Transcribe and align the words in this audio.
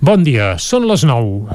Bon 0.00 0.22
dia, 0.24 0.54
són 0.56 0.86
les 0.88 1.02
9. 1.04 1.52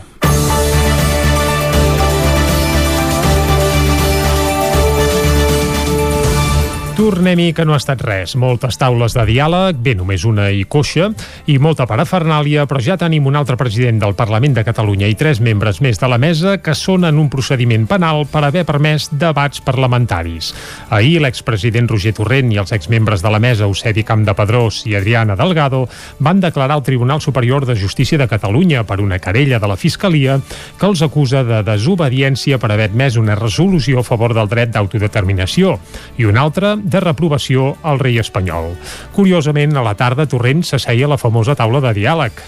Tornem-hi 6.95 7.49
que 7.51 7.65
no 7.67 7.73
ha 7.75 7.77
estat 7.81 7.99
res. 8.07 8.37
Moltes 8.39 8.77
taules 8.79 9.11
de 9.17 9.25
diàleg, 9.27 9.75
bé, 9.83 9.97
només 9.99 10.23
una 10.23 10.45
i 10.55 10.61
coixa, 10.63 11.09
i 11.51 11.57
molta 11.59 11.83
parafernàlia, 11.89 12.63
però 12.71 12.79
ja 12.79 12.95
tenim 12.95 13.25
un 13.27 13.35
altre 13.35 13.57
president 13.59 13.97
del 13.99 14.13
Parlament 14.15 14.53
de 14.55 14.63
Catalunya 14.63 15.09
i 15.11 15.17
tres 15.19 15.41
membres 15.43 15.81
més 15.83 15.99
de 15.99 16.07
la 16.07 16.15
mesa 16.23 16.53
que 16.63 16.71
són 16.71 17.03
en 17.03 17.19
un 17.19 17.27
procediment 17.33 17.83
penal 17.89 18.23
per 18.31 18.45
haver 18.47 18.63
permès 18.63 19.09
debats 19.11 19.59
parlamentaris. 19.65 20.53
Ahir 20.95 21.19
l'expresident 21.19 21.91
Roger 21.91 22.13
Torrent 22.15 22.53
i 22.55 22.61
els 22.63 22.71
exmembres 22.71 23.19
de 23.19 23.33
la 23.33 23.43
mesa, 23.43 23.67
Eusebi 23.67 24.07
Campdepadrós 24.07 24.85
i 24.87 24.95
Adriana 24.95 25.35
Delgado, 25.35 25.83
van 26.23 26.39
declarar 26.39 26.79
al 26.79 26.85
Tribunal 26.87 27.19
Superior 27.19 27.67
de 27.67 27.75
Justícia 27.75 28.17
de 28.17 28.29
Catalunya 28.31 28.85
per 28.87 29.01
una 29.03 29.19
querella 29.19 29.59
de 29.59 29.67
la 29.67 29.75
Fiscalia 29.75 30.39
que 30.79 30.87
els 30.87 31.03
acusa 31.03 31.43
de 31.43 31.59
desobediència 31.73 32.55
per 32.55 32.71
haver 32.71 32.87
admès 32.93 33.19
una 33.19 33.35
resolució 33.35 33.99
a 33.99 34.07
favor 34.07 34.31
del 34.31 34.47
dret 34.47 34.71
d'autodeterminació 34.71 35.75
i 36.15 36.31
una 36.31 36.47
altra 36.47 36.77
de 36.85 37.01
reprovació 37.01 37.73
al 37.81 37.99
rei 37.99 38.19
espanyol. 38.21 38.75
Curiosament, 39.15 39.73
a 39.75 39.83
la 39.85 39.95
tarda 39.97 40.27
Torrent 40.29 40.61
s'asseia 40.63 41.09
a 41.09 41.15
la 41.15 41.21
famosa 41.21 41.57
taula 41.57 41.81
de 41.81 41.95
diàleg. 41.97 42.43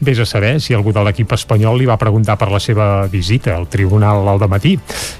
Vés 0.00 0.18
a 0.22 0.26
saber 0.26 0.60
si 0.62 0.74
algú 0.74 0.92
de 0.94 1.02
l'equip 1.02 1.32
espanyol 1.34 1.80
li 1.80 1.86
va 1.88 1.96
preguntar 1.98 2.36
per 2.38 2.52
la 2.52 2.60
seva 2.62 3.08
visita 3.10 3.56
al 3.56 3.66
tribunal 3.66 4.28
al 4.30 4.44
matí. 4.46 4.76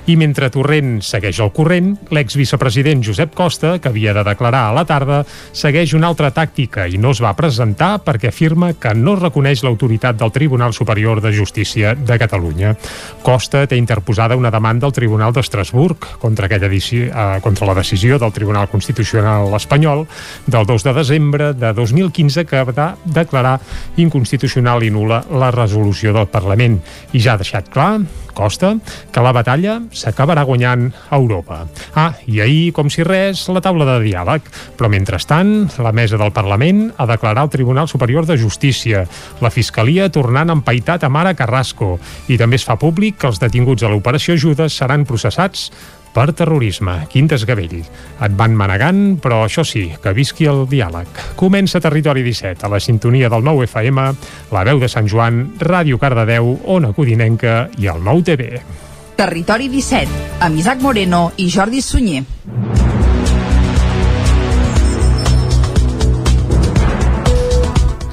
I 0.06 0.14
mentre 0.16 0.50
Torrent 0.55 1.00
segueix 1.02 1.41
el 1.42 1.50
corrent, 1.52 1.96
l'exvicepresident 2.14 3.02
Josep 3.02 3.34
Costa, 3.34 3.78
que 3.83 3.91
havia 3.91 4.14
de 4.14 4.22
declarar 4.22 4.69
a 4.69 4.77
la 4.77 4.84
tarda, 4.86 5.24
segueix 5.52 5.95
una 5.98 6.06
altra 6.06 6.30
tàctica 6.30 6.86
i 6.86 6.98
no 6.98 7.10
es 7.10 7.22
va 7.22 7.34
presentar 7.34 7.98
perquè 8.06 8.30
afirma 8.30 8.70
que 8.78 8.95
no 8.95 9.16
reconeix 9.19 9.64
l'autoritat 9.66 10.20
del 10.20 10.33
Tribunal 10.33 10.72
Superior 10.72 11.20
de 11.24 11.34
Justícia 11.34 11.97
de 11.98 12.19
Catalunya. 12.19 12.77
Costa 13.27 13.66
té 13.66 13.77
interposada 13.77 14.38
una 14.38 14.55
demanda 14.55 14.86
al 14.86 14.94
Tribunal 14.94 15.34
d'Estrasburg 15.34 16.06
contra, 16.22 16.47
aquella 16.47 16.70
eh, 16.70 17.41
contra 17.42 17.66
la 17.66 17.75
decisió 17.75 18.19
del 18.19 18.33
Tribunal 18.33 18.69
Constitucional 18.70 19.50
espanyol 19.58 20.06
del 20.47 20.66
2 20.66 20.84
de 20.84 20.94
desembre 20.94 21.53
de 21.55 21.72
2015 21.75 22.47
que 22.47 22.62
va 22.62 22.94
declarar 23.05 23.58
inconstitucional 23.97 24.67
constitucional 24.69 24.84
i 24.84 24.91
nula 24.92 25.22
la 25.41 25.50
resolució 25.50 26.12
del 26.12 26.28
Parlament 26.28 26.78
i 27.16 27.20
ja 27.20 27.34
ha 27.34 27.41
deixat 27.41 27.70
clar 27.72 28.00
Costa 28.38 28.77
que 29.10 29.22
la 29.25 29.33
batalla 29.34 29.80
s'acabarà 29.91 30.44
guanyant 30.47 30.92
a 31.10 31.16
Europa. 31.16 31.64
Ah, 31.98 32.12
i 32.30 32.38
ahir, 32.41 32.70
com 32.72 32.86
si 32.86 33.02
res, 33.02 33.48
la 33.50 33.62
taula 33.64 33.83
de 33.88 33.97
diàleg. 34.05 34.44
Però 34.78 34.86
mentrestant, 34.92 35.72
la 35.83 35.91
mesa 35.91 36.20
del 36.20 36.30
Parlament 36.30 36.84
ha 36.97 37.06
declarat 37.10 37.42
al 37.42 37.50
Tribunal 37.50 37.88
Superior 37.91 38.28
de 38.28 38.38
Justícia, 38.38 39.02
la 39.42 39.50
Fiscalia 39.50 40.06
tornant 40.14 40.55
empaitat 40.55 41.03
a 41.03 41.10
Mara 41.10 41.34
Carrasco 41.34 41.97
i 42.28 42.38
també 42.38 42.60
es 42.60 42.66
fa 42.69 42.78
públic 42.78 43.19
que 43.19 43.27
els 43.27 43.42
detinguts 43.42 43.82
a 43.82 43.91
l'operació 43.91 44.38
Judes 44.38 44.78
seran 44.78 45.08
processats 45.08 45.72
per 46.19 46.33
terrorisme. 46.34 47.05
Quin 47.12 47.28
desgavell. 47.30 47.77
Et 47.78 48.34
van 48.38 48.56
manegant, 48.58 49.02
però 49.22 49.44
això 49.44 49.62
sí, 49.66 49.84
que 50.02 50.14
visqui 50.16 50.48
el 50.50 50.64
diàleg. 50.70 51.22
Comença 51.38 51.83
Territori 51.84 52.25
17, 52.27 52.66
a 52.66 52.72
la 52.72 52.83
sintonia 52.83 53.30
del 53.30 53.47
nou 53.47 53.62
FM, 53.62 54.08
la 54.50 54.66
veu 54.66 54.83
de 54.83 54.91
Sant 54.91 55.06
Joan, 55.06 55.44
Ràdio 55.62 56.00
Cardedeu, 56.02 56.56
Ona 56.75 56.91
Codinenca 56.97 57.69
i 57.78 57.86
el 57.86 58.02
nou 58.02 58.25
TV. 58.27 58.58
Territori 59.19 59.70
17, 59.70 60.42
amb 60.47 60.58
Isaac 60.58 60.83
Moreno 60.83 61.28
i 61.38 61.50
Jordi 61.55 61.83
Sunyer. 61.83 62.97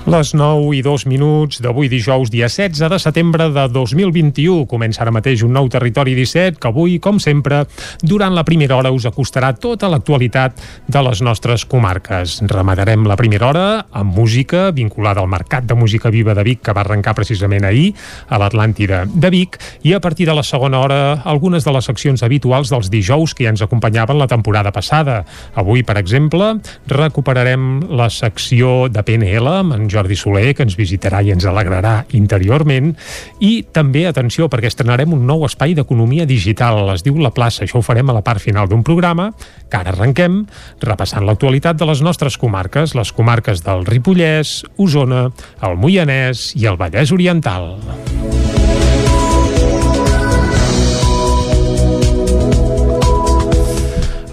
Les 0.06 0.36
9 0.38 0.76
i 0.78 0.84
2 0.86 1.08
minuts 1.10 1.58
d'avui 1.66 1.88
dijous, 1.90 2.30
dia 2.30 2.46
16 2.46 2.92
de 2.94 2.98
setembre 3.02 3.48
de 3.50 3.64
2021. 3.74 4.68
Comença 4.70 5.02
ara 5.02 5.10
mateix 5.10 5.42
un 5.42 5.56
nou 5.58 5.66
Territori 5.66 6.14
17 6.14 6.60
que 6.62 6.70
avui, 6.70 7.00
com 7.02 7.18
sempre, 7.18 7.64
durant 8.06 8.36
la 8.38 8.44
primera 8.46 8.78
hora 8.78 8.92
us 8.94 9.08
acostarà 9.10 9.50
tota 9.58 9.90
l'actualitat 9.90 10.62
de 10.86 11.02
les 11.08 11.24
nostres 11.26 11.66
comarques. 11.66 12.36
Rematarem 12.46 13.08
la 13.10 13.18
primera 13.18 13.48
hora 13.48 13.64
amb 13.90 14.14
música 14.14 14.68
vinculada 14.70 15.24
al 15.24 15.32
Mercat 15.32 15.66
de 15.66 15.74
Música 15.74 16.14
Viva 16.14 16.38
de 16.38 16.46
Vic 16.46 16.62
que 16.62 16.78
va 16.78 16.86
arrencar 16.86 17.16
precisament 17.18 17.66
ahir 17.66 17.96
a 18.30 18.38
l'Atlàntida 18.38 19.08
de 19.10 19.34
Vic 19.34 19.58
i 19.90 19.98
a 19.98 20.02
partir 20.06 20.30
de 20.30 20.38
la 20.38 20.46
segona 20.46 20.84
hora 20.86 21.00
algunes 21.26 21.66
de 21.66 21.74
les 21.74 21.90
seccions 21.90 22.22
habituals 22.22 22.70
dels 22.70 22.94
dijous 22.94 23.34
que 23.34 23.50
ja 23.50 23.56
ens 23.56 23.66
acompanyaven 23.66 24.22
la 24.22 24.30
temporada 24.30 24.70
passada. 24.70 25.24
Avui, 25.58 25.82
per 25.82 25.98
exemple, 25.98 26.60
recuperarem 26.94 27.90
la 27.90 28.12
secció 28.14 28.86
de 28.86 29.02
PNL 29.02 29.50
amb 29.50 29.74
en 29.74 29.90
Jordi 29.96 30.18
Soler, 30.20 30.52
que 30.56 30.66
ens 30.68 30.76
visitarà 30.78 31.22
i 31.24 31.32
ens 31.34 31.48
alegrarà 31.48 31.96
interiorment. 32.18 32.92
I 33.40 33.54
també, 33.76 34.06
atenció, 34.10 34.50
perquè 34.52 34.70
estrenarem 34.72 35.16
un 35.16 35.26
nou 35.28 35.46
espai 35.48 35.76
d'economia 35.78 36.28
digital. 36.30 36.84
Es 36.94 37.06
diu 37.06 37.18
La 37.24 37.34
Plaça. 37.36 37.64
Això 37.66 37.80
ho 37.80 37.86
farem 37.86 38.12
a 38.12 38.18
la 38.18 38.24
part 38.26 38.44
final 38.44 38.70
d'un 38.72 38.84
programa 38.84 39.32
que 39.70 39.80
ara 39.80 39.94
arrenquem 39.96 40.44
repassant 40.84 41.26
l'actualitat 41.26 41.80
de 41.80 41.88
les 41.90 42.04
nostres 42.06 42.38
comarques, 42.42 42.96
les 42.98 43.14
comarques 43.16 43.64
del 43.66 43.86
Ripollès, 43.88 44.62
Osona, 44.78 45.30
el 45.64 45.80
Moianès 45.80 46.52
i 46.60 46.68
el 46.70 46.80
Vallès 46.82 47.16
Oriental. 47.16 47.76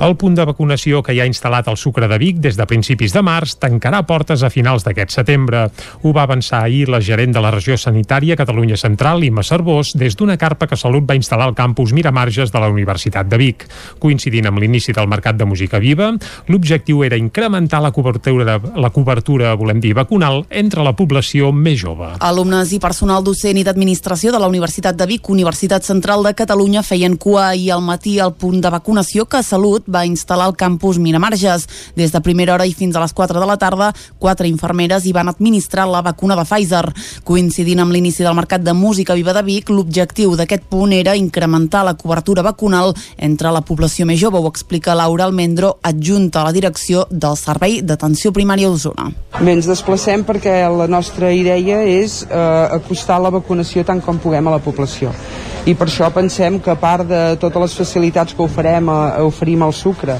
El 0.02 0.16
punt 0.18 0.34
de 0.34 0.42
vacunació 0.42 0.98
que 1.06 1.14
hi 1.14 1.20
ha 1.22 1.26
instal·lat 1.30 1.68
al 1.70 1.76
Sucre 1.78 2.08
de 2.10 2.16
Vic 2.18 2.40
des 2.42 2.56
de 2.58 2.64
principis 2.66 3.12
de 3.14 3.20
març 3.22 3.52
tancarà 3.62 4.00
portes 4.02 4.42
a 4.42 4.48
finals 4.50 4.82
d'aquest 4.82 5.12
setembre. 5.14 5.60
Ho 6.02 6.10
va 6.16 6.24
avançar 6.26 6.64
ahir 6.64 6.88
la 6.90 6.98
gerent 6.98 7.30
de 7.36 7.42
la 7.44 7.52
regió 7.54 7.76
sanitària 7.78 8.34
Catalunya 8.34 8.74
Central, 8.80 9.22
Imma 9.22 9.44
Cervós, 9.46 9.92
des 9.94 10.16
d'una 10.18 10.34
carpa 10.40 10.66
que 10.66 10.78
Salut 10.80 11.06
va 11.06 11.14
instal·lar 11.14 11.46
al 11.46 11.54
campus 11.54 11.92
Miramarges 11.94 12.50
de 12.50 12.58
la 12.58 12.70
Universitat 12.72 13.28
de 13.30 13.38
Vic. 13.38 13.62
Coincidint 14.02 14.48
amb 14.50 14.58
l'inici 14.58 14.90
del 14.90 15.06
Mercat 15.06 15.38
de 15.38 15.46
Música 15.46 15.78
Viva, 15.78 16.10
l'objectiu 16.50 17.04
era 17.06 17.14
incrementar 17.14 17.78
la 17.86 17.92
cobertura, 17.94 18.58
la 18.58 18.90
cobertura, 18.90 19.54
volem 19.54 19.78
dir, 19.78 19.94
vacunal 19.94 20.42
entre 20.50 20.82
la 20.82 20.96
població 20.98 21.52
més 21.54 21.78
jove. 21.84 22.10
Alumnes 22.18 22.74
i 22.74 22.80
personal 22.82 23.22
docent 23.22 23.62
i 23.62 23.62
d'administració 23.62 24.34
de 24.34 24.42
la 24.42 24.50
Universitat 24.50 24.98
de 24.98 25.06
Vic, 25.06 25.30
Universitat 25.30 25.86
Central 25.86 26.26
de 26.26 26.34
Catalunya, 26.34 26.82
feien 26.82 27.14
cua 27.14 27.52
ahir 27.52 27.70
al 27.78 27.86
matí 27.86 28.18
al 28.18 28.34
punt 28.34 28.58
de 28.58 28.76
vacunació 28.80 29.30
que 29.30 29.46
Salut 29.46 29.91
va 29.92 30.06
instal·lar 30.08 30.48
al 30.48 30.56
campus 30.56 30.98
Miramarges. 30.98 31.68
Des 31.96 32.12
de 32.12 32.20
primera 32.24 32.54
hora 32.54 32.66
i 32.66 32.74
fins 32.74 32.96
a 32.96 33.02
les 33.04 33.12
4 33.12 33.40
de 33.40 33.48
la 33.48 33.58
tarda, 33.60 33.92
quatre 34.18 34.48
infermeres 34.48 35.06
hi 35.06 35.12
van 35.12 35.28
administrar 35.30 35.86
la 35.90 36.02
vacuna 36.02 36.36
de 36.38 36.46
Pfizer. 36.48 36.84
Coincidint 37.28 37.82
amb 37.84 37.92
l'inici 37.94 38.24
del 38.24 38.36
mercat 38.38 38.64
de 38.64 38.74
música 38.74 39.14
viva 39.18 39.34
de 39.36 39.44
Vic, 39.46 39.70
l'objectiu 39.70 40.36
d'aquest 40.38 40.66
punt 40.72 40.94
era 40.96 41.16
incrementar 41.18 41.84
la 41.84 41.94
cobertura 41.94 42.42
vacunal 42.42 42.94
entre 43.18 43.52
la 43.52 43.62
població 43.62 44.06
més 44.08 44.20
jove, 44.20 44.40
ho 44.40 44.48
explica 44.50 44.96
Laura 44.98 45.28
Almendro, 45.28 45.76
adjunta 45.82 46.42
a 46.42 46.48
la 46.48 46.56
direcció 46.56 47.06
del 47.10 47.36
Servei 47.36 47.80
d'Atenció 47.82 48.32
Primària 48.32 48.70
d'Osona. 48.72 49.10
Bé, 49.38 49.52
ens 49.52 49.68
desplacem 49.68 50.26
perquè 50.28 50.62
la 50.72 50.88
nostra 50.90 51.32
idea 51.32 51.82
és 51.82 52.22
eh, 52.28 52.42
acostar 52.80 53.20
la 53.22 53.32
vacunació 53.34 53.84
tant 53.84 54.02
com 54.04 54.20
puguem 54.22 54.48
a 54.48 54.56
la 54.58 54.62
població 54.62 55.12
i 55.62 55.74
per 55.78 55.86
això 55.86 56.08
pensem 56.10 56.56
que 56.58 56.72
a 56.72 56.78
part 56.78 57.06
de 57.06 57.20
totes 57.38 57.62
les 57.62 57.74
facilitats 57.78 58.34
que 58.34 58.42
oferem, 58.42 58.88
a, 58.90 59.22
oferim 59.22 59.62
al 59.62 59.74
sucre, 59.76 60.16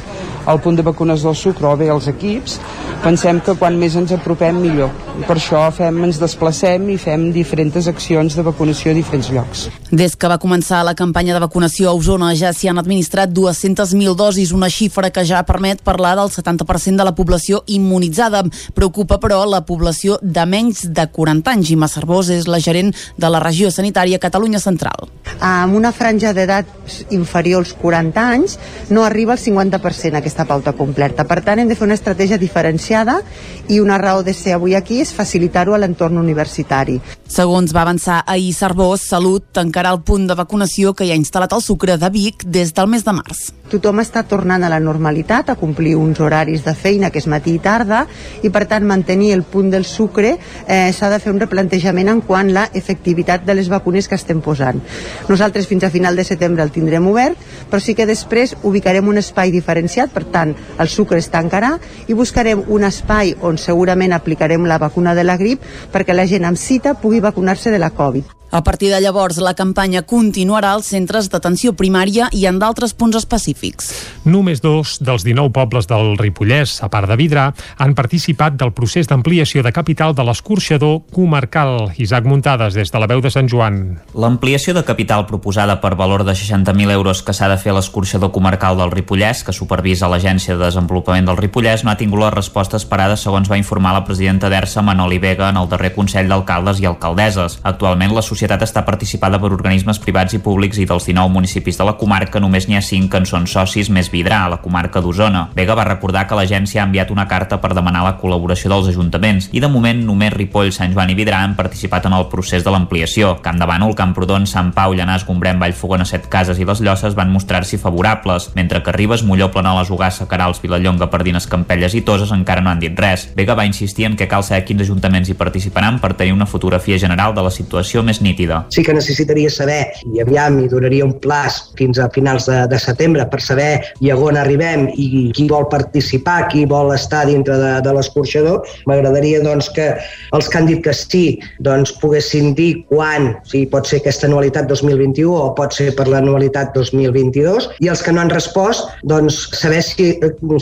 al 0.47 0.60
punt 0.60 0.76
de 0.76 0.82
vacunes 0.82 1.22
del 1.22 1.36
sucre 1.36 1.66
o 1.66 1.76
bé 1.76 1.91
als 1.91 2.08
equips, 2.10 2.58
pensem 3.03 3.41
que 3.42 3.54
quan 3.58 3.76
més 3.78 3.97
ens 3.98 4.12
apropem 4.14 4.58
millor. 4.62 4.91
I 5.19 5.26
per 5.26 5.36
això 5.36 5.60
fem, 5.75 5.98
ens 6.06 6.20
desplacem 6.22 6.86
i 6.92 6.97
fem 7.00 7.28
diferents 7.34 7.88
accions 7.91 8.36
de 8.36 8.44
vacunació 8.47 8.92
a 8.92 8.97
diferents 8.97 9.30
llocs. 9.34 9.66
Des 9.91 10.14
que 10.16 10.30
va 10.30 10.38
començar 10.42 10.82
la 10.86 10.94
campanya 10.98 11.34
de 11.36 11.42
vacunació 11.42 11.91
a 11.91 11.97
Osona 11.98 12.30
ja 12.38 12.53
s'hi 12.54 12.70
han 12.70 12.80
administrat 12.80 13.32
200.000 13.34 14.14
dosis, 14.16 14.53
una 14.56 14.70
xifra 14.72 15.10
que 15.10 15.25
ja 15.28 15.42
permet 15.48 15.82
parlar 15.84 16.14
del 16.16 16.30
70% 16.32 16.97
de 16.97 17.04
la 17.04 17.14
població 17.14 17.62
immunitzada. 17.66 18.44
Preocupa, 18.74 19.19
però, 19.20 19.42
la 19.47 19.64
població 19.66 20.19
de 20.22 20.47
menys 20.47 20.86
de 20.88 21.06
40 21.12 21.53
anys. 21.53 21.74
Imma 21.74 21.91
Cervós 21.92 22.30
és 22.32 22.48
la 22.48 22.60
gerent 22.62 22.94
de 23.19 23.30
la 23.30 23.42
regió 23.42 23.71
sanitària 23.71 24.22
Catalunya 24.22 24.62
Central. 24.62 25.10
Amb 25.42 25.77
una 25.77 25.92
franja 25.92 26.33
d'edat 26.33 26.66
inferior 27.10 27.62
als 27.62 27.74
40 27.74 28.22
anys 28.22 28.59
no 28.91 29.04
arriba 29.04 29.34
al 29.34 29.42
50% 29.42 30.16
aquesta 30.16 30.32
pauta 30.49 30.73
completa. 30.73 31.27
Per 31.29 31.41
tant, 31.45 31.61
hem 31.61 31.69
de 31.69 31.77
fer 31.77 31.84
una 31.84 31.97
estratègia 31.99 32.41
diferenciada 32.41 33.21
i 33.69 33.81
una 33.81 33.99
raó 34.01 34.23
de 34.25 34.34
ser 34.34 34.57
avui 34.57 34.75
aquí 34.75 35.01
és 35.05 35.13
facilitar-ho 35.15 35.77
a 35.77 35.81
l'entorn 35.81 36.19
universitari. 36.19 36.99
Segons 37.29 37.73
va 37.73 37.84
avançar 37.87 38.23
ahir 38.27 38.53
Cervós, 38.57 39.07
Salut 39.09 39.45
tancarà 39.53 39.93
el 39.93 40.03
punt 40.05 40.27
de 40.29 40.37
vacunació 40.37 40.93
que 40.97 41.07
hi 41.07 41.13
ha 41.13 41.19
instal·lat 41.21 41.53
al 41.53 41.63
Sucre 41.65 41.97
de 42.01 42.11
Vic 42.13 42.45
des 42.45 42.75
del 42.77 42.91
mes 42.93 43.05
de 43.05 43.15
març. 43.17 43.51
Tothom 43.73 44.03
està 44.03 44.21
tornant 44.29 44.61
a 44.61 44.69
la 44.69 44.81
normalitat, 44.84 45.49
a 45.49 45.57
complir 45.57 45.95
uns 45.97 46.21
horaris 46.21 46.61
de 46.65 46.75
feina 46.77 47.09
que 47.09 47.23
és 47.23 47.29
matí 47.31 47.55
i 47.57 47.61
tarda 47.63 48.03
i 48.45 48.51
per 48.53 48.67
tant 48.69 48.84
mantenir 48.84 49.31
el 49.33 49.47
punt 49.49 49.71
del 49.73 49.87
sucre 49.89 50.34
eh, 50.37 50.93
s'ha 50.93 51.09
de 51.09 51.21
fer 51.23 51.33
un 51.33 51.41
replantejament 51.41 52.11
en 52.13 52.21
quant 52.27 52.53
la 52.53 52.67
efectivitat 52.77 53.47
de 53.49 53.57
les 53.57 53.71
vacunes 53.73 54.09
que 54.09 54.19
estem 54.19 54.43
posant. 54.45 54.83
Nosaltres 55.31 55.71
fins 55.71 55.87
a 55.89 55.91
final 55.95 56.21
de 56.21 56.27
setembre 56.29 56.67
el 56.67 56.75
tindrem 56.75 57.07
obert, 57.09 57.41
però 57.71 57.81
sí 57.81 57.97
que 57.97 58.05
després 58.05 58.53
ubicarem 58.63 59.09
un 59.09 59.23
espai 59.23 59.55
diferenciat 59.55 60.13
per 60.13 60.22
per 60.22 60.30
tant 60.33 60.54
el 60.78 60.91
sucre 60.91 61.19
es 61.19 61.30
tancarà 61.33 61.74
i 62.07 62.19
buscarem 62.19 62.63
un 62.69 62.86
espai 62.89 63.34
on 63.42 63.59
segurament 63.59 64.15
aplicarem 64.15 64.69
la 64.71 64.78
vacuna 64.78 65.16
de 65.19 65.27
la 65.27 65.39
grip 65.41 65.66
perquè 65.92 66.15
la 66.15 66.28
gent 66.30 66.47
amb 66.47 66.60
cita 66.60 66.95
pugui 66.95 67.21
vacunar-se 67.21 67.74
de 67.74 67.83
la 67.83 67.91
Covid. 67.91 68.41
A 68.53 68.63
partir 68.63 68.91
de 68.93 69.01
llavors, 69.01 69.39
la 69.41 69.54
campanya 69.57 70.03
continuarà 70.04 70.75
als 70.77 70.91
centres 70.93 71.31
d'atenció 71.33 71.71
primària 71.72 72.27
i 72.37 72.43
en 72.45 72.59
d'altres 72.60 72.93
punts 72.93 73.16
específics. 73.16 73.87
Només 74.28 74.60
dos 74.60 74.99
dels 75.01 75.25
19 75.25 75.54
pobles 75.57 75.87
del 75.89 76.19
Ripollès, 76.21 76.75
a 76.84 76.91
part 76.93 77.09
de 77.09 77.16
Vidrà, 77.16 77.47
han 77.81 77.95
participat 77.97 78.59
del 78.60 78.75
procés 78.77 79.09
d'ampliació 79.09 79.63
de 79.65 79.72
capital 79.72 80.13
de 80.13 80.27
l'escorxador 80.28 80.99
comarcal. 81.16 81.95
Isaac 81.97 82.28
Muntades, 82.28 82.77
des 82.77 82.93
de 82.93 83.01
la 83.01 83.09
veu 83.09 83.22
de 83.25 83.31
Sant 83.33 83.49
Joan. 83.49 84.03
L'ampliació 84.13 84.77
de 84.77 84.84
capital 84.84 85.25
proposada 85.25 85.78
per 85.81 85.95
valor 85.97 86.27
de 86.28 86.37
60.000 86.37 86.93
euros 86.93 87.25
que 87.25 87.33
s'ha 87.33 87.48
de 87.48 87.57
fer 87.57 87.72
a 87.72 87.78
l'escorxador 87.78 88.34
comarcal 88.37 88.77
del 88.77 88.93
Ripollès, 88.93 89.47
que 89.48 89.57
supervisa 89.57 90.13
l'Agència 90.13 90.59
de 90.59 90.66
Desenvolupament 90.66 91.25
del 91.25 91.41
Ripollès, 91.41 91.87
no 91.87 91.91
ha 91.95 91.97
tingut 91.97 92.21
la 92.21 92.31
resposta 92.37 92.77
esperada, 92.77 93.16
segons 93.16 93.48
va 93.48 93.57
informar 93.57 93.97
la 93.97 94.05
presidenta 94.05 94.53
d'ERSA, 94.53 94.84
Manoli 94.84 95.22
Vega, 95.25 95.48
en 95.48 95.57
el 95.57 95.72
darrer 95.72 95.95
Consell 95.97 96.28
d'Alcaldes 96.28 96.84
i 96.84 96.91
Alcaldesses. 96.93 97.59
Actualment, 97.65 98.13
l'associació 98.13 98.41
societat 98.42 98.65
està 98.66 98.83
participada 98.83 99.39
per 99.39 99.53
organismes 99.54 100.00
privats 100.03 100.34
i 100.34 100.41
públics 100.42 100.80
i 100.83 100.86
dels 100.89 101.04
19 101.06 101.30
municipis 101.30 101.77
de 101.78 101.84
la 101.86 101.94
comarca 101.94 102.41
només 102.42 102.66
n'hi 102.66 102.74
ha 102.74 102.83
5 102.83 103.10
que 103.12 103.21
en 103.22 103.27
són 103.28 103.47
socis 103.47 103.86
més 103.86 104.09
Vidrà, 104.10 104.41
a 104.42 104.48
la 104.50 104.59
comarca 104.59 105.00
d'Osona. 105.00 105.44
Vega 105.54 105.77
va 105.78 105.84
recordar 105.86 106.24
que 106.27 106.34
l'agència 106.34 106.80
ha 106.83 106.86
enviat 106.89 107.12
una 107.15 107.28
carta 107.30 107.60
per 107.62 107.71
demanar 107.77 108.03
la 108.03 108.16
col·laboració 108.18 108.72
dels 108.72 108.89
ajuntaments 108.91 109.47
i 109.54 109.62
de 109.62 109.71
moment 109.71 110.00
només 110.03 110.33
Ripoll, 110.34 110.72
Sant 110.74 110.91
Joan 110.97 111.12
i 111.12 111.16
Vidrà 111.18 111.44
han 111.44 111.54
participat 111.54 112.09
en 112.10 112.16
el 112.18 112.27
procés 112.33 112.66
de 112.66 112.72
l'ampliació. 112.74 113.36
Camp 113.44 113.60
de 113.60 113.68
Bànol, 113.68 113.94
Camprodon, 113.94 114.48
Sant 114.50 114.72
Pau, 114.74 114.97
Llanàs, 114.98 115.27
Gombrèn, 115.28 115.62
Vallfogona, 115.62 116.09
Set 116.09 116.27
Cases 116.33 116.59
i 116.59 116.66
les 116.66 116.83
Llosses 116.83 117.15
van 117.15 117.30
mostrar-s'hi 117.30 117.78
favorables, 117.78 118.50
mentre 118.59 118.83
que 118.83 118.97
Ribes, 118.97 119.22
Molló, 119.22 119.53
Planoles, 119.54 119.95
Ugassa, 119.95 120.27
Carals, 120.27 120.59
Vilallonga, 120.65 121.10
Pardines, 121.15 121.47
Campelles 121.47 121.95
i 121.95 122.03
Toses 122.03 122.34
encara 122.34 122.65
no 122.65 122.74
han 122.74 122.83
dit 122.83 122.98
res. 122.98 123.28
Vega 123.38 123.54
va 123.54 123.68
insistir 123.71 124.10
en 124.10 124.18
que 124.18 124.27
cal 124.27 124.42
saber 124.42 124.65
quins 124.66 124.83
ajuntaments 124.83 125.30
hi 125.30 125.38
participaran 125.38 126.03
per 126.03 126.15
tenir 126.18 126.34
una 126.34 126.50
fotografia 126.50 126.98
general 126.98 127.36
de 127.38 127.47
la 127.47 127.54
situació 127.54 128.03
més 128.03 128.18
nítida. 128.21 128.32
Sí 128.75 128.84
que 128.87 128.95
necessitaria 128.97 129.51
saber, 129.53 129.81
i 130.13 130.23
aviam, 130.23 130.59
hi 130.61 130.69
donaria 130.71 131.07
un 131.07 131.15
plaç 131.23 131.61
fins 131.79 132.01
a 132.01 132.09
finals 132.15 132.49
de, 132.51 132.63
de 132.71 132.81
setembre 132.81 133.27
per 133.31 133.41
saber 133.45 133.71
i 134.01 134.13
a 134.13 134.17
on 134.19 134.39
arribem 134.39 134.89
i 134.95 135.31
qui 135.37 135.49
vol 135.51 135.67
participar, 135.73 136.49
qui 136.53 136.65
vol 136.69 136.93
estar 136.95 137.25
dintre 137.29 137.57
de, 137.59 137.73
de 137.84 137.95
l'escorxador. 137.97 138.67
M'agradaria 138.91 139.43
doncs, 139.45 139.71
que 139.75 139.89
els 140.37 140.49
que 140.49 140.61
han 140.61 140.69
dit 140.71 140.83
que 140.84 140.95
sí 140.97 141.25
doncs, 141.65 141.95
poguessin 142.03 142.53
dir 142.59 142.84
quan, 142.91 143.33
si 143.49 143.65
pot 143.71 143.89
ser 143.89 144.03
aquesta 144.03 144.29
anualitat 144.31 144.69
2021 144.71 145.33
o 145.33 145.51
pot 145.59 145.75
ser 145.77 145.91
per 145.99 146.09
l'anualitat 146.11 146.73
2022, 146.77 147.69
i 147.84 147.91
els 147.93 148.03
que 148.05 148.15
no 148.15 148.23
han 148.23 148.33
respost, 148.33 148.89
doncs, 149.09 149.45
saber 149.59 149.83
si, 149.87 150.13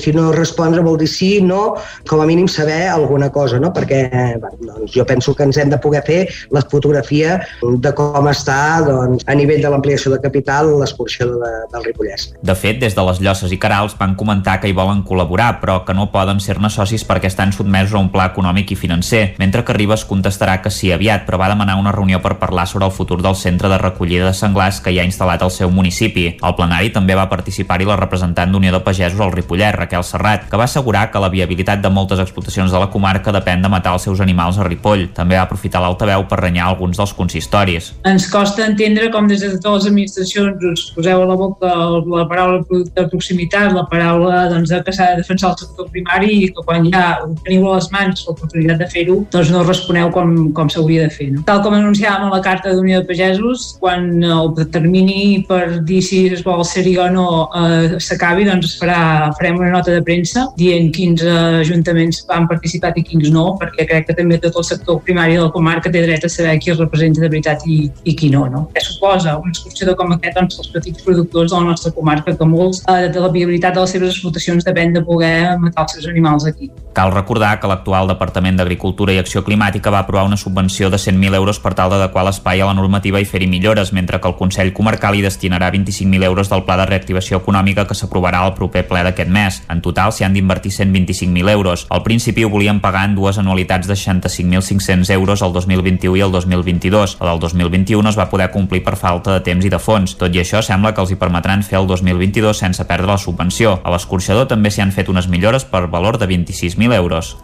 si 0.00 0.14
no 0.16 0.30
respondre 0.36 0.84
vol 0.86 0.98
dir 1.00 1.10
sí, 1.10 1.32
no, 1.44 1.76
com 2.08 2.22
a 2.22 2.28
mínim 2.28 2.48
saber 2.48 2.88
alguna 2.88 3.30
cosa, 3.32 3.60
no? 3.62 3.72
perquè 3.74 4.06
doncs, 4.40 4.94
jo 4.94 5.06
penso 5.06 5.34
que 5.34 5.46
ens 5.46 5.58
hem 5.60 5.70
de 5.72 5.78
poder 5.80 6.02
fer 6.06 6.20
la 6.54 6.62
fotografia 6.72 7.38
de 7.60 7.92
com 7.96 8.28
està 8.30 8.80
doncs, 8.86 9.24
a 9.28 9.36
nivell 9.36 9.60
de 9.62 9.70
l'ampliació 9.72 10.12
de 10.14 10.20
capital 10.22 10.72
l'escorxador 10.80 11.38
de, 11.42 11.52
del 11.72 11.84
Ripollès. 11.84 12.30
De 12.42 12.56
fet, 12.56 12.80
des 12.80 12.96
de 12.96 13.04
les 13.06 13.20
Llosses 13.20 13.52
i 13.52 13.58
Carals 13.60 13.96
van 13.98 14.16
comentar 14.18 14.58
que 14.60 14.70
hi 14.70 14.76
volen 14.76 15.02
col·laborar, 15.06 15.52
però 15.60 15.80
que 15.86 15.94
no 15.96 16.08
poden 16.12 16.40
ser-ne 16.40 16.70
socis 16.72 17.04
perquè 17.06 17.28
estan 17.30 17.52
sotmesos 17.52 17.94
a 17.94 18.02
un 18.02 18.10
pla 18.12 18.30
econòmic 18.32 18.72
i 18.72 18.78
financer, 18.78 19.34
mentre 19.38 19.64
que 19.64 19.76
Ribes 19.76 20.06
contestarà 20.08 20.60
que 20.62 20.72
sí 20.72 20.92
aviat, 20.92 21.26
però 21.26 21.40
va 21.40 21.50
demanar 21.52 21.78
una 21.80 21.92
reunió 21.92 22.20
per 22.22 22.38
parlar 22.40 22.66
sobre 22.66 22.86
el 22.86 22.94
futur 22.96 23.20
del 23.22 23.36
centre 23.36 23.68
de 23.68 23.78
recollida 23.78 24.30
de 24.30 24.34
senglars 24.36 24.80
que 24.80 24.94
hi 24.94 25.00
ha 25.00 25.06
instal·lat 25.08 25.42
al 25.44 25.52
seu 25.54 25.70
municipi. 25.70 26.26
Al 26.40 26.56
plenari 26.58 26.92
també 26.94 27.16
va 27.18 27.28
participar-hi 27.30 27.88
la 27.88 27.98
representant 28.00 28.52
d'Unió 28.52 28.72
de 28.72 28.82
Pagesos 28.84 29.20
al 29.20 29.34
Ripollès, 29.34 29.74
Raquel 29.76 30.04
Serrat, 30.04 30.48
que 30.50 30.60
va 30.60 30.68
assegurar 30.68 31.08
que 31.10 31.22
la 31.22 31.30
viabilitat 31.32 31.82
de 31.82 31.92
moltes 31.92 32.22
explotacions 32.22 32.72
de 32.72 32.80
la 32.80 32.90
comarca 32.90 33.34
depèn 33.34 33.62
de 33.62 33.72
matar 33.72 33.94
els 33.96 34.06
seus 34.08 34.20
animals 34.20 34.58
a 34.58 34.66
Ripoll. 34.66 35.08
També 35.14 35.36
va 35.36 35.46
aprofitar 35.46 35.82
l'altaveu 35.82 36.26
per 36.30 36.40
renyar 36.40 36.68
alguns 36.68 37.00
dels 37.00 37.14
consistoris. 37.40 37.94
Ens 38.04 38.26
costa 38.28 38.66
entendre 38.66 39.10
com 39.10 39.26
des 39.26 39.40
de 39.40 39.58
totes 39.58 39.84
les 39.84 39.90
administracions 39.90 40.62
us 40.70 40.92
poseu 40.94 41.22
a 41.22 41.26
la 41.26 41.36
boca 41.36 41.66
la 41.66 42.26
paraula 42.28 42.60
de 42.68 43.06
proximitat, 43.08 43.72
la 43.72 43.86
paraula 43.88 44.48
doncs, 44.50 44.70
que 44.84 44.92
s'ha 44.92 45.12
de 45.12 45.22
defensar 45.22 45.52
el 45.52 45.58
sector 45.58 45.88
primari 45.90 46.30
i 46.44 46.48
que 46.52 46.64
quan 46.66 46.86
ja 46.92 47.20
teniu 47.44 47.68
a 47.70 47.76
les 47.78 47.88
mans 47.92 48.24
l'oportunitat 48.26 48.78
de 48.78 48.88
fer-ho, 48.92 49.16
doncs 49.32 49.50
no 49.50 49.64
responeu 49.64 50.10
com, 50.10 50.52
com 50.52 50.68
s'hauria 50.68 51.06
de 51.08 51.14
fer. 51.14 51.30
No? 51.32 51.44
Tal 51.46 51.62
com 51.64 51.74
anunciàvem 51.74 52.28
a 52.28 52.34
la 52.34 52.42
Carta 52.44 52.74
d'Unió 52.74 53.00
de 53.00 53.08
Pagesos, 53.08 53.76
quan 53.80 54.22
el 54.22 54.52
termini 54.72 55.44
per 55.48 55.80
dir 55.86 56.02
si 56.04 56.26
es 56.28 56.44
vol 56.44 56.64
ser-hi 56.64 56.96
o 57.00 57.08
no 57.12 57.28
eh, 57.56 57.98
s'acabi, 58.02 58.46
doncs 58.48 58.76
farà, 58.80 59.30
farem 59.38 59.60
una 59.60 59.72
nota 59.76 59.94
de 59.94 60.02
premsa 60.04 60.46
dient 60.58 60.90
quins 60.94 61.24
eh, 61.24 61.60
ajuntaments 61.64 62.24
han 62.30 62.48
participat 62.50 62.98
i 63.00 63.06
quins 63.06 63.30
no, 63.32 63.54
perquè 63.60 63.88
crec 63.88 64.10
que 64.10 64.18
també 64.18 64.40
tot 64.42 64.58
el 64.60 64.66
sector 64.66 65.00
primari 65.06 65.38
de 65.38 65.46
la 65.46 65.54
comarca 65.54 65.92
té 65.92 66.04
dret 66.04 66.24
a 66.26 66.32
saber 66.32 66.58
qui 66.60 66.72
es 66.72 66.80
representa 66.80 67.29
veritat 67.32 67.64
i, 67.66 67.80
i 68.04 68.14
qui 68.16 68.30
no. 68.32 68.46
no? 68.52 68.66
Què 68.74 68.82
suposa 68.84 69.36
un 69.40 69.50
excursió 69.52 69.94
com 69.96 70.12
aquest 70.16 70.36
doncs, 70.36 70.58
els 70.60 70.70
petits 70.74 71.04
productors 71.06 71.50
de 71.52 71.58
la 71.58 71.72
nostra 71.72 71.92
comarca, 71.96 72.36
que 72.36 72.48
molts 72.48 72.82
eh, 72.86 73.08
de 73.12 73.22
la 73.22 73.30
viabilitat 73.32 73.76
de 73.76 73.84
les 73.84 73.94
seves 73.96 74.14
explotacions 74.14 74.66
depèn 74.66 74.94
de 74.96 75.04
poder 75.06 75.56
matar 75.62 75.86
els 75.86 75.96
seus 75.96 76.08
animals 76.10 76.46
aquí. 76.48 76.70
Cal 76.94 77.12
recordar 77.14 77.54
que 77.60 77.70
l'actual 77.70 78.10
Departament 78.10 78.58
d'Agricultura 78.58 79.14
i 79.14 79.20
Acció 79.22 79.44
Climàtica 79.46 79.92
va 79.94 80.02
aprovar 80.02 80.26
una 80.26 80.38
subvenció 80.40 80.90
de 80.90 80.98
100.000 80.98 81.38
euros 81.38 81.60
per 81.62 81.72
tal 81.78 81.92
d'adequar 81.92 82.24
l'espai 82.26 82.60
a 82.60 82.66
la 82.66 82.74
normativa 82.74 83.20
i 83.22 83.28
fer-hi 83.28 83.46
millores, 83.46 83.92
mentre 83.94 84.20
que 84.20 84.28
el 84.28 84.36
Consell 84.38 84.72
Comarcal 84.74 85.14
hi 85.14 85.22
destinarà 85.22 85.70
25.000 85.70 86.26
euros 86.26 86.50
del 86.50 86.64
Pla 86.66 86.76
de 86.80 86.88
Reactivació 86.90 87.38
Econòmica 87.38 87.86
que 87.86 87.94
s'aprovarà 87.94 88.42
al 88.44 88.56
proper 88.58 88.84
ple 88.88 89.04
d'aquest 89.06 89.30
mes. 89.30 89.60
En 89.70 89.82
total 89.84 90.12
s'hi 90.12 90.26
han 90.26 90.34
d'invertir 90.34 90.72
125.000 90.74 91.54
euros. 91.54 91.86
Al 91.90 92.02
principi 92.02 92.44
ho 92.44 92.50
volien 92.50 92.80
pagar 92.82 93.06
en 93.08 93.14
dues 93.14 93.38
anualitats 93.38 93.86
de 93.86 93.94
65.500 93.94 95.14
euros 95.14 95.42
el 95.42 95.52
2021 95.52 96.16
i 96.18 96.24
el 96.26 96.32
2022. 96.32 97.16
El 97.20 97.28
del 97.28 97.40
2021 97.40 98.08
es 98.08 98.16
va 98.18 98.28
poder 98.30 98.48
complir 98.50 98.80
per 98.84 98.96
falta 98.96 99.34
de 99.34 99.44
temps 99.44 99.64
i 99.64 99.70
de 99.72 99.78
fons. 99.78 100.14
Tot 100.16 100.32
i 100.34 100.40
això, 100.40 100.62
sembla 100.64 100.94
que 100.96 101.02
els 101.04 101.12
hi 101.12 101.18
permetran 101.20 101.62
fer 101.66 101.76
el 101.80 101.88
2022 101.90 102.56
sense 102.64 102.86
perdre 102.88 103.10
la 103.12 103.18
subvenció. 103.20 103.76
A 103.84 103.92
l'escorxador 103.92 104.48
també 104.48 104.72
s'hi 104.72 104.80
han 104.84 104.94
fet 104.96 105.12
unes 105.12 105.28
millores 105.28 105.66
per 105.68 105.86
valor 105.92 106.16
de 106.18 106.28
26.000 106.30 106.96
euros. 106.96 107.34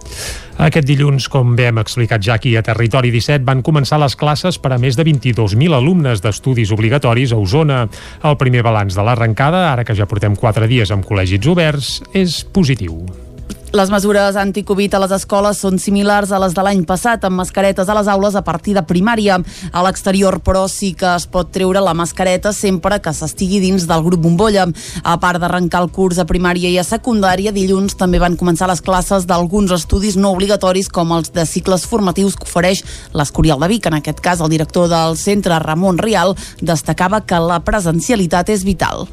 Aquest 0.56 0.88
dilluns, 0.88 1.28
com 1.28 1.52
bé 1.58 1.68
hem 1.68 1.82
explicat 1.82 2.24
ja 2.24 2.38
aquí 2.40 2.54
a 2.56 2.64
Territori 2.64 3.12
17, 3.12 3.44
van 3.44 3.60
començar 3.60 4.00
les 4.00 4.16
classes 4.16 4.56
per 4.56 4.72
a 4.72 4.80
més 4.80 4.96
de 4.96 5.04
22.000 5.04 5.76
alumnes 5.76 6.24
d'estudis 6.24 6.72
obligatoris 6.72 7.36
a 7.36 7.42
Osona. 7.42 7.84
El 8.24 8.40
primer 8.40 8.64
balanç 8.64 8.96
de 8.96 9.04
l'arrencada, 9.04 9.66
ara 9.74 9.84
que 9.84 9.98
ja 9.98 10.08
portem 10.08 10.36
4 10.40 10.72
dies 10.72 10.90
amb 10.94 11.04
col·legis 11.04 11.52
oberts, 11.52 12.00
és 12.16 12.40
positiu. 12.48 13.25
Les 13.74 13.90
mesures 13.90 14.36
anticovid 14.38 14.94
a 14.94 15.00
les 15.02 15.10
escoles 15.10 15.58
són 15.58 15.74
similars 15.82 16.30
a 16.30 16.38
les 16.38 16.54
de 16.54 16.62
l'any 16.62 16.84
passat, 16.86 17.24
amb 17.26 17.40
mascaretes 17.40 17.88
a 17.90 17.96
les 17.98 18.06
aules 18.08 18.36
a 18.38 18.42
partir 18.46 18.76
de 18.76 18.82
primària. 18.86 19.40
A 19.72 19.82
l'exterior, 19.82 20.38
però, 20.40 20.68
sí 20.70 20.92
que 20.94 21.08
es 21.16 21.26
pot 21.26 21.50
treure 21.52 21.82
la 21.82 21.94
mascareta 21.98 22.52
sempre 22.54 23.00
que 23.02 23.12
s'estigui 23.12 23.58
dins 23.60 23.88
del 23.90 24.04
grup 24.06 24.22
bombolla. 24.22 24.68
A 25.02 25.16
part 25.18 25.42
d'arrencar 25.42 25.80
el 25.82 25.90
curs 25.90 26.20
a 26.22 26.26
primària 26.28 26.70
i 26.70 26.78
a 26.78 26.84
secundària, 26.86 27.52
dilluns 27.52 27.98
també 27.98 28.20
van 28.22 28.38
començar 28.38 28.70
les 28.70 28.80
classes 28.86 29.26
d'alguns 29.26 29.74
estudis 29.74 30.16
no 30.16 30.30
obligatoris, 30.36 30.88
com 30.88 31.16
els 31.18 31.34
de 31.34 31.44
cicles 31.44 31.88
formatius 31.90 32.38
que 32.38 32.46
ofereix 32.46 32.84
l'Escorial 33.18 33.60
de 33.66 33.72
Vic. 33.74 33.90
En 33.90 33.98
aquest 33.98 34.22
cas, 34.22 34.40
el 34.40 34.52
director 34.52 34.86
del 34.88 35.18
centre, 35.18 35.58
Ramon 35.58 35.98
Rial, 35.98 36.36
destacava 36.62 37.24
que 37.26 37.42
la 37.42 37.58
presencialitat 37.66 38.54
és 38.54 38.64
vital. 38.64 39.08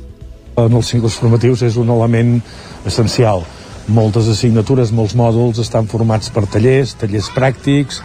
En 0.62 0.78
els 0.78 0.94
cicles 0.94 1.18
formatius 1.18 1.66
és 1.66 1.82
un 1.82 1.90
element 1.90 2.38
essencial 2.86 3.42
moltes 3.88 4.30
assignatures, 4.32 4.94
molts 4.96 5.16
mòduls 5.20 5.60
estan 5.64 5.88
formats 5.92 6.30
per 6.34 6.46
tallers, 6.52 6.96
tallers 7.00 7.30
pràctics, 7.36 8.00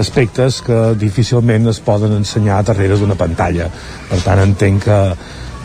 aspectes 0.00 0.60
que 0.64 0.78
difícilment 0.98 1.68
es 1.70 1.80
poden 1.84 2.16
ensenyar 2.16 2.62
darrere 2.66 2.98
d'una 2.98 3.18
pantalla. 3.18 3.68
Per 4.10 4.20
tant, 4.24 4.42
entenc 4.42 4.84
que, 4.86 4.98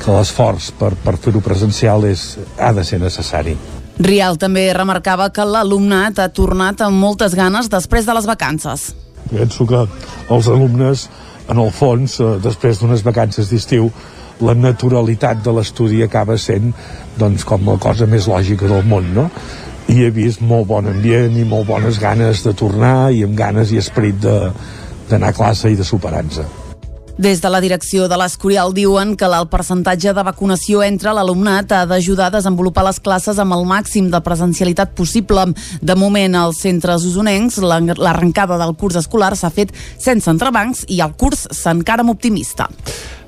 que 0.04 0.12
l'esforç 0.14 0.72
per, 0.80 0.94
per 1.02 1.16
fer-ho 1.22 1.42
presencial 1.46 2.06
és, 2.10 2.36
ha 2.60 2.72
de 2.76 2.86
ser 2.86 3.00
necessari. 3.02 3.56
Rial 3.96 4.36
també 4.38 4.68
remarcava 4.76 5.30
que 5.32 5.46
l'alumnat 5.48 6.20
ha 6.20 6.32
tornat 6.36 6.84
amb 6.84 7.00
moltes 7.00 7.36
ganes 7.38 7.72
després 7.72 8.06
de 8.06 8.16
les 8.18 8.28
vacances. 8.28 8.90
Penso 9.32 9.66
que 9.66 9.86
els 10.30 10.50
alumnes, 10.52 11.08
en 11.50 11.62
el 11.64 11.72
fons, 11.72 12.20
eh, 12.20 12.36
després 12.44 12.82
d'unes 12.82 13.06
vacances 13.06 13.50
d'estiu, 13.50 13.90
la 14.44 14.54
naturalitat 14.54 15.40
de 15.44 15.54
l'estudi 15.56 16.04
acaba 16.04 16.36
sent 16.38 16.74
doncs, 17.20 17.46
com 17.48 17.66
la 17.68 17.78
cosa 17.82 18.08
més 18.10 18.28
lògica 18.32 18.70
del 18.72 18.86
món, 18.90 19.14
no? 19.16 19.30
I 19.92 20.02
he 20.06 20.12
vist 20.14 20.42
molt 20.42 20.68
bon 20.68 20.90
ambient 20.90 21.38
i 21.38 21.46
molt 21.46 21.68
bones 21.70 22.02
ganes 22.02 22.44
de 22.46 22.54
tornar 22.58 23.12
i 23.14 23.24
amb 23.26 23.38
ganes 23.38 23.72
i 23.72 23.82
esperit 23.82 24.18
d'anar 24.22 25.34
a 25.34 25.38
classe 25.38 25.70
i 25.70 25.78
de 25.78 25.86
superar-nos. 25.86 26.64
Des 27.18 27.40
de 27.40 27.48
la 27.48 27.62
direcció 27.64 28.10
de 28.12 28.18
l'Escorial 28.20 28.74
diuen 28.76 29.14
que 29.16 29.24
el 29.24 29.48
percentatge 29.48 30.12
de 30.12 30.24
vacunació 30.28 30.82
entre 30.84 31.14
l'alumnat 31.16 31.72
ha 31.72 31.86
d'ajudar 31.88 32.28
a 32.28 32.34
desenvolupar 32.34 32.84
les 32.84 33.00
classes 33.00 33.40
amb 33.40 33.56
el 33.56 33.64
màxim 33.64 34.10
de 34.12 34.20
presencialitat 34.20 34.92
possible. 35.00 35.46
De 35.80 35.96
moment, 35.96 36.36
als 36.36 36.60
centres 36.66 37.08
usonencs, 37.08 37.62
l'arrencada 37.64 38.60
del 38.60 38.76
curs 38.76 39.00
escolar 39.00 39.32
s'ha 39.40 39.48
fet 39.48 39.72
sense 39.96 40.28
entrebancs 40.28 40.84
i 40.92 41.00
el 41.00 41.16
curs 41.16 41.48
s'encara 41.56 42.04
amb 42.04 42.12
optimista. 42.18 42.68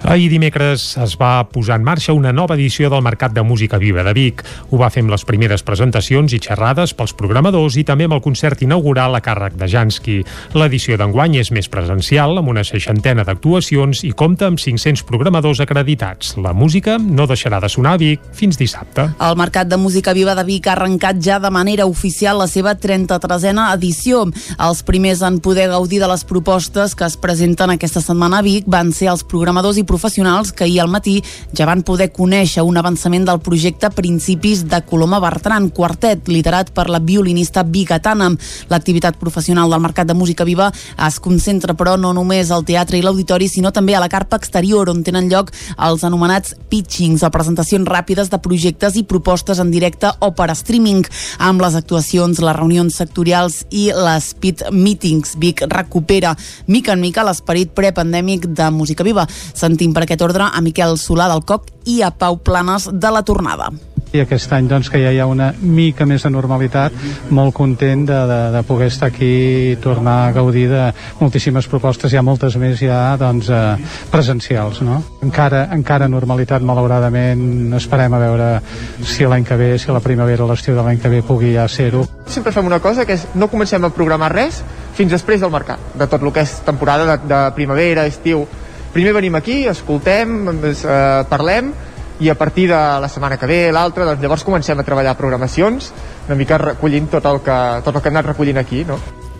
Ahir 0.04 0.30
dimecres 0.30 0.96
es 1.02 1.16
va 1.18 1.42
posar 1.50 1.80
en 1.80 1.84
marxa 1.84 2.14
una 2.14 2.32
nova 2.32 2.56
edició 2.56 2.90
del 2.90 3.02
Mercat 3.02 3.34
de 3.34 3.42
Música 3.42 3.80
Viva 3.82 4.04
de 4.06 4.14
Vic. 4.14 4.44
Ho 4.70 4.78
va 4.78 4.92
fer 4.94 5.02
amb 5.04 5.12
les 5.12 5.24
primeres 5.26 5.64
presentacions 5.66 6.34
i 6.34 6.40
xerrades 6.40 6.94
pels 6.94 7.16
programadors 7.18 7.76
i 7.82 7.84
també 7.84 8.06
amb 8.06 8.16
el 8.16 8.22
concert 8.22 8.62
inaugural 8.62 9.18
a 9.18 9.22
càrrec 9.26 9.58
de 9.58 9.68
Jansky. 9.68 10.20
L'edició 10.54 11.00
d'enguany 11.02 11.40
és 11.42 11.52
més 11.52 11.68
presencial, 11.74 12.38
amb 12.38 12.54
una 12.54 12.64
seixantena 12.68 13.26
d'actuacions 13.26 14.04
i 14.06 14.14
compta 14.14 14.48
amb 14.52 14.62
500 14.62 15.04
programadors 15.10 15.64
acreditats. 15.66 16.36
La 16.38 16.54
música 16.54 17.00
no 17.02 17.28
deixarà 17.28 17.60
de 17.64 17.70
sonar 17.74 17.96
a 17.98 18.02
Vic 18.02 18.22
fins 18.38 18.62
dissabte. 18.62 19.10
El 19.18 19.36
Mercat 19.42 19.68
de 19.68 19.82
Música 19.82 20.14
Viva 20.14 20.38
de 20.38 20.46
Vic 20.46 20.70
ha 20.70 20.76
arrencat 20.78 21.20
ja 21.26 21.40
de 21.42 21.52
manera 21.52 21.90
oficial 21.90 22.38
la 22.38 22.48
seva 22.48 22.76
33a 22.78 23.68
edició. 23.74 24.28
Els 24.62 24.86
primers 24.86 25.26
en 25.26 25.42
poder 25.42 25.68
gaudir 25.74 26.00
de 26.06 26.12
les 26.14 26.24
propostes 26.24 26.94
que 26.94 27.10
es 27.10 27.18
presenten 27.18 27.74
aquesta 27.74 28.06
setmana 28.06 28.40
a 28.40 28.46
Vic 28.46 28.70
van 28.70 28.94
ser 28.94 29.10
els 29.10 29.26
programadors 29.26 29.82
i 29.82 29.87
professionals 29.88 30.52
que 30.52 30.66
ahir 30.66 30.82
al 30.84 30.92
matí 30.92 31.22
ja 31.56 31.66
van 31.66 31.82
poder 31.88 32.12
conèixer 32.14 32.66
un 32.68 32.78
avançament 32.78 33.26
del 33.26 33.42
projecte 33.42 33.90
Principis 33.96 34.66
de 34.68 34.82
Coloma 34.86 35.22
Bertran, 35.24 35.70
quartet 35.74 36.28
liderat 36.28 36.70
per 36.76 36.90
la 36.92 37.00
violinista 37.00 37.64
bigatana. 37.64 38.30
L'activitat 38.70 39.18
professional 39.18 39.72
del 39.72 39.82
Mercat 39.82 40.08
de 40.08 40.14
Música 40.18 40.46
Viva 40.46 40.70
es 41.08 41.20
concentra, 41.24 41.74
però, 41.78 41.96
no 41.98 42.12
només 42.14 42.52
al 42.52 42.66
teatre 42.68 43.00
i 43.00 43.04
l'auditori, 43.06 43.48
sinó 43.50 43.72
també 43.72 43.96
a 43.96 44.04
la 44.04 44.12
carpa 44.12 44.38
exterior, 44.38 44.90
on 44.92 45.04
tenen 45.08 45.30
lloc 45.32 45.54
els 45.78 46.04
anomenats 46.04 46.56
pitchings, 46.70 47.24
o 47.24 47.32
presentacions 47.34 47.88
ràpides 47.88 48.32
de 48.34 48.42
projectes 48.44 48.98
i 49.00 49.06
propostes 49.08 49.62
en 49.64 49.72
directe 49.72 50.12
o 50.20 50.34
per 50.36 50.50
streaming, 50.58 51.06
amb 51.40 51.64
les 51.64 51.78
actuacions, 51.80 52.42
les 52.44 52.58
reunions 52.58 52.96
sectorials 53.00 53.64
i 53.72 53.88
les 53.96 54.34
pit 54.42 54.66
meetings. 54.72 55.38
Vic 55.40 55.64
recupera 55.72 56.36
mica 56.68 56.94
en 56.94 57.02
mica 57.04 57.26
l'esperit 57.28 57.72
prepandèmic 57.78 58.50
de 58.58 58.70
Música 58.74 59.06
Viva. 59.08 59.28
Se'n 59.30 59.77
sentim 59.78 59.94
per 59.94 60.08
aquest 60.08 60.24
ordre 60.26 60.48
a 60.50 60.62
Miquel 60.66 60.98
Solà 60.98 61.28
del 61.30 61.44
COC 61.46 61.70
i 61.94 62.02
a 62.02 62.10
Pau 62.10 62.40
Planes 62.42 62.90
de 62.90 63.14
la 63.14 63.22
Tornada 63.22 63.70
i 64.16 64.22
aquest 64.24 64.52
any 64.56 64.68
doncs, 64.70 64.88
que 64.90 65.02
ja 65.02 65.12
hi 65.12 65.20
ha 65.20 65.26
una 65.28 65.50
mica 65.60 66.06
més 66.08 66.24
de 66.24 66.30
normalitat, 66.32 66.94
molt 67.36 67.54
content 67.54 68.06
de, 68.08 68.18
de, 68.30 68.38
de 68.56 68.62
poder 68.66 68.88
estar 68.88 69.10
aquí 69.12 69.30
i 69.74 69.76
tornar 69.84 70.16
a 70.28 70.32
gaudir 70.32 70.64
de 70.72 70.86
moltíssimes 71.20 71.68
propostes, 71.68 72.14
hi 72.14 72.18
ha 72.18 72.24
moltes 72.24 72.56
més 72.58 72.80
ja 72.80 73.02
doncs, 73.20 73.50
eh, 73.52 73.76
presencials. 74.10 74.80
No? 74.88 75.02
Encara, 75.28 75.66
encara 75.76 76.08
normalitat, 76.08 76.64
malauradament, 76.64 77.74
esperem 77.78 78.16
a 78.16 78.22
veure 78.24 78.50
si 79.04 79.28
l'any 79.28 79.46
que 79.46 79.60
ve, 79.60 79.74
si 79.78 79.92
la 79.92 80.02
primavera 80.04 80.46
o 80.46 80.50
l'estiu 80.50 80.78
de 80.78 80.86
l'any 80.88 81.02
que 81.04 81.12
ve 81.12 81.22
pugui 81.28 81.52
ja 81.58 81.68
ser-ho. 81.68 82.06
Sempre 82.32 82.56
fem 82.56 82.72
una 82.72 82.80
cosa, 82.80 83.06
que 83.06 83.20
és 83.20 83.28
no 83.36 83.52
comencem 83.52 83.84
a 83.84 83.92
programar 83.92 84.32
res 84.34 84.64
fins 84.98 85.12
després 85.14 85.44
del 85.44 85.52
mercat, 85.54 85.84
de 86.00 86.08
tot 86.08 86.24
el 86.24 86.32
que 86.34 86.48
és 86.48 86.62
temporada 86.66 87.12
de, 87.12 87.20
de 87.28 87.44
primavera, 87.60 88.08
estiu, 88.08 88.48
primer 88.98 89.14
venim 89.14 89.36
aquí, 89.38 89.68
escoltem, 89.70 90.40
eh, 90.50 91.24
parlem, 91.30 91.70
i 92.20 92.32
a 92.34 92.36
partir 92.36 92.66
de 92.72 92.78
la 92.98 93.08
setmana 93.08 93.38
que 93.38 93.46
ve, 93.46 93.60
l'altra, 93.72 94.08
doncs 94.08 94.24
llavors 94.24 94.44
comencem 94.44 94.80
a 94.80 94.86
treballar 94.88 95.14
programacions, 95.20 95.92
una 96.26 96.38
mica 96.40 96.58
recollint 96.58 97.06
tot 97.12 97.28
el 97.30 97.44
que, 97.46 97.58
tot 97.86 97.94
el 97.94 98.02
que 98.02 98.10
hem 98.10 98.18
anat 98.18 98.32
recollint 98.32 98.58
aquí, 98.58 98.82
no? 98.90 98.98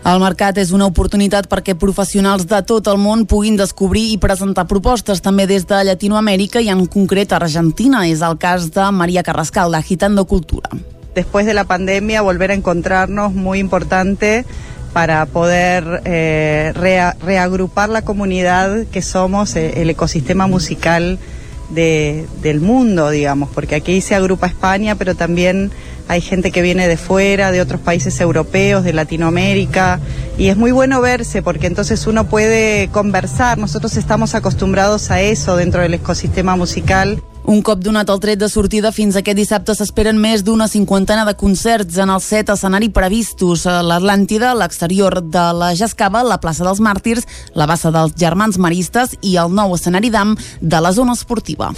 El 0.08 0.22
mercat 0.22 0.60
és 0.62 0.70
una 0.72 0.86
oportunitat 0.86 1.50
perquè 1.50 1.74
professionals 1.76 2.46
de 2.48 2.62
tot 2.70 2.86
el 2.88 3.02
món 3.02 3.26
puguin 3.26 3.58
descobrir 3.58 4.06
i 4.14 4.20
presentar 4.22 4.68
propostes 4.70 5.26
també 5.26 5.48
des 5.50 5.66
de 5.68 5.82
Llatinoamèrica 5.90 6.62
i 6.62 6.70
en 6.70 6.86
concret 6.86 7.34
Argentina. 7.34 8.06
És 8.08 8.22
el 8.22 8.38
cas 8.38 8.70
de 8.72 8.86
María 8.94 9.26
Carrascal, 9.26 9.74
de 9.74 9.82
Agitando 9.82 10.24
Cultura. 10.30 10.70
Después 11.16 11.48
de 11.48 11.56
la 11.58 11.66
pandemia, 11.66 12.22
volver 12.22 12.52
a 12.52 12.54
encontrarnos, 12.54 13.34
muy 13.34 13.58
importante 13.58 14.46
para 14.98 15.28
poder 15.28 16.02
eh, 16.06 16.72
rea, 16.74 17.16
reagrupar 17.24 17.88
la 17.88 18.02
comunidad 18.02 18.88
que 18.88 19.04
somos, 19.04 19.56
eh, 19.56 19.84
el 19.84 19.92
ecosistema 19.92 20.48
musical 20.48 21.20
de, 21.70 22.26
del 22.42 22.62
mundo, 22.62 23.12
digamos, 23.12 23.50
porque 23.54 23.76
aquí 23.76 24.02
se 24.02 24.16
agrupa 24.16 24.48
España, 24.48 24.96
pero 24.96 25.14
también 25.14 25.70
hay 26.08 26.20
gente 26.20 26.50
que 26.50 26.64
viene 26.64 26.88
de 26.88 26.98
fuera, 26.98 27.52
de 27.52 27.62
otros 27.62 27.80
países 27.80 28.20
europeos, 28.20 28.84
de 28.84 28.94
Latinoamérica, 28.94 30.00
y 30.36 30.48
es 30.48 30.58
muy 30.58 30.72
bueno 30.72 31.00
verse 31.00 31.44
porque 31.44 31.68
entonces 31.68 32.08
uno 32.08 32.28
puede 32.28 32.88
conversar, 32.88 33.60
nosotros 33.60 33.98
estamos 33.98 34.34
acostumbrados 34.34 35.12
a 35.12 35.22
eso 35.22 35.58
dentro 35.58 35.84
del 35.84 35.94
ecosistema 35.94 36.56
musical. 36.56 37.22
Un 37.48 37.62
cop 37.64 37.80
donat 37.80 38.10
el 38.12 38.18
tret 38.20 38.40
de 38.42 38.50
sortida, 38.52 38.90
fins 38.92 39.16
aquest 39.16 39.38
dissabte 39.40 39.72
s'esperen 39.72 40.18
més 40.20 40.42
d'una 40.44 40.66
cinquantena 40.68 41.24
de 41.24 41.34
concerts 41.40 41.96
en 42.04 42.12
els 42.12 42.28
set 42.28 42.52
escenari 42.52 42.90
previstos. 42.92 43.64
L'Atlàntida, 43.64 44.50
l'exterior 44.52 45.22
de 45.24 45.46
la 45.56 45.72
Jascava, 45.72 46.26
la 46.28 46.42
plaça 46.44 46.68
dels 46.68 46.84
Màrtirs, 46.84 47.24
la 47.56 47.70
bassa 47.72 47.94
dels 47.96 48.20
Germans 48.20 48.60
Maristes 48.60 49.16
i 49.22 49.38
el 49.40 49.56
nou 49.56 49.80
escenari 49.80 50.12
d'AM 50.12 50.36
de 50.60 50.84
la 50.84 50.92
zona 50.92 51.16
esportiva. 51.16 51.72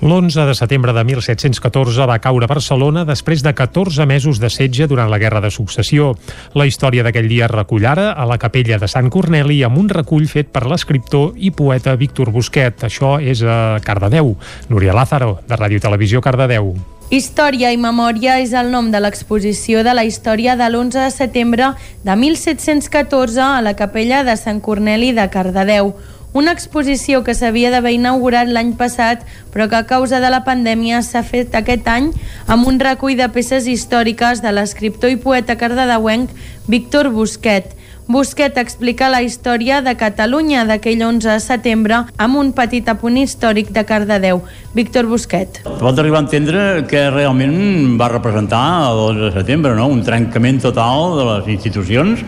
L'11 0.00 0.44
de 0.44 0.54
setembre 0.54 0.92
de 0.92 1.02
1714 1.08 2.04
va 2.04 2.18
caure 2.20 2.44
Barcelona 2.46 3.06
després 3.08 3.40
de 3.40 3.54
14 3.56 4.04
mesos 4.04 4.36
de 4.36 4.50
setge 4.52 4.84
durant 4.90 5.08
la 5.08 5.16
Guerra 5.16 5.40
de 5.40 5.48
Successió. 5.50 6.10
La 6.52 6.66
història 6.68 7.00
d'aquell 7.06 7.30
dia 7.30 7.46
es 7.46 7.54
recull 7.54 7.86
ara 7.88 8.10
a 8.12 8.26
la 8.28 8.36
capella 8.36 8.76
de 8.76 8.90
Sant 8.92 9.08
Corneli 9.08 9.62
amb 9.64 9.80
un 9.80 9.88
recull 9.88 10.28
fet 10.28 10.50
per 10.52 10.66
l'escriptor 10.68 11.32
i 11.40 11.48
poeta 11.48 11.94
Víctor 11.96 12.28
Busquet. 12.34 12.84
Això 12.84 13.16
és 13.24 13.40
a 13.40 13.78
Cardedeu. 13.80 14.34
Núria 14.68 14.92
Lázaro, 14.92 15.38
de 15.48 15.56
Ràdio 15.56 15.80
Televisió 15.80 16.20
Cardedeu. 16.20 16.74
Història 17.08 17.70
i 17.72 17.78
memòria 17.78 18.40
és 18.42 18.52
el 18.52 18.68
nom 18.74 18.90
de 18.90 19.00
l'exposició 19.00 19.84
de 19.86 19.94
la 19.94 20.04
història 20.04 20.58
de 20.58 20.66
l'11 20.66 21.06
de 21.06 21.10
setembre 21.14 21.70
de 22.04 22.16
1714 22.18 23.40
a 23.40 23.62
la 23.62 23.76
capella 23.78 24.24
de 24.26 24.36
Sant 24.36 24.60
Corneli 24.60 25.12
de 25.16 25.28
Cardedeu 25.30 25.94
una 26.36 26.52
exposició 26.52 27.22
que 27.24 27.32
s'havia 27.32 27.70
d'haver 27.72 27.94
inaugurat 27.96 28.50
l'any 28.52 28.74
passat, 28.76 29.22
però 29.54 29.70
que 29.72 29.78
a 29.78 29.86
causa 29.88 30.20
de 30.20 30.28
la 30.28 30.42
pandèmia 30.44 31.00
s'ha 31.00 31.22
fet 31.24 31.54
aquest 31.56 31.88
any 31.88 32.10
amb 32.46 32.68
un 32.68 32.76
recull 32.82 33.16
de 33.16 33.30
peces 33.32 33.64
històriques 33.64 34.44
de 34.44 34.52
l'escriptor 34.52 35.14
i 35.14 35.16
poeta 35.16 35.56
cardedeuenc 35.56 36.34
Víctor 36.68 37.08
Busquet. 37.14 37.72
Busquet 38.06 38.58
explica 38.60 39.08
la 39.10 39.22
història 39.24 39.80
de 39.82 39.96
Catalunya 39.98 40.66
d'aquell 40.68 41.00
11 41.02 41.26
de 41.26 41.40
setembre 41.42 42.04
amb 42.22 42.38
un 42.38 42.52
petit 42.54 42.86
apunt 42.86 43.16
històric 43.18 43.72
de 43.74 43.82
Cardedeu. 43.88 44.44
Víctor 44.76 45.08
Busquet. 45.10 45.58
Pot 45.80 45.98
arribar 45.98 46.20
a 46.20 46.26
entendre 46.28 46.84
que 46.86 47.08
realment 47.10 47.96
va 47.98 48.12
representar 48.12 48.62
el 48.92 49.02
11 49.08 49.24
de 49.24 49.32
setembre, 49.40 49.74
no? 49.74 49.88
un 49.88 50.04
trencament 50.06 50.60
total 50.68 51.16
de 51.16 51.28
les 51.32 51.50
institucions 51.56 52.22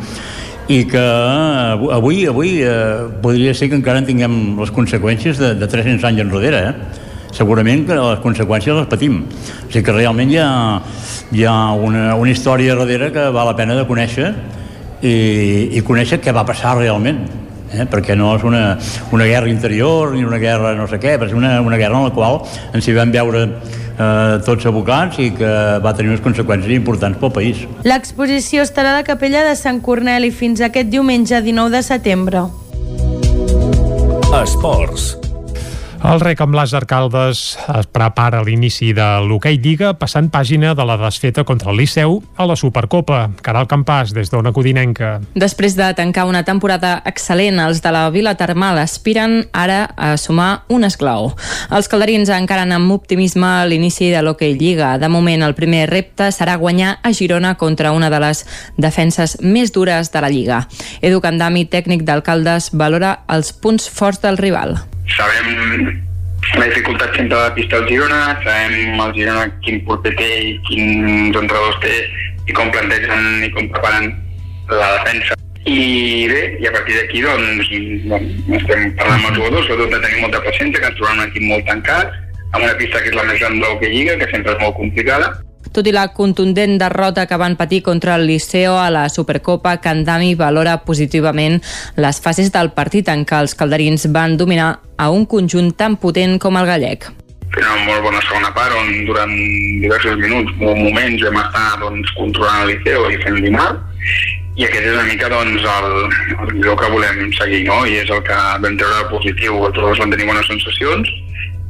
i 0.69 0.83
que 0.85 1.03
avui 1.95 2.27
avui 2.29 2.59
eh, 2.61 3.09
podria 3.23 3.55
ser 3.57 3.71
que 3.71 3.77
encara 3.79 4.03
en 4.03 4.09
tinguem 4.09 4.35
les 4.59 4.73
conseqüències 4.75 5.41
de, 5.41 5.55
de 5.57 5.69
300 5.69 6.05
anys 6.11 6.21
enrere, 6.27 6.61
eh? 6.69 7.07
segurament 7.33 7.87
que 7.89 7.97
les 7.97 8.21
conseqüències 8.21 8.77
les 8.77 8.89
patim. 8.91 9.23
O 9.25 9.71
sigui 9.73 9.85
que 9.87 9.97
realment 9.97 10.31
hi 10.33 10.39
ha, 10.43 10.51
hi 11.33 11.45
ha 11.49 11.57
una, 11.73 12.13
una 12.21 12.33
història 12.33 12.77
darrere 12.77 13.11
que 13.15 13.29
val 13.33 13.49
la 13.49 13.57
pena 13.57 13.77
de 13.79 13.87
conèixer 13.89 14.31
i, 15.01 15.17
i 15.79 15.85
conèixer 15.87 16.21
què 16.21 16.37
va 16.37 16.47
passar 16.49 16.77
realment. 16.79 17.25
Eh? 17.69 17.85
perquè 17.85 18.15
no 18.17 18.31
és 18.33 18.45
una, 18.49 18.79
una 19.13 19.27
guerra 19.29 19.51
interior 19.53 20.15
ni 20.17 20.23
una 20.25 20.39
guerra 20.41 20.71
no 20.73 20.87
sé 20.89 20.97
què, 20.97 21.19
però 21.21 21.29
és 21.29 21.35
una, 21.37 21.59
una 21.61 21.77
guerra 21.77 21.99
en 22.01 22.07
la 22.07 22.15
qual 22.17 22.39
ens 22.73 22.89
hi 22.89 22.95
vam 22.97 23.13
veure 23.13 23.43
eh, 23.99 24.39
tots 24.47 24.67
abocats 24.71 25.21
i 25.23 25.31
que 25.37 25.53
va 25.85 25.95
tenir 25.97 26.15
unes 26.15 26.25
conseqüències 26.25 26.75
importants 26.79 27.21
pel 27.21 27.35
país. 27.35 27.65
L'exposició 27.85 28.65
estarà 28.67 28.95
a 28.95 29.01
la 29.03 29.07
capella 29.07 29.45
de 29.47 29.55
Sant 29.59 29.83
Corneli 29.85 30.31
fins 30.31 30.63
aquest 30.65 30.91
diumenge 30.95 31.43
19 31.43 31.77
de 31.77 31.83
setembre. 31.87 32.45
Esports. 34.43 35.28
El 35.99 36.21
rec 36.23 36.39
amb 36.41 36.55
les 36.55 36.71
arcaldes 36.79 37.41
es 37.75 37.87
prepara 37.91 38.39
l'inici 38.47 38.93
de 38.95 39.05
l'hoquei 39.27 39.57
Lliga 39.59 39.91
passant 39.99 40.29
pàgina 40.31 40.71
de 40.79 40.85
la 40.87 40.95
desfeta 40.97 41.43
contra 41.45 41.73
el 41.73 41.79
Liceu 41.81 42.21
a 42.39 42.47
la 42.47 42.55
Supercopa. 42.57 43.25
Caral 43.43 43.67
Campàs, 43.67 44.13
des 44.15 44.31
d'Ona 44.31 44.53
Codinenca. 44.55 45.17
Després 45.35 45.75
de 45.77 45.89
tancar 45.99 46.29
una 46.31 46.45
temporada 46.47 46.95
excel·lent, 47.11 47.59
els 47.67 47.83
de 47.83 47.93
la 47.93 48.05
Vila 48.15 48.37
Termal 48.39 48.79
aspiren 48.79 49.41
ara 49.53 49.89
a 49.97 50.13
sumar 50.17 50.63
un 50.71 50.87
esclau. 50.87 51.33
Els 51.75 51.91
calderins 51.91 52.31
encaren 52.31 52.73
amb 52.73 52.95
optimisme 52.95 53.51
l'inici 53.67 54.13
de 54.15 54.23
l'hoquei 54.23 54.55
Lliga. 54.55 54.95
De 55.03 55.11
moment, 55.11 55.43
el 55.43 55.57
primer 55.59 55.89
repte 55.91 56.31
serà 56.31 56.57
guanyar 56.63 57.01
a 57.03 57.13
Girona 57.13 57.57
contra 57.59 57.91
una 57.93 58.09
de 58.09 58.23
les 58.23 58.45
defenses 58.79 59.41
més 59.43 59.75
dures 59.75 60.13
de 60.15 60.23
la 60.23 60.31
Lliga. 60.31 60.63
Edu 61.03 61.19
Candami, 61.21 61.67
tècnic 61.67 62.07
d'alcaldes, 62.07 62.71
valora 62.73 63.19
els 63.29 63.51
punts 63.53 63.91
forts 63.91 64.23
del 64.23 64.39
rival. 64.39 64.79
Sabem 65.17 65.49
la 66.57 66.67
dificultat 66.69 67.17
sempre 67.17 67.37
de 67.37 67.43
la 67.43 67.55
pista 67.55 67.81
del 67.81 67.89
Girona, 67.89 68.21
sabem 68.45 69.01
el 69.01 69.15
Girona 69.17 69.49
quin 69.65 69.83
porter 69.87 70.15
té 70.19 70.29
i 70.51 70.55
quins 70.69 71.37
entrenadors 71.37 71.81
té 71.85 71.97
i 72.49 72.57
com 72.57 72.71
plantegen 72.73 73.45
i 73.45 73.51
com 73.57 73.69
preparen 73.75 74.13
la 74.71 74.93
defensa. 74.99 75.37
I 75.69 76.29
bé, 76.31 76.43
i 76.63 76.69
a 76.69 76.73
partir 76.73 76.97
d'aquí 76.97 77.21
doncs, 77.25 77.73
doncs 78.09 78.55
estem 78.61 78.95
parlant 78.97 79.19
amb 79.19 79.29
els 79.33 79.37
jugadors, 79.41 79.67
sobretot 79.67 79.93
de 79.97 80.01
tenir 80.07 80.23
molta 80.23 80.41
paciència, 80.47 80.81
que 80.81 80.89
ens 80.89 80.97
trobem 81.01 81.21
un 81.21 81.27
equip 81.27 81.45
molt 81.51 81.69
tancat, 81.69 82.17
amb 82.55 82.63
una 82.63 82.77
pista 82.79 83.03
que 83.03 83.13
és 83.13 83.19
la 83.19 83.27
més 83.29 83.43
gran 83.43 83.61
que 83.61 83.93
lliga, 83.93 84.17
que 84.17 84.31
sempre 84.33 84.55
és 84.55 84.63
molt 84.63 84.79
complicada, 84.79 85.35
Tot 85.73 85.87
i 85.87 85.93
la 85.93 86.09
contundent 86.17 86.79
derrota 86.81 87.27
que 87.29 87.37
van 87.41 87.57
patir 87.57 87.83
contra 87.83 88.17
el 88.17 88.27
Liceo 88.27 88.79
a 88.79 88.91
la 88.91 89.09
Supercopa, 89.09 89.77
Candami 89.85 90.35
valora 90.35 90.79
positivament 90.85 91.61
les 91.97 92.21
fases 92.25 92.53
del 92.55 92.73
partit 92.73 93.09
en 93.13 93.25
què 93.29 93.43
els 93.43 93.55
calderins 93.59 94.09
van 94.13 94.37
dominar 94.41 94.79
a 94.97 95.11
un 95.11 95.27
conjunt 95.27 95.75
tan 95.77 95.97
potent 96.01 96.39
com 96.43 96.57
el 96.57 96.67
gallec. 96.67 97.11
Fent 97.53 97.65
una 97.65 97.85
molt 97.85 98.03
bona 98.05 98.25
segona 98.27 98.51
part 98.57 98.75
on 98.77 98.91
durant 99.09 99.31
diversos 99.85 100.19
minuts 100.21 100.53
o 100.61 100.75
moments 100.77 101.23
vam 101.29 101.39
estar 101.45 101.69
doncs, 101.85 102.11
controlant 102.17 102.65
el 102.65 102.75
Liceo 102.75 103.07
i 103.13 103.23
fent 103.23 103.41
dinar 103.45 103.71
i 104.59 104.67
aquest 104.67 104.89
és 104.89 104.95
una 104.97 105.07
mica 105.07 105.29
doncs, 105.31 105.63
el, 105.63 105.93
el 106.49 106.77
que 106.81 106.91
volem 106.91 107.29
seguir 107.39 107.63
no? 107.69 107.85
i 107.87 108.01
és 108.01 108.11
el 108.11 108.25
que 108.27 108.39
vam 108.65 108.79
treure 108.81 109.09
positiu. 109.13 109.61
Tots 109.77 110.03
van 110.03 110.11
tenir 110.11 110.27
bones 110.27 110.51
sensacions 110.51 111.13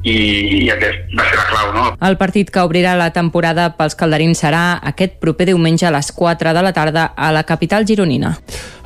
i, 0.03 0.65
i 0.65 0.71
aquest 0.71 1.11
va 1.19 1.27
ser 1.27 1.39
la 1.41 1.47
clau, 1.51 1.73
no? 1.75 1.85
El 2.09 2.17
partit 2.21 2.51
que 2.55 2.63
obrirà 2.63 2.95
la 2.99 3.11
temporada 3.15 3.71
pels 3.79 3.97
calderins 3.99 4.45
serà 4.45 4.79
aquest 4.93 5.19
proper 5.23 5.49
diumenge 5.51 5.89
a 5.89 5.95
les 5.95 6.13
4 6.15 6.55
de 6.55 6.65
la 6.65 6.73
tarda 6.73 7.13
a 7.17 7.33
la 7.35 7.45
capital 7.49 7.87
gironina. 7.87 8.37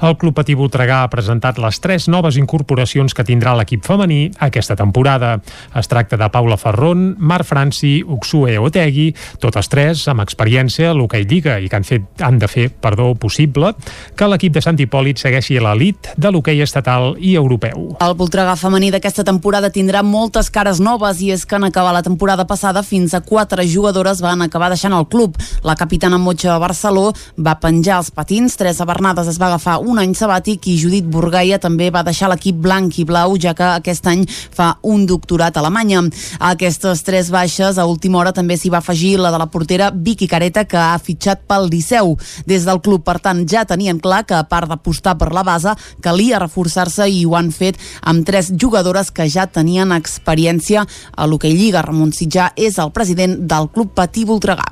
El 0.02 0.16
Club 0.18 0.34
Patí 0.34 0.56
Voltregà 0.58 1.04
ha 1.04 1.10
presentat 1.12 1.60
les 1.62 1.76
tres 1.78 2.08
noves 2.10 2.34
incorporacions 2.40 3.14
que 3.14 3.22
tindrà 3.22 3.52
l'equip 3.54 3.84
femení 3.86 4.32
aquesta 4.42 4.74
temporada. 4.74 5.36
Es 5.78 5.86
tracta 5.86 6.18
de 6.18 6.26
Paula 6.34 6.56
Ferron, 6.58 7.12
Mar 7.18 7.44
Franci, 7.46 8.00
Uxue 8.02 8.56
Otegui, 8.58 9.12
totes 9.38 9.70
tres 9.70 10.02
amb 10.10 10.24
experiència 10.24 10.90
a 10.90 10.96
l'hoquei 10.98 11.22
Lliga 11.30 11.60
i 11.62 11.70
que 11.70 11.78
han, 11.78 11.86
fet, 11.86 12.08
han 12.18 12.40
de 12.42 12.50
fer 12.50 12.66
perdó, 12.82 13.12
possible 13.14 13.76
que 14.18 14.26
l'equip 14.26 14.56
de 14.56 14.64
Sant 14.64 14.80
Hipòlit 14.82 15.22
segueixi 15.22 15.60
a 15.60 15.68
l'elit 15.68 16.10
de 16.18 16.34
l'hoquei 16.34 16.64
estatal 16.66 17.12
i 17.22 17.36
europeu. 17.38 17.92
El 18.02 18.18
Voltregà 18.18 18.56
femení 18.58 18.90
d'aquesta 18.90 19.22
temporada 19.28 19.70
tindrà 19.70 20.02
moltes 20.02 20.50
cares 20.50 20.82
noves 20.82 21.01
noves 21.02 21.20
i 21.20 21.32
és 21.34 21.42
que 21.46 21.56
en 21.56 21.64
acabar 21.64 21.92
la 21.92 22.02
temporada 22.02 22.44
passada 22.46 22.82
fins 22.82 23.14
a 23.14 23.20
quatre 23.20 23.66
jugadores 23.66 24.20
van 24.22 24.42
acabar 24.42 24.68
deixant 24.70 24.94
el 24.94 25.08
club. 25.10 25.34
La 25.64 25.74
capitana 25.74 26.18
Motxa 26.18 26.58
Barceló 26.62 27.12
va 27.36 27.58
penjar 27.58 27.98
els 27.98 28.10
patins, 28.14 28.54
Teresa 28.56 28.86
Bernades 28.86 29.26
es 29.26 29.38
va 29.40 29.48
agafar 29.48 29.80
un 29.82 29.98
any 29.98 30.14
sabàtic 30.14 30.68
i 30.70 30.76
Judit 30.78 31.04
Burgaia 31.04 31.58
també 31.58 31.90
va 31.90 32.04
deixar 32.06 32.30
l'equip 32.30 32.60
blanc 32.62 32.98
i 32.98 33.04
blau 33.04 33.34
ja 33.36 33.54
que 33.54 33.66
aquest 33.80 34.06
any 34.06 34.22
fa 34.28 34.76
un 34.82 35.06
doctorat 35.06 35.56
a 35.56 35.60
Alemanya. 35.62 36.04
A 36.38 36.52
aquestes 36.52 37.02
tres 37.02 37.32
baixes 37.34 37.78
a 37.78 37.86
última 37.86 38.20
hora 38.20 38.32
també 38.32 38.56
s'hi 38.56 38.70
va 38.70 38.78
afegir 38.78 39.16
la 39.18 39.32
de 39.34 39.42
la 39.42 39.50
portera 39.50 39.90
Vicky 39.90 40.28
Careta 40.28 40.64
que 40.64 40.78
ha 40.78 40.98
fitxat 41.02 41.42
pel 41.48 41.66
Liceu. 41.72 42.16
Des 42.46 42.66
del 42.68 42.80
club, 42.80 43.02
per 43.02 43.18
tant, 43.18 43.42
ja 43.48 43.64
tenien 43.66 43.98
clar 43.98 44.22
que 44.26 44.38
a 44.38 44.46
part 44.46 44.70
d'apostar 44.70 45.16
per 45.18 45.32
la 45.34 45.42
base 45.42 45.74
calia 46.02 46.38
reforçar-se 46.38 47.08
i 47.10 47.24
ho 47.26 47.34
han 47.38 47.50
fet 47.50 47.80
amb 48.02 48.26
tres 48.26 48.52
jugadores 48.54 49.10
que 49.10 49.26
ja 49.26 49.48
tenien 49.50 49.92
experiència 49.96 50.86
a 51.16 51.26
l'Hockey 51.26 51.54
Lliga. 51.56 51.82
Ramon 51.82 52.12
Sitjà 52.16 52.52
és 52.56 52.78
el 52.82 52.92
president 52.92 53.38
del 53.48 53.68
Club 53.74 53.92
Patí 53.96 54.24
Voltregà. 54.28 54.66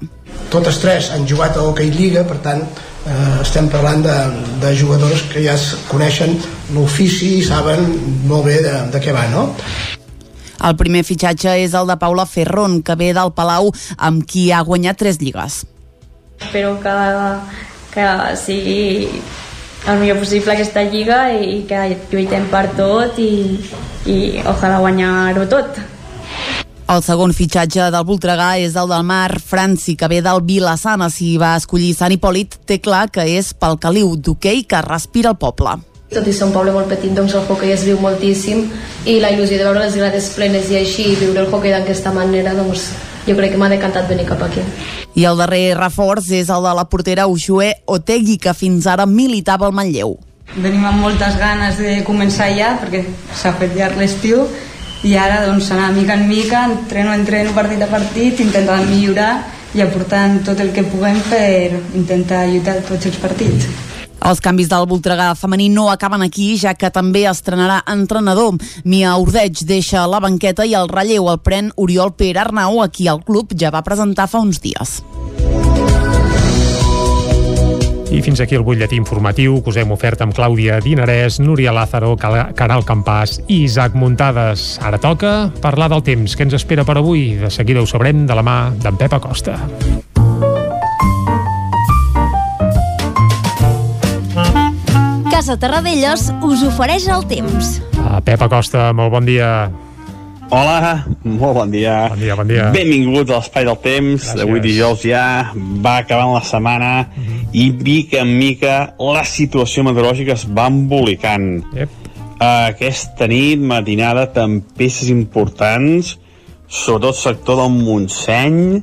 Totes 0.51 0.81
tres 0.83 1.11
han 1.15 1.27
jugat 1.29 1.57
a 1.57 1.65
l'Hockey 1.65 1.91
Lliga, 1.95 2.25
per 2.27 2.39
tant, 2.45 2.63
eh, 3.07 3.41
estem 3.43 3.69
parlant 3.71 4.03
de, 4.05 4.17
de 4.63 4.75
jugadors 4.77 5.25
que 5.33 5.43
ja 5.45 5.55
es 5.59 5.73
coneixen 5.91 6.37
l'ofici 6.75 7.37
i 7.39 7.47
saben 7.47 7.87
molt 8.29 8.47
bé 8.49 8.61
de, 8.65 8.77
de 8.93 9.03
què 9.03 9.15
va, 9.17 9.27
no? 9.33 9.49
El 10.61 10.77
primer 10.77 11.03
fitxatge 11.09 11.55
és 11.63 11.75
el 11.75 11.89
de 11.89 11.97
Paula 11.97 12.27
Ferron, 12.29 12.81
que 12.85 12.97
ve 13.01 13.15
del 13.17 13.33
Palau, 13.33 13.71
amb 13.97 14.27
qui 14.29 14.51
ha 14.53 14.61
guanyat 14.67 14.99
tres 15.01 15.21
lligues. 15.23 15.63
Espero 16.41 16.75
que, 16.83 16.97
que 17.95 18.09
sigui 18.37 18.83
el 19.89 20.01
millor 20.01 20.21
possible 20.21 20.53
aquesta 20.53 20.83
lliga 20.85 21.23
i 21.33 21.63
que 21.69 21.81
lluitem 22.13 22.47
per 22.53 22.67
tot 22.77 23.17
i, 23.21 23.33
i 24.05 24.19
ojalà 24.45 24.81
guanyar-ho 24.85 25.47
tot. 25.49 25.81
El 26.91 27.05
segon 27.07 27.31
fitxatge 27.31 27.85
del 27.95 28.03
Voltregà 28.03 28.57
és 28.59 28.73
el 28.75 28.89
del 28.91 29.05
Mar 29.07 29.37
Franci, 29.39 29.93
que 29.95 30.09
ve 30.11 30.17
del 30.27 30.41
Vilassana. 30.43 31.07
Si 31.07 31.37
va 31.39 31.53
escollir 31.55 31.93
Sant 31.95 32.11
Hipòlit, 32.11 32.57
té 32.67 32.81
clar 32.83 33.05
que 33.15 33.23
és 33.31 33.53
pel 33.55 33.77
caliu 33.79 34.17
d'hoquei 34.19 34.65
que 34.67 34.81
respira 34.83 35.31
el 35.31 35.37
poble. 35.39 35.77
Tot 36.11 36.27
i 36.27 36.33
ser 36.35 36.49
un 36.49 36.55
poble 36.57 36.73
molt 36.75 36.89
petit, 36.91 37.13
doncs 37.15 37.37
el 37.39 37.45
hoquei 37.47 37.71
es 37.77 37.85
viu 37.87 38.01
moltíssim 38.03 38.65
i 39.07 39.21
la 39.23 39.31
il·lusió 39.31 39.61
de 39.61 39.69
veure 39.69 39.85
les 39.85 39.95
grades 39.95 40.33
plenes 40.35 40.67
i 40.73 40.81
així 40.81 41.05
viure 41.21 41.45
el 41.45 41.55
hoquei 41.55 41.71
d'aquesta 41.77 42.11
manera, 42.17 42.57
doncs 42.59 42.89
jo 43.29 43.37
crec 43.39 43.55
que 43.55 43.61
m'ha 43.63 43.69
decantat 43.71 44.11
venir 44.11 44.25
cap 44.27 44.43
aquí. 44.49 44.65
I 45.15 45.29
el 45.31 45.39
darrer 45.39 45.77
reforç 45.79 46.33
és 46.41 46.51
el 46.51 46.67
de 46.67 46.73
la 46.75 46.89
portera 46.91 47.29
Uxue 47.31 47.71
Otegui, 47.87 48.35
que 48.43 48.57
fins 48.65 48.91
ara 48.91 49.07
militava 49.07 49.71
al 49.71 49.79
Manlleu. 49.79 50.17
Venim 50.57 50.83
amb 50.91 51.07
moltes 51.07 51.39
ganes 51.39 51.79
de 51.79 52.01
començar 52.03 52.51
ja, 52.59 52.73
perquè 52.83 53.05
s'ha 53.39 53.55
fet 53.63 53.79
llarg 53.79 54.03
l'estiu, 54.03 54.43
i 55.03 55.15
ara 55.17 55.45
doncs 55.47 55.71
anar 55.73 55.93
mica 55.97 56.15
en 56.15 56.27
mica, 56.29 56.65
entreno, 56.69 57.15
entreno 57.15 57.55
partit 57.57 57.83
a 57.83 57.89
partit, 57.89 58.41
intentant 58.41 58.89
millorar 58.91 59.33
i 59.75 59.81
aportant 59.81 60.41
tot 60.45 60.61
el 60.61 60.73
que 60.75 60.85
puguem 60.85 61.21
per 61.31 61.71
intentar 61.95 62.47
lluitar 62.51 62.81
tots 62.89 63.09
els 63.09 63.21
partits. 63.23 63.69
Els 64.21 64.43
canvis 64.45 64.69
del 64.69 64.85
Voltregà 64.85 65.31
femení 65.33 65.71
no 65.73 65.87
acaben 65.89 66.21
aquí, 66.21 66.53
ja 66.61 66.75
que 66.77 66.91
també 66.93 67.25
estrenarà 67.31 67.81
entrenador. 67.89 68.59
Mia 68.85 69.15
Ordeig 69.17 69.65
deixa 69.65 70.05
la 70.07 70.21
banqueta 70.21 70.67
i 70.69 70.77
el 70.77 70.93
relleu 70.93 71.31
el 71.33 71.41
pren 71.41 71.73
Oriol 71.81 72.13
Pere 72.13 72.45
Arnau, 72.45 72.83
a 72.85 72.91
qui 72.93 73.09
el 73.09 73.25
club 73.25 73.57
ja 73.57 73.73
va 73.73 73.87
presentar 73.87 74.29
fa 74.29 74.45
uns 74.45 74.61
dies. 74.61 75.01
I 78.11 78.23
fins 78.27 78.41
aquí 78.43 78.57
el 78.59 78.65
butlletí 78.67 78.97
informatiu 78.99 79.61
que 79.63 79.71
us 79.71 79.77
hem 79.79 79.93
ofert 79.95 80.19
amb 80.25 80.35
Clàudia 80.35 80.81
Dinarès, 80.83 81.39
Núria 81.39 81.71
Lázaro, 81.71 82.17
Caral 82.19 82.83
Campàs 82.83 83.37
i 83.47 83.61
Isaac 83.69 83.95
Muntades. 83.95 84.81
Ara 84.83 84.99
toca 84.99 85.53
parlar 85.63 85.87
del 85.93 86.03
temps. 86.03 86.35
que 86.35 86.43
ens 86.43 86.55
espera 86.55 86.85
per 86.85 86.99
avui? 86.99 87.37
De 87.39 87.51
seguida 87.51 87.81
ho 87.81 87.87
sabrem 87.87 88.27
de 88.27 88.35
la 88.35 88.43
mà 88.43 88.73
d'en 88.83 88.97
Pep 88.97 89.15
Acosta. 89.15 89.59
Casa 95.31 95.57
Terradellos 95.57 96.33
us 96.43 96.65
ofereix 96.67 97.07
el 97.07 97.23
temps. 97.31 97.79
Uh, 97.95 98.19
Pep 98.25 98.43
Acosta, 98.43 98.93
molt 98.93 99.15
bon 99.15 99.25
dia. 99.25 99.71
Hola, 100.51 101.07
molt 101.23 101.55
bon 101.55 101.71
dia. 101.71 102.09
Bon 102.11 102.19
dia, 102.19 102.35
bon 102.35 102.49
dia. 102.51 102.65
Benvinguts 102.75 103.31
a 103.31 103.37
l'Espai 103.39 103.63
del 103.69 103.77
Temps. 103.85 104.25
Avui 104.35 104.59
dijous 104.59 105.05
ja 105.07 105.53
va 105.55 106.01
acabant 106.01 106.33
la 106.35 106.41
setmana 106.43 107.07
mhm. 107.07 107.23
-huh. 107.23 107.45
i 107.53 107.71
mica 107.71 108.19
en 108.19 108.33
mica 108.39 108.95
la 108.99 109.23
situació 109.23 109.85
meteorològica 109.87 110.33
es 110.33 110.47
va 110.51 110.67
embolicant. 110.67 111.63
Yep. 111.73 111.89
Aquesta 112.41 113.29
nit, 113.29 113.61
matinada, 113.61 114.33
tempestes 114.33 115.09
importants, 115.09 116.19
sobretot 116.67 117.15
sector 117.15 117.57
del 117.57 117.71
Montseny, 117.71 118.83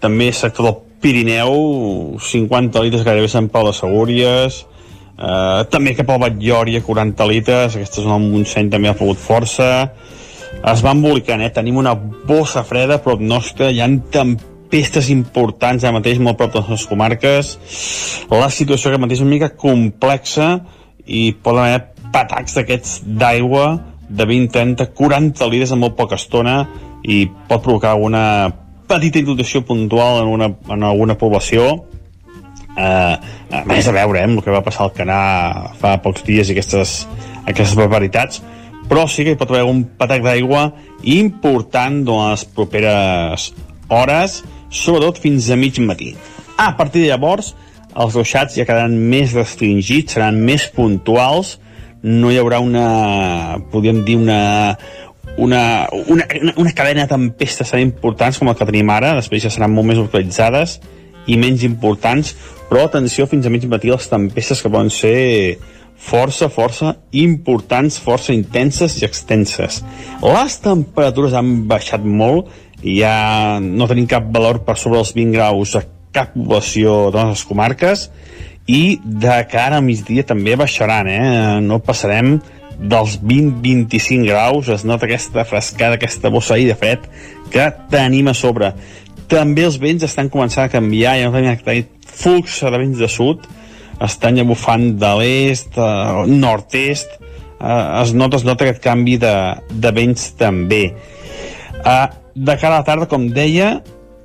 també 0.00 0.32
sector 0.32 0.64
del 0.66 0.76
Pirineu, 1.00 2.18
50 2.18 2.82
litres 2.82 3.04
gairebé 3.04 3.28
Sant 3.28 3.48
Pau 3.48 3.66
de 3.66 3.72
Segúries, 3.72 4.66
eh, 5.18 5.64
també 5.70 5.94
cap 5.94 6.10
al 6.10 6.20
Batllòria, 6.20 6.82
40 6.82 7.26
litres, 7.26 7.76
aquesta 7.76 8.02
zona 8.02 8.18
del 8.18 8.30
Montseny 8.32 8.68
també 8.70 8.88
ha 8.88 8.94
pogut 8.94 9.16
força, 9.16 9.92
es 10.62 10.82
va 10.84 10.94
embolicant, 10.94 11.42
eh? 11.44 11.50
Tenim 11.54 11.76
una 11.82 11.94
bossa 11.96 12.64
freda, 12.66 12.98
però 13.02 13.18
nostre 13.20 13.70
hi 13.72 13.82
ha 13.82 13.88
tempestes 14.12 15.10
importants 15.12 15.84
ara 15.84 15.98
mateix 15.98 16.18
molt 16.22 16.38
prop 16.40 16.54
de 16.54 16.62
les 16.68 16.86
comarques. 16.90 17.52
La 18.32 18.50
situació 18.50 18.92
que 18.92 19.02
mateix 19.02 19.20
és 19.20 19.26
una 19.26 19.34
mica 19.34 19.52
complexa 19.54 20.48
i 21.06 21.30
poden 21.42 21.66
haver 21.66 22.10
patacs 22.12 22.56
d'aquests 22.56 23.00
d'aigua 23.06 23.66
de 24.08 24.26
20, 24.26 24.52
30, 24.54 24.90
40 24.94 25.50
litres 25.50 25.74
en 25.74 25.82
molt 25.82 25.96
poca 25.98 26.18
estona 26.18 26.60
i 27.06 27.24
pot 27.48 27.62
provocar 27.62 27.94
alguna 27.94 28.22
petita 28.86 29.18
inundació 29.18 29.62
puntual 29.66 30.22
en, 30.22 30.30
una, 30.30 30.50
en 30.70 30.84
alguna 30.86 31.16
població 31.18 31.66
eh, 32.76 33.14
a 33.50 33.62
més 33.66 33.88
a 33.88 33.94
veure 33.94 34.22
eh, 34.22 34.28
el 34.30 34.42
que 34.44 34.54
va 34.54 34.62
passar 34.66 34.86
al 34.86 34.94
Canà 34.94 35.18
fa 35.80 35.96
pocs 36.02 36.22
dies 36.26 36.50
i 36.50 36.54
aquestes, 36.54 37.00
aquestes 37.44 37.74
barbaritats 37.78 38.42
però 38.90 39.06
sí 39.10 39.24
que 39.26 39.34
hi 39.34 39.38
pot 39.38 39.50
haver 39.52 39.66
un 39.66 39.84
patac 39.98 40.24
d'aigua 40.24 40.68
important 41.02 42.02
durant 42.06 42.34
les 42.34 42.44
properes 42.56 43.50
hores, 43.88 44.42
sobretot 44.70 45.20
fins 45.22 45.50
a 45.50 45.58
mig 45.58 45.78
matí. 45.82 46.14
A 46.56 46.72
partir 46.76 47.02
de 47.02 47.10
llavors, 47.10 47.54
els 47.96 48.16
ruixats 48.16 48.56
ja 48.58 48.66
quedaran 48.68 48.96
més 49.10 49.34
restringits, 49.36 50.16
seran 50.16 50.38
més 50.44 50.68
puntuals, 50.74 51.56
no 52.06 52.30
hi 52.30 52.38
haurà 52.38 52.60
una, 52.62 53.58
podríem 53.72 54.02
dir, 54.06 54.18
una, 54.20 54.76
una, 55.36 55.62
una, 56.06 56.26
una 56.56 56.74
cadena 56.76 57.06
de 57.06 57.14
tempestes 57.14 57.72
tan 57.72 57.82
importants 57.82 58.38
com 58.38 58.50
el 58.50 58.58
que 58.58 58.68
tenim 58.68 58.90
ara, 58.92 59.14
després 59.18 59.46
ja 59.46 59.52
seran 59.52 59.74
molt 59.74 59.90
més 59.90 60.00
localitzades 60.00 60.78
i 61.26 61.38
menys 61.40 61.64
importants, 61.66 62.34
però 62.70 62.86
atenció 62.86 63.26
fins 63.30 63.46
a 63.46 63.52
mig 63.52 63.66
matí 63.70 63.90
les 63.90 64.10
tempestes 64.10 64.62
que 64.62 64.70
poden 64.70 64.92
ser 64.94 65.16
força, 65.96 66.48
força 66.52 66.96
importants, 67.12 67.98
força 67.98 68.34
intenses 68.34 69.00
i 69.00 69.06
extenses. 69.08 69.82
Les 70.22 70.58
temperatures 70.62 71.34
han 71.34 71.66
baixat 71.68 72.04
molt 72.04 72.52
ja 72.84 73.58
no 73.62 73.88
tenim 73.88 74.06
cap 74.10 74.26
valor 74.32 74.62
per 74.66 74.76
sobre 74.78 75.00
els 75.00 75.14
20 75.16 75.32
graus 75.34 75.74
a 75.76 75.86
cap 76.16 76.34
població 76.34 77.10
de 77.12 77.24
les 77.30 77.44
comarques 77.44 78.06
i 78.66 78.98
de 79.04 79.36
cara 79.50 79.78
a 79.78 79.84
migdia 79.84 80.26
també 80.26 80.56
baixaran, 80.58 81.08
eh? 81.08 81.60
no 81.62 81.78
passarem 81.84 82.36
dels 82.76 83.16
20-25 83.22 84.26
graus, 84.26 84.68
es 84.68 84.84
nota 84.84 85.06
aquesta 85.06 85.46
frescada, 85.48 85.96
aquesta 85.96 86.28
bossa 86.32 86.58
de 86.60 86.74
fred 86.76 87.06
que 87.52 87.70
tenim 87.90 88.28
a 88.28 88.34
sobre. 88.34 88.74
també 89.26 89.64
els 89.66 89.78
vents 89.82 90.04
estan 90.06 90.28
començant 90.30 90.66
a 90.66 90.70
canviar, 90.70 91.16
hi 91.16 91.24
ha 91.24 91.30
un 91.30 91.86
flux 92.06 92.60
de 92.62 92.78
vents 92.78 92.98
de 92.98 93.08
sud, 93.08 93.46
estan 94.04 94.36
ja 94.38 94.44
bufant 94.44 94.96
de 95.00 95.12
l'est, 95.20 95.78
eh, 95.78 96.26
nord-est, 96.26 97.16
eh, 97.60 98.02
es, 98.02 98.12
nota, 98.14 98.36
es 98.36 98.44
nota 98.44 98.66
aquest 98.66 98.82
canvi 98.84 99.16
de, 99.22 99.34
de 99.70 99.92
vents 99.96 100.32
també. 100.38 100.84
Eh, 101.80 102.06
de 102.36 102.56
cara 102.60 102.76
a 102.76 102.82
la 102.82 102.86
tarda, 102.88 103.08
com 103.08 103.28
deia, 103.32 103.76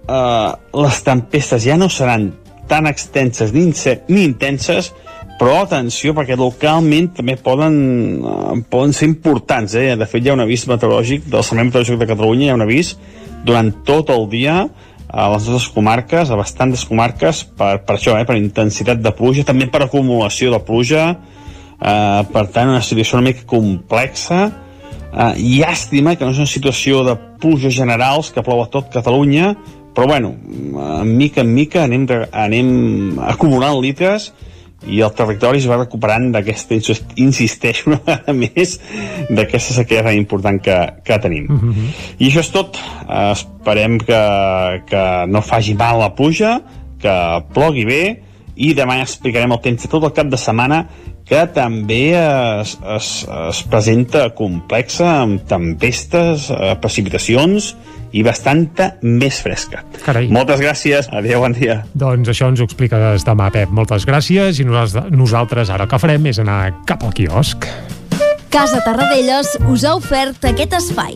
eh, 0.08 0.52
les 0.84 1.04
tempestes 1.08 1.64
ja 1.64 1.78
no 1.80 1.90
seran 1.90 2.32
tan 2.72 2.88
extenses 2.88 3.52
ni, 3.54 3.68
ni 4.08 4.24
intenses, 4.24 4.92
però 5.42 5.64
atenció, 5.64 6.14
perquè 6.14 6.38
localment 6.38 7.10
també 7.18 7.34
poden, 7.42 7.74
uh, 8.22 8.54
poden 8.70 8.94
ser 8.94 9.08
importants. 9.10 9.74
Eh? 9.74 9.96
De 9.98 10.06
fet, 10.06 10.22
hi 10.22 10.30
ha 10.30 10.36
un 10.38 10.44
avís 10.44 10.68
meteorològic 10.70 11.26
del 11.34 11.42
Servei 11.44 11.66
Meteorològic 11.66 11.98
de 11.98 12.08
Catalunya, 12.12 12.46
hi 12.46 12.52
ha 12.54 12.58
un 12.60 12.66
avís 12.68 12.94
durant 13.48 13.72
tot 13.88 14.12
el 14.14 14.28
dia 14.30 14.60
a 15.12 15.28
les 15.34 15.47
nostres 15.50 15.67
comarques, 15.76 16.32
a 16.32 16.39
bastantes 16.39 16.86
comarques, 16.88 17.43
per, 17.58 17.82
per 17.86 17.97
això, 17.97 18.15
eh, 18.15 18.26
per 18.28 18.38
intensitat 18.39 19.02
de 19.04 19.12
pluja, 19.15 19.43
també 19.47 19.67
per 19.67 19.84
acumulació 19.84 20.54
de 20.54 20.60
pluja, 20.63 21.04
eh, 21.12 22.21
per 22.32 22.45
tant, 22.56 22.71
una 22.71 22.82
situació 22.86 23.19
una 23.19 23.28
mica 23.28 23.43
complexa, 23.45 24.45
eh, 25.12 25.34
llàstima 25.60 26.15
que 26.15 26.24
no 26.24 26.32
és 26.32 26.39
una 26.39 26.47
situació 26.47 27.04
de 27.04 27.17
pluja 27.43 27.69
generals 27.69 28.32
que 28.32 28.43
plou 28.45 28.63
a 28.63 28.69
tot 28.71 28.88
Catalunya, 28.93 29.56
però 29.91 30.08
bueno, 30.08 30.36
en 31.02 31.17
mica 31.17 31.41
en 31.41 31.54
mica 31.54 31.84
anem, 31.84 32.06
anem 32.32 33.19
acumulant 33.28 33.82
litres 33.84 34.32
i 34.88 35.02
el 35.06 35.13
territori 35.13 35.62
es 35.62 35.67
va 35.70 35.78
recuperant 35.78 36.32
d'aquesta, 36.34 36.78
insisteix 37.22 37.84
una 37.86 38.00
vegada 38.02 38.34
més, 38.34 38.78
d'aquesta 39.30 39.76
sequera 39.78 40.10
tan 40.10 40.17
important 40.17 40.58
que, 40.63 40.78
que 41.06 41.20
tenim. 41.22 41.46
Uh 41.50 41.54
mhm. 41.54 41.72
-huh. 41.72 42.15
I 42.20 42.28
això 42.30 42.39
és 42.39 42.52
tot. 42.52 42.80
Esperem 43.32 44.00
que, 44.00 44.22
que 44.89 45.04
no 45.28 45.41
faci 45.41 45.74
mal 45.74 46.00
la 46.00 46.15
pluja, 46.15 46.62
que 47.00 47.15
plogui 47.54 47.86
bé, 47.86 48.04
i 48.56 48.74
demà 48.74 49.00
explicarem 49.02 49.52
el 49.52 49.62
temps 49.62 49.82
de 49.84 49.89
tot 49.89 50.04
el 50.04 50.13
cap 50.13 50.28
de 50.28 50.38
setmana 50.38 50.88
que 51.32 51.46
també 51.56 52.12
es, 52.20 52.76
es, 52.98 53.10
es 53.24 53.63
presenta 53.72 54.26
complexa 54.36 55.08
amb 55.22 55.46
tempestes, 55.48 56.50
eh, 56.52 56.74
precipitacions 56.84 57.72
i 58.12 58.24
bastanta 58.28 58.89
més 59.08 59.39
fresca. 59.39 59.86
Carai. 60.04 60.28
Moltes 60.34 60.60
gràcies, 60.60 61.08
adéu, 61.15 61.39
bon 61.46 61.56
dia. 61.56 61.82
Doncs 61.96 62.34
això 62.34 62.52
ens 62.52 62.60
ho 62.60 62.67
expliques 62.67 63.24
demà, 63.28 63.48
Pep. 63.56 63.72
Moltes 63.72 64.04
gràcies 64.08 64.60
i 64.60 64.67
nosaltres 64.67 65.72
ara 65.72 65.88
el 65.88 65.94
que 65.94 66.02
farem 66.04 66.28
és 66.34 66.41
anar 66.44 66.60
cap 66.89 67.08
al 67.08 67.15
quiosc. 67.15 67.70
Casa 68.52 68.84
Tarradellas 68.84 69.56
us 69.72 69.88
ha 69.88 69.96
ofert 69.96 70.52
aquest 70.52 70.76
espai. 70.82 71.15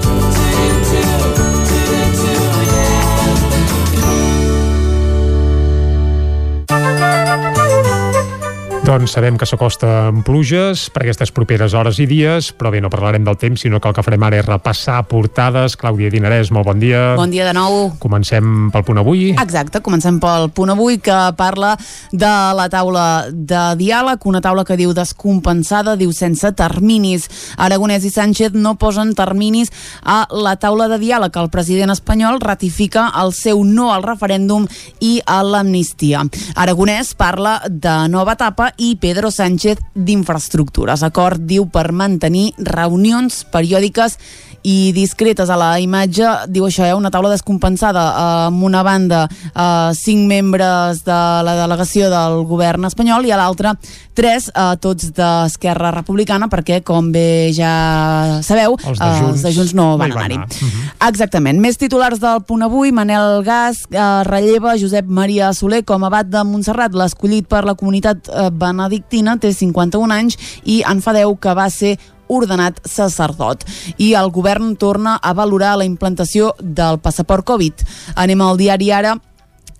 Doncs 8.81 9.11
sabem 9.13 9.35
que 9.37 9.45
s'acosta 9.45 9.87
amb 10.07 10.23
pluges 10.25 10.87
per 10.89 11.03
aquestes 11.03 11.29
properes 11.29 11.75
hores 11.77 11.99
i 12.01 12.07
dies, 12.09 12.47
però 12.57 12.71
bé, 12.73 12.79
no 12.81 12.89
parlarem 12.89 13.21
del 13.21 13.37
temps, 13.37 13.61
sinó 13.61 13.77
que 13.77 13.85
el 13.91 13.93
que 13.93 14.01
farem 14.01 14.23
ara 14.25 14.39
és 14.41 14.47
repassar 14.47 15.03
portades. 15.05 15.75
Clàudia 15.77 16.09
Dinarès, 16.09 16.49
molt 16.49 16.65
bon 16.65 16.81
dia. 16.81 17.11
Bon 17.19 17.29
dia 17.29 17.45
de 17.45 17.53
nou. 17.53 17.91
Comencem 18.01 18.71
pel 18.73 18.85
punt 18.87 18.97
avui. 18.97 19.27
Exacte, 19.35 19.83
comencem 19.85 20.17
pel 20.23 20.49
punt 20.57 20.73
avui, 20.73 20.97
que 20.97 21.17
parla 21.37 21.75
de 22.09 22.31
la 22.57 22.65
taula 22.73 23.03
de 23.29 23.61
diàleg, 23.77 24.25
una 24.25 24.41
taula 24.41 24.65
que 24.65 24.79
diu 24.81 24.95
descompensada, 24.97 25.93
diu 25.95 26.09
sense 26.09 26.49
terminis. 26.57 27.29
Aragonès 27.61 28.09
i 28.09 28.11
Sánchez 28.11 28.57
no 28.57 28.73
posen 28.81 29.13
terminis 29.13 29.69
a 30.01 30.23
la 30.33 30.55
taula 30.57 30.89
de 30.89 30.97
diàleg. 31.05 31.37
El 31.37 31.53
president 31.53 31.93
espanyol 31.93 32.41
ratifica 32.41 33.11
el 33.21 33.29
seu 33.37 33.61
no 33.61 33.91
al 33.93 34.01
referèndum 34.09 34.65
i 35.05 35.19
a 35.21 35.43
l'amnistia. 35.45 36.25
Aragonès 36.57 37.13
parla 37.13 37.59
de 37.69 37.95
nova 38.09 38.33
etapa 38.33 38.70
i 38.77 38.95
Pedro 39.01 39.31
Sánchez 39.31 39.79
d'Infraestructures. 39.95 41.03
Acord 41.03 41.41
diu 41.47 41.67
per 41.71 41.91
mantenir 41.91 42.51
reunions 42.57 43.43
periòdiques 43.51 44.17
i 44.63 44.91
discretes 44.93 45.49
a 45.49 45.57
la 45.57 45.71
imatge 45.81 46.27
diu 46.51 46.67
això, 46.67 46.85
eh, 46.85 46.93
una 46.93 47.09
taula 47.09 47.31
descompensada 47.33 48.03
eh, 48.11 48.45
amb 48.49 48.63
una 48.63 48.83
banda 48.85 49.23
eh, 49.27 49.91
cinc 49.97 50.27
membres 50.29 51.03
de 51.05 51.19
la 51.45 51.55
delegació 51.63 52.11
del 52.13 52.43
govern 52.49 52.85
espanyol 52.85 53.25
i 53.25 53.33
a 53.33 53.39
l'altra 53.41 53.73
tres, 54.13 54.49
eh, 54.53 54.75
tots 54.81 55.11
d'Esquerra 55.15 55.91
Republicana 55.95 56.49
perquè 56.51 56.81
com 56.85 57.11
bé 57.11 57.51
ja 57.55 58.41
sabeu 58.45 58.77
els 58.77 58.99
de 58.99 59.09
Junts, 59.17 59.23
eh, 59.23 59.31
els 59.31 59.45
de 59.47 59.53
Junts 59.55 59.73
no 59.77 59.87
van 59.97 60.11
anar-hi 60.11 60.37
anar. 60.37 60.47
uh 60.47 60.67
-huh. 60.67 61.09
exactament, 61.09 61.59
més 61.59 61.77
titulars 61.77 62.19
del 62.19 62.43
punt 62.45 62.61
avui 62.61 62.91
Manel 62.91 63.43
Gas 63.43 63.87
eh, 63.89 64.23
relleva 64.23 64.77
Josep 64.77 65.05
Maria 65.07 65.53
Soler 65.53 65.83
com 65.83 66.03
a 66.03 66.07
abat 66.07 66.27
de 66.27 66.43
Montserrat 66.43 66.93
l'escollit 66.93 67.47
per 67.47 67.63
la 67.63 67.75
comunitat 67.75 68.27
eh, 68.27 68.49
benedictina 68.61 69.37
té 69.41 69.53
51 69.57 70.13
anys 70.15 70.37
i 70.63 70.81
en 70.87 71.01
fa 71.01 71.15
10 71.17 71.39
que 71.41 71.55
va 71.57 71.69
ser 71.73 71.97
ordenat 72.31 72.79
sacerdot. 72.87 73.65
I 73.99 74.13
el 74.15 74.31
govern 74.31 74.75
torna 74.79 75.17
a 75.21 75.33
valorar 75.35 75.75
la 75.77 75.87
implantació 75.87 76.53
del 76.61 77.01
passaport 77.03 77.45
Covid. 77.47 77.83
Anem 78.15 78.41
al 78.45 78.61
diari 78.61 78.91
ara 78.95 79.17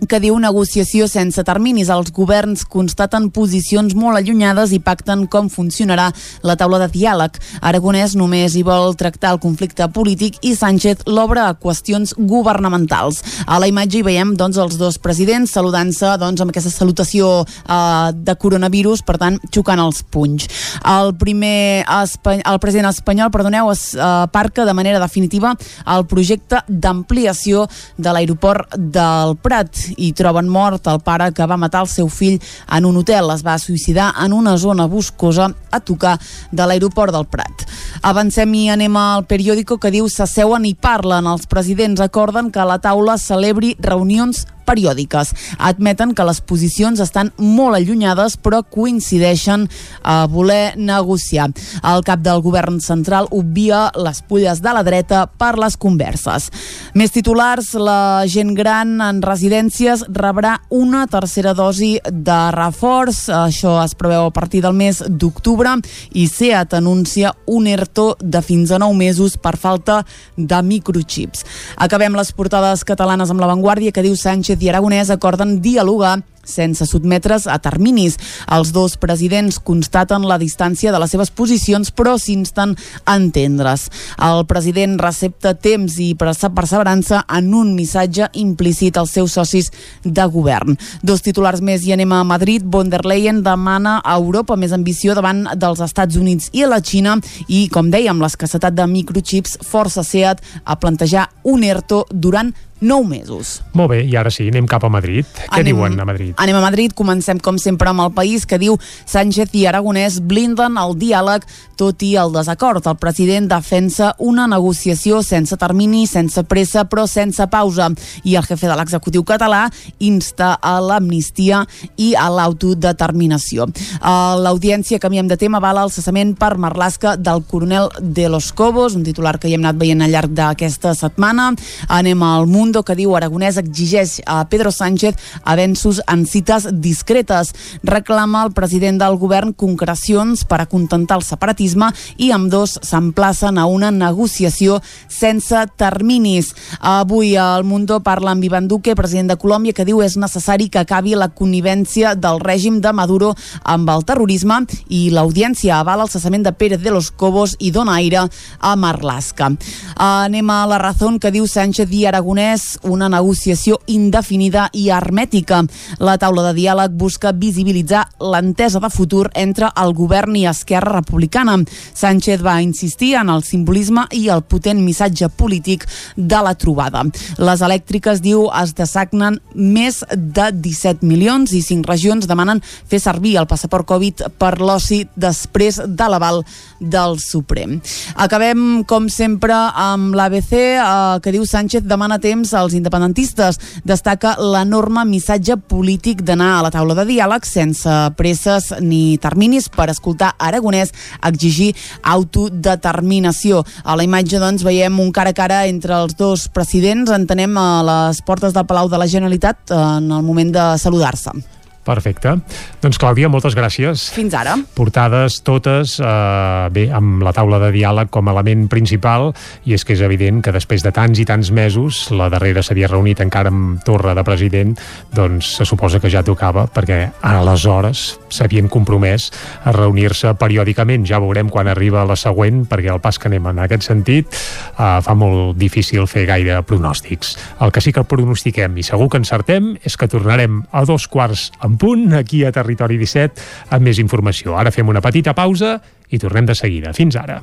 que 0.09 0.19
diu 0.21 0.37
negociació 0.41 1.07
sense 1.09 1.43
terminis. 1.45 1.89
Els 1.93 2.11
governs 2.15 2.63
constaten 2.65 3.29
posicions 3.33 3.93
molt 3.97 4.17
allunyades 4.17 4.73
i 4.73 4.81
pacten 4.81 5.27
com 5.31 5.49
funcionarà 5.51 6.09
la 6.47 6.55
taula 6.57 6.79
de 6.81 6.89
diàleg. 6.93 7.37
Aragonès 7.61 8.15
només 8.17 8.55
hi 8.55 8.63
vol 8.65 8.95
tractar 8.97 9.35
el 9.35 9.41
conflicte 9.43 9.87
polític 9.93 10.39
i 10.47 10.55
Sánchez 10.57 11.05
l'obre 11.09 11.43
a 11.43 11.53
qüestions 11.53 12.15
governamentals. 12.17 13.21
A 13.45 13.59
la 13.61 13.69
imatge 13.69 13.99
hi 13.99 14.05
veiem 14.05 14.35
doncs, 14.39 14.59
els 14.61 14.77
dos 14.79 14.97
presidents 15.01 15.53
saludant-se 15.53 16.15
doncs, 16.21 16.41
amb 16.41 16.53
aquesta 16.53 16.73
salutació 16.73 17.31
eh, 17.45 18.09
de 18.15 18.35
coronavirus, 18.41 19.05
per 19.05 19.17
tant, 19.21 19.39
xocant 19.53 19.81
els 19.83 20.01
punys. 20.03 20.49
El 20.87 21.13
primer 21.19 21.85
el 21.85 22.59
president 22.63 22.89
espanyol, 22.89 23.31
perdoneu, 23.33 23.71
es 23.73 23.91
eh, 23.95 24.09
parca 24.31 24.65
de 24.65 24.73
manera 24.73 25.01
definitiva 25.01 25.53
el 25.95 26.05
projecte 26.09 26.61
d'ampliació 26.67 27.67
de 27.97 28.13
l'aeroport 28.13 28.75
del 28.77 29.37
Prat 29.41 29.90
i 29.97 30.11
troben 30.13 30.49
mort 30.49 30.87
el 30.87 31.01
pare 31.03 31.31
que 31.33 31.47
va 31.47 31.57
matar 31.59 31.83
el 31.85 31.89
seu 31.91 32.09
fill 32.09 32.39
en 32.71 32.85
un 32.85 32.97
hotel. 33.01 33.31
Es 33.33 33.43
va 33.45 33.57
suïcidar 33.59 34.11
en 34.23 34.33
una 34.33 34.57
zona 34.57 34.87
boscosa 34.87 35.49
a 35.71 35.79
tocar 35.79 36.17
de 36.51 36.67
l'aeroport 36.67 37.13
del 37.15 37.27
Prat. 37.31 37.65
Avancem 38.01 38.53
i 38.53 38.69
anem 38.73 38.95
al 38.97 39.25
periòdico 39.29 39.77
que 39.77 39.91
diu 39.91 40.09
s'asseuen 40.09 40.65
i 40.65 40.73
parlen. 40.75 41.27
Els 41.27 41.47
presidents 41.47 42.01
acorden 42.01 42.51
que 42.51 42.65
la 42.65 42.79
taula 42.81 43.17
celebri 43.17 43.75
reunions 43.79 44.45
periòdiques. 44.71 45.33
Admeten 45.59 46.15
que 46.15 46.25
les 46.27 46.41
posicions 46.41 47.01
estan 47.03 47.31
molt 47.37 47.77
allunyades 47.77 48.37
però 48.41 48.63
coincideixen 48.63 49.67
a 50.03 50.25
voler 50.31 50.77
negociar. 50.77 51.49
El 51.83 52.05
cap 52.07 52.23
del 52.23 52.41
govern 52.43 52.79
central 52.81 53.27
obvia 53.31 53.89
les 53.99 54.21
pulles 54.27 54.61
de 54.63 54.73
la 54.73 54.83
dreta 54.87 55.25
per 55.27 55.57
les 55.59 55.77
converses. 55.77 56.49
Més 56.95 57.13
titulars, 57.13 57.73
la 57.75 58.23
gent 58.31 58.53
gran 58.57 58.99
en 59.03 59.21
residències 59.23 60.05
rebrà 60.11 60.57
una 60.69 61.05
tercera 61.11 61.53
dosi 61.57 61.97
de 62.05 62.39
reforç. 62.55 63.27
Això 63.35 63.77
es 63.83 63.95
preveu 63.97 64.29
a 64.29 64.33
partir 64.35 64.63
del 64.63 64.77
mes 64.77 65.01
d'octubre 65.07 65.77
i 66.17 66.27
SEAT 66.27 66.75
anuncia 66.77 67.33
un 67.47 67.67
ERTO 67.67 68.15
de 68.21 68.41
fins 68.45 68.71
a 68.71 68.79
9 68.81 68.97
mesos 68.97 69.37
per 69.37 69.57
falta 69.57 70.01
de 70.37 70.61
microchips. 70.63 71.45
Acabem 71.77 72.15
les 72.17 72.31
portades 72.35 72.85
catalanes 72.87 73.31
amb 73.31 73.41
l'avantguàrdia 73.43 73.93
que 73.95 74.03
diu 74.05 74.15
Sánchez 74.17 74.60
i 74.61 74.69
Aragonès 74.69 75.09
acorden 75.09 75.59
dialogar 75.61 76.19
sense 76.43 76.85
sotmetre's 76.85 77.47
a 77.47 77.57
terminis. 77.59 78.17
Els 78.51 78.71
dos 78.73 78.97
presidents 78.97 79.59
constaten 79.59 80.25
la 80.27 80.39
distància 80.41 80.91
de 80.91 80.99
les 81.01 81.11
seves 81.13 81.31
posicions, 81.31 81.91
però 81.91 82.17
s'insten 82.19 82.75
a 83.05 83.15
entendre's. 83.15 83.87
El 84.21 84.45
president 84.49 84.97
recepta 85.01 85.53
temps 85.53 85.97
i 86.01 86.11
perseverança 86.17 87.23
en 87.29 87.53
un 87.57 87.73
missatge 87.75 88.29
implícit 88.33 88.97
als 88.97 89.15
seus 89.15 89.37
socis 89.37 89.71
de 90.03 90.25
govern. 90.25 90.77
Dos 91.01 91.21
titulars 91.21 91.61
més 91.61 91.85
i 91.85 91.93
anem 91.95 92.11
a 92.13 92.23
Madrid. 92.23 92.65
Von 92.65 92.89
der 92.89 93.05
Leyen 93.05 93.43
demana 93.43 93.99
a 94.03 94.17
Europa 94.17 94.57
més 94.57 94.73
ambició 94.75 95.15
davant 95.15 95.45
dels 95.55 95.81
Estats 95.81 96.17
Units 96.17 96.49
i 96.53 96.65
la 96.65 96.81
Xina 96.81 97.17
i, 97.47 97.67
com 97.71 97.91
dèiem, 97.91 98.21
l'escassetat 98.21 98.75
de 98.75 98.87
microchips 98.87 99.57
força 99.67 100.03
SEAT 100.03 100.41
a 100.65 100.77
plantejar 100.79 101.29
un 101.43 101.63
ERTO 101.63 102.05
durant 102.11 102.53
nou 102.81 103.03
mesos. 103.05 103.61
Molt 103.77 103.91
bé, 103.93 104.01
i 104.09 104.15
ara 104.17 104.31
sí, 104.33 104.47
anem 104.49 104.65
cap 104.67 104.83
a 104.83 104.89
Madrid. 104.89 105.25
Què 105.45 105.61
Anem- 105.61 105.65
diuen 105.71 105.99
a 105.99 106.05
Madrid? 106.05 106.33
Anem 106.37 106.55
a 106.57 106.61
Madrid, 106.61 106.93
comencem 106.97 107.39
com 107.39 107.57
sempre 107.61 107.89
amb 107.89 108.01
el 108.01 108.11
país 108.11 108.45
que 108.49 108.57
diu 108.59 108.77
Sánchez 109.05 109.53
i 109.53 109.65
Aragonès 109.69 110.19
blinden 110.19 110.77
el 110.81 110.95
diàleg 110.97 111.45
tot 111.77 112.01
i 112.03 112.15
el 112.17 112.33
desacord. 112.33 112.85
El 112.87 112.97
president 112.97 113.47
defensa 113.49 114.15
una 114.19 114.47
negociació 114.47 115.21
sense 115.23 115.57
termini, 115.57 116.05
sense 116.07 116.43
pressa, 116.43 116.85
però 116.89 117.07
sense 117.07 117.45
pausa. 117.47 117.89
I 118.23 118.35
el 118.35 118.45
jefe 118.45 118.67
de 118.67 118.75
l'executiu 118.77 119.23
català 119.23 119.63
insta 119.99 120.53
a 120.61 120.79
l'amnistia 120.81 121.63
i 121.97 122.13
a 122.15 122.29
l'autodeterminació. 122.29 123.67
A 124.01 124.35
l'audiència, 124.41 124.99
canviem 124.99 125.27
de 125.29 125.37
tema, 125.37 125.59
vala 125.59 125.83
el 125.85 125.91
cessament 125.93 126.35
per 126.37 126.57
Marlaska 126.57 127.15
del 127.17 127.43
coronel 127.45 127.89
de 128.01 128.27
los 128.29 128.51
Cobos, 128.53 128.95
un 128.95 129.03
titular 129.03 129.37
que 129.39 129.49
hi 129.49 129.53
hem 129.55 129.61
anat 129.65 129.77
veient 129.81 130.01
al 130.01 130.11
llarg 130.11 130.33
d'aquesta 130.33 130.93
setmana. 130.97 131.51
Anem 131.87 132.21
al 132.23 132.47
Mundo, 132.71 132.85
que 132.87 132.95
diu 132.95 133.11
Aragonès 133.17 133.57
exigeix 133.59 134.21
a 134.23 134.45
Pedro 134.47 134.71
Sánchez 134.71 135.17
avenços 135.43 135.97
en 136.07 136.21
cites 136.23 136.69
discretes. 136.71 137.49
Reclama 137.83 138.45
al 138.45 138.53
president 138.55 138.95
del 139.01 139.17
govern 139.19 139.51
concrecions 139.51 140.45
per 140.47 140.61
acontentar 140.63 141.17
el 141.19 141.25
separatisme 141.27 141.89
i 142.15 142.29
amb 142.31 142.47
dos 142.47 142.77
s'emplacen 142.79 143.59
a 143.59 143.65
una 143.67 143.89
negociació 143.91 144.77
sense 145.11 145.65
terminis. 145.75 146.53
Avui 146.79 147.33
al 147.35 147.65
Mundo 147.67 147.99
parla 147.99 148.31
amb 148.31 148.47
Ivan 148.47 148.69
Duque, 148.71 148.95
president 148.95 149.33
de 149.33 149.37
Colòmbia, 149.41 149.75
que 149.75 149.83
diu 149.83 149.99
és 149.99 150.15
necessari 150.15 150.69
que 150.71 150.79
acabi 150.79 151.17
la 151.19 151.27
connivència 151.27 152.15
del 152.15 152.39
règim 152.39 152.79
de 152.79 152.95
Maduro 152.95 153.33
amb 153.67 153.91
el 153.91 154.07
terrorisme 154.07 154.61
i 154.87 155.09
l'audiència 155.11 155.81
avala 155.81 156.07
el 156.07 156.13
cessament 156.13 156.47
de 156.47 156.55
Pérez 156.55 156.79
de 156.79 156.95
los 156.95 157.11
Cobos 157.11 157.57
i 157.59 157.75
dona 157.75 157.99
aire 157.99 158.23
a 158.23 158.73
Marlaska. 158.79 159.51
Anem 159.99 160.55
a 160.55 160.63
la 160.71 160.79
raó 160.79 161.17
que 161.19 161.35
diu 161.35 161.51
Sánchez 161.51 161.91
i 161.91 162.05
Aragonès 162.07 162.60
una 162.83 163.09
negociació 163.09 163.79
indefinida 163.91 164.67
i 164.73 164.89
hermètica. 164.89 165.61
La 165.99 166.17
taula 166.21 166.47
de 166.49 166.55
diàleg 166.57 166.95
busca 166.97 167.31
visibilitzar 167.31 168.03
l'entesa 168.19 168.81
de 168.83 168.89
futur 168.89 169.27
entre 169.35 169.71
el 169.81 169.93
govern 169.97 170.35
i 170.35 170.45
Esquerra 170.49 170.97
Republicana. 170.99 171.57
Sánchez 171.93 172.43
va 172.43 172.61
insistir 172.61 173.15
en 173.19 173.29
el 173.29 173.43
simbolisme 173.43 174.05
i 174.11 174.27
el 174.33 174.43
potent 174.43 174.81
missatge 174.83 175.29
polític 175.29 175.87
de 176.15 176.41
la 176.43 176.55
trobada. 176.55 177.03
Les 177.37 177.61
elèctriques, 177.61 178.21
diu, 178.21 178.47
es 178.61 178.75
dessagnen 178.77 179.39
més 179.55 180.01
de 180.11 180.49
17 180.53 181.05
milions 181.07 181.53
i 181.53 181.61
5 181.65 181.89
regions 181.89 182.27
demanen 182.29 182.61
fer 182.63 183.01
servir 183.01 183.37
el 183.39 183.49
passaport 183.49 183.87
Covid 183.87 184.25
per 184.39 184.57
l'oci 184.61 185.03
després 185.15 185.81
de 185.85 186.09
l'aval 186.11 186.41
del 186.79 187.17
Suprem. 187.21 187.79
Acabem, 188.15 188.83
com 188.87 189.07
sempre, 189.09 189.55
amb 189.55 190.15
l'ABC, 190.17 190.53
eh, 190.53 191.19
que 191.21 191.33
diu 191.33 191.45
Sánchez 191.45 191.85
demana 191.87 192.19
temps 192.21 192.50
als 192.57 192.75
independentistes. 192.77 193.59
Destaca 193.87 194.35
l'enorme 194.39 195.05
missatge 195.09 195.57
polític 195.57 196.23
d'anar 196.27 196.51
a 196.57 196.65
la 196.65 196.71
taula 196.73 196.95
de 196.97 197.05
diàleg 197.09 197.45
sense 197.47 197.95
presses 198.17 198.71
ni 198.81 199.17
terminis 199.21 199.69
per 199.69 199.89
escoltar 199.93 200.33
Aragonès 200.39 200.93
exigir 201.27 201.71
autodeterminació. 202.01 203.63
A 203.83 203.95
la 203.95 204.05
imatge, 204.07 204.39
doncs, 204.41 204.65
veiem 204.67 204.99
un 204.99 205.13
cara 205.15 205.31
a 205.31 205.37
cara 205.37 205.63
entre 205.69 205.95
els 206.01 206.17
dos 206.19 206.47
presidents, 206.53 207.11
entenem 207.11 207.57
a 207.57 207.69
les 207.87 208.21
portes 208.25 208.53
del 208.53 208.67
Palau 208.67 208.91
de 208.91 208.99
la 209.01 209.07
Generalitat 209.07 209.71
en 209.71 210.11
el 210.11 210.23
moment 210.23 210.53
de 210.53 210.67
saludar-se. 210.81 211.60
Perfecte. 211.81 212.35
Doncs 212.81 212.99
Clàudia, 213.01 213.29
moltes 213.31 213.55
gràcies. 213.57 214.03
Fins 214.13 214.35
ara. 214.37 214.53
Portades 214.77 215.39
totes, 215.41 215.99
eh, 215.99 216.69
bé, 216.69 216.91
amb 216.93 217.23
la 217.25 217.33
taula 217.33 217.57
de 217.59 217.71
diàleg 217.73 218.09
com 218.09 218.27
a 218.27 218.31
element 218.31 218.67
principal, 218.69 219.33
i 219.65 219.73
és 219.73 219.83
que 219.83 219.93
és 219.93 220.01
evident 220.01 220.43
que 220.43 220.51
després 220.51 220.83
de 220.83 220.91
tants 220.91 221.17
i 221.19 221.25
tants 221.25 221.49
mesos, 221.51 222.11
la 222.11 222.29
darrera 222.29 222.61
s'havia 222.61 222.87
reunit 222.87 223.19
encara 223.19 223.49
amb 223.49 223.81
Torra 223.83 224.13
de 224.13 224.23
president, 224.23 224.77
doncs 225.11 225.57
se 225.57 225.65
suposa 225.65 225.99
que 225.99 226.09
ja 226.09 226.21
tocava, 226.21 226.67
perquè 226.67 227.11
aleshores 227.21 228.19
s'havien 228.29 228.69
compromès 228.69 229.31
a 229.65 229.71
reunir-se 229.71 230.35
periòdicament. 230.35 231.05
Ja 231.05 231.19
veurem 231.19 231.49
quan 231.49 231.67
arriba 231.67 232.05
la 232.05 232.15
següent, 232.15 232.67
perquè 232.69 232.93
el 232.93 233.01
pas 233.01 233.17
que 233.17 233.27
anem 233.27 233.47
en 233.47 233.59
aquest 233.59 233.83
sentit 233.89 234.27
eh, 234.29 235.01
fa 235.01 235.15
molt 235.15 235.57
difícil 235.57 236.05
fer 236.05 236.27
gaire 236.29 236.61
pronòstics. 236.61 237.37
El 237.59 237.71
que 237.71 237.81
sí 237.81 237.91
que 237.91 238.03
pronostiquem, 238.03 238.77
i 238.77 238.83
segur 238.83 239.09
que 239.09 239.17
encertem, 239.17 239.75
és 239.83 239.97
que 239.97 240.07
tornarem 240.07 240.61
a 240.71 240.85
dos 240.85 241.07
quarts 241.07 241.49
en 241.71 241.77
punt, 241.77 242.13
aquí 242.13 242.43
a 242.43 242.51
Territori 242.51 242.97
17, 242.99 243.41
amb 243.71 243.87
més 243.87 243.99
informació. 244.03 244.57
Ara 244.59 244.71
fem 244.75 244.89
una 244.91 245.01
petita 245.01 245.33
pausa 245.37 245.77
i 246.11 246.19
tornem 246.19 246.45
de 246.49 246.55
seguida. 246.55 246.91
Fins 246.93 247.15
ara. 247.15 247.39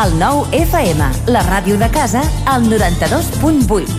El 0.00 0.14
nou 0.20 0.44
FM, 0.54 1.02
la 1.34 1.42
ràdio 1.42 1.74
de 1.80 1.88
casa, 1.90 2.22
al 2.46 2.62
92.8. 2.70 3.98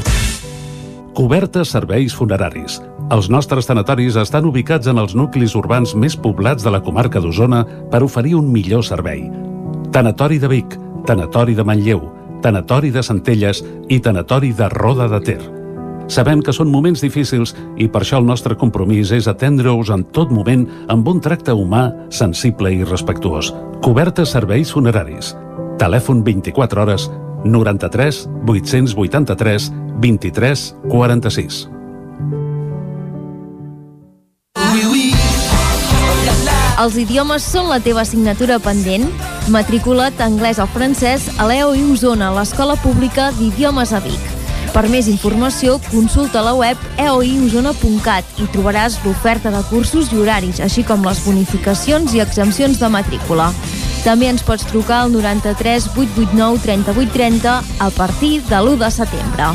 Cobertes 1.11 1.73
serveis 1.75 2.15
funeraris. 2.15 2.79
Els 3.11 3.27
nostres 3.27 3.67
tanatoris 3.67 4.15
estan 4.15 4.47
ubicats 4.47 4.87
en 4.87 4.97
els 5.01 5.11
nuclis 5.19 5.51
urbans 5.59 5.91
més 5.99 6.15
poblats 6.15 6.63
de 6.63 6.71
la 6.71 6.79
comarca 6.79 7.19
d'Osona 7.19 7.65
per 7.91 8.05
oferir 8.07 8.37
un 8.39 8.47
millor 8.47 8.87
servei. 8.87 9.27
Tanatori 9.91 10.39
de 10.39 10.47
Vic, 10.47 10.79
Tanatori 11.03 11.59
de 11.59 11.67
Manlleu, 11.67 12.07
Tanatori 12.41 12.95
de 12.95 13.03
Centelles 13.03 13.59
i 13.91 13.99
Tanatori 13.99 14.55
de 14.55 14.71
Roda 14.71 15.11
de 15.11 15.19
Ter. 15.27 15.60
Sabem 16.11 16.41
que 16.43 16.51
són 16.51 16.67
moments 16.67 16.99
difícils 16.99 17.53
i 17.79 17.87
per 17.87 18.01
això 18.03 18.19
el 18.19 18.25
nostre 18.27 18.57
compromís 18.59 19.13
és 19.15 19.29
atendre-us 19.31 19.93
en 19.95 20.03
tot 20.11 20.31
moment 20.35 20.65
amb 20.91 21.07
un 21.07 21.21
tracte 21.23 21.55
humà, 21.55 21.85
sensible 22.11 22.73
i 22.75 22.83
respectuós. 22.83 23.53
Cobertes 23.79 24.33
serveis 24.35 24.73
funeraris. 24.75 25.31
Telèfon 25.79 26.19
24 26.27 26.83
hores 26.83 27.07
93 27.45 28.25
883 28.43 29.69
23 30.03 30.65
46. 30.91 31.61
Els 36.81 36.95
idiomes 36.97 37.45
són 37.45 37.69
la 37.69 37.79
teva 37.79 38.01
assignatura 38.03 38.57
pendent? 38.59 39.07
Matricula't 39.53 40.19
anglès 40.25 40.59
o 40.59 40.67
francès 40.75 41.29
a 41.37 41.47
l'EOI 41.47 41.87
Osona, 41.93 42.33
l'Escola 42.35 42.75
Pública 42.83 43.31
d'Idiomes 43.37 43.93
a 43.93 44.03
Vic. 44.03 44.40
Per 44.71 44.85
més 44.87 45.09
informació, 45.11 45.75
consulta 45.91 46.39
la 46.45 46.53
web 46.55 46.79
eoiosona.cat 46.95 48.39
i 48.39 48.47
trobaràs 48.53 49.01
l'oferta 49.03 49.51
de 49.51 49.59
cursos 49.67 50.13
i 50.13 50.19
horaris, 50.21 50.61
així 50.63 50.85
com 50.87 51.03
les 51.03 51.19
bonificacions 51.25 52.15
i 52.15 52.23
exempcions 52.23 52.79
de 52.79 52.89
matrícula. 52.93 53.49
També 54.05 54.31
ens 54.31 54.45
pots 54.47 54.63
trucar 54.71 55.03
al 55.03 55.11
93 55.11 55.91
889 55.91 56.63
3830 56.63 57.57
a 57.83 57.89
partir 57.97 58.39
de 58.47 58.61
l'1 58.61 58.79
de 58.79 58.91
setembre. 58.95 59.51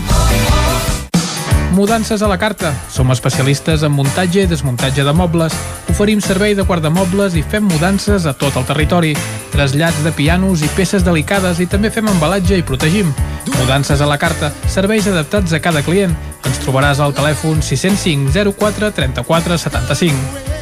Mudances 1.77 2.23
a 2.23 2.29
la 2.29 2.39
carta. 2.39 2.75
Som 2.93 3.11
especialistes 3.13 3.83
en 3.85 3.93
muntatge 3.93 4.45
i 4.45 4.49
desmuntatge 4.49 5.05
de 5.05 5.13
mobles. 5.13 5.57
Oferim 5.93 6.21
servei 6.25 6.55
de 6.57 6.65
guardamobles 6.65 7.37
i 7.37 7.43
fem 7.43 7.65
mudances 7.69 8.25
a 8.25 8.33
tot 8.33 8.57
el 8.57 8.65
territori. 8.69 9.17
Trasllats 9.53 10.05
de 10.05 10.13
pianos 10.13 10.65
i 10.65 10.71
peces 10.77 11.05
delicades 11.05 11.61
i 11.61 11.67
també 11.69 11.91
fem 11.93 12.09
embalatge 12.09 12.57
i 12.57 12.65
protegim. 12.65 13.13
Mudances 13.59 14.01
a 14.01 14.07
la 14.07 14.19
carta. 14.19 14.53
Serveis 14.69 15.07
adaptats 15.07 15.53
a 15.53 15.61
cada 15.61 15.83
client. 15.87 16.15
Ens 16.47 16.61
trobaràs 16.65 17.01
al 17.01 17.15
telèfon 17.17 17.63
605 17.63 18.53
04 18.59 18.93
34 18.97 19.59
75. 19.59 20.55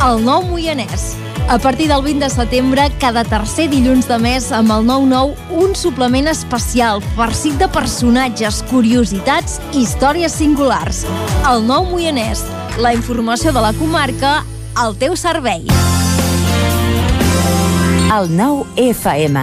El 0.00 0.22
nou 0.24 0.42
Moianès. 0.42 1.14
A 1.50 1.58
partir 1.58 1.88
del 1.88 2.02
20 2.02 2.24
de 2.24 2.30
setembre, 2.30 2.82
cada 3.00 3.24
tercer 3.24 3.66
dilluns 3.72 4.06
de 4.06 4.16
mes, 4.22 4.52
amb 4.54 4.70
el 4.70 4.84
9-9, 4.86 5.34
un 5.58 5.74
suplement 5.74 6.30
especial, 6.30 7.02
farcit 7.16 7.58
de 7.58 7.66
personatges, 7.74 8.62
curiositats 8.70 9.58
i 9.72 9.82
històries 9.82 10.32
singulars. 10.38 11.02
El 11.50 11.66
nou 11.66 11.88
Moianès. 11.90 12.44
La 12.78 12.94
informació 12.94 13.52
de 13.52 13.64
la 13.66 13.72
comarca 13.74 14.44
al 14.78 14.94
teu 14.96 15.16
servei. 15.18 15.66
El 18.14 18.30
nou 18.34 18.64
FM, 18.78 19.42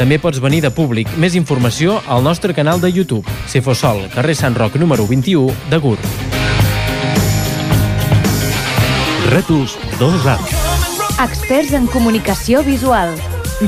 També 0.00 0.16
pots 0.16 0.40
venir 0.40 0.62
de 0.64 0.70
públic. 0.72 1.10
Més 1.20 1.34
informació 1.36 1.98
al 2.08 2.22
nostre 2.24 2.54
canal 2.56 2.80
de 2.80 2.88
YouTube. 2.88 3.28
Cefosol, 3.52 4.06
carrer 4.14 4.32
Sant 4.38 4.56
Roc 4.56 4.78
número 4.80 5.04
21 5.04 5.52
de 5.68 5.76
Gurb. 5.76 6.06
Retus 9.28 9.76
2 10.00 10.24
a 10.26 10.38
Experts 11.20 11.74
en 11.76 11.84
comunicació 11.92 12.64
visual. 12.64 13.12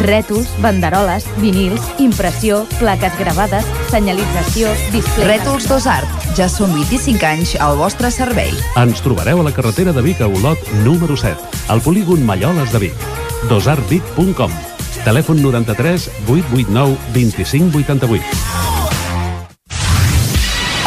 Rètols, 0.01 0.49
banderoles, 0.65 1.29
vinils, 1.37 1.85
impressió, 2.01 2.63
plaques 2.79 3.13
gravades, 3.21 3.69
senyalització, 3.93 4.73
display... 4.89 5.35
Rètols 5.35 5.69
Dosart. 5.69 6.09
Ja 6.33 6.49
són 6.49 6.73
25 6.73 7.29
anys 7.29 7.57
al 7.61 7.77
vostre 7.77 8.09
servei. 8.09 8.57
Ens 8.81 9.05
trobareu 9.05 9.45
a 9.45 9.49
la 9.51 9.53
carretera 9.53 9.93
de 9.93 10.09
Vic 10.09 10.25
a 10.25 10.33
Olot, 10.33 10.65
número 10.81 11.13
7, 11.13 11.37
al 11.69 11.85
polígon 11.85 12.25
Malloles 12.25 12.73
de 12.73 12.87
Vic. 12.89 13.09
dosartvic.com 13.53 14.72
Telèfon 15.05 15.43
93 15.43 16.11
889 16.29 16.97
25 17.15 17.75
88. 17.83 18.23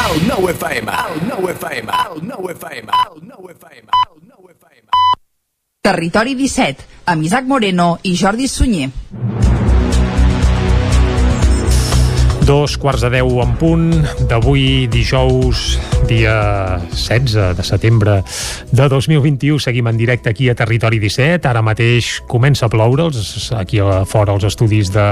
El 0.05 0.27
nou 0.29 0.47
FM, 0.47 0.87
el 0.87 1.27
nou 1.27 1.49
FM, 1.51 1.91
el 1.91 2.21
nou 2.23 2.47
FM, 2.53 2.87
el 2.87 3.17
nou 3.27 3.49
FM, 3.51 3.87
el 4.05 4.19
nou 4.29 4.47
FM. 4.53 4.87
Territori 5.83 6.35
17, 6.39 6.87
amb 7.11 7.27
Isaac 7.27 7.43
Moreno 7.45 7.97
i 8.03 8.15
Jordi 8.15 8.47
Sunyer. 8.47 8.89
Dos 12.45 12.77
quarts 12.77 13.01
de 13.01 13.09
deu 13.09 13.39
en 13.41 13.55
punt 13.57 13.87
d'avui 14.29 14.85
dijous, 14.93 15.79
dia 16.05 16.77
16 16.93 17.57
de 17.57 17.63
setembre 17.65 18.19
de 18.69 18.85
2021. 18.85 19.57
Seguim 19.57 19.87
en 19.89 19.97
directe 19.97 20.29
aquí 20.29 20.49
a 20.49 20.53
Territori 20.53 20.99
17. 21.01 21.47
Ara 21.49 21.63
mateix 21.65 22.19
comença 22.29 22.67
a 22.67 22.69
ploure 22.69 23.07
els, 23.09 23.49
aquí 23.57 23.79
a 23.81 24.03
fora 24.05 24.35
els 24.37 24.45
estudis 24.45 24.91
de, 24.93 25.05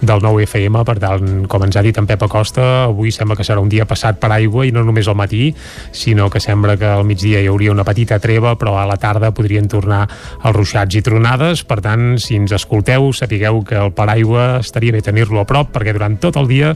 del 0.00 0.24
nou 0.24 0.40
FM. 0.40 0.80
Per 0.88 0.94
tant, 1.02 1.28
com 1.52 1.66
ens 1.66 1.76
ha 1.76 1.82
dit 1.84 2.00
en 2.00 2.08
Pep 2.08 2.24
Acosta, 2.24 2.86
avui 2.86 3.12
sembla 3.12 3.36
que 3.36 3.44
serà 3.44 3.60
un 3.60 3.68
dia 3.68 3.84
passat 3.84 4.16
per 4.16 4.32
aigua 4.38 4.64
i 4.64 4.72
no 4.72 4.80
només 4.80 5.12
al 5.12 5.20
matí, 5.20 5.50
sinó 5.92 6.30
que 6.32 6.40
sembla 6.40 6.78
que 6.80 6.88
al 6.88 7.04
migdia 7.04 7.44
hi 7.44 7.52
hauria 7.52 7.76
una 7.76 7.84
petita 7.84 8.16
treva, 8.24 8.54
però 8.56 8.78
a 8.80 8.86
la 8.88 8.96
tarda 8.96 9.34
podrien 9.36 9.68
tornar 9.68 10.06
els 10.40 10.56
ruixats 10.56 10.96
i 10.96 11.04
tronades. 11.04 11.60
Per 11.60 11.82
tant, 11.84 12.16
si 12.16 12.40
ens 12.40 12.56
escolteu, 12.56 13.12
sapigueu 13.12 13.60
que 13.68 13.76
el 13.84 13.92
paraigua 13.92 14.64
estaria 14.64 14.96
bé 14.96 15.04
tenir-lo 15.04 15.44
a 15.44 15.46
prop, 15.48 15.76
perquè 15.76 15.92
durant 15.92 16.16
tot 16.16 16.40
el 16.40 16.48
dia 16.48 16.69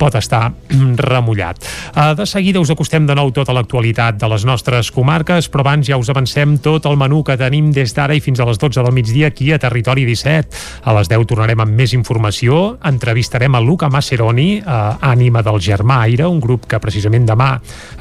pot 0.00 0.16
estar 0.16 0.52
remullat. 1.10 1.60
Uh, 1.94 2.14
de 2.16 2.26
seguida 2.26 2.60
us 2.60 2.72
acostem 2.72 3.06
de 3.06 3.14
nou 3.16 3.32
tota 3.36 3.54
l'actualitat 3.56 4.18
de 4.20 4.28
les 4.32 4.46
nostres 4.48 4.90
comarques, 4.94 5.50
però 5.52 5.64
abans 5.66 5.86
ja 5.86 5.98
us 6.00 6.10
avancem 6.12 6.56
tot 6.62 6.86
el 6.88 6.96
menú 7.00 7.22
que 7.26 7.36
tenim 7.40 7.70
des 7.74 7.94
d'ara 7.96 8.16
i 8.16 8.22
fins 8.24 8.40
a 8.40 8.48
les 8.48 8.58
12 8.58 8.80
del 8.80 8.94
migdia 8.96 9.28
aquí 9.28 9.52
a 9.52 9.58
Territori 9.60 10.06
17. 10.08 10.64
A 10.84 10.94
les 10.96 11.10
10 11.10 11.26
tornarem 11.28 11.60
amb 11.60 11.76
més 11.76 11.92
informació, 11.96 12.78
entrevistarem 12.84 13.54
a 13.54 13.60
Luca 13.60 13.90
Maceroni, 13.92 14.60
uh, 14.60 14.96
ànima 15.00 15.44
del 15.46 15.60
Germà 15.60 16.00
Aire, 16.06 16.26
un 16.26 16.40
grup 16.40 16.66
que 16.70 16.80
precisament 16.80 17.28
demà 17.28 17.52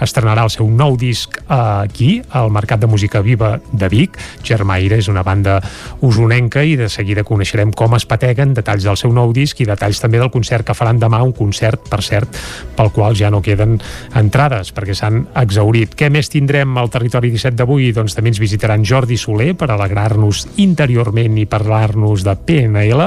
estrenarà 0.02 0.46
el 0.48 0.54
seu 0.54 0.70
nou 0.70 0.96
disc 0.98 1.36
uh, 1.48 1.84
aquí, 1.84 2.22
al 2.32 2.52
Mercat 2.54 2.80
de 2.80 2.88
Música 2.88 3.22
Viva 3.22 3.58
de 3.72 3.90
Vic. 3.92 4.18
Germà 4.46 4.80
Aire 4.80 5.00
és 5.00 5.10
una 5.12 5.24
banda 5.24 5.60
usonenca 6.06 6.64
i 6.64 6.76
de 6.80 6.90
seguida 6.90 7.26
coneixerem 7.28 7.74
com 7.76 7.96
es 7.98 8.06
pateguen, 8.10 8.54
detalls 8.58 8.88
del 8.88 8.98
seu 9.00 9.14
nou 9.14 9.34
disc 9.36 9.60
i 9.60 9.68
detalls 9.68 10.00
també 10.02 10.22
del 10.22 10.32
concert 10.34 10.68
que 10.68 10.78
faran 10.78 11.00
demà, 11.02 11.22
un 11.30 11.36
concert, 11.38 11.86
per 11.90 12.02
cert, 12.06 12.36
pel 12.76 12.92
qual 12.96 13.16
ja 13.18 13.30
no 13.32 13.44
queden 13.46 13.78
entrades, 14.18 14.74
perquè 14.76 14.96
s'han 14.98 15.22
exaurit. 15.40 15.96
Què 15.98 16.10
més 16.14 16.32
tindrem 16.32 16.78
al 16.80 16.92
territori 16.92 17.32
17 17.34 17.58
d'avui? 17.60 17.92
Doncs 17.96 18.18
també 18.18 18.34
ens 18.34 18.42
visitaran 18.42 18.86
Jordi 18.88 19.18
Soler 19.20 19.54
per 19.60 19.70
alegrar-nos 19.74 20.46
interiorment 20.62 21.38
i 21.40 21.46
parlar-nos 21.50 22.26
de 22.26 22.36
PNL. 22.36 23.06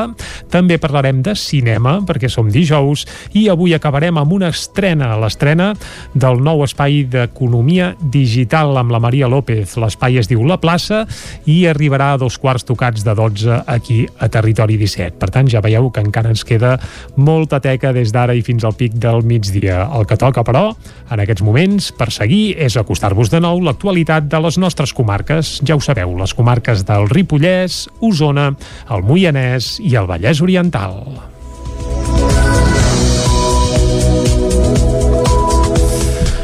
També 0.52 0.78
parlarem 0.82 1.22
de 1.24 1.35
cinema, 1.38 1.98
perquè 2.06 2.30
som 2.30 2.50
dijous, 2.52 3.06
i 3.38 3.48
avui 3.52 3.74
acabarem 3.74 4.18
amb 4.20 4.37
una 4.38 4.52
estrena, 4.52 5.12
l'estrena 5.20 5.72
del 6.14 6.42
nou 6.44 6.62
espai 6.66 7.02
d'economia 7.11 7.92
digital 8.12 8.76
amb 8.80 8.92
la 8.94 9.00
Maria 9.02 9.28
López. 9.30 9.76
L'espai 9.80 10.20
es 10.20 10.30
diu 10.30 10.44
La 10.46 10.61
Plaça 10.62 11.04
i 11.48 11.62
arribarà 11.70 12.12
a 12.12 12.20
dos 12.20 12.38
quarts 12.38 12.66
tocats 12.68 13.04
de 13.06 13.14
12 13.18 13.62
aquí 13.66 14.04
a 14.18 14.28
Territori 14.32 14.78
17. 14.80 15.18
Per 15.20 15.30
tant, 15.32 15.48
ja 15.48 15.62
veieu 15.64 15.90
que 15.90 16.04
encara 16.04 16.32
ens 16.32 16.44
queda 16.46 16.76
molta 17.16 17.61
teca 17.62 17.92
des 17.96 18.12
d'ara 18.12 18.37
i 18.37 18.44
fins 18.44 18.64
al 18.64 18.77
pic 18.79 18.94
del 19.01 19.25
migdia. 19.27 19.87
El 19.96 20.07
que 20.07 20.18
toca, 20.20 20.44
però, 20.46 20.68
en 21.11 21.25
aquests 21.25 21.44
moments, 21.46 21.90
per 21.96 22.11
seguir, 22.14 22.55
és 22.61 22.77
acostar-vos 22.77 23.33
de 23.33 23.42
nou 23.42 23.64
l'actualitat 23.64 24.29
de 24.31 24.44
les 24.44 24.61
nostres 24.61 24.94
comarques. 24.96 25.59
Ja 25.66 25.77
ho 25.77 25.83
sabeu, 25.85 26.14
les 26.20 26.37
comarques 26.37 26.87
del 26.88 27.09
Ripollès, 27.11 27.87
Osona, 28.01 28.53
el 28.92 29.05
Moianès 29.09 29.79
i 29.83 29.96
el 29.96 30.11
Vallès 30.11 30.44
Oriental. 30.44 31.32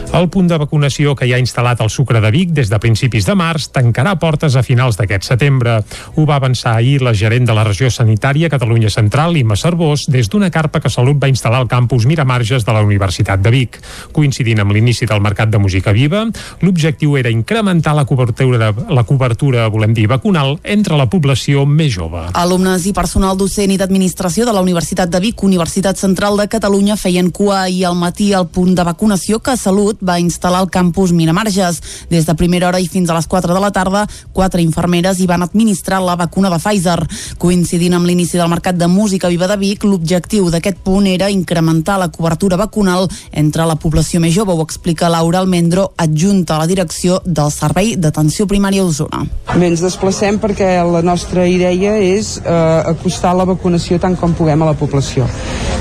El 0.08 0.30
punt 0.32 0.48
de 0.48 0.56
vacunació 0.56 1.12
que 1.14 1.26
hi 1.28 1.34
ha 1.36 1.38
instal·lat 1.38 1.82
al 1.84 1.90
Sucre 1.92 2.20
de 2.24 2.30
Vic 2.32 2.54
des 2.56 2.70
de 2.72 2.78
principis 2.80 3.26
de 3.28 3.34
març 3.36 3.66
tancarà 3.74 4.14
portes 4.18 4.56
a 4.56 4.62
finals 4.64 4.96
d'aquest 4.96 5.26
setembre. 5.28 5.74
Ho 6.16 6.24
va 6.26 6.38
avançar 6.40 6.72
ahir 6.74 7.02
la 7.04 7.12
gerent 7.12 7.44
de 7.46 7.54
la 7.54 7.62
regió 7.66 7.90
sanitària 7.92 8.48
Catalunya 8.48 8.88
Central, 8.90 9.36
Imma 9.36 9.54
Cervós, 9.60 10.06
des 10.08 10.30
d'una 10.32 10.48
carpa 10.50 10.80
que 10.80 10.90
Salut 10.90 11.20
va 11.20 11.28
instal·lar 11.28 11.60
al 11.60 11.68
campus 11.68 12.06
Miramarges 12.08 12.64
de 12.64 12.72
la 12.72 12.82
Universitat 12.82 13.42
de 13.44 13.52
Vic. 13.52 13.76
Coincidint 14.16 14.64
amb 14.64 14.72
l'inici 14.72 15.06
del 15.06 15.20
mercat 15.20 15.52
de 15.52 15.60
música 15.60 15.92
viva, 15.92 16.24
l'objectiu 16.64 17.18
era 17.20 17.30
incrementar 17.30 17.94
la 17.94 18.06
cobertura, 18.08 18.72
la 18.88 19.04
cobertura, 19.04 19.68
volem 19.68 19.92
dir, 19.94 20.08
vacunal 20.08 20.56
entre 20.64 20.96
la 20.96 21.06
població 21.12 21.66
més 21.66 21.92
jove. 21.94 22.24
Alumnes 22.32 22.88
i 22.88 22.94
personal 22.96 23.36
docent 23.36 23.70
i 23.70 23.78
d'administració 23.78 24.48
de 24.48 24.56
la 24.56 24.64
Universitat 24.64 25.12
de 25.12 25.20
Vic, 25.20 25.44
Universitat 25.44 26.00
Central 26.00 26.40
de 26.40 26.48
Catalunya, 26.48 26.96
feien 26.96 27.30
cua 27.30 27.62
ahir 27.68 27.84
al 27.86 28.00
matí 28.00 28.32
al 28.32 28.48
punt 28.48 28.74
de 28.74 28.88
vacunació 28.88 29.38
que 29.44 29.56
Salut 29.60 29.97
va 30.00 30.18
instal·lar 30.20 30.62
al 30.62 30.70
campus 30.70 31.12
Miramarges. 31.12 31.80
Des 32.10 32.26
de 32.26 32.34
primera 32.34 32.68
hora 32.68 32.80
i 32.80 32.88
fins 32.88 33.10
a 33.10 33.16
les 33.16 33.26
4 33.26 33.54
de 33.54 33.60
la 33.60 33.72
tarda, 33.72 34.06
quatre 34.32 34.62
infermeres 34.62 35.20
hi 35.20 35.26
van 35.26 35.42
administrar 35.46 36.00
la 36.02 36.16
vacuna 36.16 36.50
de 36.50 36.58
Pfizer. 36.58 36.98
Coincidint 37.38 37.94
amb 37.96 38.06
l'inici 38.08 38.38
del 38.38 38.50
mercat 38.50 38.76
de 38.78 38.88
música 38.88 39.28
viva 39.28 39.48
de 39.50 39.56
Vic, 39.60 39.84
l'objectiu 39.84 40.50
d'aquest 40.50 40.82
punt 40.84 41.06
era 41.06 41.30
incrementar 41.30 41.98
la 41.98 42.10
cobertura 42.12 42.56
vacunal 42.56 43.08
entre 43.32 43.66
la 43.66 43.76
població 43.76 44.20
més 44.20 44.34
jove, 44.34 44.54
ho 44.54 44.62
explica 44.64 45.10
Laura 45.12 45.40
Almendro, 45.42 45.92
adjunta 45.96 46.56
a 46.56 46.62
la 46.62 46.68
direcció 46.70 47.20
del 47.24 47.50
Servei 47.54 47.94
d'Atenció 47.96 48.46
Primària 48.50 48.84
d'Osona. 48.84 49.24
Bé, 49.54 49.66
ens 49.66 49.82
desplacem 49.84 50.38
perquè 50.42 50.76
la 50.86 51.02
nostra 51.02 51.46
idea 51.48 51.96
és 51.98 52.36
eh, 52.44 52.82
acostar 52.92 53.34
la 53.36 53.46
vacunació 53.48 53.98
tant 54.02 54.16
com 54.18 54.36
puguem 54.36 54.62
a 54.62 54.70
la 54.70 54.76
població. 54.78 55.26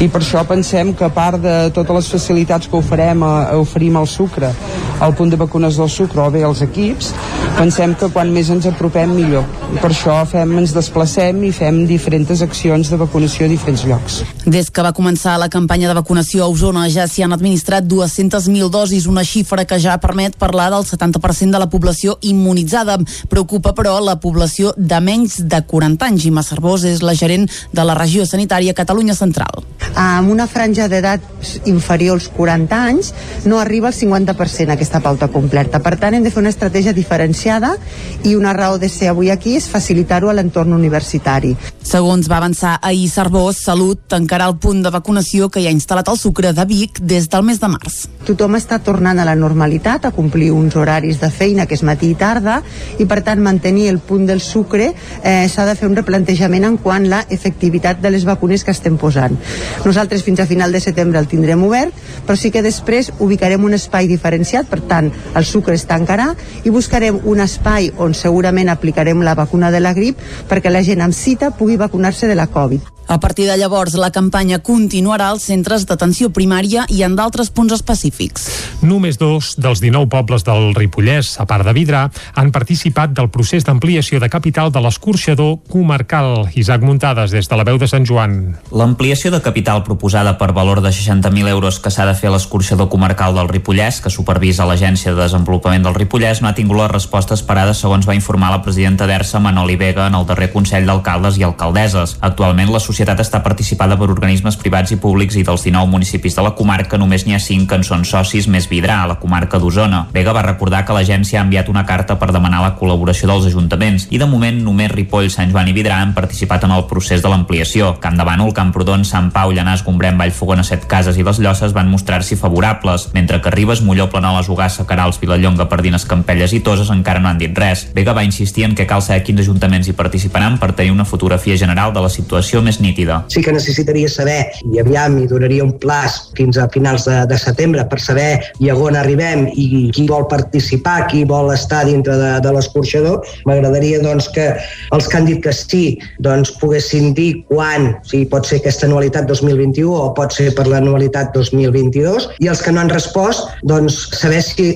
I 0.01 0.07
per 0.13 0.21
això 0.21 0.43
pensem 0.47 0.93
que 0.93 1.07
a 1.07 1.13
part 1.13 1.41
de 1.41 1.55
totes 1.73 1.95
les 1.95 2.09
facilitats 2.15 2.69
que 2.69 2.77
oferem, 2.77 3.23
eh, 3.25 3.57
oferim 3.57 3.97
al 3.97 4.06
sucre, 4.07 4.51
al 4.99 5.13
punt 5.15 5.29
de 5.29 5.37
vacunes 5.37 5.77
del 5.77 5.89
sucre 5.89 6.21
o 6.21 6.31
bé 6.31 6.43
als 6.43 6.61
equips, 6.65 7.11
pensem 7.57 7.93
que 7.97 8.09
quan 8.13 8.31
més 8.33 8.49
ens 8.53 8.65
apropem 8.69 9.13
millor. 9.13 9.45
I 9.73 9.81
per 9.81 9.91
això 9.91 10.15
fem, 10.29 10.53
ens 10.61 10.73
desplacem 10.75 11.41
i 11.43 11.51
fem 11.53 11.83
diferents 11.89 12.41
accions 12.41 12.89
de 12.91 12.99
vacunació 12.99 13.45
a 13.45 13.51
diferents 13.51 13.83
llocs. 13.87 14.21
Des 14.45 14.69
que 14.71 14.85
va 14.85 14.93
començar 14.95 15.37
la 15.41 15.49
campanya 15.53 15.89
de 15.89 15.97
vacunació 15.97 16.45
a 16.45 16.51
Osona 16.51 16.85
ja 16.93 17.07
s'hi 17.07 17.25
han 17.25 17.35
administrat 17.35 17.85
200.000 17.89 18.69
dosis, 18.73 19.07
una 19.07 19.25
xifra 19.27 19.65
que 19.65 19.79
ja 19.81 19.97
permet 20.01 20.37
parlar 20.37 20.69
del 20.73 20.85
70% 20.87 21.51
de 21.51 21.61
la 21.61 21.69
població 21.69 22.17
immunitzada. 22.21 22.97
Preocupa, 23.29 23.73
però, 23.77 23.97
la 24.01 24.19
població 24.23 24.73
de 24.77 25.01
menys 25.03 25.41
de 25.43 25.61
40 25.67 26.07
anys. 26.07 26.27
Imma 26.29 26.45
Cervós 26.45 26.85
és 26.87 27.03
la 27.03 27.15
gerent 27.17 27.47
de 27.73 27.83
la 27.85 27.97
regió 27.97 28.25
sanitària 28.25 28.75
Catalunya 28.77 29.15
Central. 29.17 29.65
Amb 29.97 30.31
una 30.31 30.47
franja 30.47 30.87
d'edat 30.87 31.21
inferior 31.65 32.17
als 32.17 32.29
40 32.33 32.77
anys 32.77 33.13
no 33.45 33.59
arriba 33.59 33.89
al 33.89 33.97
50% 33.97 34.73
aquesta 34.73 34.86
pauta 35.03 35.27
completa. 35.27 35.81
Per 35.83 35.95
tant, 35.99 36.15
hem 36.15 36.23
de 36.23 36.31
fer 36.31 36.39
una 36.41 36.51
estratègia 36.53 36.93
diferenciada 36.95 37.75
i 38.23 38.35
una 38.35 38.53
raó 38.55 38.77
de 38.79 38.89
ser 38.89 39.11
avui 39.11 39.29
aquí 39.29 39.57
és 39.59 39.67
facilitar-ho 39.69 40.31
a 40.31 40.35
l'entorn 40.37 40.73
universitari. 40.73 41.55
Segons 41.87 42.27
va 42.27 42.39
avançar 42.41 42.77
ahir 42.81 43.07
Cervós, 43.11 43.61
Salut 43.63 44.01
tancarà 44.11 44.47
el 44.49 44.57
punt 44.63 44.81
de 44.83 44.91
vacunació 44.91 45.47
que 45.49 45.61
hi 45.61 45.67
ha 45.69 45.75
instal·lat 45.75 46.09
al 46.09 46.19
Sucre 46.19 46.53
de 46.55 46.65
Vic 46.67 46.99
des 46.99 47.29
del 47.31 47.45
mes 47.47 47.61
de 47.61 47.69
març. 47.71 48.07
Tothom 48.27 48.57
està 48.57 48.79
tornant 48.83 49.19
a 49.19 49.25
la 49.27 49.37
normalitat, 49.39 50.05
a 50.05 50.11
complir 50.11 50.49
uns 50.51 50.75
horaris 50.75 51.21
de 51.21 51.29
feina 51.31 51.65
que 51.65 51.77
és 51.77 51.83
matí 51.87 52.11
i 52.11 52.17
tarda, 52.19 52.57
i 52.99 53.07
per 53.07 53.21
tant 53.23 53.39
mantenir 53.43 53.87
el 53.91 53.99
punt 54.03 54.25
del 54.27 54.41
sucre 54.43 54.89
eh, 54.91 55.47
s'ha 55.47 55.67
de 55.67 55.75
fer 55.79 55.87
un 55.87 55.95
replantejament 55.95 56.67
en 56.67 56.75
quant 56.81 57.07
la 57.07 57.23
efectivitat 57.29 58.01
de 58.03 58.11
les 58.11 58.25
vacunes 58.27 58.63
que 58.63 58.75
estem 58.75 58.97
posant. 58.99 59.37
Nosaltres 59.85 60.23
fins 60.27 60.41
a 60.43 60.47
final 60.49 60.75
de 60.75 60.83
setembre 60.83 61.19
el 61.19 61.29
tindrem 61.31 61.63
obert, 61.63 61.95
però 62.27 62.35
sí 62.35 62.51
que 62.51 62.65
després 62.65 63.13
ubicarem 63.23 63.63
un 63.63 63.77
espai 63.77 64.11
diferenciat, 64.11 64.67
per 64.67 64.76
tant 64.89 65.11
el 65.35 65.45
sucre 65.45 65.75
es 65.77 65.87
tancarà 65.89 66.33
i 66.63 66.73
buscarem 66.73 67.21
un 67.25 67.41
espai 67.43 67.91
on 67.97 68.13
segurament 68.17 68.69
aplicarem 68.69 69.23
la 69.25 69.35
vacuna 69.35 69.71
de 69.71 69.81
la 69.81 69.95
grip 69.97 70.21
perquè 70.49 70.73
la 70.73 70.83
gent 70.83 71.01
amb 71.01 71.15
cita 71.15 71.51
pugui 71.51 71.77
vacunar-se 71.77 72.27
de 72.27 72.35
la 72.35 72.47
Covid. 72.47 72.97
A 73.07 73.21
partir 73.21 73.47
de 73.47 73.55
llavors, 73.55 73.93
la 73.95 74.11
campanya 74.11 74.59
continuarà 74.59 75.29
als 75.31 75.45
centres 75.47 75.85
d'atenció 75.87 76.27
primària 76.35 76.83
i 76.91 77.05
en 77.07 77.13
d'altres 77.15 77.47
punts 77.55 77.71
específics. 77.71 78.49
Només 78.83 79.15
dos 79.15 79.53
dels 79.55 79.79
19 79.79 80.09
pobles 80.11 80.43
del 80.43 80.73
Ripollès, 80.75 81.37
a 81.39 81.45
part 81.47 81.63
de 81.63 81.71
Vidrà, 81.71 82.01
han 82.35 82.51
participat 82.51 83.13
del 83.15 83.29
procés 83.31 83.63
d'ampliació 83.63 84.19
de 84.19 84.27
capital 84.27 84.73
de 84.75 84.83
l'escorxador 84.83 85.55
comarcal. 85.71 86.49
Isaac 86.59 86.83
Muntades, 86.83 87.31
des 87.31 87.47
de 87.47 87.55
la 87.55 87.63
veu 87.63 87.79
de 87.79 87.87
Sant 87.87 88.03
Joan. 88.03 88.57
L'ampliació 88.75 89.31
de 89.31 89.39
capital 89.41 89.85
proposada 89.87 90.35
per 90.37 90.51
valor 90.51 90.83
de 90.83 90.91
60.000 90.91 91.47
euros 91.47 91.79
que 91.79 91.93
s'ha 91.93 92.05
de 92.11 92.15
fer 92.15 92.27
a 92.27 92.35
l'escorxador 92.35 92.91
comarcal 92.91 93.39
del 93.39 93.47
Ripollès, 93.47 94.01
que 94.03 94.11
supervisa 94.11 94.66
l'Agència 94.67 95.13
de 95.13 95.21
Desenvolupament 95.21 95.85
del 95.85 95.95
Ripollès 95.95 96.41
no 96.43 96.49
ha 96.49 96.55
tingut 96.57 96.77
les 96.77 96.91
respostes 96.91 97.39
esperades 97.39 97.79
segons 97.81 98.07
va 98.07 98.15
informar 98.17 98.51
la 98.51 98.61
presidenta 98.65 99.07
d'ERSA 99.07 99.39
Manoli 99.39 99.77
Vega 99.79 100.07
en 100.07 100.15
el 100.19 100.25
darrer 100.27 100.49
Consell 100.53 100.85
d'Alcaldes 100.85 101.37
i 101.39 101.45
Alcaldesses. 101.47 102.17
Actualment 102.21 102.71
la 102.73 102.81
societat 102.83 103.21
està 103.23 103.41
participada 103.45 103.97
per 103.97 104.09
organismes 104.11 104.59
privats 104.59 104.91
i 104.91 104.99
públics 105.01 105.37
i 105.39 105.45
dels 105.47 105.63
19 105.65 105.89
municipis 105.91 106.35
de 106.35 106.45
la 106.45 106.53
comarca 106.57 106.99
només 106.99 107.25
n'hi 107.25 107.37
ha 107.37 107.41
5 107.43 107.67
que 107.69 107.79
en 107.79 107.87
són 107.87 108.05
socis 108.05 108.49
més 108.51 108.67
Vidrà, 108.67 109.01
a 109.03 109.09
la 109.09 109.17
comarca 109.21 109.59
d'Osona. 109.61 110.05
Vega 110.13 110.35
va 110.35 110.45
recordar 110.45 110.83
que 110.85 110.95
l'agència 110.95 111.39
ha 111.39 111.45
enviat 111.45 111.69
una 111.71 111.85
carta 111.87 112.17
per 112.19 112.31
demanar 112.35 112.61
la 112.63 112.73
col·laboració 112.79 113.29
dels 113.31 113.47
ajuntaments 113.49 114.07
i 114.11 114.19
de 114.19 114.27
moment 114.29 114.59
només 114.63 114.91
Ripoll, 114.91 115.29
Sant 115.31 115.51
Joan 115.53 115.71
i 115.71 115.75
Vidrà 115.77 116.01
han 116.01 116.13
participat 116.17 116.67
en 116.67 116.75
el 116.75 116.85
procés 116.91 117.23
de 117.23 117.31
l'ampliació. 117.31 117.93
Camp 118.03 118.17
de 118.19 118.25
Bànol, 118.27 118.53
Camprodon, 118.57 119.05
Sant 119.07 119.31
Pau, 119.35 119.53
Llanàs, 119.55 119.85
Gombrèn, 119.87 120.19
Vallfogona, 120.19 120.65
Set 120.67 120.87
Cases 120.91 121.17
i 121.17 121.25
les 121.27 121.39
Llosses 121.43 121.75
van 121.75 121.91
mostrar-s'hi 121.91 122.37
favorables, 122.39 123.09
mentre 123.13 123.41
que 123.41 123.53
Ribes, 123.53 123.83
Molló, 123.85 124.09
Planoles, 124.11 124.49
Ugassa, 124.57 124.87
Carals, 124.89 125.19
Vilallonga, 125.21 125.69
Pardines, 125.69 126.03
Campelles 126.09 126.53
i 126.57 126.63
Toses 126.65 126.89
encara 126.89 127.21
no 127.21 127.29
han 127.29 127.37
dit 127.37 127.53
res. 127.53 127.85
Vega 127.93 128.15
va 128.17 128.23
insistir 128.25 128.65
en 128.65 128.73
que 128.73 128.87
cal 128.89 129.03
saber 129.05 129.21
quins 129.27 129.43
ajuntaments 129.43 129.85
hi 129.85 129.93
participaran 129.93 130.57
per 130.57 130.71
tenir 130.73 130.95
una 130.95 131.05
fotografia 131.05 131.57
general 131.61 131.93
de 131.93 132.01
la 132.01 132.09
situació 132.09 132.63
més 132.65 132.79
nítida. 132.81 133.19
Sí 133.29 133.43
que 133.45 133.53
necessitaria 133.53 134.09
saber, 134.09 134.39
i 134.65 134.81
aviam 134.81 135.19
hi 135.21 135.27
donaria 135.29 135.65
un 135.65 135.75
plaç 135.77 136.17
fins 136.37 136.57
a 136.57 136.65
finals 136.73 137.05
de, 137.05 137.19
de 137.29 137.37
setembre 137.37 137.85
per 137.91 137.99
saber 138.01 138.31
i 138.63 138.71
on 138.73 138.97
arribem 138.97 139.45
i 139.53 139.67
qui 139.93 140.07
vol 140.09 140.25
participar, 140.31 141.05
qui 141.11 141.21
vol 141.29 141.51
estar 141.53 141.83
dintre 141.85 142.17
de, 142.17 142.31
de 142.41 142.55
l'escorxador. 142.55 143.21
M'agradaria 143.45 144.01
doncs, 144.01 144.31
que 144.33 144.49
els 144.97 145.05
que 145.05 145.21
han 145.21 145.29
dit 145.29 145.43
que 145.45 145.53
sí 145.53 145.83
doncs, 146.25 146.55
poguessin 146.57 147.13
dir 147.13 147.43
quan, 147.51 147.91
si 148.09 148.23
pot 148.25 148.49
ser 148.49 148.61
aquesta 148.63 148.89
anualitat 148.89 149.29
2021 149.29 149.93
o 149.93 150.09
pot 150.17 150.33
ser 150.33 150.49
per 150.57 150.65
l'anualitat 150.65 151.29
2022, 151.37 152.31
i 152.41 152.49
els 152.49 152.65
que 152.65 152.73
no 152.73 152.81
han 152.81 152.93
respost, 152.93 153.53
doncs 153.69 154.01
saber 154.17 154.46
si, 154.47 154.67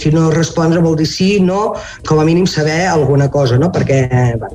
si 0.00 0.12
no 0.14 0.28
respondre 0.32 0.82
vol 0.84 0.96
dir 0.98 1.08
sí, 1.08 1.30
no, 1.40 1.74
com 2.06 2.20
a 2.20 2.26
mínim 2.26 2.46
saber 2.50 2.84
alguna 2.88 3.30
cosa, 3.30 3.58
no? 3.60 3.70
perquè 3.74 4.04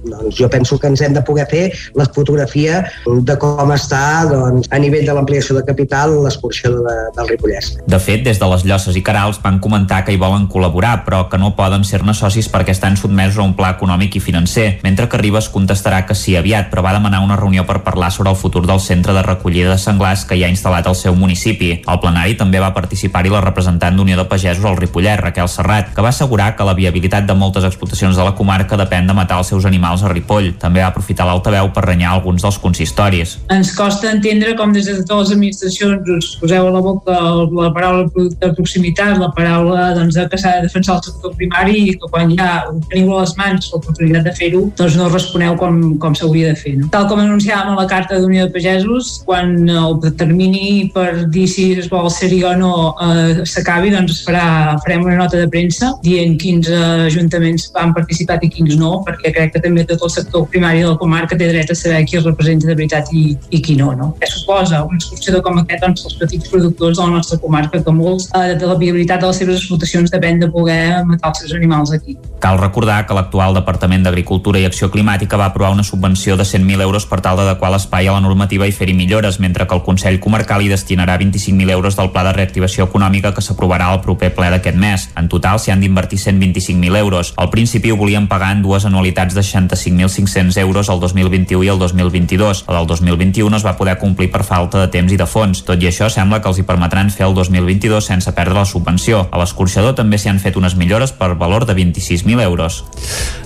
doncs, 0.05 0.37
jo 0.37 0.49
penso 0.51 0.79
que 0.79 0.89
ens 0.91 1.01
hem 1.01 1.15
de 1.17 1.23
poder 1.25 1.47
fer 1.49 1.65
la 1.97 2.07
fotografia 2.07 2.83
de 3.05 3.37
com 3.41 3.73
està 3.75 4.25
doncs, 4.29 4.69
a 4.71 4.79
nivell 4.81 5.07
de 5.07 5.15
l'ampliació 5.15 5.57
de 5.57 5.65
capital 5.67 6.15
l'escorxador 6.23 6.85
de, 6.85 6.97
del 7.17 7.31
Ripollès. 7.33 7.71
De 7.89 7.99
fet, 8.01 8.23
des 8.25 8.39
de 8.39 8.49
les 8.53 8.65
Llosses 8.67 8.97
i 8.99 9.03
Carals 9.05 9.41
van 9.43 9.59
comentar 9.63 10.03
que 10.05 10.13
hi 10.13 10.21
volen 10.21 10.47
col·laborar, 10.51 10.99
però 11.07 11.25
que 11.31 11.39
no 11.41 11.53
poden 11.57 11.85
ser-ne 11.87 12.15
socis 12.17 12.49
perquè 12.51 12.73
estan 12.75 12.97
sotmesos 12.99 13.39
a 13.41 13.47
un 13.47 13.55
pla 13.57 13.73
econòmic 13.77 14.19
i 14.19 14.23
financer, 14.23 14.67
mentre 14.83 15.09
que 15.09 15.21
Ribes 15.21 15.49
contestarà 15.53 16.03
que 16.07 16.17
sí 16.17 16.35
aviat, 16.39 16.69
però 16.71 16.83
va 16.85 16.95
demanar 16.95 17.23
una 17.25 17.37
reunió 17.39 17.65
per 17.67 17.81
parlar 17.85 18.11
sobre 18.11 18.33
el 18.33 18.39
futur 18.39 18.65
del 18.67 18.81
centre 18.83 19.13
de 19.15 19.23
recollida 19.25 19.73
de 19.73 19.81
senglars 19.81 20.25
que 20.25 20.37
hi 20.37 20.43
ha 20.45 20.51
instal·lat 20.51 20.87
al 20.87 20.97
seu 20.97 21.15
municipi. 21.15 21.71
Al 21.87 22.01
plenari 22.03 22.37
també 22.39 22.61
va 22.61 22.73
participar-hi 22.75 23.33
la 23.33 23.43
representant 23.45 23.97
d'Unió 23.97 24.17
de 24.19 24.27
Pagesos 24.29 24.58
al 24.65 24.77
Ripollet, 24.77 25.19
Raquel 25.21 25.49
Serrat, 25.49 25.93
que 25.95 26.03
va 26.05 26.09
assegurar 26.13 26.55
que 26.55 26.67
la 26.67 26.75
viabilitat 26.77 27.27
de 27.27 27.35
moltes 27.37 27.65
explotacions 27.67 28.17
de 28.17 28.25
la 28.25 28.35
comarca 28.35 28.77
depèn 28.79 29.07
de 29.07 29.15
matar 29.17 29.39
els 29.41 29.51
seus 29.51 29.65
animals 29.69 30.03
a 30.03 30.11
Ripoll. 30.11 30.53
També 30.59 30.83
va 30.83 30.89
aprofitar 30.91 31.27
l'altaveu 31.27 31.71
per 31.75 31.85
renyar 31.85 32.13
alguns 32.13 32.43
dels 32.45 32.59
consistoris. 32.61 33.37
Ens 33.53 33.73
costa 33.77 34.11
entendre 34.11 34.55
com 34.59 34.73
des 34.75 34.87
de 34.89 34.97
totes 35.03 35.29
les 35.29 35.35
administracions 35.37 36.09
us 36.17 36.31
poseu 36.41 36.67
a 36.67 36.73
la 36.73 36.81
boca 36.83 37.15
la 37.49 37.71
paraula 37.73 38.05
de 38.15 38.51
proximitat, 38.57 39.17
la 39.19 39.31
paraula 39.35 39.89
doncs, 39.97 40.17
que 40.29 40.39
s'ha 40.39 40.55
de 40.57 40.67
defensar 40.67 40.97
el 40.97 41.03
sector 41.07 41.35
primari 41.37 41.83
i 41.91 41.95
que 41.97 42.09
quan 42.11 42.31
ja 42.37 42.49
teniu 42.91 43.15
a 43.15 43.23
les 43.23 43.35
mans 43.39 43.69
l'oportunitat 43.73 44.27
de 44.27 44.33
fer-ho, 44.37 44.63
doncs 44.79 44.97
no 44.99 45.09
responeu 45.11 45.57
com, 45.59 45.79
com 46.01 46.15
s'hauria 46.17 46.53
de 46.53 46.59
fer. 46.59 46.75
No? 46.79 46.89
Tal 46.93 47.07
com 47.11 47.21
anunciàvem 47.21 47.73
a 47.75 47.79
la 47.79 47.87
carta 47.89 48.19
d'Unió 48.19 48.47
de 48.47 48.53
Pagesos, 48.55 49.11
quan 49.25 49.55
el 49.69 49.99
termini 50.19 50.89
per 50.93 51.25
dir 51.33 51.47
si 51.51 51.71
es 51.79 51.89
vol 51.91 52.09
ser-hi 52.13 52.41
o 52.47 52.55
no 52.59 52.73
eh, 53.05 53.45
s'acabi, 53.49 53.93
doncs 53.93 54.23
farà, 54.27 54.38
farem 54.83 55.05
una 55.05 55.17
nota 55.19 55.37
de 55.39 55.47
premsa 55.51 55.91
dient 56.03 56.37
quins 56.41 56.69
eh, 56.69 56.79
ajuntaments 57.07 57.69
han 57.79 57.93
participat 57.95 58.43
i 58.45 58.49
quins 58.53 58.77
no, 58.79 58.99
perquè 59.07 59.33
crec 59.35 59.53
que 59.55 59.63
també 59.63 59.85
tot 59.89 60.03
el 60.05 60.13
sector 60.13 60.45
primari 60.51 60.83
de 60.83 60.91
la 60.91 60.97
comarca 61.01 61.37
té 61.39 61.49
dret 61.51 61.71
a 61.71 61.77
saber 61.77 62.03
qui 62.09 62.19
es 62.19 62.25
representa 62.25 62.69
de 62.69 62.75
veritat 62.75 63.11
i, 63.15 63.23
i 63.49 63.61
qui 63.65 63.75
no. 63.79 63.91
no? 63.97 64.11
Què 64.21 64.29
suposa 64.31 64.83
un 64.85 64.99
escorxador 64.99 65.43
com 65.45 65.61
aquest 65.61 65.83
doncs, 65.85 66.05
els 66.09 66.17
petits 66.21 66.51
productors 66.51 66.97
de 66.97 67.05
la 67.05 67.17
nostra 67.17 67.39
comarca, 67.41 67.81
que 67.83 67.95
molts 67.95 68.29
eh, 68.35 68.55
de 68.59 68.69
la 68.69 68.77
viabilitat 68.79 69.23
de 69.23 69.31
les 69.31 69.41
seves 69.43 69.61
explotacions 69.61 70.13
depèn 70.13 70.41
de 70.43 70.49
poder 70.51 71.03
matar 71.07 71.33
els 71.33 71.43
seus 71.43 71.55
animals 71.57 71.93
aquí. 71.95 72.17
Cal 72.43 72.59
recordar 72.61 73.01
que 73.07 73.17
l'actual 73.17 73.57
Departament 73.57 74.05
d'Agricultura 74.05 74.61
i 74.61 74.67
Acció 74.69 74.89
Climàtica 74.93 75.39
va 75.39 75.49
aprovar 75.51 75.73
una 75.75 75.83
subvenció 75.83 76.37
de 76.39 76.47
100.000 76.47 76.85
euros 76.85 77.05
per 77.09 77.21
tal 77.25 77.39
d'adequar 77.39 77.71
l'espai 77.73 78.07
a 78.07 78.15
la 78.15 78.23
normativa 78.23 78.67
i 78.67 78.75
fer-hi 78.75 78.95
millores, 78.95 79.39
mentre 79.39 79.67
que 79.67 79.75
el 79.75 79.83
Consell 79.85 80.19
Comarcal 80.23 80.63
hi 80.63 80.71
destinarà 80.71 81.17
25.000 81.19 81.75
euros 81.75 81.97
del 81.99 82.11
Pla 82.13 82.25
de 82.27 82.35
Reactivació 82.37 82.87
Econòmica 82.89 83.33
que 83.35 83.43
s'aprovarà 83.43 83.89
al 83.91 84.01
proper 84.05 84.28
ple 84.35 84.49
d'aquest 84.53 84.77
mes. 84.77 85.07
En 85.19 85.29
total 85.31 85.59
s'hi 85.59 85.71
han 85.73 85.81
d'invertir 85.83 86.19
125.000 86.19 86.97
euros. 86.97 87.33
Al 87.37 87.49
principi 87.49 87.91
ho 87.91 87.97
volien 87.97 88.27
pagar 88.27 88.51
en 88.55 88.63
dues 88.63 88.85
anualitats 88.85 89.35
de 89.35 89.41
65.500 89.41 90.57
euros 90.61 90.89
el 90.89 90.99
2021 90.99 91.63
i 91.63 91.71
el 91.73 91.79
2022. 91.79 92.65
El 92.67 92.79
del 92.79 92.87
2021 92.87 93.57
es 93.57 93.65
va 93.65 93.75
poder 93.77 93.97
complir 93.99 94.29
per 94.31 94.43
falta 94.43 94.81
de 94.81 94.87
temps 94.93 95.11
i 95.13 95.17
de 95.17 95.27
fons. 95.29 95.63
Tot 95.65 95.81
i 95.81 95.89
això, 95.89 96.09
sembla 96.09 96.41
que 96.41 96.49
els 96.51 96.59
hi 96.59 96.65
permetran 96.67 97.11
fer 97.13 97.27
el 97.27 97.35
2022 97.37 98.05
sense 98.11 98.31
perdre 98.35 98.57
la 98.57 98.65
subvenció. 98.65 99.25
A 99.31 99.41
l'escorxador 99.41 99.95
també 99.97 100.19
s'hi 100.19 100.31
han 100.31 100.39
fet 100.39 100.57
unes 100.59 100.75
millores 100.79 101.13
per 101.15 101.33
valor 101.39 101.65
de 101.65 101.75
26.000 101.77 102.41
euros. 102.43 102.83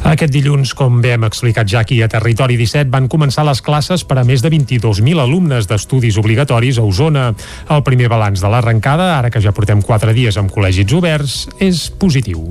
Aquest 0.03 0.33
dilluns, 0.33 0.73
com 0.77 1.01
bé 1.01 1.15
hem 1.15 1.25
explicat 1.27 1.69
ja 1.69 1.81
aquí 1.83 2.01
a 2.01 2.09
Territori 2.11 2.57
17, 2.59 2.91
van 2.93 3.07
començar 3.11 3.45
les 3.47 3.61
classes 3.63 4.03
per 4.07 4.19
a 4.19 4.25
més 4.27 4.43
de 4.43 4.51
22.000 4.51 5.21
alumnes 5.23 5.67
d'estudis 5.69 6.17
obligatoris 6.19 6.79
a 6.79 6.87
Osona. 6.87 7.29
El 7.69 7.83
primer 7.87 8.09
balanç 8.11 8.43
de 8.43 8.51
l'arrencada, 8.51 9.13
ara 9.17 9.31
que 9.31 9.41
ja 9.41 9.53
portem 9.55 9.81
4 9.81 10.13
dies 10.13 10.37
amb 10.37 10.51
col·legis 10.73 10.93
oberts, 10.97 11.33
és 11.61 11.89
positiu. 12.01 12.47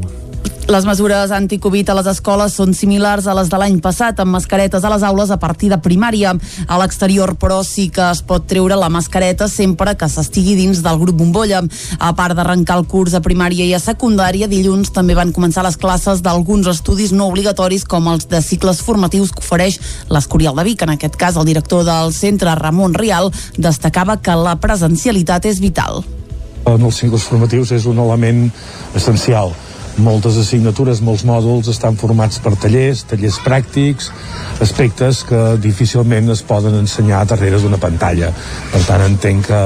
Les 0.70 0.84
mesures 0.86 1.32
anticovid 1.34 1.88
a 1.90 1.94
les 1.98 2.06
escoles 2.06 2.54
són 2.54 2.70
similars 2.72 3.26
a 3.26 3.34
les 3.34 3.48
de 3.50 3.58
l'any 3.58 3.80
passat, 3.82 4.20
amb 4.22 4.30
mascaretes 4.30 4.84
a 4.84 4.92
les 4.92 5.02
aules 5.02 5.32
a 5.34 5.40
partir 5.42 5.72
de 5.72 5.78
primària. 5.82 6.30
A 6.68 6.78
l'exterior, 6.78 7.34
però, 7.34 7.64
sí 7.66 7.88
que 7.90 8.04
es 8.12 8.22
pot 8.22 8.46
treure 8.46 8.78
la 8.78 8.92
mascareta 8.94 9.48
sempre 9.50 9.96
que 9.98 10.06
s'estigui 10.06 10.54
dins 10.54 10.84
del 10.86 11.02
grup 11.02 11.18
bombolla. 11.18 11.64
A 11.98 12.12
part 12.14 12.38
d'arrencar 12.38 12.78
el 12.78 12.86
curs 12.86 13.18
a 13.18 13.24
primària 13.26 13.66
i 13.66 13.74
a 13.74 13.82
secundària, 13.82 14.46
dilluns 14.46 14.94
també 14.94 15.18
van 15.18 15.34
començar 15.34 15.66
les 15.66 15.76
classes 15.76 16.22
d'alguns 16.22 16.70
estudis 16.70 17.10
no 17.10 17.26
obligatoris, 17.26 17.82
com 17.82 18.06
els 18.14 18.30
de 18.30 18.38
cicles 18.38 18.86
formatius 18.86 19.34
que 19.34 19.42
ofereix 19.42 19.82
l'Escorial 20.14 20.54
de 20.62 20.70
Vic. 20.70 20.86
En 20.86 20.94
aquest 20.94 21.18
cas, 21.18 21.34
el 21.34 21.50
director 21.50 21.82
del 21.82 22.14
centre, 22.14 22.54
Ramon 22.54 22.94
Rial, 22.94 23.34
destacava 23.58 24.20
que 24.22 24.38
la 24.46 24.60
presencialitat 24.62 25.50
és 25.50 25.58
vital. 25.58 26.04
En 26.66 26.82
els 26.82 26.98
cicles 27.02 27.26
formatius 27.26 27.72
és 27.74 27.86
un 27.90 27.98
element 27.98 28.46
essencial 28.94 29.54
moltes 30.00 30.36
assignatures, 30.40 31.02
molts 31.04 31.24
mòduls 31.28 31.68
estan 31.68 31.96
formats 32.00 32.38
per 32.42 32.54
tallers, 32.60 33.04
tallers 33.08 33.38
pràctics, 33.44 34.10
aspectes 34.64 35.22
que 35.28 35.40
difícilment 35.60 36.30
es 36.32 36.42
poden 36.46 36.78
ensenyar 36.78 37.24
darrere 37.28 37.60
d'una 37.60 37.80
pantalla. 37.80 38.32
Per 38.72 38.82
tant, 38.86 39.04
entenc 39.04 39.46
que, 39.50 39.60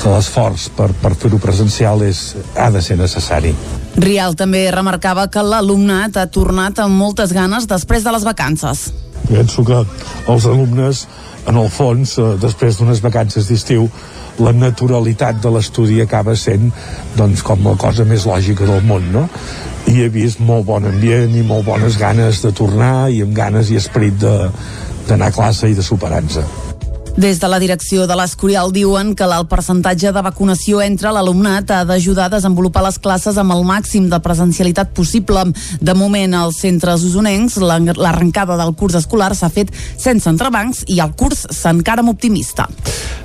que 0.00 0.10
l'esforç 0.10 0.68
per, 0.76 0.90
per 1.02 1.14
fer-ho 1.14 1.38
presencial 1.42 2.02
és, 2.06 2.32
ha 2.56 2.70
de 2.74 2.82
ser 2.82 2.98
necessari. 2.98 3.54
Rial 4.02 4.34
també 4.38 4.64
remarcava 4.72 5.28
que 5.30 5.44
l'alumnat 5.44 6.16
ha 6.16 6.28
tornat 6.32 6.80
amb 6.82 6.96
moltes 6.98 7.34
ganes 7.36 7.68
després 7.70 8.04
de 8.04 8.14
les 8.14 8.24
vacances. 8.26 8.88
Penso 9.28 9.62
que 9.64 9.84
els 10.32 10.48
alumnes, 10.48 11.06
en 11.46 11.58
el 11.60 11.70
fons, 11.70 12.18
eh, 12.18 12.34
després 12.42 12.80
d'unes 12.80 13.02
vacances 13.04 13.46
d'estiu, 13.48 13.86
la 14.40 14.52
naturalitat 14.56 15.42
de 15.42 15.52
l'estudi 15.52 16.00
acaba 16.00 16.34
sent 16.38 16.70
doncs, 17.18 17.44
com 17.44 17.66
la 17.68 17.76
cosa 17.80 18.06
més 18.08 18.26
lògica 18.28 18.68
del 18.68 18.84
món, 18.88 19.10
no? 19.12 19.28
I 19.92 20.04
he 20.04 20.10
vist 20.12 20.40
molt 20.40 20.66
bon 20.68 20.86
ambient 20.88 21.34
i 21.36 21.44
molt 21.46 21.66
bones 21.68 21.98
ganes 22.00 22.40
de 22.44 22.52
tornar 22.56 23.10
i 23.12 23.22
amb 23.26 23.36
ganes 23.36 23.70
i 23.70 23.80
esperit 23.80 24.16
d'anar 24.22 25.32
a 25.32 25.34
classe 25.34 25.68
i 25.68 25.76
de 25.76 25.84
superar-nos. 25.84 26.71
Des 27.16 27.38
de 27.38 27.48
la 27.48 27.58
direcció 27.60 28.06
de 28.08 28.16
l'Escorial 28.16 28.70
diuen 28.72 29.10
que 29.12 29.26
el 29.28 29.44
percentatge 29.44 30.14
de 30.16 30.20
vacunació 30.24 30.80
entre 30.80 31.10
l'alumnat 31.12 31.68
ha 31.70 31.82
d'ajudar 31.84 32.30
a 32.30 32.32
desenvolupar 32.38 32.80
les 32.86 32.96
classes 32.98 33.36
amb 33.36 33.52
el 33.52 33.66
màxim 33.68 34.06
de 34.08 34.18
presencialitat 34.24 34.94
possible. 34.96 35.44
De 35.80 35.94
moment, 35.94 36.32
als 36.32 36.62
centres 36.64 37.04
usonencs, 37.04 37.58
l'arrencada 37.60 38.56
del 38.56 38.72
curs 38.72 38.96
escolar 38.96 39.34
s'ha 39.36 39.50
fet 39.52 39.74
sense 39.76 40.24
entrebancs 40.30 40.86
i 40.88 41.02
el 41.04 41.12
curs 41.12 41.44
s'encara 41.52 42.00
amb 42.00 42.14
optimista. 42.14 42.70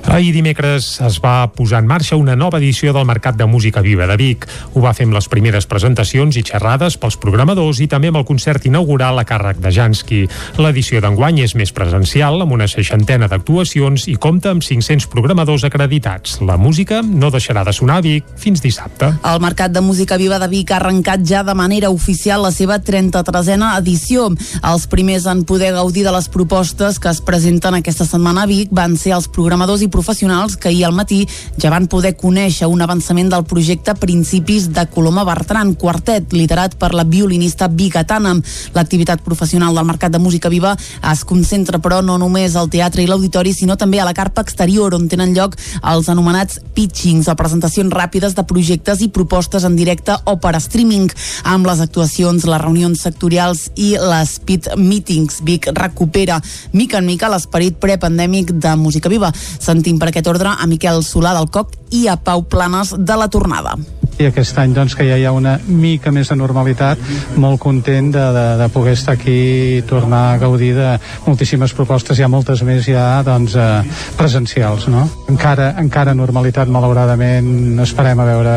Ahir 0.04 0.34
dimecres 0.36 1.00
es 1.04 1.18
va 1.24 1.48
posar 1.52 1.80
en 1.80 1.88
marxa 1.88 2.16
una 2.16 2.36
nova 2.36 2.60
edició 2.60 2.92
del 2.92 3.08
Mercat 3.08 3.36
de 3.36 3.48
Música 3.48 3.80
Viva 3.80 4.06
de 4.06 4.16
Vic. 4.20 4.44
Ho 4.74 4.84
va 4.84 4.92
fer 4.92 5.08
amb 5.08 5.16
les 5.16 5.28
primeres 5.32 5.66
presentacions 5.66 6.36
i 6.36 6.44
xerrades 6.44 7.00
pels 7.00 7.16
programadors 7.16 7.80
i 7.80 7.88
també 7.88 8.12
amb 8.12 8.20
el 8.20 8.28
concert 8.28 8.68
inaugural 8.68 9.18
a 9.18 9.24
càrrec 9.24 9.64
de 9.64 9.72
Jansky. 9.72 10.22
L'edició 10.60 11.00
d'enguany 11.00 11.40
és 11.44 11.56
més 11.56 11.72
presencial, 11.72 12.40
amb 12.44 12.52
una 12.56 12.68
seixantena 12.68 13.28
d'actuacions 13.28 13.77
i 13.78 14.16
compta 14.18 14.50
amb 14.50 14.62
500 14.62 15.06
programadors 15.06 15.62
acreditats. 15.64 16.40
La 16.42 16.56
música 16.58 16.98
no 17.02 17.30
deixarà 17.30 17.62
de 17.64 17.72
sonar 17.72 17.98
a 17.98 18.02
Vic 18.02 18.24
fins 18.36 18.60
dissabte. 18.60 19.12
El 19.22 19.40
Mercat 19.40 19.70
de 19.70 19.80
Música 19.80 20.16
Viva 20.18 20.38
de 20.42 20.48
Vic 20.50 20.72
ha 20.72 20.80
arrencat 20.80 21.22
ja 21.22 21.44
de 21.46 21.54
manera 21.54 21.90
oficial 21.90 22.42
la 22.42 22.50
seva 22.50 22.80
33a 22.82 23.78
edició. 23.78 24.28
Els 24.62 24.86
primers 24.90 25.26
en 25.30 25.44
poder 25.44 25.72
gaudir 25.76 26.02
de 26.04 26.12
les 26.12 26.28
propostes 26.28 26.98
que 26.98 27.08
es 27.08 27.20
presenten 27.20 27.78
aquesta 27.78 28.04
setmana 28.04 28.42
a 28.42 28.50
Vic 28.50 28.72
van 28.72 28.96
ser 28.96 29.14
els 29.14 29.28
programadors 29.28 29.82
i 29.82 29.88
professionals 29.88 30.56
que 30.56 30.72
ahir 30.72 30.84
al 30.88 30.96
matí 30.96 31.20
ja 31.56 31.70
van 31.70 31.86
poder 31.86 32.16
conèixer 32.16 32.66
un 32.66 32.82
avançament 32.82 33.30
del 33.30 33.46
projecte 33.46 33.94
Principis 33.94 34.72
de 34.74 34.86
Coloma 34.90 35.24
Bertran, 35.24 35.74
quartet 35.74 36.32
liderat 36.32 36.74
per 36.78 36.94
la 36.94 37.04
violinista 37.04 37.68
bigatana. 37.68 38.34
L'activitat 38.74 39.22
professional 39.22 39.74
del 39.74 39.86
Mercat 39.86 40.12
de 40.12 40.18
Música 40.18 40.48
Viva 40.48 40.74
es 41.12 41.24
concentra, 41.24 41.78
però, 41.78 42.02
no 42.02 42.18
només 42.18 42.56
al 42.56 42.70
teatre 42.72 43.02
i 43.02 43.06
l'auditori, 43.06 43.52
sinó 43.52 43.67
també 43.76 44.00
a 44.00 44.06
la 44.06 44.14
carpa 44.14 44.42
exterior, 44.46 44.94
on 44.94 45.08
tenen 45.08 45.34
lloc 45.36 45.56
els 45.82 46.08
anomenats 46.08 46.60
pitchings 46.74 47.28
o 47.28 47.36
presentacions 47.36 47.92
ràpides 47.92 48.36
de 48.38 48.46
projectes 48.48 49.02
i 49.04 49.10
propostes 49.12 49.66
en 49.68 49.76
directe 49.76 50.16
o 50.24 50.36
per 50.40 50.54
streaming, 50.62 51.10
amb 51.44 51.66
les 51.68 51.82
actuacions, 51.84 52.46
les 52.46 52.62
reunions 52.62 53.02
sectorials 53.02 53.68
i 53.76 53.94
les 53.98 54.38
pit 54.40 54.70
meetings. 54.76 55.42
Vic 55.44 55.70
recupera 55.74 56.40
mica 56.72 57.02
en 57.02 57.06
mica 57.06 57.28
l'esperit 57.28 57.78
prepandèmic 57.82 58.54
de 58.56 58.74
Música 58.76 59.12
Viva. 59.12 59.32
Sentim 59.34 59.98
per 59.98 60.12
aquest 60.12 60.30
ordre 60.30 60.54
a 60.54 60.66
Miquel 60.70 61.02
Solà 61.02 61.34
del 61.36 61.50
COC 61.50 61.76
i 61.98 62.06
a 62.08 62.16
Pau 62.16 62.44
Planes 62.48 62.94
de 62.98 63.16
la 63.18 63.28
Tornada 63.32 63.76
i 64.18 64.26
aquest 64.26 64.56
any 64.58 64.72
doncs, 64.74 64.96
que 64.98 65.06
ja 65.06 65.16
hi 65.18 65.24
ha 65.28 65.32
una 65.34 65.54
mica 65.66 66.10
més 66.14 66.30
de 66.30 66.36
normalitat, 66.38 67.00
molt 67.38 67.60
content 67.62 68.10
de, 68.14 68.24
de, 68.34 68.44
de 68.58 68.68
poder 68.74 68.94
estar 68.98 69.14
aquí 69.14 69.36
i 69.78 69.82
tornar 69.86 70.22
a 70.32 70.38
gaudir 70.42 70.72
de 70.76 70.88
moltíssimes 71.26 71.74
propostes, 71.76 72.18
hi 72.18 72.26
ha 72.26 72.30
moltes 72.30 72.64
més 72.66 72.82
ja 72.88 73.22
doncs, 73.26 73.54
eh, 73.54 73.82
presencials. 74.18 74.88
No? 74.90 75.04
Encara, 75.30 75.70
encara 75.78 76.16
normalitat, 76.18 76.70
malauradament, 76.72 77.78
esperem 77.84 78.18
a 78.18 78.26
veure 78.26 78.56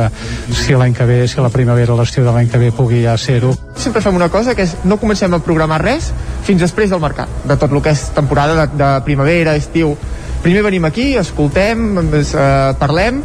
si 0.50 0.74
l'any 0.78 0.98
que 0.98 1.06
ve, 1.06 1.20
si 1.30 1.42
la 1.42 1.54
primavera 1.54 1.94
o 1.94 2.00
l'estiu 2.00 2.26
de 2.26 2.34
l'any 2.34 2.50
que 2.50 2.62
ve 2.62 2.72
pugui 2.76 3.04
ja 3.06 3.18
ser-ho. 3.22 3.54
Sempre 3.78 4.02
fem 4.02 4.18
una 4.18 4.32
cosa, 4.34 4.56
que 4.58 4.66
és 4.66 4.76
no 4.86 4.98
comencem 5.02 5.34
a 5.38 5.42
programar 5.46 5.82
res 5.84 6.10
fins 6.48 6.62
després 6.62 6.90
del 6.90 7.04
mercat, 7.04 7.30
de 7.46 7.58
tot 7.58 7.70
el 7.70 7.86
que 7.86 7.94
és 7.94 8.08
temporada 8.18 8.58
de, 8.64 8.68
de 8.82 8.92
primavera, 9.06 9.56
estiu. 9.60 9.94
Primer 10.42 10.66
venim 10.66 10.90
aquí, 10.90 11.12
escoltem, 11.22 11.86
eh, 12.02 12.52
parlem, 12.82 13.22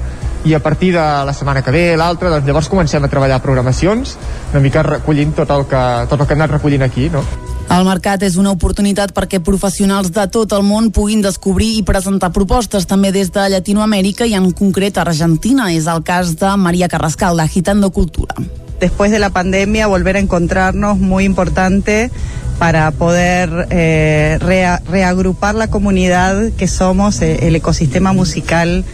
i 0.46 0.54
a 0.54 0.60
partir 0.62 0.92
de 0.94 1.02
la 1.26 1.32
setmana 1.34 1.62
que 1.66 1.74
ve, 1.74 1.96
l'altra, 1.98 2.30
doncs 2.30 2.46
llavors 2.46 2.70
comencem 2.70 3.02
a 3.02 3.10
treballar 3.10 3.40
programacions, 3.42 4.14
una 4.52 4.62
mica 4.62 4.84
recollint 4.86 5.34
tot 5.34 5.50
el 5.50 5.66
que, 5.66 5.82
tot 6.06 6.20
el 6.20 6.26
que 6.26 6.36
hem 6.36 6.42
anat 6.44 6.54
recollint 6.54 6.86
aquí, 6.86 7.08
no? 7.10 7.24
El 7.66 7.82
mercat 7.82 8.22
és 8.22 8.36
una 8.38 8.52
oportunitat 8.54 9.10
perquè 9.10 9.40
professionals 9.42 10.12
de 10.14 10.28
tot 10.30 10.52
el 10.54 10.62
món 10.62 10.92
puguin 10.94 11.24
descobrir 11.24 11.72
i 11.80 11.82
presentar 11.82 12.30
propostes 12.30 12.86
també 12.86 13.10
des 13.10 13.32
de 13.34 13.48
Llatinoamèrica 13.56 14.28
i 14.30 14.36
en 14.38 14.52
concret 14.54 15.00
Argentina. 15.02 15.72
És 15.74 15.88
el 15.90 16.04
cas 16.06 16.36
de 16.38 16.52
Maria 16.62 16.86
Carrascal, 16.86 17.42
de 17.42 17.48
Gitando 17.48 17.90
Cultura. 17.90 18.38
Después 18.78 19.10
de 19.10 19.18
la 19.18 19.30
pandemia, 19.30 19.88
volver 19.88 20.14
a 20.14 20.20
encontrarnos 20.20 20.98
muy 20.98 21.24
importante 21.24 22.12
para 22.60 22.92
poder 22.92 23.66
eh, 23.70 24.38
rea, 24.40 24.80
reagrupar 24.88 25.56
la 25.56 25.66
comunidad 25.68 26.52
que 26.56 26.68
somos, 26.68 27.20
eh, 27.20 27.48
el 27.48 27.56
ecosistema 27.56 28.12
musical 28.12 28.84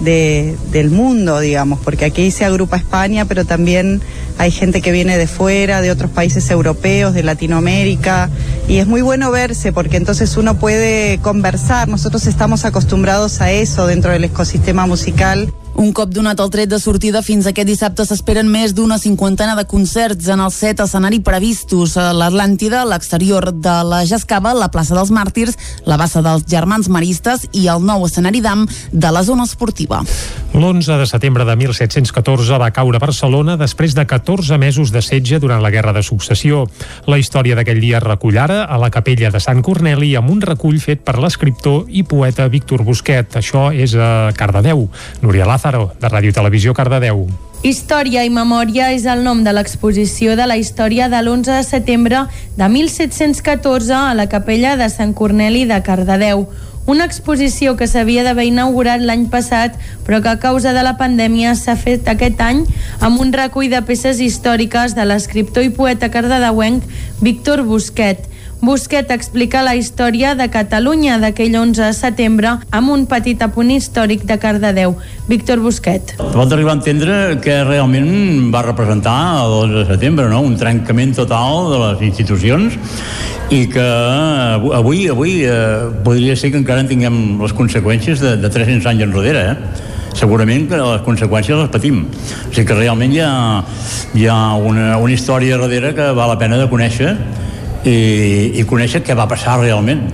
de, 0.00 0.56
del 0.72 0.90
mundo, 0.90 1.40
digamos, 1.40 1.78
porque 1.80 2.04
aquí 2.04 2.30
se 2.30 2.44
agrupa 2.44 2.76
España, 2.76 3.24
pero 3.24 3.44
también 3.44 4.00
hay 4.38 4.50
gente 4.50 4.80
que 4.80 4.92
viene 4.92 5.18
de 5.18 5.26
fuera, 5.26 5.80
de 5.80 5.90
otros 5.90 6.10
países 6.10 6.50
europeos, 6.50 7.14
de 7.14 7.22
Latinoamérica, 7.22 8.30
y 8.68 8.78
es 8.78 8.86
muy 8.86 9.02
bueno 9.02 9.30
verse 9.30 9.72
porque 9.72 9.96
entonces 9.96 10.36
uno 10.36 10.58
puede 10.58 11.18
conversar, 11.18 11.88
nosotros 11.88 12.26
estamos 12.26 12.64
acostumbrados 12.64 13.40
a 13.40 13.50
eso 13.50 13.86
dentro 13.86 14.12
del 14.12 14.24
ecosistema 14.24 14.86
musical 14.86 15.52
Un 15.78 15.92
cop 15.94 16.10
donat 16.10 16.40
el 16.42 16.50
tret 16.50 16.68
de 16.68 16.78
sortida, 16.82 17.22
fins 17.22 17.46
aquest 17.46 17.68
dissabte 17.68 18.04
s'esperen 18.04 18.48
més 18.50 18.74
d'una 18.74 18.98
cinquantena 18.98 19.54
de 19.56 19.64
concerts 19.70 20.26
en 20.28 20.42
els 20.42 20.58
set 20.58 20.82
escenari 20.82 21.20
previstos. 21.24 21.94
A 21.96 22.10
l'Atlàntida, 22.12 22.82
l'exterior 22.88 23.52
de 23.54 23.76
la 23.86 24.02
Jascava, 24.08 24.52
la 24.54 24.68
plaça 24.74 24.96
dels 24.98 25.12
Màrtirs, 25.14 25.56
la 25.86 25.96
bassa 26.00 26.24
dels 26.26 26.44
Germans 26.50 26.90
Maristes 26.90 27.46
i 27.56 27.68
el 27.70 27.86
nou 27.86 28.04
escenari 28.08 28.42
d'AM 28.44 28.66
de 28.92 29.12
la 29.14 29.22
zona 29.24 29.46
esportiva. 29.48 30.02
L'11 30.50 30.98
de 30.98 31.06
setembre 31.06 31.44
de 31.46 31.54
1714 31.54 32.58
va 32.58 32.72
caure 32.74 32.98
Barcelona 32.98 33.54
després 33.56 33.94
de 33.94 34.02
14 34.02 34.58
mesos 34.58 34.90
de 34.90 34.98
setge 35.06 35.38
durant 35.38 35.62
la 35.62 35.70
Guerra 35.70 35.94
de 35.94 36.02
Successió. 36.02 36.64
La 37.06 37.20
història 37.22 37.54
d'aquell 37.54 37.78
dia 37.80 38.02
recull 38.02 38.36
ara 38.42 38.64
a 38.64 38.80
la 38.82 38.90
capella 38.90 39.30
de 39.30 39.40
Sant 39.40 39.62
Corneli 39.62 40.10
amb 40.18 40.34
un 40.34 40.42
recull 40.42 40.80
fet 40.82 41.06
per 41.06 41.20
l'escriptor 41.22 41.86
i 41.86 42.02
poeta 42.02 42.48
Víctor 42.50 42.82
Busquet. 42.82 43.38
Això 43.38 43.68
és 43.70 43.94
a 43.94 44.32
Cardedeu. 44.34 44.88
Núria 45.22 45.46
Lázaro, 45.46 45.59
de 45.60 46.08
Ràdio 46.08 46.32
Televisió 46.32 46.72
Cardedeu. 46.72 47.26
Història 47.62 48.22
i 48.24 48.30
memòria 48.32 48.88
és 48.94 49.04
el 49.04 49.20
nom 49.20 49.42
de 49.44 49.52
l'exposició 49.52 50.32
de 50.36 50.46
la 50.48 50.56
història 50.56 51.10
de 51.12 51.20
l'11 51.20 51.58
de 51.58 51.62
setembre 51.66 52.24
de 52.56 52.68
1714 52.68 53.92
a 53.92 54.14
la 54.16 54.26
capella 54.32 54.78
de 54.80 54.88
Sant 54.88 55.12
Corneli 55.12 55.66
de 55.68 55.82
Cardedeu 55.84 56.46
una 56.86 57.04
exposició 57.04 57.76
que 57.76 57.86
s'havia 57.86 58.24
d'haver 58.24 58.46
inaugurat 58.48 59.02
l'any 59.04 59.26
passat, 59.30 59.76
però 60.06 60.18
que 60.24 60.32
a 60.32 60.40
causa 60.42 60.72
de 60.72 60.82
la 60.82 60.96
pandèmia 60.98 61.52
s'ha 61.54 61.76
fet 61.76 62.08
aquest 62.08 62.40
any 62.40 62.64
amb 62.98 63.20
un 63.20 63.30
recull 63.36 63.68
de 63.70 63.82
peces 63.86 64.18
històriques 64.18 64.96
de 64.96 65.04
l'escriptor 65.06 65.62
i 65.66 65.70
poeta 65.76 66.10
cardedeuenc 66.10 66.82
Víctor 67.20 67.62
Busquet. 67.68 68.24
Busquet 68.60 69.08
explica 69.08 69.62
la 69.64 69.72
història 69.72 70.34
de 70.36 70.44
Catalunya 70.52 71.14
d'aquell 71.22 71.54
11 71.56 71.80
de 71.80 71.94
setembre 71.96 72.50
amb 72.76 72.92
un 72.92 73.06
petit 73.08 73.40
apunt 73.40 73.70
històric 73.72 74.26
de 74.28 74.36
Cardedeu. 74.36 74.98
Víctor 75.30 75.62
Busquet. 75.64 76.12
Pot 76.20 76.52
arribar 76.52 76.74
a 76.74 76.76
entendre 76.76 77.38
que 77.40 77.56
realment 77.64 78.50
va 78.52 78.60
representar 78.66 79.16
el 79.46 79.56
11 79.62 79.78
de 79.78 79.86
setembre, 79.94 80.28
no? 80.28 80.42
un 80.44 80.58
trencament 80.60 81.16
total 81.16 81.70
de 81.72 81.80
les 81.86 82.04
institucions 82.10 82.76
i 83.48 83.64
que 83.72 83.88
avui 84.76 85.08
avui 85.08 85.40
eh, 85.48 85.88
podria 86.04 86.36
ser 86.36 86.52
que 86.52 86.60
encara 86.60 86.84
en 86.84 86.92
tinguem 86.92 87.40
les 87.40 87.56
conseqüències 87.56 88.20
de, 88.20 88.36
de 88.44 88.52
300 88.52 88.92
anys 88.92 89.08
enrere, 89.08 89.46
eh? 89.54 89.90
segurament 90.20 90.68
que 90.68 90.76
les 90.76 91.06
conseqüències 91.08 91.56
les 91.56 91.72
patim. 91.72 92.04
O 92.12 92.52
sigui 92.52 92.68
que 92.68 92.76
realment 92.76 93.16
hi 93.16 93.24
ha, 93.24 93.34
hi 94.12 94.28
ha 94.28 94.40
una, 94.60 94.98
una 95.00 95.16
història 95.16 95.56
darrere 95.56 95.96
que 95.96 96.12
val 96.12 96.34
la 96.34 96.42
pena 96.44 96.60
de 96.60 96.68
conèixer 96.68 97.16
i, 97.84 98.60
i 98.60 98.66
conèixer 98.68 99.04
què 99.04 99.16
va 99.16 99.28
passar 99.30 99.60
realment 99.60 100.04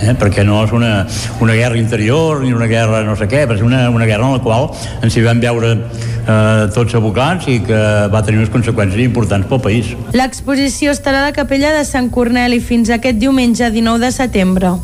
eh? 0.00 0.14
perquè 0.18 0.44
no 0.44 0.62
és 0.64 0.72
una, 0.76 1.06
una 1.40 1.56
guerra 1.56 1.78
interior 1.78 2.42
ni 2.44 2.52
una 2.52 2.68
guerra 2.70 3.02
no 3.06 3.16
sé 3.16 3.28
què, 3.30 3.46
però 3.46 3.56
és 3.58 3.64
una, 3.64 3.88
una 3.90 4.06
guerra 4.08 4.28
en 4.28 4.36
la 4.36 4.42
qual 4.44 4.68
ens 5.02 5.16
hi 5.16 5.24
vam 5.24 5.40
veure 5.42 5.72
eh, 5.76 6.66
tots 6.74 6.96
abocats 6.98 7.48
i 7.52 7.58
que 7.66 7.82
va 8.12 8.22
tenir 8.26 8.42
unes 8.42 8.52
conseqüències 8.52 9.02
importants 9.06 9.48
pel 9.50 9.62
país. 9.64 9.94
L'exposició 10.16 10.94
estarà 10.94 11.24
a 11.24 11.30
la 11.30 11.36
capella 11.36 11.74
de 11.76 11.84
Sant 11.88 12.10
Corneli 12.12 12.60
fins 12.60 12.92
aquest 12.92 13.20
diumenge 13.22 13.70
19 13.72 14.04
de 14.06 14.14
setembre. 14.14 14.76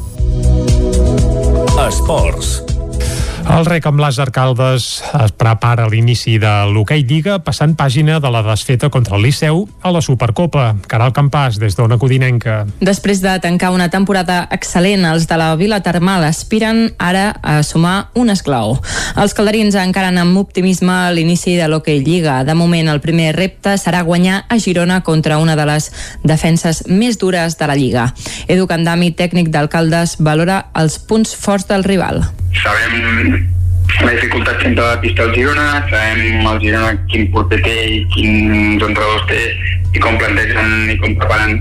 Esports. 1.83 2.72
El 3.43 3.67
rec 3.67 3.85
amb 3.89 3.99
les 4.01 4.19
arcaldes 4.23 4.85
es 5.19 5.33
prepara 5.35 5.89
l'inici 5.91 6.37
de 6.41 6.51
l'hoquei 6.71 7.03
Lliga 7.07 7.41
passant 7.43 7.75
pàgina 7.79 8.21
de 8.23 8.31
la 8.31 8.43
desfeta 8.47 8.89
contra 8.91 9.17
el 9.17 9.25
Liceu 9.27 9.65
a 9.83 9.91
la 9.91 10.03
Supercopa. 10.05 10.69
Caral 10.89 11.13
Campàs, 11.17 11.59
des 11.59 11.75
d'Ona 11.77 11.99
Codinenca. 11.99 12.63
Després 12.81 13.23
de 13.23 13.35
tancar 13.43 13.73
una 13.75 13.89
temporada 13.91 14.45
excel·lent, 14.55 15.05
els 15.11 15.27
de 15.29 15.39
la 15.41 15.51
Vila 15.59 15.81
Termal 15.83 16.25
aspiren 16.29 16.85
ara 16.99 17.33
a 17.43 17.59
sumar 17.67 18.11
un 18.15 18.31
esclau. 18.31 18.77
Els 19.19 19.35
calderins 19.35 19.77
encaren 19.81 20.21
amb 20.23 20.39
optimisme 20.39 20.99
l'inici 21.13 21.57
de 21.59 21.67
l'hoquei 21.69 22.03
Lliga. 22.05 22.43
De 22.47 22.55
moment, 22.55 22.93
el 22.93 23.03
primer 23.05 23.33
repte 23.37 23.75
serà 23.79 24.05
guanyar 24.07 24.45
a 24.49 24.59
Girona 24.59 25.03
contra 25.03 25.39
una 25.43 25.57
de 25.59 25.67
les 25.67 25.91
defenses 26.23 26.85
més 26.87 27.19
dures 27.19 27.59
de 27.59 27.67
la 27.67 27.79
Lliga. 27.79 28.07
Edu 28.47 28.69
Candami, 28.71 29.11
tècnic 29.19 29.51
d'alcaldes, 29.51 30.21
valora 30.21 30.69
els 30.79 30.99
punts 30.99 31.35
forts 31.35 31.69
del 31.69 31.85
rival. 31.85 32.25
Sabem 32.61 33.49
la 34.03 34.13
dificultat 34.13 34.61
sempre 34.61 34.83
de 34.83 34.89
la 34.89 35.01
pista 35.01 35.23
al 35.23 35.35
Girona, 35.35 35.67
sabem 35.91 36.47
el 36.47 36.61
Girona 36.61 36.93
quin 37.09 37.29
porter 37.33 37.59
té 37.65 37.75
i 37.89 38.01
quins 38.15 38.83
entrenadors 38.83 39.27
té 39.31 39.41
i 39.93 40.01
com 40.03 40.17
plantegen 40.21 40.93
i 40.93 40.97
com 41.01 41.17
preparen 41.21 41.59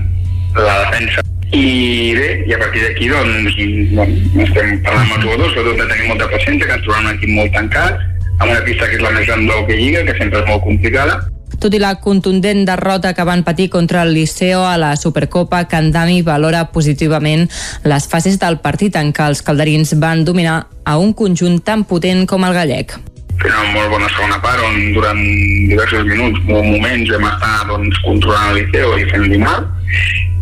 la 0.56 0.76
defensa. 0.84 1.24
I 1.52 2.14
bé, 2.16 2.28
i 2.48 2.54
a 2.56 2.60
partir 2.60 2.84
d'aquí 2.86 3.08
doncs, 3.12 3.56
doncs 3.96 4.38
estem 4.46 4.78
parlant 4.84 5.04
amb 5.04 5.16
els 5.18 5.26
jugadors, 5.26 5.52
sobretot 5.52 5.82
de 5.82 5.88
tenir 5.90 6.08
molta 6.08 6.30
paciència, 6.32 6.68
que 6.68 6.78
ens 6.78 6.86
trobem 6.86 7.08
un 7.08 7.12
equip 7.16 7.34
molt 7.36 7.52
tancat, 7.56 8.00
amb 8.38 8.48
una 8.50 8.62
pista 8.68 8.88
que 8.88 8.96
és 8.96 9.04
la 9.04 9.12
més 9.16 9.28
gran 9.28 9.44
del 9.48 9.66
que 9.68 9.76
lliga, 9.76 10.04
que 10.08 10.16
sempre 10.20 10.40
és 10.40 10.48
molt 10.48 10.64
complicada, 10.64 11.18
tot 11.60 11.74
i 11.74 11.80
la 11.82 11.94
contundent 12.00 12.64
derrota 12.68 13.12
que 13.14 13.26
van 13.28 13.44
patir 13.44 13.68
contra 13.70 14.02
el 14.02 14.14
Liceo 14.14 14.64
a 14.66 14.76
la 14.78 14.96
Supercopa, 14.96 15.64
Candami 15.68 16.22
valora 16.22 16.68
positivament 16.72 17.48
les 17.84 18.08
fases 18.08 18.38
del 18.38 18.60
partit 18.64 18.96
en 18.96 19.12
què 19.12 19.28
els 19.28 19.42
calderins 19.42 19.96
van 20.00 20.24
dominar 20.24 20.66
a 20.84 20.98
un 20.98 21.12
conjunt 21.12 21.60
tan 21.60 21.84
potent 21.84 22.26
com 22.26 22.44
el 22.44 22.56
gallec. 22.56 22.96
Fent 23.42 23.52
una 23.52 23.70
molt 23.74 23.90
bona 23.90 24.08
segona 24.12 24.38
part 24.42 24.62
on 24.62 24.92
durant 24.94 25.22
diversos 25.70 26.04
minuts, 26.06 26.42
moments, 26.46 27.10
vam 27.16 27.30
estar 27.30 27.54
doncs, 27.70 28.02
controlant 28.06 28.52
el 28.52 28.60
Liceo 28.62 28.98
i 28.98 29.08
fent 29.10 29.40
mal 29.42 29.66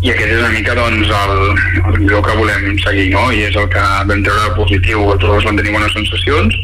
i 0.01 0.09
aquest 0.09 0.31
és 0.33 0.39
una 0.41 0.53
mica 0.55 0.75
doncs, 0.77 1.11
el, 1.13 1.33
el 1.93 2.23
que 2.25 2.37
volem 2.39 2.79
seguir 2.81 3.11
no? 3.13 3.27
i 3.37 3.45
és 3.51 3.57
el 3.57 3.69
que 3.73 3.83
vam 4.09 4.23
treure 4.25 4.55
positiu 4.57 5.05
tots 5.21 5.45
van 5.45 5.61
tenir 5.61 5.75
bones 5.75 5.93
sensacions 5.93 6.57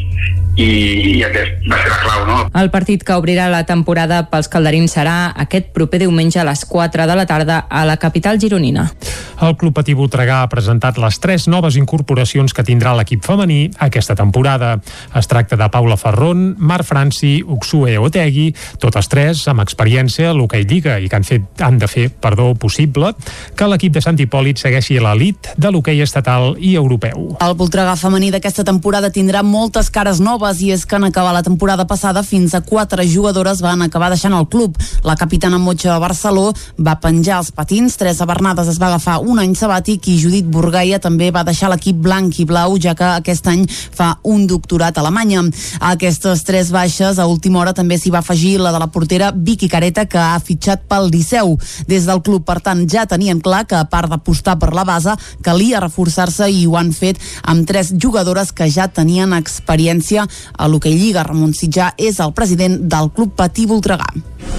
i, 0.57 0.67
i 1.13 1.23
aquest 1.25 1.67
va 1.69 1.77
ser 1.81 1.91
la 1.91 1.99
clau, 2.01 2.25
no? 2.27 2.37
El 2.57 2.71
partit 2.73 3.03
que 3.05 3.15
obrirà 3.17 3.47
la 3.51 3.63
temporada 3.69 4.23
pels 4.31 4.49
calderins 4.51 4.97
serà 4.97 5.31
aquest 5.45 5.69
proper 5.75 6.01
diumenge 6.01 6.41
a 6.41 6.47
les 6.47 6.65
4 6.65 7.05
de 7.07 7.17
la 7.17 7.27
tarda 7.29 7.59
a 7.69 7.85
la 7.85 7.97
capital 8.01 8.41
gironina. 8.41 8.89
El 9.37 9.53
Club 9.53 9.75
Patí 9.77 9.93
Voltregà 9.93 10.39
ha 10.41 10.49
presentat 10.49 10.97
les 10.97 11.19
tres 11.21 11.45
noves 11.45 11.75
incorporacions 11.77 12.55
que 12.57 12.65
tindrà 12.65 12.95
l'equip 12.97 13.21
femení 13.21 13.67
aquesta 13.85 14.15
temporada. 14.17 14.79
Es 15.13 15.29
tracta 15.29 15.59
de 15.59 15.67
Paula 15.69 15.97
Ferron, 15.97 16.55
Mar 16.57 16.81
Franci, 16.83 17.43
Uxue 17.45 17.99
Otegui, 18.01 18.47
totes 18.81 19.11
tres 19.11 19.43
amb 19.51 19.61
experiència 19.61 20.31
a 20.31 20.33
l'hoquei 20.33 20.65
Lliga 20.65 20.97
i 20.97 21.05
que 21.05 21.19
han, 21.19 21.27
fet, 21.27 21.45
han 21.61 21.77
de 21.77 21.89
fer 21.91 22.07
perdó 22.09 22.49
possible 22.57 23.13
que 23.55 23.69
l'equip 23.69 23.93
de 23.93 24.01
Sant 24.01 24.17
Hipòlit 24.17 24.57
segueixi 24.57 24.97
a 24.97 25.05
l'elit 25.05 25.51
de 25.53 25.69
l'hoquei 25.69 26.01
estatal 26.01 26.55
i 26.57 26.73
europeu. 26.73 27.29
El 27.37 27.53
Voltregà 27.61 27.93
femení 27.99 28.31
d'aquesta 28.33 28.65
temporada 28.65 29.13
tindrà 29.13 29.45
moltes 29.45 29.93
cares 29.93 30.17
noves 30.17 30.46
i 30.63 30.71
és 30.71 30.85
que 30.87 30.95
en 30.95 31.03
acabar 31.03 31.33
la 31.35 31.43
temporada 31.43 31.85
passada 31.87 32.23
fins 32.23 32.53
a 32.55 32.61
quatre 32.61 33.03
jugadores 33.07 33.59
van 33.61 33.81
acabar 33.83 34.07
deixant 34.09 34.33
el 34.33 34.47
club. 34.47 34.77
La 35.03 35.17
capitana 35.19 35.59
Motxa 35.59 35.97
Barceló 35.99 36.53
va 36.79 36.95
penjar 37.03 37.41
els 37.41 37.51
patins, 37.51 37.97
Teresa 37.99 38.25
Bernades 38.25 38.71
es 38.71 38.79
va 38.79 38.87
agafar 38.87 39.19
un 39.19 39.41
any 39.43 39.55
sabàtic 39.59 40.07
i 40.07 40.17
Judit 40.21 40.47
Burgaia 40.47 40.99
també 41.03 41.29
va 41.35 41.43
deixar 41.43 41.69
l'equip 41.73 41.99
blanc 41.99 42.39
i 42.39 42.45
blau 42.47 42.77
ja 42.79 42.95
que 42.95 43.09
aquest 43.17 43.47
any 43.51 43.65
fa 43.67 44.13
un 44.23 44.47
doctorat 44.47 44.97
a 44.97 45.03
Alemanya. 45.03 45.43
A 45.81 45.91
aquestes 45.97 46.45
tres 46.47 46.71
baixes 46.71 47.19
a 47.19 47.27
última 47.27 47.59
hora 47.59 47.75
també 47.75 47.97
s'hi 47.99 48.13
va 48.13 48.23
afegir 48.23 48.57
la 48.61 48.71
de 48.71 48.79
la 48.79 48.87
portera 48.93 49.33
Vicky 49.35 49.67
Careta 49.67 50.07
que 50.07 50.21
ha 50.21 50.39
fitxat 50.39 50.87
pel 50.87 51.11
Liceu. 51.11 51.57
Des 51.87 52.07
del 52.07 52.23
club, 52.23 52.45
per 52.47 52.61
tant, 52.63 52.85
ja 52.87 53.05
tenien 53.05 53.41
clar 53.43 53.65
que 53.67 53.75
a 53.75 53.85
part 53.91 54.09
d'apostar 54.09 54.57
per 54.61 54.71
la 54.73 54.85
base 54.87 55.15
calia 55.43 55.81
reforçar-se 55.83 56.49
i 56.51 56.65
ho 56.65 56.77
han 56.79 56.93
fet 56.95 57.19
amb 57.43 57.67
tres 57.67 57.93
jugadores 57.97 58.53
que 58.55 58.69
ja 58.71 58.87
tenien 58.87 59.33
experiència 59.37 60.25
a 60.57 60.67
l'Hockey 60.67 60.95
Lliga. 60.97 61.23
Ramon 61.27 61.53
Sitjà 61.53 61.91
és 61.97 62.19
el 62.23 62.33
president 62.37 62.79
del 62.89 63.11
Club 63.15 63.35
Patí 63.37 63.67
Voltregà. 63.69 64.07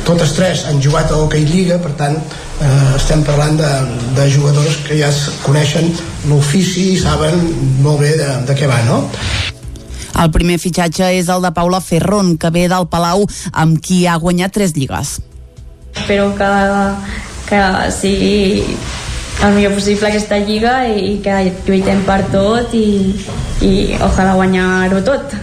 Totes 0.07 0.33
tres 0.37 0.65
han 0.69 0.81
jugat 0.83 1.11
a 1.13 1.19
l'Hockey 1.19 1.45
Lliga, 1.49 1.79
per 1.83 1.93
tant, 1.99 2.17
eh, 2.17 2.97
estem 2.97 3.25
parlant 3.27 3.59
de, 3.61 3.73
de 4.17 4.29
jugadores 4.33 4.81
que 4.87 4.99
ja 5.01 5.11
coneixen 5.45 5.91
l'ofici 6.31 6.93
i 6.95 6.99
saben 7.01 7.39
molt 7.85 8.03
bé 8.05 8.15
de, 8.21 8.31
de 8.49 8.57
què 8.59 8.71
va, 8.71 8.81
no? 8.89 9.03
El 10.19 10.31
primer 10.35 10.59
fitxatge 10.59 11.13
és 11.15 11.29
el 11.31 11.45
de 11.45 11.53
Paula 11.55 11.79
Ferron, 11.85 12.37
que 12.41 12.51
ve 12.51 12.67
del 12.71 12.89
Palau, 12.91 13.27
amb 13.53 13.79
qui 13.85 14.05
ha 14.07 14.17
guanyat 14.19 14.57
tres 14.57 14.75
lligues. 14.75 15.19
Espero 15.95 16.33
que, 16.39 16.49
que 17.47 17.61
sigui 17.95 18.65
el 19.45 19.55
millor 19.55 19.77
possible 19.77 20.09
aquesta 20.09 20.41
lliga 20.43 20.81
i 20.91 21.19
que 21.23 21.37
lluitem 21.67 22.03
per 22.07 22.25
tot 22.33 22.75
i, 22.75 23.15
i 23.63 23.73
ojalà 24.03 24.35
guanyar-ho 24.35 25.03
tot. 25.07 25.37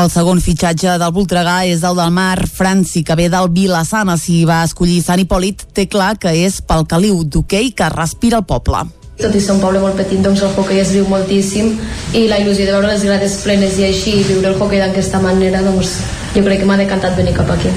El 0.00 0.08
segon 0.08 0.38
fitxatge 0.40 0.94
del 0.96 1.10
Voltregà 1.12 1.58
és 1.68 1.82
el 1.84 1.98
del 1.98 2.12
Mar 2.16 2.46
Franci, 2.48 3.02
que 3.04 3.12
ve 3.18 3.26
del 3.28 3.50
Vilassana. 3.52 4.14
Si 4.16 4.46
va 4.48 4.62
escollir 4.64 5.02
Sant 5.04 5.20
Hipòlit, 5.20 5.66
té 5.76 5.84
clar 5.92 6.14
que 6.16 6.30
és 6.40 6.54
pel 6.64 6.86
caliu 6.88 7.18
d'hoquei 7.20 7.68
que 7.76 7.88
respira 7.92 8.38
el 8.40 8.46
poble. 8.48 8.86
Tot 9.20 9.34
i 9.36 9.42
ser 9.44 9.58
un 9.58 9.60
poble 9.60 9.82
molt 9.82 9.98
petit, 10.00 10.22
doncs 10.24 10.40
el 10.46 10.54
hoquei 10.56 10.80
es 10.80 10.94
viu 10.94 11.04
moltíssim 11.10 11.74
i 12.16 12.22
la 12.30 12.38
il·lusió 12.40 12.64
de 12.64 12.72
veure 12.72 12.88
les 12.88 13.04
grades 13.04 13.34
plenes 13.42 13.76
i 13.76 13.84
així 13.90 14.14
i 14.22 14.22
viure 14.24 14.54
el 14.54 14.56
hoquei 14.56 14.80
d'aquesta 14.80 15.20
manera, 15.20 15.60
doncs 15.66 15.98
jo 16.32 16.44
crec 16.46 16.62
que 16.62 16.68
m'ha 16.70 16.78
decantat 16.80 17.18
venir 17.18 17.34
cap 17.36 17.50
aquí. 17.52 17.68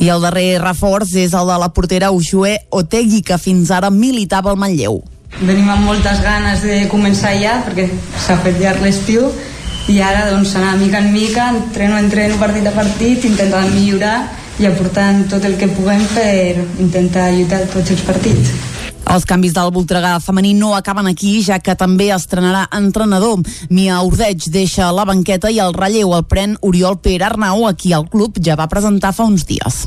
I 0.00 0.08
el 0.14 0.24
darrer 0.24 0.62
reforç 0.62 1.12
és 1.26 1.34
el 1.36 1.52
de 1.52 1.58
la 1.60 1.68
portera 1.76 2.08
Uxue 2.14 2.54
Otegui, 2.70 3.20
que 3.20 3.36
fins 3.36 3.74
ara 3.74 3.92
militava 3.92 4.54
al 4.54 4.56
Manlleu. 4.56 5.02
Venim 5.42 5.68
amb 5.68 5.84
moltes 5.90 6.24
ganes 6.24 6.64
de 6.64 6.86
començar 6.88 7.34
ja, 7.36 7.58
perquè 7.68 7.90
s'ha 8.24 8.38
fet 8.40 8.56
llarg 8.64 8.80
l'estiu, 8.86 9.28
i 9.88 10.00
ara 10.02 10.30
doncs 10.32 10.56
anar 10.58 10.76
mica 10.80 10.98
en 10.98 11.12
mica, 11.12 11.50
entreno, 11.54 11.98
entreno, 11.98 12.38
partit 12.40 12.66
a 12.66 12.74
partit, 12.74 13.24
intentant 13.28 13.70
millorar 13.74 14.16
i 14.58 14.66
aportant 14.66 15.26
tot 15.30 15.44
el 15.44 15.54
que 15.60 15.68
puguem 15.70 16.02
per 16.14 16.56
intentar 16.82 17.28
lluitar 17.34 17.62
tots 17.70 17.92
els 17.94 18.02
partits. 18.06 18.54
Els 19.06 19.22
canvis 19.28 19.54
del 19.54 19.70
Voltregà 19.70 20.16
femení 20.18 20.50
no 20.58 20.72
acaben 20.74 21.06
aquí, 21.06 21.36
ja 21.46 21.60
que 21.62 21.76
també 21.78 22.08
estrenarà 22.10 22.64
entrenador. 22.74 23.44
Mia 23.70 24.00
Ordeig 24.02 24.48
deixa 24.50 24.90
la 24.90 25.06
banqueta 25.06 25.52
i 25.54 25.60
el 25.62 25.76
relleu 25.76 26.16
el 26.16 26.26
pren 26.26 26.58
Oriol 26.66 26.98
Pere 26.98 27.28
Arnau, 27.28 27.68
a 27.68 27.74
qui 27.78 27.94
el 27.94 28.08
club 28.10 28.42
ja 28.42 28.58
va 28.58 28.66
presentar 28.72 29.14
fa 29.14 29.28
uns 29.30 29.46
dies. 29.46 29.84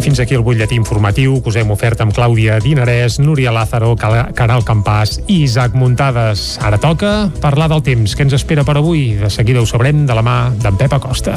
I 0.00 0.02
fins 0.02 0.20
aquí 0.22 0.32
el 0.32 0.40
butlletí 0.40 0.78
informatiu 0.80 1.34
que 1.44 1.50
us 1.50 1.56
hem 1.60 1.68
ofert 1.74 2.00
amb 2.00 2.14
Clàudia 2.16 2.54
Dinarès, 2.64 3.18
Núria 3.20 3.52
Lázaro, 3.52 3.90
Caral 4.00 4.64
Campàs 4.64 5.18
i 5.26 5.42
Isaac 5.44 5.76
Muntades. 5.76 6.54
Ara 6.64 6.78
toca 6.80 7.28
parlar 7.42 7.68
del 7.68 7.82
temps 7.84 8.16
que 8.16 8.24
ens 8.24 8.32
espera 8.32 8.64
per 8.64 8.78
avui. 8.80 9.18
De 9.20 9.28
seguida 9.28 9.60
ho 9.60 9.68
sabrem 9.68 10.06
de 10.08 10.16
la 10.16 10.24
mà 10.24 10.38
d'en 10.56 10.80
Pep 10.80 10.96
Acosta. 10.96 11.36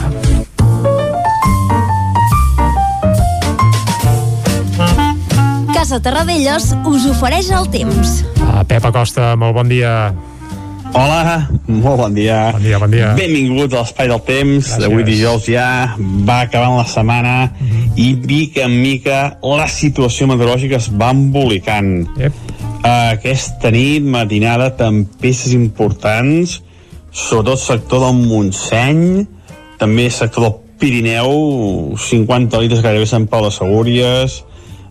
Casa 5.75 5.99
Terradellos 5.99 6.71
us 6.87 7.11
ofereix 7.11 7.51
el 7.51 7.67
temps. 7.67 8.21
Uh, 8.39 8.63
Pep 8.63 8.87
Acosta, 8.87 9.33
molt 9.35 9.59
bon 9.59 9.67
dia. 9.75 10.13
Hola, 10.93 11.49
molt 11.65 11.97
bon 11.97 12.13
dia. 12.13 12.51
Bon 12.53 12.61
dia, 12.61 12.77
bon 12.77 12.91
dia. 12.93 13.07
Benvingut 13.17 13.73
a 13.73 13.81
l'Espai 13.81 14.11
del 14.11 14.19
Temps. 14.27 14.67
Avui 14.77 15.01
dijous 15.07 15.47
ja 15.49 15.95
va 15.97 16.43
acabant 16.45 16.75
la 16.77 16.85
setmana 16.85 17.49
mm 17.49 17.65
-hmm. 17.65 17.87
i 17.97 18.13
mica 18.13 18.61
en 18.67 18.75
mica 18.81 19.37
la 19.41 19.65
situació 19.65 20.27
meteorològica 20.27 20.77
es 20.77 20.91
va 20.93 21.09
embolicant. 21.09 22.05
Yep. 22.17 22.33
Aquesta 22.83 23.71
nit, 23.71 24.03
matinada, 24.05 24.75
tempestes 24.77 25.53
importants, 25.53 26.61
sobretot 27.11 27.59
sector 27.59 27.99
del 28.05 28.27
Montseny, 28.27 29.25
també 29.79 30.09
sector 30.09 30.43
del 30.43 30.55
Pirineu, 30.77 31.95
50 31.97 32.59
litres 32.59 32.81
gairebé 32.81 33.05
Sant 33.05 33.27
Pau 33.27 33.43
de 33.45 33.51
Segúries, 33.51 34.43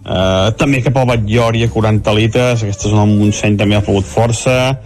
Uh, 0.03 0.50
també 0.59 0.82
cap 0.82 0.96
al 0.96 1.07
Batllòria 1.07 1.68
40 1.70 2.14
litres 2.14 2.62
aquesta 2.64 2.88
zona 2.88 3.07
del 3.07 3.18
Montseny 3.20 3.57
també 3.57 3.76
ha 3.76 3.86
pogut 3.86 4.05
força 4.05 4.80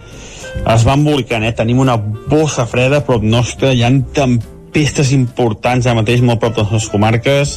es 0.65 0.85
va 0.87 0.95
embolicant, 0.97 1.45
eh? 1.47 1.53
tenim 1.55 1.79
una 1.83 1.95
bossa 1.97 2.65
freda 2.69 3.01
prop 3.05 3.23
nostra, 3.23 3.71
hi 3.73 3.83
ha 3.85 3.91
tempestes 4.15 5.13
importants 5.15 5.87
ara 5.87 5.99
mateix 6.01 6.23
molt 6.25 6.41
prop 6.41 6.55
de 6.55 6.63
les 6.65 6.73
nostres 6.75 6.91
comarques. 6.91 7.53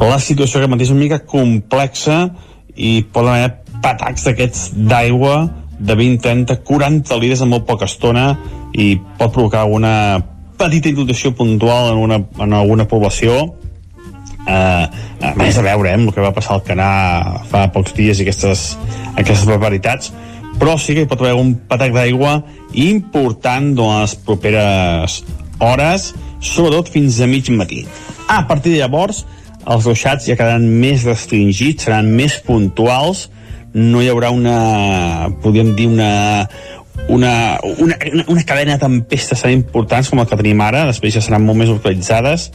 La 0.00 0.18
situació 0.22 0.62
que 0.62 0.70
mateix 0.70 0.90
és 0.90 0.94
una 0.94 1.04
mica 1.04 1.20
complexa 1.24 2.28
i 2.74 3.04
poden 3.14 3.36
haver 3.36 3.80
patacs 3.84 4.26
d'aquests 4.26 4.70
d'aigua 4.90 5.36
de 5.78 5.94
20, 5.98 6.22
30, 6.22 6.60
40 6.64 7.18
litres 7.20 7.42
en 7.44 7.50
molt 7.52 7.66
poca 7.68 7.88
estona 7.90 8.32
i 8.72 8.94
pot 9.18 9.32
provocar 9.34 9.64
alguna 9.64 9.94
petita 10.58 10.88
inundació 10.88 11.34
puntual 11.36 11.92
en, 11.92 12.00
una, 12.02 12.20
en 12.40 12.52
alguna 12.52 12.86
població. 12.90 13.54
Eh, 14.44 14.84
a 15.24 15.32
més 15.38 15.56
a 15.56 15.64
veure 15.64 15.90
eh, 15.90 15.96
amb 15.96 16.10
el 16.10 16.14
que 16.14 16.24
va 16.24 16.34
passar 16.36 16.58
al 16.58 16.64
Canà 16.66 16.88
fa 17.48 17.66
pocs 17.72 17.94
dies 17.96 18.20
i 18.20 18.26
aquestes, 18.26 18.74
aquestes 19.14 19.46
barbaritats 19.48 20.12
però 20.58 20.76
sí 20.80 20.94
que 20.94 21.04
hi 21.04 21.10
pot 21.10 21.22
haver 21.24 21.36
un 21.38 21.54
patac 21.68 21.94
d'aigua 21.94 22.38
important 22.78 23.72
durant 23.76 24.04
les 24.04 24.14
properes 24.26 25.22
hores 25.62 26.12
sobretot 26.44 26.90
fins 26.92 27.20
a 27.20 27.28
mig 27.30 27.48
matí. 27.50 27.84
A 28.28 28.44
partir 28.48 28.74
de 28.74 28.82
llavors 28.82 29.24
els 29.64 29.86
ruixats 29.88 30.28
ja 30.28 30.36
quedaran 30.36 30.66
més 30.80 31.06
restringits 31.08 31.86
seran 31.86 32.10
més 32.16 32.36
puntuals. 32.44 33.28
No 33.74 34.02
hi 34.02 34.10
haurà 34.12 34.30
una 34.30 35.30
podríem 35.42 35.74
dir 35.74 35.88
una 35.90 36.12
una, 37.08 37.58
una, 37.78 37.96
una 38.28 38.44
cadena 38.46 38.76
de 38.76 38.84
tempestes 38.84 39.42
tan 39.42 39.52
importants 39.52 40.08
com 40.08 40.20
la 40.20 40.28
que 40.28 40.38
tenim 40.40 40.60
ara, 40.64 40.86
després 40.88 41.16
ja 41.16 41.22
seran 41.24 41.44
molt 41.44 41.58
més 41.58 41.72
localitzades 41.72 42.50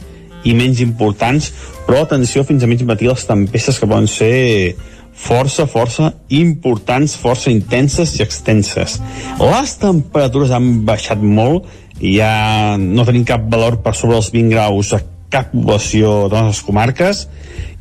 i 0.48 0.54
menys 0.56 0.80
importants, 0.80 1.50
però 1.86 2.00
atenció 2.02 2.42
fins 2.48 2.64
a 2.64 2.70
mig 2.70 2.82
matí 2.88 3.06
les 3.06 3.26
tempestes 3.28 3.78
que 3.78 3.86
poden 3.86 4.08
ser 4.08 4.74
força, 5.14 5.66
força 5.66 6.14
importants, 6.30 7.16
força 7.18 7.50
intenses 7.52 8.16
i 8.18 8.24
extenses. 8.24 8.98
Les 9.40 9.76
temperatures 9.80 10.52
han 10.54 10.84
baixat 10.88 11.22
molt 11.22 11.68
ja 12.00 12.76
no 12.80 13.04
tenim 13.04 13.26
cap 13.28 13.44
valor 13.52 13.80
per 13.84 13.94
sobre 13.94 14.16
els 14.16 14.30
20 14.32 14.54
graus 14.54 14.94
a 14.96 15.02
cap 15.30 15.52
població 15.52 16.28
de 16.32 16.46
les 16.48 16.62
comarques 16.66 17.26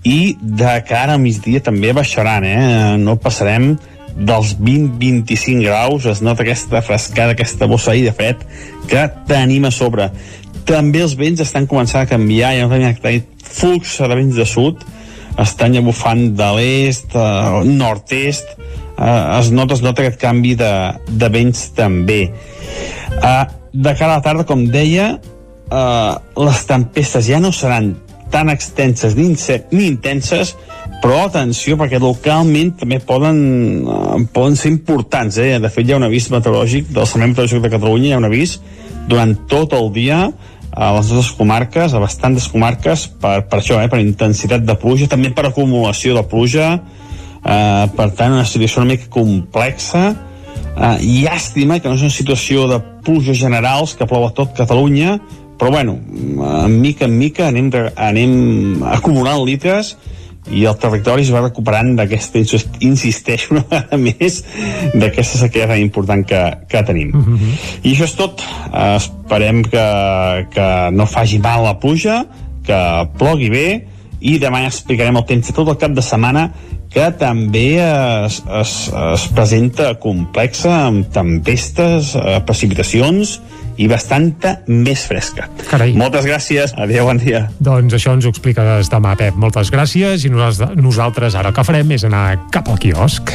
i 0.06 0.36
de 0.40 0.74
cara 0.88 1.16
a 1.16 1.22
migdia 1.22 1.64
també 1.64 1.94
baixaran, 1.96 2.46
eh? 2.46 2.98
No 3.02 3.18
passarem 3.20 3.74
dels 4.20 4.54
20-25 4.60 5.64
graus, 5.64 6.06
es 6.06 6.22
nota 6.22 6.44
aquesta 6.44 6.82
frescada, 6.84 7.34
aquesta 7.34 7.68
bossa 7.72 7.96
de 7.96 8.12
fred 8.12 8.44
que 8.90 9.08
tenim 9.28 9.66
a 9.66 9.72
sobre 9.72 10.10
també 10.70 11.02
els 11.02 11.16
vents 11.18 11.42
estan 11.42 11.66
començant 11.66 12.04
a 12.04 12.10
canviar, 12.10 12.54
ja 12.54 12.66
no 12.68 12.74
tenim 12.74 12.92
aquest 12.92 13.48
flux 13.50 13.96
de 13.98 14.16
vents 14.16 14.36
de 14.38 14.46
sud, 14.46 14.84
estan 15.38 15.76
ja 15.78 15.84
bufant 15.86 16.30
de 16.38 16.50
l'est, 16.58 17.16
eh, 17.16 17.62
nord-est, 17.66 18.56
eh, 18.98 19.40
es, 19.40 19.52
nota, 19.52 19.78
es 19.78 19.86
nota 19.86 20.04
aquest 20.04 20.20
canvi 20.22 20.56
de, 20.60 20.74
de 21.10 21.32
vents 21.34 21.70
també. 21.78 22.22
Eh, 23.20 23.46
de 23.74 23.96
cara 23.96 24.16
a 24.16 24.20
la 24.20 24.26
tarda, 24.26 24.48
com 24.50 24.66
deia, 24.72 25.14
eh, 25.70 26.14
les 26.46 26.66
tempestes 26.70 27.30
ja 27.30 27.42
no 27.44 27.54
seran 27.56 27.94
tan 28.30 28.50
extenses 28.50 29.16
ni, 29.18 29.32
ni 29.72 29.88
intenses, 29.88 30.56
però 31.02 31.24
atenció 31.26 31.78
perquè 31.80 32.00
localment 32.02 32.74
també 32.80 33.00
poden, 33.00 33.40
uh, 33.88 34.18
poden 34.34 34.58
ser 34.60 34.72
importants 34.74 35.40
eh? 35.40 35.54
de 35.62 35.72
fet 35.72 35.88
hi 35.88 35.96
ha 35.96 36.00
un 36.00 36.08
avís 36.10 36.28
meteorològic 36.34 36.92
del 36.92 37.08
Servei 37.08 37.32
Meteorològic 37.32 37.64
de 37.64 37.72
Catalunya 37.72 38.10
hi 38.10 38.14
ha 38.18 38.20
un 38.20 38.28
avís 38.28 38.58
durant 39.10 39.34
tot 39.50 39.74
el 39.78 39.90
dia 39.96 40.26
a 40.80 40.94
les 40.96 41.10
nostres 41.12 41.36
comarques, 41.36 41.92
a 41.92 42.00
bastantes 42.00 42.48
comarques 42.48 43.04
per, 43.20 43.42
per 43.52 43.60
això, 43.60 43.82
eh, 43.84 43.90
per 43.92 44.00
intensitat 44.00 44.64
de 44.64 44.78
pluja 44.80 45.10
també 45.12 45.34
per 45.36 45.50
acumulació 45.50 46.16
de 46.16 46.24
pluja 46.24 46.70
eh, 46.78 47.86
per 47.98 48.08
tant 48.16 48.38
una 48.38 48.46
situació 48.48 48.86
una 48.86 48.94
mica 48.94 49.10
complexa. 49.12 50.06
Eh, 50.70 50.96
llàstima 51.26 51.82
que 51.84 51.92
no 51.92 52.00
és 52.00 52.06
una 52.08 52.16
situació 52.16 52.70
de 52.72 52.80
pluja 53.04 53.36
generals 53.36 53.98
que 54.00 54.08
plou 54.08 54.30
a 54.30 54.32
tot 54.32 54.56
Catalunya 54.56 55.18
però 55.60 55.74
bueno, 55.74 55.98
en 56.00 56.80
mica 56.80 57.10
en 57.10 57.18
mica 57.20 57.50
anem, 57.50 57.68
anem 58.00 58.86
acumulant 58.88 59.44
litres 59.44 59.98
i 60.48 60.64
el 60.66 60.78
territori 60.82 61.26
es 61.26 61.32
va 61.34 61.44
recuperant 61.44 61.92
d'aquesta, 61.98 62.42
insisteixo 62.86 63.54
una 63.54 63.66
vegada 63.68 64.00
més, 64.02 64.40
d'aquesta 64.96 65.44
sequera 65.44 65.74
tan 65.74 65.84
important 65.84 66.26
que, 66.26 66.42
que 66.72 66.84
tenim. 66.88 67.12
Uh 67.14 67.28
-huh. 67.28 67.54
I 67.84 67.94
això 67.94 68.04
és 68.04 68.16
tot. 68.16 68.42
Uh, 68.72 68.96
esperem 68.96 69.62
que, 69.64 69.86
que 70.54 70.68
no 70.92 71.06
faci 71.06 71.40
mal 71.40 71.64
la 71.64 71.80
pluja, 71.80 72.26
que 72.64 72.80
plogui 73.18 73.50
bé, 73.50 73.86
i 74.20 74.40
demà 74.40 74.66
explicarem 74.66 75.16
el 75.16 75.26
temps 75.26 75.48
de 75.48 75.54
tot 75.54 75.68
el 75.68 75.78
cap 75.78 75.92
de 75.96 76.02
setmana 76.02 76.52
que 76.90 77.06
també 77.22 77.78
es, 77.78 78.42
es, 78.62 78.74
es 79.14 79.28
presenta 79.36 79.94
complexa 80.02 80.88
amb 80.88 81.10
tempestes, 81.14 82.16
eh, 82.18 82.40
precipitacions 82.46 83.38
i 83.80 83.88
bastanta 83.88 84.58
més 84.68 85.06
fresca. 85.08 85.48
Carai. 85.70 85.94
Moltes 85.98 86.28
gràcies, 86.28 86.76
adéu, 86.76 87.08
bon 87.08 87.22
dia. 87.22 87.46
Doncs 87.64 87.96
això 87.96 88.14
ens 88.18 88.28
ho 88.28 88.34
expliques 88.34 88.92
demà, 88.92 89.16
Pep. 89.20 89.40
Moltes 89.40 89.72
gràcies 89.74 90.28
i 90.28 90.34
nosaltres 90.34 91.40
ara 91.40 91.54
el 91.54 91.56
que 91.56 91.66
farem 91.66 91.96
és 91.96 92.06
anar 92.08 92.26
cap 92.54 92.70
al 92.70 92.80
quiosc. 92.82 93.32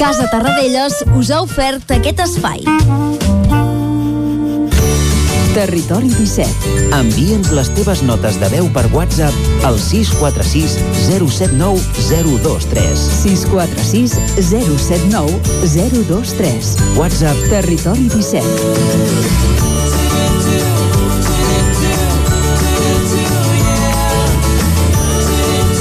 Casa 0.00 0.30
Tarradellas 0.32 1.02
us 1.12 1.30
ha 1.30 1.42
ofert 1.44 1.92
aquest 1.92 2.24
espai. 2.24 2.64
Territori 5.50 6.08
17. 6.14 6.94
Envia'ns 6.94 7.50
les 7.52 7.70
teves 7.74 8.04
notes 8.06 8.38
de 8.40 8.48
veu 8.54 8.70
per 8.72 8.86
WhatsApp 8.94 9.66
al 9.66 9.76
646 9.82 10.78
079 11.10 11.82
023. 12.06 13.06
646 13.18 14.16
079 14.38 15.42
023. 15.74 16.74
WhatsApp 16.96 17.48
Territori 17.50 18.08
17. 18.14 19.49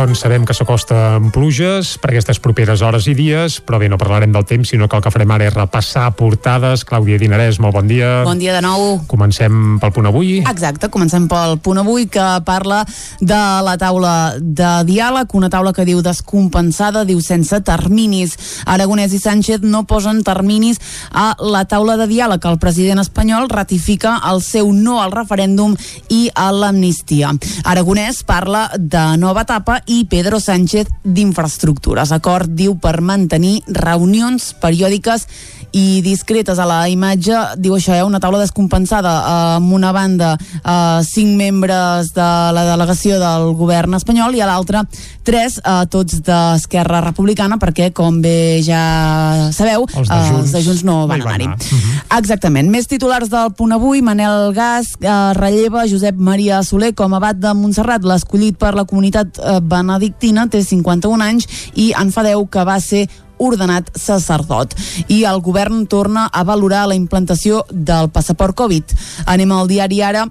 Doncs 0.00 0.22
sabem 0.24 0.46
que 0.48 0.54
s'acosta 0.56 0.96
amb 1.18 1.28
pluges 1.28 1.90
per 2.00 2.08
aquestes 2.14 2.38
properes 2.40 2.80
hores 2.80 3.04
i 3.10 3.12
dies, 3.12 3.58
però 3.60 3.76
bé, 3.76 3.90
no 3.92 3.98
parlarem 4.00 4.32
del 4.32 4.46
temps, 4.48 4.70
sinó 4.72 4.86
que 4.88 4.96
el 4.96 5.02
que 5.04 5.10
farem 5.12 5.34
ara 5.34 5.44
és 5.50 5.52
repassar 5.52 6.06
portades. 6.16 6.86
Clàudia 6.88 7.18
Dinarès, 7.20 7.58
molt 7.60 7.76
bon 7.76 7.90
dia. 7.90 8.22
Bon 8.24 8.40
dia 8.40 8.54
de 8.56 8.62
nou. 8.64 9.02
Comencem 9.10 9.76
pel 9.82 9.92
punt 9.92 10.08
avui. 10.08 10.38
Exacte, 10.48 10.88
comencem 10.88 11.26
pel 11.28 11.58
punt 11.60 11.82
avui, 11.82 12.06
que 12.08 12.24
parla 12.48 12.78
de 13.20 13.40
la 13.66 13.74
taula 13.76 14.14
de 14.40 14.70
diàleg, 14.88 15.34
una 15.36 15.50
taula 15.52 15.74
que 15.76 15.84
diu 15.84 16.00
descompensada, 16.00 17.04
diu 17.04 17.20
sense 17.20 17.60
terminis. 17.60 18.38
Aragonès 18.64 19.12
i 19.12 19.20
Sánchez 19.20 19.68
no 19.68 19.84
posen 19.84 20.24
terminis 20.24 20.80
a 21.12 21.34
la 21.44 21.66
taula 21.68 21.98
de 22.00 22.08
diàleg. 22.08 22.48
El 22.48 22.56
president 22.62 23.04
espanyol 23.04 23.52
ratifica 23.52 24.16
el 24.32 24.40
seu 24.40 24.72
no 24.72 25.02
al 25.04 25.12
referèndum 25.12 25.76
i 26.08 26.30
a 26.32 26.48
l'amnistia. 26.56 27.36
Aragonès 27.68 28.24
parla 28.24 28.70
de 28.80 29.04
nova 29.20 29.44
etapa 29.44 29.82
i 29.90 30.04
Pedro 30.06 30.38
Sánchez 30.38 30.86
d'Infraestructures. 31.02 32.12
Acord 32.14 32.52
diu 32.54 32.76
per 32.78 33.00
mantenir 33.02 33.56
reunions 33.74 34.52
periòdiques 34.62 35.26
i 35.72 36.00
discretes 36.02 36.58
a 36.58 36.66
la 36.66 36.80
imatge 36.90 37.36
diu 37.60 37.76
això, 37.76 37.94
eh, 37.94 38.04
una 38.04 38.20
taula 38.20 38.40
descompensada 38.42 39.12
eh, 39.20 39.36
amb 39.58 39.72
una 39.72 39.92
banda 39.92 40.34
eh, 40.36 41.00
cinc 41.06 41.36
membres 41.38 42.12
de 42.16 42.28
la 42.56 42.64
delegació 42.72 43.20
del 43.22 43.54
govern 43.58 43.94
espanyol 43.94 44.34
i 44.34 44.42
a 44.42 44.48
l'altra 44.50 44.84
tres, 45.22 45.60
eh, 45.62 45.86
tots 45.90 46.20
d'Esquerra 46.26 47.00
Republicana 47.04 47.58
perquè 47.60 47.90
com 47.94 48.20
bé 48.22 48.60
ja 48.66 49.50
sabeu 49.54 49.86
els 49.86 50.08
de 50.08 50.18
Junts, 50.26 50.30
eh, 50.30 50.42
els 50.42 50.52
de 50.56 50.64
Junts 50.66 50.84
no 50.84 51.06
van 51.06 51.22
anar-hi. 51.22 51.46
Uh 51.46 51.54
-huh. 51.54 52.18
Exactament. 52.18 52.68
Més 52.70 52.86
titulars 52.86 53.30
del 53.30 53.52
punt 53.54 53.72
avui, 53.72 54.02
Manel 54.02 54.52
Gas 54.52 54.96
eh, 55.00 55.32
relleva 55.34 55.86
Josep 55.86 56.16
Maria 56.16 56.62
Soler 56.62 56.94
com 56.94 57.14
a 57.14 57.20
abat 57.20 57.36
de 57.36 57.52
Montserrat, 57.54 58.04
l'escollit 58.04 58.56
per 58.56 58.74
la 58.74 58.86
comunitat 58.88 59.38
eh, 59.38 59.60
benedictina, 59.60 60.48
té 60.48 60.62
51 60.64 61.20
anys 61.20 61.46
i 61.74 61.92
en 61.92 62.12
fa 62.14 62.24
10 62.26 62.48
que 62.50 62.64
va 62.64 62.80
ser 62.80 63.08
ordenat 63.40 63.90
sacerdot. 63.96 64.76
I 65.08 65.24
el 65.28 65.40
govern 65.44 65.86
torna 65.90 66.28
a 66.32 66.44
valorar 66.44 66.86
la 66.88 66.98
implantació 66.98 67.64
del 67.70 68.12
passaport 68.12 68.56
Covid. 68.56 68.94
Anem 69.26 69.52
al 69.56 69.70
diari 69.70 70.02
ara 70.04 70.28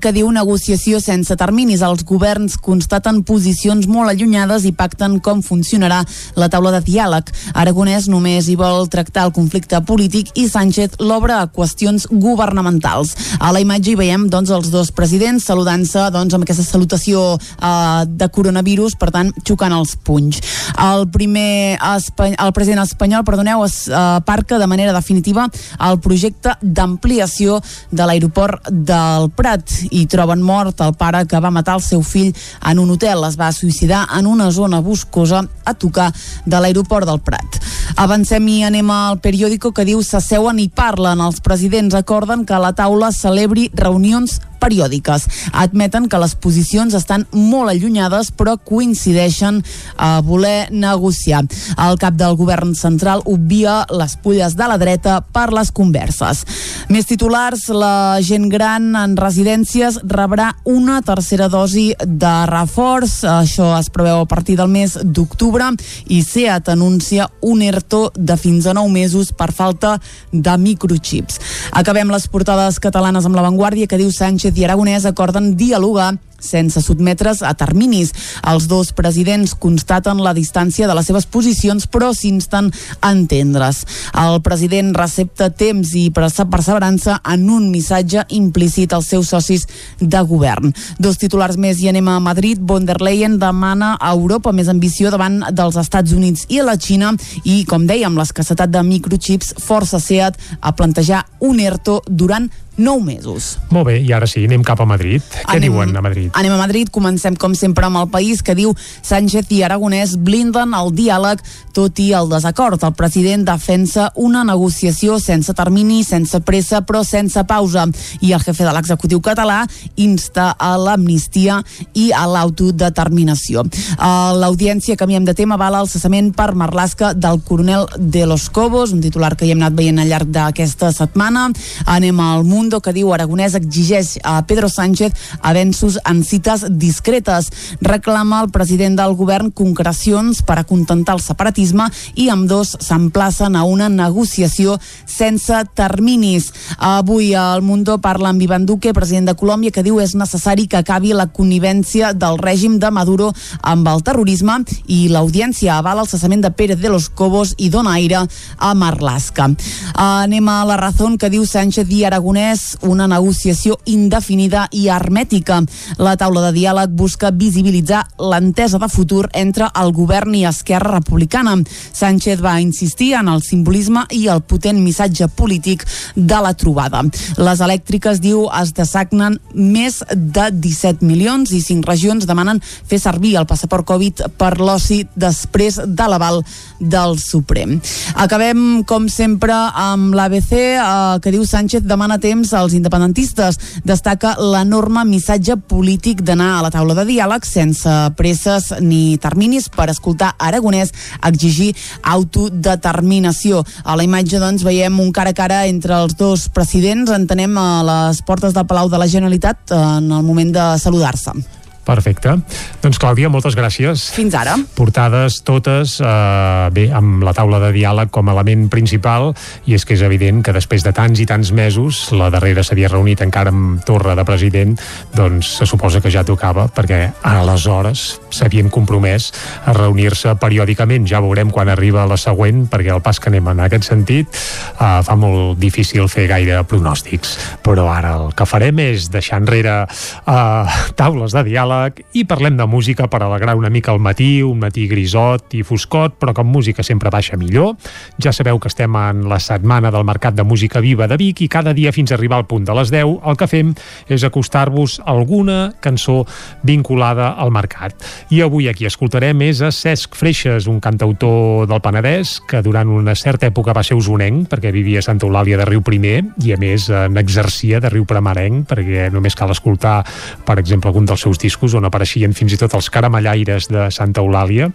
que 0.00 0.12
diu 0.14 0.30
negociació 0.32 1.00
sense 1.02 1.34
terminis. 1.36 1.82
Els 1.82 2.04
governs 2.08 2.56
constaten 2.56 3.22
posicions 3.26 3.88
molt 3.90 4.12
allunyades 4.12 4.64
i 4.68 4.72
pacten 4.76 5.18
com 5.20 5.42
funcionarà 5.44 6.02
la 6.38 6.48
taula 6.52 6.72
de 6.76 6.82
diàleg. 6.86 7.32
Aragonès 7.58 8.08
només 8.12 8.48
hi 8.48 8.56
vol 8.56 8.88
tractar 8.92 9.26
el 9.28 9.34
conflicte 9.36 9.80
polític 9.88 10.32
i 10.38 10.46
Sánchez 10.48 10.98
l'obre 11.02 11.36
a 11.36 11.48
qüestions 11.52 12.06
governamentals. 12.10 13.14
A 13.40 13.52
la 13.52 13.62
imatge 13.64 13.92
hi 13.92 13.98
veiem 13.98 14.28
doncs, 14.32 14.52
els 14.52 14.70
dos 14.72 14.92
presidents 14.94 15.46
saludant-se 15.48 16.08
doncs, 16.14 16.34
amb 16.34 16.46
aquesta 16.46 16.66
salutació 16.66 17.24
eh, 17.36 18.04
de 18.06 18.28
coronavirus, 18.32 18.96
per 19.00 19.10
tant, 19.14 19.32
xocant 19.46 19.74
els 19.76 19.96
punys. 19.96 20.40
El 20.82 21.08
primer 21.12 21.78
el 21.82 22.52
president 22.54 22.82
espanyol, 22.84 23.24
perdoneu, 23.26 23.64
es 23.66 23.86
eh, 23.88 24.20
parca 24.26 24.58
de 24.58 24.68
manera 24.70 24.94
definitiva 24.94 25.48
el 25.80 26.00
projecte 26.00 26.56
d'ampliació 26.62 27.60
de 27.90 28.06
l'aeroport 28.06 28.70
del 28.70 29.30
Prat 29.36 29.81
i 29.90 30.06
troben 30.06 30.42
mort 30.42 30.80
el 30.84 30.94
pare 30.94 31.24
que 31.26 31.40
va 31.40 31.50
matar 31.50 31.78
el 31.78 31.84
seu 31.84 32.02
fill 32.02 32.32
en 32.68 32.78
un 32.78 32.90
hotel. 32.94 33.24
Es 33.28 33.38
va 33.40 33.52
suïcidar 33.52 34.06
en 34.18 34.26
una 34.26 34.50
zona 34.50 34.80
boscosa 34.80 35.42
a 35.64 35.74
tocar 35.74 36.12
de 36.46 36.60
l'aeroport 36.60 37.08
del 37.08 37.20
Prat. 37.20 37.60
Avancem 37.96 38.46
i 38.48 38.62
anem 38.64 38.90
al 38.90 39.18
periòdico 39.20 39.72
que 39.72 39.86
diu 39.88 40.02
s'asseuen 40.02 40.58
i 40.62 40.68
parlen. 40.68 41.20
Els 41.20 41.40
presidents 41.40 41.94
acorden 41.94 42.46
que 42.46 42.58
la 42.62 42.72
taula 42.76 43.12
celebri 43.12 43.70
reunions 43.74 44.40
periòdiques. 44.62 45.26
Admeten 45.52 46.08
que 46.08 46.20
les 46.22 46.36
posicions 46.38 46.94
estan 46.94 47.26
molt 47.34 47.72
allunyades 47.72 48.30
però 48.30 48.56
coincideixen 48.56 49.60
a 49.96 50.20
voler 50.24 50.70
negociar. 50.70 51.42
El 51.82 51.98
cap 52.00 52.16
del 52.18 52.36
govern 52.38 52.76
central 52.78 53.24
obvia 53.26 53.82
les 53.90 54.16
pulles 54.22 54.56
de 54.56 54.68
la 54.68 54.78
dreta 54.78 55.20
per 55.34 55.50
les 55.52 55.72
converses. 55.74 56.44
Més 56.92 57.08
titulars, 57.08 57.66
la 57.72 58.20
gent 58.24 58.48
gran 58.52 58.92
en 58.98 59.16
residències 59.16 59.98
rebrà 60.08 60.52
una 60.68 61.00
tercera 61.02 61.48
dosi 61.52 61.90
de 62.00 62.34
reforç. 62.50 63.22
Això 63.28 63.72
es 63.78 63.90
preveu 63.92 64.22
a 64.22 64.28
partir 64.28 64.56
del 64.60 64.70
mes 64.72 64.98
d'octubre 65.02 65.72
i 66.12 66.22
SEAT 66.22 66.72
anuncia 66.72 67.28
un 67.40 67.62
ERTO 67.62 68.10
de 68.16 68.36
fins 68.36 68.66
a 68.66 68.74
9 68.76 68.92
mesos 68.92 69.32
per 69.32 69.50
falta 69.52 69.96
de 70.32 70.56
microchips. 70.58 71.38
Acabem 71.72 72.10
les 72.12 72.28
portades 72.28 72.78
catalanes 72.82 73.26
amb 73.26 73.38
l'avantguàrdia 73.38 73.88
que 73.88 74.00
diu 74.00 74.12
Sánchez 74.12 74.51
Aragonès 74.60 75.04
acorden 75.08 75.56
dialogar 75.56 76.18
sense 76.42 76.82
sotmetre's 76.82 77.42
a 77.42 77.54
terminis. 77.54 78.12
Els 78.48 78.66
dos 78.68 78.92
presidents 78.92 79.54
constaten 79.54 80.20
la 80.22 80.34
distància 80.34 80.88
de 80.90 80.94
les 80.98 81.06
seves 81.06 81.26
posicions, 81.26 81.86
però 81.88 82.12
s'insten 82.14 82.70
a 83.00 83.12
entendre's. 83.14 83.84
El 84.18 84.40
president 84.42 84.92
recepta 84.96 85.50
temps 85.50 85.94
i 85.98 86.08
perseverança 86.12 87.20
en 87.32 87.48
un 87.50 87.70
missatge 87.70 88.24
implícit 88.34 88.92
als 88.92 89.06
seus 89.12 89.28
socis 89.32 89.66
de 90.00 90.20
govern. 90.26 90.72
Dos 90.98 91.18
titulars 91.22 91.56
més 91.56 91.80
i 91.82 91.88
anem 91.92 92.08
a 92.08 92.18
Madrid. 92.20 92.58
Von 92.60 92.86
der 92.86 93.00
Leyen 93.02 93.38
demana 93.38 93.94
a 94.00 94.12
Europa 94.12 94.52
més 94.52 94.68
ambició 94.68 95.10
davant 95.14 95.42
dels 95.52 95.76
Estats 95.80 96.12
Units 96.12 96.46
i 96.48 96.60
la 96.62 96.76
Xina 96.76 97.12
i, 97.44 97.62
com 97.68 97.86
dèiem, 97.86 98.16
l'escassetat 98.18 98.70
de 98.72 98.82
microchips 98.82 99.54
força 99.62 100.00
SEAT 100.02 100.38
a 100.60 100.72
plantejar 100.76 101.24
un 101.40 101.60
ERTO 101.60 102.02
durant 102.08 102.50
9 102.76 103.04
mesos. 103.04 103.58
Molt 103.70 103.90
bé, 103.90 103.98
i 104.00 104.12
ara 104.16 104.26
sí, 104.26 104.46
anem 104.48 104.62
cap 104.64 104.80
a 104.80 104.86
Madrid. 104.88 105.20
Què 105.28 105.44
Anem- 105.58 105.68
diuen 105.68 105.96
a 105.96 106.00
Madrid? 106.02 106.31
Anem 106.32 106.52
a 106.52 106.60
Madrid, 106.60 106.88
comencem 106.90 107.36
com 107.36 107.54
sempre 107.54 107.86
amb 107.86 108.00
el 108.00 108.08
país 108.12 108.42
que 108.42 108.56
diu 108.56 108.72
Sánchez 109.02 109.50
i 109.52 109.62
Aragonès 109.66 110.16
blinden 110.16 110.72
el 110.76 110.92
diàleg 110.96 111.42
tot 111.72 111.98
i 112.00 112.12
el 112.16 112.28
desacord. 112.30 112.82
El 112.84 112.94
president 112.96 113.44
defensa 113.48 114.10
una 114.16 114.44
negociació 114.44 115.18
sense 115.20 115.52
termini, 115.56 116.02
sense 116.04 116.40
pressa, 116.44 116.82
però 116.86 117.02
sense 117.04 117.44
pausa. 117.48 117.86
I 118.20 118.32
el 118.32 118.44
jefe 118.44 118.64
de 118.64 118.72
l'executiu 118.72 119.20
català 119.24 119.62
insta 119.96 120.52
a 120.58 120.74
l'amnistia 120.80 121.60
i 121.94 122.10
a 122.16 122.24
l'autodeterminació. 122.28 123.64
A 123.98 124.32
l'audiència, 124.36 124.96
canviem 124.96 125.26
de 125.28 125.34
tema, 125.36 125.60
vala 125.60 125.82
el 125.82 125.90
cessament 125.90 126.32
per 126.36 126.52
Marlaska 126.58 127.12
del 127.14 127.42
coronel 127.44 127.88
de 127.98 128.26
los 128.26 128.48
Cobos, 128.50 128.92
un 128.92 129.00
titular 129.04 129.34
que 129.36 129.46
hi 129.46 129.52
hem 129.52 129.62
anat 129.62 129.76
veient 129.78 130.00
al 130.00 130.08
llarg 130.12 130.32
d'aquesta 130.32 130.92
setmana. 130.92 131.48
Anem 131.86 132.20
al 132.20 132.44
Mundo, 132.44 132.80
que 132.80 132.94
diu 132.96 133.12
Aragonès 133.12 133.56
exigeix 133.58 134.18
a 134.24 134.40
Pedro 134.46 134.68
Sánchez 134.72 135.12
avenços 135.40 135.98
en 136.08 136.21
cites 136.24 136.64
discretes. 136.70 137.50
Reclama 137.80 138.42
el 138.42 138.50
president 138.50 138.96
del 138.98 139.14
govern 139.18 139.50
concrecions 139.50 140.42
per 140.42 140.58
acontentar 140.60 141.16
el 141.16 141.22
separatisme 141.24 141.88
i 142.14 142.28
amb 142.32 142.48
dos 142.50 142.76
s'emplacen 142.80 143.56
a 143.56 143.64
una 143.64 143.88
negociació 143.88 144.78
sense 145.06 145.62
terminis. 145.74 146.52
Avui 146.78 147.32
el 147.34 147.62
Mundo 147.62 147.98
parla 147.98 148.30
amb 148.30 148.42
Ivan 148.42 148.66
Duque, 148.66 148.94
president 148.94 149.30
de 149.30 149.36
Colòmbia, 149.36 149.72
que 149.72 149.84
diu 149.84 150.00
és 150.00 150.14
necessari 150.14 150.66
que 150.66 150.80
acabi 150.80 151.12
la 151.12 151.28
connivència 151.32 152.12
del 152.12 152.38
règim 152.38 152.78
de 152.78 152.90
Maduro 152.90 153.32
amb 153.62 153.88
el 153.88 154.02
terrorisme 154.02 154.62
i 154.86 155.06
l'audiència 155.08 155.78
avala 155.78 156.02
el 156.02 156.10
cessament 156.10 156.42
de 156.42 156.50
Pérez 156.50 156.80
de 156.80 156.90
los 156.92 157.08
Cobos 157.08 157.54
i 157.58 157.70
dona 157.70 157.94
aire 157.98 158.24
a 158.58 158.74
Marlaska. 158.74 159.48
Anem 159.94 160.48
a 160.48 160.62
la 160.68 160.76
raó 160.76 160.92
que 161.18 161.30
diu 161.32 161.44
Sánchez 161.46 161.88
i 161.90 162.02
Aragonès 162.04 162.76
una 162.82 163.08
negociació 163.08 163.78
indefinida 163.86 164.68
i 164.70 164.88
hermètica. 164.92 165.60
La 165.98 166.11
taula 166.16 166.44
de 166.46 166.52
diàleg 166.56 166.92
busca 166.96 167.30
visibilitzar 167.30 168.02
l'entesa 168.18 168.78
de 168.78 168.88
futur 168.92 169.28
entre 169.32 169.68
el 169.80 169.92
govern 169.96 170.34
i 170.34 170.44
Esquerra 170.48 170.98
Republicana. 170.98 171.56
Sánchez 171.92 172.42
va 172.42 172.60
insistir 172.60 173.12
en 173.18 173.28
el 173.32 173.42
simbolisme 173.42 174.04
i 174.10 174.26
el 174.32 174.42
potent 174.42 174.80
missatge 174.82 175.28
polític 175.36 175.86
de 176.16 176.40
la 176.42 176.54
trobada. 176.58 177.02
Les 177.38 177.62
elèctriques, 177.64 178.20
diu, 178.22 178.46
es 178.60 178.72
dessagnen 178.76 179.38
més 179.54 180.02
de 180.12 180.48
17 180.52 181.06
milions 181.06 181.52
i 181.52 181.62
5 181.62 181.88
regions 181.88 182.26
demanen 182.28 182.60
fer 182.62 183.00
servir 183.02 183.36
el 183.40 183.48
passaport 183.48 183.86
Covid 183.88 184.24
per 184.38 184.56
l'oci 184.60 185.02
després 185.14 185.80
de 185.86 186.08
l'aval 186.08 186.42
del 186.78 187.18
Suprem. 187.22 187.78
Acabem, 188.14 188.82
com 188.88 189.08
sempre, 189.08 189.54
amb 189.54 190.14
l'ABC, 190.14 190.52
eh, 190.58 191.18
que 191.22 191.32
diu 191.34 191.46
Sánchez 191.46 191.86
demana 191.86 192.18
temps 192.18 192.52
als 192.52 192.74
independentistes. 192.74 193.58
Destaca 193.84 194.34
l'enorme 194.40 195.04
missatge 195.08 195.56
polític 195.56 196.01
d'anar 196.02 196.58
a 196.58 196.62
la 196.66 196.70
taula 196.74 196.96
de 196.98 197.06
diàleg 197.06 197.46
sense 197.46 197.88
presses 198.18 198.72
ni 198.82 199.16
terminis 199.22 199.68
per 199.72 199.88
escoltar 199.92 200.34
Aragonès 200.38 200.92
exigir 201.22 201.70
autodeterminació. 202.02 203.62
A 203.84 203.96
la 203.96 204.04
imatge, 204.04 204.42
doncs, 204.42 204.66
veiem 204.66 204.98
un 205.00 205.12
cara 205.14 205.30
a 205.30 205.38
cara 205.38 205.64
entre 205.70 205.94
els 206.02 206.18
dos 206.18 206.48
presidents. 206.52 207.14
Entenem 207.14 207.56
a 207.56 207.70
les 207.86 208.22
portes 208.26 208.52
del 208.52 208.66
Palau 208.66 208.90
de 208.90 208.98
la 208.98 209.08
Generalitat 209.08 209.72
en 209.72 210.10
el 210.10 210.22
moment 210.26 210.52
de 210.52 210.70
saludar-se. 210.82 211.61
Perfecte. 211.82 212.36
Doncs 212.82 212.98
Clàudia, 213.02 213.26
moltes 213.26 213.56
gràcies. 213.58 214.04
Fins 214.14 214.34
ara. 214.38 214.54
Portades 214.76 215.40
totes, 215.42 215.96
eh, 216.00 216.68
bé, 216.70 216.84
amb 216.94 217.24
la 217.26 217.32
taula 217.34 217.58
de 217.58 217.72
diàleg 217.74 218.10
com 218.10 218.28
a 218.28 218.32
element 218.32 218.68
principal, 218.70 219.34
i 219.66 219.74
és 219.74 219.84
que 219.84 219.94
és 219.94 220.02
evident 220.02 220.44
que 220.44 220.52
després 220.54 220.84
de 220.84 220.92
tants 220.92 221.18
i 221.18 221.26
tants 221.26 221.50
mesos, 221.50 222.12
la 222.12 222.30
darrera 222.30 222.62
s'havia 222.62 222.88
reunit 222.88 223.20
encara 223.20 223.50
amb 223.50 223.82
Torra 223.82 224.14
de 224.14 224.24
president, 224.24 224.78
doncs 225.14 225.58
se 225.58 225.66
suposa 225.66 226.00
que 226.00 226.10
ja 226.10 226.22
tocava, 226.22 226.68
perquè 226.68 227.12
aleshores 227.22 228.20
s'havien 228.30 228.70
compromès 228.70 229.32
a 229.66 229.72
reunir-se 229.72 230.36
periòdicament. 230.36 231.06
Ja 231.06 231.20
veurem 231.20 231.50
quan 231.50 231.68
arriba 231.68 232.06
la 232.06 232.16
següent, 232.16 232.68
perquè 232.70 232.94
el 232.94 233.02
pas 233.02 233.18
que 233.18 233.28
anem 233.28 233.48
en 233.48 233.60
aquest 233.60 233.90
sentit 233.90 234.28
eh, 234.30 235.02
fa 235.02 235.16
molt 235.16 235.58
difícil 235.58 236.08
fer 236.08 236.28
gaire 236.28 236.62
pronòstics. 236.62 237.58
Però 237.62 237.90
ara 237.90 238.14
el 238.20 238.34
que 238.38 238.46
farem 238.46 238.78
és 238.78 239.10
deixar 239.10 239.42
enrere 239.42 239.82
eh, 239.82 240.80
taules 240.94 241.34
de 241.34 241.42
diàleg 241.50 241.71
diàleg 241.72 242.02
i 242.12 242.24
parlem 242.28 242.56
de 242.56 242.66
música 242.66 243.08
per 243.08 243.22
alegrar 243.22 243.56
una 243.56 243.70
mica 243.70 243.92
el 243.92 244.00
matí, 244.00 244.42
un 244.42 244.60
matí 244.60 244.86
grisot 244.88 245.54
i 245.54 245.62
foscot, 245.62 246.18
però 246.20 246.34
com 246.34 246.46
música 246.46 246.82
sempre 246.82 247.10
baixa 247.10 247.36
millor. 247.36 247.76
Ja 248.22 248.32
sabeu 248.32 248.58
que 248.58 248.68
estem 248.68 248.94
en 248.96 249.28
la 249.28 249.38
setmana 249.40 249.90
del 249.90 250.04
Mercat 250.04 250.34
de 250.34 250.44
Música 250.44 250.80
Viva 250.80 251.06
de 251.08 251.16
Vic 251.16 251.42
i 251.42 251.48
cada 251.48 251.72
dia 251.72 251.92
fins 251.92 252.12
a 252.12 252.16
arribar 252.16 252.38
al 252.38 252.46
punt 252.46 252.64
de 252.64 252.74
les 252.74 252.90
10 252.90 253.22
el 253.26 253.36
que 253.36 253.48
fem 253.48 253.72
és 254.08 254.24
acostar-vos 254.24 255.00
alguna 255.06 255.72
cançó 255.80 256.24
vinculada 256.62 257.32
al 257.32 257.50
mercat. 257.50 257.94
I 258.30 258.42
avui 258.42 258.68
aquí 258.68 258.86
escoltarem 258.86 259.40
és 259.42 259.62
a 259.62 259.72
Cesc 259.72 260.16
Freixes, 260.16 260.66
un 260.66 260.80
cantautor 260.80 261.66
del 261.68 261.82
Penedès 261.82 262.38
que 262.48 262.62
durant 262.62 262.88
una 262.88 263.14
certa 263.14 263.48
època 263.48 263.74
va 263.74 263.84
ser 263.84 263.96
usonenc 263.96 264.48
perquè 264.52 264.72
vivia 264.72 265.00
a 265.00 265.06
Santa 265.06 265.26
Eulàlia 265.26 265.58
de 265.58 265.68
Riu 265.68 265.82
Primer 265.82 266.20
i 266.44 266.52
a 266.52 266.60
més 266.60 266.88
n'exercia 266.88 267.80
de 267.80 267.90
Riu 267.92 268.06
Premarenc 268.08 268.68
perquè 268.68 269.08
només 269.12 269.36
cal 269.38 269.52
escoltar 269.54 270.02
per 270.46 270.58
exemple 270.60 270.90
algun 270.90 271.06
dels 271.08 271.22
seus 271.24 271.40
discos 271.40 271.61
discos 271.62 271.78
on 271.78 271.86
apareixien 271.86 272.32
fins 272.34 272.56
i 272.56 272.58
tot 272.58 272.74
els 272.74 272.88
caramellaires 272.90 273.68
de 273.70 273.86
Santa 273.94 274.22
Eulàlia. 274.22 274.68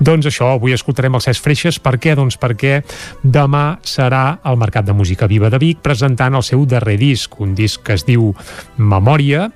Doncs 0.00 0.28
això, 0.28 0.52
avui 0.56 0.74
escoltarem 0.76 1.14
el 1.16 1.22
Cesc 1.24 1.42
Freixes. 1.42 1.78
Per 1.80 1.96
què? 1.96 2.14
Doncs 2.16 2.36
perquè 2.36 2.82
demà 3.22 3.78
serà 3.82 4.38
al 4.44 4.58
Mercat 4.60 4.84
de 4.84 4.92
Música 4.92 5.26
Viva 5.26 5.48
de 5.48 5.58
Vic 5.58 5.80
presentant 5.80 6.36
el 6.36 6.44
seu 6.44 6.66
darrer 6.66 6.98
disc, 7.00 7.40
un 7.40 7.54
disc 7.54 7.80
que 7.82 7.96
es 7.96 8.04
diu 8.04 8.34
Memòria 8.76 9.50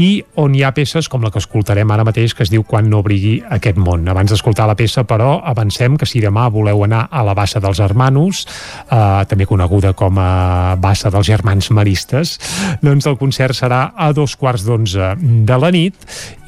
i 0.00 0.24
on 0.40 0.54
hi 0.54 0.62
ha 0.64 0.72
peces 0.74 1.08
com 1.08 1.22
la 1.22 1.30
que 1.30 1.38
escoltarem 1.38 1.90
ara 1.94 2.04
mateix 2.06 2.34
que 2.34 2.42
es 2.42 2.50
diu 2.50 2.64
Quan 2.66 2.88
no 2.90 3.02
brigui 3.04 3.36
aquest 3.56 3.78
món. 3.78 4.08
Abans 4.08 4.32
d'escoltar 4.32 4.66
la 4.66 4.76
peça, 4.78 5.04
però, 5.06 5.36
avancem 5.44 5.98
que 6.00 6.08
si 6.08 6.22
demà 6.22 6.48
voleu 6.50 6.82
anar 6.84 7.04
a 7.10 7.22
la 7.26 7.34
Bassa 7.36 7.60
dels 7.62 7.78
Hermanos, 7.84 8.44
eh, 8.90 9.24
també 9.30 9.46
coneguda 9.46 9.92
com 9.92 10.18
a 10.18 10.74
Bassa 10.80 11.12
dels 11.14 11.28
Germans 11.28 11.70
Maristes, 11.70 12.38
doncs 12.82 13.06
el 13.06 13.18
concert 13.20 13.54
serà 13.54 13.92
a 13.94 14.12
dos 14.12 14.36
quarts 14.36 14.64
d'onze 14.66 15.14
de 15.20 15.58
la 15.60 15.70
nit 15.74 15.94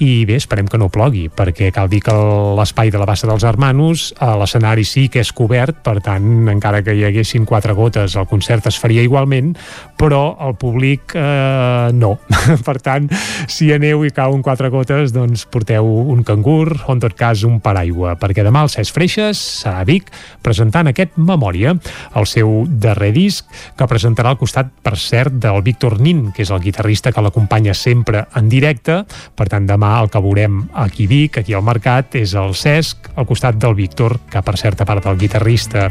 i 0.02 0.24
bé, 0.26 0.36
esperem 0.40 0.66
que 0.68 0.80
no 0.80 0.90
plogui, 0.92 1.26
perquè 1.32 1.70
cal 1.74 1.88
dir 1.92 2.02
que 2.04 2.14
l'espai 2.58 2.90
de 2.90 2.98
la 2.98 3.06
Bassa 3.08 3.28
dels 3.28 3.46
Hermanos, 3.46 4.08
a 4.20 4.34
l'escenari 4.40 4.84
sí 4.84 5.06
que 5.12 5.22
és 5.22 5.32
cobert, 5.36 5.82
per 5.86 6.00
tant, 6.04 6.48
encara 6.52 6.82
que 6.84 6.96
hi 6.96 7.06
haguessin 7.06 7.46
quatre 7.48 7.76
gotes, 7.76 8.16
el 8.16 8.26
concert 8.28 8.66
es 8.66 8.78
faria 8.80 9.04
igualment, 9.06 9.54
però 9.96 10.36
el 10.46 10.56
públic 10.60 11.14
eh, 11.14 11.90
no. 11.94 12.16
per 12.66 12.78
tant, 12.82 13.08
si 13.46 13.70
aneu 13.74 14.04
i 14.06 14.12
cauen 14.14 14.42
quatre 14.44 14.70
gotes, 14.72 15.12
doncs 15.14 15.46
porteu 15.52 15.86
un 15.86 16.22
cangur 16.26 16.74
o 16.86 16.94
en 16.94 17.02
tot 17.02 17.16
cas 17.18 17.44
un 17.46 17.60
paraigua, 17.60 18.16
perquè 18.20 18.44
demà 18.46 18.64
el 18.66 18.72
Cesc 18.72 18.96
Freixes 18.96 19.40
serà 19.62 19.82
a 19.82 19.86
Vic 19.88 20.10
presentant 20.44 20.90
aquest 20.90 21.16
Memòria, 21.16 21.74
el 22.16 22.26
seu 22.28 22.64
darrer 22.68 23.12
disc, 23.14 23.46
que 23.76 23.88
presentarà 23.88 24.32
al 24.32 24.40
costat, 24.40 24.70
per 24.82 24.96
cert, 25.00 25.36
del 25.42 25.62
Víctor 25.66 25.98
Nin, 26.00 26.30
que 26.32 26.44
és 26.44 26.52
el 26.54 26.62
guitarrista 26.62 27.12
que 27.12 27.24
l'acompanya 27.24 27.74
sempre 27.74 28.26
en 28.36 28.50
directe, 28.52 29.02
per 29.36 29.48
tant, 29.52 29.66
demà 29.68 29.96
el 30.00 30.10
que 30.12 30.22
veurem 30.22 30.62
aquí 30.74 31.06
a 31.06 31.12
Vic, 31.12 31.40
aquí 31.42 31.56
al 31.56 31.64
Mercat, 31.66 32.16
és 32.20 32.34
el 32.38 32.54
Cesc, 32.56 33.10
al 33.16 33.26
costat 33.28 33.58
del 33.60 33.76
Víctor, 33.78 34.18
que 34.30 34.42
per 34.42 34.56
certa 34.60 34.86
part 34.88 35.04
del 35.04 35.18
guitarrista 35.20 35.88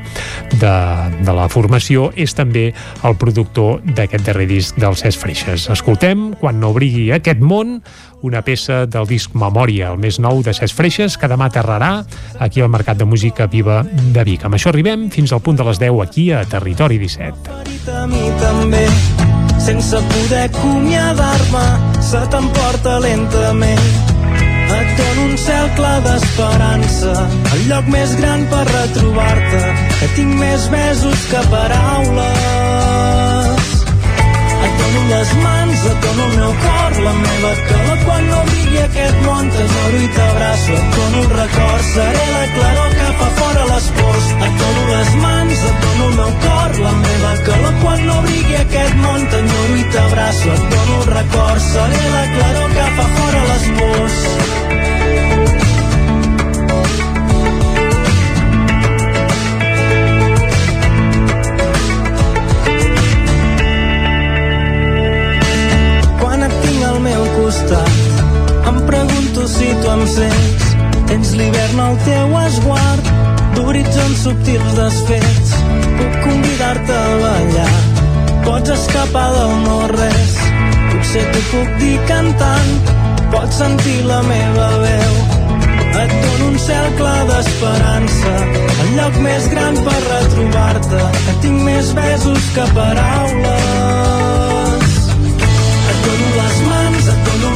de, 0.55 0.75
de 1.21 1.35
la 1.35 1.47
formació 1.51 2.09
és 2.15 2.33
també 2.37 2.69
el 3.05 3.17
productor 3.21 3.81
d'aquest 3.95 4.25
darrer 4.27 4.47
disc 4.49 4.77
del 4.81 4.97
Cesc 4.99 5.21
Freixes. 5.21 5.69
Escoltem, 5.73 6.31
quan 6.39 6.59
no 6.61 6.73
brigui 6.75 7.09
aquest 7.15 7.34
món, 7.41 7.79
una 8.25 8.41
peça 8.45 8.85
del 8.89 9.07
disc 9.09 9.35
Memòria, 9.37 9.91
el 9.93 9.99
més 10.01 10.19
nou 10.23 10.41
de 10.45 10.53
Cesc 10.55 10.75
Freixes, 10.77 11.17
que 11.19 11.29
demà 11.31 11.49
aterrarà 11.49 11.91
aquí 12.39 12.61
al 12.61 12.71
Mercat 12.73 12.97
de 12.97 13.05
Música 13.05 13.47
Viva 13.51 13.83
de 13.85 14.23
Vic. 14.27 14.45
Amb 14.45 14.57
això 14.57 14.71
arribem 14.71 15.09
fins 15.13 15.33
al 15.33 15.43
punt 15.45 15.59
de 15.59 15.67
les 15.67 15.79
10 15.81 16.01
aquí 16.03 16.31
a 16.31 16.43
Territori 16.49 16.97
17. 17.01 17.55
A 17.95 18.07
mi 18.09 18.25
també, 18.41 18.85
sense 19.61 20.01
poder 20.11 20.45
acomiadar-me, 20.49 21.65
se 22.01 22.21
t'emporta 22.33 22.99
lentament. 23.03 23.87
Et 24.65 24.97
dono 24.97 25.25
un 25.29 25.35
cel 25.37 25.67
clar 25.77 25.99
d'esperança, 26.03 27.13
el 27.53 27.67
lloc 27.69 27.85
més 27.93 28.15
gran 28.19 28.47
per 28.49 28.65
retrobar-te, 28.71 29.61
que 29.99 30.07
tinc 30.17 30.39
més 30.41 30.69
besos 30.73 31.27
que 31.31 31.41
paraules. 31.53 33.44
Et 34.95 34.97
dono 34.97 35.09
les 35.17 35.33
mans, 35.43 35.81
dono 36.01 36.25
el 36.25 36.37
meu 36.39 36.53
cor, 36.63 36.93
la 37.03 37.13
meva 37.13 37.49
calor 37.67 37.97
quan 38.05 38.27
no 38.29 38.37
brigui 38.47 38.77
aquest 38.79 39.17
món, 39.25 39.49
t'adoro 39.51 39.99
i 39.99 40.07
t'abraço, 40.15 40.71
et 40.77 40.95
dono 40.95 41.23
un 41.23 41.33
record, 41.35 41.83
seré 41.89 42.23
la 42.35 42.45
claror 42.53 42.95
que 42.99 43.09
fa 43.19 43.29
fora 43.39 43.65
les 43.73 43.89
pors. 43.97 44.29
Et 44.47 44.55
dono 44.61 44.85
les 44.93 45.11
mans, 45.25 45.65
et 45.71 45.83
dono 45.83 46.07
el 46.07 46.15
meu 46.21 46.31
cor, 46.45 46.79
la 46.85 46.93
meva 47.03 47.33
calor 47.49 47.75
quan 47.83 48.07
no 48.07 48.21
brigui 48.29 48.57
aquest 48.61 48.95
món, 49.03 49.27
t'adoro 49.33 49.77
i 49.83 49.85
t'abraço, 49.97 50.55
et 50.55 50.65
dono 50.75 50.97
un 51.01 51.13
record, 51.19 51.61
seré 51.67 52.03
la 52.15 52.25
claror 52.37 52.75
que 52.79 52.89
fa 52.99 53.11
fora 53.19 53.45
les 53.51 53.71
pors. 53.81 55.24
costat. 67.35 67.91
Em 68.65 68.79
pregunto 68.87 69.47
si 69.47 69.67
tu 69.81 69.91
em 69.91 70.07
sents 70.07 70.63
Tens 71.05 71.35
l'hivern 71.37 71.79
al 71.79 71.97
teu 72.05 72.33
esguard 72.41 73.11
D'horitzons 73.55 74.23
subtils 74.25 74.73
desfets. 74.79 75.53
Puc 75.99 76.17
convidar-te 76.25 76.97
a 76.97 77.17
ballar. 77.21 77.75
Pots 78.45 78.73
escapar 78.73 79.29
del 79.35 79.53
no 79.63 79.77
res 79.93 80.35
Potser 80.89 81.23
t'ho 81.31 81.43
puc 81.51 81.71
dir 81.79 81.95
cantant. 82.09 82.91
Pots 83.31 83.61
sentir 83.61 84.01
la 84.09 84.19
meva 84.27 84.67
veu. 84.83 85.15
Et 86.01 86.11
dono 86.25 86.49
un 86.49 86.59
cel 86.65 86.91
clar 86.99 87.21
d'esperança. 87.31 88.35
El 88.83 88.93
lloc 88.99 89.23
més 89.29 89.49
gran 89.55 89.81
per 89.87 89.97
retrobar-te. 90.09 91.07
Que 91.23 91.39
tinc 91.47 91.65
més 91.69 91.95
besos 91.95 92.53
que 92.57 92.69
paraules. 92.75 94.24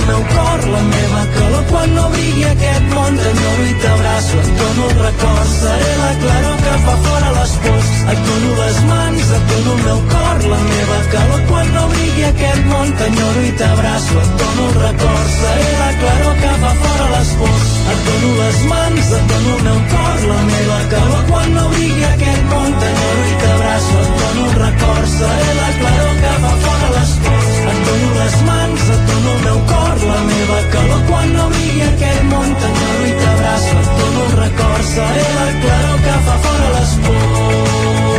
Meu 0.10 0.22
cor, 0.34 0.60
la 0.74 0.82
meva 0.94 1.24
calor. 1.36 1.64
Quan 1.70 1.94
no 1.96 2.06
brigui 2.14 2.46
aquest 2.50 2.86
món, 2.96 3.18
t'enyoro 3.22 3.66
i 3.70 3.76
t'abraço, 3.84 4.40
et 4.42 4.50
dono 4.60 4.86
el 4.90 4.96
record, 5.06 5.50
seré 5.54 5.92
la 6.02 6.12
claror 6.22 6.58
que 6.66 6.76
fa 6.86 6.96
fora 7.06 7.30
les 7.38 7.54
pors, 7.66 7.90
et 8.14 8.22
dono 8.28 8.52
les 8.60 8.80
mans, 8.90 9.32
et 9.38 9.44
dono 9.52 9.76
el 9.76 9.82
meu 9.88 10.00
cor, 10.14 10.38
la 10.54 10.60
meva 10.70 11.00
calor. 11.14 11.42
Quan 11.50 11.74
no 11.76 11.84
brigui 11.94 12.24
aquest 12.30 12.64
món, 12.72 12.94
t'enyoro 13.02 13.44
i 13.50 13.52
t'abraço, 13.62 14.16
et 14.24 14.32
dono 14.42 14.68
el 14.70 14.80
record, 14.86 15.28
seré 15.36 15.70
la 15.82 15.92
claror 16.02 16.36
que 16.42 16.54
fa 16.64 16.74
fora 16.82 17.08
les 17.16 17.34
pors, 17.42 17.70
et 17.94 18.00
dono 18.10 18.32
les 18.42 18.60
mans, 18.72 19.14
et 19.20 19.34
dono 19.34 19.56
el 19.58 19.64
meu 19.70 19.80
cor, 19.94 20.18
la 20.32 20.42
meva 20.54 20.80
calor. 20.96 21.24
Quan 21.30 21.54
no 21.58 21.68
brigui 21.76 22.08
aquest 22.14 22.44
món, 22.54 22.70
t'enyoro 22.82 23.30
i 23.30 23.38
t'abraço, 23.46 24.02
et 24.06 24.12
dono 24.24 24.50
el 24.50 24.58
record, 24.66 25.08
seré 25.18 25.52
la 25.62 25.70
claror 25.80 26.16
que 26.24 26.34
fa 26.46 26.54
fora 26.66 26.90
les 26.98 27.14
pors, 27.28 27.39
et 27.72 27.80
dono 27.88 28.10
les 28.20 28.38
mans, 28.48 28.86
et 28.96 29.02
dono 29.10 29.34
el 29.36 29.42
meu 29.48 29.60
cor, 29.72 29.96
la 30.12 30.22
meva 30.30 30.62
calor 30.76 31.04
quan 31.10 31.34
no 31.36 31.50
brigui 31.54 31.84
aquest 31.90 32.24
món, 32.32 32.56
t'enyoro 32.62 33.10
i 33.10 33.18
t'abraço, 33.24 33.76
et 33.84 33.92
dono 34.00 34.26
un 34.30 34.40
record, 34.44 34.88
seré 34.94 35.28
la 35.38 35.52
claror 35.66 36.02
que 36.08 36.18
fa 36.30 36.40
fora 36.48 36.74
les 36.78 36.98
pors. 37.06 38.19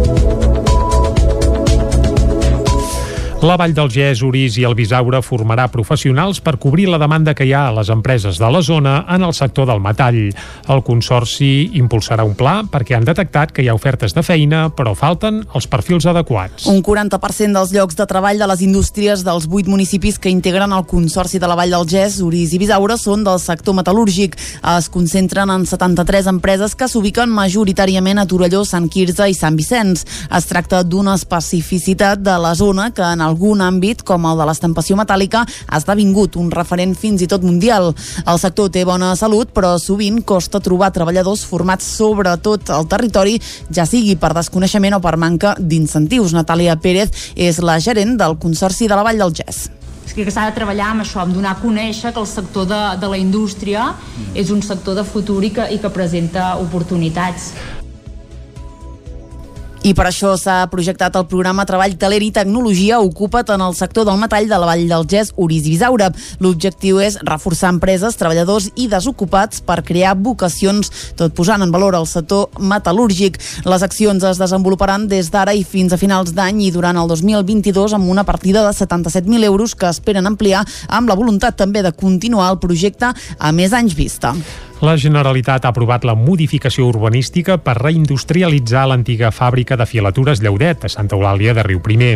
La 3.41 3.55
Vall 3.57 3.71
del 3.73 3.89
Gès, 3.89 4.19
Orís 4.21 4.53
i 4.61 4.67
el 4.69 4.75
Bisaure 4.77 5.17
formarà 5.25 5.63
professionals 5.73 6.37
per 6.45 6.59
cobrir 6.61 6.83
la 6.91 6.99
demanda 7.01 7.33
que 7.33 7.47
hi 7.49 7.55
ha 7.57 7.63
a 7.71 7.71
les 7.73 7.89
empreses 7.89 8.37
de 8.37 8.49
la 8.53 8.59
zona 8.61 8.99
en 9.09 9.23
el 9.25 9.33
sector 9.33 9.65
del 9.65 9.79
metall. 9.81 10.19
El 10.69 10.83
Consorci 10.85 11.71
impulsarà 11.79 12.21
un 12.21 12.35
pla 12.37 12.59
perquè 12.69 12.93
han 12.93 13.07
detectat 13.07 13.49
que 13.49 13.65
hi 13.65 13.69
ha 13.71 13.73
ofertes 13.73 14.13
de 14.13 14.21
feina, 14.21 14.67
però 14.77 14.93
falten 14.93 15.39
els 15.57 15.65
perfils 15.65 16.05
adequats. 16.05 16.67
Un 16.69 16.83
40% 16.85 17.57
dels 17.57 17.73
llocs 17.73 17.97
de 17.97 18.05
treball 18.11 18.37
de 18.37 18.49
les 18.51 18.61
indústries 18.61 19.25
dels 19.25 19.49
vuit 19.49 19.65
municipis 19.65 20.21
que 20.21 20.29
integren 20.29 20.77
el 20.77 20.85
Consorci 20.85 21.41
de 21.41 21.49
la 21.49 21.57
Vall 21.57 21.73
del 21.73 21.89
Gès, 21.89 22.19
Orís 22.21 22.53
i 22.53 22.61
Bisaure 22.61 22.99
són 23.01 23.25
del 23.25 23.41
sector 23.41 23.73
metal·lúrgic. 23.73 24.37
Es 24.75 24.91
concentren 24.93 25.49
en 25.49 25.65
73 25.65 26.29
empreses 26.29 26.77
que 26.77 26.85
s'ubiquen 26.85 27.33
majoritàriament 27.33 28.21
a 28.21 28.29
Torelló, 28.29 28.61
Sant 28.69 28.85
Quirze 28.85 29.25
i 29.25 29.33
Sant 29.33 29.57
Vicenç. 29.57 30.05
Es 30.29 30.49
tracta 30.53 30.85
d'una 30.85 31.17
especificitat 31.17 32.21
de 32.21 32.37
la 32.37 32.53
zona 32.53 32.91
que 32.93 33.01
en 33.01 33.30
algun 33.31 33.63
àmbit, 33.65 34.05
com 34.07 34.27
el 34.29 34.39
de 34.39 34.47
l'estampació 34.49 34.99
metàl·lica, 34.99 35.45
ha 35.47 35.81
esdevingut 35.81 36.37
un 36.41 36.51
referent 36.53 36.95
fins 36.97 37.23
i 37.23 37.29
tot 37.31 37.45
mundial. 37.47 37.91
El 38.25 38.41
sector 38.41 38.71
té 38.71 38.85
bona 38.87 39.13
salut, 39.19 39.51
però 39.55 39.77
sovint 39.81 40.21
costa 40.27 40.61
trobar 40.63 40.91
treballadors 40.93 41.45
formats 41.47 41.87
sobretot 41.97 42.71
al 42.75 42.87
territori, 42.91 43.37
ja 43.73 43.87
sigui 43.89 44.17
per 44.19 44.33
desconeixement 44.37 44.99
o 44.99 45.03
per 45.03 45.17
manca 45.17 45.55
d'incentius. 45.59 46.35
Natàlia 46.37 46.77
Pérez 46.81 47.31
és 47.35 47.61
la 47.63 47.79
gerent 47.79 48.17
del 48.19 48.39
Consorci 48.41 48.89
de 48.91 48.97
la 48.97 49.05
Vall 49.07 49.21
del 49.21 49.37
Gès 49.41 49.69
és 50.11 50.15
que 50.17 50.31
s'ha 50.33 50.49
de 50.49 50.55
treballar 50.55 50.89
amb 50.91 51.05
això, 51.05 51.21
amb 51.23 51.35
donar 51.35 51.53
a 51.55 51.59
conèixer 51.61 52.11
que 52.11 52.19
el 52.19 52.27
sector 52.27 52.65
de, 52.67 52.79
de 52.99 53.11
la 53.11 53.19
indústria 53.19 53.91
és 54.35 54.51
un 54.51 54.59
sector 54.65 54.97
de 54.97 55.05
futur 55.07 55.39
i 55.47 55.53
que, 55.55 55.69
i 55.71 55.79
que 55.79 55.93
presenta 55.93 56.57
oportunitats. 56.59 57.53
I 59.81 59.95
per 59.97 60.03
això 60.05 60.35
s'ha 60.37 60.67
projectat 60.69 61.15
el 61.17 61.23
programa 61.25 61.63
Treball, 61.65 61.95
Taler 61.97 62.19
i 62.21 62.27
Tecnologia 62.29 62.99
Ocupa't 63.01 63.55
en 63.55 63.63
el 63.65 63.73
sector 63.73 64.05
del 64.05 64.19
metall 64.21 64.45
de 64.45 64.59
la 64.61 64.67
Vall 64.69 64.83
del 64.85 65.07
Gès, 65.09 65.31
Uris 65.41 65.65
i 65.65 65.73
Bisaura. 65.73 66.11
L'objectiu 66.37 66.99
és 67.01 67.17
reforçar 67.25 67.71
empreses, 67.73 68.19
treballadors 68.19 68.69
i 68.77 68.85
desocupats 68.91 69.65
per 69.65 69.79
crear 69.81 70.13
vocacions, 70.21 70.93
tot 71.17 71.33
posant 71.33 71.65
en 71.65 71.73
valor 71.73 71.97
el 71.97 72.05
sector 72.05 72.61
metal·lúrgic. 72.61 73.41
Les 73.65 73.81
accions 73.81 74.21
es 74.29 74.45
desenvoluparan 74.45 75.09
des 75.09 75.33
d'ara 75.33 75.57
i 75.57 75.65
fins 75.65 75.97
a 75.97 76.01
finals 76.01 76.37
d'any 76.37 76.61
i 76.67 76.71
durant 76.71 77.01
el 77.01 77.09
2022 77.09 77.97
amb 77.97 78.13
una 78.13 78.23
partida 78.23 78.61
de 78.61 78.77
77.000 78.77 79.49
euros 79.49 79.73
que 79.73 79.89
esperen 79.89 80.29
ampliar 80.29 80.61
amb 80.89 81.09
la 81.09 81.17
voluntat 81.17 81.57
també 81.57 81.81
de 81.81 81.97
continuar 81.97 82.53
el 82.53 82.61
projecte 82.61 83.15
a 83.17 83.51
més 83.51 83.73
anys 83.73 83.97
vista. 83.97 84.37
La 84.81 84.95
Generalitat 84.97 85.67
ha 85.67 85.69
aprovat 85.69 86.07
la 86.09 86.15
modificació 86.17 86.87
urbanística 86.89 87.59
per 87.61 87.75
reindustrialitzar 87.77 88.87
l'antiga 88.89 89.29
fàbrica 89.29 89.75
de 89.77 89.85
filatures 89.85 90.39
Lleudet, 90.41 90.87
a 90.87 90.89
Santa 90.89 91.13
Eulàlia 91.13 91.53
de 91.53 91.61
Riu 91.67 91.83
Primer. 91.85 92.15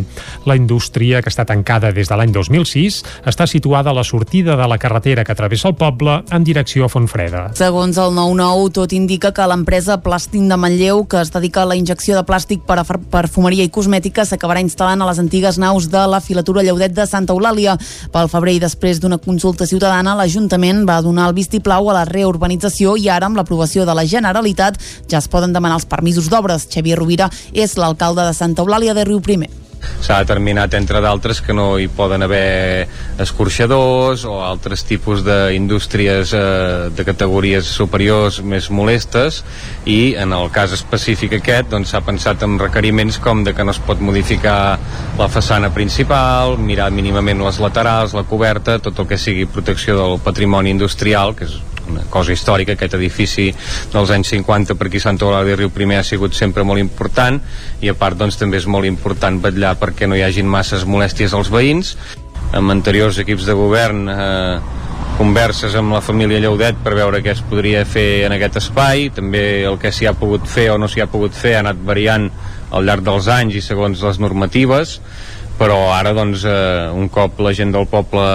La 0.50 0.56
indústria, 0.58 1.20
que 1.22 1.30
està 1.30 1.46
tancada 1.46 1.92
des 1.94 2.10
de 2.10 2.18
l'any 2.18 2.34
2006, 2.34 2.98
està 3.30 3.46
situada 3.46 3.92
a 3.92 3.94
la 3.94 4.04
sortida 4.04 4.56
de 4.58 4.66
la 4.66 4.80
carretera 4.82 5.24
que 5.24 5.36
travessa 5.38 5.70
el 5.70 5.76
poble 5.78 6.16
en 6.34 6.48
direcció 6.48 6.88
a 6.88 6.90
Fontfreda. 6.90 7.44
Segons 7.54 8.00
el 8.02 8.18
9-9, 8.18 8.72
tot 8.80 8.98
indica 8.98 9.30
que 9.30 9.46
l'empresa 9.46 10.00
Plàstic 10.02 10.50
de 10.50 10.58
Manlleu, 10.58 11.04
que 11.06 11.22
es 11.22 11.30
dedica 11.38 11.62
a 11.62 11.70
la 11.70 11.78
injecció 11.78 12.18
de 12.18 12.26
plàstic 12.26 12.66
per 12.66 12.80
a 12.82 12.88
perfumeria 12.90 13.70
i 13.70 13.70
cosmètica, 13.70 14.26
s'acabarà 14.26 14.66
instal·lant 14.66 15.06
a 15.06 15.12
les 15.12 15.22
antigues 15.22 15.62
naus 15.62 15.92
de 15.94 16.08
la 16.10 16.18
filatura 16.18 16.66
Lleudet 16.66 16.98
de 16.98 17.06
Santa 17.06 17.38
Eulàlia. 17.38 17.78
Pel 18.10 18.34
febrer 18.34 18.58
i 18.58 18.66
després 18.66 18.98
d'una 18.98 19.22
consulta 19.22 19.70
ciutadana, 19.70 20.18
l'Ajuntament 20.18 20.82
va 20.90 20.98
donar 21.06 21.30
el 21.30 21.38
vistiplau 21.38 21.94
a 21.94 22.00
la 22.02 22.06
reurbanització 22.10 22.55
urbanització 22.56 22.96
i 22.98 23.10
ara 23.10 23.28
amb 23.28 23.38
l'aprovació 23.38 23.86
de 23.86 23.94
la 23.94 24.06
Generalitat 24.06 24.80
ja 25.12 25.20
es 25.20 25.28
poden 25.28 25.54
demanar 25.54 25.76
els 25.76 25.86
permisos 25.86 26.30
d'obres. 26.30 26.68
Xavier 26.72 26.98
Rovira 26.98 27.30
és 27.54 27.76
l'alcalde 27.78 28.24
de 28.26 28.34
Santa 28.34 28.64
Eulàlia 28.64 28.94
de 28.94 29.04
Riu 29.06 29.22
Primer 29.22 29.50
s'ha 30.02 30.20
determinat 30.24 30.74
entre 30.78 31.02
d'altres 31.02 31.42
que 31.42 31.54
no 31.54 31.80
hi 31.80 31.88
poden 31.88 32.24
haver 32.26 32.88
escorxadors 33.22 34.26
o 34.30 34.40
altres 34.46 34.86
tipus 34.86 35.24
d'indústries 35.26 36.34
eh, 36.34 36.90
de 36.96 37.06
categories 37.08 37.66
superiors 37.66 38.42
més 38.42 38.70
molestes 38.70 39.44
i 39.86 40.16
en 40.22 40.34
el 40.36 40.50
cas 40.56 40.76
específic 40.76 41.38
aquest 41.40 41.72
doncs 41.74 41.94
s'ha 41.94 42.04
pensat 42.06 42.44
en 42.46 42.60
requeriments 42.62 43.20
com 43.24 43.44
de 43.44 43.54
que 43.54 43.64
no 43.64 43.76
es 43.76 43.82
pot 43.84 44.02
modificar 44.02 44.78
la 45.20 45.30
façana 45.32 45.72
principal, 45.74 46.58
mirar 46.58 46.92
mínimament 46.92 47.44
les 47.46 47.62
laterals, 47.64 48.16
la 48.18 48.26
coberta, 48.28 48.80
tot 48.80 49.00
el 49.00 49.08
que 49.10 49.22
sigui 49.22 49.46
protecció 49.46 49.98
del 50.00 50.20
patrimoni 50.24 50.74
industrial, 50.76 51.36
que 51.36 51.48
és 51.48 51.56
una 51.90 52.04
cosa 52.10 52.34
històrica, 52.34 52.74
aquest 52.74 52.96
edifici 52.98 53.52
dels 53.94 54.12
anys 54.14 54.32
50 54.34 54.78
per 54.78 54.88
aquí 54.90 55.02
Sant 55.02 55.20
Eulàlia 55.22 55.54
de 55.54 55.60
Riu 55.62 55.72
Primer 55.74 56.00
ha 56.02 56.08
sigut 56.08 56.34
sempre 56.38 56.66
molt 56.66 56.82
important 56.82 57.40
i 57.86 57.92
a 57.92 57.96
part 57.98 58.18
doncs 58.18 58.40
també 58.42 58.58
és 58.62 58.68
molt 58.72 58.90
important 58.90 59.38
vetllar 59.44 59.75
perquè 59.80 60.08
no 60.08 60.18
hi 60.18 60.24
hagin 60.26 60.50
masses 60.50 60.86
molèsties 60.88 61.36
als 61.36 61.52
veïns. 61.54 61.96
Amb 62.56 62.72
anteriors 62.72 63.20
equips 63.22 63.48
de 63.48 63.56
govern 63.58 64.10
eh, 64.12 64.58
converses 65.18 65.76
amb 65.80 65.96
la 65.96 66.02
família 66.04 66.42
Lleudet 66.44 66.80
per 66.84 66.96
veure 66.98 67.22
què 67.24 67.32
es 67.32 67.44
podria 67.46 67.86
fer 67.88 68.26
en 68.28 68.36
aquest 68.36 68.60
espai. 68.64 69.10
També 69.16 69.64
el 69.68 69.80
que 69.82 69.94
s'hi 69.96 70.10
ha 70.10 70.16
pogut 70.18 70.48
fer 70.50 70.70
o 70.74 70.80
no 70.82 70.90
s'hi 70.92 71.04
ha 71.04 71.12
pogut 71.12 71.36
fer 71.36 71.56
ha 71.56 71.64
anat 71.64 71.80
variant 71.88 72.30
al 72.76 72.86
llarg 72.88 73.06
dels 73.06 73.30
anys 73.32 73.56
i 73.56 73.64
segons 73.64 74.04
les 74.04 74.20
normatives. 74.20 75.00
Però 75.56 75.78
ara 75.96 76.12
doncs 76.12 76.44
eh, 76.44 76.92
un 76.92 77.08
cop 77.08 77.40
la 77.40 77.54
gent 77.56 77.72
del 77.72 77.88
poble 77.88 78.26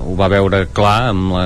ho 0.00 0.14
va 0.16 0.30
veure 0.32 0.64
clar 0.72 1.10
amb 1.10 1.34
la 1.36 1.44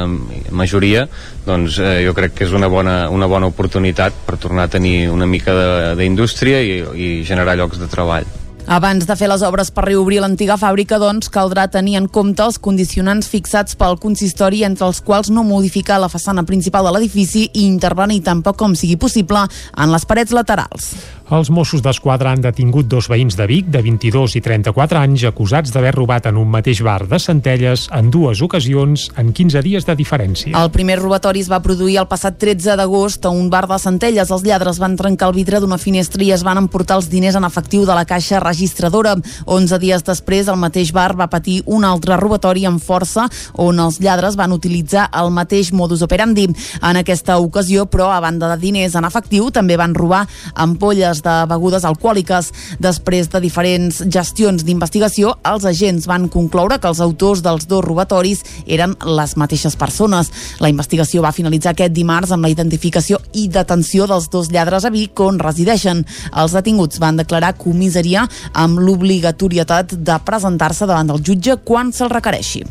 majoria 0.55 1.09
doncs 1.45 1.81
eh, 1.83 2.05
jo 2.07 2.15
crec 2.17 2.39
que 2.39 2.47
és 2.47 2.55
una 2.57 2.71
bona, 2.71 3.09
una 3.11 3.27
bona 3.27 3.51
oportunitat 3.51 4.15
per 4.29 4.39
tornar 4.39 4.69
a 4.69 4.73
tenir 4.73 5.11
una 5.13 5.27
mica 5.27 5.95
d'indústria 5.99 6.63
i, 6.63 6.81
i 6.95 7.11
generar 7.27 7.59
llocs 7.59 7.83
de 7.83 7.91
treball. 7.91 8.44
Abans 8.67 9.05
de 9.05 9.13
fer 9.13 9.27
les 9.29 9.43
obres 9.45 9.69
per 9.69 9.83
reobrir 9.85 10.23
l'antiga 10.23 10.55
fàbrica, 10.57 10.97
doncs, 10.97 11.29
caldrà 11.29 11.67
tenir 11.69 11.99
en 11.99 12.07
compte 12.09 12.41
els 12.41 12.57
condicionants 12.57 13.29
fixats 13.29 13.77
pel 13.77 13.99
consistori, 14.01 14.63
entre 14.65 14.87
els 14.89 15.03
quals 15.05 15.29
no 15.29 15.45
modificar 15.45 15.99
la 16.01 16.09
façana 16.09 16.47
principal 16.49 16.89
de 16.89 16.95
l'edifici 16.95 17.45
i 17.53 17.67
intervenir 17.67 18.23
tampoc 18.25 18.57
com 18.63 18.73
sigui 18.73 18.97
possible 18.97 19.45
en 19.45 19.93
les 19.93 20.09
parets 20.09 20.33
laterals. 20.33 20.95
Els 21.33 21.49
Mossos 21.49 21.81
d'Esquadra 21.81 22.35
han 22.35 22.43
detingut 22.45 22.85
dos 22.85 23.07
veïns 23.09 23.33
de 23.39 23.47
Vic 23.49 23.71
de 23.73 23.81
22 23.81 24.35
i 24.37 24.41
34 24.45 24.99
anys 25.01 25.23
acusats 25.25 25.73
d'haver 25.73 25.95
robat 25.97 26.27
en 26.29 26.37
un 26.37 26.51
mateix 26.53 26.83
bar 26.85 27.07
de 27.09 27.17
Centelles 27.17 27.87
en 27.97 28.11
dues 28.13 28.43
ocasions 28.45 29.07
en 29.17 29.31
15 29.33 29.63
dies 29.65 29.87
de 29.89 29.95
diferència. 29.97 30.53
El 30.53 30.69
primer 30.75 30.99
robatori 31.01 31.41
es 31.41 31.49
va 31.49 31.63
produir 31.65 31.97
el 32.03 32.09
passat 32.11 32.37
13 32.37 32.77
d'agost 32.77 33.25
a 33.25 33.33
un 33.33 33.49
bar 33.49 33.63
de 33.71 33.79
Centelles. 33.81 34.29
Els 34.29 34.45
lladres 34.45 34.81
van 34.83 34.99
trencar 35.01 35.31
el 35.31 35.39
vidre 35.39 35.63
d'una 35.65 35.79
finestra 35.81 36.21
i 36.21 36.29
es 36.37 36.45
van 36.45 36.61
emportar 36.61 37.01
els 37.01 37.09
diners 37.09 37.41
en 37.41 37.49
efectiu 37.49 37.89
de 37.89 37.97
la 37.97 38.05
caixa 38.05 38.43
registradora. 38.45 39.17
11 39.47 39.81
dies 39.81 40.05
després, 40.05 40.53
el 40.53 40.61
mateix 40.61 40.93
bar 40.93 41.17
va 41.17 41.31
patir 41.33 41.63
un 41.65 41.89
altre 41.89 42.21
robatori 42.21 42.67
amb 42.69 42.85
força 42.85 43.31
on 43.57 43.81
els 43.81 43.97
lladres 44.05 44.37
van 44.37 44.53
utilitzar 44.53 45.09
el 45.17 45.33
mateix 45.33 45.73
modus 45.73 46.05
operandi. 46.05 46.51
En 46.85 47.01
aquesta 47.01 47.41
ocasió, 47.41 47.89
però, 47.89 48.13
a 48.13 48.21
banda 48.21 48.53
de 48.53 48.61
diners 48.61 49.01
en 49.01 49.09
efectiu, 49.09 49.49
també 49.49 49.81
van 49.81 49.97
robar 49.97 50.27
ampolles 50.53 51.14
de 51.23 51.35
begudes 51.51 51.85
alcohòliques. 51.85 52.51
Després 52.83 53.29
de 53.31 53.41
diferents 53.45 54.01
gestions 54.09 54.65
d'investigació, 54.65 55.37
els 55.47 55.67
agents 55.69 56.09
van 56.11 56.29
concloure 56.33 56.81
que 56.81 56.91
els 56.91 57.03
autors 57.05 57.43
dels 57.45 57.69
dos 57.71 57.85
robatoris 57.85 58.43
eren 58.67 58.97
les 59.05 59.37
mateixes 59.37 59.77
persones. 59.77 60.33
La 60.65 60.73
investigació 60.73 61.23
va 61.23 61.35
finalitzar 61.37 61.75
aquest 61.75 61.95
dimarts 61.95 62.33
amb 62.35 62.47
la 62.47 62.53
identificació 62.53 63.21
i 63.33 63.47
detenció 63.49 64.09
dels 64.11 64.31
dos 64.33 64.51
lladres 64.51 64.85
a 64.85 64.93
Vic 64.95 65.21
on 65.21 65.39
resideixen. 65.39 66.05
Els 66.33 66.57
detinguts 66.57 66.99
van 67.03 67.21
declarar 67.21 67.55
comissaria 67.61 68.27
amb 68.53 68.81
l'obligatorietat 68.81 69.95
de 69.95 70.21
presentar-se 70.25 70.89
davant 70.91 71.13
del 71.13 71.23
jutge 71.23 71.59
quan 71.65 71.93
se'l 71.93 72.13
requereixi. 72.13 72.65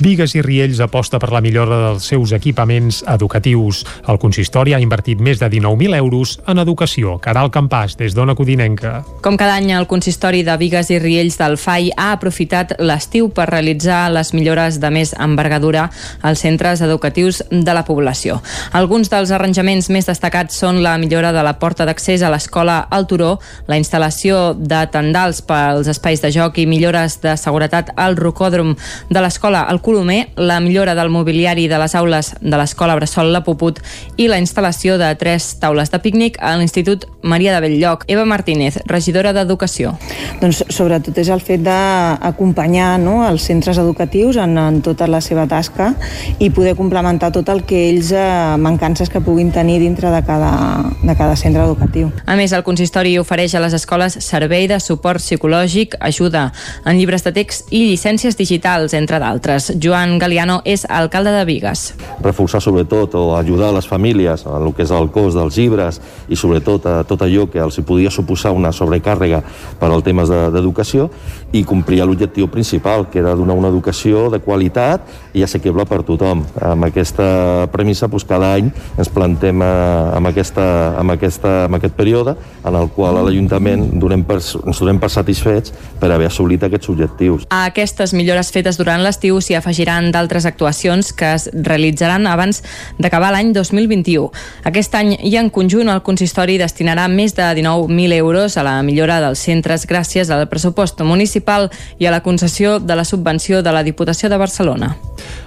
Vigues 0.00 0.32
i 0.34 0.42
Riells 0.42 0.80
aposta 0.82 1.20
per 1.22 1.30
la 1.30 1.38
millora 1.38 1.76
dels 1.78 2.08
seus 2.10 2.32
equipaments 2.34 3.04
educatius. 3.06 3.84
El 4.10 4.18
consistori 4.18 4.72
ha 4.74 4.80
invertit 4.82 5.20
més 5.22 5.38
de 5.38 5.46
19.000 5.46 5.94
euros 5.94 6.32
en 6.50 6.58
educació. 6.58 7.14
Caral 7.22 7.52
Campàs, 7.54 7.94
des 8.00 8.16
d'Ona 8.16 8.34
Codinenca. 8.34 9.04
Com 9.22 9.38
cada 9.38 9.54
any, 9.54 9.70
el 9.70 9.86
consistori 9.86 10.42
de 10.42 10.56
Vigues 10.58 10.90
i 10.90 10.98
Riells 10.98 11.38
del 11.38 11.54
FAI 11.62 11.92
ha 11.94 12.08
aprofitat 12.16 12.74
l'estiu 12.82 13.28
per 13.30 13.46
realitzar 13.52 14.08
les 14.10 14.32
millores 14.34 14.80
de 14.82 14.90
més 14.90 15.14
envergadura 15.14 15.86
als 16.22 16.42
centres 16.42 16.82
educatius 16.82 17.44
de 17.50 17.76
la 17.76 17.84
població. 17.86 18.40
Alguns 18.74 19.12
dels 19.14 19.30
arranjaments 19.30 19.92
més 19.94 20.10
destacats 20.10 20.58
són 20.58 20.82
la 20.82 20.96
millora 20.98 21.30
de 21.30 21.46
la 21.46 21.54
porta 21.62 21.86
d'accés 21.86 22.26
a 22.26 22.32
l'escola 22.34 22.80
al 22.90 23.06
Turó, 23.06 23.38
la 23.70 23.78
instal·lació 23.78 24.58
de 24.58 24.82
tendals 24.90 25.44
pels 25.46 25.86
espais 25.94 26.18
de 26.24 26.34
joc 26.34 26.58
i 26.58 26.66
millores 26.66 27.20
de 27.22 27.38
seguretat 27.38 27.94
al 27.94 28.18
rocòdrom 28.18 28.74
de 29.06 29.22
l'escola 29.22 29.62
al 29.62 29.83
Colomer, 29.84 30.30
la 30.36 30.60
millora 30.60 30.94
del 30.94 31.10
mobiliari 31.10 31.66
de 31.68 31.76
les 31.76 31.94
aules 31.94 32.30
de 32.40 32.56
l'Escola 32.56 32.94
Bressol 32.96 33.28
La 33.34 33.42
Puput 33.44 33.82
i 34.16 34.30
la 34.32 34.38
instal·lació 34.40 34.94
de 34.96 35.10
tres 35.20 35.58
taules 35.60 35.90
de 35.92 35.98
pícnic 36.00 36.38
a 36.40 36.54
l'Institut 36.56 37.04
Maria 37.20 37.52
de 37.52 37.60
Belllloc. 37.60 38.06
Eva 38.08 38.24
Martínez, 38.24 38.78
regidora 38.88 39.34
d'Educació. 39.36 39.92
Doncs 40.40 40.62
sobretot 40.72 41.20
és 41.20 41.28
el 41.28 41.42
fet 41.44 41.60
d'acompanyar 41.66 42.94
no, 43.02 43.18
els 43.28 43.44
centres 43.44 43.76
educatius 43.82 44.38
en, 44.40 44.56
en 44.56 44.78
tota 44.80 45.04
la 45.04 45.20
seva 45.20 45.44
tasca 45.52 45.90
i 46.38 46.48
poder 46.48 46.72
complementar 46.80 47.34
tot 47.36 47.52
el 47.52 47.60
que 47.68 47.82
ells, 47.90 48.14
eh, 48.16 48.56
mancances 48.56 49.12
que 49.12 49.20
puguin 49.20 49.52
tenir 49.52 49.82
dintre 49.84 50.08
de 50.16 50.22
cada, 50.24 50.54
de 51.02 51.12
cada 51.12 51.36
centre 51.36 51.60
educatiu. 51.60 52.08
A 52.24 52.38
més, 52.40 52.56
el 52.56 52.64
consistori 52.64 53.18
ofereix 53.20 53.52
a 53.52 53.60
les 53.60 53.76
escoles 53.76 54.16
servei 54.24 54.64
de 54.64 54.80
suport 54.80 55.20
psicològic, 55.20 56.00
ajuda 56.00 56.46
en 56.88 56.96
llibres 56.96 57.28
de 57.28 57.36
text 57.36 57.68
i 57.68 57.84
llicències 57.90 58.40
digitals, 58.40 58.96
entre 58.96 59.20
d'altres. 59.20 59.73
Joan 59.80 60.18
Galiano 60.18 60.60
és 60.64 60.84
alcalde 60.88 61.32
de 61.34 61.44
Vigues. 61.44 61.94
Reforçar 62.22 62.60
sobretot 62.62 63.14
o 63.18 63.36
ajudar 63.36 63.68
a 63.68 63.76
les 63.76 63.88
famílies 63.88 64.46
en 64.46 64.62
el 64.62 64.74
que 64.74 64.84
és 64.86 64.92
el 64.94 65.10
cost 65.14 65.36
dels 65.38 65.58
llibres 65.58 66.00
i 66.28 66.36
sobretot 66.36 66.86
a 66.86 66.94
tot 67.08 67.24
allò 67.26 67.48
que 67.50 67.62
els 67.62 67.80
podia 67.86 68.12
suposar 68.14 68.54
una 68.54 68.72
sobrecàrrega 68.72 69.42
per 69.80 69.90
al 69.90 70.04
temes 70.06 70.30
d'educació 70.30 71.10
i 71.52 71.64
complir 71.64 72.02
l'objectiu 72.04 72.48
principal, 72.50 73.08
que 73.10 73.20
era 73.20 73.34
donar 73.34 73.54
una 73.54 73.70
educació 73.70 74.28
de 74.30 74.40
qualitat 74.42 75.06
i 75.34 75.42
assequible 75.44 75.86
per 75.86 76.02
tothom. 76.06 76.44
Amb 76.60 76.88
aquesta 76.88 77.68
premissa, 77.72 78.08
doncs, 78.08 78.26
cada 78.28 78.52
any 78.56 78.70
ens 78.98 79.10
plantem 79.12 79.62
eh, 79.62 79.68
amb, 80.16 80.30
aquesta, 80.30 80.66
amb, 81.00 81.14
aquesta, 81.14 81.54
amb 81.68 81.78
aquest 81.78 81.94
període 81.98 82.36
en 82.64 82.78
el 82.78 82.88
qual 82.94 83.18
a 83.18 83.24
l'Ajuntament 83.26 83.86
ens 83.94 84.80
donem 84.80 84.98
per 85.00 85.10
satisfets 85.10 85.74
per 86.00 86.10
haver 86.12 86.28
assolit 86.30 86.64
aquests 86.64 86.90
objectius. 86.92 87.46
A 87.50 87.64
aquestes 87.70 88.14
millores 88.16 88.50
fetes 88.54 88.78
durant 88.80 89.02
l'estiu 89.04 89.40
s'hi 89.40 89.56
afegiran 89.64 90.12
d'altres 90.12 90.44
actuacions 90.44 91.12
que 91.16 91.32
es 91.38 91.48
realitzaran 91.52 92.28
abans 92.28 92.60
d'acabar 93.00 93.32
l'any 93.32 93.54
2021. 93.56 94.28
Aquest 94.68 94.94
any 95.00 95.14
i 95.24 95.36
en 95.40 95.48
conjunt 95.54 95.88
el 95.88 96.04
consistori 96.04 96.58
destinarà 96.60 97.08
més 97.08 97.34
de 97.38 97.48
19.000 97.56 98.18
euros 98.20 98.58
a 98.60 98.66
la 98.66 98.76
millora 98.84 99.20
dels 99.24 99.40
centres 99.40 99.88
gràcies 99.88 100.30
al 100.30 100.46
pressupost 100.52 101.00
municipal 101.00 101.70
i 101.98 102.06
a 102.06 102.12
la 102.12 102.22
concessió 102.22 102.78
de 102.78 102.94
la 102.94 103.08
subvenció 103.08 103.62
de 103.62 103.72
la 103.72 103.82
Diputació 103.82 104.28
de 104.28 104.36
Barcelona. 104.36 104.94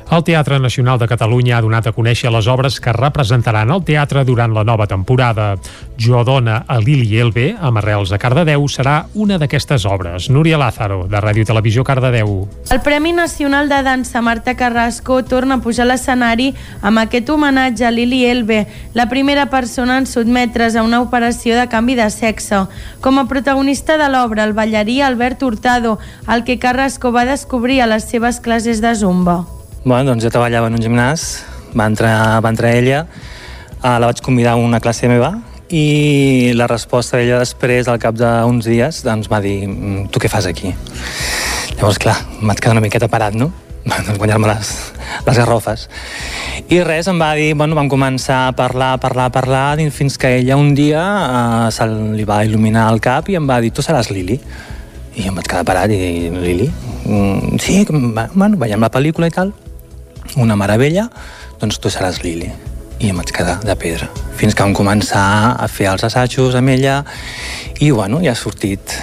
El 0.09 0.23
Teatre 0.23 0.57
Nacional 0.57 0.97
de 0.99 1.07
Catalunya 1.07 1.57
ha 1.57 1.61
donat 1.61 1.89
a 1.89 1.91
conèixer 1.91 2.29
les 2.31 2.47
obres 2.47 2.77
que 2.79 2.93
representaran 2.95 3.73
el 3.75 3.81
teatre 3.83 4.21
durant 4.23 4.53
la 4.55 4.63
nova 4.63 4.85
temporada. 4.87 5.49
Jo 5.99 6.21
dona 6.23 6.61
a 6.63 6.77
Lili 6.79 7.17
Elbe, 7.19 7.49
amb 7.59 7.81
arrels 7.81 8.13
a 8.15 8.19
Cardedeu, 8.21 8.63
serà 8.71 9.01
una 9.19 9.35
d'aquestes 9.37 9.83
obres. 9.83 10.29
Núria 10.31 10.55
Lázaro, 10.57 11.01
de 11.11 11.19
Ràdio 11.19 11.43
Televisió 11.49 11.83
Cardedeu. 11.83 12.47
El 12.71 12.79
Premi 12.85 13.11
Nacional 13.11 13.67
de 13.67 13.81
Dansa 13.83 14.21
Marta 14.21 14.55
Carrasco 14.55 15.25
torna 15.25 15.59
a 15.59 15.61
pujar 15.65 15.83
a 15.83 15.89
l'escenari 15.91 16.53
amb 16.81 17.03
aquest 17.03 17.27
homenatge 17.27 17.83
a 17.83 17.91
Lili 17.91 18.23
Elbe, 18.31 18.63
la 18.95 19.09
primera 19.11 19.49
persona 19.51 19.97
en 19.97 20.07
sotmetre's 20.07 20.79
a 20.79 20.87
una 20.87 21.01
operació 21.03 21.59
de 21.59 21.67
canvi 21.67 21.99
de 21.99 22.07
sexe. 22.15 22.63
Com 23.03 23.19
a 23.19 23.27
protagonista 23.27 23.99
de 23.99 24.07
l'obra, 24.07 24.47
el 24.47 24.55
ballarí 24.55 25.01
Albert 25.01 25.43
Hurtado, 25.43 25.99
el 26.31 26.47
que 26.47 26.59
Carrasco 26.63 27.11
va 27.11 27.27
descobrir 27.27 27.81
a 27.81 27.91
les 27.91 28.07
seves 28.07 28.39
classes 28.39 28.79
de 28.79 28.95
zumba. 28.95 29.56
Bueno, 29.87 30.09
doncs 30.09 30.25
jo 30.25 30.27
treballava 30.27 30.67
en 30.67 30.75
un 30.75 30.81
gimnàs, 30.83 31.21
va 31.71 31.85
entrar, 31.87 32.41
va 32.43 32.49
entrar 32.51 32.73
ella, 32.75 33.05
uh, 33.77 33.93
la 33.95 34.09
vaig 34.09 34.19
convidar 34.19 34.57
a 34.57 34.59
una 34.59 34.81
classe 34.83 35.07
meva 35.07 35.29
i 35.71 36.51
la 36.59 36.65
resposta 36.67 37.15
d'ella 37.15 37.37
després, 37.39 37.87
al 37.87 37.99
cap 38.03 38.17
d'uns 38.19 38.65
dies, 38.67 38.97
doncs 39.05 39.29
va 39.31 39.39
dir 39.39 39.61
"Mm, 39.63 40.09
tu 40.11 40.19
què 40.19 40.27
fas 40.27 40.43
aquí? 40.49 40.73
Llavors, 41.77 42.01
clar, 42.03 42.17
em 42.41 42.51
vaig 42.51 42.59
quedar 42.59 42.73
una 42.75 42.83
miqueta 42.83 43.07
parat, 43.07 43.37
no? 43.39 43.47
doncs 43.85 44.17
guanyar-me 44.19 44.49
les, 44.49 44.71
les 45.25 45.39
garrofes. 45.39 45.85
I 46.67 46.81
res, 46.83 47.07
em 47.07 47.21
va 47.23 47.29
dir, 47.39 47.53
bueno, 47.55 47.77
vam 47.79 47.87
començar 47.87 48.49
a 48.49 48.51
parlar, 48.51 48.89
a 48.97 48.99
parlar, 48.99 49.29
a 49.31 49.35
parlar, 49.37 49.77
fins 49.95 50.17
que 50.17 50.33
ella 50.41 50.57
un 50.57 50.73
dia 50.75 51.05
uh, 51.29 51.69
se 51.71 51.87
li 51.87 52.25
va 52.27 52.41
il·luminar 52.43 52.89
el 52.91 52.99
cap 52.99 53.29
i 53.31 53.39
em 53.39 53.47
va 53.47 53.61
dir, 53.63 53.71
tu 53.71 53.79
seràs 53.79 54.11
Lili. 54.11 54.35
I 55.15 55.29
em 55.31 55.39
vaig 55.39 55.47
quedar 55.47 55.63
parat 55.63 55.95
i 55.95 56.27
Lili? 56.27 56.67
Mm, 57.05 57.55
sí, 57.63 57.85
bueno, 57.87 58.57
veiem 58.59 58.83
la 58.83 58.91
pel·lícula 58.91 59.31
i 59.31 59.35
tal, 59.39 59.55
una 60.37 60.55
meravella, 60.55 61.09
doncs 61.59 61.81
tu 61.81 61.91
seràs 61.91 62.21
Lili. 62.23 62.51
I 62.97 63.11
em 63.11 63.17
vaig 63.19 63.33
quedar 63.33 63.57
de 63.65 63.75
pedra. 63.77 64.07
Fins 64.37 64.55
que 64.55 64.63
vam 64.63 64.73
començar 64.77 65.57
a 65.57 65.67
fer 65.69 65.89
els 65.91 66.05
assajos 66.05 66.55
amb 66.57 66.73
ella 66.73 67.01
i, 67.79 67.91
bueno, 67.91 68.21
ja 68.23 68.33
ha 68.33 68.39
sortit 68.39 68.95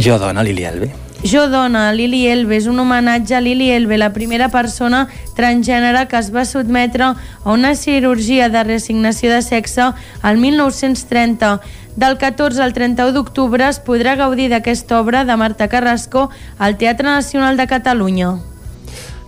Jo 0.00 0.18
dona, 0.18 0.42
Lili 0.42 0.64
Elbe. 0.64 0.90
Jo 1.22 1.48
dona, 1.52 1.90
Lili 1.92 2.22
Elbe, 2.32 2.56
és 2.56 2.66
un 2.70 2.78
homenatge 2.80 3.34
a 3.36 3.40
Lili 3.44 3.68
Elbe, 3.68 3.98
la 4.00 4.14
primera 4.14 4.48
persona 4.48 5.02
transgènere 5.36 6.06
que 6.08 6.16
es 6.16 6.30
va 6.32 6.46
sotmetre 6.48 7.10
a 7.12 7.52
una 7.52 7.74
cirurgia 7.76 8.48
de 8.48 8.64
reassignació 8.64 9.32
de 9.34 9.42
sexe 9.44 9.90
al 10.22 10.40
1930. 10.40 11.58
Del 12.00 12.16
14 12.16 12.62
al 12.64 12.72
31 12.72 13.12
d'octubre 13.12 13.68
es 13.68 13.82
podrà 13.84 14.16
gaudir 14.16 14.48
d'aquesta 14.48 15.00
obra 15.00 15.26
de 15.28 15.36
Marta 15.36 15.68
Carrasco 15.68 16.30
al 16.58 16.78
Teatre 16.78 17.10
Nacional 17.10 17.60
de 17.60 17.66
Catalunya. 17.66 18.38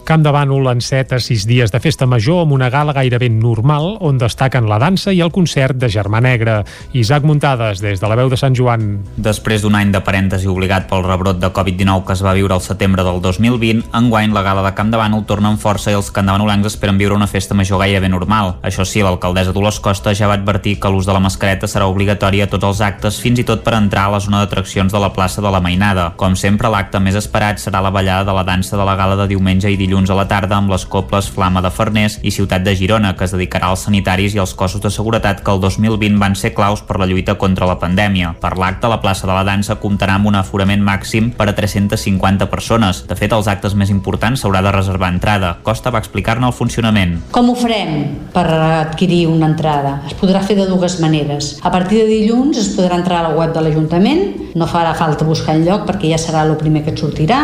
Camp 0.03 0.25
de 0.27 0.33
Bànol 0.35 0.67
enceta 0.67 1.21
sis 1.23 1.45
dies 1.47 1.71
de 1.71 1.79
festa 1.79 2.09
major 2.11 2.41
amb 2.43 2.57
una 2.57 2.67
gala 2.75 2.91
gairebé 2.97 3.29
normal 3.31 4.01
on 4.03 4.17
destaquen 4.19 4.67
la 4.67 4.81
dansa 4.83 5.13
i 5.15 5.21
el 5.23 5.31
concert 5.31 5.79
de 5.79 5.87
Germà 5.87 6.19
Negre. 6.21 6.65
Isaac 6.99 7.23
Muntades, 7.23 7.79
des 7.79 8.01
de 8.03 8.09
la 8.11 8.17
veu 8.19 8.31
de 8.31 8.37
Sant 8.37 8.57
Joan. 8.59 8.89
Després 9.15 9.63
d'un 9.63 9.77
any 9.79 9.93
de 9.95 10.01
parèntesi 10.03 10.51
obligat 10.51 10.89
pel 10.91 11.05
rebrot 11.07 11.39
de 11.39 11.53
Covid-19 11.55 12.03
que 12.09 12.17
es 12.17 12.23
va 12.27 12.35
viure 12.35 12.57
al 12.57 12.65
setembre 12.65 13.05
del 13.07 13.21
2020, 13.23 13.93
enguany 13.95 14.35
la 14.35 14.43
gala 14.43 14.65
de 14.67 14.75
Camp 14.75 14.91
de 14.91 14.99
Bànol 14.99 15.23
torna 15.29 15.53
amb 15.53 15.63
força 15.63 15.95
i 15.95 15.99
els 15.99 16.11
candavanolencs 16.11 16.73
esperen 16.73 16.99
viure 16.99 17.15
una 17.15 17.31
festa 17.31 17.55
major 17.55 17.79
gairebé 17.85 18.11
normal. 18.11 18.57
Això 18.67 18.83
sí, 18.89 19.05
l'alcaldessa 19.07 19.55
Dolors 19.55 19.79
Costa 19.81 20.17
ja 20.19 20.27
va 20.27 20.35
advertir 20.41 20.81
que 20.83 20.91
l'ús 20.91 21.07
de 21.07 21.15
la 21.15 21.23
mascareta 21.23 21.71
serà 21.71 21.87
obligatori 21.87 22.43
a 22.43 22.51
tots 22.51 22.67
els 22.67 22.83
actes, 22.83 23.21
fins 23.23 23.39
i 23.39 23.47
tot 23.47 23.63
per 23.63 23.77
entrar 23.79 24.09
a 24.09 24.17
la 24.17 24.23
zona 24.25 24.43
d'atraccions 24.43 24.91
de 24.91 24.99
la 24.99 25.13
plaça 25.15 25.45
de 25.45 25.51
la 25.51 25.63
Mainada. 25.63 26.11
Com 26.19 26.35
sempre, 26.35 26.71
l'acte 26.75 26.99
més 26.99 27.15
esperat 27.19 27.63
serà 27.63 27.81
la 27.85 27.95
ballada 27.95 28.27
de 28.27 28.35
la 28.35 28.45
dansa 28.45 28.77
de 28.77 28.85
la 28.89 28.99
gala 28.99 29.17
de 29.23 29.31
diumenge 29.31 29.71
i 29.71 29.79
dilluns 29.79 30.02
dilluns 30.03 30.11
a 30.11 30.17
la 30.19 30.27
tarda 30.27 30.57
amb 30.57 30.71
les 30.73 30.83
cobles 30.91 31.29
Flama 31.31 31.61
de 31.63 31.71
Farners 31.71 32.17
i 32.27 32.33
Ciutat 32.35 32.65
de 32.65 32.75
Girona, 32.75 33.13
que 33.15 33.25
es 33.25 33.33
dedicarà 33.35 33.69
als 33.71 33.85
sanitaris 33.87 34.35
i 34.35 34.41
als 34.43 34.55
cossos 34.55 34.81
de 34.83 34.91
seguretat 34.91 35.43
que 35.45 35.51
el 35.53 35.61
2020 35.61 36.19
van 36.19 36.35
ser 36.35 36.53
claus 36.55 36.83
per 36.83 36.99
la 36.99 37.07
lluita 37.07 37.37
contra 37.39 37.67
la 37.67 37.79
pandèmia. 37.79 38.35
Per 38.41 38.57
l'acte, 38.59 38.89
la 38.91 38.99
plaça 39.01 39.29
de 39.29 39.33
la 39.33 39.45
dansa 39.47 39.77
comptarà 39.79 40.17
amb 40.19 40.27
un 40.27 40.35
aforament 40.35 40.83
màxim 40.83 41.31
per 41.31 41.47
a 41.49 41.55
350 41.55 42.49
persones. 42.51 43.05
De 43.07 43.15
fet, 43.15 43.33
els 43.33 43.47
actes 43.47 43.77
més 43.79 43.93
importants 43.95 44.43
s'haurà 44.43 44.63
de 44.65 44.73
reservar 44.75 45.13
entrada. 45.15 45.55
Costa 45.63 45.93
va 45.95 46.03
explicar-ne 46.03 46.49
el 46.51 46.57
funcionament. 46.57 47.21
Com 47.31 47.53
ho 47.53 47.55
farem 47.55 47.95
per 48.35 48.47
adquirir 48.49 49.29
una 49.31 49.53
entrada? 49.53 50.01
Es 50.09 50.17
podrà 50.19 50.43
fer 50.43 50.57
de 50.59 50.67
dues 50.67 50.99
maneres. 50.99 51.59
A 51.63 51.71
partir 51.71 52.03
de 52.03 52.09
dilluns 52.11 52.59
es 52.59 52.73
podrà 52.75 52.99
entrar 52.99 53.21
a 53.21 53.29
la 53.29 53.37
web 53.39 53.55
de 53.55 53.63
l'Ajuntament, 53.63 54.27
no 54.59 54.67
farà 54.67 54.97
falta 54.99 55.29
buscar 55.29 55.55
enlloc 55.55 55.87
perquè 55.87 56.11
ja 56.11 56.19
serà 56.19 56.43
el 56.43 56.57
primer 56.59 56.83
que 56.83 56.91
et 56.97 56.99
sortirà, 56.99 57.43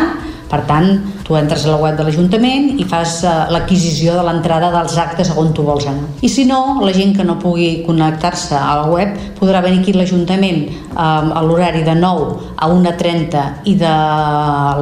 per 0.49 0.63
tant, 0.69 0.87
tu 1.25 1.37
entres 1.37 1.65
a 1.65 1.73
la 1.73 1.79
web 1.81 1.97
de 1.97 2.05
l'Ajuntament 2.07 2.71
i 2.81 2.85
fas 2.89 3.19
uh, 3.21 3.47
l'adquisició 3.53 4.15
de 4.17 4.23
l'entrada 4.25 4.71
dels 4.73 4.97
actes 4.97 5.29
on 5.37 5.53
tu 5.53 5.65
vols 5.67 5.85
anar. 5.89 6.07
I 6.25 6.29
si 6.31 6.45
no, 6.49 6.79
la 6.81 6.93
gent 6.95 7.13
que 7.17 7.25
no 7.27 7.37
pugui 7.41 7.83
connectar-se 7.85 8.57
a 8.57 8.79
la 8.81 8.87
web 8.89 9.13
podrà 9.39 9.61
venir 9.65 9.83
aquí 9.83 9.93
a 9.93 9.99
l'Ajuntament 10.01 10.63
um, 10.89 11.29
a 11.37 11.43
l'horari 11.45 11.83
de 11.85 11.95
9 11.95 12.55
a 12.57 12.69
1.30 12.73 13.45
i 13.69 13.75
de 13.79 13.93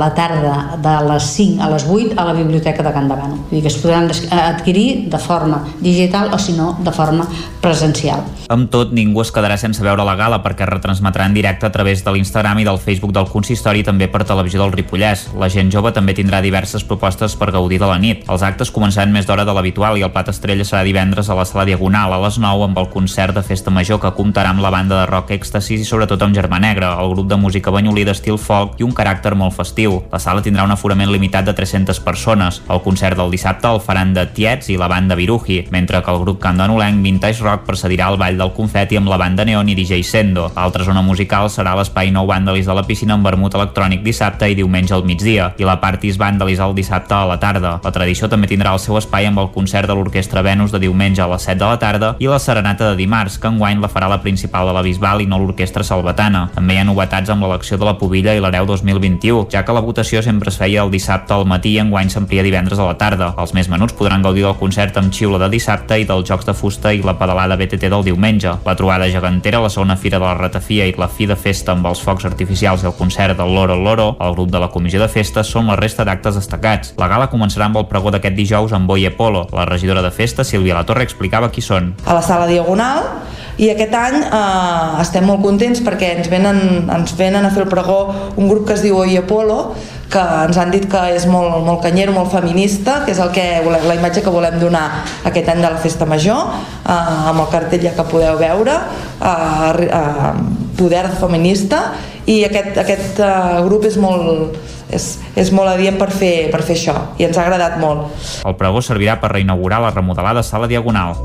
la 0.01 0.09
tarda 0.15 0.79
de 0.83 0.95
les 1.11 1.29
5 1.35 1.63
a 1.63 1.69
les 1.73 1.87
8 1.87 2.15
a 2.15 2.27
la 2.29 2.37
Biblioteca 2.37 2.83
de 2.83 2.93
Can 2.95 3.11
Davano. 3.11 3.41
Vull 3.49 3.59
dir 3.59 3.65
que 3.65 3.73
es 3.73 3.79
podran 3.81 4.07
adquirir 4.07 5.09
de 5.11 5.19
forma 5.19 5.63
digital 5.81 6.31
o 6.33 6.39
si 6.39 6.53
no 6.53 6.77
de 6.79 6.91
forma 6.95 7.27
presencial. 7.61 8.23
Amb 8.53 8.69
tot, 8.71 8.93
ningú 8.95 9.19
es 9.23 9.33
quedarà 9.35 9.57
sense 9.59 9.83
veure 9.83 10.05
la 10.07 10.15
gala 10.15 10.39
perquè 10.43 10.67
retransmetrà 10.69 11.25
en 11.27 11.35
directe 11.35 11.67
a 11.67 11.73
través 11.73 12.03
de 12.05 12.13
l'Instagram 12.15 12.61
i 12.61 12.67
del 12.67 12.79
Facebook 12.79 13.11
del 13.11 13.27
consistori 13.27 13.83
i 13.83 13.87
també 13.87 14.07
per 14.07 14.23
televisió 14.23 14.61
del 14.61 14.71
Ripollès. 14.71 15.27
La 15.35 15.49
gent 15.51 15.56
jove 15.73 15.89
també 15.89 16.13
tindrà 16.13 16.37
diverses 16.45 16.83
propostes 16.85 17.33
per 17.35 17.49
gaudir 17.49 17.79
de 17.81 17.87
la 17.89 17.97
nit. 17.97 18.21
Els 18.29 18.43
actes 18.45 18.69
començaran 18.69 19.09
més 19.09 19.25
d'hora 19.25 19.41
de 19.47 19.53
l'habitual 19.57 19.97
i 19.97 20.03
el 20.05 20.11
plat 20.13 20.29
estrella 20.29 20.65
serà 20.67 20.83
divendres 20.85 21.31
a 21.31 21.37
la 21.37 21.45
sala 21.49 21.65
Diagonal 21.65 22.13
a 22.13 22.19
les 22.21 22.37
9 22.37 22.67
amb 22.67 22.77
el 22.77 22.89
concert 22.93 23.33
de 23.33 23.41
Festa 23.41 23.73
Major 23.73 23.97
que 24.03 24.11
comptarà 24.13 24.51
amb 24.53 24.61
la 24.61 24.69
banda 24.69 24.99
de 24.99 25.07
rock 25.09 25.33
Èxtasis 25.33 25.81
i 25.81 25.87
sobretot 25.87 26.21
amb 26.21 26.37
Germà 26.37 26.59
Negre, 26.61 26.91
el 27.01 27.15
grup 27.15 27.29
de 27.31 27.39
música 27.41 27.73
banyolí 27.73 28.03
d'estil 28.05 28.37
folk 28.37 28.77
i 28.77 28.85
un 28.85 28.93
caràcter 28.93 29.33
molt 29.33 29.57
festiu. 29.57 29.97
La 30.11 30.21
sala 30.21 30.43
tindrà 30.45 30.67
un 30.67 30.75
aforament 30.75 31.09
limitat 31.09 31.49
de 31.49 31.57
300 31.57 32.03
persones. 32.05 32.61
El 32.69 32.83
concert 32.85 33.17
del 33.17 33.33
dissabte 33.33 33.71
el 33.73 33.81
faran 33.81 34.13
de 34.13 34.27
Tiets 34.37 34.69
i 34.69 34.77
la 34.77 34.91
banda 34.93 35.17
Viruji, 35.17 35.63
mentre 35.73 36.03
que 36.03 36.13
el 36.13 36.21
grup 36.21 36.41
candanolenc 36.43 37.01
Vintage 37.01 37.41
Rock 37.41 37.65
precedirà 37.71 38.11
el 38.13 38.21
ball 38.21 38.37
del 38.37 38.53
confeti 38.53 39.01
amb 39.01 39.09
la 39.09 39.17
banda 39.17 39.45
Neon 39.49 39.73
i 39.73 39.79
DJ 39.81 40.03
Sendo. 40.05 40.51
L'altra 40.53 40.85
zona 40.85 41.01
musical 41.01 41.49
serà 41.49 41.73
l'espai 41.79 42.13
Nou 42.13 42.29
Vandalis 42.29 42.69
de 42.69 42.77
la 42.77 42.85
piscina 42.85 43.17
amb 43.17 43.25
vermut 43.25 43.57
electrònic 43.57 44.05
dissabte 44.05 44.51
i 44.51 44.55
diumenge 44.55 44.93
al 44.93 45.07
migdia 45.07 45.46
i 45.57 45.65
la 45.67 45.77
Partis 45.81 46.17
Vandalis 46.17 46.59
el 46.59 46.75
dissabte 46.75 47.13
a 47.15 47.25
la 47.29 47.39
tarda. 47.39 47.77
La 47.83 47.91
tradició 47.93 48.29
també 48.29 48.49
tindrà 48.49 48.73
el 48.75 48.81
seu 48.83 48.97
espai 48.99 49.27
amb 49.29 49.39
el 49.41 49.51
concert 49.55 49.87
de 49.87 49.95
l'Orquestra 49.95 50.43
Venus 50.45 50.73
de 50.73 50.81
diumenge 50.83 51.21
a 51.23 51.29
les 51.31 51.47
7 51.47 51.59
de 51.61 51.65
la 51.65 51.79
tarda 51.79 52.13
i 52.19 52.27
la 52.27 52.39
Serenata 52.39 52.89
de 52.89 52.97
dimarts, 52.99 53.37
que 53.39 53.47
enguany 53.51 53.81
la 53.81 53.89
farà 53.91 54.09
la 54.11 54.21
principal 54.21 54.67
de 54.67 54.75
la 54.75 54.83
Bisbal 54.85 55.23
i 55.23 55.29
no 55.29 55.39
l'Orquestra 55.39 55.85
Salvatana. 55.87 56.47
També 56.55 56.75
hi 56.75 56.81
ha 56.81 56.87
novetats 56.87 57.31
amb 57.33 57.45
l'elecció 57.45 57.77
de 57.77 57.87
la 57.87 57.95
Pobilla 57.97 58.35
i 58.35 58.43
l'Hereu 58.43 58.67
2021, 58.69 59.47
ja 59.53 59.63
que 59.65 59.75
la 59.75 59.83
votació 59.85 60.21
sempre 60.25 60.51
es 60.51 60.59
feia 60.59 60.83
el 60.83 60.91
dissabte 60.91 61.33
al 61.33 61.47
matí 61.49 61.75
i 61.75 61.81
enguany 61.83 62.11
s'amplia 62.13 62.45
divendres 62.45 62.79
a 62.79 62.89
la 62.89 62.97
tarda. 62.99 63.33
Els 63.37 63.53
més 63.57 63.69
menuts 63.71 63.95
podran 63.97 64.25
gaudir 64.25 64.45
del 64.45 64.57
concert 64.59 64.97
amb 64.97 65.13
xiula 65.13 65.39
de 65.41 65.51
dissabte 65.53 65.99
i 65.99 66.07
dels 66.07 66.27
Jocs 66.27 66.47
de 66.47 66.55
Fusta 66.57 66.93
i 66.93 67.03
la 67.05 67.17
pedalada 67.19 67.57
BTT 67.59 67.91
del 67.91 68.05
diumenge. 68.07 68.57
La 68.65 68.75
trobada 68.75 69.09
gegantera, 69.11 69.61
la 69.63 69.71
segona 69.73 69.97
fira 69.97 70.19
de 70.19 70.25
la 70.25 70.35
ratafia 70.37 70.87
i 70.87 70.95
la 70.97 71.07
fi 71.07 71.27
de 71.29 71.35
festa 71.37 71.73
amb 71.73 71.87
els 71.87 72.01
focs 72.03 72.25
artificials 72.25 72.83
i 72.83 72.89
el 72.89 72.95
concert 72.97 73.37
del 73.37 73.53
Loro 73.53 73.75
Loro, 73.75 74.09
el 74.19 74.33
grup 74.33 74.51
de 74.51 74.59
la 74.59 74.69
comissió 74.73 75.01
de 75.01 75.07
festes 75.37 75.53
són 75.53 75.69
la 75.69 75.77
resta 75.77 76.05
d'actes 76.05 76.37
destacats. 76.37 76.93
La 76.97 77.07
gala 77.07 77.29
començarà 77.29 77.67
amb 77.67 77.77
el 77.77 77.87
pregó 77.87 78.11
d'aquest 78.11 78.35
dijous 78.35 78.73
amb 78.73 78.87
Boye 78.87 79.11
Polo. 79.11 79.47
La 79.53 79.65
regidora 79.65 80.01
de 80.01 80.11
festa, 80.11 80.43
Sílvia 80.43 80.75
La 80.75 80.85
Torre, 80.85 81.03
explicava 81.03 81.51
qui 81.51 81.61
són. 81.61 81.93
A 82.05 82.15
la 82.17 82.21
sala 82.21 82.47
Diagonal 82.47 83.03
i 83.57 83.69
aquest 83.71 83.93
any 83.97 84.21
eh, 84.21 85.01
estem 85.01 85.25
molt 85.25 85.41
contents 85.41 85.81
perquè 85.81 86.15
ens 86.17 86.29
venen, 86.29 86.89
ens 86.93 87.13
venen 87.17 87.45
a 87.45 87.51
fer 87.53 87.63
el 87.65 87.69
pregó 87.69 87.99
un 88.37 88.49
grup 88.49 88.67
que 88.67 88.75
es 88.75 88.83
diu 88.85 88.97
Oye 88.97 89.23
Polo 89.25 89.75
que 90.11 90.21
ens 90.21 90.57
han 90.57 90.69
dit 90.71 90.85
que 90.87 91.01
és 91.11 91.25
molt, 91.27 91.57
molt 91.65 91.81
canyero, 91.83 92.13
molt 92.15 92.31
feminista, 92.31 93.01
que 93.03 93.11
és 93.11 93.19
el 93.19 93.33
que 93.35 93.43
volem, 93.65 93.83
la 93.89 93.97
imatge 93.97 94.23
que 94.23 94.31
volem 94.31 94.55
donar 94.61 94.85
aquest 95.27 95.49
any 95.51 95.59
de 95.59 95.67
la 95.67 95.81
Festa 95.83 96.07
Major, 96.07 96.53
eh, 96.85 96.93
amb 97.33 97.43
el 97.43 97.49
cartell 97.51 97.83
ja 97.89 97.91
que 97.97 98.07
podeu 98.07 98.39
veure, 98.39 98.77
eh, 99.19 99.89
eh, 99.89 100.66
poder 100.77 101.05
feminista, 101.19 101.81
i 102.27 102.41
aquest, 102.47 102.77
aquest 102.83 103.21
eh, 103.23 103.31
grup 103.67 103.87
és 103.87 103.97
molt, 104.01 104.57
és, 104.93 105.07
és 105.39 105.51
molt 105.55 105.71
adient 105.73 105.99
per 105.99 106.09
fer, 106.11 106.49
per 106.53 106.61
fer 106.67 106.77
això 106.77 106.95
i 107.19 107.27
ens 107.27 107.39
ha 107.39 107.47
agradat 107.47 107.79
molt. 107.81 108.11
El 108.47 108.57
pregó 108.59 108.83
servirà 108.83 109.17
per 109.21 109.33
reinaugurar 109.35 109.81
la 109.83 109.93
remodelada 109.95 110.43
sala 110.43 110.69
diagonal. 110.71 111.15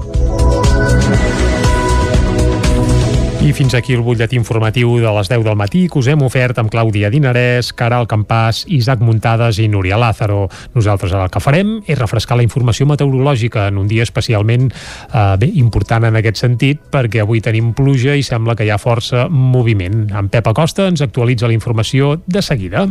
I 3.43 3.51
fins 3.51 3.75
aquí 3.75 3.97
el 3.97 4.05
butlletí 4.07 4.37
informatiu 4.39 4.93
de 5.03 5.11
les 5.17 5.27
10 5.27 5.43
del 5.43 5.57
matí 5.59 5.89
que 5.91 5.99
us 5.99 6.07
hem 6.07 6.21
ofert 6.23 6.61
amb 6.63 6.71
Clàudia 6.71 7.09
Dinarès, 7.11 7.73
Caral 7.75 8.07
Campàs, 8.07 8.61
Isaac 8.71 9.03
Muntades 9.03 9.59
i 9.59 9.67
Núria 9.67 9.99
Lázaro. 9.99 10.45
Nosaltres 10.77 11.11
ara 11.11 11.27
el 11.27 11.33
que 11.35 11.43
farem 11.43 11.73
és 11.83 11.99
refrescar 11.99 12.39
la 12.39 12.47
informació 12.47 12.87
meteorològica 12.87 13.67
en 13.73 13.83
un 13.83 13.91
dia 13.91 14.07
especialment 14.07 14.71
eh, 14.71 15.35
bé, 15.43 15.51
important 15.59 16.07
en 16.07 16.21
aquest 16.23 16.39
sentit 16.39 16.87
perquè 16.95 17.25
avui 17.27 17.43
tenim 17.43 17.75
pluja 17.75 18.15
i 18.15 18.23
sembla 18.23 18.55
que 18.55 18.63
hi 18.63 18.71
ha 18.71 18.79
força 18.79 19.27
moviment. 19.27 20.07
En 20.15 20.31
Pep 20.31 20.47
Acosta 20.47 20.87
ens 20.87 21.03
actualitza 21.03 21.51
la 21.51 21.59
informació 21.59 22.21
de 22.27 22.47
seguida. 22.47 22.87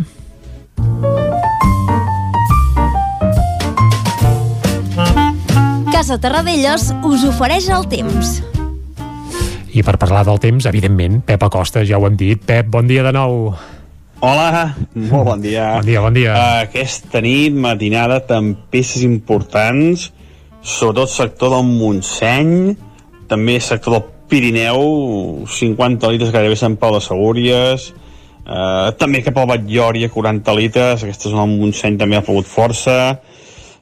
Casa 5.96 6.20
Terradellos 6.20 6.92
us 7.08 7.24
ofereix 7.32 7.72
el 7.72 7.88
temps. 7.88 8.42
I 9.72 9.84
per 9.88 9.96
parlar 9.96 10.26
del 10.28 10.40
temps, 10.44 10.66
evidentment, 10.68 11.22
Pep 11.24 11.44
Acosta, 11.48 11.86
ja 11.88 12.00
ho 12.00 12.04
hem 12.08 12.18
dit. 12.20 12.42
Pep, 12.44 12.68
bon 12.68 12.90
dia 12.90 13.06
de 13.06 13.14
nou. 13.16 13.54
Hola, 14.22 14.76
molt 14.94 15.26
bon 15.30 15.42
dia. 15.44 15.78
Bon 15.78 15.88
dia, 15.88 16.02
bon 16.04 16.18
dia. 16.18 16.36
Aquesta 16.66 17.22
nit, 17.24 17.56
matinada, 17.56 18.20
tempestes 18.28 19.06
importants, 19.08 20.10
sobretot 20.62 21.14
sector 21.14 21.56
del 21.56 21.72
Montseny, 21.72 22.76
també 23.32 23.58
sector 23.64 23.96
del 23.96 24.06
Pirineu, 24.32 24.84
50 25.48 26.14
litres 26.14 26.36
gairebé 26.36 26.60
Sant 26.60 26.76
Pau 26.80 26.94
de 26.98 27.02
Segúries, 27.04 27.90
uh, 28.44 28.92
també 29.00 29.24
cap 29.24 29.40
al 29.40 29.50
Batllòria, 29.56 30.12
40 30.12 30.58
litres, 30.60 31.04
aquesta 31.08 31.32
zona 31.32 31.48
del 31.48 31.64
Montseny 31.64 31.98
també 32.00 32.20
ha 32.20 32.28
pogut 32.28 32.48
força, 32.48 32.98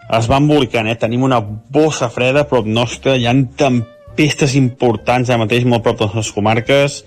es 0.09 0.29
va 0.29 0.39
embolicant, 0.41 0.87
eh? 0.89 0.97
tenim 1.01 1.25
una 1.25 1.41
bossa 1.41 2.13
freda 2.13 2.45
prop 2.49 2.69
nostra, 2.69 3.17
hi 3.17 3.25
ha 3.25 3.33
tempestes 3.33 3.98
importants 4.59 5.29
ara 5.29 5.39
mateix 5.41 5.65
molt 5.65 5.83
prop 5.83 5.99
de 5.99 6.07
les 6.15 6.31
comarques. 6.35 6.97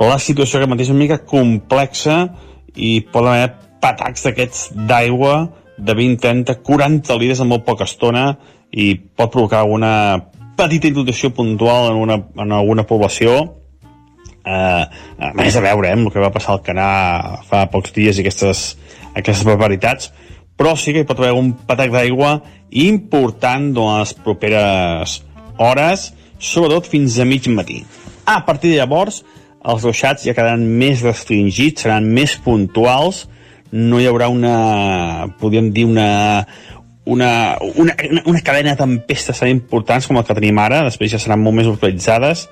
La 0.00 0.18
situació 0.18 0.60
que 0.60 0.68
mateix 0.70 0.88
és 0.88 0.94
una 0.94 1.04
mica 1.04 1.18
complexa 1.18 2.34
i 2.74 3.00
poden 3.12 3.32
haver 3.32 3.52
patacs 3.82 4.26
d'aquests 4.26 4.72
d'aigua 4.88 5.48
de 5.78 5.94
20, 5.94 6.20
30, 6.20 6.58
40 6.62 7.18
litres 7.20 7.40
en 7.40 7.50
molt 7.50 7.64
poca 7.64 7.84
estona 7.84 8.36
i 8.70 8.94
pot 8.94 9.32
provocar 9.32 9.62
alguna 9.62 9.92
petita 10.56 10.88
inundació 10.88 11.32
puntual 11.34 11.92
en, 11.92 12.02
una, 12.02 12.18
en 12.38 12.52
alguna 12.52 12.86
població. 12.86 13.58
Eh, 14.42 14.84
a 15.22 15.32
més 15.38 15.56
a 15.56 15.62
veure 15.62 15.88
eh, 15.88 15.94
amb 15.94 16.08
el 16.08 16.12
que 16.12 16.22
va 16.22 16.32
passar 16.34 16.56
al 16.56 16.62
Canà 16.66 17.42
fa 17.46 17.66
pocs 17.70 17.94
dies 17.94 18.18
i 18.18 18.24
aquestes, 18.24 18.72
aquestes 19.14 19.44
barbaritats 19.46 20.10
però 20.62 20.76
sí 20.78 20.92
que 20.94 21.02
hi 21.02 21.06
pot 21.08 21.18
haver 21.18 21.34
un 21.34 21.52
patac 21.66 21.90
d'aigua 21.90 22.36
important 22.82 23.70
durant 23.74 24.02
les 24.02 24.12
properes 24.14 25.16
hores, 25.58 26.12
sobretot 26.42 26.90
fins 26.90 27.20
a 27.22 27.26
mig 27.28 27.46
matí. 27.48 27.84
A 28.26 28.42
partir 28.46 28.72
de 28.72 28.80
llavors, 28.82 29.22
els 29.62 29.84
ruixats 29.86 30.26
ja 30.26 30.34
quedaran 30.34 30.64
més 30.78 31.04
restringits, 31.06 31.84
seran 31.84 32.08
més 32.10 32.34
puntuals, 32.42 33.26
no 33.72 34.00
hi 34.02 34.08
haurà 34.10 34.28
una, 34.28 34.56
podríem 35.40 35.70
dir, 35.72 35.86
una, 35.88 36.08
una, 37.06 37.30
una, 37.78 37.94
una 38.26 38.42
cadena 38.44 38.74
de 38.74 38.82
tempestes 38.82 39.38
tan 39.38 39.52
importants 39.52 40.06
com 40.06 40.18
la 40.18 40.26
que 40.26 40.36
tenim 40.36 40.58
ara, 40.60 40.82
després 40.88 41.14
ja 41.14 41.22
seran 41.22 41.40
molt 41.42 41.56
més 41.60 41.70
localitzades 41.70 42.48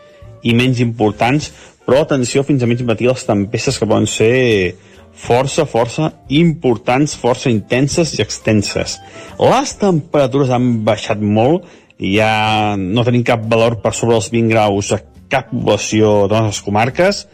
i 0.46 0.54
menys 0.56 0.80
importants, 0.80 1.50
però 1.84 2.04
atenció 2.04 2.44
fins 2.46 2.62
a 2.62 2.70
mig 2.70 2.80
matí 2.86 3.10
les 3.10 3.26
tempestes 3.26 3.76
que 3.76 3.88
poden 3.90 4.08
ser 4.08 4.76
força, 5.20 5.66
força 5.68 6.12
importants, 6.32 7.16
força 7.18 7.50
intenses 7.52 8.14
i 8.16 8.22
extenses. 8.24 8.96
Les 9.40 9.74
temperatures 9.80 10.52
han 10.54 10.80
baixat 10.86 11.20
molt, 11.20 11.66
ja 12.00 12.76
no 12.80 13.04
tenim 13.04 13.24
cap 13.26 13.44
valor 13.48 13.80
per 13.84 13.92
sobre 13.94 14.16
els 14.16 14.30
20 14.32 14.48
graus 14.52 14.92
a 14.96 15.02
cap 15.30 15.50
població 15.52 16.26
de 16.30 16.40
les 16.48 16.60
comarques, 16.64 17.26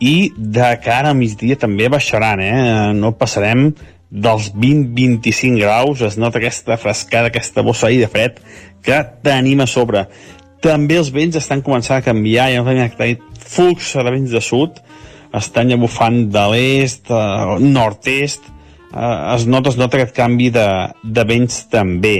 i 0.00 0.32
de 0.36 0.70
cara 0.84 1.12
a 1.12 1.16
migdia 1.16 1.56
també 1.56 1.88
baixaran, 1.92 2.40
eh? 2.42 2.92
no 2.96 3.14
passarem 3.16 3.70
dels 4.10 4.50
20-25 4.54 5.60
graus, 5.60 6.02
es 6.04 6.18
nota 6.20 6.40
aquesta 6.40 6.76
frescada, 6.80 7.30
aquesta 7.30 7.64
bossa 7.64 7.88
de 7.88 8.08
fred 8.08 8.40
que 8.84 8.98
tenim 9.24 9.60
a 9.60 9.66
sobre. 9.66 10.06
També 10.62 10.98
els 11.00 11.10
vents 11.12 11.36
estan 11.36 11.62
començant 11.62 11.98
a 12.00 12.04
canviar, 12.04 12.50
ja 12.52 12.62
no 12.62 12.68
tenim 12.68 13.24
flux 13.40 13.94
de 13.94 14.12
vents 14.12 14.32
de 14.32 14.42
sud, 14.42 14.80
estan 15.36 15.70
ja 15.70 15.78
bufant 15.80 16.26
de 16.32 16.44
l'est, 16.52 17.10
eh, 17.10 17.58
nord-est, 17.60 18.46
eh, 18.92 19.34
es, 19.34 19.46
nota, 19.46 19.70
es 19.70 19.76
nota 19.76 19.98
aquest 19.98 20.16
canvi 20.16 20.50
de, 20.54 20.66
de 21.02 21.24
vents 21.28 21.66
també. 21.72 22.16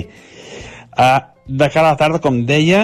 Eh, 0.97 1.19
de 1.47 1.71
cara 1.71 1.89
a 1.89 1.95
la 1.95 2.01
tarda, 2.01 2.21
com 2.23 2.43
deia, 2.47 2.83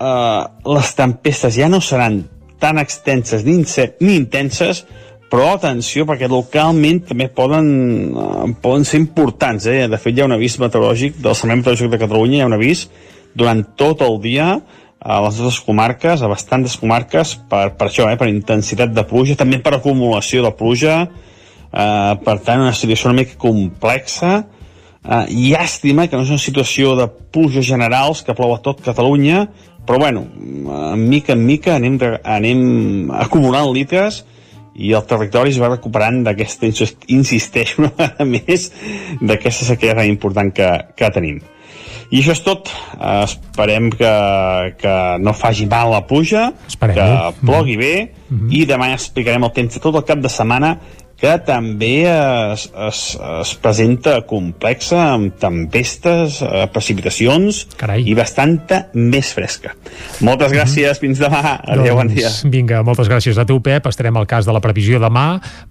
eh, 0.00 0.42
les 0.74 0.94
tempestes 0.96 1.56
ja 1.56 1.68
no 1.68 1.80
seran 1.84 2.24
tan 2.60 2.78
extenses 2.78 3.44
ni, 3.44 3.60
ni 4.00 4.16
intenses, 4.16 4.84
però 5.30 5.54
atenció 5.54 6.04
perquè 6.08 6.28
localment 6.28 7.04
també 7.12 7.28
poden, 7.32 7.70
eh, 8.10 8.50
poden 8.62 8.84
ser 8.84 9.00
importants. 9.00 9.66
Eh? 9.70 9.86
De 9.88 9.98
fet, 9.98 10.16
hi 10.16 10.24
ha 10.24 10.28
un 10.28 10.36
avís 10.36 10.58
meteorològic 10.58 11.20
del 11.22 11.36
Servei 11.38 11.60
Meteorològic 11.60 11.94
de 11.94 12.02
Catalunya, 12.02 12.38
hi 12.38 12.44
ha 12.44 12.50
un 12.50 12.58
avís 12.58 12.88
durant 13.38 13.62
tot 13.78 14.02
el 14.02 14.18
dia 14.20 14.52
a 15.00 15.20
les 15.24 15.38
nostres 15.40 15.62
comarques, 15.64 16.20
a 16.20 16.28
bastantes 16.28 16.76
comarques, 16.76 17.38
per, 17.48 17.70
per 17.78 17.88
això, 17.88 18.10
eh, 18.10 18.18
per 18.20 18.28
intensitat 18.28 18.92
de 18.92 19.04
pluja, 19.08 19.38
també 19.38 19.60
per 19.62 19.78
acumulació 19.78 20.42
de 20.44 20.52
pluja, 20.56 20.96
eh, 21.06 22.14
per 22.26 22.36
tant, 22.44 22.66
una 22.66 22.74
situació 22.76 23.08
una 23.08 23.22
mica 23.22 23.38
complexa, 23.40 24.42
llàstima 25.04 26.08
que 26.08 26.16
no 26.16 26.26
és 26.26 26.32
una 26.32 26.42
situació 26.42 26.94
de 26.98 27.06
pluja 27.08 27.62
generals 27.64 28.20
que 28.22 28.36
plou 28.36 28.52
a 28.54 28.60
tot 28.60 28.82
Catalunya, 28.84 29.46
però 29.86 29.98
bueno, 29.98 30.26
en 30.92 31.06
mica 31.08 31.32
en 31.32 31.46
mica 31.46 31.76
anem, 31.78 31.96
anem 32.22 33.10
acumulant 33.16 33.72
litres 33.72 34.24
i 34.74 34.92
el 34.96 35.06
territori 35.08 35.50
es 35.50 35.60
va 35.60 35.70
recuperant 35.72 36.22
d'aquesta, 36.24 36.68
insisteixo 37.08 37.80
una 37.82 37.90
vegada 37.96 38.26
més, 38.28 38.68
d'aquesta 39.20 39.66
sequera 39.72 40.02
tan 40.02 40.12
important 40.12 40.52
que, 40.54 40.68
que 40.96 41.10
tenim. 41.16 41.40
I 42.10 42.18
això 42.18 42.34
és 42.34 42.40
tot. 42.42 42.70
Uh, 42.96 43.22
esperem 43.22 43.90
que, 43.94 44.14
que 44.80 44.94
no 45.22 45.34
faci 45.36 45.68
mal 45.70 45.92
la 45.92 46.00
pluja, 46.08 46.48
esperem, 46.66 46.96
que 46.96 47.44
plogui 47.46 47.76
bé, 47.78 47.94
mm 48.28 48.38
-hmm. 48.38 48.56
i 48.58 48.66
demà 48.66 48.92
explicarem 48.94 49.44
el 49.44 49.52
temps 49.52 49.74
de 49.74 49.80
tot 49.80 49.94
el 49.94 50.04
cap 50.04 50.18
de 50.18 50.28
setmana 50.28 50.78
que 51.20 51.34
també 51.44 52.06
es, 52.08 52.64
es, 52.88 53.00
es 53.20 53.52
presenta 53.60 54.16
complexa 54.28 55.02
amb 55.12 55.36
tempestes, 55.40 56.40
eh, 56.44 56.64
precipitacions 56.72 57.66
Carai. 57.80 58.06
i 58.08 58.14
bastanta 58.16 58.86
més 58.96 59.34
fresca. 59.36 59.74
Moltes 60.24 60.54
gràcies, 60.54 60.94
mm. 60.96 61.00
fins 61.02 61.20
demà. 61.20 61.58
Adéu, 61.60 61.92
doncs, 61.92 61.98
bon 61.98 62.12
dia. 62.16 62.30
Vinga, 62.52 62.80
moltes 62.86 63.10
gràcies 63.12 63.36
a 63.36 63.44
tu, 63.48 63.58
Pep. 63.64 63.90
Estarem 63.90 64.16
al 64.16 64.28
cas 64.30 64.48
de 64.48 64.54
la 64.56 64.62
previsió 64.64 65.00
demà 65.02 65.26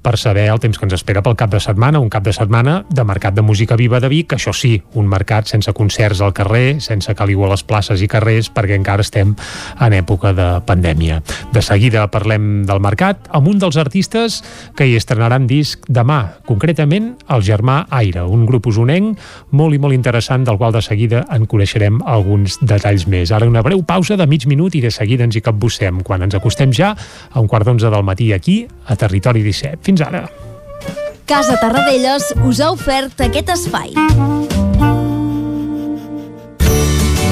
per 0.05 0.15
saber 0.21 0.45
el 0.53 0.61
temps 0.61 0.77
que 0.77 0.85
ens 0.85 0.97
espera 0.99 1.23
pel 1.25 1.37
cap 1.39 1.51
de 1.53 1.61
setmana, 1.63 2.01
un 2.01 2.11
cap 2.13 2.25
de 2.25 2.33
setmana 2.35 2.83
de 2.89 3.05
mercat 3.07 3.33
de 3.33 3.45
música 3.45 3.77
viva 3.79 3.99
de 3.99 4.11
Vic, 4.11 4.37
això 4.37 4.53
sí, 4.53 4.75
un 4.99 5.09
mercat 5.09 5.49
sense 5.49 5.73
concerts 5.73 6.21
al 6.21 6.35
carrer, 6.37 6.77
sense 6.83 7.13
caliu 7.17 7.43
a 7.45 7.51
les 7.55 7.65
places 7.65 8.03
i 8.05 8.09
carrers, 8.11 8.51
perquè 8.53 8.77
encara 8.77 9.05
estem 9.05 9.33
en 9.81 9.97
època 9.97 10.33
de 10.37 10.49
pandèmia. 10.69 11.23
De 11.53 11.65
seguida 11.65 12.05
parlem 12.13 12.67
del 12.69 12.81
mercat 12.83 13.29
amb 13.33 13.49
un 13.49 13.59
dels 13.61 13.79
artistes 13.81 14.41
que 14.77 14.85
hi 14.85 14.95
estrenaran 14.99 15.38
gran 15.39 15.47
disc 15.47 15.85
demà, 15.87 16.41
concretament 16.45 17.13
el 17.31 17.43
Germà 17.45 17.85
Aire, 17.95 18.25
un 18.27 18.45
grup 18.47 18.67
usonenc 18.67 19.19
molt 19.55 19.75
i 19.75 19.79
molt 19.79 19.95
interessant 19.95 20.43
del 20.43 20.57
qual 20.59 20.73
de 20.75 20.81
seguida 20.83 21.23
en 21.31 21.47
coneixerem 21.47 22.01
alguns 22.03 22.59
detalls 22.59 23.07
més. 23.07 23.31
Ara 23.31 23.47
una 23.47 23.63
breu 23.63 23.83
pausa 23.87 24.17
de 24.19 24.27
mig 24.27 24.47
minut 24.47 24.75
i 24.75 24.83
de 24.83 24.91
seguida 24.91 25.23
ens 25.23 25.37
hi 25.37 25.45
capbussem 25.45 26.03
quan 26.03 26.27
ens 26.27 26.35
acostem 26.35 26.73
ja 26.75 26.91
a 27.31 27.39
un 27.39 27.47
quart 27.47 27.65
d'onze 27.65 27.89
del 27.89 28.03
matí 28.03 28.33
aquí 28.33 28.65
a 28.87 28.99
Territori 28.99 29.43
17. 29.45 29.79
Fins 29.83 30.03
ara. 30.03 30.27
Casa 31.29 31.55
Tarradellas 31.61 32.33
us 32.43 32.59
ha 32.59 32.73
ofert 32.73 33.21
aquest 33.29 33.55
espai. 33.55 33.95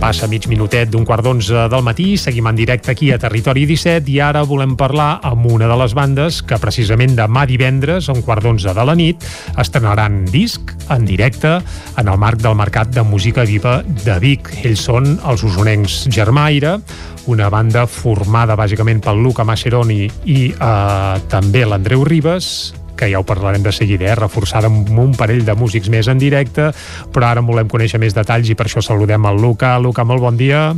Passa 0.00 0.24
mig 0.32 0.46
minutet 0.48 0.88
d'un 0.88 1.04
quart 1.04 1.20
d'onze 1.20 1.66
del 1.68 1.82
matí, 1.84 2.14
seguim 2.16 2.46
en 2.48 2.56
directe 2.56 2.88
aquí 2.90 3.10
a 3.12 3.18
Territori 3.20 3.66
17 3.68 4.08
i 4.08 4.16
ara 4.24 4.40
volem 4.48 4.72
parlar 4.80 5.18
amb 5.28 5.44
una 5.52 5.68
de 5.68 5.76
les 5.76 5.92
bandes 5.92 6.38
que 6.40 6.56
precisament 6.56 7.12
demà 7.18 7.42
divendres, 7.44 8.08
a 8.08 8.16
un 8.16 8.24
quart 8.24 8.42
d'onze 8.42 8.72
de 8.72 8.86
la 8.88 8.96
nit, 8.96 9.26
estrenaran 9.60 10.22
disc 10.32 10.72
en 10.88 11.04
directe 11.04 11.58
en 12.00 12.08
el 12.08 12.16
marc 12.16 12.40
del 12.40 12.56
Mercat 12.56 12.94
de 12.96 13.04
Música 13.04 13.44
Viva 13.44 13.82
de 13.84 14.16
Vic. 14.24 14.48
Ells 14.64 14.88
són 14.88 15.18
els 15.20 15.44
usonencs 15.44 16.06
Germaire, 16.08 16.78
una 17.28 17.52
banda 17.52 17.84
formada 17.84 18.56
bàsicament 18.56 19.04
pel 19.04 19.20
Luca 19.20 19.44
Mascheroni 19.44 20.06
i 20.24 20.48
eh, 20.48 21.16
també 21.28 21.66
l'Andreu 21.68 22.08
Ribes, 22.08 22.72
que 23.00 23.08
ja 23.08 23.20
ho 23.20 23.24
parlarem 23.24 23.64
de 23.64 23.72
seguida, 23.72 24.10
eh? 24.10 24.14
reforçada 24.18 24.68
amb 24.68 24.90
un 25.00 25.14
parell 25.16 25.42
de 25.46 25.56
músics 25.56 25.88
més 25.88 26.08
en 26.12 26.20
directe, 26.20 26.68
però 27.14 27.30
ara 27.30 27.40
en 27.40 27.48
volem 27.48 27.68
conèixer 27.70 28.00
més 28.02 28.16
detalls 28.16 28.50
i 28.52 28.56
per 28.58 28.68
això 28.68 28.84
saludem 28.84 29.24
el 29.30 29.40
Luca. 29.40 29.78
Luca, 29.80 30.04
molt 30.04 30.20
bon 30.20 30.36
dia. 30.36 30.68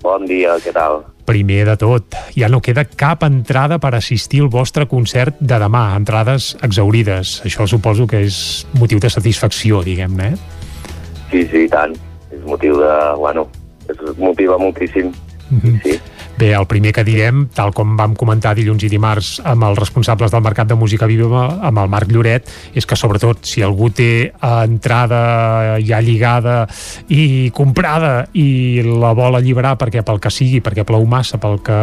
Bon 0.00 0.22
dia, 0.24 0.54
què 0.62 0.72
tal? 0.72 1.02
Primer 1.26 1.64
de 1.68 1.74
tot, 1.78 2.14
ja 2.38 2.48
no 2.50 2.62
queda 2.64 2.86
cap 2.88 3.26
entrada 3.26 3.78
per 3.82 3.92
assistir 3.98 4.40
al 4.44 4.48
vostre 4.50 4.86
concert 4.90 5.36
de 5.40 5.58
demà, 5.60 5.90
entrades 5.98 6.54
exaurides. 6.64 7.40
Això 7.46 7.66
suposo 7.68 8.06
que 8.10 8.22
és 8.26 8.38
motiu 8.78 9.02
de 9.02 9.10
satisfacció, 9.12 9.82
diguem-ne, 9.86 10.30
eh? 10.32 10.60
Sí, 11.30 11.44
sí, 11.50 11.66
tant. 11.70 11.94
És 12.30 12.46
motiu 12.46 12.78
de... 12.80 12.94
Bueno, 13.18 13.48
es 13.90 14.00
motiva 14.18 14.58
moltíssim. 14.58 15.12
Sí. 15.50 15.98
Bé, 16.40 16.54
el 16.56 16.64
primer 16.64 16.94
que 16.96 17.02
direm, 17.04 17.42
tal 17.52 17.68
com 17.76 17.90
vam 17.98 18.14
comentar 18.16 18.54
dilluns 18.56 18.80
i 18.86 18.88
dimarts 18.88 19.42
amb 19.44 19.66
els 19.66 19.76
responsables 19.76 20.32
del 20.32 20.40
Mercat 20.40 20.70
de 20.70 20.76
Música 20.78 21.04
Viva, 21.04 21.42
amb 21.68 21.82
el 21.82 21.90
Marc 21.92 22.08
Lloret, 22.08 22.46
és 22.72 22.86
que 22.88 22.96
sobretot 22.96 23.44
si 23.44 23.60
algú 23.60 23.90
té 23.92 24.30
entrada 24.40 25.76
ja 25.84 25.98
lligada 26.00 26.62
i 27.12 27.50
comprada 27.52 28.30
i 28.32 28.80
la 28.86 29.10
vol 29.18 29.36
alliberar 29.36 29.74
perquè 29.76 30.00
pel 30.06 30.22
que 30.22 30.32
sigui, 30.32 30.62
perquè 30.64 30.86
plou 30.88 31.04
massa, 31.04 31.36
pel 31.42 31.58
que 31.66 31.76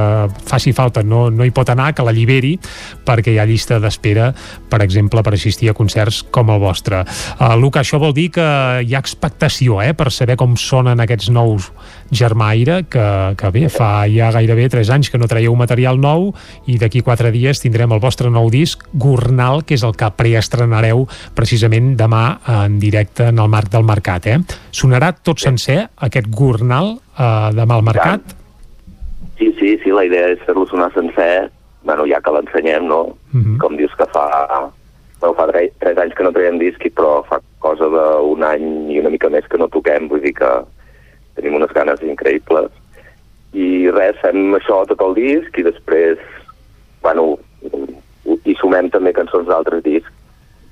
faci 0.50 0.74
falta, 0.74 1.06
no, 1.06 1.28
no 1.30 1.46
hi 1.46 1.54
pot 1.54 1.70
anar, 1.70 1.92
que 1.94 2.08
l'alliberi, 2.08 2.56
perquè 3.06 3.36
hi 3.36 3.38
ha 3.38 3.46
llista 3.46 3.78
d'espera, 3.84 4.32
per 4.72 4.82
exemple, 4.82 5.22
per 5.22 5.36
assistir 5.38 5.70
a 5.70 5.78
concerts 5.78 6.24
com 6.34 6.50
el 6.50 6.64
vostre. 6.66 7.04
Uh, 7.38 7.54
Luca, 7.62 7.86
això 7.86 8.02
vol 8.02 8.18
dir 8.18 8.32
que 8.40 8.50
hi 8.82 8.98
ha 8.98 9.06
expectació 9.06 9.84
eh, 9.86 9.94
per 9.94 10.10
saber 10.10 10.40
com 10.42 10.58
sonen 10.58 11.06
aquests 11.06 11.30
nous 11.30 11.70
Germaire, 12.10 12.86
que, 12.90 13.06
que 13.38 13.54
bé, 13.58 13.70
fa 13.74 14.06
ja 14.12 14.30
gairebé 14.36 14.68
3 14.70 14.92
anys 14.94 15.10
que 15.12 15.20
no 15.20 15.30
traieu 15.30 15.56
material 15.58 16.00
nou 16.02 16.30
i 16.70 16.78
d'aquí 16.82 17.02
4 17.06 17.32
dies 17.34 17.62
tindrem 17.64 17.94
el 17.96 18.02
vostre 18.04 18.30
nou 18.34 18.50
disc, 18.54 18.86
Gornal, 18.94 19.64
que 19.66 19.78
és 19.78 19.84
el 19.88 19.96
que 19.98 20.10
preestrenareu 20.18 21.06
precisament 21.38 21.96
demà 22.00 22.40
en 22.64 22.80
directe 22.80 23.30
en 23.32 23.42
el 23.42 23.52
marc 23.52 23.72
del 23.74 23.86
Mercat. 23.88 24.28
Eh? 24.28 24.40
Sonarà 24.72 25.14
tot 25.18 25.42
sencer, 25.44 25.84
aquest 26.08 26.30
Gornal, 26.30 26.98
eh, 27.18 27.50
demà 27.58 27.78
al 27.78 27.86
Mercat? 27.88 28.36
Sí, 29.38 29.52
sí, 29.60 29.76
sí, 29.84 29.94
la 29.94 30.06
idea 30.08 30.32
és 30.34 30.42
fer-lo 30.46 30.66
sonar 30.70 30.90
sencer, 30.96 31.50
bueno, 31.86 32.08
ja 32.10 32.22
que 32.22 32.34
l'ensenyem, 32.34 32.88
no? 32.88 33.02
Uh 33.04 33.38
mhm. 33.38 33.44
-huh. 33.46 33.58
Com 33.58 33.78
dius 33.78 33.94
que 33.96 34.06
fa 34.14 34.72
bueno, 35.20 35.36
fa 35.36 35.48
3, 35.48 35.72
3 35.80 35.98
anys 35.98 36.14
que 36.14 36.24
no 36.24 36.32
traiem 36.32 36.60
disc, 36.60 36.82
però 36.96 37.26
fa 37.26 37.40
cosa 37.60 37.86
d'un 37.90 38.44
any 38.44 38.92
i 38.92 39.00
una 39.00 39.10
mica 39.10 39.30
més 39.30 39.48
que 39.48 39.58
no 39.58 39.68
toquem, 39.68 40.08
vull 40.08 40.22
dir 40.22 40.34
que 40.34 40.50
tenim 41.36 41.56
unes 41.56 41.74
ganes 41.74 42.02
increïbles 42.02 42.72
i 43.58 43.90
res, 43.94 44.18
fem 44.22 44.54
això 44.58 44.84
tot 44.90 45.02
el 45.02 45.16
disc 45.18 45.58
i 45.58 45.66
després, 45.66 46.22
bueno, 47.02 47.38
hi 48.46 48.56
sumem 48.60 48.92
també 48.94 49.16
cançons 49.18 49.48
d'altres 49.50 49.84
discs, 49.84 50.12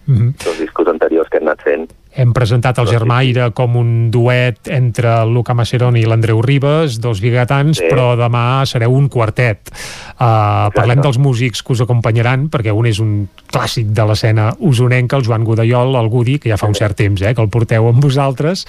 mm 0.06 0.16
-hmm. 0.16 0.32
dels 0.44 0.60
discos 0.60 0.88
anteriors 0.88 1.30
que 1.30 1.38
hem 1.38 1.48
anat 1.48 1.62
fent. 1.64 1.90
Hem 2.16 2.32
presentat 2.32 2.78
el 2.80 2.88
Germaire 2.88 3.50
com 3.52 3.76
un 3.76 3.90
duet 4.12 4.70
entre 4.72 5.18
Luca 5.28 5.52
Maceroni 5.58 6.00
i 6.00 6.08
l'Andreu 6.08 6.40
Ribes, 6.44 7.00
dos 7.04 7.20
bigatans, 7.20 7.82
sí. 7.82 7.90
però 7.92 8.14
demà 8.16 8.64
sereu 8.70 8.96
un 8.96 9.10
quartet. 9.12 9.72
Uh, 10.16 10.72
parlem 10.72 11.02
dels 11.04 11.20
músics 11.20 11.60
que 11.60 11.74
us 11.76 11.82
acompanyaran, 11.84 12.48
perquè 12.54 12.72
un 12.72 12.88
és 12.88 13.02
un 13.04 13.26
clàssic 13.52 13.90
de 13.96 14.06
l'escena 14.08 14.48
usonenca, 14.64 15.20
el 15.20 15.28
Joan 15.28 15.44
Godallol, 15.48 15.98
el 16.00 16.08
Gudi, 16.14 16.38
que 16.40 16.54
ja 16.54 16.60
fa 16.62 16.70
un 16.72 16.78
cert 16.78 16.96
temps 17.02 17.20
eh, 17.20 17.34
que 17.36 17.44
el 17.44 17.52
porteu 17.52 17.90
amb 17.90 18.00
vosaltres, 18.04 18.64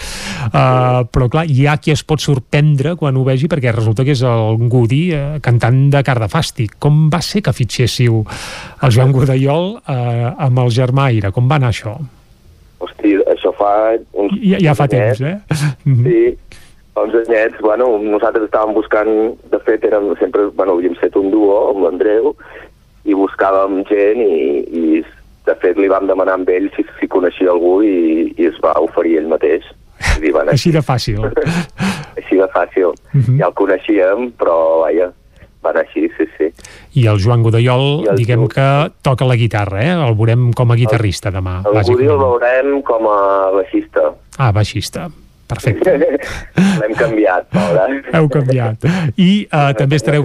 uh, 0.48 1.06
però 1.06 1.30
clar, 1.30 1.46
hi 1.46 1.68
ha 1.70 1.76
qui 1.78 1.94
es 1.94 2.02
pot 2.02 2.22
sorprendre 2.22 2.96
quan 2.98 3.14
ho 3.14 3.22
vegi, 3.26 3.46
perquè 3.52 3.70
resulta 3.74 4.02
que 4.02 4.16
és 4.16 4.24
el 4.26 4.58
Gudi 4.66 5.04
uh, 5.14 5.38
cantant 5.44 5.86
de 5.94 6.02
Cardafàstic. 6.02 6.80
Com 6.82 7.06
va 7.14 7.22
ser 7.22 7.44
que 7.46 7.54
fitxéssiu 7.54 8.24
el 8.82 8.90
Joan 8.90 9.14
Godallol 9.14 9.76
uh, 9.78 10.34
amb 10.48 10.66
el 10.66 10.74
Germaire? 10.74 11.30
Com 11.30 11.46
va 11.46 11.62
anar 11.62 11.70
això? 11.70 11.94
Hosti, 12.82 13.15
fa... 13.66 13.96
Uns 14.22 14.38
ja, 14.42 14.62
ja 14.62 14.74
fa 14.78 14.86
temps, 14.90 15.20
eh? 15.20 15.36
Sí, 15.84 16.20
uns 16.96 17.18
anyets, 17.24 17.58
bueno, 17.60 17.90
nosaltres 18.00 18.46
estàvem 18.48 18.74
buscant, 18.76 19.12
de 19.52 19.60
fet, 19.66 19.84
érem, 19.84 20.12
sempre, 20.20 20.48
bueno, 20.56 20.76
havíem 20.78 20.96
fet 21.00 21.16
un 21.18 21.30
duo 21.34 21.58
amb 21.70 21.84
l'Andreu, 21.84 22.32
i 23.06 23.14
buscàvem 23.14 23.82
gent 23.90 24.22
i, 24.22 24.38
i 24.66 25.02
de 25.46 25.54
fet 25.62 25.78
li 25.78 25.90
vam 25.90 26.08
demanar 26.10 26.40
amb 26.40 26.48
ell 26.50 26.66
si, 26.74 26.82
si 26.98 27.06
coneixia 27.10 27.52
algú 27.52 27.78
i, 27.86 28.32
i 28.34 28.48
es 28.48 28.56
va 28.64 28.74
oferir 28.82 29.20
ell 29.20 29.28
mateix. 29.30 29.66
Dir, 30.22 30.32
bueno, 30.34 30.50
Així 30.56 30.72
de 30.74 30.82
fàcil. 30.82 31.22
així 32.16 32.40
de 32.40 32.48
fàcil. 32.54 32.90
Uh 33.12 33.20
-huh. 33.20 33.38
Ja 33.38 33.46
el 33.50 33.54
coneixíem, 33.54 34.32
però 34.40 34.82
vaja, 34.82 35.12
anar 35.70 35.84
així, 35.86 36.06
sí, 36.16 36.26
sí. 36.38 36.48
I 36.96 37.06
el 37.10 37.20
Joan 37.22 37.42
Godellol, 37.44 38.06
diguem 38.16 38.46
que 38.52 38.66
toca 39.04 39.28
la 39.28 39.36
guitarra, 39.36 39.82
eh? 39.84 39.92
El 40.06 40.16
veurem 40.16 40.50
com 40.56 40.72
a 40.72 40.78
guitarrista 40.78 41.30
demà, 41.34 41.60
El 41.64 41.76
Gudi 41.82 42.06
el 42.06 42.16
bàsicament. 42.16 42.24
veurem 42.24 42.82
com 42.86 43.08
a 43.12 43.20
baixista. 43.58 44.10
Ah, 44.38 44.52
baixista. 44.52 45.08
Perfecte. 45.46 45.92
L'hem 46.80 46.94
canviat, 46.98 47.46
pobre. 47.54 48.00
Heu 48.14 48.28
canviat. 48.32 48.88
I 49.16 49.46
uh, 49.46 49.70
també 49.78 50.00
estareu... 50.00 50.24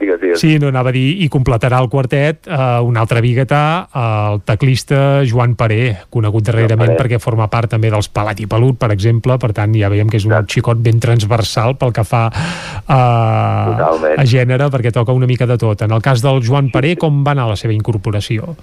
Digues, 0.00 0.18
digues. 0.20 0.40
Sí, 0.42 0.56
no 0.58 0.68
anava 0.72 0.90
a 0.90 0.94
dir, 0.94 1.04
i 1.22 1.28
completarà 1.30 1.78
el 1.82 1.88
quartet 1.92 2.48
uh, 2.50 2.82
un 2.82 2.98
altre 2.98 3.22
biguetà, 3.22 3.62
el 3.94 4.40
teclista 4.46 5.22
Joan 5.28 5.54
Paré, 5.58 5.94
conegut 6.10 6.48
darrerament 6.48 6.96
perquè 6.98 7.20
forma 7.22 7.46
part 7.52 7.70
també 7.76 7.92
dels 7.94 8.10
Palat 8.10 8.42
i 8.42 8.48
Pelut, 8.50 8.78
per 8.80 8.90
exemple, 8.94 9.38
per 9.38 9.52
tant 9.54 9.74
ja 9.78 9.90
veiem 9.92 10.10
que 10.10 10.18
és 10.18 10.26
un 10.26 10.34
xicot 10.50 10.82
ben 10.82 10.98
transversal 11.02 11.78
pel 11.78 11.94
que 11.94 12.04
fa 12.06 12.26
uh, 12.34 12.90
a 12.90 14.26
gènere, 14.26 14.68
perquè 14.74 14.90
toca 14.94 15.14
una 15.14 15.30
mica 15.30 15.46
de 15.46 15.58
tot. 15.62 15.86
En 15.86 15.94
el 15.94 16.02
cas 16.02 16.24
del 16.24 16.42
Joan 16.42 16.74
Paré, 16.74 16.96
com 16.98 17.22
va 17.22 17.38
anar 17.38 17.52
la 17.52 17.60
seva 17.60 17.76
incorporació? 17.76 18.56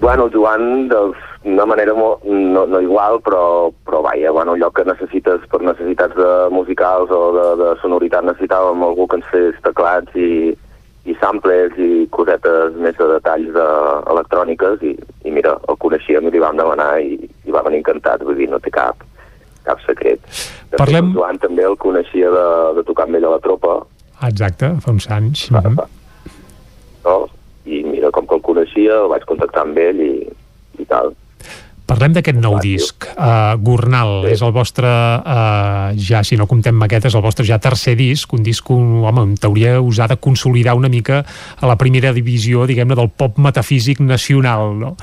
Bueno, 0.00 0.28
Joan, 0.28 0.88
d'una 0.88 1.66
manera 1.66 1.94
molt, 1.94 2.24
no, 2.26 2.66
no 2.66 2.80
igual, 2.82 3.20
però, 3.24 3.70
però 3.86 4.02
vaja, 4.02 4.32
bueno, 4.34 4.52
allò 4.56 4.70
que 4.74 4.84
necessites 4.84 5.46
per 5.50 5.62
necessitats 5.62 6.16
de 6.18 6.30
musicals 6.52 7.12
o 7.14 7.20
de, 7.36 7.46
de 7.62 7.70
sonoritat 7.82 8.26
necessitàvem 8.26 8.82
algú 8.84 9.06
que 9.08 9.20
ens 9.20 9.30
fes 9.32 9.60
teclats 9.64 10.18
i, 10.18 10.50
i 11.06 11.16
samples 11.22 11.78
i 11.78 12.04
cosetes 12.10 12.76
més 12.82 12.98
de 12.98 13.08
detalls 13.14 13.54
de, 13.54 13.68
electròniques 14.16 14.82
i, 14.82 14.96
i 15.24 15.32
mira, 15.32 15.56
el 15.68 15.80
coneixíem 15.80 16.28
i 16.28 16.34
li 16.34 16.42
vam 16.42 16.58
demanar 16.58 16.98
i, 17.00 17.16
i 17.46 17.54
va 17.54 17.64
venir 17.64 17.84
encantat, 17.84 18.26
vull 18.26 18.36
dir, 18.40 18.50
no 18.50 18.60
té 18.60 18.74
cap, 18.74 19.06
cap 19.64 19.80
secret. 19.86 20.20
De 20.74 20.80
Parlem- 20.82 21.12
fet, 21.12 21.18
Joan 21.20 21.40
també 21.40 21.64
el 21.70 21.78
coneixia 21.78 22.34
de, 22.34 22.46
de 22.80 22.88
tocar 22.90 23.06
amb 23.06 23.20
ell 23.20 23.30
a 23.30 23.36
la 23.38 23.42
tropa, 23.46 23.78
Exacte, 24.22 24.70
fa 24.80 24.90
uns 24.90 25.08
anys. 25.10 25.50
Uh 25.50 25.58
-huh. 25.58 25.86
no? 27.04 27.28
i 27.64 27.82
mira, 27.82 28.10
com 28.10 28.26
coneixia, 28.54 29.02
el 29.02 29.12
vaig 29.12 29.28
contactar 29.28 29.66
amb 29.66 29.84
ell 29.84 30.00
i, 30.06 30.14
i 30.78 30.88
tal. 30.88 31.12
Parlem 31.84 32.14
d'aquest 32.16 32.38
nou 32.40 32.54
disc, 32.64 33.04
uh, 33.12 33.58
Gornal, 33.60 34.22
sí. 34.24 34.30
és 34.32 34.42
el 34.46 34.54
vostre, 34.56 34.88
uh, 34.88 35.90
ja 36.00 36.22
si 36.24 36.38
no 36.40 36.46
comptem 36.48 36.78
maquetes, 36.80 37.12
el 37.12 37.20
vostre 37.20 37.44
ja 37.44 37.58
tercer 37.60 37.92
disc, 37.98 38.32
un 38.32 38.40
disc, 38.46 38.70
un, 38.72 39.02
home, 39.04 39.20
en 39.28 39.34
teoria 39.36 39.74
us 39.84 40.00
ha 40.00 40.08
de 40.08 40.16
consolidar 40.16 40.78
una 40.80 40.88
mica 40.88 41.20
a 41.60 41.68
la 41.68 41.76
primera 41.76 42.14
divisió, 42.16 42.64
diguem-ne, 42.64 42.96
del 42.96 43.12
pop 43.12 43.36
metafísic 43.36 44.00
nacional, 44.00 44.72
no? 44.80 44.94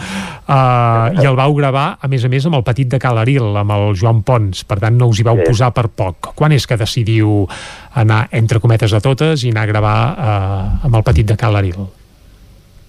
Uh, 0.50 1.14
I 1.22 1.30
el 1.30 1.38
vau 1.38 1.54
gravar, 1.54 1.86
a 2.02 2.10
més 2.10 2.26
a 2.26 2.34
més, 2.34 2.50
amb 2.50 2.58
el 2.58 2.66
Petit 2.66 2.90
de 2.90 3.04
Calaril, 3.06 3.54
amb 3.62 3.78
el 3.78 3.94
Joan 4.02 4.26
Pons, 4.26 4.66
per 4.66 4.82
tant 4.82 4.98
no 4.98 5.14
us 5.14 5.22
hi 5.22 5.30
vau 5.30 5.38
Sí. 5.38 5.52
posar 5.54 5.70
per 5.78 5.86
poc. 5.86 6.34
Quan 6.34 6.58
és 6.58 6.66
que 6.66 6.82
decidiu 6.82 7.46
anar, 7.94 8.26
entre 8.34 8.60
cometes 8.60 8.98
a 8.98 9.06
totes, 9.06 9.46
i 9.46 9.54
anar 9.54 9.70
a 9.70 9.74
gravar 9.78 9.98
uh, 10.18 10.86
amb 10.90 10.96
el 10.98 11.12
Petit 11.14 11.30
de 11.30 11.38
Calaril? 11.38 12.01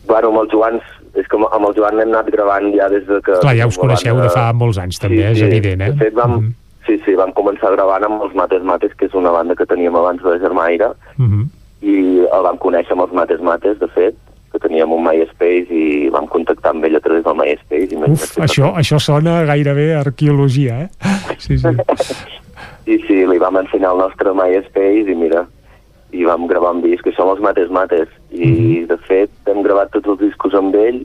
Bueno, 0.06 0.32
amb 0.32 0.42
el 0.42 0.48
Joan, 0.52 0.80
és 1.14 1.28
que 1.28 1.36
amb 1.38 1.68
el 1.68 1.76
Joan 1.76 2.00
hem 2.00 2.10
anat 2.10 2.30
gravant 2.34 2.72
ja 2.74 2.88
des 2.92 3.06
de 3.06 3.20
que... 3.22 3.38
Clar, 3.40 3.54
ja 3.56 3.68
us 3.70 3.78
coneixeu 3.78 4.18
de 4.20 4.28
fa 4.34 4.48
molts 4.52 4.78
anys, 4.82 4.98
també, 5.02 5.22
és 5.30 5.42
evident, 5.44 5.80
eh? 5.80 5.92
De 5.92 6.04
fet, 6.04 6.14
vam, 6.18 6.52
sí, 6.86 6.98
sí, 7.04 7.14
vam 7.18 7.32
començar 7.36 7.72
gravant 7.76 8.04
amb 8.08 8.26
els 8.26 8.34
Mates 8.34 8.62
Mates, 8.66 8.94
que 8.98 9.06
és 9.06 9.14
una 9.14 9.30
banda 9.34 9.56
que 9.58 9.66
teníem 9.66 9.96
abans 9.96 10.22
de 10.22 10.38
Germaire, 10.42 10.92
Uh 11.18 11.26
-huh. 11.26 11.46
i 11.82 11.96
el 12.26 12.42
vam 12.42 12.58
conèixer 12.58 12.92
amb 12.92 13.02
els 13.02 13.12
Mates 13.12 13.40
Mates, 13.40 13.78
de 13.78 13.88
fet, 13.88 14.14
que 14.52 14.58
teníem 14.58 14.92
un 14.92 15.02
MySpace 15.02 15.72
i 15.72 16.08
vam 16.12 16.26
contactar 16.28 16.70
amb 16.74 16.84
ell 16.84 16.96
a 16.96 17.00
través 17.00 17.24
del 17.24 17.34
MySpace. 17.34 17.94
I 17.94 17.96
Uf, 18.10 18.38
això, 18.38 18.74
això 18.76 18.98
sona 19.00 19.44
gairebé 19.44 19.94
a 19.94 20.00
arqueologia, 20.00 20.82
eh? 20.82 20.88
Sí, 21.38 21.58
sí. 21.58 21.68
Sí, 22.84 22.98
sí, 23.06 23.26
li 23.26 23.38
vam 23.38 23.56
ensenyar 23.56 23.92
el 23.92 23.98
nostre 23.98 24.32
MySpace 24.34 25.10
i 25.10 25.14
mira, 25.14 25.46
i 26.12 26.24
vam 26.28 26.46
gravar 26.46 26.74
un 26.76 26.82
disc 26.84 27.04
que 27.04 27.12
som 27.16 27.30
els 27.32 27.40
Mates 27.40 27.70
Mates 27.70 28.08
i 28.30 28.46
Mhm. 28.46 28.86
de 28.88 28.96
fet 29.08 29.30
hem 29.46 29.62
gravat 29.62 29.90
tots 29.92 30.08
els 30.08 30.18
discos 30.20 30.54
amb 30.54 30.74
ell 30.74 31.04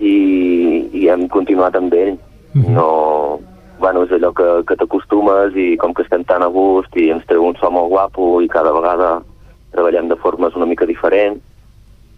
i, 0.00 0.88
i 0.92 1.08
hem 1.08 1.28
continuat 1.28 1.76
amb 1.76 1.92
ell 1.94 2.16
Mhm. 2.52 2.72
no, 2.74 3.38
bueno, 3.78 4.02
és 4.02 4.10
allò 4.10 4.32
que, 4.34 4.64
que 4.66 4.74
t'acostumes 4.76 5.54
i 5.54 5.76
com 5.76 5.94
que 5.94 6.02
estem 6.02 6.24
tan 6.24 6.42
a 6.42 6.48
gust 6.48 6.96
i 6.96 7.10
ens 7.10 7.24
treu 7.26 7.44
un 7.46 7.54
so 7.60 7.70
molt 7.70 7.88
guapo 7.88 8.40
i 8.42 8.48
cada 8.48 8.72
vegada 8.72 9.22
treballem 9.70 10.08
de 10.08 10.16
formes 10.16 10.56
una 10.56 10.66
mica 10.66 10.84
diferent 10.84 11.38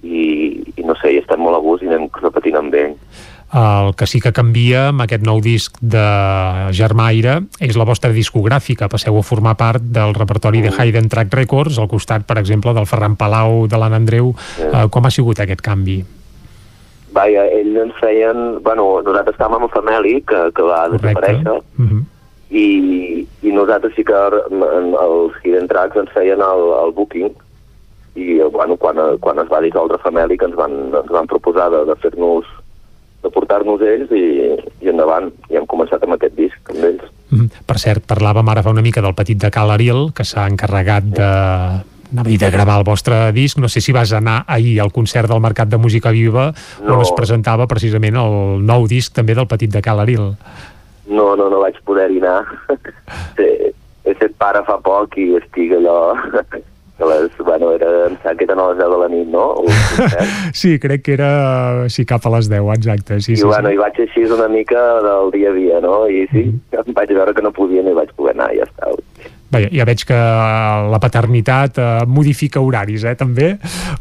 i, 0.03 0.73
i 0.77 0.83
no 0.83 0.95
sé, 0.97 1.13
i 1.13 1.19
estem 1.19 1.39
molt 1.41 1.57
a 1.57 1.61
gust 1.61 1.83
i 1.85 1.87
anem 1.87 2.09
repetint 2.23 2.57
amb 2.57 2.75
ell 2.75 2.95
El 3.53 3.95
que 4.01 4.07
sí 4.09 4.21
que 4.25 4.33
canvia 4.33 4.87
amb 4.89 5.03
aquest 5.05 5.23
nou 5.29 5.41
disc 5.45 5.75
de 5.81 6.03
Germaire 6.73 7.35
és 7.61 7.77
la 7.77 7.85
vostra 7.85 8.09
discogràfica. 8.15 8.89
Passeu 8.89 9.19
a 9.19 9.23
formar 9.23 9.57
part 9.61 9.83
del 9.93 10.15
repertori 10.17 10.63
de 10.65 10.71
Hayden 10.73 11.11
Track 11.13 11.35
Records, 11.37 11.77
al 11.79 11.89
costat, 11.89 12.25
per 12.25 12.39
exemple, 12.41 12.73
del 12.73 12.87
Ferran 12.89 13.17
Palau, 13.21 13.67
de 13.69 13.77
l'Anna 13.77 13.97
Andreu. 14.01 14.33
Eh, 14.59 14.87
com 14.91 15.05
ha 15.05 15.11
sigut 15.13 15.41
aquest 15.45 15.61
canvi? 15.61 15.99
Vaja, 17.13 17.45
ells 17.53 17.77
ens 17.77 17.95
feien... 18.01 18.41
Bueno, 18.65 19.03
nosaltres 19.05 19.35
estàvem 19.37 19.67
amb 19.67 19.75
Fameli, 19.75 20.15
que, 20.25 20.47
que 20.57 20.63
va 20.65 20.87
desaparèixer, 20.89 21.59
Uh 21.77 21.85
-huh. 21.91 22.03
i, 22.51 23.27
i 23.43 23.53
nosaltres 23.53 23.93
sí 23.97 24.03
que 24.05 24.13
en- 24.17 24.97
els 24.97 25.33
Hidden 25.45 25.69
Tracks 25.69 25.97
ens 25.97 26.11
feien 26.13 26.41
el, 26.41 26.63
el 26.87 26.93
booking, 26.93 27.31
i 28.15 28.41
bueno, 28.53 28.77
quan, 28.77 28.97
quan 29.21 29.39
es 29.39 29.49
va 29.53 29.61
dissoldre 29.61 29.99
Fameli 29.99 30.37
que 30.39 30.45
ens 30.47 30.55
van, 30.57 30.73
ens 30.95 31.11
van 31.11 31.27
proposar 31.27 31.71
de, 31.71 31.85
de 31.85 31.97
fer-nos 31.97 32.45
de 33.23 33.31
portar-nos 33.31 33.83
ells 33.87 34.11
i, 34.17 34.27
i 34.83 34.91
endavant, 34.91 35.31
i 35.51 35.59
hem 35.59 35.67
començat 35.71 36.03
amb 36.03 36.17
aquest 36.17 36.35
disc 36.39 36.75
amb 36.75 36.85
ells. 36.91 37.09
Mhm. 37.31 37.65
Per 37.67 37.79
cert, 37.79 38.05
parlàvem 38.09 38.49
ara 38.53 38.63
fa 38.63 38.75
una 38.75 38.85
mica 38.85 39.01
del 39.01 39.15
petit 39.15 39.39
de 39.41 39.51
Cal 39.51 39.71
Ariel, 39.71 40.11
que 40.15 40.25
s'ha 40.25 40.49
encarregat 40.51 41.05
de 41.05 41.31
anava 42.13 42.29
a 42.29 42.31
dir 42.31 42.39
de 42.39 42.51
gravar 42.51 42.79
el 42.79 42.85
vostre 42.85 43.33
disc, 43.33 43.59
no 43.59 43.69
sé 43.73 43.81
si 43.81 43.93
vas 43.93 44.13
anar 44.13 44.45
ahir 44.47 44.81
al 44.81 44.93
concert 44.93 45.31
del 45.31 45.41
Mercat 45.41 45.69
de 45.69 45.79
Música 45.79 46.11
Viva 46.11 46.53
No. 46.85 46.97
on 46.97 47.01
es 47.01 47.13
presentava 47.17 47.67
precisament 47.67 48.17
el 48.21 48.61
nou 48.67 48.87
disc 48.87 49.15
també 49.15 49.35
del 49.35 49.49
Petit 49.49 49.73
de 49.73 49.81
Cal 49.81 50.01
Aril. 50.01 50.35
No, 51.09 51.33
no, 51.37 51.49
no 51.49 51.61
vaig 51.61 51.81
poder-hi 51.85 52.21
anar. 52.21 52.45
he, 53.41 53.73
he 54.05 54.15
fet 54.15 54.37
pare 54.39 54.63
fa 54.69 54.79
poc 54.79 55.17
i 55.17 55.33
estic 55.41 55.73
allò... 55.79 56.13
que 57.03 57.09
les, 57.11 57.37
bueno, 57.39 57.73
era, 57.73 57.91
em 58.07 58.17
sembla 58.23 58.35
que 58.39 58.47
eren 58.47 58.63
a 58.63 58.69
les 58.71 58.79
10 58.79 58.91
de 58.93 58.99
la 59.03 59.09
nit, 59.13 59.29
no? 59.33 59.45
Sí, 60.61 60.79
crec 60.79 61.03
que 61.07 61.15
era 61.19 61.89
sí, 61.91 62.07
cap 62.07 62.27
a 62.27 62.35
les 62.37 62.49
10, 62.51 62.71
exacte. 62.77 63.21
Sí, 63.21 63.33
I 63.33 63.37
sí, 63.37 63.47
bueno, 63.49 63.69
sí. 63.69 63.75
i 63.75 63.83
vaig 63.83 64.01
així 64.07 64.25
una 64.31 64.49
mica 64.53 64.83
del 65.07 65.31
dia 65.35 65.51
a 65.51 65.57
dia, 65.59 65.81
no? 65.85 65.95
I 66.09 66.27
sí, 66.33 66.49
em 66.79 66.99
vaig 66.99 67.15
veure 67.15 67.35
que 67.35 67.45
no 67.45 67.53
podia 67.53 67.83
ni 67.83 67.95
vaig 67.97 68.13
poder 68.19 68.37
anar 68.39 68.53
i 68.55 68.63
ja 68.63 68.69
està. 68.69 68.93
Vaja, 69.53 69.69
ja 69.69 69.85
veig 69.85 70.05
que 70.09 70.17
la 70.17 71.01
paternitat 71.03 71.79
eh, 71.79 71.89
modifica 72.09 72.63
horaris, 72.65 73.05
eh, 73.05 73.15
també, 73.21 73.53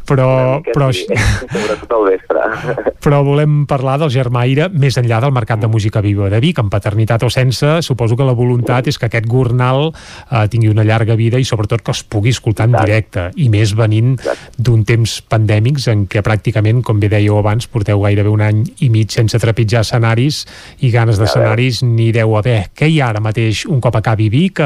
però, 0.08 0.60
però, 0.72 0.88
Sí, 0.92 1.06
al 1.12 2.04
vespre. 2.10 2.40
però 3.04 3.22
volem 3.26 3.62
parlar 3.68 3.98
del 4.00 4.12
Germaire 4.14 4.68
més 4.72 4.96
enllà 5.00 5.18
del 5.22 5.34
Mercat 5.34 5.60
de 5.60 5.68
Música 5.68 6.00
Viva 6.04 6.30
de 6.32 6.40
Vic, 6.40 6.60
amb 6.62 6.72
paternitat 6.72 7.26
o 7.26 7.30
sense, 7.32 7.80
suposo 7.84 8.16
que 8.16 8.26
la 8.26 8.36
voluntat 8.38 8.88
és 8.88 8.98
que 8.98 9.08
aquest 9.10 9.28
gornal 9.28 9.90
eh, 9.90 10.46
tingui 10.52 10.70
una 10.72 10.86
llarga 10.88 11.16
vida 11.18 11.40
i 11.40 11.44
sobretot 11.48 11.84
que 11.84 11.92
es 11.92 12.02
pugui 12.04 12.32
escoltar 12.32 12.70
en 12.70 12.78
directe, 12.78 13.28
i 13.36 13.48
més 13.52 13.74
venint 13.76 14.14
d'un 14.56 14.86
temps 14.88 15.18
pandèmics 15.28 15.88
en 15.92 16.06
què 16.08 16.24
pràcticament, 16.24 16.80
com 16.86 17.00
bé 17.02 17.10
dèieu 17.12 17.36
abans, 17.40 17.68
porteu 17.68 18.00
gairebé 18.06 18.32
un 18.32 18.44
any 18.44 18.64
i 18.80 18.88
mig 18.92 19.12
sense 19.12 19.38
trepitjar 19.42 19.84
escenaris 19.84 20.42
i 20.80 20.92
ganes 20.94 21.20
d'escenaris 21.20 21.82
n'hi 21.84 22.10
deu 22.14 22.36
haver. 22.38 22.70
Què 22.76 22.88
hi 22.88 23.00
ha 23.02 23.10
ara 23.12 23.22
mateix, 23.24 23.66
un 23.68 23.82
cop 23.84 24.00
acabi 24.00 24.30
Vic, 24.32 24.62
eh, 24.62 24.64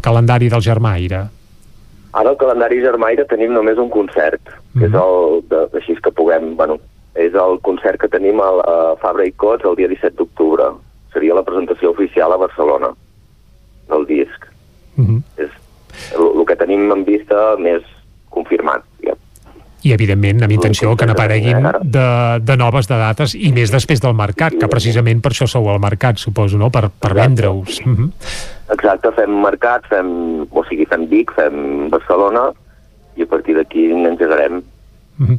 al 0.00 0.02
calendari 0.02 0.48
del 0.48 0.62
Germaire? 0.62 1.28
Ara 2.12 2.30
al 2.32 2.38
calendari 2.40 2.80
Germaire 2.80 3.26
tenim 3.28 3.52
només 3.52 3.78
un 3.78 3.90
concert, 3.92 4.40
que 4.74 4.88
és 4.88 4.96
el, 4.96 5.42
de, 5.50 5.66
així 5.78 5.94
que 6.02 6.10
puguem, 6.10 6.54
bueno, 6.56 6.78
és 7.14 7.36
el 7.38 7.60
concert 7.66 8.00
que 8.00 8.08
tenim 8.10 8.40
a, 8.40 8.48
a 8.64 8.76
Fabra 9.02 9.26
i 9.28 9.34
Cots 9.36 9.66
el 9.68 9.76
dia 9.78 9.90
17 9.92 10.16
d'octubre. 10.18 10.72
Seria 11.12 11.36
la 11.36 11.44
presentació 11.44 11.92
oficial 11.92 12.32
a 12.32 12.40
Barcelona 12.40 12.94
del 13.90 14.06
disc. 14.08 14.46
Mhm. 14.96 15.20
És 15.36 15.52
el, 16.16 16.26
el 16.32 16.44
que 16.48 16.56
tenim 16.56 16.90
en 16.94 17.04
vista 17.04 17.56
més 17.58 17.84
confirmat. 18.30 18.86
Ja. 19.04 19.18
I 19.82 19.92
evidentment 19.96 20.44
amb 20.44 20.52
intenció 20.52 20.94
que 20.96 21.06
n'apareguin 21.08 21.66
de, 21.82 22.06
de 22.44 22.56
noves 22.60 22.88
de 22.90 22.98
dates 23.00 23.34
i 23.34 23.52
més 23.56 23.72
després 23.72 24.02
del 24.02 24.16
mercat, 24.16 24.56
que 24.60 24.68
precisament 24.68 25.22
per 25.24 25.32
això 25.32 25.48
sou 25.48 25.68
al 25.72 25.80
mercat, 25.80 26.20
suposo, 26.20 26.58
no? 26.60 26.70
per, 26.70 26.88
per 26.90 27.14
vendre-us. 27.16 27.80
Uh 27.84 27.92
-huh. 27.92 28.10
Exacte, 28.72 29.10
fem 29.16 29.40
mercat, 29.42 29.86
fem, 29.88 30.46
o 30.50 30.64
sigui, 30.68 30.86
fem 30.86 31.06
Vic, 31.08 31.32
fem 31.34 31.88
Barcelona, 31.90 32.50
i 33.16 33.22
a 33.22 33.26
partir 33.26 33.56
d'aquí 33.56 33.88
n'engegarem. 33.94 34.62
Uh 35.18 35.26
-huh. 35.26 35.38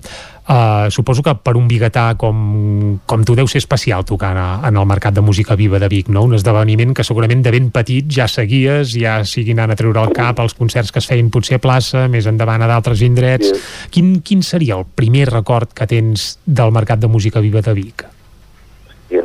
Uh, 0.51 0.91
suposo 0.91 1.23
que 1.23 1.31
per 1.39 1.53
un 1.55 1.67
biguetà 1.69 2.17
com, 2.19 2.97
com 3.07 3.21
tu 3.23 3.37
deu 3.39 3.47
ser 3.47 3.61
especial 3.61 4.03
tocar 4.03 4.33
en 4.67 4.75
el 4.75 4.87
Mercat 4.89 5.15
de 5.15 5.21
Música 5.23 5.55
Viva 5.55 5.79
de 5.79 5.87
Vic, 5.87 6.09
no? 6.11 6.25
Un 6.27 6.35
esdeveniment 6.35 6.91
que 6.91 7.05
segurament 7.07 7.39
de 7.45 7.53
ben 7.55 7.69
petit 7.71 8.09
ja 8.11 8.25
seguies, 8.27 8.91
ja 8.99 9.21
sigui 9.23 9.55
anant 9.55 9.71
a 9.71 9.77
treure 9.79 10.03
el 10.03 10.11
cap 10.11 10.41
els 10.43 10.57
concerts 10.57 10.91
que 10.91 10.99
es 10.99 11.07
feien 11.07 11.29
potser 11.31 11.55
a 11.55 11.63
plaça, 11.63 12.03
més 12.11 12.27
endavant 12.27 12.65
a 12.65 12.67
d'altres 12.67 12.99
indrets. 13.07 13.47
Sí. 13.47 13.87
Quin, 13.95 14.11
quin 14.27 14.43
seria 14.43 14.75
el 14.81 14.83
primer 14.83 15.29
record 15.31 15.71
que 15.71 15.87
tens 15.87 16.33
del 16.43 16.75
Mercat 16.75 16.99
de 16.99 17.07
Música 17.07 17.39
Viva 17.39 17.63
de 17.63 17.77
Vic? 17.77 18.03
Sí. 19.07 19.23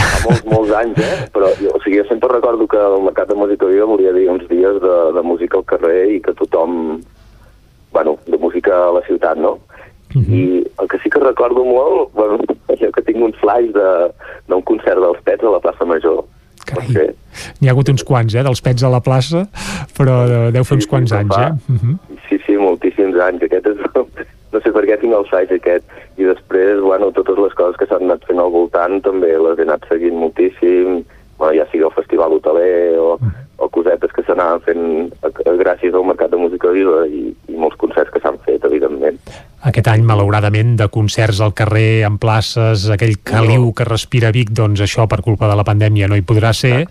Fa 0.00 0.24
molts, 0.24 0.44
molts 0.48 0.76
anys, 0.80 1.04
eh? 1.04 1.28
Però 1.36 1.52
jo, 1.60 1.76
o 1.76 1.84
sigui, 1.84 2.00
jo 2.00 2.08
sempre 2.08 2.32
recordo 2.32 2.64
que 2.64 2.80
el 2.80 3.02
Mercat 3.10 3.28
de 3.28 3.36
Música 3.36 3.68
Viva 3.68 3.92
volia 3.92 4.16
dir 4.16 4.30
uns 4.32 4.48
dies 4.48 4.80
de, 4.80 4.98
de 5.18 5.22
música 5.34 5.60
al 5.60 5.68
carrer 5.68 6.06
i 6.16 6.22
que 6.24 6.32
tothom... 6.40 7.02
Bueno, 7.92 8.16
de 8.24 8.38
música 8.38 8.70
a 8.86 8.92
la 8.94 9.00
ciutat, 9.02 9.36
no? 9.36 9.58
Uh 10.14 10.22
-huh. 10.22 10.34
I 10.34 10.66
el 10.80 10.88
que 10.88 10.98
sí 11.02 11.10
que 11.10 11.20
recordo 11.20 11.64
molt, 11.64 12.12
bueno, 12.14 12.38
això 12.68 12.90
que 12.92 13.02
tinc 13.02 13.22
un 13.22 13.32
flash 13.32 13.70
d'un 14.48 14.62
concert 14.62 15.00
dels 15.00 15.20
Pets 15.24 15.44
a 15.44 15.50
la 15.50 15.60
plaça 15.60 15.84
Major. 15.84 16.24
Carai, 16.66 17.14
n'hi 17.60 17.68
ha 17.68 17.72
hagut 17.72 17.88
uns 17.88 18.04
quants, 18.04 18.34
eh, 18.34 18.42
dels 18.42 18.60
Pets 18.60 18.82
a 18.82 18.88
la 18.88 19.00
plaça, 19.00 19.46
però 19.96 20.50
deu 20.52 20.64
fer 20.64 20.76
uns 20.76 20.86
quants 20.86 21.12
anys, 21.12 21.36
eh? 21.38 21.52
Uh 21.68 21.78
-huh. 21.78 21.96
Sí, 22.28 22.38
sí, 22.46 22.56
moltíssims 22.56 23.16
anys. 23.16 23.42
Aquest 23.42 23.66
és, 23.66 23.78
no 24.52 24.60
sé 24.60 24.72
per 24.72 24.84
què 24.84 24.98
tinc 25.00 25.14
el 25.14 25.26
flash 25.30 25.52
aquest. 25.52 25.84
I 26.16 26.24
després, 26.24 26.80
bueno, 26.80 27.10
totes 27.12 27.38
les 27.38 27.54
coses 27.54 27.76
que 27.76 27.86
s'han 27.86 28.02
anat 28.02 28.24
fent 28.26 28.38
al 28.38 28.50
voltant 28.50 29.00
també 29.02 29.38
les 29.38 29.58
he 29.58 29.62
anat 29.62 29.86
seguint 29.88 30.18
moltíssim, 30.18 31.04
bueno, 31.38 31.54
ja 31.56 31.66
sigui 31.70 31.84
el 31.84 31.96
Festival 31.96 32.32
Hoteler 32.32 32.98
o, 32.98 33.18
o 33.58 33.68
cosetes 33.68 34.12
que 34.12 34.22
s'anaven 34.26 34.60
fent 34.60 34.84
gràcies 35.62 35.94
al 35.94 36.04
Mercat 36.04 36.30
de 36.30 36.36
Música 36.36 36.68
Viva 36.74 37.06
i, 37.06 37.30
i 37.48 37.56
molts 37.56 37.78
concerts 37.80 38.12
que 38.12 38.20
s'han 38.20 38.36
fet, 38.44 38.64
evidentment. 38.64 39.16
Aquest 39.68 39.90
any, 39.92 40.04
malauradament, 40.08 40.72
de 40.80 40.86
concerts 40.88 41.42
al 41.44 41.52
carrer, 41.52 42.02
en 42.08 42.16
places, 42.20 42.86
aquell 42.94 43.18
caliu 43.20 43.66
que 43.76 43.84
respira 43.84 44.30
Vic, 44.32 44.54
doncs 44.56 44.80
això 44.80 45.04
per 45.10 45.20
culpa 45.20 45.50
de 45.50 45.58
la 45.58 45.66
pandèmia 45.68 46.08
no 46.08 46.16
hi 46.16 46.24
podrà 46.24 46.54
ser, 46.56 46.86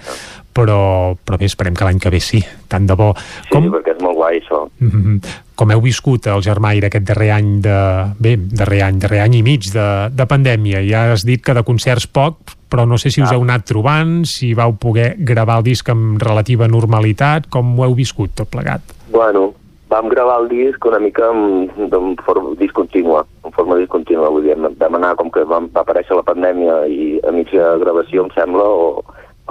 però, 0.53 1.15
però 1.17 1.39
bé, 1.41 1.49
esperem 1.49 1.73
que 1.73 1.87
l'any 1.87 2.01
que 2.01 2.11
ve 2.13 2.19
sí, 2.21 2.43
tant 2.69 2.85
de 2.85 2.97
bo. 2.99 3.11
Sí, 3.17 3.55
Com... 3.55 3.71
perquè 3.73 3.95
és 3.95 4.03
molt 4.05 4.19
guai 4.19 4.37
això. 4.37 4.67
Mm 4.79 4.89
-hmm. 4.91 5.35
Com 5.55 5.71
heu 5.71 5.81
viscut 5.81 6.27
el 6.27 6.43
Germaire 6.43 6.87
aquest 6.87 7.05
darrer 7.05 7.31
any 7.31 7.59
de... 7.61 7.77
bé, 8.19 8.37
darrer 8.37 8.83
any, 8.83 8.99
darrer 8.99 9.21
any 9.21 9.35
i 9.35 9.43
mig 9.43 9.71
de, 9.73 10.09
de 10.13 10.25
pandèmia? 10.25 10.81
Ja 10.85 11.11
has 11.11 11.25
dit 11.25 11.41
que 11.41 11.53
de 11.53 11.63
concerts 11.63 12.07
poc, 12.07 12.37
però 12.69 12.85
no 12.87 12.97
sé 12.97 13.09
si 13.09 13.21
us 13.21 13.31
heu 13.31 13.41
anat 13.41 13.65
trobant, 13.65 14.25
si 14.25 14.53
vau 14.53 14.73
poder 14.77 15.15
gravar 15.17 15.57
el 15.57 15.63
disc 15.63 15.89
amb 15.89 16.21
relativa 16.21 16.67
normalitat, 16.67 17.49
com 17.49 17.79
ho 17.79 17.83
heu 17.83 17.95
viscut 17.95 18.35
tot 18.35 18.47
plegat? 18.47 18.81
Bueno, 19.11 19.53
vam 19.89 20.09
gravar 20.09 20.41
el 20.43 20.49
disc 20.49 20.85
una 20.85 20.99
mica 20.99 21.31
en, 21.33 21.69
en 21.77 22.15
forma 22.25 22.53
discontínua, 22.55 23.25
en 23.43 23.51
forma 23.51 23.75
discontínua, 23.79 24.29
vull 24.29 24.45
dir, 24.45 24.55
vam 24.55 24.97
anar 24.97 25.15
com 25.17 25.31
que 25.33 25.43
va, 25.49 25.59
va 25.73 25.81
aparèixer 25.81 26.17
la 26.17 26.25
pandèmia 26.27 26.83
i 26.87 27.17
a 27.25 27.33
mitja 27.33 27.73
gravació, 27.81 28.27
em 28.27 28.33
sembla, 28.37 28.63
o, 28.63 29.03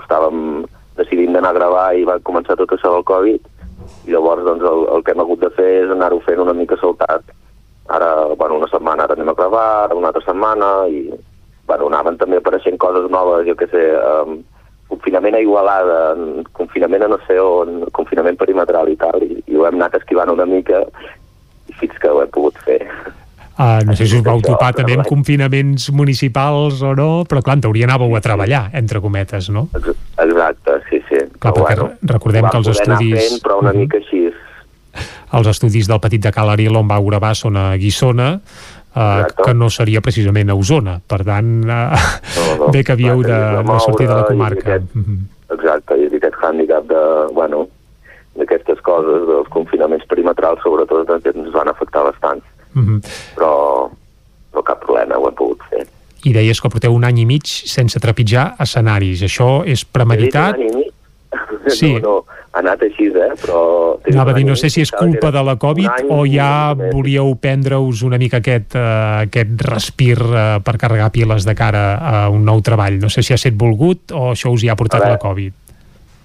estàvem 0.02 0.66
decidint 0.98 1.34
d'anar 1.34 1.50
a 1.54 1.58
gravar 1.58 1.86
i 1.98 2.06
va 2.06 2.20
començar 2.26 2.56
tot 2.58 2.70
això 2.74 2.92
del 2.94 3.06
Covid, 3.08 3.50
i 4.06 4.14
llavors 4.14 4.44
doncs, 4.46 4.62
el, 4.62 4.84
el 4.94 5.02
que 5.02 5.14
hem 5.14 5.24
hagut 5.24 5.42
de 5.42 5.50
fer 5.58 5.68
és 5.82 5.90
anar-ho 5.94 6.20
fent 6.26 6.42
una 6.42 6.54
mica 6.54 6.78
saltat. 6.80 7.34
Ara, 7.88 8.10
bueno, 8.36 8.58
una 8.60 8.68
setmana 8.70 9.06
ara 9.06 9.16
anem 9.16 9.32
a 9.32 9.36
gravar, 9.38 9.66
ara 9.86 9.96
una 9.96 10.12
altra 10.12 10.22
setmana, 10.26 10.70
i 10.92 11.08
bueno, 11.68 11.88
anaven 11.88 12.18
també 12.20 12.38
apareixent 12.38 12.78
coses 12.80 13.10
noves, 13.10 13.46
jo 13.48 13.56
què 13.58 13.68
sé, 13.72 13.84
um, 13.98 14.38
confinament 14.88 15.36
a 15.36 15.44
Igualada, 15.44 16.00
confinament 16.56 17.04
a 17.04 17.12
no 17.12 17.20
sé 17.26 17.38
on, 17.42 17.84
confinament 17.94 18.38
perimetral 18.40 18.90
i 18.90 18.96
tal, 19.00 19.22
i, 19.24 19.38
i 19.46 19.56
ho 19.56 19.66
hem 19.68 19.78
anat 19.80 19.98
esquivant 20.00 20.32
una 20.32 20.48
mica 20.48 20.84
fins 21.78 21.96
que 22.00 22.10
ho 22.10 22.22
hem 22.24 22.30
pogut 22.34 22.58
fer. 22.64 22.80
Uh, 23.58 23.82
no 23.82 23.96
sé 23.98 24.06
si 24.06 24.14
us 24.20 24.22
vau 24.22 24.38
topar 24.38 24.70
també 24.76 24.94
amb 24.94 25.08
confinaments 25.08 25.88
municipals 25.90 26.78
o 26.86 26.92
no, 26.94 27.08
però 27.26 27.42
clar, 27.42 27.56
en 27.58 27.64
teoria 27.64 27.88
anàveu 27.88 28.12
a 28.14 28.20
treballar, 28.22 28.68
entre 28.78 29.02
cometes, 29.02 29.48
no? 29.50 29.66
Exacte, 29.74 30.76
sí, 30.86 31.00
sí. 31.08 31.24
Clar, 31.42 31.54
perquè 31.56 31.74
bueno, 31.74 31.88
recordem 32.06 32.46
que 32.46 32.60
els 32.60 32.70
estudis... 32.76 33.16
Fent, 33.18 33.42
però 33.42 33.58
una 33.64 33.74
mica 33.74 33.98
així. 33.98 34.28
Els 35.34 35.50
estudis 35.50 35.90
del 35.90 35.98
Petit 36.00 36.22
de 36.22 36.30
Calaril 36.32 36.78
on 36.78 36.86
vau 36.86 37.10
gravar 37.10 37.34
són 37.34 37.58
a 37.58 37.72
Guissona, 37.82 38.36
uh, 38.98 39.24
que 39.44 39.54
no 39.54 39.70
seria 39.70 40.02
precisament 40.04 40.50
a 40.50 40.56
Osona. 40.58 40.98
Per 41.00 41.20
tant, 41.26 41.50
uh, 41.64 42.04
no, 42.36 42.46
no, 42.64 42.70
bé 42.74 42.82
que 42.84 42.96
havíeu 42.96 43.22
de, 43.26 43.38
de 43.62 43.80
sortir 43.84 44.08
de 44.08 44.14
la 44.14 44.24
comarca. 44.28 44.78
Aquest, 44.78 44.96
exacte, 45.56 45.98
i 46.02 46.10
aquest 46.20 46.40
hàndicap 46.42 46.88
de, 46.90 47.04
bueno, 47.36 47.66
d'aquestes 48.38 48.82
coses, 48.86 49.24
dels 49.30 49.48
confinaments 49.54 50.06
perimetrals, 50.10 50.62
sobretot, 50.64 51.10
ens 51.10 51.54
van 51.54 51.70
afectar 51.70 52.04
bastant. 52.10 52.42
Uh 52.76 52.82
-huh. 52.84 52.98
però, 53.34 53.88
però 54.52 54.62
cap 54.62 54.84
problema, 54.84 55.16
ho 55.16 55.28
hem 55.28 55.34
pogut 55.34 55.62
fer. 55.70 55.86
I 56.24 56.32
deies 56.32 56.60
que 56.60 56.68
porteu 56.68 56.92
un 56.94 57.04
any 57.04 57.20
i 57.20 57.26
mig 57.26 57.46
sense 57.46 57.98
trepitjar 57.98 58.56
escenaris. 58.60 59.22
Això 59.22 59.64
és 59.64 59.84
premeditat? 59.84 60.58
Un 60.58 60.62
any 60.62 60.70
i 60.70 60.76
mig? 60.76 60.97
Sí. 61.68 61.92
No, 61.94 62.00
no, 62.00 62.14
ha 62.52 62.62
anat 62.62 62.82
així, 62.86 63.10
eh? 63.12 63.34
Però... 63.42 63.60
Anava 64.08 64.32
a 64.32 64.36
dir, 64.38 64.46
no 64.48 64.56
sé 64.56 64.70
si 64.72 64.80
és 64.80 64.92
culpa 64.94 65.30
de 65.34 65.42
la 65.44 65.58
Covid 65.60 66.08
o 66.08 66.22
ja 66.24 66.72
volíeu 66.78 67.34
prendre-us 67.40 68.02
una 68.06 68.18
mica 68.20 68.40
aquest, 68.40 68.76
uh, 68.78 69.26
aquest 69.26 69.64
respir 69.68 70.16
uh, 70.24 70.58
per 70.64 70.78
carregar 70.80 71.10
piles 71.12 71.44
de 71.44 71.54
cara 71.58 71.84
a 71.98 72.28
un 72.32 72.46
nou 72.48 72.62
treball. 72.64 72.96
No 73.02 73.12
sé 73.12 73.22
si 73.22 73.34
ha 73.34 73.40
estat 73.40 73.58
volgut 73.60 74.16
o 74.16 74.30
això 74.32 74.52
us 74.54 74.64
hi 74.64 74.72
ha 74.72 74.78
portat 74.78 75.04
la 75.04 75.20
Covid 75.20 75.64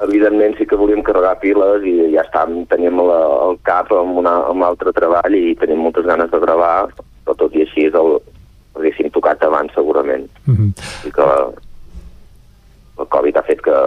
evidentment 0.03 0.57
sí 0.57 0.65
que 0.67 0.75
volíem 0.75 1.03
carregar 1.05 1.37
piles 1.39 1.85
i 1.87 1.93
ja 2.11 2.25
està, 2.25 2.43
teníem 2.71 2.99
la, 3.07 3.19
el 3.47 3.59
cap 3.63 3.91
amb, 3.95 4.17
una, 4.19 4.33
amb 4.51 4.65
altre 4.67 4.91
treball 4.95 5.35
i 5.37 5.53
tenim 5.59 5.79
moltes 5.79 6.03
ganes 6.03 6.31
de 6.31 6.41
gravar, 6.43 6.89
però 7.23 7.35
tot 7.39 7.55
i 7.55 7.63
així 7.63 7.87
és 7.87 7.95
el, 7.95 8.17
haguéssim 8.75 9.11
tocat 9.15 9.43
abans 9.47 9.73
segurament. 9.75 10.27
Mm 10.45 10.55
-hmm. 10.55 10.71
I 11.07 11.11
que 11.11 11.29
el 12.99 13.07
Covid 13.15 13.37
ha 13.37 13.47
fet 13.47 13.61
que 13.61 13.77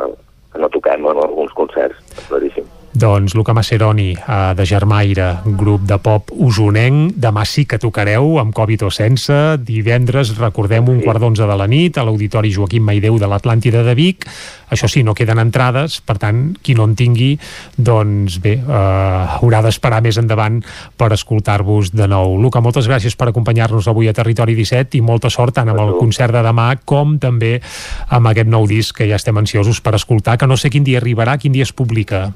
no 0.59 0.69
toquem 0.71 1.07
en 1.07 1.23
alguns 1.25 1.53
concerts, 1.53 1.99
claríssim. 2.29 2.67
Doncs 2.97 3.35
Luca 3.35 3.53
Maceroni, 3.53 4.17
eh, 4.17 4.55
de 4.57 4.65
Germaire, 4.65 5.41
grup 5.45 5.83
de 5.85 5.99
pop 6.01 6.31
usonenc. 6.33 7.13
Demà 7.21 7.43
sí 7.45 7.67
que 7.69 7.77
tocareu, 7.77 8.39
amb 8.41 8.55
Covid 8.57 8.87
o 8.87 8.91
sense. 8.91 9.59
Divendres, 9.61 10.31
recordem, 10.39 10.89
un 10.89 11.03
quart 11.05 11.21
d'onze 11.21 11.45
de 11.45 11.57
la 11.61 11.67
nit, 11.69 11.99
a 11.99 12.05
l'Auditori 12.05 12.55
Joaquim 12.55 12.83
Maideu 12.83 13.19
de 13.19 13.29
l'Atlàntida 13.29 13.83
de 13.85 13.95
Vic. 13.95 14.25
Això 14.73 14.89
sí, 14.89 15.03
no 15.05 15.13
queden 15.13 15.39
entrades, 15.39 16.01
per 16.01 16.17
tant, 16.17 16.57
qui 16.63 16.75
no 16.75 16.87
en 16.89 16.97
tingui, 16.97 17.39
doncs 17.77 18.41
bé, 18.41 18.55
eh, 18.65 18.65
haurà 18.65 19.61
d'esperar 19.61 20.01
més 20.01 20.17
endavant 20.17 20.63
per 20.97 21.13
escoltar-vos 21.13 21.93
de 21.93 22.09
nou. 22.09 22.41
Luca, 22.41 22.65
moltes 22.65 22.89
gràcies 22.89 23.15
per 23.15 23.29
acompanyar-nos 23.29 23.89
avui 23.89 24.09
a 24.09 24.17
Territori 24.17 24.57
17 24.57 24.97
i 24.97 25.03
molta 25.03 25.29
sort 25.29 25.55
tant 25.55 25.69
amb 25.69 25.85
el 25.85 25.99
concert 26.01 26.33
de 26.33 26.41
demà 26.41 26.73
com 26.83 27.19
també 27.19 27.61
amb 28.09 28.33
aquest 28.33 28.49
nou 28.49 28.67
disc 28.67 28.97
que 28.97 29.07
ja 29.07 29.21
estem 29.21 29.37
ansiosos 29.37 29.83
per 29.83 29.95
escoltar, 29.95 30.39
que 30.39 30.47
no 30.47 30.57
sé 30.57 30.71
quin 30.71 30.83
dia 30.83 30.97
arribarà, 30.97 31.37
quin 31.37 31.53
dia 31.53 31.63
es 31.63 31.77
publica 31.77 32.33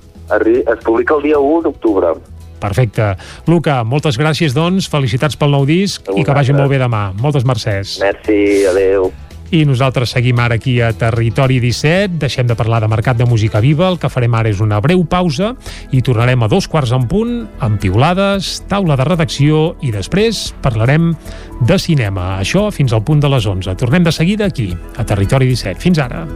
es 0.60 0.84
publica 0.84 1.16
el 1.16 1.22
dia 1.30 1.38
1 1.38 1.64
d'octubre. 1.68 2.14
Perfecte. 2.60 3.14
Luca, 3.48 3.80
moltes 3.88 4.20
gràcies, 4.20 4.54
doncs. 4.54 4.90
Felicitats 4.92 5.38
pel 5.40 5.56
nou 5.56 5.64
disc 5.68 6.12
i 6.14 6.26
que 6.26 6.36
vagi 6.36 6.52
molt 6.56 6.70
bé 6.70 6.78
demà. 6.82 7.08
Moltes 7.16 7.48
mercès. 7.48 7.98
Merci, 8.04 8.66
adeu. 8.68 9.10
I 9.50 9.64
nosaltres 9.66 10.12
seguim 10.14 10.38
ara 10.38 10.54
aquí 10.60 10.76
a 10.78 10.92
Territori 10.94 11.56
17, 11.58 12.20
deixem 12.22 12.46
de 12.46 12.54
parlar 12.54 12.78
de 12.84 12.86
Mercat 12.86 13.18
de 13.18 13.26
Música 13.26 13.58
Viva, 13.58 13.88
el 13.90 13.98
que 13.98 14.10
farem 14.12 14.36
ara 14.38 14.52
és 14.52 14.60
una 14.62 14.78
breu 14.78 15.02
pausa 15.10 15.56
i 15.90 16.04
tornarem 16.06 16.46
a 16.46 16.48
dos 16.52 16.70
quarts 16.70 16.94
en 16.94 17.08
punt, 17.10 17.34
amb 17.58 17.82
piulades, 17.82 18.60
taula 18.70 18.94
de 18.94 19.08
redacció 19.10 19.74
i 19.82 19.90
després 19.90 20.52
parlarem 20.62 21.10
de 21.66 21.80
cinema. 21.82 22.36
Això 22.38 22.68
fins 22.70 22.94
al 22.94 23.02
punt 23.02 23.26
de 23.26 23.34
les 23.34 23.50
11. 23.50 23.74
Tornem 23.74 24.06
de 24.06 24.14
seguida 24.14 24.46
aquí, 24.46 24.70
a 24.94 25.02
Territori 25.02 25.50
17. 25.50 25.82
Fins 25.82 25.98
ara. 25.98 26.28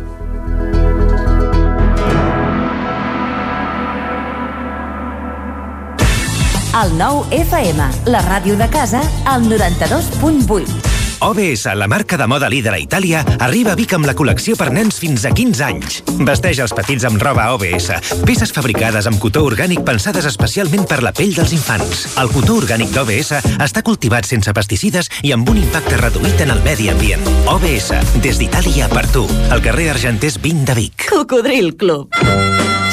El 6.74 6.96
nou 6.98 7.20
FM, 7.30 7.84
la 8.10 8.20
ràdio 8.24 8.56
de 8.58 8.66
casa, 8.66 8.98
al 9.30 9.44
92.8. 9.46 10.90
OBS, 11.22 11.68
la 11.78 11.86
marca 11.86 12.16
de 12.18 12.26
moda 12.26 12.48
líder 12.50 12.72
a 12.74 12.80
Itàlia, 12.82 13.20
arriba 13.38 13.72
a 13.72 13.78
Vic 13.78 13.94
amb 13.94 14.08
la 14.08 14.14
col·lecció 14.18 14.56
per 14.58 14.72
nens 14.74 14.98
fins 14.98 15.22
a 15.22 15.30
15 15.30 15.62
anys. 15.68 16.00
Vesteix 16.26 16.58
els 16.64 16.74
petits 16.74 17.06
amb 17.06 17.22
roba 17.22 17.46
OBS, 17.54 17.92
peces 18.26 18.50
fabricades 18.50 19.06
amb 19.06 19.22
cotó 19.22 19.44
orgànic 19.46 19.84
pensades 19.86 20.26
especialment 20.26 20.82
per 20.90 20.98
la 21.06 21.14
pell 21.14 21.30
dels 21.38 21.54
infants. 21.54 22.08
El 22.18 22.34
cotó 22.34 22.58
orgànic 22.58 22.90
d'OBS 22.90 23.38
està 23.54 23.86
cultivat 23.86 24.26
sense 24.26 24.50
pesticides 24.50 25.12
i 25.22 25.30
amb 25.30 25.48
un 25.48 25.62
impacte 25.62 26.02
reduït 26.02 26.42
en 26.42 26.56
el 26.56 26.64
medi 26.66 26.90
ambient. 26.90 27.22
OBS, 27.54 27.92
des 28.18 28.42
d'Itàlia 28.42 28.90
per 28.90 29.06
tu. 29.14 29.28
Al 29.54 29.62
carrer 29.62 29.92
Argenters 29.94 30.42
20 30.42 30.66
de 30.72 30.80
Vic. 30.82 31.06
Cocodril 31.14 31.76
Club. 31.78 32.10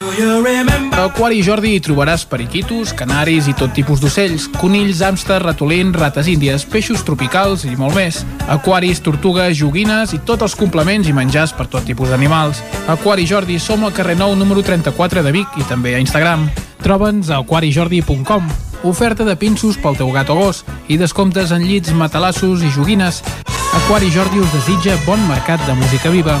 A 0.00 1.04
Aquari 1.04 1.42
Jordi 1.44 1.74
hi 1.76 1.80
trobaràs 1.84 2.22
periquitos, 2.28 2.90
canaris 2.96 3.46
i 3.48 3.54
tot 3.56 3.74
tipus 3.76 4.00
d'ocells, 4.00 4.46
conills, 4.56 5.02
hàmsters, 5.04 5.42
ratolins, 5.44 5.92
rates 5.96 6.28
índies, 6.28 6.64
peixos 6.68 7.04
tropicals 7.04 7.66
i 7.68 7.74
molt 7.76 7.96
més. 7.96 8.22
Aquaris, 8.48 9.02
tortugues, 9.04 9.58
joguines 9.58 10.14
i 10.16 10.20
tots 10.24 10.44
els 10.44 10.56
complements 10.56 11.08
i 11.08 11.12
menjars 11.16 11.52
per 11.56 11.68
tot 11.72 11.84
tipus 11.88 12.08
d'animals. 12.08 12.62
Aquari 12.88 13.28
Jordi 13.28 13.58
som 13.60 13.84
al 13.84 13.92
carrer 13.96 14.16
Nou 14.16 14.32
número 14.36 14.64
34 14.64 15.24
de 15.24 15.34
Vic 15.36 15.60
i 15.60 15.68
també 15.68 15.94
a 15.94 16.00
Instagram. 16.00 16.48
Troba'ns 16.80 17.28
a 17.28 17.42
aquarijordi.com. 17.44 18.48
Oferta 18.88 19.28
de 19.28 19.36
pinços 19.36 19.76
pel 19.80 20.00
teu 20.00 20.12
gat 20.16 20.32
o 20.32 20.40
gos 20.40 20.64
i 20.88 20.96
descomptes 20.96 21.52
en 21.52 21.68
llits, 21.68 21.92
matalassos 21.92 22.64
i 22.64 22.72
joguines. 22.72 23.20
Aquari 23.84 24.08
Jordi 24.12 24.40
us 24.40 24.52
desitja 24.56 24.96
bon 25.04 25.28
mercat 25.28 25.64
de 25.68 25.76
música 25.76 26.12
viva. 26.12 26.40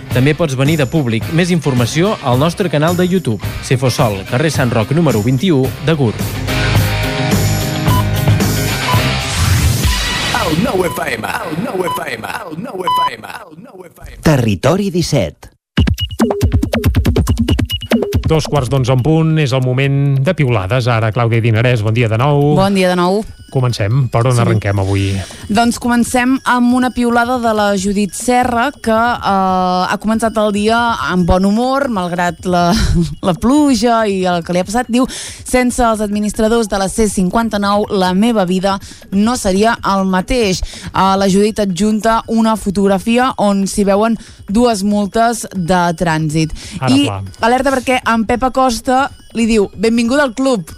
També 0.11 0.33
pots 0.35 0.57
venir 0.59 0.75
de 0.75 0.85
públic. 0.91 1.23
Més 1.31 1.53
informació 1.55 2.17
al 2.27 2.39
nostre 2.39 2.67
canal 2.69 2.97
de 2.99 3.05
YouTube. 3.07 3.39
Cefosol, 3.63 4.17
carrer 4.27 4.51
Sant 4.51 4.71
Roc 4.75 4.91
número 4.91 5.21
21 5.23 5.63
de 5.87 5.93
Gurb. 5.95 6.19
El 10.41 10.59
nou 10.65 10.83
FM, 10.83 11.31
el 11.47 11.55
nou 11.63 11.85
FM, 11.93 12.27
el 12.43 12.59
nou 12.59 12.83
FM, 12.91 13.31
el 13.47 13.55
nou 13.63 13.85
FM. 13.87 14.19
Territori 14.27 14.91
17. 14.91 15.47
Dos 18.27 18.47
quarts 18.51 18.67
d'onze 18.71 18.91
en 18.91 18.99
punt, 19.03 19.37
és 19.39 19.55
el 19.55 19.63
moment 19.63 20.17
de 20.19 20.35
piulades. 20.35 20.91
Ara, 20.91 21.13
Clàudia 21.15 21.39
Dinarès, 21.43 21.83
bon 21.87 21.95
dia 21.95 22.11
de 22.11 22.19
nou. 22.19 22.51
Bon 22.59 22.75
dia 22.75 22.91
de 22.91 22.99
nou. 22.99 23.23
Comencem. 23.51 24.07
Per 24.09 24.21
on 24.25 24.33
Sí. 24.35 24.39
arrenquem 24.41 24.79
avui? 24.79 25.21
Doncs 25.51 25.77
comencem 25.83 26.37
amb 26.47 26.73
una 26.73 26.89
piulada 26.95 27.37
de 27.43 27.51
la 27.53 27.75
Judit 27.77 28.13
Serra 28.15 28.69
que 28.71 28.91
eh, 28.95 29.91
ha 29.91 29.97
començat 29.99 30.37
el 30.39 30.53
dia 30.55 30.77
amb 31.11 31.27
bon 31.27 31.43
humor, 31.45 31.89
malgrat 31.91 32.45
la, 32.47 32.71
la 33.27 33.33
pluja 33.33 34.05
i 34.07 34.23
el 34.25 34.41
que 34.47 34.53
li 34.55 34.59
ha 34.63 34.67
passat. 34.67 34.87
Diu, 34.87 35.05
sense 35.43 35.83
els 35.83 35.99
administradors 36.01 36.69
de 36.71 36.79
la 36.79 36.87
C59 36.87 37.91
la 37.91 38.13
meva 38.13 38.45
vida 38.45 38.77
no 39.11 39.35
seria 39.35 39.75
el 39.83 40.05
mateix. 40.07 40.61
Eh, 40.63 41.15
la 41.19 41.27
Judit 41.27 41.59
adjunta 41.59 42.21
una 42.31 42.55
fotografia 42.55 43.33
on 43.37 43.65
s'hi 43.67 43.83
veuen 43.83 44.15
dues 44.47 44.83
multes 44.87 45.43
de 45.53 45.81
trànsit. 45.99 46.55
Ara, 46.79 46.93
I 46.95 47.03
clar. 47.05 47.21
alerta 47.41 47.71
perquè 47.75 47.99
en 48.07 48.23
Pep 48.25 48.43
Acosta 48.47 49.09
li 49.35 49.45
diu, 49.45 49.67
benvinguda 49.75 50.23
al 50.23 50.33
club. 50.33 50.71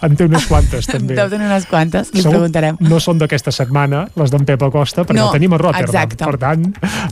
En 0.00 0.14
té 0.14 0.24
unes 0.28 0.44
quantes, 0.46 0.86
també. 0.92 1.16
Deu 1.18 1.28
tenir 1.32 1.46
unes 1.48 1.64
quantes, 1.66 2.12
li 2.14 2.22
Segur- 2.22 2.36
preguntarem. 2.38 2.76
No 2.80 3.00
són 3.02 3.18
d'aquesta 3.18 3.50
setmana, 3.50 4.04
les 4.14 4.30
d'en 4.30 4.44
Pep 4.46 4.62
Acosta, 4.62 5.02
perquè 5.02 5.18
No, 5.18 5.26
no, 5.26 5.32
tenim 5.34 5.52
a 5.56 5.58
Rotterdam. 5.58 5.88
exacte. 5.88 6.24
Per 6.24 6.38
tant, 6.38 6.64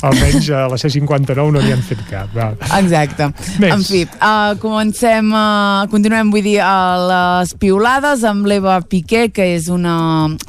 almenys 0.06 0.50
a 0.54 0.66
la 0.70 0.76
C59 0.78 1.50
no 1.52 1.60
n'hi 1.64 1.72
han 1.74 1.82
fet 1.82 2.04
cap. 2.10 2.30
Va. 2.36 2.52
Exacte. 2.78 3.26
Més. 3.58 3.72
En 3.74 3.82
fi, 3.82 4.04
uh, 4.20 4.54
comencem, 4.62 5.32
uh, 5.34 5.86
continuem, 5.90 6.30
vull 6.30 6.42
dir, 6.46 6.60
a 6.62 6.76
les 7.42 7.54
piulades 7.58 8.22
amb 8.24 8.46
l'Eva 8.46 8.78
Piqué, 8.86 9.30
que 9.34 9.48
és 9.56 9.66
una 9.72 9.96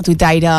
tuitaire 0.05 0.51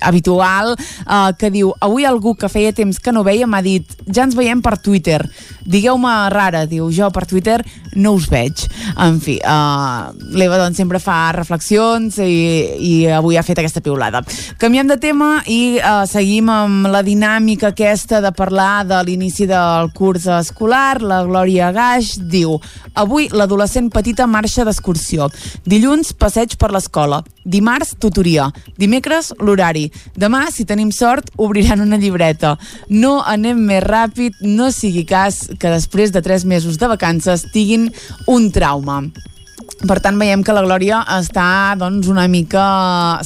habitual, 0.00 0.74
uh, 1.06 1.32
que 1.38 1.50
diu, 1.50 1.72
avui 1.80 2.04
algú 2.06 2.34
que 2.38 2.48
feia 2.52 2.72
temps 2.76 2.98
que 3.02 3.12
no 3.12 3.24
veia 3.26 3.46
m'ha 3.48 3.62
dit, 3.64 3.90
ja 4.06 4.24
ens 4.26 4.36
veiem 4.38 4.62
per 4.62 4.76
Twitter. 4.78 5.20
Digueu-me 5.66 6.14
rara, 6.30 6.64
diu, 6.70 6.88
jo 6.94 7.08
per 7.10 7.26
Twitter 7.26 7.58
no 7.96 8.12
us 8.18 8.28
veig. 8.30 8.66
En 9.02 9.18
fi, 9.20 9.38
uh, 9.42 10.12
l'Eva 10.36 10.58
doncs 10.60 10.75
sempre 10.76 11.00
fa 11.02 11.32
reflexions 11.34 12.18
i, 12.22 12.36
i 12.78 12.92
avui 13.10 13.36
ha 13.36 13.44
fet 13.46 13.60
aquesta 13.62 13.82
piulada. 13.84 14.22
Canviem 14.60 14.88
de 14.90 14.98
tema 15.00 15.40
i 15.50 15.78
uh, 15.80 16.04
seguim 16.08 16.50
amb 16.52 16.90
la 16.92 17.02
dinàmica 17.06 17.72
aquesta 17.72 18.20
de 18.24 18.32
parlar 18.36 18.84
de 18.86 19.00
l'inici 19.08 19.48
del 19.48 19.90
curs 19.96 20.28
escolar. 20.38 21.00
La 21.02 21.22
Glòria 21.26 21.72
Gaix 21.74 22.16
diu 22.20 22.58
Avui 22.96 23.28
l'adolescent 23.28 23.90
petita 23.92 24.26
marxa 24.26 24.64
d'excursió. 24.64 25.28
Dilluns, 25.68 26.14
passeig 26.16 26.56
per 26.56 26.70
l'escola. 26.72 27.20
Dimarts, 27.44 27.94
tutoria. 28.00 28.48
Dimecres, 28.80 29.32
l'horari. 29.38 29.86
Demà, 30.16 30.46
si 30.50 30.64
tenim 30.64 30.90
sort, 30.94 31.28
obriran 31.36 31.84
una 31.84 32.00
llibreta. 32.00 32.56
No 32.88 33.20
anem 33.20 33.60
més 33.68 33.84
ràpid, 33.84 34.40
no 34.42 34.72
sigui 34.72 35.04
cas 35.06 35.44
que 35.60 35.72
després 35.72 36.14
de 36.14 36.24
tres 36.24 36.48
mesos 36.48 36.80
de 36.80 36.90
vacances 36.90 37.46
tinguin 37.52 37.90
un 38.26 38.50
trauma. 38.50 39.02
Per 39.76 39.98
tant, 40.00 40.16
veiem 40.16 40.40
que 40.40 40.54
la 40.56 40.62
Glòria 40.64 41.02
està 41.18 41.76
doncs, 41.76 42.08
una 42.08 42.24
mica 42.32 42.62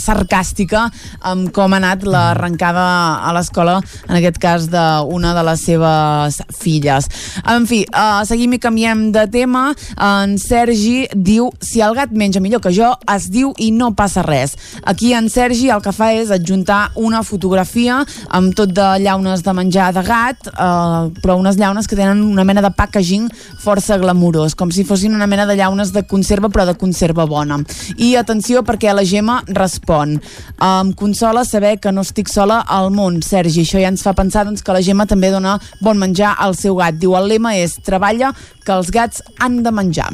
sarcàstica 0.00 0.88
amb 1.30 1.52
com 1.54 1.70
ha 1.70 1.78
anat 1.78 2.02
l'arrencada 2.02 2.86
a 3.22 3.30
l'escola, 3.36 3.76
en 4.08 4.16
aquest 4.18 4.40
cas 4.42 4.66
d'una 4.72 5.30
de 5.36 5.44
les 5.46 5.62
seves 5.68 6.40
filles. 6.58 7.06
En 7.54 7.68
fi, 7.70 7.84
uh, 7.94 8.24
seguim 8.26 8.56
i 8.56 8.60
canviem 8.62 9.06
de 9.14 9.22
tema. 9.30 9.68
En 9.94 10.34
Sergi 10.42 11.06
diu, 11.14 11.52
si 11.62 11.84
el 11.86 11.94
gat 11.94 12.10
menja 12.10 12.42
millor 12.42 12.64
que 12.64 12.74
jo, 12.74 12.90
es 13.14 13.30
diu 13.30 13.54
i 13.62 13.70
no 13.70 13.92
passa 13.94 14.26
res. 14.26 14.56
Aquí 14.82 15.12
en 15.14 15.30
Sergi 15.30 15.70
el 15.70 15.84
que 15.84 15.94
fa 15.94 16.10
és 16.18 16.34
adjuntar 16.34 16.80
una 16.98 17.22
fotografia 17.22 18.00
amb 18.26 18.58
tot 18.58 18.74
de 18.74 18.88
llaunes 19.04 19.46
de 19.46 19.54
menjar 19.54 19.92
de 19.94 20.02
gat, 20.02 20.50
uh, 20.56 21.14
però 21.22 21.38
unes 21.38 21.62
llaunes 21.62 21.86
que 21.86 21.98
tenen 21.98 22.26
una 22.26 22.44
mena 22.44 22.66
de 22.66 22.74
packaging 22.74 23.30
força 23.62 24.00
glamurós, 24.02 24.58
com 24.58 24.74
si 24.74 24.82
fossin 24.88 25.14
una 25.14 25.30
mena 25.30 25.46
de 25.46 25.54
llaunes 25.54 25.94
de 25.94 26.02
conserva, 26.10 26.39
però 26.48 26.64
de 26.64 26.76
conserva 26.80 27.26
bona. 27.28 27.58
I 27.98 28.14
atenció 28.16 28.64
perquè 28.64 28.94
la 28.96 29.04
Gemma 29.04 29.42
respon. 29.48 30.16
Em 30.64 30.94
consola 30.96 31.44
saber 31.44 31.76
que 31.78 31.92
no 31.92 32.06
estic 32.06 32.32
sola 32.32 32.62
al 32.66 32.90
món, 32.94 33.20
Sergi. 33.22 33.66
Això 33.66 33.82
ja 33.82 33.92
ens 33.92 34.06
fa 34.06 34.16
pensar 34.16 34.46
doncs, 34.48 34.64
que 34.64 34.72
la 34.72 34.82
Gemma 34.82 35.06
també 35.10 35.30
dona 35.30 35.58
bon 35.84 36.00
menjar 36.00 36.36
al 36.38 36.56
seu 36.56 36.78
gat. 36.80 36.96
Diu, 36.96 37.16
el 37.18 37.28
lema 37.34 37.56
és 37.58 37.76
treballa 37.84 38.32
que 38.64 38.72
els 38.72 38.90
gats 38.94 39.20
han 39.38 39.62
de 39.66 39.74
menjar. 39.74 40.12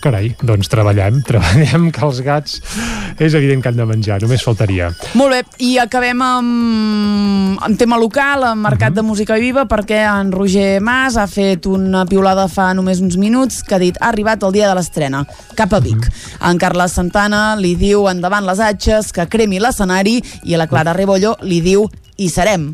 Carai, 0.00 0.30
doncs 0.40 0.70
treballem, 0.72 1.20
treballem 1.28 1.90
que 1.92 2.04
els 2.06 2.20
gats 2.24 2.60
és 3.20 3.34
evident 3.36 3.60
que 3.60 3.68
han 3.68 3.76
de 3.76 3.84
menjar, 3.84 4.16
només 4.22 4.44
faltaria. 4.44 4.88
Molt 5.18 5.34
bé, 5.34 5.40
i 5.66 5.74
acabem 5.82 6.22
amb, 6.24 7.58
amb 7.60 7.80
tema 7.80 7.98
local, 8.00 8.46
amb 8.48 8.64
Mercat 8.64 8.96
de 8.96 9.04
Música 9.04 9.36
Viva, 9.40 9.66
perquè 9.68 10.00
en 10.08 10.32
Roger 10.32 10.80
Mas 10.80 11.18
ha 11.20 11.26
fet 11.28 11.68
una 11.68 12.06
piulada 12.08 12.46
fa 12.48 12.70
només 12.76 13.02
uns 13.04 13.18
minuts 13.20 13.60
que 13.66 13.76
ha 13.76 13.82
dit 13.82 14.00
ha 14.00 14.08
arribat 14.08 14.46
el 14.48 14.56
dia 14.56 14.70
de 14.70 14.78
l'estrena, 14.78 15.26
cap 15.58 15.76
a 15.76 15.82
Vic. 15.84 16.08
En 16.48 16.60
Carles 16.60 16.96
Santana 16.96 17.42
li 17.60 17.74
diu 17.76 18.08
endavant 18.08 18.48
les 18.48 18.62
atxes, 18.64 19.12
que 19.12 19.28
cremi 19.28 19.60
l'escenari, 19.60 20.20
i 20.48 20.56
a 20.56 20.62
la 20.62 20.70
Clara 20.70 20.96
Rebollo 20.96 21.36
li 21.44 21.60
diu 21.64 21.84
hi 22.16 22.32
serem. 22.32 22.70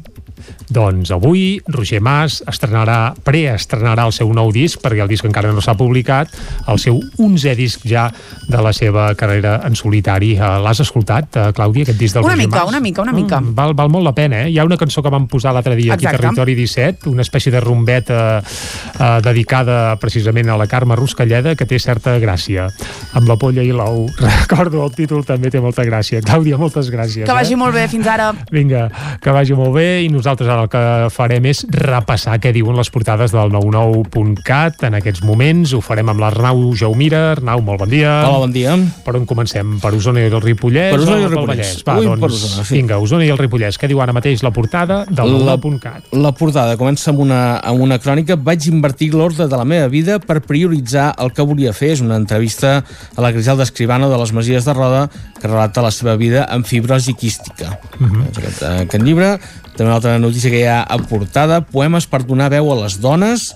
Doncs 0.67 1.13
avui 1.15 1.61
Roger 1.71 2.01
Mas 2.03 2.41
estrenarà, 2.49 3.15
preestrenarà 3.25 4.07
el 4.09 4.13
seu 4.15 4.33
nou 4.35 4.51
disc, 4.55 4.81
perquè 4.83 5.05
el 5.05 5.11
disc 5.11 5.27
encara 5.27 5.53
no 5.55 5.63
s'ha 5.63 5.77
publicat, 5.79 6.33
el 6.67 6.81
seu 6.83 6.99
11è 7.23 7.55
disc 7.59 7.87
ja 7.87 8.09
de 8.49 8.63
la 8.63 8.73
seva 8.75 9.09
carrera 9.15 9.61
en 9.67 9.77
solitari. 9.79 10.35
Uh, 10.37 10.57
L'has 10.65 10.83
escoltat, 10.83 11.39
uh, 11.39 11.53
Clàudia, 11.57 11.87
aquest 11.87 12.01
disc 12.01 12.17
del 12.19 12.27
Una 12.27 12.35
Roger 12.35 12.47
mica, 12.47 12.59
Mas? 12.65 12.69
una 12.75 12.81
mica, 12.81 13.03
una 13.03 13.15
mica. 13.15 13.41
Mm, 13.41 13.55
val, 13.55 13.75
val 13.79 13.93
molt 13.93 14.07
la 14.07 14.15
pena, 14.17 14.43
eh? 14.45 14.51
Hi 14.51 14.59
ha 14.59 14.67
una 14.67 14.79
cançó 14.81 15.03
que 15.03 15.13
vam 15.13 15.29
posar 15.31 15.55
l'altre 15.55 15.77
dia 15.79 15.95
aquí 15.95 16.07
a 16.07 16.11
Exacte. 16.11 16.27
Territori 16.27 16.55
17, 16.59 17.11
una 17.11 17.23
espècie 17.23 17.53
de 17.55 17.61
rumbeta 17.63 18.21
uh, 18.43 19.21
dedicada 19.23 19.97
precisament 20.03 20.51
a 20.51 20.59
la 20.59 20.67
Carme 20.67 20.99
Ruscalleda, 20.99 21.55
que 21.55 21.67
té 21.67 21.79
certa 21.79 22.19
gràcia. 22.23 22.69
Amb 23.17 23.31
la 23.31 23.39
polla 23.41 23.63
i 23.63 23.73
l'ou. 23.73 24.07
Recordo, 24.43 24.83
el 24.85 24.95
títol 24.99 25.25
també 25.27 25.51
té 25.51 25.63
molta 25.63 25.87
gràcia. 25.87 26.21
Clàudia, 26.27 26.59
moltes 26.59 26.91
gràcies. 26.93 27.25
Que 27.27 27.39
vagi 27.39 27.55
eh? 27.55 27.61
molt 27.61 27.75
bé, 27.77 27.87
fins 27.93 28.11
ara. 28.11 28.33
Vinga, 28.53 28.89
que 29.23 29.35
vagi 29.35 29.57
molt 29.57 29.75
bé 29.79 29.89
i 30.05 30.11
nosaltres 30.13 30.36
ara 30.45 30.63
el 30.67 30.69
que 30.69 30.81
farem 31.15 31.47
és 31.49 31.63
repassar 31.73 32.37
què 32.43 32.53
diuen 32.53 32.77
les 32.77 32.91
portades 32.93 33.33
del 33.33 33.49
99.cat 33.55 34.85
en 34.89 34.97
aquests 34.99 35.23
moments. 35.25 35.73
Ho 35.73 35.81
farem 35.85 36.11
amb 36.13 36.21
l'Arnau 36.21 36.61
Jaumira. 36.77 37.33
Arnau, 37.37 37.63
molt 37.65 37.81
bon 37.81 37.91
dia. 37.91 38.13
Hola, 38.29 38.43
bon 38.45 38.53
dia. 38.53 38.77
Per 39.07 39.15
on 39.17 39.25
comencem? 39.29 39.77
Per 39.83 39.93
Osona 39.97 40.21
i 40.21 40.29
el 40.29 40.41
Ripollès? 40.43 40.93
Per 40.93 41.01
Osona 41.01 41.21
i 41.23 41.27
el 41.27 41.33
Ripollès. 41.33 41.73
Va, 41.87 41.97
Ui, 42.01 42.07
doncs, 42.11 42.21
per 42.21 42.31
Osona, 42.31 42.65
sí. 42.69 42.77
Vinga, 42.79 42.99
Osona 43.03 43.25
i 43.27 43.31
el 43.33 43.39
Ripollès. 43.41 43.79
Què 43.81 43.89
diu 43.91 44.01
ara 44.05 44.15
mateix 44.17 44.43
la 44.45 44.53
portada 44.55 45.05
del 45.09 45.33
La- 45.47 45.57
99.cat? 45.57 46.13
La 46.13 46.33
portada 46.37 46.77
comença 46.81 47.11
amb 47.13 47.25
una, 47.25 47.41
amb 47.65 47.81
una 47.81 47.99
crònica. 48.03 48.37
Vaig 48.37 48.69
invertir 48.69 49.13
l'ordre 49.15 49.49
de 49.49 49.57
la 49.57 49.65
meva 49.65 49.89
vida 49.89 50.19
per 50.21 50.41
prioritzar 50.45 51.13
el 51.23 51.33
que 51.33 51.43
volia 51.47 51.73
fer. 51.73 51.95
És 51.97 52.01
una 52.05 52.17
entrevista 52.21 52.79
a 52.83 53.21
la 53.23 53.33
Griselda 53.33 53.63
Escribano 53.65 54.11
de 54.11 54.19
les 54.19 54.33
Masies 54.33 54.65
de 54.67 54.75
Roda 54.75 55.07
que 55.41 55.47
relata 55.49 55.83
la 55.83 55.91
seva 55.91 56.17
vida 56.17 56.45
amb 56.51 56.67
fibrosi 56.67 57.15
quística. 57.15 57.79
Mhm. 57.99 58.23
És 58.33 58.39
aquest, 58.39 58.63
aquest 58.63 59.05
llibre. 59.05 59.39
També 59.77 59.91
una 59.91 59.99
altra 60.01 60.17
notícia 60.19 60.51
que 60.51 60.63
hi 60.65 60.69
ha 60.69 60.81
a 60.83 60.99
portada. 61.05 61.61
Poemes 61.61 62.09
per 62.09 62.25
donar 62.25 62.49
veu 62.53 62.73
a 62.73 62.81
les 62.83 62.97
dones 63.01 63.51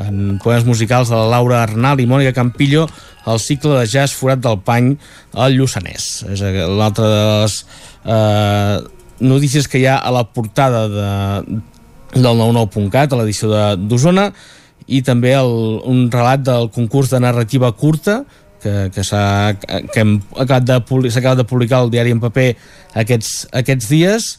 en 0.00 0.38
poemes 0.42 0.66
musicals 0.66 1.10
de 1.10 1.18
la 1.18 1.28
Laura 1.30 1.62
Arnal 1.62 2.00
i 2.02 2.08
Mònica 2.10 2.34
Campillo 2.34 2.86
el 3.28 3.38
cicle 3.38 3.76
de 3.78 3.86
jazz 3.86 4.14
forat 4.16 4.40
del 4.42 4.58
pany 4.64 4.94
al 5.34 5.54
Lluçanès. 5.54 6.08
És 6.32 6.42
l'altra 6.42 7.10
de 7.10 7.20
les 7.28 7.58
eh, 8.04 8.76
notícies 9.20 9.68
que 9.68 9.80
hi 9.80 9.86
ha 9.86 9.98
a 9.98 10.12
la 10.14 10.24
portada 10.24 10.86
de, 10.88 11.08
del 12.16 12.40
99.cat, 12.40 13.12
a 13.12 13.20
l'edició 13.20 13.52
d'Osona, 13.76 14.30
i 14.90 15.02
també 15.06 15.34
el, 15.36 15.52
un 15.86 16.08
relat 16.10 16.42
del 16.46 16.70
concurs 16.74 17.12
de 17.12 17.20
narrativa 17.22 17.70
curta 17.76 18.22
que, 18.60 18.88
que 18.94 19.04
s'ha 19.06 19.52
acabat 19.54 20.66
de, 20.66 20.80
acabat 20.80 21.38
de 21.38 21.46
publicar 21.48 21.84
al 21.84 21.92
diari 21.92 22.12
en 22.16 22.20
paper 22.22 22.48
aquests, 22.98 23.46
aquests 23.62 23.88
dies 23.92 24.30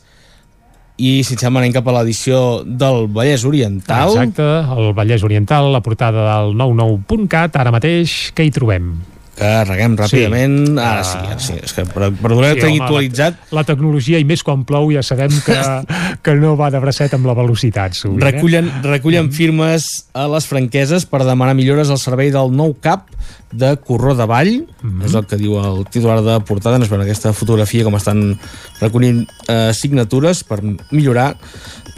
i 1.01 1.13
si 1.25 1.33
et 1.35 1.41
sembla 1.41 1.63
anem 1.63 1.73
cap 1.73 1.87
a 1.89 1.95
l'edició 1.97 2.61
del 2.65 3.07
Vallès 3.09 3.45
Oriental 3.49 4.13
Exacte, 4.13 4.45
el 4.75 4.91
Vallès 4.97 5.25
Oriental, 5.25 5.71
la 5.73 5.81
portada 5.81 6.27
del 6.27 6.53
99.cat, 6.59 7.57
ara 7.57 7.73
mateix, 7.73 8.29
què 8.37 8.45
hi 8.45 8.53
trobem? 8.53 8.93
Carreguem 9.41 9.95
ràpidament. 9.97 10.57
Sí. 10.69 10.77
Ara 10.77 11.03
sí, 11.07 11.17
ara 11.17 11.39
sí. 11.41 11.55
És 11.65 11.73
que 11.73 11.85
per, 11.89 12.11
per 12.13 12.29
donar 12.31 12.53
sí, 12.53 12.61
home, 12.67 12.81
actualitzat, 12.85 13.39
La, 13.49 13.61
la 13.61 13.63
tecnologia, 13.65 14.19
i 14.21 14.27
més 14.29 14.43
quan 14.45 14.61
plou, 14.69 14.91
ja 14.93 15.01
sabem 15.05 15.33
que, 15.45 15.57
que 16.25 16.35
no 16.37 16.53
va 16.59 16.69
de 16.73 16.81
bracet 16.83 17.15
amb 17.17 17.25
la 17.25 17.33
velocitat. 17.37 17.97
Sovint, 17.97 18.21
recullen, 18.21 18.69
Eh? 18.69 18.81
recullen 18.85 19.31
firmes 19.33 19.87
a 20.13 20.27
les 20.29 20.45
franqueses 20.45 21.07
per 21.09 21.23
demanar 21.25 21.55
millores 21.57 21.89
al 21.89 21.97
servei 22.01 22.29
del 22.33 22.53
nou 22.53 22.75
CAP 22.79 23.09
de 23.51 23.73
Corró 23.83 24.13
de 24.15 24.25
Vall, 24.29 24.53
Mhm. 24.81 25.05
és 25.05 25.13
el 25.17 25.25
que 25.27 25.37
diu 25.37 25.57
el 25.59 25.85
titular 25.91 26.21
de 26.23 26.37
portada, 26.47 26.77
ens 26.77 26.87
veuen 26.89 27.03
aquesta 27.03 27.33
fotografia 27.33 27.83
com 27.83 27.95
estan 27.97 28.37
recollint 28.79 29.25
eh, 29.49 29.71
signatures 29.73 30.43
per 30.47 30.61
millorar, 30.91 31.35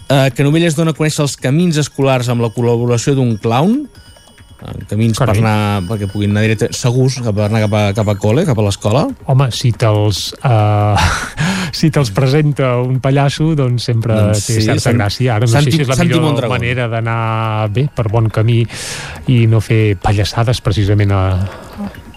eh, 0.10 0.32
que 0.34 0.44
Novelles 0.44 0.76
dona 0.76 0.92
a 0.92 0.98
conèixer 0.98 1.22
els 1.28 1.36
camins 1.38 1.78
escolars 1.78 2.30
amb 2.30 2.42
la 2.42 2.50
col·laboració 2.56 3.14
d'un 3.16 3.36
clown, 3.38 3.84
eh, 4.64 4.86
camins 4.90 5.18
per 5.20 5.30
anar, 5.34 5.82
perquè 5.88 6.08
puguin 6.12 6.32
anar 6.34 6.44
directe, 6.46 6.70
segurs 6.76 7.20
per 7.24 7.46
anar 7.50 7.62
cap 7.66 7.74
a, 7.80 7.84
cap 7.98 8.08
a 8.10 8.16
col·le, 8.20 8.46
cap 8.48 8.58
a 8.60 8.66
l'escola. 8.68 9.06
Home, 9.32 9.50
si 9.52 9.72
te'ls 9.72 10.34
uh, 10.44 10.96
si 11.80 11.90
te'ls 11.94 12.12
presenta 12.16 12.78
un 12.82 13.00
pallasso, 13.04 13.52
doncs 13.60 13.84
sempre 13.92 14.16
Doncs 14.20 14.46
té 14.48 14.58
sí, 14.60 14.66
certa 14.68 14.88
Sant- 14.90 15.00
gràcia. 15.02 15.36
Ara 15.36 15.48
no 15.48 15.52
Santi- 15.54 15.72
sé 15.72 15.78
si 15.78 15.86
és 15.88 15.92
la 15.92 15.96
Santi 16.00 16.14
millor 16.14 16.28
Mondragón. 16.30 16.58
manera 16.58 16.88
d'anar 16.88 17.70
bé, 17.74 17.88
per 17.94 18.08
bon 18.14 18.30
camí, 18.30 18.62
i 19.28 19.44
no 19.48 19.60
fer 19.62 19.98
pallassades 20.02 20.62
precisament 20.62 21.12
a 21.12 21.24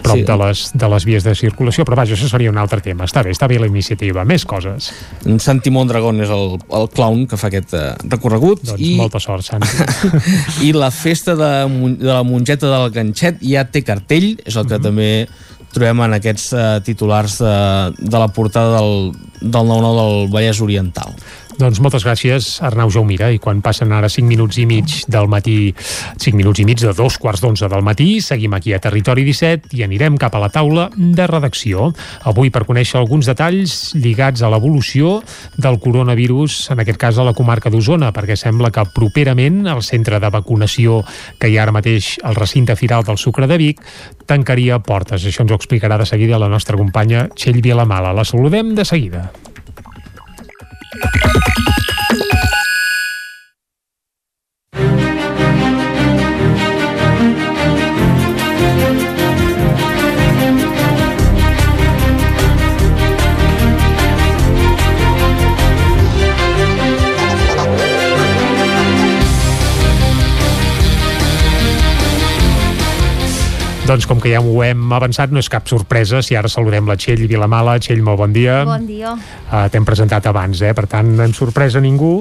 prop 0.07 0.17
Sí. 0.17 0.25
de, 0.25 0.37
les, 0.41 0.63
de 0.73 0.89
les 0.95 1.05
vies 1.05 1.27
de 1.27 1.35
circulació, 1.37 1.85
però 1.85 1.99
vaja, 1.99 2.15
això 2.17 2.29
seria 2.31 2.49
un 2.49 2.57
altre 2.57 2.81
tema. 2.81 3.05
Està 3.05 3.21
bé, 3.23 3.35
està 3.35 3.47
bé 3.51 3.59
la 3.61 3.67
iniciativa. 3.69 4.23
Més 4.27 4.45
coses. 4.47 4.89
En 5.27 5.39
Santi 5.43 5.69
Mondragón 5.73 6.23
és 6.23 6.31
el, 6.33 6.55
el 6.79 6.87
clown 6.95 7.25
que 7.27 7.37
fa 7.39 7.51
aquest 7.51 7.75
eh, 7.77 7.89
recorregut 8.09 8.63
Doncs 8.63 8.81
i, 8.81 8.95
molta 8.99 9.21
sort, 9.23 9.45
Santi. 9.45 9.67
i 10.67 10.71
la 10.73 10.89
festa 10.95 11.35
de, 11.37 11.51
de 11.99 12.09
la 12.13 12.23
mongeta 12.27 12.71
del 12.71 12.89
ganxet 12.95 13.43
ja 13.43 13.67
té 13.69 13.83
cartell, 13.85 14.33
és 14.47 14.57
el 14.57 14.67
que 14.71 14.79
també 14.81 15.11
trobem 15.75 15.99
en 16.07 16.15
aquests 16.17 16.51
eh, 16.55 16.67
titulars 16.87 17.37
de, 17.43 17.55
de 17.99 18.21
la 18.21 18.29
portada 18.33 18.79
del, 18.79 19.11
del 19.41 19.67
9-9 19.69 19.97
del 19.99 20.31
Vallès 20.33 20.61
Oriental. 20.63 21.13
Doncs 21.57 21.79
moltes 21.81 22.03
gràcies, 22.05 22.47
Arnau 22.61 22.91
Jaumira, 22.93 23.31
i 23.33 23.39
quan 23.41 23.63
passen 23.65 23.89
ara 23.95 24.05
5 24.13 24.29
minuts 24.29 24.59
i 24.61 24.67
mig 24.69 24.91
del 25.09 25.25
matí, 25.25 25.71
5 26.21 26.37
minuts 26.37 26.61
i 26.61 26.65
mig 26.69 26.77
de 26.83 26.91
dos 26.93 27.17
quarts 27.17 27.41
d'onze 27.41 27.65
del 27.71 27.81
matí, 27.81 28.21
seguim 28.21 28.53
aquí 28.53 28.75
a 28.77 28.79
Territori 28.83 29.23
17 29.25 29.73
i 29.73 29.81
anirem 29.81 30.19
cap 30.21 30.37
a 30.37 30.43
la 30.43 30.51
taula 30.53 30.85
de 30.93 31.25
redacció. 31.25 31.89
Avui 32.29 32.53
per 32.53 32.61
conèixer 32.69 32.99
alguns 33.01 33.25
detalls 33.25 33.95
lligats 33.97 34.45
a 34.45 34.51
l'evolució 34.53 35.15
del 35.57 35.79
coronavirus, 35.81 36.59
en 36.77 36.85
aquest 36.85 37.01
cas 37.01 37.17
a 37.17 37.25
la 37.25 37.33
comarca 37.33 37.73
d'Osona, 37.73 38.13
perquè 38.13 38.37
sembla 38.37 38.69
que 38.69 38.85
properament 38.93 39.65
el 39.65 39.81
centre 39.81 40.21
de 40.21 40.29
vacunació 40.29 41.01
que 41.41 41.49
hi 41.49 41.57
ha 41.57 41.65
ara 41.65 41.73
mateix 41.73 42.19
al 42.21 42.37
recinte 42.37 42.77
firal 42.77 43.01
del 43.07 43.17
Sucre 43.17 43.49
de 43.49 43.57
Vic 43.57 43.81
tancaria 44.29 44.77
portes. 44.77 45.25
Això 45.25 45.41
ens 45.41 45.57
ho 45.57 45.57
explicarà 45.57 45.97
de 45.97 46.05
seguida 46.05 46.37
la 46.37 46.53
nostra 46.53 46.77
companya 46.77 47.31
Txell 47.33 47.63
Vilamala. 47.65 48.13
La 48.13 48.29
saludem 48.29 48.75
de 48.77 48.85
seguida. 48.85 49.31
Thank 50.93 51.57
you. 51.59 51.66
Doncs 73.87 74.03
com 74.03 74.19
que 74.19 74.33
ja 74.33 74.41
ho 74.43 74.57
hem 74.65 74.89
avançat, 74.91 75.31
no 75.31 75.39
és 75.39 75.47
cap 75.47 75.69
sorpresa 75.71 76.19
si 76.25 76.35
ara 76.35 76.49
saludem 76.51 76.89
la 76.89 76.97
Txell 76.99 77.21
Vilamala. 77.29 77.77
Txell, 77.79 78.01
molt 78.03 78.19
bon 78.19 78.33
dia. 78.35 78.57
Bon 78.67 78.83
dia. 78.83 79.13
Uh, 79.47 79.61
T'hem 79.71 79.87
presentat 79.87 80.27
abans, 80.27 80.59
eh? 80.59 80.73
per 80.75 80.89
tant, 80.91 81.07
no 81.15 81.23
hem 81.23 81.31
sorprès 81.31 81.77
a 81.79 81.83
ningú 81.85 82.17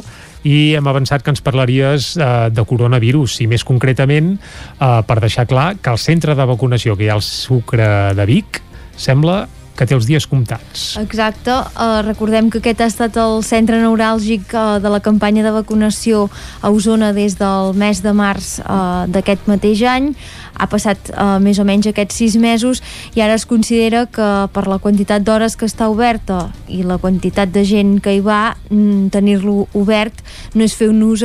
i 0.47 0.77
hem 0.79 0.87
avançat 0.87 1.27
que 1.27 1.35
ens 1.35 1.43
parlaries 1.43 2.13
uh, 2.21 2.47
de 2.55 2.63
coronavirus 2.71 3.41
i 3.43 3.49
més 3.51 3.67
concretament 3.67 4.37
uh, 4.37 5.03
per 5.03 5.19
deixar 5.25 5.49
clar 5.51 5.73
que 5.83 5.91
el 5.91 5.99
centre 5.99 6.39
de 6.39 6.47
vacunació 6.47 6.95
que 6.95 7.09
hi 7.09 7.11
ha 7.11 7.19
al 7.19 7.27
Sucre 7.27 7.91
de 8.15 8.31
Vic 8.31 8.63
sembla 8.95 9.49
que 9.77 9.85
té 9.85 9.95
els 9.95 10.07
dies 10.09 10.25
comptats. 10.29 10.87
Exacte, 11.01 11.53
uh, 11.53 12.01
recordem 12.07 12.49
que 12.51 12.63
aquest 12.63 12.81
ha 12.81 12.89
estat 12.91 13.19
el 13.21 13.43
centre 13.47 13.79
neuràlgic 13.83 14.55
uh, 14.55 14.79
de 14.83 14.93
la 14.93 15.03
campanya 15.05 15.45
de 15.45 15.53
vacunació 15.55 16.27
a 16.63 16.73
Osona 16.73 17.13
des 17.17 17.37
del 17.39 17.77
mes 17.77 18.01
de 18.03 18.15
març 18.17 18.57
uh, 18.63 19.05
d'aquest 19.13 19.47
mateix 19.51 19.85
any 19.91 20.13
ha 20.57 20.67
passat 20.71 21.11
uh, 21.13 21.37
més 21.43 21.59
o 21.61 21.65
menys 21.69 21.89
aquests 21.91 22.17
sis 22.21 22.37
mesos 22.41 22.83
i 23.15 23.23
ara 23.25 23.37
es 23.37 23.47
considera 23.49 24.07
que 24.07 24.27
per 24.53 24.67
la 24.69 24.79
quantitat 24.83 25.25
d'hores 25.27 25.57
que 25.57 25.69
està 25.69 25.89
oberta 25.93 26.47
i 26.69 26.83
la 26.87 26.99
quantitat 26.99 27.53
de 27.53 27.65
gent 27.69 27.97
que 28.03 28.17
hi 28.17 28.23
va 28.25 28.57
mm, 28.71 29.09
tenir-lo 29.15 29.67
obert 29.77 30.23
no 30.55 30.65
és 30.65 30.75
fer 30.77 30.89
un 30.91 31.03
ús, 31.07 31.25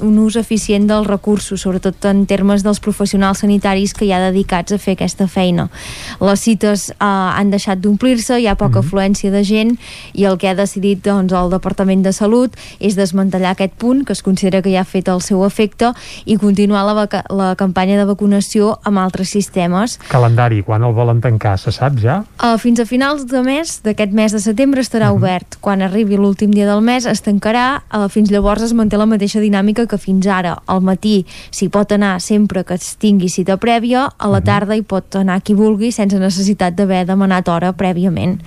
un 0.00 0.18
ús 0.22 0.36
eficient 0.40 0.88
dels 0.90 1.06
recursos, 1.06 1.60
sobretot 1.62 2.04
en 2.10 2.24
termes 2.30 2.64
dels 2.66 2.80
professionals 2.80 3.44
sanitaris 3.44 3.94
que 3.94 4.06
hi 4.06 4.12
ha 4.12 4.22
dedicats 4.30 4.72
a 4.72 4.80
fer 4.80 4.96
aquesta 4.96 5.28
feina. 5.28 5.68
Les 6.20 6.40
cites 6.40 6.88
uh, 6.96 7.30
han 7.36 7.52
deixat 7.52 7.80
d'omplir-se, 7.82 8.38
hi 8.40 8.48
ha 8.50 8.56
poca 8.58 8.80
afluència 8.80 9.32
de 9.32 9.44
gent 9.44 9.76
i 10.14 10.26
el 10.28 10.38
que 10.40 10.50
ha 10.50 10.56
decidit 10.58 11.04
doncs, 11.04 11.34
el 11.36 11.52
Departament 11.52 12.04
de 12.04 12.12
Salut 12.16 12.56
és 12.78 12.96
desmantellar 12.98 13.54
aquest 13.54 13.76
punt 13.80 14.04
que 14.06 14.16
es 14.16 14.22
considera 14.26 14.62
que 14.62 14.72
ja 14.72 14.84
ha 14.84 14.88
fet 14.88 15.08
el 15.08 15.22
seu 15.24 15.44
efecte 15.46 15.92
i 16.24 16.36
continuar 16.40 16.84
la, 16.88 17.06
la 17.30 17.54
campanya 17.60 17.98
de 17.98 18.08
vacunació 18.08 18.69
amb 18.84 18.98
altres 18.98 19.30
sistemes. 19.30 19.98
Calendari, 20.08 20.62
quan 20.62 20.82
el 20.84 20.92
volen 20.92 21.20
tancar, 21.20 21.58
se 21.58 21.72
sap 21.72 21.98
ja? 21.98 22.24
Uh, 22.42 22.56
fins 22.58 22.80
a 22.80 22.86
finals 22.86 23.26
de 23.26 23.42
mes, 23.42 23.80
d'aquest 23.82 24.12
mes 24.12 24.32
de 24.32 24.40
setembre, 24.40 24.80
estarà 24.80 25.10
uh 25.10 25.14
Mhm. 25.14 25.22
-huh. 25.22 25.24
obert. 25.24 25.56
Quan 25.60 25.82
arribi 25.82 26.16
l'últim 26.16 26.50
dia 26.50 26.66
del 26.66 26.80
mes 26.82 27.06
es 27.06 27.22
tancarà, 27.22 27.82
uh, 27.92 28.08
fins 28.08 28.30
llavors 28.30 28.62
es 28.62 28.72
manté 28.72 28.96
la 28.96 29.06
mateixa 29.06 29.40
dinàmica 29.40 29.86
que 29.86 29.98
fins 29.98 30.26
ara. 30.26 30.62
Al 30.66 30.80
matí 30.80 31.26
s'hi 31.50 31.68
pot 31.68 31.90
anar 31.92 32.20
sempre 32.20 32.64
que 32.64 32.74
es 32.74 32.96
tingui 32.96 33.28
cita 33.28 33.56
prèvia, 33.56 34.10
a 34.18 34.26
Mhm. 34.26 34.32
la 34.32 34.40
tarda 34.40 34.76
hi 34.76 34.82
pot 34.82 35.14
anar 35.16 35.40
qui 35.42 35.54
vulgui 35.54 35.92
sense 35.92 36.18
necessitat 36.18 36.74
d'haver 36.74 37.06
demanat 37.06 37.48
hora 37.48 37.72
prèviament. 37.72 38.38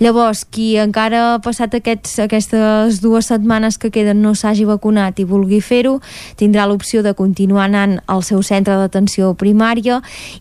Llavors, 0.00 0.44
qui 0.44 0.76
encara 0.76 1.34
ha 1.34 1.38
passat 1.38 1.74
aquests, 1.74 2.18
aquestes 2.18 3.00
dues 3.00 3.26
setmanes 3.26 3.78
que 3.78 3.90
queden 3.90 4.22
no 4.22 4.34
s'hagi 4.34 4.64
vacunat 4.64 5.18
i 5.20 5.24
vulgui 5.24 5.60
fer-ho, 5.60 6.00
tindrà 6.36 6.66
l'opció 6.66 7.02
de 7.02 7.14
continuar 7.14 7.64
anant 7.64 8.00
al 8.06 8.22
seu 8.22 8.42
centre 8.42 8.74
d'atenció 8.74 9.34
primària 9.34 9.53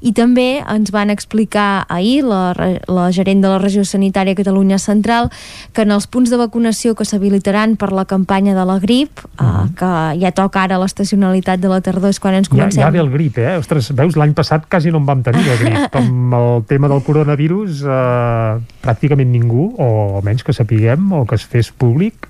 i 0.02 0.14
també 0.14 0.64
ens 0.64 0.91
van 0.91 1.10
explicar 1.14 1.85
ahir 1.90 2.23
la, 2.26 2.53
la 2.88 3.10
gerent 3.11 3.44
de 3.44 3.52
la 3.52 3.60
regió 3.61 3.85
sanitària 3.85 4.35
Catalunya 4.35 4.80
Central 4.81 5.30
que 5.73 5.85
en 5.85 5.91
els 5.91 6.07
punts 6.07 6.31
de 6.31 6.40
vacunació 6.40 6.95
que 6.95 7.06
s'habilitaran 7.06 7.77
per 7.77 7.91
la 7.94 8.06
campanya 8.10 8.56
de 8.57 8.65
la 8.65 8.80
grip, 8.80 9.23
uh 9.23 9.45
-huh. 9.45 9.65
eh, 9.65 9.69
que 9.77 10.19
ja 10.26 10.31
toca 10.31 10.64
ara 10.64 10.77
l'estacionalitat 10.77 11.60
de 11.60 11.69
la 11.69 11.81
tardor 11.81 12.10
és 12.10 12.19
quan 12.19 12.34
ens 12.34 12.49
Ja, 12.49 12.56
comencem 12.56 12.84
ja 12.84 12.90
ve 12.90 12.99
el 12.99 13.10
grip, 13.10 13.38
eh? 13.38 13.57
Ostres, 13.57 13.94
veus, 13.95 14.15
l'any 14.15 14.34
passat 14.34 14.65
quasi 14.69 14.91
no 14.91 14.98
en 14.98 15.06
vam 15.06 15.23
tenir 15.23 15.44
de 15.44 15.57
grip. 15.57 15.95
Amb 16.02 16.34
el 16.34 16.64
tema 16.65 16.88
del 16.88 17.03
coronavirus, 17.03 17.84
eh, 17.84 18.60
pràcticament 18.81 19.31
ningú, 19.31 19.73
o 19.77 20.18
almenys 20.18 20.44
que 20.44 20.53
sapiguem, 20.53 21.11
o 21.11 21.26
que 21.26 21.35
es 21.35 21.45
fes 21.45 21.72
públic, 21.72 22.27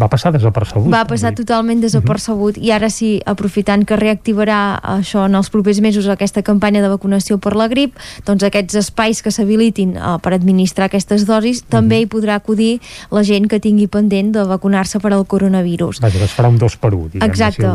va 0.00 0.08
passar 0.08 0.32
desapercebut. 0.32 0.90
va 0.92 1.04
passar 1.08 1.32
totalment 1.34 1.80
desapercebut 1.80 2.58
i 2.58 2.70
ara 2.70 2.90
sí, 2.90 3.20
aprofitant 3.26 3.84
que 3.88 3.96
reactivarà 3.96 4.78
això 4.82 5.24
en 5.26 5.34
els 5.34 5.48
propers 5.50 5.80
mesos 5.80 6.06
aquesta 6.12 6.42
campanya 6.42 6.82
de 6.82 6.88
vacunació 6.92 7.38
per 7.38 7.54
la 7.56 7.68
grip, 7.68 7.96
doncs 8.26 8.42
aquests 8.44 8.74
espais 8.74 9.22
que 9.22 9.30
s'habilitin 9.30 9.96
uh, 9.96 10.18
per 10.22 10.34
administrar 10.34 10.86
aquestes 10.90 11.24
dosis 11.26 11.62
també 11.68 12.00
hi 12.02 12.06
podrà 12.06 12.36
acudir 12.36 12.80
la 13.10 13.22
gent 13.24 13.48
que 13.48 13.60
tingui 13.60 13.86
pendent 13.88 14.32
de 14.34 14.44
vacunar-se 14.44 15.00
per 15.00 15.12
al 15.12 15.24
coronavirus. 15.26 16.00
Vaja, 16.04 16.22
es 16.24 16.34
farà 16.36 16.48
un 16.52 16.58
dos 16.58 16.76
per 16.76 16.92
un, 16.94 17.08
diguem 17.12 17.28
Exacte, 17.30 17.66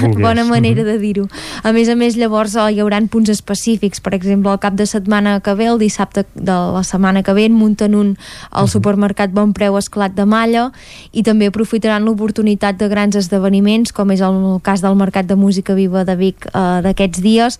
si 0.00 0.12
bona 0.26 0.44
manera 0.44 0.82
Mhm. 0.82 0.86
de 0.86 0.98
dir-ho. 0.98 1.28
A 1.62 1.72
més 1.72 1.88
a 1.88 1.94
més, 1.96 2.16
llavors 2.16 2.54
eh, 2.56 2.72
hi 2.72 2.80
haurà 2.80 2.98
punts 3.08 3.30
específics, 3.30 4.00
per 4.00 4.14
exemple, 4.14 4.50
el 4.52 4.58
cap 4.58 4.74
de 4.74 4.86
setmana 4.86 5.40
que 5.40 5.54
ve, 5.54 5.66
el 5.66 5.78
dissabte 5.78 6.24
de 6.34 6.52
la 6.52 6.82
setmana 6.84 7.22
que 7.22 7.32
ve, 7.32 7.44
en 7.46 7.52
munten 7.54 7.94
un 7.94 8.16
al 8.50 8.64
Mhm. 8.64 8.68
supermercat 8.72 9.30
Bon 9.32 9.52
Preu 9.52 9.76
Esclat 9.78 10.12
de 10.14 10.24
Malla 10.26 10.72
i 11.12 11.22
també 11.22 11.50
aprofitaran 11.68 12.04
l'oportunitat 12.06 12.78
de 12.80 12.86
grans 12.88 13.16
esdeveniments, 13.18 13.92
com 13.92 14.08
és 14.14 14.22
el 14.24 14.36
cas 14.64 14.80
del 14.80 14.94
Mercat 14.96 15.26
de 15.28 15.36
Música 15.36 15.74
Viva 15.76 16.00
de 16.08 16.14
Vic 16.16 16.46
eh, 16.48 16.80
d'aquests 16.84 17.20
dies, 17.20 17.58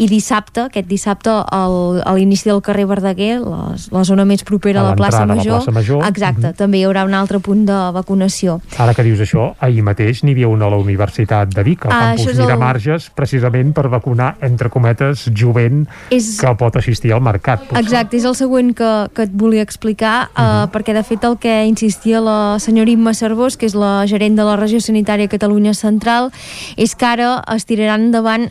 i 0.00 0.06
dissabte, 0.08 0.64
aquest 0.70 0.88
dissabte, 0.88 1.28
al, 1.52 2.00
a 2.00 2.14
l'inici 2.16 2.48
del 2.48 2.62
carrer 2.64 2.86
Verdaguer, 2.88 3.34
la, 3.44 3.74
la 3.92 4.04
zona 4.08 4.24
més 4.24 4.44
propera 4.48 4.80
A 4.80 4.86
a 4.86 4.90
la 4.90 4.96
plaça 4.96 5.22
a 5.22 5.26
la 5.28 5.34
Major, 5.36 5.58
plaça 5.60 5.74
Major. 5.76 6.04
exacte, 6.08 6.46
Mhm. 6.48 6.56
també 6.56 6.78
hi 6.80 6.84
haurà 6.88 7.04
un 7.04 7.12
altre 7.14 7.38
punt 7.38 7.66
de 7.66 7.76
vacunació. 7.92 8.60
Ara 8.78 8.94
que 8.94 9.02
dius 9.04 9.20
això, 9.20 9.54
ahir 9.60 9.82
mateix 9.82 10.22
n'hi 10.24 10.32
havia 10.32 10.48
una 10.48 10.66
a 10.66 10.70
la 10.70 10.76
Universitat 10.80 11.52
de 11.54 11.62
Vic, 11.62 11.84
al 11.86 11.92
Ah, 11.92 12.00
campus 12.16 12.26
és 12.32 12.38
el- 12.38 12.44
Miramarges, 12.46 13.10
precisament 13.10 13.74
per 13.74 13.88
vacunar, 13.88 14.36
entre 14.40 14.70
cometes, 14.70 15.28
jovent 15.34 15.86
És- 16.10 16.38
que 16.40 16.54
pot 16.56 16.74
assistir 16.76 17.12
al 17.12 17.20
mercat. 17.20 17.60
potser. 17.68 17.84
Exacte, 17.84 18.16
és 18.16 18.24
el 18.24 18.34
següent 18.34 18.74
que, 18.74 19.10
que 19.14 19.22
et 19.24 19.30
volia 19.34 19.60
explicar, 19.62 20.30
uh 20.34 20.40
-huh. 20.40 20.64
uh, 20.64 20.70
perquè 20.70 20.94
de 20.94 21.02
fet 21.02 21.22
el 21.24 21.36
que 21.38 21.66
insistia 21.66 22.20
la 22.20 22.56
senyora 22.58 22.90
Imma 22.90 23.12
Cervós, 23.14 23.49
que 23.56 23.66
és 23.66 23.74
la 23.74 24.04
gerent 24.06 24.36
de 24.36 24.44
la 24.44 24.56
regió 24.56 24.80
sanitària 24.80 25.28
Catalunya 25.28 25.74
Central, 25.74 26.30
és 26.76 26.94
que 26.94 27.06
ara 27.06 27.42
es 27.54 27.64
tiraran 27.66 28.08
endavant 28.10 28.48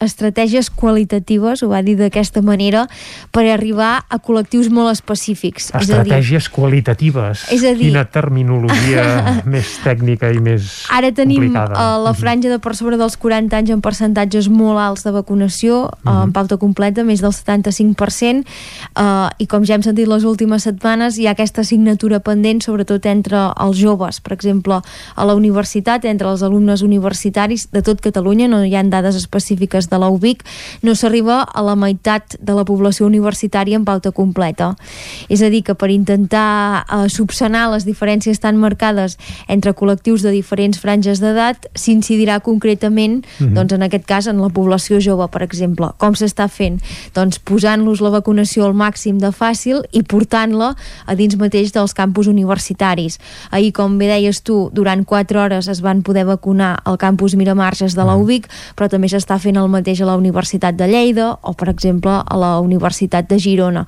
estratègies 0.00 0.70
qualitatives, 0.70 1.62
ho 1.62 1.68
va 1.68 1.82
dir 1.82 1.96
d'aquesta 1.98 2.42
manera, 2.42 2.86
per 3.32 3.46
arribar 3.50 4.04
a 4.08 4.18
col·lectius 4.18 4.70
molt 4.70 4.92
específics. 4.92 5.70
És 5.70 5.74
a 5.74 5.78
dir, 5.80 5.88
Estratègies 5.98 6.48
qualitatives. 6.48 7.44
És 7.52 7.64
a 7.64 7.74
dir- 7.74 7.88
Quina 7.88 8.04
terminologia 8.04 9.42
més 9.46 9.78
tècnica 9.84 10.30
i 10.32 10.38
més 10.40 10.84
Ara 10.92 11.10
tenim 11.12 11.42
complicada. 11.48 11.74
uh, 11.74 12.02
la 12.04 12.14
franja 12.14 12.48
de 12.50 12.58
per 12.58 12.74
sobre 12.76 12.96
dels 12.96 13.16
40 13.16 13.56
anys 13.56 13.70
en 13.70 13.80
percentatges 13.80 14.48
molt 14.48 14.78
alts 14.78 15.04
de 15.04 15.10
vacunació, 15.12 15.84
uh, 15.88 16.08
Mhm. 16.08 16.22
en 16.28 16.32
pauta 16.32 16.56
completa, 16.56 17.04
més 17.04 17.20
del 17.20 17.32
75%, 17.32 18.44
uh, 18.96 19.28
i 19.38 19.46
com 19.46 19.64
ja 19.64 19.74
hem 19.74 19.82
sentit 19.82 20.08
les 20.08 20.24
últimes 20.24 20.62
setmanes, 20.62 21.18
hi 21.18 21.26
ha 21.26 21.32
aquesta 21.32 21.60
assignatura 21.62 22.20
pendent, 22.20 22.62
sobretot 22.62 23.04
entre 23.06 23.52
els 23.60 23.76
joves, 23.78 24.20
per 24.20 24.32
exemple, 24.38 24.78
a 25.14 25.26
la 25.26 25.34
universitat, 25.34 26.06
entre 26.06 26.30
els 26.30 26.44
alumnes 26.46 26.82
universitaris 26.86 27.68
de 27.74 27.82
tot 27.82 28.00
Catalunya, 28.00 28.46
no 28.48 28.62
hi 28.64 28.76
ha 28.78 28.84
dades 28.86 29.18
específiques 29.18 29.90
de 29.90 29.98
la 29.98 30.08
UBIC, 30.08 30.44
no 30.86 30.94
s'arriba 30.94 31.42
a 31.42 31.62
la 31.66 31.74
meitat 31.74 32.38
de 32.38 32.54
la 32.54 32.64
població 32.64 33.06
universitària 33.10 33.76
en 33.76 33.84
pauta 33.84 34.12
completa. 34.14 34.76
És 35.28 35.42
a 35.42 35.50
dir, 35.50 35.64
que 35.66 35.74
per 35.74 35.90
intentar 35.90 36.84
uh, 36.86 37.08
subsanar 37.10 37.66
les 37.72 37.84
diferències 37.88 38.38
tan 38.38 38.56
marcades 38.56 39.18
entre 39.48 39.74
col·lectius 39.74 40.22
de 40.22 40.30
diferents 40.30 40.78
franges 40.78 41.20
d'edat, 41.20 41.66
s'incidirà 41.74 42.38
concretament, 42.40 43.24
Mhm. 43.40 43.54
doncs 43.54 43.72
en 43.72 43.82
aquest 43.82 44.06
cas, 44.06 44.26
en 44.26 44.40
la 44.40 44.48
població 44.48 45.00
jove, 45.00 45.28
per 45.28 45.42
exemple. 45.42 45.90
Com 45.98 46.14
s'està 46.14 46.48
fent? 46.48 46.80
Doncs 47.14 47.38
posant-los 47.38 48.00
la 48.00 48.10
vacunació 48.10 48.64
al 48.66 48.74
màxim 48.74 49.18
de 49.18 49.32
fàcil 49.32 49.82
i 49.92 50.02
portant-la 50.02 50.76
a 51.06 51.14
dins 51.14 51.36
mateix 51.36 51.72
dels 51.72 51.94
campus 51.94 52.26
universitaris. 52.26 53.18
Ahir, 53.50 53.72
com 53.72 53.98
bé 53.98 54.10
deies 54.28 54.42
tu, 54.42 54.68
durant 54.72 55.04
4 55.04 55.40
hores 55.40 55.68
es 55.68 55.80
van 55.80 56.02
poder 56.02 56.24
vacunar 56.28 56.78
al 56.84 56.98
campus 56.98 57.34
Miramarges 57.36 57.94
de 57.96 58.04
la 58.04 58.16
UBIC, 58.16 58.48
però 58.76 58.88
també 58.88 59.08
s'està 59.08 59.38
fent 59.40 59.56
el 59.56 59.68
mateix 59.72 60.02
a 60.02 60.08
la 60.08 60.16
Universitat 60.16 60.76
de 60.76 60.88
Lleida 60.88 61.32
o, 61.42 61.54
per 61.54 61.70
exemple, 61.72 62.12
a 62.24 62.36
la 62.36 62.58
Universitat 62.60 63.28
de 63.28 63.38
Girona. 63.38 63.86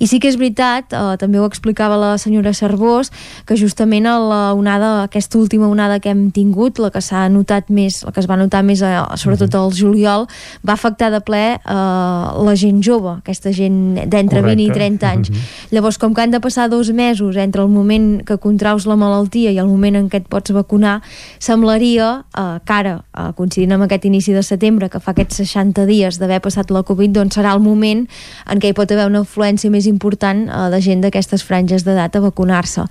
I 0.00 0.06
sí 0.06 0.18
que 0.20 0.28
és 0.28 0.38
veritat, 0.38 0.92
eh, 0.92 1.16
també 1.20 1.40
ho 1.40 1.46
explicava 1.46 1.96
la 1.96 2.16
senyora 2.18 2.54
Cervós, 2.54 3.12
que 3.46 3.56
justament 3.56 4.06
a 4.06 4.18
la 4.18 4.42
onada, 4.54 5.04
aquesta 5.04 5.38
última 5.38 5.68
onada 5.68 6.00
que 6.00 6.10
hem 6.10 6.30
tingut, 6.30 6.80
la 6.82 6.90
que 6.90 7.00
s'ha 7.00 7.28
notat 7.28 7.70
més, 7.70 8.02
la 8.04 8.12
que 8.12 8.20
es 8.20 8.28
va 8.28 8.36
notar 8.36 8.62
més, 8.66 8.82
eh, 8.82 8.96
sobretot 9.16 9.54
al 9.54 9.72
juliol, 9.72 10.26
va 10.66 10.74
afectar 10.74 11.10
de 11.10 11.20
ple 11.20 11.44
eh, 11.56 11.60
la 11.66 12.56
gent 12.56 12.82
jove, 12.82 13.18
aquesta 13.22 13.52
gent 13.52 14.00
d'entre 14.06 14.42
20 14.42 14.62
i 14.62 14.68
Correcte. 14.68 14.98
30 14.98 15.10
anys. 15.10 15.30
Mhm. 15.30 15.36
Llavors, 15.70 15.98
com 15.98 16.14
que 16.14 16.22
han 16.22 16.30
de 16.30 16.40
passar 16.40 16.68
dos 16.68 16.92
mesos 16.92 17.36
entre 17.36 17.62
el 17.62 17.68
moment 17.68 18.24
que 18.24 18.38
contraus 18.38 18.86
la 18.86 18.96
malaltia 18.96 19.52
i 19.52 19.58
el 19.58 19.68
moment 19.76 20.00
en 20.00 20.08
què 20.10 20.22
et 20.22 20.28
pots 20.32 20.52
vacunar, 20.56 20.98
semblaria 21.38 22.08
eh, 22.32 22.58
que 22.64 22.74
ara, 22.74 22.96
eh, 23.12 23.28
coincidint 23.36 23.76
amb 23.76 23.86
aquest 23.86 24.06
inici 24.08 24.34
de 24.34 24.42
setembre, 24.46 24.88
que 24.90 25.00
fa 25.00 25.12
aquests 25.12 25.42
60 25.44 25.86
dies 25.88 26.18
d'haver 26.18 26.40
passat 26.44 26.72
la 26.74 26.82
Covid, 26.86 27.12
doncs 27.14 27.36
serà 27.38 27.52
el 27.54 27.62
moment 27.62 28.06
en 28.50 28.62
què 28.62 28.72
hi 28.72 28.76
pot 28.76 28.90
haver 28.92 29.06
una 29.10 29.22
afluència 29.26 29.70
més 29.70 29.86
important 29.90 30.46
eh, 30.48 30.66
de 30.72 30.80
gent 30.82 31.04
d'aquestes 31.04 31.44
franges 31.46 31.84
d'edat 31.86 32.16
a 32.16 32.24
vacunar-se. 32.24 32.86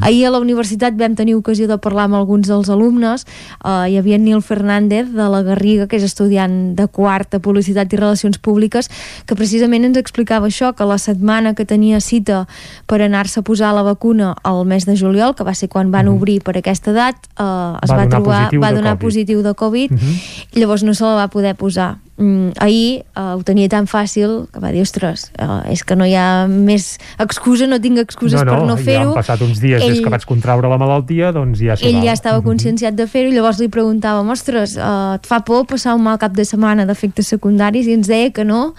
Ahir 0.00 0.26
a 0.26 0.34
la 0.34 0.42
universitat 0.42 0.96
vam 0.98 1.14
tenir 1.18 1.36
ocasió 1.38 1.68
de 1.68 1.78
parlar 1.78 2.08
amb 2.08 2.18
alguns 2.18 2.48
dels 2.50 2.70
alumnes, 2.72 3.26
eh, 3.64 3.92
hi 3.92 3.98
havia 4.00 4.18
Nil 4.18 4.42
Fernández 4.42 5.12
de 5.12 5.28
la 5.30 5.42
Garriga, 5.46 5.86
que 5.86 6.00
és 6.00 6.06
estudiant 6.06 6.74
de 6.76 6.88
quart 6.88 7.36
Publicitat 7.40 7.92
i 7.92 7.98
Relacions 7.98 8.38
Públiques, 8.38 8.88
que 9.26 9.36
precisament 9.38 9.86
ens 9.86 9.98
explicava 10.00 10.48
això, 10.48 10.72
que 10.76 10.86
la 10.88 10.98
setmana 10.98 11.54
que 11.54 11.66
tenia 11.68 12.00
cita 12.00 12.44
per 12.90 13.00
anar-se 13.02 13.40
a 13.40 13.46
posar 13.46 13.72
la 13.74 13.84
vacuna 13.86 14.34
al 14.42 14.64
mes 14.66 14.86
de 14.86 14.96
juliol, 14.96 15.34
que 15.34 15.46
va 15.46 15.54
ser 15.54 15.68
quan 15.68 15.90
van 15.90 16.08
obrir 16.20 16.38
per 16.44 16.56
aquesta 16.60 16.92
edat, 16.92 17.16
eh, 17.16 17.42
es 17.82 17.90
Va 17.90 17.96
va, 17.96 18.04
donar 18.04 18.08
trobar, 18.10 18.38
positiu 18.44 18.60
va 18.60 18.70
de 18.70 18.76
donar 18.76 18.94
Covid. 18.98 19.06
positiu 19.08 19.42
de 19.42 19.54
Covid, 19.54 19.90
Mhm. 19.90 20.14
i 20.54 20.60
llavors 20.60 20.84
no 20.84 20.94
se 20.94 21.04
la 21.04 21.14
va 21.16 21.28
poder 21.28 21.56
posar. 21.56 21.96
Mm, 22.20 22.50
ahir 22.60 23.00
eh, 23.16 23.20
ho 23.32 23.42
tenia 23.42 23.66
tan 23.72 23.86
fàcil 23.88 24.44
que 24.52 24.60
va 24.60 24.68
dir, 24.72 24.82
ostres, 24.82 25.30
eh, 25.40 25.72
és 25.72 25.82
que 25.82 25.96
no 25.96 26.04
hi 26.04 26.12
ha 26.14 26.46
més 26.46 26.98
excusa, 27.18 27.66
no 27.66 27.80
tinc 27.80 27.96
excuses 27.98 28.36
per 28.44 28.60
no 28.60 28.76
ja 28.76 28.82
fer-ho. 28.84 29.08
han 29.08 29.14
passat 29.14 29.40
uns 29.40 29.58
dies 29.58 29.80
des 29.80 29.96
Ell- 29.96 30.04
que 30.04 30.10
vaig 30.12 30.26
contraure 30.28 30.68
la 30.68 30.76
malaltia, 30.76 31.32
doncs 31.32 31.58
ja 31.64 31.78
ell 31.80 32.02
ja 32.04 32.12
estava 32.12 32.42
conscienciat 32.42 32.94
de 32.94 33.06
fer-ho 33.06 33.30
i 33.30 33.34
llavors 33.34 33.58
li 33.58 33.68
preguntàvem 33.68 34.28
ostres, 34.30 34.76
uh, 34.76 35.14
et 35.16 35.24
fa 35.26 35.40
por 35.40 35.64
passar 35.66 35.94
un 35.94 36.02
mal 36.02 36.18
cap 36.18 36.32
de 36.36 36.44
setmana 36.44 36.84
d'efectes 36.84 37.26
secundaris? 37.26 37.86
I 37.86 37.94
ens 37.94 38.06
deia 38.06 38.30
que 38.32 38.44
no, 38.44 38.74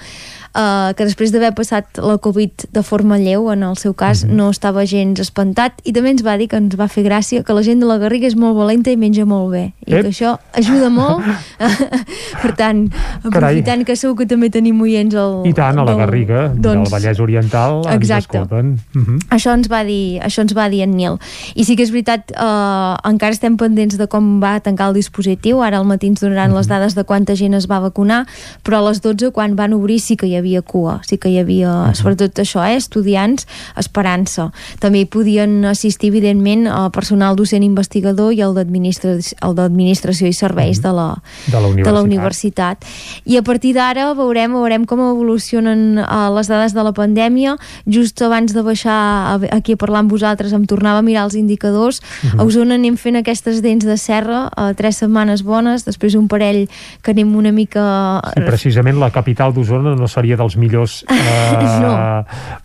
uh, 0.55 0.93
que 0.95 1.05
després 1.05 1.31
d'haver 1.31 1.53
passat 1.55 1.85
la 1.97 2.17
Covid 2.17 2.67
de 2.71 2.83
forma 2.83 3.17
lleu, 3.17 3.49
en 3.51 3.63
el 3.63 3.75
seu 3.77 3.93
cas, 3.93 4.23
no 4.25 4.49
estava 4.49 4.85
gens 4.85 5.19
espantat 5.19 5.73
i 5.83 5.93
també 5.93 6.09
ens 6.11 6.23
va 6.25 6.37
dir 6.37 6.47
que 6.51 6.57
ens 6.57 6.75
va 6.79 6.87
fer 6.87 7.03
gràcia 7.03 7.43
que 7.43 7.53
la 7.53 7.63
gent 7.63 7.79
de 7.79 7.85
la 7.89 7.97
Garriga 7.97 8.27
és 8.27 8.35
molt 8.35 8.55
valenta 8.57 8.91
i 8.91 8.97
menja 8.97 9.25
molt 9.25 9.51
bé 9.51 9.73
i 9.85 9.93
Ep. 9.93 10.01
que 10.03 10.09
això 10.11 10.37
ajuda 10.53 10.89
molt 10.89 11.23
per 12.41 12.53
tant, 12.57 12.85
aprofitant 13.23 13.85
que 13.87 13.95
segur 13.95 14.17
que 14.21 14.27
també 14.29 14.49
tenim 14.53 14.79
oients 14.81 15.15
al, 15.15 15.41
I 15.47 15.53
tant, 15.57 15.77
a 15.79 15.83
la 15.85 15.91
del- 15.91 15.99
Garriga, 16.01 16.47
doncs, 16.53 16.89
del 16.89 16.93
Vallès 16.93 17.19
Oriental, 17.19 17.81
Exacte. 17.85 18.01
ens 18.01 18.25
escolten. 18.25 18.79
Uh 18.95 19.01
-huh. 19.01 19.19
això 19.29 19.53
ens 19.53 19.69
va 19.71 19.83
dir, 19.83 20.19
això 20.21 20.41
ens 20.41 20.53
va 20.55 20.69
dir 20.69 20.81
en 20.83 20.91
Nil. 20.95 21.17
I 21.55 21.63
sí 21.63 21.75
que 21.75 21.83
és 21.83 21.91
veritat, 21.91 22.31
eh, 22.31 23.09
encara 23.09 23.31
estem 23.31 23.57
pendents 23.57 23.97
de 23.97 24.07
com 24.07 24.41
va 24.41 24.59
tancar 24.59 24.87
el 24.89 24.93
dispositiu. 24.93 25.61
Ara 25.61 25.77
al 25.77 25.85
matí 25.85 26.07
ens 26.07 26.19
donaran 26.21 26.53
les 26.53 26.67
dades 26.67 26.95
de 26.95 27.03
quanta 27.03 27.35
gent 27.35 27.53
es 27.53 27.67
va 27.69 27.79
vacunar, 27.79 28.25
però 28.63 28.77
a 28.79 28.89
les 28.89 29.01
12, 29.01 29.31
quan 29.31 29.55
van 29.55 29.73
obrir, 29.73 29.99
sí 29.99 30.15
que 30.15 30.25
hi 30.27 30.35
havia 30.35 30.40
havia 30.41 30.61
cua, 30.61 30.99
sí 31.07 31.17
que 31.21 31.29
hi 31.29 31.39
havia, 31.39 31.69
uh 31.69 31.87
-huh. 31.89 31.95
sobretot 31.95 32.39
això, 32.39 32.65
eh, 32.67 32.75
estudiants 32.75 33.47
esperant-se. 33.77 34.49
També 34.79 34.99
hi 35.01 35.05
podien 35.05 35.65
assistir, 35.65 36.09
evidentment, 36.09 36.67
el 36.67 36.91
personal 36.91 37.35
docent 37.35 37.63
investigador 37.63 38.33
i 38.33 38.41
el 38.41 38.53
d'administració 38.53 40.27
i 40.27 40.33
serveis 40.33 40.79
uh 40.79 40.83
-huh. 40.83 40.87
de, 40.87 40.93
la, 40.93 41.07
de, 41.47 41.59
la 41.59 41.67
universitat. 41.67 41.85
de 41.85 41.91
la 41.91 42.01
universitat. 42.01 42.85
I 43.25 43.37
a 43.37 43.41
partir 43.41 43.73
d'ara 43.73 44.13
veurem, 44.13 44.51
veurem 44.51 44.85
com 44.85 44.99
evolucionen 44.99 45.99
uh, 45.99 46.29
les 46.35 46.47
dades 46.47 46.73
de 46.73 46.83
la 46.83 46.91
pandèmia. 46.91 47.57
Just 47.85 48.21
abans 48.21 48.53
de 48.53 48.61
baixar 48.61 49.39
aquí 49.51 49.73
a 49.73 49.77
parlar 49.77 49.99
amb 49.99 50.11
vosaltres 50.11 50.53
em 50.53 50.65
tornava 50.65 50.99
a 50.99 51.01
mirar 51.01 51.23
els 51.25 51.35
indicadors. 51.35 52.01
Uh 52.01 52.29
-huh. 52.29 52.41
A 52.41 52.43
Osona 52.43 52.75
anem 52.75 52.97
fent 52.97 53.15
aquestes 53.15 53.61
dents 53.61 53.85
de 53.85 53.97
serra, 53.97 54.49
uh, 54.57 54.73
tres 54.75 54.97
setmanes 54.97 55.43
bones, 55.43 55.85
després 55.85 56.15
un 56.15 56.27
parell 56.27 56.69
que 57.01 57.11
anem 57.11 57.35
una 57.35 57.51
mica... 57.51 58.21
Sí, 58.33 58.41
precisament 58.45 58.99
la 58.99 59.11
capital 59.11 59.53
d'Osona 59.53 59.95
no 59.95 60.07
seria 60.07 60.30
dels 60.37 60.57
millors... 60.57 61.01
Eh, 61.21 61.79
no. 61.81 61.91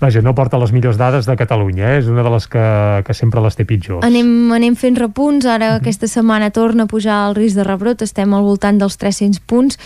Vaja, 0.01 0.21
no 0.23 0.33
porta 0.35 0.59
les 0.59 0.71
millors 0.73 0.97
dades 0.99 1.27
de 1.27 1.35
Catalunya, 1.37 1.95
eh? 1.95 1.99
és 2.01 2.09
una 2.11 2.23
de 2.25 2.31
les 2.33 2.47
que, 2.51 2.63
que 3.07 3.15
sempre 3.15 3.43
les 3.45 3.57
té 3.57 3.67
pitjors. 3.69 4.05
Anem, 4.07 4.53
anem 4.57 4.77
fent 4.79 4.97
repunts, 4.99 5.47
ara 5.47 5.67
uh 5.67 5.73
-huh. 5.75 5.81
aquesta 5.81 6.09
setmana 6.09 6.51
torna 6.51 6.85
a 6.85 6.87
pujar 6.87 7.29
el 7.29 7.35
risc 7.35 7.57
de 7.57 7.65
rebrot, 7.65 8.03
estem 8.03 8.33
al 8.35 8.43
voltant 8.43 8.79
dels 8.79 8.97
300 8.97 9.41
punts, 9.41 9.79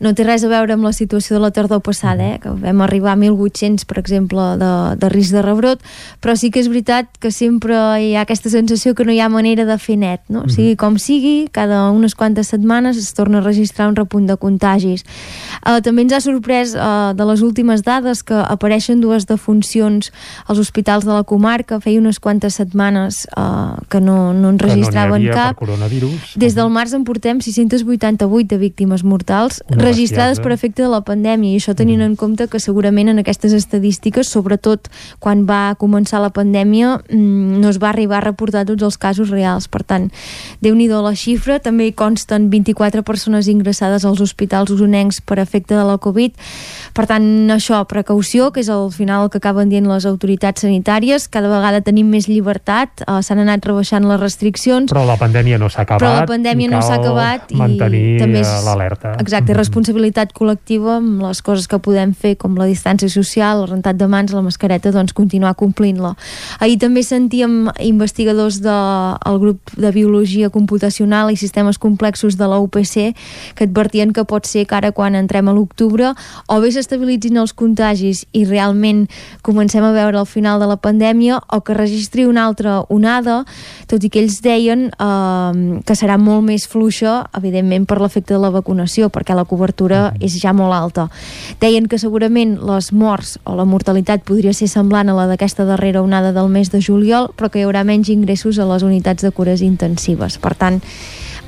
no 0.00 0.14
té 0.14 0.24
res 0.24 0.44
a 0.44 0.48
veure 0.48 0.72
amb 0.72 0.84
la 0.84 0.92
situació 0.92 1.36
de 1.36 1.42
la 1.42 1.50
tardor 1.50 1.80
passada, 1.82 2.34
eh? 2.34 2.38
que 2.38 2.50
vam 2.50 2.80
arribar 2.80 3.12
a 3.12 3.16
1.800, 3.16 3.84
per 3.84 3.98
exemple, 3.98 4.40
de, 4.58 4.96
de 4.96 5.08
risc 5.08 5.32
de 5.32 5.42
rebrot, 5.42 5.82
però 6.20 6.36
sí 6.36 6.50
que 6.50 6.60
és 6.60 6.68
veritat 6.68 7.06
que 7.20 7.30
sempre 7.30 7.74
hi 8.00 8.14
ha 8.16 8.22
aquesta 8.22 8.50
sensació 8.50 8.94
que 8.94 9.04
no 9.04 9.12
hi 9.12 9.20
ha 9.20 9.28
manera 9.28 9.64
de 9.64 9.78
fer 9.78 9.96
net, 9.96 10.20
no? 10.28 10.44
O 10.46 10.48
sigui, 10.52 10.76
com 10.76 10.98
sigui, 10.98 11.48
cada 11.52 11.90
unes 11.90 12.14
quantes 12.14 12.48
setmanes 12.54 12.96
es 12.96 13.12
torna 13.14 13.38
a 13.38 13.44
registrar 13.44 13.88
un 13.88 13.96
repunt 13.96 14.26
de 14.28 14.36
contagis. 14.36 15.04
Uh, 15.62 15.78
també 15.84 16.06
ens 16.06 16.14
ha 16.16 16.22
sorprès 16.24 16.74
uh, 16.76 17.12
de 17.16 17.27
les 17.28 17.42
últimes 17.44 17.84
dades 17.86 18.22
que 18.26 18.34
apareixen 18.34 19.00
dues 19.00 19.26
defuncions 19.28 20.10
als 20.46 20.58
hospitals 20.58 21.06
de 21.06 21.12
la 21.14 21.24
comarca, 21.24 21.80
feia 21.80 22.00
unes 22.00 22.18
quantes 22.18 22.58
setmanes 22.58 23.26
uh, 23.36 23.78
que 23.88 24.00
no, 24.00 24.32
no 24.34 24.50
en 24.50 24.58
registraven 24.58 25.22
que 25.22 25.30
no 25.30 25.38
cap. 25.38 25.62
Des 26.36 26.56
del 26.58 26.72
març 26.74 26.94
en 26.96 27.04
portem 27.08 27.40
688 27.44 28.48
de 28.48 28.58
víctimes 28.58 29.04
mortals 29.04 29.62
Una 29.68 29.84
registrades 29.84 30.38
bestiesa. 30.38 30.42
per 30.42 30.52
efecte 30.56 30.82
de 30.82 30.90
la 30.92 31.02
pandèmia 31.06 31.54
i 31.54 31.60
això 31.60 31.74
tenint 31.78 32.02
en 32.04 32.16
compte 32.16 32.48
que 32.48 32.60
segurament 32.60 33.12
en 33.12 33.22
aquestes 33.22 33.54
estadístiques, 33.56 34.28
sobretot 34.28 34.88
quan 35.18 35.46
va 35.48 35.74
començar 35.78 36.20
la 36.22 36.32
pandèmia, 36.34 36.98
mm, 37.08 37.60
no 37.60 37.68
es 37.68 37.78
va 37.78 37.90
arribar 37.90 38.18
a 38.18 38.26
reportar 38.28 38.66
tots 38.66 38.82
els 38.82 38.98
casos 38.98 39.30
reals. 39.30 39.68
Per 39.68 39.82
tant, 39.84 40.10
déu 40.60 40.74
nhi 40.74 40.88
la 40.88 41.14
xifra. 41.14 41.58
També 41.60 41.88
hi 41.88 41.92
consten 41.92 42.48
24 42.50 43.02
persones 43.02 43.48
ingressades 43.48 44.04
als 44.04 44.20
hospitals 44.20 44.70
usonencs 44.70 45.20
per 45.20 45.38
efecte 45.38 45.74
de 45.74 45.84
la 45.84 45.98
Covid. 45.98 46.32
Per 46.94 47.06
tant, 47.06 47.17
això, 47.50 47.80
precaució, 47.88 48.50
que 48.52 48.60
és 48.60 48.68
al 48.68 48.90
final 48.92 49.24
el 49.24 49.30
que 49.30 49.38
acaben 49.38 49.68
dient 49.68 49.86
les 49.88 50.06
autoritats 50.06 50.62
sanitàries. 50.64 51.28
Cada 51.28 51.48
vegada 51.48 51.80
tenim 51.80 52.08
més 52.10 52.28
llibertat, 52.28 53.02
eh, 53.02 53.22
s'han 53.22 53.38
anat 53.38 53.64
rebaixant 53.66 54.06
les 54.08 54.20
restriccions, 54.20 54.90
Però 54.92 55.04
la 55.06 55.16
pandèmia 55.16 55.58
no 55.58 55.68
s'ha 55.68 55.82
acabat. 55.82 56.00
però 56.00 56.20
la 56.20 56.26
pandèmia 56.26 56.70
no 56.70 56.80
s'ha 56.82 56.94
acabat 56.94 57.52
i 57.52 57.56
mantenir 57.56 58.18
també 58.18 58.40
és 58.40 58.48
eh, 58.48 58.64
l'alerta. 58.64 59.14
Exacte, 59.20 59.54
responsabilitat 59.54 60.32
col·lectiva 60.32 60.96
amb 60.96 61.22
les 61.22 61.42
coses 61.42 61.66
que 61.66 61.78
podem 61.78 62.14
fer 62.14 62.36
com 62.36 62.56
la 62.56 62.66
distància 62.66 63.08
social, 63.08 63.62
el 63.62 63.68
rentat 63.68 63.96
de 63.96 64.06
mans, 64.06 64.32
la 64.32 64.42
mascareta, 64.42 64.92
doncs 64.92 65.12
continuar 65.12 65.54
complint-la. 65.54 66.14
Ahir 66.60 66.78
també 66.78 67.02
sentíem 67.02 67.70
investigadors 67.80 68.60
del 68.60 69.18
de, 69.24 69.38
grup 69.38 69.70
de 69.76 69.90
Biologia 69.92 70.50
Computacional 70.50 71.30
i 71.30 71.36
Sistemes 71.36 71.78
Complexos 71.78 72.36
de 72.36 72.46
la 72.46 72.58
UPC 72.58 73.14
que 73.54 73.64
advertien 73.64 74.12
que 74.12 74.24
pot 74.24 74.46
ser 74.46 74.66
que 74.66 74.74
ara 74.74 74.92
quan 74.92 75.14
entrem 75.14 75.48
a 75.48 75.52
l'octubre 75.52 76.12
o 76.46 76.60
bé 76.60 76.70
s'estabilitzin 77.08 77.38
els 77.40 77.54
contagis 77.56 78.24
i 78.36 78.44
realment 78.44 79.06
comencem 79.42 79.82
a 79.84 79.92
veure 79.92 80.18
el 80.18 80.26
final 80.26 80.60
de 80.60 80.66
la 80.68 80.76
pandèmia 80.76 81.40
o 81.52 81.60
que 81.64 81.74
registri 81.74 82.26
una 82.26 82.44
altra 82.44 82.84
onada, 82.88 83.44
tot 83.88 84.04
i 84.04 84.10
que 84.10 84.20
ells 84.20 84.40
deien 84.42 84.90
eh, 84.92 85.80
que 85.84 85.96
serà 85.96 86.18
molt 86.18 86.44
més 86.44 86.66
fluixa, 86.68 87.28
evidentment 87.34 87.86
per 87.86 88.00
l'efecte 88.00 88.34
de 88.34 88.40
la 88.40 88.50
vacunació, 88.50 89.08
perquè 89.08 89.34
la 89.34 89.46
cobertura 89.48 90.14
és 90.20 90.36
ja 90.40 90.52
molt 90.52 90.74
alta. 90.74 91.08
Deien 91.60 91.88
que 91.88 91.98
segurament 91.98 92.58
les 92.60 92.92
morts 92.92 93.38
o 93.44 93.56
la 93.56 93.64
mortalitat 93.64 94.24
podria 94.24 94.52
ser 94.52 94.68
semblant 94.68 95.08
a 95.08 95.16
la 95.16 95.26
d'aquesta 95.30 95.64
darrera 95.64 96.02
onada 96.02 96.32
del 96.32 96.48
mes 96.48 96.70
de 96.70 96.82
juliol, 96.82 97.32
però 97.36 97.48
que 97.50 97.62
hi 97.62 97.64
haurà 97.66 97.84
menys 97.84 98.10
ingressos 98.12 98.58
a 98.58 98.68
les 98.68 98.84
unitats 98.84 99.24
de 99.24 99.32
cures 99.32 99.62
intensives. 99.62 100.38
Per 100.38 100.54
tant, 100.58 100.82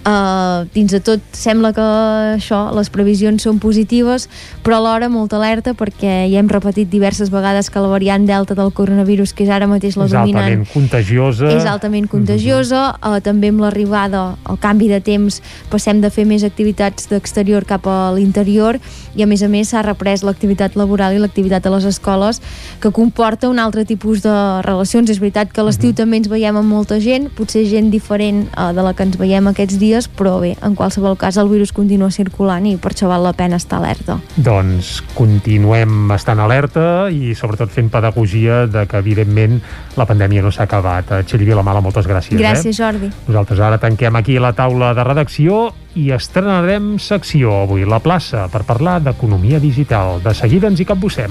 Uh, 0.00 0.64
dins 0.72 0.92
de 0.92 1.00
tot 1.04 1.20
sembla 1.36 1.74
que 1.76 1.84
això, 2.38 2.62
les 2.72 2.88
previsions 2.88 3.42
són 3.44 3.58
positives 3.60 4.30
però 4.64 4.78
alhora 4.78 5.10
molta 5.12 5.36
alerta 5.36 5.74
perquè 5.76 6.24
ja 6.30 6.40
hem 6.40 6.48
repetit 6.48 6.88
diverses 6.88 7.28
vegades 7.28 7.68
que 7.68 7.82
la 7.84 7.90
variant 7.92 8.24
delta 8.24 8.56
del 8.56 8.72
coronavirus 8.72 9.34
que 9.36 9.44
és 9.44 9.52
ara 9.52 9.68
mateix 9.68 9.98
la 10.00 10.06
és 10.08 10.14
dominant 10.14 10.46
altament 10.46 10.72
contagiosa. 10.72 11.50
és 11.52 11.68
altament 11.68 12.08
contagiosa, 12.08 12.82
uh, 12.96 13.18
també 13.20 13.50
amb 13.52 13.60
l'arribada, 13.60 14.22
el 14.48 14.56
canvi 14.62 14.88
de 14.88 15.02
temps, 15.04 15.42
passem 15.68 16.00
de 16.00 16.08
fer 16.08 16.24
més 16.24 16.44
activitats 16.48 17.10
d'exterior 17.10 17.66
cap 17.68 17.84
a 17.84 17.98
l'interior 18.16 18.78
i 19.16 19.24
a 19.24 19.28
més 19.28 19.42
a 19.42 19.48
més 19.52 19.70
s'ha 19.72 19.82
reprès 19.84 20.24
l'activitat 20.24 20.76
laboral 20.78 21.14
i 21.16 21.20
l'activitat 21.20 21.66
a 21.66 21.74
les 21.74 21.86
escoles 21.88 22.40
que 22.80 22.92
comporta 22.94 23.50
un 23.50 23.58
altre 23.58 23.84
tipus 23.84 24.22
de 24.24 24.34
relacions. 24.64 25.10
És 25.10 25.20
veritat 25.22 25.52
que 25.52 25.60
a 25.60 25.66
l'estiu 25.66 25.92
també 25.96 26.20
ens 26.20 26.30
veiem 26.30 26.56
amb 26.56 26.70
molta 26.70 27.00
gent, 27.02 27.28
potser 27.36 27.64
gent 27.68 27.90
diferent 27.92 28.46
uh, 28.54 28.70
de 28.76 28.84
la 28.86 28.94
que 28.94 29.06
ens 29.06 29.18
veiem 29.20 29.50
aquests 29.50 29.78
dies, 29.80 29.89
però 30.08 30.38
bé, 30.42 30.54
en 30.62 30.74
qualsevol 30.78 31.16
cas 31.18 31.36
el 31.40 31.48
virus 31.50 31.72
continua 31.72 32.10
circulant 32.14 32.66
i 32.66 32.76
per 32.76 32.92
això 32.92 33.08
val 33.10 33.24
la 33.26 33.32
pena 33.32 33.56
estar 33.56 33.78
alerta. 33.80 34.18
Doncs 34.36 35.00
continuem 35.16 36.10
estant 36.14 36.40
alerta 36.40 37.08
i 37.10 37.34
sobretot 37.34 37.70
fent 37.74 37.90
pedagogia 37.90 38.66
de 38.70 38.86
que 38.86 39.00
evidentment 39.02 39.58
la 39.96 40.06
pandèmia 40.06 40.42
no 40.42 40.52
s'ha 40.54 40.64
acabat. 40.68 41.10
Eh, 41.10 41.22
Txell 41.24 41.44
Vilamala, 41.44 41.80
moltes 41.80 42.06
gràcies. 42.06 42.38
Gràcies, 42.38 42.72
Eh? 42.72 42.78
Jordi. 42.82 43.10
Nosaltres 43.28 43.60
ara 43.60 43.78
tanquem 43.78 44.16
aquí 44.16 44.38
la 44.38 44.52
taula 44.52 44.94
de 44.94 45.04
redacció 45.04 45.72
i 45.94 46.10
estrenarem 46.14 46.98
secció 46.98 47.62
avui, 47.64 47.84
la 47.84 47.98
plaça, 47.98 48.46
per 48.48 48.62
parlar 48.64 49.00
d'economia 49.02 49.58
digital. 49.58 50.22
De 50.22 50.34
seguida 50.34 50.68
ens 50.68 50.80
hi 50.80 50.84
capbussem. 50.86 51.30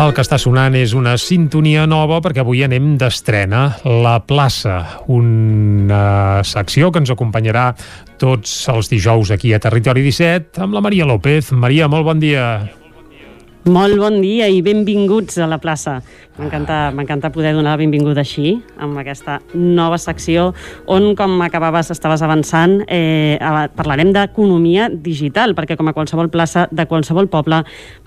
El 0.00 0.14
que 0.16 0.22
està 0.24 0.38
sonant 0.40 0.72
és 0.78 0.94
una 0.96 1.12
sintonia 1.20 1.82
nova 1.84 2.22
perquè 2.24 2.40
avui 2.40 2.62
anem 2.64 2.94
d'estrena. 2.96 3.66
La 3.84 4.14
plaça, 4.24 4.78
una 5.12 6.40
secció 6.48 6.88
que 6.88 7.02
ens 7.04 7.12
acompanyarà 7.12 7.66
tots 8.22 8.56
els 8.72 8.88
dijous 8.88 9.34
aquí 9.36 9.52
a 9.52 9.60
Territori 9.60 10.06
17 10.08 10.64
amb 10.64 10.78
la 10.78 10.86
Maria 10.88 11.04
López. 11.04 11.52
Maria, 11.52 11.92
molt 11.92 12.08
bon 12.08 12.22
dia. 12.22 12.46
Molt 13.68 13.98
bon 14.00 14.22
dia 14.22 14.46
i 14.48 14.62
benvinguts 14.64 15.36
a 15.36 15.44
la 15.44 15.58
plaça. 15.60 15.98
M'encanta 16.40 16.88
m'encanta 16.96 17.28
poder 17.28 17.50
donar 17.52 17.74
la 17.74 17.76
benvinguda 17.76 18.22
així, 18.22 18.54
amb 18.80 18.96
aquesta 18.96 19.34
nova 19.52 19.98
secció, 20.00 20.54
on, 20.88 21.10
com 21.14 21.34
acabaves, 21.44 21.90
estaves 21.92 22.22
avançant, 22.24 22.78
eh, 22.88 23.36
parlarem 23.76 24.14
d'economia 24.14 24.88
digital, 24.88 25.52
perquè 25.54 25.76
com 25.76 25.90
a 25.90 25.92
qualsevol 25.92 26.30
plaça 26.32 26.68
de 26.70 26.86
qualsevol 26.88 27.28
poble 27.28 27.58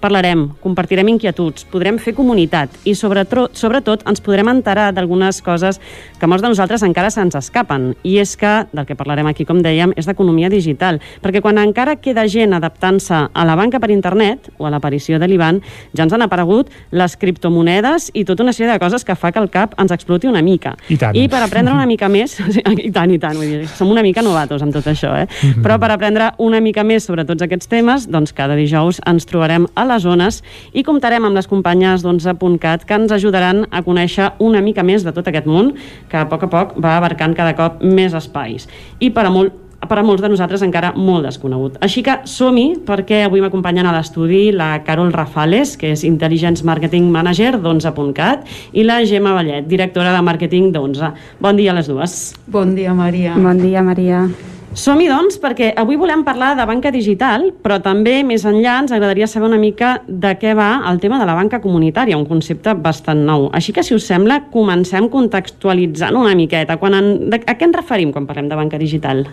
parlarem, 0.02 0.48
compartirem 0.64 1.12
inquietuds, 1.14 1.68
podrem 1.70 2.00
fer 2.02 2.16
comunitat 2.18 2.74
i 2.84 2.96
sobretot, 2.98 3.54
sobretot 3.54 4.08
ens 4.10 4.26
podrem 4.26 4.50
enterar 4.50 4.90
d'algunes 4.92 5.44
coses 5.46 5.78
que 6.18 6.26
molts 6.26 6.42
de 6.42 6.50
nosaltres 6.50 6.82
encara 6.82 7.14
se'ns 7.14 7.38
escapen. 7.38 7.92
I 8.02 8.18
és 8.26 8.34
que, 8.36 8.66
del 8.74 8.90
que 8.90 8.98
parlarem 8.98 9.30
aquí, 9.30 9.46
com 9.46 9.62
dèiem, 9.62 9.94
és 9.96 10.10
d'economia 10.10 10.50
digital, 10.50 10.98
perquè 11.22 11.46
quan 11.46 11.62
encara 11.62 12.00
queda 12.02 12.26
gent 12.26 12.58
adaptant-se 12.58 13.28
a 13.30 13.46
la 13.46 13.56
banca 13.56 13.80
per 13.80 13.94
internet 13.94 14.50
o 14.58 14.66
a 14.66 14.74
l'aparició 14.74 15.22
de 15.22 15.30
l'IBAN, 15.44 15.62
ja 15.94 16.06
ens 16.06 16.14
han 16.14 16.24
aparegut 16.24 16.72
les 16.92 17.16
criptomonedes 17.20 18.10
i 18.14 18.24
tota 18.28 18.44
una 18.44 18.54
sèrie 18.56 18.72
de 18.72 18.80
coses 18.82 19.04
que 19.04 19.16
fa 19.16 19.32
que 19.32 19.42
el 19.42 19.50
cap 19.52 19.76
ens 19.82 19.92
exploti 19.92 20.28
una 20.28 20.42
mica. 20.42 20.76
I 20.90 20.98
tant. 20.98 21.16
I 21.16 21.28
per 21.32 21.44
aprendre 21.44 21.74
una 21.74 21.88
mica 21.90 22.10
més, 22.10 22.38
i 22.88 22.92
tant, 22.94 23.12
i 23.12 23.20
tant, 23.20 23.38
vull 23.38 23.50
dir, 23.50 23.68
som 23.72 23.92
una 23.92 24.04
mica 24.06 24.24
novatos 24.24 24.64
amb 24.64 24.74
tot 24.76 24.88
això, 24.90 25.14
eh? 25.20 25.28
Mhm. 25.28 25.64
Però 25.66 25.80
per 25.80 25.92
aprendre 25.94 26.32
una 26.44 26.62
mica 26.64 26.84
més 26.84 27.06
sobre 27.08 27.26
tots 27.26 27.44
aquests 27.44 27.70
temes, 27.72 28.08
doncs 28.10 28.34
cada 28.34 28.56
dijous 28.60 29.02
ens 29.10 29.28
trobarem 29.30 29.68
a 29.76 29.86
les 29.90 30.04
zones 30.04 30.42
i 30.74 30.84
comptarem 30.84 31.26
amb 31.26 31.36
les 31.36 31.50
companyes 31.50 32.04
d'11.cat 32.04 32.86
que 32.86 32.98
ens 32.98 33.12
ajudaran 33.12 33.66
a 33.72 33.84
conèixer 33.84 34.32
una 34.40 34.62
mica 34.62 34.84
més 34.84 35.04
de 35.04 35.14
tot 35.14 35.28
aquest 35.28 35.48
món 35.50 35.74
que 36.10 36.18
a 36.20 36.28
poc 36.30 36.48
a 36.48 36.52
poc 36.52 36.78
va 36.82 36.98
abarcant 36.98 37.36
cada 37.36 37.56
cop 37.58 37.82
més 37.84 38.14
espais. 38.14 38.68
I 39.00 39.12
per 39.14 39.28
a 39.28 39.34
molt 39.34 39.63
per 39.90 40.00
a 40.00 40.06
molts 40.06 40.24
de 40.24 40.32
nosaltres 40.32 40.64
encara 40.66 40.94
molt 40.96 41.28
desconegut. 41.28 41.78
Així 41.84 42.04
que 42.06 42.20
som-hi 42.30 42.70
perquè 42.88 43.24
avui 43.28 43.44
m'acompanyen 43.44 43.90
a 43.90 43.96
l'estudi 43.96 44.46
la 44.56 44.72
Carol 44.88 45.14
Rafales, 45.14 45.76
que 45.80 45.94
és 45.94 46.06
Intelligence 46.08 46.66
Marketing 46.66 47.12
Manager 47.12 47.58
d'11.cat, 47.58 48.48
i 48.74 48.88
la 48.88 49.02
Gemma 49.08 49.36
Vallet, 49.38 49.68
directora 49.68 50.16
de 50.16 50.24
màrqueting 50.26 50.72
d'11. 50.74 51.14
Bon 51.44 51.60
dia 51.60 51.74
a 51.74 51.78
les 51.78 51.92
dues. 51.92 52.34
Bon 52.48 52.76
dia, 52.76 52.96
Maria. 52.98 53.38
Bon 53.38 53.60
dia, 53.60 53.84
Maria. 53.84 54.28
Som-hi, 54.74 55.06
doncs, 55.06 55.36
perquè 55.38 55.68
avui 55.78 56.00
volem 56.02 56.24
parlar 56.26 56.56
de 56.58 56.64
banca 56.66 56.90
digital, 56.90 57.52
però 57.62 57.76
també, 57.86 58.16
més 58.26 58.42
enllà, 58.50 58.80
ens 58.82 58.94
agradaria 58.96 59.28
saber 59.30 59.52
una 59.52 59.60
mica 59.62 60.00
de 60.08 60.32
què 60.42 60.56
va 60.58 60.72
el 60.90 60.98
tema 61.04 61.20
de 61.22 61.28
la 61.30 61.36
banca 61.38 61.60
comunitària, 61.62 62.18
un 62.18 62.26
concepte 62.26 62.74
bastant 62.74 63.22
nou. 63.28 63.52
Així 63.54 63.70
que, 63.76 63.84
si 63.86 63.94
us 63.94 64.08
sembla, 64.10 64.40
comencem 64.50 65.12
contextualitzant 65.14 66.18
una 66.18 66.34
miqueta. 66.34 66.80
Quan 66.82 66.98
en, 66.98 67.12
de, 67.30 67.44
a 67.46 67.54
què 67.54 67.70
ens 67.70 67.78
referim 67.78 68.10
quan 68.16 68.26
parlem 68.26 68.50
de 68.50 68.58
banca 68.58 68.82
digital? 68.82 69.28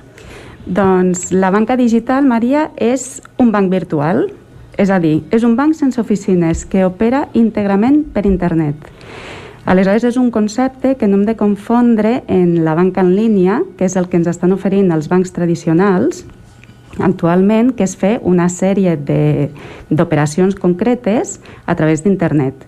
Doncs 0.67 1.31
la 1.33 1.51
banca 1.51 1.77
digital, 1.77 2.27
Maria, 2.29 2.71
és 2.77 3.23
un 3.41 3.51
banc 3.53 3.71
virtual, 3.73 4.27
és 4.77 4.91
a 4.91 4.99
dir, 5.01 5.23
és 5.33 5.45
un 5.45 5.57
banc 5.57 5.75
sense 5.75 6.01
oficines 6.01 6.67
que 6.69 6.85
opera 6.85 7.27
íntegrament 7.35 8.03
per 8.13 8.27
internet. 8.29 8.77
Aleshores, 9.65 10.05
és 10.05 10.17
un 10.17 10.31
concepte 10.31 10.97
que 10.97 11.09
no 11.09 11.19
hem 11.19 11.25
de 11.29 11.37
confondre 11.37 12.23
en 12.29 12.65
la 12.65 12.75
banca 12.75 13.03
en 13.05 13.15
línia, 13.17 13.61
que 13.77 13.87
és 13.89 13.97
el 13.97 14.09
que 14.09 14.19
ens 14.21 14.29
estan 14.29 14.53
oferint 14.53 14.93
els 14.93 15.09
bancs 15.09 15.33
tradicionals, 15.37 16.25
actualment, 16.99 17.75
que 17.77 17.85
és 17.87 17.97
fer 17.97 18.19
una 18.27 18.49
sèrie 18.51 18.97
d'operacions 19.89 20.57
concretes 20.59 21.39
a 21.67 21.77
través 21.77 22.05
d'internet. 22.05 22.67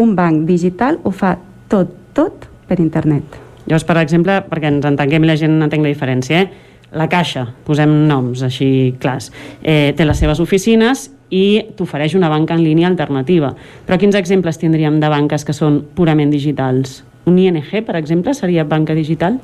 Un 0.00 0.14
banc 0.16 0.44
digital 0.48 1.00
ho 1.02 1.10
fa 1.10 1.36
tot, 1.68 1.90
tot 2.14 2.46
per 2.68 2.80
internet. 2.80 3.24
Llavors, 3.64 3.84
per 3.88 3.96
exemple, 4.02 4.36
perquè 4.48 4.68
ens 4.68 4.84
entenguem 4.84 5.24
i 5.24 5.32
la 5.32 5.40
gent 5.40 5.56
entenc 5.64 5.84
la 5.84 5.92
diferència, 5.92 6.44
eh? 6.44 6.73
La 6.94 7.08
Caixa, 7.10 7.46
posem 7.66 7.90
noms 8.08 8.42
així 8.46 8.94
clars, 9.00 9.30
eh, 9.62 9.92
té 9.96 10.04
les 10.04 10.18
seves 10.18 10.40
oficines 10.40 11.10
i 11.30 11.64
t'ofereix 11.76 12.14
una 12.14 12.30
banca 12.30 12.54
en 12.54 12.62
línia 12.62 12.88
alternativa. 12.88 13.54
Però 13.86 13.98
quins 13.98 14.14
exemples 14.14 14.58
tindríem 14.58 15.00
de 15.00 15.10
banques 15.10 15.44
que 15.44 15.56
són 15.56 15.82
purament 15.94 16.30
digitals? 16.30 17.02
Un 17.26 17.38
ING, 17.38 17.62
per 17.84 17.96
exemple, 17.96 18.34
seria 18.34 18.64
banca 18.64 18.94
digital? 18.94 19.40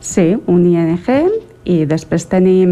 Sí, 0.00 0.34
un 0.46 0.64
ING 0.66 0.98
i 1.68 1.82
després 1.84 2.24
tenim 2.30 2.70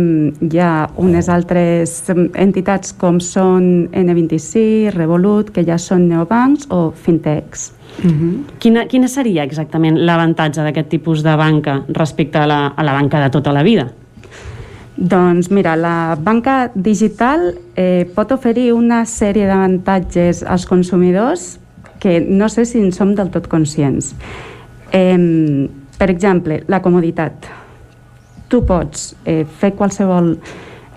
ja 0.53 0.89
unes 0.97 1.29
altres 1.29 1.99
entitats 2.09 2.95
com 2.97 3.19
són 3.21 3.91
N26, 3.93 4.95
Revolut, 4.95 5.53
que 5.53 5.67
ja 5.67 5.77
són 5.77 6.09
neobancs 6.09 6.71
o 6.71 6.91
fintechs. 6.93 7.73
Uh 7.97 8.11
-huh. 8.11 8.45
quina, 8.59 8.87
quina 8.87 9.09
seria 9.09 9.43
exactament 9.43 9.97
l'avantatge 9.99 10.61
d'aquest 10.63 10.89
tipus 10.89 11.23
de 11.23 11.37
banca 11.37 11.85
respecte 11.89 12.39
a 12.39 12.47
la, 12.47 12.67
a 12.77 12.83
la 12.83 12.93
banca 12.93 13.21
de 13.21 13.31
tota 13.31 13.53
la 13.53 13.63
vida? 13.63 13.93
Doncs 14.97 15.51
mira, 15.51 15.77
la 15.77 16.17
banca 16.17 16.71
digital 16.75 17.51
eh, 17.77 18.09
pot 18.15 18.33
oferir 18.33 18.71
una 18.73 19.03
sèrie 19.05 19.45
d'avantatges 19.45 20.41
als 20.43 20.65
consumidors 20.65 21.59
que 22.01 22.21
no 22.21 22.49
sé 22.49 22.65
si 22.65 22.81
en 22.81 22.93
som 22.97 23.13
del 23.15 23.29
tot 23.31 23.49
conscients. 23.53 24.15
Eh, 24.93 25.69
per 25.99 26.09
exemple, 26.11 26.63
la 26.69 26.81
comoditat. 26.81 27.49
Tu 28.49 28.63
pots 28.65 29.13
eh, 29.25 29.45
fer 29.45 29.75
qualsevol 29.77 30.37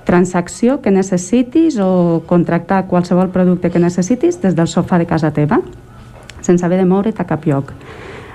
transacció 0.08 0.80
que 0.82 0.92
necessitis 0.92 1.78
o 1.84 2.24
contractar 2.26 2.86
qualsevol 2.88 3.30
producte 3.34 3.70
que 3.70 3.82
necessitis 3.84 4.40
des 4.42 4.56
del 4.56 4.68
sofà 4.68 4.98
de 4.98 5.06
casa 5.10 5.34
teva, 5.36 5.60
sense 6.42 6.66
haver 6.66 6.80
de 6.80 6.88
moure't 6.90 7.20
a 7.20 7.28
cap 7.28 7.46
lloc. 7.46 7.74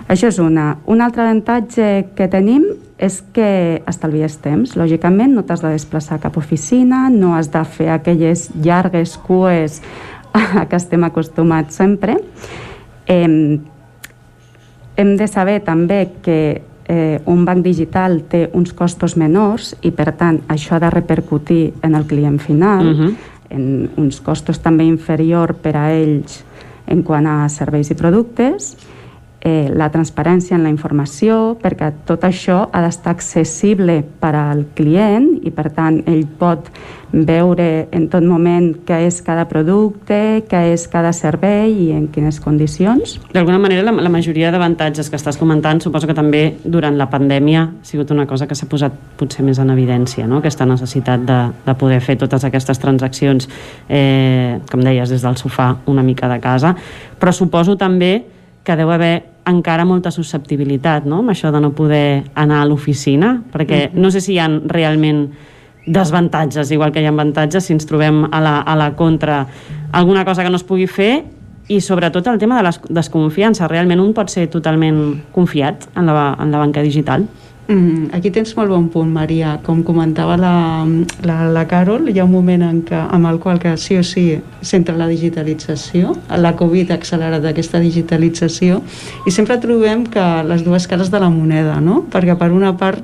Això 0.09 0.29
és 0.29 0.39
una. 0.39 0.79
Un 0.87 1.01
altre 1.01 1.25
avantatge 1.25 2.11
que 2.17 2.29
tenim 2.29 2.67
és 2.99 3.21
que 3.35 3.83
estalvies 3.89 4.37
temps. 4.45 4.75
Lògicament, 4.77 5.33
no 5.35 5.45
t'has 5.47 5.63
de 5.65 5.73
desplaçar 5.73 6.19
a 6.19 6.23
cap 6.23 6.37
oficina, 6.37 7.09
no 7.11 7.35
has 7.35 7.51
de 7.53 7.65
fer 7.65 7.89
aquelles 7.95 8.51
llargues 8.55 9.17
cues 9.25 9.81
a 10.33 10.67
que 10.69 10.77
estem 10.77 11.05
acostumats 11.05 11.81
sempre. 11.81 12.19
Eh, 13.07 13.59
hem 14.97 15.17
de 15.17 15.27
saber 15.27 15.61
també 15.65 16.07
que 16.23 16.63
eh, 16.87 17.21
un 17.27 17.45
banc 17.45 17.65
digital 17.65 18.21
té 18.29 18.49
uns 18.53 18.73
costos 18.77 19.17
menors 19.17 19.75
i, 19.83 19.91
per 19.91 20.13
tant, 20.19 20.43
això 20.49 20.77
ha 20.77 20.83
de 20.85 20.91
repercutir 20.93 21.73
en 21.83 21.95
el 21.95 22.07
client 22.07 22.39
final, 22.39 22.87
uh 22.87 22.99
-huh. 22.99 23.15
en 23.51 23.91
uns 23.97 24.21
costos 24.21 24.61
també 24.61 24.85
inferior 24.85 25.55
per 25.55 25.77
a 25.77 25.93
ells 25.93 26.45
en 26.87 27.03
quant 27.03 27.27
a 27.27 27.49
serveis 27.49 27.91
i 27.91 27.95
productes, 27.95 28.77
eh, 29.45 29.71
la 29.71 29.91
transparència 29.93 30.57
en 30.57 30.65
la 30.65 30.73
informació, 30.73 31.55
perquè 31.61 31.93
tot 32.09 32.25
això 32.25 32.65
ha 32.73 32.83
d'estar 32.83 33.13
accessible 33.13 34.01
per 34.21 34.33
al 34.41 34.65
client 34.75 35.35
i, 35.45 35.53
per 35.53 35.69
tant, 35.77 36.01
ell 36.09 36.25
pot 36.41 36.71
veure 37.15 37.87
en 37.95 38.09
tot 38.11 38.25
moment 38.27 38.73
què 38.89 39.05
és 39.07 39.21
cada 39.23 39.45
producte, 39.47 40.43
què 40.51 40.63
és 40.73 40.87
cada 40.91 41.13
servei 41.15 41.71
i 41.85 41.91
en 41.95 42.09
quines 42.11 42.41
condicions. 42.43 43.19
D'alguna 43.35 43.61
manera, 43.63 43.85
la, 43.87 43.93
la 44.03 44.11
majoria 44.11 44.51
d'avantatges 44.51 45.13
que 45.13 45.21
estàs 45.21 45.39
comentant 45.39 45.79
suposo 45.85 46.09
que 46.11 46.17
també 46.17 46.57
durant 46.65 46.97
la 46.99 47.07
pandèmia 47.13 47.67
ha 47.69 47.87
sigut 47.87 48.11
una 48.11 48.27
cosa 48.27 48.49
que 48.51 48.57
s'ha 48.59 48.67
posat 48.71 48.97
potser 49.21 49.45
més 49.47 49.61
en 49.63 49.71
evidència, 49.71 50.27
no? 50.27 50.41
aquesta 50.41 50.67
necessitat 50.67 51.29
de, 51.29 51.39
de 51.69 51.77
poder 51.79 52.01
fer 52.03 52.17
totes 52.19 52.49
aquestes 52.49 52.83
transaccions, 52.83 53.47
eh, 53.87 54.59
com 54.73 54.83
deies, 54.83 55.13
des 55.13 55.23
del 55.23 55.39
sofà 55.39 55.71
una 55.87 56.03
mica 56.03 56.33
de 56.33 56.41
casa, 56.43 56.75
però 57.21 57.37
suposo 57.37 57.77
també 57.79 58.25
que 58.65 58.75
deu 58.81 58.91
haver 58.91 59.34
encara 59.47 59.85
molta 59.85 60.11
susceptibilitat 60.15 61.05
no? 61.09 61.21
amb 61.23 61.35
això 61.35 61.53
de 61.53 61.61
no 61.61 61.75
poder 61.77 62.25
anar 62.35 62.63
a 62.63 62.69
l'oficina, 62.69 63.37
perquè 63.53 63.91
no 63.95 64.11
sé 64.11 64.23
si 64.25 64.35
hi 64.35 64.41
ha 64.41 64.49
realment 64.49 65.27
desavantatges, 65.85 66.71
igual 66.73 66.93
que 66.93 67.03
hi 67.03 67.07
ha 67.07 67.13
avantatges, 67.13 67.67
si 67.67 67.75
ens 67.77 67.87
trobem 67.87 68.25
a 68.31 68.41
la, 68.41 68.59
a 68.61 68.77
la 68.77 68.95
contra 68.97 69.45
alguna 69.93 70.25
cosa 70.25 70.43
que 70.43 70.51
no 70.51 70.57
es 70.57 70.65
pugui 70.65 70.87
fer 70.89 71.25
i 71.69 71.81
sobretot 71.81 72.27
el 72.29 72.39
tema 72.39 72.57
de 72.57 72.65
la 72.67 72.73
desconfiança. 72.89 73.69
Realment 73.69 74.01
un 74.01 74.13
pot 74.17 74.33
ser 74.33 74.49
totalment 74.53 75.01
confiat 75.33 75.89
en 75.97 76.09
la, 76.09 76.35
en 76.41 76.53
la 76.53 76.61
banca 76.61 76.83
digital? 76.85 77.29
Mm, 77.65 78.11
aquí 78.13 78.29
tens 78.29 78.51
molt 78.59 78.69
bon 78.69 78.91
punt, 78.93 79.09
Maria. 79.09 79.55
Com 79.65 79.79
comentava 79.87 80.35
la, 80.37 80.85
la, 81.25 81.37
la 81.49 81.63
Carol, 81.65 82.11
hi 82.13 82.19
ha 82.21 82.27
un 82.27 82.33
moment 82.35 82.61
en 82.67 82.83
què, 82.85 82.99
amb 83.17 83.25
el 83.31 83.39
qual 83.41 83.57
que 83.63 83.73
sí 83.81 83.97
o 83.97 84.03
sí 84.05 84.25
s'entra 84.61 84.99
la 84.99 85.07
digitalització. 85.09 86.13
La 86.45 86.53
Covid 86.59 86.93
ha 86.93 86.99
accelerat 87.01 87.47
aquesta 87.49 87.81
digitalització 87.81 88.83
i 89.25 89.33
sempre 89.33 89.57
trobem 89.63 90.05
que 90.13 90.27
les 90.45 90.67
dues 90.67 90.85
cares 90.91 91.09
de 91.09 91.23
la 91.23 91.31
moneda, 91.33 91.79
no? 91.81 92.03
Perquè 92.13 92.37
per 92.37 92.51
una 92.53 92.75
part 92.77 93.01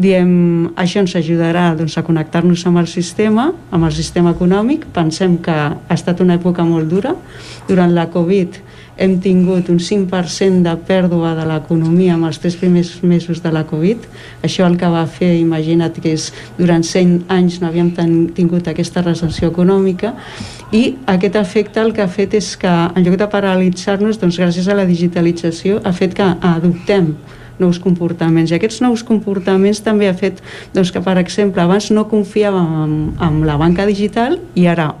diem 0.00 0.72
això 0.74 1.04
ens 1.04 1.14
ajudarà 1.14 1.68
doncs, 1.78 1.94
a 1.94 2.02
connectar-nos 2.02 2.66
amb 2.66 2.82
el 2.82 2.90
sistema, 2.90 3.52
amb 3.70 3.86
el 3.86 3.94
sistema 3.94 4.34
econòmic. 4.34 4.88
Pensem 4.96 5.38
que 5.38 5.54
ha 5.54 5.94
estat 5.94 6.18
una 6.18 6.34
època 6.40 6.66
molt 6.66 6.90
dura. 6.90 7.14
Durant 7.70 7.94
la 7.94 8.08
Covid 8.10 8.58
hem 9.00 9.16
tingut 9.24 9.70
un 9.72 9.78
5% 9.80 10.60
de 10.66 10.74
pèrdua 10.84 11.32
de 11.38 11.46
l'economia 11.48 12.18
en 12.18 12.26
els 12.28 12.38
tres 12.38 12.58
primers 12.60 12.92
mesos 13.02 13.40
de 13.40 13.50
la 13.50 13.64
Covid. 13.64 14.04
Això 14.44 14.66
el 14.68 14.76
que 14.76 14.90
va 14.92 15.06
fer, 15.08 15.32
imagina't 15.40 15.96
que 15.96 16.12
és 16.12 16.28
durant 16.58 16.84
100 16.84 17.32
anys 17.32 17.58
no 17.62 17.70
havíem 17.70 17.90
tingut 18.36 18.68
aquesta 18.68 19.00
recessió 19.06 19.48
econòmica 19.48 20.12
i 20.76 20.84
aquest 21.08 21.40
efecte 21.40 21.80
el 21.80 21.94
que 21.96 22.04
ha 22.04 22.12
fet 22.12 22.36
és 22.36 22.52
que 22.60 22.68
en 22.70 23.02
lloc 23.06 23.16
de 23.18 23.28
paralitzar-nos, 23.32 24.20
doncs 24.20 24.38
gràcies 24.38 24.68
a 24.68 24.76
la 24.76 24.84
digitalització 24.86 25.80
ha 25.82 25.96
fet 25.96 26.14
que 26.14 26.28
adoptem 26.52 27.14
nous 27.60 27.80
comportaments. 27.80 28.52
I 28.52 28.60
aquests 28.60 28.80
nous 28.84 29.02
comportaments 29.04 29.80
també 29.84 30.08
ha 30.08 30.16
fet 30.16 30.40
doncs, 30.74 30.92
que, 30.92 31.00
per 31.04 31.16
exemple, 31.20 31.64
abans 31.64 31.90
no 31.92 32.08
confiàvem 32.08 32.76
en, 32.84 32.98
en 33.20 33.46
la 33.48 33.56
banca 33.60 33.88
digital 33.88 34.38
i 34.54 34.68
ara 34.68 34.92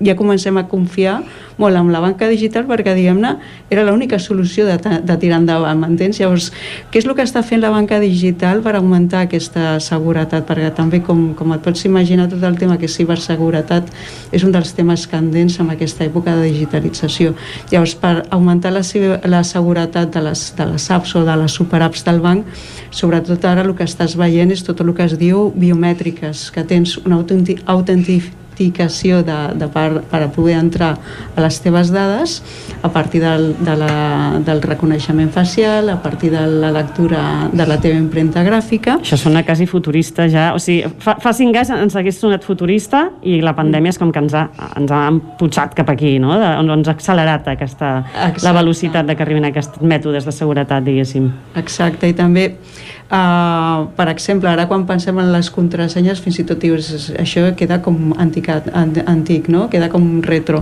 ja 0.00 0.14
comencem 0.16 0.56
a 0.58 0.66
confiar 0.68 1.22
molt 1.58 1.76
en 1.76 1.90
la 1.90 1.98
banca 2.00 2.28
digital 2.30 2.68
perquè, 2.68 2.94
diguem-ne, 2.94 3.32
era 3.70 3.82
l'única 3.86 4.20
solució 4.22 4.66
de, 4.68 4.76
de 4.78 5.16
tirar 5.18 5.40
endavant, 5.42 5.80
m'entens? 5.80 6.20
Llavors, 6.22 6.52
què 6.92 7.00
és 7.00 7.08
el 7.08 7.16
que 7.18 7.26
està 7.26 7.42
fent 7.42 7.62
la 7.64 7.72
banca 7.74 7.98
digital 7.98 8.62
per 8.62 8.76
augmentar 8.78 9.24
aquesta 9.26 9.76
seguretat? 9.82 10.46
Perquè 10.46 10.70
també, 10.76 11.02
com, 11.02 11.32
com 11.38 11.56
et 11.56 11.64
pots 11.64 11.84
imaginar, 11.88 12.28
tot 12.30 12.46
el 12.46 12.58
tema 12.60 12.78
que 12.78 12.90
ciberseguretat 12.90 13.90
és 14.30 14.46
un 14.46 14.54
dels 14.54 14.70
temes 14.78 15.08
candents 15.10 15.58
en 15.58 15.74
aquesta 15.74 16.06
època 16.06 16.36
de 16.38 16.46
digitalització. 16.46 17.34
Llavors, 17.72 17.96
per 17.98 18.14
augmentar 18.30 18.72
la, 18.74 18.84
la 19.26 19.42
seguretat 19.42 20.14
de 20.14 20.26
les, 20.30 20.48
de 20.54 20.72
les 20.72 20.90
apps 20.94 21.16
o 21.18 21.26
de 21.26 21.38
les 21.42 21.58
superapps 21.58 22.06
del 22.06 22.22
banc, 22.22 22.46
sobretot 22.94 23.44
ara 23.50 23.66
el 23.66 23.74
que 23.74 23.88
estàs 23.88 24.14
veient 24.18 24.54
és 24.54 24.62
tot 24.62 24.78
el 24.84 24.94
que 24.94 25.10
es 25.10 25.18
diu 25.18 25.48
biomètriques, 25.58 26.52
que 26.54 26.62
tens 26.62 27.00
una 27.02 27.18
autentificació 27.18 28.46
autenticació 28.58 29.22
de, 29.22 29.54
de 29.54 29.68
per, 29.68 30.02
per 30.10 30.22
a 30.24 30.28
poder 30.28 30.58
entrar 30.58 30.96
a 31.36 31.40
les 31.40 31.60
teves 31.62 31.90
dades 31.92 32.42
a 32.82 32.90
partir 32.90 33.20
del, 33.22 33.54
de 33.60 33.76
la, 33.76 34.40
del 34.44 34.62
reconeixement 34.62 35.30
facial, 35.30 35.88
a 35.90 36.02
partir 36.02 36.30
de 36.30 36.44
la 36.46 36.70
lectura 36.72 37.48
de 37.52 37.66
la 37.66 37.78
teva 37.80 37.98
impremta 37.98 38.42
gràfica. 38.42 38.98
Això 39.02 39.18
sona 39.18 39.44
quasi 39.46 39.66
futurista 39.66 40.28
ja, 40.28 40.52
o 40.54 40.58
sigui, 40.58 40.88
fa, 40.98 41.16
fa 41.22 41.32
cinc 41.32 41.56
anys 41.56 41.70
ens 41.70 41.96
hagués 41.96 42.18
sonat 42.18 42.44
futurista 42.44 43.08
i 43.22 43.40
la 43.40 43.54
pandèmia 43.54 43.94
és 43.94 43.98
com 43.98 44.12
que 44.12 44.22
ens 44.22 44.34
ha, 44.34 44.48
ens 44.78 44.92
ha 44.92 45.04
emputxat 45.12 45.76
cap 45.78 45.90
aquí, 45.94 46.16
no? 46.22 46.34
De, 46.38 46.50
ens 46.58 46.88
ha 46.88 46.96
accelerat 46.96 47.48
aquesta, 47.54 47.94
Exacte. 48.10 48.46
la 48.46 48.54
velocitat 48.58 49.08
de 49.08 49.16
que 49.16 49.26
arribin 49.26 49.48
aquests 49.48 49.82
mètodes 49.82 50.26
de 50.26 50.34
seguretat, 50.34 50.84
diguéssim. 50.86 51.30
Exacte, 51.58 52.10
i 52.10 52.16
també 52.16 52.50
Uh, 53.08 53.88
per 53.96 54.04
exemple, 54.12 54.50
ara 54.50 54.66
quan 54.68 54.82
pensem 54.84 55.16
en 55.16 55.30
les 55.32 55.48
contrasenyes, 55.48 56.20
fins 56.20 56.42
i 56.42 56.44
tot 56.44 56.60
dius, 56.60 57.08
això 57.16 57.46
queda 57.56 57.78
com 57.80 58.12
antic, 58.20 58.50
antic 58.52 59.48
no? 59.48 59.64
Queda 59.72 59.88
com 59.88 60.18
retro. 60.20 60.60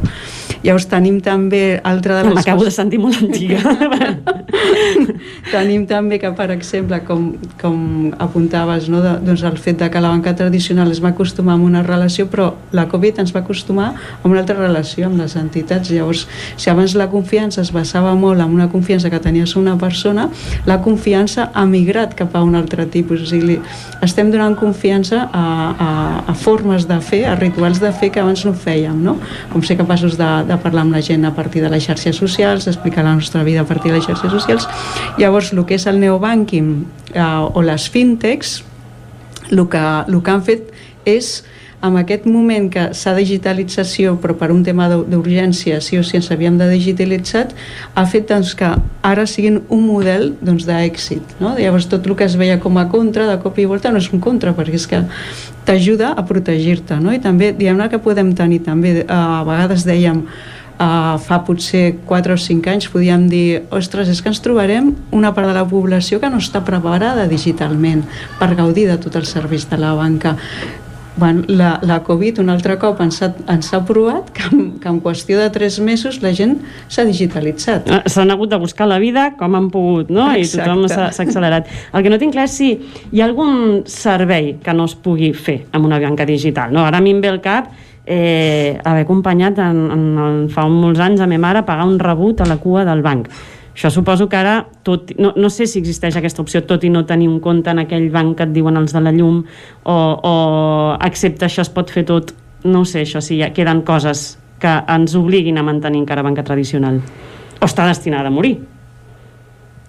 Llavors 0.63 0.87
tenim 0.87 1.19
també 1.23 1.81
altra 1.83 2.21
de 2.21 2.29
les... 2.29 2.39
M'acabo 2.39 2.63
de 2.63 2.71
sentir 2.71 3.01
molt 3.03 3.19
antiga. 3.19 3.59
tenim 5.51 5.89
també 5.91 6.21
que, 6.23 6.31
per 6.39 6.49
exemple, 6.55 7.01
com, 7.09 7.33
com 7.59 8.15
apuntaves, 8.23 8.87
no? 8.95 9.03
de, 9.03 9.17
doncs 9.27 9.43
el 9.47 9.59
fet 9.63 9.83
de 9.83 9.91
que 9.91 10.03
la 10.03 10.15
banca 10.15 10.37
tradicional 10.39 10.95
es 10.95 11.03
va 11.03 11.11
acostumar 11.17 11.59
a 11.59 11.63
una 11.67 11.83
relació, 11.83 12.29
però 12.31 12.53
la 12.77 12.87
Covid 12.91 13.25
ens 13.25 13.35
va 13.35 13.43
acostumar 13.43 13.89
a 13.97 14.23
una 14.29 14.45
altra 14.45 14.59
relació 14.61 15.11
amb 15.11 15.19
les 15.19 15.35
entitats. 15.39 15.91
Llavors, 15.91 16.29
si 16.55 16.71
abans 16.71 16.95
la 16.95 17.11
confiança 17.11 17.63
es 17.67 17.75
basava 17.75 18.15
molt 18.15 18.39
en 18.43 18.55
una 18.55 18.71
confiança 18.71 19.11
que 19.11 19.23
tenies 19.23 19.57
una 19.59 19.75
persona, 19.83 20.31
la 20.67 20.79
confiança 20.83 21.51
ha 21.53 21.67
migrat 21.67 22.15
cap 22.15 22.36
a 22.37 22.45
un 22.45 22.55
altre 22.55 22.87
tipus. 22.87 23.23
O 23.25 23.29
sigui, 23.29 23.59
estem 24.05 24.31
donant 24.31 24.57
confiança 24.59 25.25
a, 25.33 25.45
a, 25.73 25.91
a 26.33 26.35
formes 26.37 26.87
de 26.89 27.01
fer, 27.01 27.25
a 27.27 27.35
rituals 27.39 27.81
de 27.83 27.91
fer 27.97 28.13
que 28.15 28.23
abans 28.23 28.45
no 28.47 28.55
fèiem, 28.55 28.97
no? 29.03 29.17
Com 29.53 29.65
ser 29.67 29.79
capaços 29.81 30.19
de, 30.21 30.31
de 30.49 30.61
parlar 30.63 30.87
amb 30.87 30.97
la 30.97 31.03
gent 31.05 31.27
a 31.27 31.35
partir 31.37 31.65
de 31.65 31.73
les 31.73 31.85
xarxes 31.89 32.17
socials, 32.17 32.69
explicar 32.71 33.05
la 33.05 33.17
nostra 33.17 33.45
vida 33.47 33.65
a 33.65 33.69
partir 33.69 33.93
de 33.93 33.99
les 33.99 34.07
xarxes 34.07 34.33
socials. 34.33 34.69
Llavors, 35.19 35.53
el 35.57 35.65
que 35.67 35.81
és 35.81 35.87
el 35.91 36.01
neobanking 36.03 36.73
eh, 37.15 37.27
o 37.27 37.65
les 37.65 37.91
fintechs, 37.91 38.61
el 39.51 39.67
que, 39.71 39.85
el 40.09 40.23
que 40.23 40.35
han 40.35 40.43
fet 40.47 40.73
és 41.07 41.39
en 41.83 41.97
aquest 42.01 42.25
moment 42.27 42.69
que 42.73 42.89
s'ha 42.97 43.13
digitalització 43.17 44.17
però 44.23 44.37
per 44.39 44.49
un 44.55 44.63
tema 44.65 44.89
d'urgència 44.89 45.81
sí 45.85 45.99
o 46.01 46.05
sí 46.07 46.17
ens 46.19 46.31
havíem 46.33 46.57
de 46.59 46.69
digitalitzar 46.71 47.47
ha 47.95 48.07
fet 48.09 48.29
doncs, 48.31 48.55
que 48.57 48.71
ara 49.03 49.27
siguin 49.29 49.61
un 49.69 49.87
model 49.87 50.33
doncs, 50.41 50.67
d'èxit 50.69 51.37
no? 51.41 51.55
llavors 51.59 51.89
tot 51.93 52.07
el 52.07 52.17
que 52.17 52.27
es 52.27 52.37
veia 52.41 52.59
com 52.61 52.79
a 52.81 52.89
contra 52.89 53.29
de 53.29 53.39
cop 53.43 53.59
i 53.59 53.69
volta 53.69 53.93
no 53.93 54.01
és 54.03 54.11
un 54.13 54.25
contra 54.25 54.55
perquè 54.57 54.81
és 54.81 54.89
que 54.89 55.03
t'ajuda 55.69 56.15
a 56.17 56.25
protegir-te 56.27 57.01
no? 57.01 57.13
i 57.13 57.21
també 57.21 57.53
diguem-ne 57.53 57.91
que 57.93 58.03
podem 58.03 58.33
tenir 58.35 58.63
també 58.65 59.03
a 59.09 59.43
vegades 59.47 59.85
dèiem 59.85 60.25
uh, 60.81 61.17
fa 61.21 61.43
potser 61.45 61.99
4 62.07 62.35
o 62.35 62.41
5 62.41 62.73
anys 62.73 62.89
podíem 62.93 63.29
dir, 63.29 63.63
ostres, 63.75 64.09
és 64.09 64.23
que 64.23 64.33
ens 64.33 64.41
trobarem 64.45 64.95
una 65.13 65.35
part 65.37 65.51
de 65.51 65.57
la 65.57 65.67
població 65.69 66.21
que 66.23 66.31
no 66.33 66.41
està 66.43 66.65
preparada 66.65 67.29
digitalment 67.29 68.05
per 68.41 68.55
gaudir 68.57 68.89
de 68.89 68.99
tot 69.01 69.17
el 69.17 69.29
servei 69.29 69.61
de 69.61 69.79
la 69.81 69.95
banca 69.97 70.37
bueno, 71.17 71.45
la, 71.49 71.79
la 71.83 72.03
Covid 72.03 72.41
un 72.43 72.51
altre 72.53 72.77
cop 72.79 73.01
ens 73.05 73.23
ha, 73.25 73.31
ens 73.53 73.73
ha 73.75 73.81
provat 73.89 74.29
que 74.37 74.45
en, 74.51 74.67
que 74.81 74.89
en 74.91 75.01
qüestió 75.05 75.41
de 75.41 75.49
tres 75.51 75.79
mesos 75.81 76.21
la 76.23 76.33
gent 76.37 76.59
s'ha 76.89 77.07
digitalitzat. 77.09 77.89
Ah, 77.91 78.03
s'han 78.07 78.31
hagut 78.35 78.53
de 78.53 78.61
buscar 78.61 78.89
la 78.91 79.01
vida 79.03 79.31
com 79.39 79.57
han 79.57 79.71
pogut, 79.73 80.13
no? 80.13 80.29
Exacte. 80.35 80.63
I 80.63 80.75
tothom 80.75 80.87
s'ha 80.93 81.09
accelerat. 81.25 81.73
El 81.93 82.05
que 82.05 82.13
no 82.13 82.21
tinc 82.23 82.37
clar 82.37 82.47
és 82.51 82.57
si 82.61 82.71
hi 83.11 83.23
ha 83.23 83.27
algun 83.29 83.83
servei 83.91 84.57
que 84.63 84.77
no 84.77 84.87
es 84.91 84.97
pugui 84.97 85.33
fer 85.33 85.63
amb 85.73 85.89
una 85.89 86.01
banca 86.03 86.29
digital. 86.29 86.73
No? 86.73 86.85
Ara 86.87 87.01
a 87.01 87.05
mi 87.05 87.17
em 87.17 87.25
ve 87.25 87.33
el 87.33 87.43
cap 87.45 87.73
eh, 88.07 88.79
haver 88.85 89.03
acompanyat 89.03 89.59
en, 89.59 89.83
en, 89.91 90.07
en, 90.23 90.41
fa 90.53 90.69
molts 90.71 91.03
anys 91.03 91.21
a 91.21 91.27
ma 91.27 91.41
mare 91.43 91.65
a 91.65 91.67
pagar 91.67 91.89
un 91.89 91.99
rebut 91.99 92.41
a 92.41 92.49
la 92.49 92.61
cua 92.63 92.85
del 92.87 93.03
banc 93.03 93.29
això 93.77 93.91
suposo 93.93 94.25
que 94.33 94.39
ara, 94.39 94.55
tot, 94.83 95.11
no, 95.21 95.35
no 95.37 95.51
sé 95.53 95.67
si 95.69 95.83
existeix 95.83 96.17
aquesta 96.17 96.41
opció, 96.41 96.63
tot 96.65 96.85
i 96.89 96.91
no 96.91 97.05
tenir 97.05 97.29
un 97.29 97.43
compte 97.45 97.69
en 97.69 97.83
aquell 97.83 98.09
banc 98.11 98.39
que 98.39 98.47
et 98.49 98.55
diuen 98.55 98.81
els 98.81 98.97
de 98.97 99.03
la 99.05 99.13
llum, 99.13 99.43
o, 99.85 99.97
o 100.17 100.35
excepte 101.05 101.45
això 101.45 101.61
es 101.67 101.71
pot 101.75 101.93
fer 101.93 102.07
tot, 102.09 102.33
no 102.65 102.87
sé, 102.89 103.05
això 103.05 103.21
sí, 103.21 103.37
ja 103.43 103.53
queden 103.53 103.85
coses 103.85 104.39
que 104.63 104.73
ens 104.97 105.13
obliguin 105.21 105.61
a 105.61 105.67
mantenir 105.67 106.01
encara 106.01 106.25
banca 106.25 106.43
tradicional. 106.43 107.03
O 107.61 107.69
està 107.69 107.85
destinada 107.85 108.33
a 108.33 108.35
morir? 108.35 108.57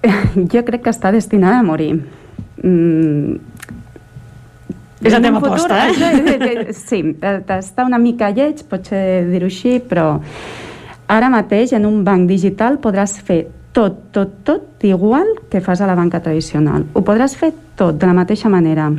Jo 0.53 0.67
crec 0.67 0.83
que 0.83 0.91
està 0.91 1.13
destinada 1.15 1.63
a 1.63 1.65
morir. 1.65 1.93
Mm, 2.59 3.37
és 4.99 5.13
la 5.13 5.21
teva 5.23 5.39
aposta, 5.39 5.79
eh? 5.87 6.73
Sí, 6.75 7.03
està 7.23 7.85
una 7.87 7.99
mica 8.01 8.33
lleig, 8.35 8.65
potser 8.67 9.29
dir-ho 9.31 9.47
així, 9.47 9.77
però 9.79 10.17
ara 11.07 11.29
mateix 11.31 11.71
en 11.77 11.87
un 11.87 12.01
banc 12.03 12.27
digital 12.27 12.81
podràs 12.83 13.15
fer 13.23 13.45
tot, 13.77 13.97
tot, 14.11 14.31
tot 14.43 14.83
igual 14.89 15.27
que 15.51 15.61
fas 15.61 15.81
a 15.81 15.87
la 15.87 15.93
banca 15.93 16.23
tradicional. 16.25 16.87
Ho 16.97 17.03
podràs 17.05 17.35
fer 17.37 17.51
tot 17.77 17.99
de 18.01 18.09
la 18.09 18.15
mateixa 18.17 18.49
manera. 18.49 18.89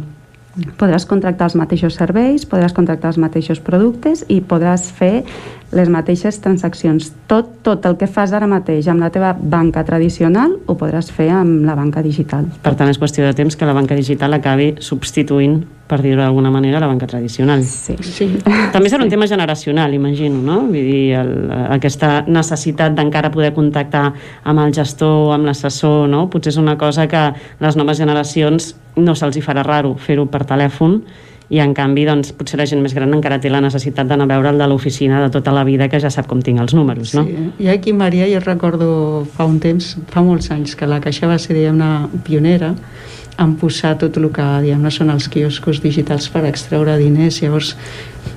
Podràs 0.79 1.07
contractar 1.07 1.49
els 1.49 1.57
mateixos 1.59 1.97
serveis, 1.99 2.45
podràs 2.47 2.75
contractar 2.77 3.11
els 3.11 3.19
mateixos 3.19 3.59
productes 3.59 4.23
i 4.31 4.39
podràs 4.39 4.87
fer 4.95 5.25
les 5.73 5.89
mateixes 5.93 6.41
transaccions. 6.41 7.11
Tot, 7.29 7.51
tot 7.67 7.87
el 7.89 7.99
que 8.01 8.09
fas 8.09 8.33
ara 8.33 8.49
mateix 8.49 8.89
amb 8.89 9.05
la 9.05 9.11
teva 9.15 9.35
banca 9.39 9.85
tradicional 9.85 10.55
ho 10.67 10.77
podràs 10.79 11.11
fer 11.13 11.29
amb 11.35 11.67
la 11.69 11.77
banca 11.79 12.03
digital. 12.05 12.47
Per 12.65 12.75
tant, 12.75 12.89
és 12.89 13.01
qüestió 13.01 13.27
de 13.27 13.35
temps 13.37 13.57
que 13.57 13.69
la 13.69 13.77
banca 13.77 13.99
digital 13.99 14.37
acabi 14.39 14.75
substituint 14.81 15.61
per 15.89 16.03
dir-ho 16.05 16.21
d'alguna 16.21 16.51
manera, 16.53 16.81
la 16.81 16.87
banca 16.87 17.07
tradicional. 17.09 17.63
Sí. 17.65 17.97
sí. 18.05 18.27
També 18.75 18.91
serà 18.93 19.07
un 19.07 19.09
tema 19.09 19.27
generacional, 19.27 19.95
imagino, 19.97 20.43
no? 20.45 20.59
Vull 20.69 20.85
dir, 20.85 21.15
el, 21.17 21.33
aquesta 21.73 22.27
necessitat 22.29 22.93
d'encara 22.97 23.33
poder 23.33 23.55
contactar 23.57 24.11
amb 24.45 24.65
el 24.67 24.75
gestor, 24.77 25.33
amb 25.35 25.49
l'assessor, 25.49 26.05
no? 26.13 26.27
Potser 26.29 26.53
és 26.53 26.61
una 26.61 26.77
cosa 26.77 27.09
que 27.09 27.31
les 27.65 27.81
noves 27.81 28.05
generacions 28.05 28.75
no 29.01 29.17
se'ls 29.17 29.41
hi 29.41 29.45
farà 29.45 29.65
raro 29.65 29.95
fer-ho 29.97 30.29
per 30.29 30.45
telèfon 30.45 31.01
i 31.49 31.61
en 31.65 31.73
canvi 31.77 32.05
doncs, 32.05 32.35
potser 32.37 32.59
la 32.61 32.67
gent 32.69 32.83
més 32.85 32.93
gran 32.97 33.13
encara 33.17 33.39
té 33.41 33.49
la 33.49 33.63
necessitat 33.65 34.09
d'anar 34.09 34.27
a 34.29 34.33
veure 34.35 34.53
el 34.53 34.61
de 34.61 34.67
l'oficina 34.69 35.23
de 35.25 35.31
tota 35.33 35.55
la 35.57 35.65
vida 35.65 35.89
que 35.89 36.01
ja 36.01 36.11
sap 36.13 36.29
com 36.29 36.43
tinc 36.45 36.61
els 36.61 36.75
números, 36.77 37.15
no? 37.17 37.25
Sí, 37.25 37.49
i 37.65 37.71
aquí, 37.73 37.95
Maria, 37.97 38.29
jo 38.29 38.43
recordo 38.45 38.91
fa 39.37 39.49
un 39.49 39.57
temps, 39.63 39.95
fa 40.13 40.25
molts 40.25 40.51
anys, 40.53 40.77
que 40.77 40.89
la 40.89 41.01
Caixa 41.01 41.31
va 41.31 41.39
ser, 41.41 41.57
diguem-ne, 41.57 42.21
pionera 42.27 42.75
en 43.39 43.55
posar 43.57 43.95
tot 44.01 44.17
el 44.19 44.29
que 44.35 44.45
diguem 44.65 44.89
són 44.91 45.13
els 45.15 45.29
quioscos 45.31 45.81
digitals 45.81 46.27
per 46.35 46.43
extreure 46.49 46.97
diners. 46.99 47.39
Llavors 47.45 47.77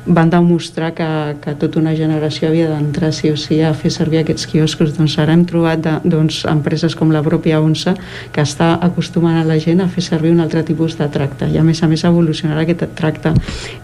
van 0.05 0.29
demostrar 0.29 0.93
que, 0.93 1.07
que 1.43 1.53
tota 1.61 1.79
una 1.79 1.93
generació 1.95 2.49
havia 2.49 2.69
d'entrar 2.71 3.11
sí 3.13 3.29
o 3.29 3.37
sí 3.37 3.59
a 3.61 3.73
fer 3.77 3.91
servir 3.93 4.21
aquests 4.21 4.47
quioscos. 4.49 4.95
Doncs 4.97 5.17
ara 5.21 5.35
hem 5.35 5.45
trobat 5.45 5.83
de, 5.85 5.93
doncs, 6.09 6.41
empreses 6.49 6.95
com 6.97 7.11
la 7.13 7.21
pròpia 7.25 7.61
ONSA 7.61 7.93
que 8.33 8.41
està 8.41 8.73
acostumant 8.81 9.37
a 9.37 9.45
la 9.45 9.59
gent 9.61 9.83
a 9.83 9.89
fer 9.91 10.03
servir 10.05 10.31
un 10.33 10.41
altre 10.41 10.63
tipus 10.65 10.97
de 10.97 11.07
tracte 11.13 11.49
i 11.51 11.59
a 11.59 11.65
més 11.65 11.83
a 11.83 11.89
més 11.91 12.03
evolucionarà 12.07 12.65
aquest 12.65 12.85
tracte. 12.97 13.33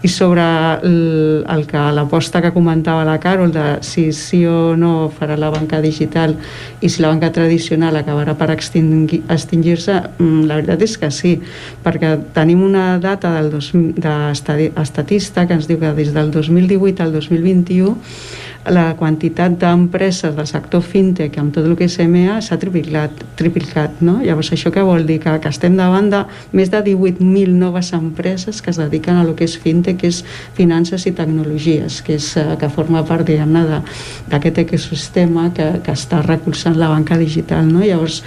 I 0.02 0.10
sobre 0.10 0.42
el, 0.82 1.44
el 1.48 1.66
que 1.70 1.84
l'aposta 1.94 2.42
que 2.42 2.52
comentava 2.54 3.06
la 3.06 3.18
Carol 3.22 3.52
de 3.54 3.78
si 3.86 4.08
sí 4.12 4.44
o 4.46 4.74
no 4.76 5.10
farà 5.14 5.38
la 5.38 5.52
banca 5.54 5.80
digital 5.80 6.34
i 6.80 6.90
si 6.90 7.02
la 7.02 7.12
banca 7.12 7.30
tradicional 7.34 7.96
acabarà 7.96 8.34
per 8.38 8.50
extingir-se, 8.54 10.00
mm, 10.18 10.42
la 10.50 10.58
veritat 10.58 10.82
és 10.82 10.98
que 10.98 11.10
sí, 11.14 11.36
perquè 11.84 12.16
tenim 12.34 12.62
una 12.62 12.98
data 12.98 13.32
del 13.36 13.50
dos, 13.50 13.70
de 13.72 14.14
estatista 14.82 15.46
que 15.46 15.54
ens 15.58 15.68
diu 15.68 15.78
que 15.78 15.87
des 15.94 16.12
del 16.14 16.30
2018 16.34 17.02
al 17.02 17.12
2021 17.12 17.96
la 18.66 18.94
quantitat 18.96 19.54
d'empreses 19.60 20.34
del 20.36 20.46
sector 20.46 20.82
fintech 20.84 21.36
amb 21.40 21.54
tot 21.54 21.66
el 21.66 21.74
que 21.78 21.86
és 21.88 21.96
EMEA 22.02 22.38
s'ha 22.44 22.58
triplicat, 22.60 23.22
triplicat 23.38 24.02
no? 24.04 24.18
llavors 24.20 24.50
això 24.52 24.72
què 24.74 24.84
vol 24.84 25.06
dir? 25.08 25.18
Que, 25.22 25.36
que 25.42 25.52
estem 25.52 25.76
davant 25.78 26.10
de 26.12 26.24
més 26.56 26.70
de 26.72 26.82
18.000 26.84 27.54
noves 27.56 27.92
empreses 27.96 28.60
que 28.62 28.70
es 28.74 28.80
dediquen 28.80 29.20
a 29.20 29.24
lo 29.24 29.34
que 29.38 29.48
és 29.48 29.56
fintech 29.62 30.00
que 30.02 30.12
és 30.12 30.22
finances 30.58 31.06
i 31.08 31.14
tecnologies 31.16 32.02
que, 32.04 32.18
és, 32.18 32.30
eh, 32.36 32.56
que 32.60 32.70
forma 32.72 33.04
part 33.08 33.26
d'aquest 33.28 34.62
ecosistema 34.64 35.48
que, 35.54 35.68
que 35.84 35.94
està 35.94 36.22
recolzant 36.24 36.76
la 36.78 36.90
banca 36.92 37.18
digital 37.18 37.66
no? 37.68 37.84
llavors 37.84 38.22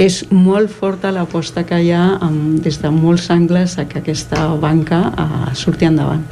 és 0.00 0.22
molt 0.32 0.72
forta 0.72 1.12
l'aposta 1.12 1.66
que 1.68 1.78
hi 1.78 1.92
ha 1.92 2.16
amb, 2.20 2.60
des 2.64 2.80
de 2.80 2.90
molts 2.90 3.28
angles 3.30 3.78
a 3.78 3.86
que 3.88 4.00
aquesta 4.00 4.48
banca 4.62 5.08
eh, 5.12 5.56
surti 5.58 5.90
endavant 5.90 6.24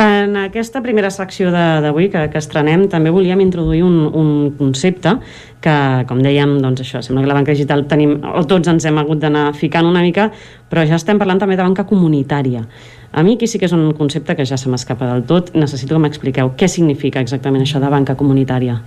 en 0.00 0.36
aquesta 0.40 0.80
primera 0.82 1.10
secció 1.10 1.50
d'avui 1.52 2.08
que, 2.12 2.24
que 2.32 2.40
estrenem 2.40 2.86
també 2.92 3.12
volíem 3.12 3.42
introduir 3.44 3.82
un, 3.84 3.98
un 4.08 4.30
concepte 4.58 5.16
que, 5.62 5.76
com 6.08 6.22
dèiem, 6.24 6.56
doncs 6.62 6.82
això, 6.84 7.02
sembla 7.04 7.22
que 7.22 7.30
la 7.30 7.36
banca 7.38 7.54
digital 7.54 7.84
tenim, 7.90 8.16
o 8.24 8.42
tots 8.48 8.70
ens 8.72 8.86
hem 8.88 8.98
hagut 8.98 9.20
d'anar 9.22 9.52
ficant 9.58 9.86
una 9.86 10.02
mica, 10.02 10.30
però 10.70 10.86
ja 10.88 10.98
estem 10.98 11.20
parlant 11.20 11.42
també 11.42 11.58
de 11.58 11.66
banca 11.66 11.86
comunitària. 11.86 12.64
A 13.12 13.22
mi 13.22 13.34
aquí 13.36 13.46
sí 13.46 13.58
que 13.60 13.68
és 13.68 13.74
un 13.76 13.90
concepte 13.92 14.34
que 14.34 14.46
ja 14.48 14.56
se 14.56 14.70
m'escapa 14.72 15.04
del 15.10 15.26
tot. 15.28 15.50
Necessito 15.52 15.94
que 15.94 16.00
m'expliqueu 16.00 16.54
què 16.56 16.68
significa 16.68 17.20
exactament 17.20 17.60
això 17.60 17.80
de 17.82 17.90
banca 17.92 18.16
comunitària. 18.16 18.78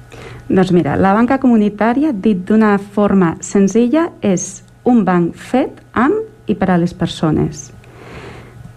Doncs 0.49 0.73
mira, 0.73 0.97
la 0.97 1.13
banca 1.13 1.37
comunitària, 1.37 2.09
dit 2.09 2.41
d'una 2.49 2.79
forma 2.79 3.35
senzilla, 3.45 4.09
és 4.25 4.63
un 4.83 5.05
banc 5.05 5.37
fet 5.37 5.77
amb 5.93 6.49
i 6.49 6.57
per 6.57 6.71
a 6.73 6.81
les 6.81 6.97
persones. 6.97 7.74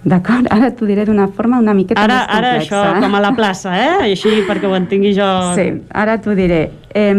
D'acord? 0.05 0.47
Ara 0.55 0.70
t'ho 0.70 0.87
diré 0.87 1.03
d'una 1.05 1.27
forma 1.35 1.59
una 1.59 1.75
miqueta 1.75 2.01
ara, 2.01 2.20
més 2.20 2.29
complexa. 2.31 2.79
Ara 2.79 2.93
això, 2.93 3.03
com 3.03 3.16
a 3.19 3.23
la 3.23 3.33
plaça, 3.35 3.73
eh? 3.75 3.95
Així 4.07 4.45
perquè 4.47 4.69
ho 4.70 4.77
entingui 4.79 5.12
jo... 5.16 5.27
Sí, 5.59 5.66
ara 5.91 6.19
t'ho 6.23 6.37
diré. 6.39 6.61
Eh, 6.95 7.15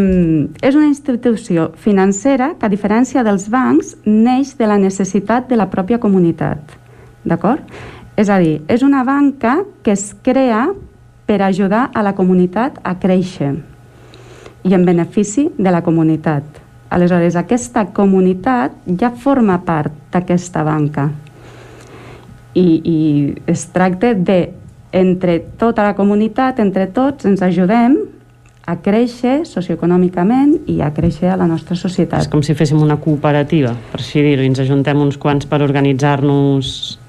és 0.64 0.78
una 0.80 0.88
institució 0.88 1.70
financera 1.76 2.54
que, 2.56 2.70
a 2.70 2.72
diferència 2.72 3.24
dels 3.28 3.50
bancs, 3.52 3.98
neix 4.08 4.56
de 4.58 4.70
la 4.70 4.80
necessitat 4.80 5.50
de 5.52 5.60
la 5.60 5.68
pròpia 5.72 6.00
comunitat. 6.00 6.78
D'acord? 7.28 7.68
És 8.20 8.32
a 8.32 8.40
dir, 8.40 8.62
és 8.68 8.82
una 8.84 9.04
banca 9.08 9.60
que 9.84 9.92
es 9.96 10.14
crea 10.24 10.70
per 11.28 11.42
ajudar 11.44 11.90
a 11.94 12.02
la 12.04 12.16
comunitat 12.18 12.80
a 12.84 12.96
créixer 13.00 13.54
i 14.64 14.74
en 14.76 14.84
benefici 14.88 15.50
de 15.58 15.72
la 15.72 15.84
comunitat. 15.86 16.44
Aleshores, 16.90 17.38
aquesta 17.38 17.86
comunitat 17.94 18.74
ja 19.00 19.12
forma 19.14 19.60
part 19.62 19.94
d'aquesta 20.12 20.64
banca. 20.66 21.10
I, 22.60 22.80
I 22.84 22.98
es 23.52 23.68
tracta 23.74 24.14
de, 24.14 24.40
entre 24.92 25.40
tota 25.60 25.86
la 25.88 25.96
comunitat, 25.96 26.60
entre 26.60 26.88
tots, 26.92 27.28
ens 27.30 27.44
ajudem 27.46 27.98
a 28.70 28.76
créixer 28.86 29.42
socioeconòmicament 29.50 30.70
i 30.70 30.80
a 30.86 30.92
créixer 30.94 31.32
a 31.34 31.38
la 31.40 31.48
nostra 31.50 31.78
societat. 31.80 32.28
És 32.28 32.30
com 32.30 32.44
si 32.46 32.54
féssim 32.58 32.82
una 32.84 33.00
cooperativa, 33.02 33.74
per 33.94 34.04
així 34.04 34.22
dir-ho, 34.26 34.46
ens 34.46 34.62
ajuntem 34.62 35.00
uns 35.02 35.18
quants 35.18 35.48
per 35.50 35.64
organitzar-nos 35.66 37.00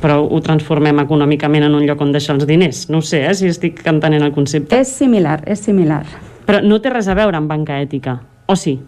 però 0.00 0.18
ho 0.20 0.40
transformem 0.44 0.98
econòmicament 1.00 1.64
en 1.64 1.76
un 1.76 1.86
lloc 1.88 2.00
on 2.04 2.12
deixar 2.12 2.34
els 2.36 2.46
diners. 2.48 2.86
No 2.92 3.00
sé, 3.00 3.22
eh, 3.26 3.34
si 3.34 3.48
estic 3.48 3.80
entenent 3.88 4.24
el 4.26 4.32
concepte. 4.32 4.76
És 4.76 4.92
similar, 4.92 5.40
és 5.48 5.60
similar. 5.64 6.04
Però 6.46 6.60
no 6.64 6.80
té 6.80 6.92
res 6.92 7.08
a 7.08 7.16
veure 7.16 7.36
amb 7.36 7.48
banca 7.48 7.78
ètica, 7.80 8.18
o 8.46 8.56
sí? 8.56 8.78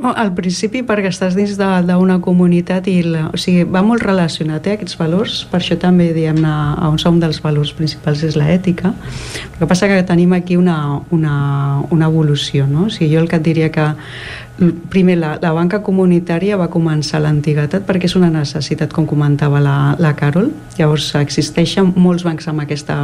Al 0.00 0.32
principi 0.32 0.80
perquè 0.86 1.10
estàs 1.12 1.34
dins 1.36 1.56
d'una 1.58 2.18
comunitat 2.24 2.86
i 2.88 3.00
la, 3.04 3.26
o 3.34 3.38
sigui, 3.40 3.66
va 3.68 3.82
molt 3.84 4.02
relacionat 4.06 4.66
eh, 4.66 4.76
aquests 4.78 4.96
valors, 5.00 5.42
per 5.50 5.60
això 5.60 5.76
també 5.80 6.10
diguem-ne 6.16 6.54
un, 6.88 6.96
un 7.10 7.20
dels 7.20 7.40
valors 7.44 7.72
principals 7.76 8.24
és 8.24 8.38
l'ètica 8.38 8.94
el 8.94 9.58
que 9.58 9.68
passa 9.68 9.88
que 9.90 10.00
tenim 10.08 10.32
aquí 10.36 10.56
una, 10.56 11.00
una, 11.12 11.34
una 11.90 12.08
evolució 12.08 12.66
no? 12.66 12.86
o 12.88 12.90
sigui, 12.92 13.12
jo 13.14 13.20
el 13.20 13.28
que 13.28 13.40
et 13.40 13.44
diria 13.44 13.70
que 13.74 13.90
primer 14.90 15.16
la, 15.16 15.30
la 15.40 15.52
banca 15.56 15.80
comunitària 15.80 16.58
va 16.60 16.68
començar 16.72 17.22
l'antiguitat 17.24 17.86
perquè 17.88 18.10
és 18.10 18.14
una 18.18 18.28
necessitat 18.32 18.92
com 18.92 19.06
comentava 19.08 19.60
la, 19.64 19.76
la 19.98 20.12
Carol. 20.18 20.50
Llavors 20.76 21.08
existeixen 21.16 21.94
molts 21.96 22.24
bancs 22.26 22.48
amb 22.50 22.64
aquesta 22.64 22.98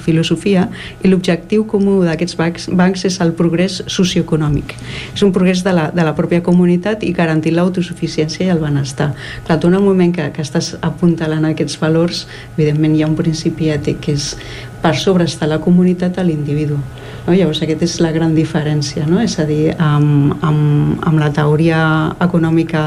filosofia 0.00 0.66
i 1.04 1.12
l'objectiu 1.12 1.66
comú 1.68 1.98
d'aquests 2.06 2.38
bancs, 2.40 2.68
bancs 2.72 3.04
és 3.10 3.20
el 3.24 3.34
progrés 3.36 3.82
socioeconòmic. 3.84 4.74
És 5.12 5.24
un 5.26 5.32
progrés 5.36 5.64
de 5.64 5.76
la, 5.76 5.90
de 5.92 6.08
la 6.08 6.16
pròpia 6.16 6.42
comunitat 6.44 7.04
i 7.04 7.12
garantir 7.12 7.52
l'autosuficiència 7.54 8.48
i 8.48 8.52
el 8.54 8.64
benestar. 8.64 9.12
Clar, 9.46 9.60
tu 9.60 9.68
en 9.68 9.78
el 9.80 9.84
moment 9.84 10.14
que, 10.16 10.30
que 10.32 10.44
estàs 10.44 10.74
apuntalant 10.80 11.44
aquests 11.50 11.76
valors 11.84 12.24
evidentment 12.56 12.96
hi 12.96 13.04
ha 13.04 13.12
un 13.12 13.18
principi 13.18 13.72
ètic 13.76 14.00
que 14.04 14.16
és 14.16 14.32
per 14.80 14.96
sobre 15.00 15.28
està 15.28 15.48
la 15.48 15.60
comunitat 15.64 16.18
a 16.18 16.24
l'individu 16.24 16.80
no? 17.26 17.34
Llavors, 17.34 17.60
aquesta 17.64 17.86
és 17.86 17.96
la 18.04 18.12
gran 18.14 18.34
diferència, 18.36 19.06
no? 19.08 19.20
és 19.22 19.38
a 19.40 19.46
dir, 19.48 19.72
amb, 19.78 20.34
amb, 20.44 21.00
amb 21.06 21.20
la 21.20 21.30
teoria 21.34 21.80
econòmica 22.24 22.84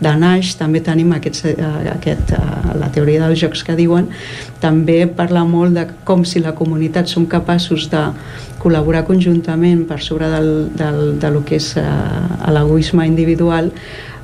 de 0.00 0.12
Nash 0.20 0.54
també 0.60 0.82
tenim 0.84 1.12
aquests, 1.16 1.46
eh, 1.54 1.70
aquest, 1.94 2.34
eh, 2.36 2.76
la 2.78 2.90
teoria 2.94 3.24
dels 3.24 3.40
jocs 3.40 3.64
que 3.66 3.76
diuen, 3.78 4.10
també 4.62 5.00
parla 5.06 5.44
molt 5.48 5.78
de 5.78 5.88
com 6.08 6.24
si 6.28 6.42
la 6.44 6.54
comunitat 6.58 7.10
som 7.10 7.26
capaços 7.26 7.88
de 7.92 8.04
col·laborar 8.62 9.04
conjuntament 9.06 9.84
per 9.88 10.00
sobre 10.02 10.30
del, 10.32 10.52
del, 10.76 11.02
de 11.20 11.34
lo 11.34 11.44
que 11.46 11.58
és 11.58 11.74
eh, 11.80 11.88
l'egoisme 12.52 13.06
individual, 13.08 13.72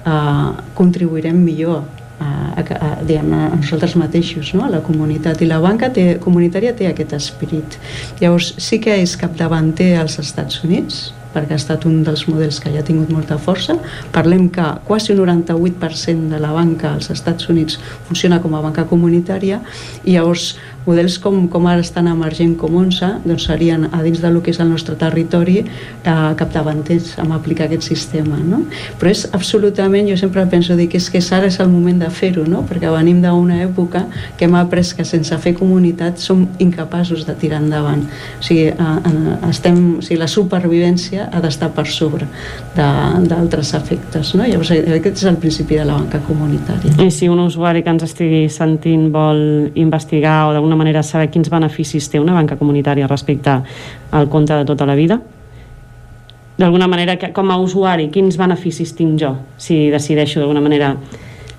eh, 0.04 0.48
contribuirem 0.74 1.38
millor 1.40 1.84
a, 2.24 2.60
a, 2.60 2.92
diguem, 3.04 3.32
a 3.36 3.50
nosaltres 3.56 3.96
mateixos, 4.00 4.54
no? 4.56 4.68
la 4.70 4.82
comunitat. 4.84 5.42
I 5.42 5.50
la 5.50 5.60
banca 5.62 5.90
té, 5.94 6.14
comunitària 6.22 6.74
té 6.76 6.88
aquest 6.90 7.12
esperit. 7.16 7.78
Llavors, 8.22 8.54
sí 8.62 8.80
que 8.82 8.96
és 9.02 9.16
capdavanter 9.20 9.94
als 10.00 10.18
Estats 10.22 10.62
Units, 10.64 11.04
perquè 11.34 11.56
ha 11.56 11.58
estat 11.58 11.84
un 11.88 12.02
dels 12.06 12.24
models 12.30 12.60
que 12.62 12.70
ja 12.72 12.80
ha 12.80 12.86
tingut 12.86 13.10
molta 13.12 13.38
força. 13.42 13.76
Parlem 14.14 14.46
que 14.54 14.64
quasi 14.86 15.12
un 15.14 15.24
98% 15.24 16.30
de 16.30 16.40
la 16.40 16.52
banca 16.54 16.92
als 16.94 17.10
Estats 17.10 17.50
Units 17.50 17.80
funciona 18.06 18.40
com 18.42 18.54
a 18.54 18.62
banca 18.62 18.86
comunitària 18.90 19.60
i 20.04 20.14
llavors 20.14 20.54
models 20.86 21.18
com, 21.18 21.46
com 21.48 21.66
ara 21.70 21.82
estan 21.84 22.08
emergent 22.10 22.54
com 22.60 22.76
ONSA 22.76 23.10
doncs 23.24 23.46
serien 23.48 23.88
a 23.90 24.02
dins 24.04 24.20
del 24.22 24.40
que 24.44 24.52
és 24.52 24.60
el 24.60 24.70
nostre 24.70 24.96
territori 25.00 25.62
eh, 25.64 26.12
capdavanters 26.38 27.14
amb 27.22 27.34
aplicar 27.36 27.68
aquest 27.68 27.88
sistema 27.88 28.38
no? 28.40 28.64
però 29.00 29.12
és 29.12 29.24
absolutament, 29.32 30.08
jo 30.10 30.18
sempre 30.20 30.44
penso 30.50 30.76
dir 30.76 30.88
que 30.92 31.00
és 31.00 31.08
que 31.10 31.22
ara 31.34 31.48
és 31.48 31.58
el 31.62 31.70
moment 31.72 32.02
de 32.02 32.10
fer-ho 32.10 32.44
no? 32.48 32.64
perquè 32.68 32.92
venim 32.92 33.22
d'una 33.24 33.62
època 33.64 34.04
que 34.38 34.48
hem 34.48 34.56
après 34.60 34.92
que 34.94 35.06
sense 35.08 35.36
fer 35.40 35.54
comunitat 35.56 36.20
som 36.20 36.44
incapaços 36.60 37.24
de 37.26 37.34
tirar 37.40 37.62
endavant 37.62 38.04
o 38.04 38.42
sigui, 38.44 38.68
eh, 38.68 39.48
estem, 39.48 39.80
o 39.98 40.04
sigui 40.04 40.20
la 40.20 40.28
supervivència 40.30 41.30
ha 41.32 41.40
d'estar 41.44 41.70
per 41.74 41.86
sobre 41.88 42.28
d'altres 42.74 43.74
efectes 43.78 44.34
no? 44.34 44.44
llavors 44.44 44.74
aquest 44.74 45.22
és 45.22 45.28
el 45.30 45.40
principi 45.40 45.78
de 45.80 45.88
la 45.88 45.96
banca 45.98 46.20
comunitària 46.26 46.98
i 47.04 47.10
si 47.14 47.28
un 47.30 47.40
usuari 47.44 47.82
que 47.84 47.92
ens 47.94 48.04
estigui 48.06 48.44
sentint 48.52 49.08
vol 49.14 49.70
investigar 49.80 50.48
o 50.48 50.52
d'alguna 50.54 50.73
manera 50.76 51.02
saber 51.02 51.30
quins 51.30 51.50
beneficis 51.50 52.08
té 52.10 52.20
una 52.20 52.34
banca 52.34 52.56
comunitària 52.60 53.08
respecte 53.10 53.60
al 54.10 54.28
compte 54.28 54.54
de 54.54 54.64
tota 54.64 54.86
la 54.86 54.94
vida? 54.94 55.20
D'alguna 56.56 56.86
manera, 56.86 57.16
com 57.34 57.50
a 57.50 57.58
usuari, 57.58 58.08
quins 58.14 58.36
beneficis 58.38 58.94
tinc 58.94 59.18
jo 59.18 59.34
si 59.58 59.88
decideixo 59.90 60.38
d'alguna 60.38 60.62
manera 60.62 60.94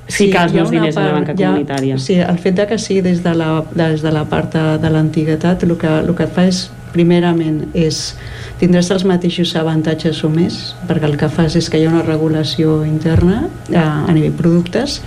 ficar 0.08 0.46
sí, 0.46 0.46
els 0.46 0.54
meus 0.54 0.72
diners 0.72 0.96
part, 0.96 1.04
en 1.04 1.12
la 1.12 1.20
banca 1.20 1.36
comunitària? 1.36 1.98
Ha, 1.98 2.02
sí, 2.02 2.16
el 2.22 2.40
fet 2.40 2.56
de 2.62 2.68
que 2.70 2.78
sigui 2.80 3.04
des 3.06 3.22
de 3.26 3.34
la, 3.36 3.50
des 3.76 4.04
de 4.06 4.14
la 4.14 4.24
part 4.30 4.54
de, 4.54 4.64
de 4.80 4.92
l'antiguitat, 4.94 5.66
el, 5.68 5.76
que, 5.82 5.92
el 6.00 6.14
que 6.16 6.28
et 6.28 6.36
fa 6.36 6.48
és, 6.48 6.66
primerament, 6.96 7.66
és 7.76 8.16
tindràs 8.62 8.88
els 8.96 9.04
mateixos 9.04 9.52
avantatges 9.60 10.22
o 10.24 10.30
més, 10.32 10.62
perquè 10.88 11.10
el 11.10 11.18
que 11.20 11.28
fas 11.28 11.58
és 11.60 11.68
que 11.68 11.82
hi 11.82 11.90
ha 11.90 11.92
una 11.92 12.06
regulació 12.06 12.84
interna 12.88 13.50
a, 13.74 13.86
a 14.06 14.16
nivell 14.16 14.38
productes, 14.38 15.02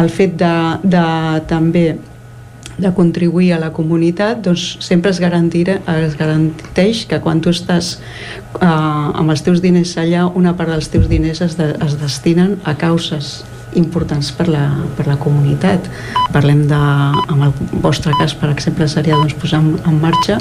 el 0.00 0.08
fet 0.10 0.38
de, 0.40 0.54
de 0.82 1.04
també 1.50 1.84
de 2.78 2.90
contribuir 2.94 3.52
a 3.54 3.60
la 3.62 3.70
comunitat 3.72 4.42
doncs 4.44 4.78
sempre 4.82 5.12
es, 5.14 5.20
garantirà, 5.22 5.78
es 6.02 6.16
garanteix 6.18 7.04
que 7.10 7.20
quan 7.22 7.40
tu 7.44 7.52
estàs 7.54 7.96
eh, 8.60 8.66
amb 8.66 9.30
els 9.30 9.44
teus 9.46 9.62
diners 9.64 9.96
allà 10.00 10.26
una 10.26 10.56
part 10.58 10.74
dels 10.74 10.90
teus 10.90 11.08
diners 11.10 11.42
es, 11.44 11.58
de, 11.60 11.72
es 11.84 11.98
destinen 12.00 12.58
a 12.64 12.74
causes 12.78 13.44
importants 13.74 14.30
per 14.34 14.46
la, 14.48 14.64
per 14.96 15.06
la 15.08 15.16
comunitat. 15.18 15.88
Parlem 16.34 16.64
de, 16.70 16.80
en 17.34 17.42
el 17.48 17.54
vostre 17.82 18.14
cas, 18.20 18.34
per 18.38 18.52
exemple, 18.52 18.86
seria 18.90 19.18
doncs, 19.18 19.34
posar 19.40 19.60
en, 19.62 19.74
en 19.86 19.98
marxa 20.02 20.38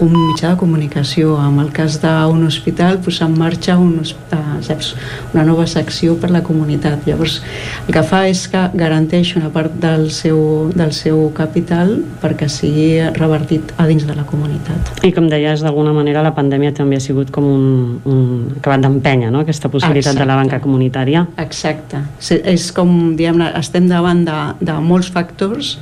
un 0.00 0.12
mitjà 0.12 0.52
de 0.52 0.58
comunicació. 0.60 1.36
En 1.40 1.58
el 1.62 1.70
cas 1.74 1.98
d'un 2.02 2.44
hospital, 2.46 2.98
posar 3.04 3.28
en 3.30 3.36
marxa 3.38 3.76
un, 3.80 4.00
uh, 4.00 4.40
saps, 4.64 4.94
una 5.32 5.44
nova 5.44 5.66
secció 5.66 6.16
per 6.20 6.30
la 6.30 6.42
comunitat. 6.46 7.06
Llavors, 7.08 7.40
el 7.86 7.94
que 7.94 8.02
fa 8.06 8.24
és 8.28 8.46
que 8.52 8.66
garanteix 8.76 9.34
una 9.38 9.50
part 9.54 9.74
del 9.82 10.10
seu, 10.14 10.70
del 10.76 10.92
seu 10.96 11.26
capital 11.36 11.96
perquè 12.22 12.48
sigui 12.52 12.88
revertit 13.16 13.72
a 13.76 13.86
dins 13.88 14.06
de 14.06 14.16
la 14.16 14.26
comunitat. 14.28 15.04
I 15.06 15.12
com 15.16 15.30
deies, 15.32 15.64
d'alguna 15.64 15.94
manera 15.96 16.24
la 16.24 16.34
pandèmia 16.36 16.74
també 16.76 17.00
ha 17.00 17.04
sigut 17.04 17.32
com 17.34 17.46
un, 17.48 17.66
un 18.04 18.22
acabat 18.58 18.84
d'empenya, 18.86 19.30
no?, 19.30 19.44
aquesta 19.44 19.70
possibilitat 19.72 20.12
Exacte. 20.12 20.24
de 20.24 20.28
la 20.28 20.38
banca 20.38 20.60
comunitària. 20.64 21.26
Exacte. 21.40 22.02
És 22.20 22.32
és 22.56 22.72
com, 22.74 22.90
diguem 23.16 23.42
estem 23.46 23.86
davant 23.88 24.24
de, 24.26 24.38
de 24.64 24.76
molts 24.82 25.10
factors 25.12 25.76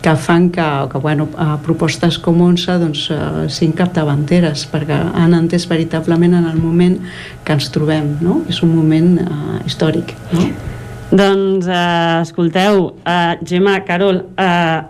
que 0.00 0.14
fan 0.16 0.48
que, 0.50 0.66
que 0.92 0.98
bueno, 0.98 1.28
propostes 1.64 2.18
com 2.18 2.40
ONSA 2.40 2.78
doncs, 2.80 3.06
uh, 3.12 3.44
siguin 3.52 3.74
capdavanteres 3.76 4.64
perquè 4.72 4.96
han 4.96 5.36
entès 5.36 5.66
veritablement 5.68 6.38
en 6.38 6.48
el 6.48 6.58
moment 6.60 6.96
que 7.44 7.56
ens 7.56 7.68
trobem 7.74 8.14
no? 8.24 8.40
és 8.48 8.62
un 8.64 8.74
moment 8.74 9.12
uh, 9.22 9.58
històric 9.68 10.14
no? 10.32 10.48
doncs 11.10 11.68
uh, 11.68 12.20
escolteu 12.24 12.86
uh, 12.90 13.36
Gemma, 13.44 13.80
Carol 13.84 14.24
uh, 14.24 14.80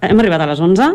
hem 0.00 0.24
arribat 0.24 0.46
a 0.46 0.50
les 0.52 0.62
11 0.64 0.92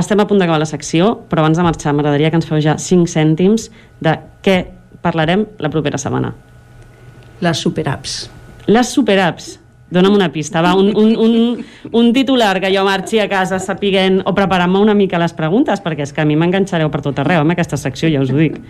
estem 0.00 0.22
a 0.22 0.26
punt 0.30 0.38
d'acabar 0.38 0.62
la 0.62 0.70
secció 0.70 1.16
però 1.30 1.42
abans 1.44 1.58
de 1.58 1.66
marxar 1.66 1.96
m'agradaria 1.96 2.30
que 2.30 2.38
ens 2.38 2.46
feu 2.46 2.62
ja 2.62 2.78
5 2.78 3.10
cèntims 3.10 3.70
de 3.98 4.18
què 4.44 4.60
parlarem 5.02 5.48
la 5.58 5.72
propera 5.72 5.98
setmana 5.98 6.36
les 7.40 7.58
superapps 7.58 8.20
les 8.70 8.92
superapps. 8.94 9.58
Dóna'm 9.90 10.14
una 10.14 10.30
pista, 10.30 10.62
va, 10.62 10.76
un, 10.78 10.92
un, 10.94 11.16
un, 11.18 11.64
un 11.98 12.12
titular 12.14 12.60
que 12.62 12.70
jo 12.70 12.84
marxi 12.86 13.18
a 13.18 13.26
casa 13.30 13.58
sapiguent 13.58 14.20
o 14.22 14.34
preparant-me 14.36 14.78
una 14.78 14.94
mica 14.94 15.18
les 15.18 15.34
preguntes, 15.34 15.82
perquè 15.82 16.06
és 16.06 16.14
que 16.14 16.22
a 16.22 16.28
mi 16.28 16.38
m'enganxareu 16.38 16.92
per 16.94 17.02
tot 17.02 17.18
arreu 17.18 17.42
amb 17.42 17.56
aquesta 17.56 17.78
secció, 17.80 18.10
ja 18.12 18.22
us 18.22 18.30
ho 18.30 18.38
dic. 18.38 18.60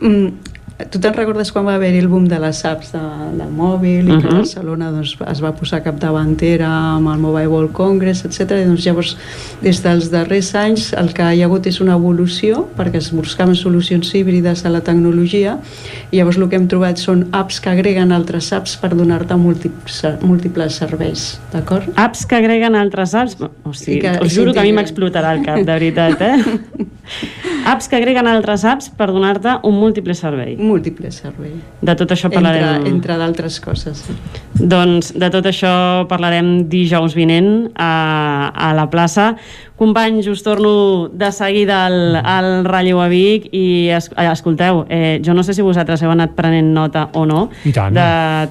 Mm, 0.00 0.49
tu 0.90 1.00
te'n 1.02 1.14
recordes 1.16 1.50
quan 1.52 1.66
va 1.66 1.74
haver 1.76 1.92
el 1.98 2.08
boom 2.08 2.26
de 2.30 2.38
les 2.40 2.60
apps 2.64 2.92
de, 2.94 3.00
del 3.36 3.50
mòbil 3.54 4.08
i 4.08 4.10
uh 4.10 4.16
-huh. 4.16 4.20
que 4.20 4.28
uh-huh. 4.28 4.38
Barcelona 4.38 4.90
doncs, 4.90 5.16
es 5.30 5.42
va 5.42 5.52
posar 5.52 5.82
capdavantera 5.82 6.68
amb 6.96 7.08
el 7.08 7.18
Mobile 7.18 7.48
World 7.48 7.72
Congress, 7.72 8.24
etc. 8.24 8.62
I 8.62 8.66
doncs 8.66 8.84
llavors, 8.86 9.16
des 9.62 9.82
dels 9.82 10.10
darrers 10.10 10.54
anys, 10.54 10.92
el 10.92 11.12
que 11.12 11.22
hi 11.22 11.42
ha 11.42 11.46
hagut 11.46 11.66
és 11.66 11.80
una 11.80 11.94
evolució 11.94 12.66
perquè 12.76 12.96
es 12.96 13.10
buscaven 13.12 13.54
solucions 13.54 14.14
híbrides 14.14 14.64
a 14.64 14.70
la 14.70 14.80
tecnologia 14.80 15.58
i 16.10 16.16
llavors 16.16 16.36
el 16.36 16.48
que 16.48 16.56
hem 16.56 16.68
trobat 16.68 16.96
són 16.98 17.28
apps 17.32 17.60
que 17.60 17.70
agreguen 17.70 18.12
altres 18.12 18.52
apps 18.52 18.76
per 18.76 18.94
donar-te 18.94 19.36
múltiples, 19.36 20.04
múltiples 20.22 20.74
serveis, 20.74 21.40
d'acord? 21.52 21.84
Apps 21.96 22.26
que 22.26 22.36
agreguen 22.36 22.74
altres 22.74 23.14
apps? 23.14 23.36
O 23.64 23.72
sigui, 23.72 24.00
que, 24.00 24.18
us 24.22 24.34
juro 24.34 24.52
que 24.52 24.60
a 24.60 24.62
mi 24.62 24.72
m'explotarà 24.72 25.34
el 25.36 25.44
cap, 25.44 25.58
de 25.58 25.72
veritat, 25.72 26.20
eh? 26.20 26.36
Apps 27.70 27.88
que 27.90 27.98
agreguen 27.98 28.28
altres 28.30 28.64
apps 28.64 28.88
per 28.96 29.10
donar-te 29.12 29.58
un 29.68 29.76
múltiple 29.76 30.14
servei. 30.16 30.54
Múltiple 30.70 31.10
servei. 31.14 31.56
De 31.82 31.94
tot 31.98 32.12
això 32.14 32.30
parlarem... 32.32 32.62
Entre, 32.78 32.92
entre 32.94 33.16
d'altres 33.18 33.58
coses. 33.62 34.04
Sí. 34.06 34.14
Doncs 34.60 35.10
de 35.18 35.30
tot 35.32 35.48
això 35.50 35.72
parlarem 36.10 36.68
dijous 36.70 37.16
vinent 37.18 37.50
a, 37.74 37.90
a 38.54 38.70
la 38.78 38.86
plaça. 38.92 39.32
Companys, 39.80 40.28
us 40.28 40.42
torno 40.44 41.08
de 41.08 41.30
seguida 41.32 41.82
al, 41.88 42.16
al 42.20 42.50
relleu 42.68 43.00
a 43.00 43.08
Vic 43.08 43.48
i 43.56 43.88
es, 43.96 44.10
eh, 44.12 44.28
escolteu, 44.28 44.84
eh, 44.92 45.18
jo 45.24 45.34
no 45.34 45.42
sé 45.42 45.56
si 45.56 45.64
vosaltres 45.64 46.04
heu 46.04 46.12
anat 46.12 46.34
prenent 46.36 46.74
nota 46.76 47.06
o 47.16 47.24
no 47.24 47.46
tant. 47.72 47.96
de 47.96 48.08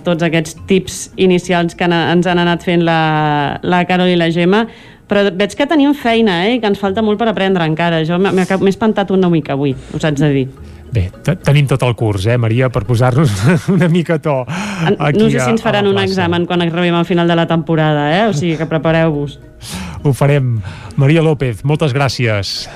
tots 0.08 0.26
aquests 0.26 0.58
tips 0.70 1.02
inicials 1.22 1.78
que 1.78 1.86
ens 1.86 2.26
han 2.26 2.42
anat 2.42 2.66
fent 2.66 2.82
la, 2.82 3.60
la 3.62 3.84
Carol 3.86 4.10
i 4.10 4.18
la 4.18 4.32
Gemma 4.34 4.66
però 5.10 5.26
veig 5.34 5.56
que 5.58 5.66
tenim 5.70 5.94
feina, 5.98 6.44
eh, 6.46 6.58
i 6.58 6.60
que 6.62 6.70
ens 6.70 6.82
falta 6.82 7.02
molt 7.06 7.18
per 7.22 7.30
aprendre 7.32 7.66
encara. 7.66 8.04
Jo 8.06 8.20
m'he 8.22 8.34
m'he 8.34 8.70
espantat 8.70 9.10
una 9.12 9.30
mica 9.30 9.56
avui, 9.58 9.74
us 9.94 10.06
haig 10.06 10.20
de 10.22 10.30
dir. 10.36 10.48
Bé, 10.90 11.06
tenim 11.46 11.68
tot 11.70 11.84
el 11.86 11.94
curs, 11.98 12.26
eh, 12.26 12.38
Maria, 12.42 12.72
per 12.74 12.84
posar-nos 12.88 13.32
una 13.76 13.90
mica 13.90 14.18
a 14.18 14.24
to. 14.24 14.42
Aquí 14.98 15.20
no 15.20 15.30
sé 15.30 15.40
si 15.40 15.52
ens 15.54 15.62
faran 15.62 15.88
un 15.88 16.00
examen 16.02 16.48
quan 16.50 16.66
arribem 16.66 16.96
al 16.98 17.06
final 17.06 17.28
de 17.30 17.38
la 17.38 17.46
temporada, 17.48 18.10
eh? 18.16 18.28
o 18.30 18.34
sigui 18.34 18.58
que 18.58 18.66
prepareu-vos. 18.70 19.38
Ho 20.04 20.14
farem. 20.14 20.58
Maria 20.98 21.22
López, 21.22 21.62
moltes 21.68 21.94
gràcies. 21.94 22.70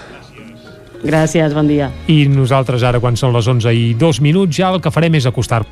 Gràcies, 1.03 1.55
bon 1.55 1.67
dia. 1.67 1.89
I 2.07 2.27
nosaltres 2.31 2.83
ara, 2.87 3.01
quan 3.03 3.17
són 3.19 3.33
les 3.35 3.47
11 3.49 3.73
i 3.75 3.89
dos 3.99 4.21
minuts, 4.23 4.55
ja 4.55 4.69
el 4.71 4.79
que 4.83 4.93
farem 4.93 5.17
és 5.19 5.27
acostar 5.27 5.63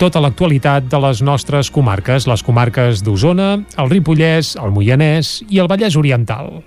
tota 0.00 0.20
l'actualitat 0.20 0.88
de 0.90 0.98
les 1.04 1.22
nostres 1.22 1.70
comarques, 1.70 2.26
les 2.26 2.42
comarques 2.42 3.04
d'Osona, 3.06 3.52
el 3.78 3.92
Ripollès, 3.92 4.56
el 4.58 4.74
Moianès 4.74 5.38
i 5.46 5.62
el 5.62 5.70
Vallès 5.70 5.96
Oriental. 5.96 6.58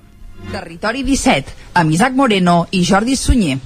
Territori 0.53 1.03
17, 1.03 1.53
amb 1.81 1.93
Isaac 1.93 2.15
Moreno 2.15 2.61
i 2.71 2.85
Jordi 2.87 3.19
Sunyer. 3.19 3.59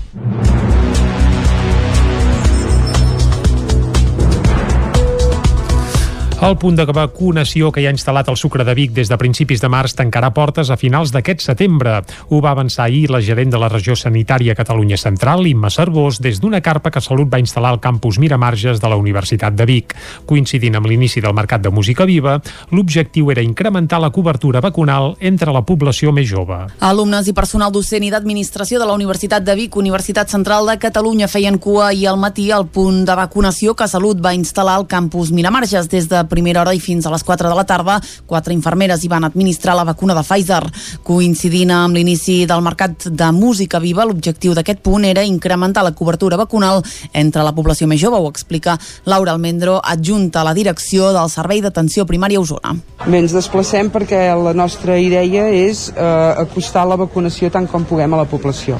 El 6.43 6.57
punt 6.59 6.75
de 6.75 6.83
vacunació 6.83 7.69
que 7.71 7.79
hi 7.79 7.85
ha 7.87 7.91
instal·lat 7.93 8.27
el 8.27 8.35
Sucre 8.35 8.65
de 8.67 8.73
Vic 8.75 8.91
des 8.91 9.07
de 9.07 9.15
principis 9.15 9.61
de 9.63 9.69
març 9.71 9.93
tancarà 9.95 10.33
portes 10.35 10.67
a 10.73 10.75
finals 10.75 11.13
d'aquest 11.15 11.39
setembre. 11.39 11.93
Ho 12.35 12.41
va 12.43 12.51
avançar 12.51 12.89
ahir 12.89 13.05
la 13.15 13.21
gerent 13.23 13.53
de 13.53 13.61
la 13.61 13.69
regió 13.71 13.95
sanitària 13.95 14.51
Catalunya 14.53 14.97
Central, 14.99 15.47
Imma 15.47 15.69
Cervós, 15.71 16.19
des 16.19 16.41
d'una 16.43 16.59
carpa 16.59 16.91
que 16.91 16.99
Salut 16.99 17.31
va 17.31 17.39
instal·lar 17.39 17.71
al 17.71 17.79
campus 17.79 18.19
Miramarges 18.19 18.81
de 18.83 18.89
la 18.91 18.97
Universitat 18.99 19.55
de 19.55 19.67
Vic. 19.69 19.95
Coincidint 20.27 20.75
amb 20.75 20.89
l'inici 20.91 21.23
del 21.23 21.31
mercat 21.37 21.63
de 21.63 21.71
música 21.71 22.03
viva, 22.03 22.35
l'objectiu 22.75 23.31
era 23.31 23.41
incrementar 23.41 24.01
la 24.03 24.11
cobertura 24.11 24.59
vacunal 24.59 25.15
entre 25.21 25.55
la 25.55 25.63
població 25.63 26.11
més 26.11 26.27
jove. 26.27 26.59
Alumnes 26.83 27.31
i 27.31 27.37
personal 27.39 27.71
docent 27.71 28.03
i 28.03 28.11
d'administració 28.11 28.83
de 28.83 28.89
la 28.89 28.97
Universitat 28.99 29.47
de 29.47 29.55
Vic, 29.55 29.79
Universitat 29.79 30.35
Central 30.35 30.67
de 30.67 30.75
Catalunya, 30.75 31.31
feien 31.31 31.55
cua 31.55 31.93
ahir 31.93 32.09
al 32.11 32.19
matí 32.19 32.51
al 32.51 32.67
punt 32.67 33.05
de 33.07 33.15
vacunació 33.15 33.79
que 33.79 33.87
Salut 33.87 34.19
va 34.19 34.35
instal·lar 34.35 34.75
al 34.81 34.89
campus 34.91 35.31
Miramarges 35.31 35.87
des 35.87 36.11
de 36.11 36.27
primera 36.33 36.63
hora 36.63 36.73
i 36.73 36.81
fins 36.81 37.05
a 37.05 37.13
les 37.13 37.23
4 37.23 37.49
de 37.49 37.55
la 37.55 37.67
tarda. 37.69 37.99
Quatre 38.27 38.55
infermeres 38.55 39.03
hi 39.03 39.11
van 39.11 39.29
administrar 39.29 39.77
la 39.77 39.85
vacuna 39.87 40.17
de 40.17 40.25
Pfizer. 40.25 40.63
Coincidint 41.05 41.71
amb 41.77 41.95
l'inici 41.95 42.41
del 42.49 42.65
mercat 42.65 43.07
de 43.07 43.31
música 43.35 43.79
viva, 43.83 44.07
l'objectiu 44.09 44.57
d'aquest 44.57 44.81
punt 44.83 45.05
era 45.05 45.23
incrementar 45.23 45.85
la 45.85 45.93
cobertura 45.93 46.39
vacunal 46.39 46.81
entre 47.13 47.43
la 47.45 47.53
població 47.55 47.87
més 47.87 48.01
jove, 48.01 48.17
ho 48.17 48.29
explica 48.29 48.77
Laura 49.05 49.33
Almendro, 49.33 49.79
adjunta 49.83 50.41
a 50.41 50.47
la 50.47 50.55
direcció 50.57 51.11
del 51.13 51.29
Servei 51.29 51.61
d'Atenció 51.61 52.07
Primària 52.09 52.41
Osona. 52.41 52.75
Bé, 53.05 53.19
ens 53.19 53.35
desplacem 53.35 53.91
perquè 53.93 54.25
la 54.39 54.55
nostra 54.57 54.97
idea 54.99 55.47
és 55.53 55.89
eh, 55.93 56.05
acostar 56.45 56.87
la 56.89 56.99
vacunació 56.99 57.51
tant 57.53 57.67
com 57.69 57.85
puguem 57.87 58.13
a 58.13 58.23
la 58.23 58.29
població. 58.29 58.79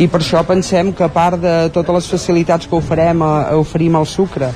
I 0.00 0.06
per 0.08 0.22
això 0.22 0.40
pensem 0.48 0.94
que 0.96 1.04
a 1.04 1.10
part 1.12 1.36
de 1.42 1.54
totes 1.74 1.92
les 1.98 2.06
facilitats 2.14 2.66
que 2.66 2.78
oferem, 2.78 3.20
eh, 3.20 3.52
oferim 3.60 3.98
al 3.98 4.06
sucre, 4.06 4.48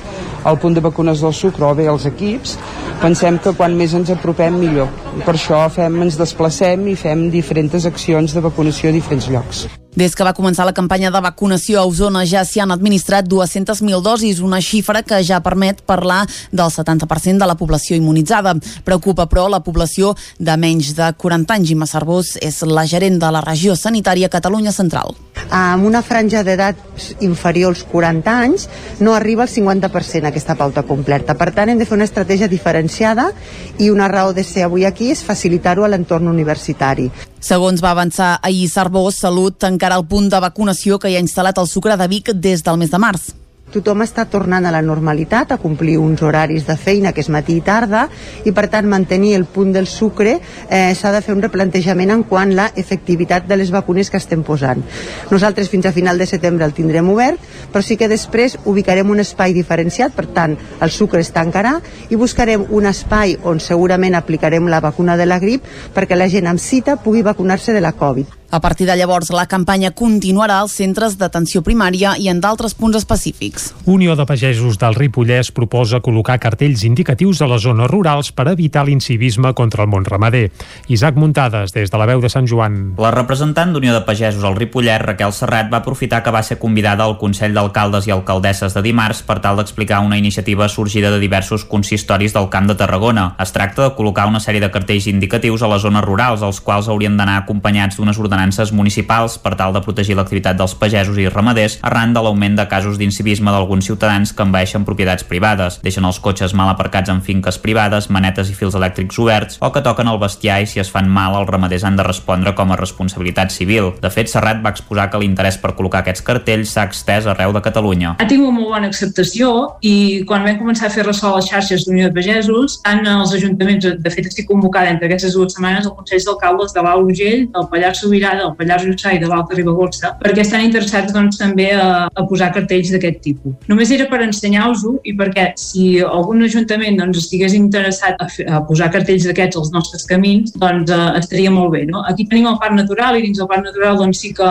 al 0.43 0.57
punt 0.57 0.73
de 0.73 0.81
vacunes 0.81 1.21
del 1.21 1.33
sucre 1.33 1.65
o 1.65 1.75
bé 1.75 1.87
als 1.87 2.07
equips, 2.09 2.57
pensem 3.01 3.37
que 3.37 3.53
quan 3.53 3.77
més 3.77 3.93
ens 3.93 4.09
apropem 4.09 4.57
millor. 4.57 4.89
Per 5.23 5.35
això 5.35 5.69
fem, 5.69 6.01
ens 6.01 6.17
desplacem 6.17 6.87
i 6.87 6.95
fem 6.95 7.29
diferents 7.29 7.85
accions 7.85 8.33
de 8.33 8.41
vacunació 8.41 8.89
a 8.89 8.93
diferents 8.93 9.29
llocs. 9.29 9.67
Des 9.95 10.11
que 10.11 10.25
va 10.27 10.33
començar 10.35 10.65
la 10.67 10.73
campanya 10.75 11.07
de 11.07 11.21
vacunació 11.23 11.79
a 11.79 11.85
Osona 11.87 12.25
ja 12.27 12.41
s'hi 12.43 12.59
han 12.59 12.73
administrat 12.75 13.29
200.000 13.31 14.01
dosis, 14.03 14.41
una 14.43 14.59
xifra 14.59 15.05
que 15.07 15.21
ja 15.23 15.39
permet 15.39 15.79
parlar 15.87 16.25
del 16.51 16.67
70% 16.67 17.39
de 17.39 17.47
la 17.47 17.55
població 17.55 17.95
immunitzada. 17.95 18.57
Preocupa, 18.83 19.29
però, 19.31 19.47
la 19.47 19.63
població 19.63 20.11
de 20.37 20.57
menys 20.59 20.91
de 20.97 21.13
40 21.15 21.55
anys. 21.55 21.71
Imma 21.71 21.87
Cervós 21.87 22.35
és 22.43 22.59
la 22.67 22.83
gerent 22.83 23.21
de 23.23 23.31
la 23.31 23.43
regió 23.45 23.79
sanitària 23.79 24.27
Catalunya 24.29 24.75
Central. 24.75 25.15
amb 25.49 25.85
una 25.85 26.01
franja 26.01 26.41
d'edat 26.43 26.79
inferior 27.21 27.69
als 27.69 27.83
40 27.85 28.31
anys 28.33 28.63
no 28.99 29.13
arriba 29.13 29.43
al 29.43 29.49
50% 29.49 30.25
aquesta 30.25 30.55
pauta 30.55 30.81
completa. 30.83 31.35
Per 31.37 31.51
tant, 31.53 31.69
hem 31.69 31.77
de 31.77 31.85
fer 31.85 31.99
una 31.99 32.07
estratègia 32.07 32.47
diferenciada 32.47 33.29
i 33.77 33.91
una 33.93 34.07
raó 34.07 34.33
de 34.33 34.43
ser 34.43 34.63
avui 34.65 34.85
aquí 34.85 35.11
és 35.11 35.21
facilitar-ho 35.23 35.85
a 35.85 35.91
l'entorn 35.91 36.27
universitari. 36.27 37.11
Segons 37.45 37.77
va 37.77 37.91
avançar 37.93 38.39
ahir 38.41 38.65
Cervós, 38.73 39.19
Salut 39.21 39.59
tancarà 39.61 39.84
el 39.93 40.07
punt 40.09 40.29
de 40.29 40.39
vacunació 40.39 40.97
que 40.99 41.11
hi 41.11 41.17
ha 41.17 41.23
instal·lat 41.23 41.59
el 41.61 41.67
Sucre 41.67 41.97
de 41.97 42.07
Vic 42.07 42.31
des 42.33 42.63
del 42.63 42.77
mes 42.81 42.91
de 42.91 43.01
març. 43.01 43.33
Tothom 43.73 44.03
està 44.05 44.23
tornant 44.29 44.63
a 44.63 44.71
la 44.71 44.79
normalitat, 44.85 45.49
a 45.51 45.57
complir 45.59 45.97
uns 45.99 46.21
horaris 46.23 46.67
de 46.67 46.75
feina, 46.77 47.11
que 47.11 47.23
és 47.25 47.29
matí 47.33 47.57
i 47.57 47.63
tarda, 47.65 48.05
i 48.45 48.53
per 48.55 48.67
tant 48.71 48.85
mantenir 48.87 49.33
el 49.35 49.47
punt 49.49 49.73
del 49.73 49.89
sucre 49.89 50.37
eh, 50.37 50.93
s'ha 50.95 51.11
de 51.11 51.21
fer 51.25 51.33
un 51.33 51.41
replantejament 51.43 52.13
en 52.13 52.23
quant 52.29 52.53
la 52.55 52.69
efectivitat 52.77 53.49
de 53.49 53.57
les 53.57 53.73
vacunes 53.73 54.11
que 54.13 54.21
estem 54.21 54.45
posant. 54.47 54.85
Nosaltres 55.33 55.71
fins 55.73 55.89
a 55.89 55.93
final 55.97 56.21
de 56.21 56.29
setembre 56.29 56.63
el 56.63 56.75
tindrem 56.77 57.09
obert, 57.11 57.41
però 57.73 57.83
sí 57.83 57.97
que 57.97 58.07
després 58.11 58.55
ubicarem 58.63 59.11
un 59.11 59.19
espai 59.25 59.57
diferenciat, 59.57 60.15
per 60.15 60.29
tant 60.37 60.55
el 60.55 60.93
sucre 60.93 61.25
es 61.25 61.33
tancarà 61.35 61.79
i 62.07 62.21
buscarem 62.21 62.69
un 62.69 62.85
espai 62.87 63.35
on 63.43 63.59
segurament 63.59 64.15
aplicarem 64.15 64.69
la 64.71 64.79
vacuna 64.79 65.17
de 65.17 65.25
la 65.25 65.41
grip 65.41 65.65
perquè 65.95 66.15
la 66.15 66.29
gent 66.31 66.47
amb 66.47 66.61
cita 66.61 66.95
pugui 67.01 67.25
vacunar-se 67.25 67.73
de 67.73 67.83
la 67.83 67.95
Covid. 67.97 68.44
A 68.55 68.61
partir 68.61 68.87
de 68.87 68.95
llavors, 68.95 69.33
la 69.35 69.49
campanya 69.51 69.89
continuarà 69.91 70.61
als 70.61 70.77
centres 70.79 71.17
d'atenció 71.19 71.59
primària 71.59 72.13
i 72.15 72.29
en 72.31 72.37
d'altres 72.39 72.71
punts 72.79 72.95
específics. 72.95 73.65
Unió 73.83 74.13
de 74.15 74.23
Pagesos 74.23 74.77
del 74.79 74.93
Ripollès 74.95 75.49
proposa 75.51 75.99
col·locar 75.99 76.37
cartells 76.39 76.85
indicatius 76.87 77.41
a 77.43 77.49
les 77.51 77.65
zones 77.65 77.91
rurals 77.91 78.29
per 78.31 78.45
evitar 78.47 78.85
l'incivisme 78.87 79.51
contra 79.59 79.83
el 79.83 79.89
món 79.91 80.07
ramader. 80.07 80.45
Isaac 80.87 81.19
Muntades, 81.19 81.73
des 81.75 81.91
de 81.91 81.99
la 81.99 82.07
veu 82.07 82.23
de 82.23 82.29
Sant 82.31 82.47
Joan. 82.47 82.93
La 82.95 83.11
representant 83.11 83.73
d'Unió 83.75 83.91
de 83.91 84.05
Pagesos 84.07 84.47
al 84.47 84.55
Ripollet, 84.55 85.03
Raquel 85.03 85.35
Serrat, 85.35 85.67
va 85.73 85.83
aprofitar 85.83 86.23
que 86.23 86.31
va 86.31 86.39
ser 86.39 86.55
convidada 86.55 87.03
al 87.03 87.17
Consell 87.19 87.51
d'Alcaldes 87.59 88.07
i 88.07 88.15
Alcaldesses 88.15 88.71
de 88.71 88.85
dimarts 88.87 89.19
per 89.27 89.41
tal 89.43 89.59
d'explicar 89.59 89.99
una 89.99 90.15
iniciativa 90.15 90.69
sorgida 90.69 91.11
de 91.11 91.19
diversos 91.19 91.67
consistoris 91.67 92.31
del 92.31 92.47
Camp 92.47 92.71
de 92.71 92.79
Tarragona. 92.79 93.33
Es 93.35 93.51
tracta 93.51 93.89
de 93.89 93.91
col·locar 93.99 94.29
una 94.31 94.39
sèrie 94.39 94.63
de 94.63 94.71
cartells 94.71 95.11
indicatius 95.11 95.59
a 95.59 95.73
les 95.75 95.83
zones 95.83 96.07
rurals, 96.07 96.39
els 96.39 96.63
quals 96.63 96.87
haurien 96.87 97.19
d'anar 97.19 97.41
acompanyats 97.43 97.99
d'unes 97.99 98.15
ordenances 98.15 98.44
municipals 98.71 99.37
per 99.39 99.55
tal 99.55 99.73
de 99.73 99.81
protegir 99.81 100.15
l'activitat 100.15 100.57
dels 100.57 100.75
pagesos 100.75 101.17
i 101.17 101.27
ramaders 101.29 101.79
arran 101.81 102.13
de 102.13 102.21
l'augment 102.21 102.55
de 102.55 102.67
casos 102.67 102.97
d'incivisme 102.97 103.51
d'alguns 103.51 103.85
ciutadans 103.85 104.33
que 104.33 104.43
envaeixen 104.43 104.85
propietats 104.85 105.23
privades, 105.23 105.79
deixen 105.83 106.05
els 106.05 106.19
cotxes 106.19 106.53
mal 106.53 106.69
aparcats 106.69 107.09
en 107.09 107.21
finques 107.21 107.57
privades, 107.57 108.09
manetes 108.09 108.49
i 108.49 108.55
fils 108.55 108.75
elèctrics 108.75 109.19
oberts 109.19 109.57
o 109.61 109.71
que 109.71 109.81
toquen 109.81 110.07
el 110.07 110.19
bestiar 110.19 110.61
i 110.61 110.69
si 110.69 110.79
es 110.79 110.91
fan 110.91 111.09
mal 111.09 111.35
els 111.39 111.49
ramaders 111.49 111.83
han 111.83 111.97
de 111.97 112.05
respondre 112.05 112.55
com 112.55 112.71
a 112.71 112.79
responsabilitat 112.79 113.51
civil. 113.51 113.93
De 114.01 114.09
fet, 114.09 114.29
Serrat 114.31 114.61
va 114.63 114.73
exposar 114.73 115.09
que 115.09 115.19
l'interès 115.21 115.57
per 115.61 115.73
col·locar 115.77 116.03
aquests 116.03 116.23
cartells 116.25 116.73
s'ha 116.73 116.87
extès 116.89 117.27
arreu 117.29 117.53
de 117.55 117.61
Catalunya. 117.65 118.15
Ha 118.19 118.27
tingut 118.29 118.53
molt 118.53 118.71
bona 118.75 118.89
acceptació 118.91 119.51
i 119.81 120.23
quan 120.27 120.45
vam 120.45 120.59
començar 120.61 120.89
a 120.89 120.93
fer 120.93 121.05
ressò 121.07 121.33
a 121.33 121.39
les 121.39 121.49
xarxes 121.51 121.85
d'Unió 121.85 122.09
de 122.09 122.15
Pagesos, 122.15 122.79
tant 122.85 123.05
els 123.05 123.33
ajuntaments, 123.37 123.89
de 124.05 124.13
fet 124.13 124.29
estic 124.29 124.49
convocada 124.49 124.91
entre 124.93 125.09
aquestes 125.09 125.35
dues 125.37 125.53
setmanes 125.55 125.85
al 125.85 125.95
Consell 125.97 126.23
d'Alcaldes 126.25 126.73
de 126.75 126.83
l'Alt 126.85 127.09
Urgell, 127.09 127.45
del 127.53 127.69
Pallars 127.71 128.01
Sobirà, 128.01 128.24
del 128.39 128.53
Pallars 128.57 128.85
Jussà 128.87 129.13
i 129.15 129.21
de 129.21 129.29
l'Alta 129.29 129.57
Ribagorça, 129.57 130.15
perquè 130.21 130.43
estan 130.43 130.65
interessats 130.65 131.13
doncs, 131.15 131.39
també 131.41 131.69
a, 131.77 132.07
a 132.09 132.25
posar 132.29 132.51
cartells 132.55 132.91
d'aquest 132.93 133.21
tipus. 133.25 133.55
Només 133.71 133.91
era 133.95 134.07
per 134.11 134.21
ensenyar-vos-ho 134.25 134.97
i 135.05 135.15
perquè 135.17 135.51
si 135.59 135.85
algun 136.01 136.43
ajuntament 136.47 136.99
doncs, 137.01 137.21
estigués 137.23 137.55
interessat 137.57 138.19
a, 138.21 138.29
fer, 138.31 138.47
a 138.49 138.61
posar 138.65 138.89
cartells 138.93 139.27
d'aquests 139.29 139.59
als 139.61 139.71
nostres 139.75 140.05
camins, 140.09 140.53
doncs 140.61 140.91
eh, 140.93 141.01
estaria 141.19 141.53
molt 141.53 141.73
bé. 141.75 141.85
No? 141.89 142.03
Aquí 142.09 142.27
tenim 142.29 142.49
el 142.51 142.59
Parc 142.61 142.77
Natural 142.77 143.19
i 143.19 143.25
dins 143.25 143.41
del 143.41 143.49
Parc 143.51 143.65
Natural 143.67 143.99
doncs, 144.01 144.21
sí 144.23 144.33
que, 144.35 144.49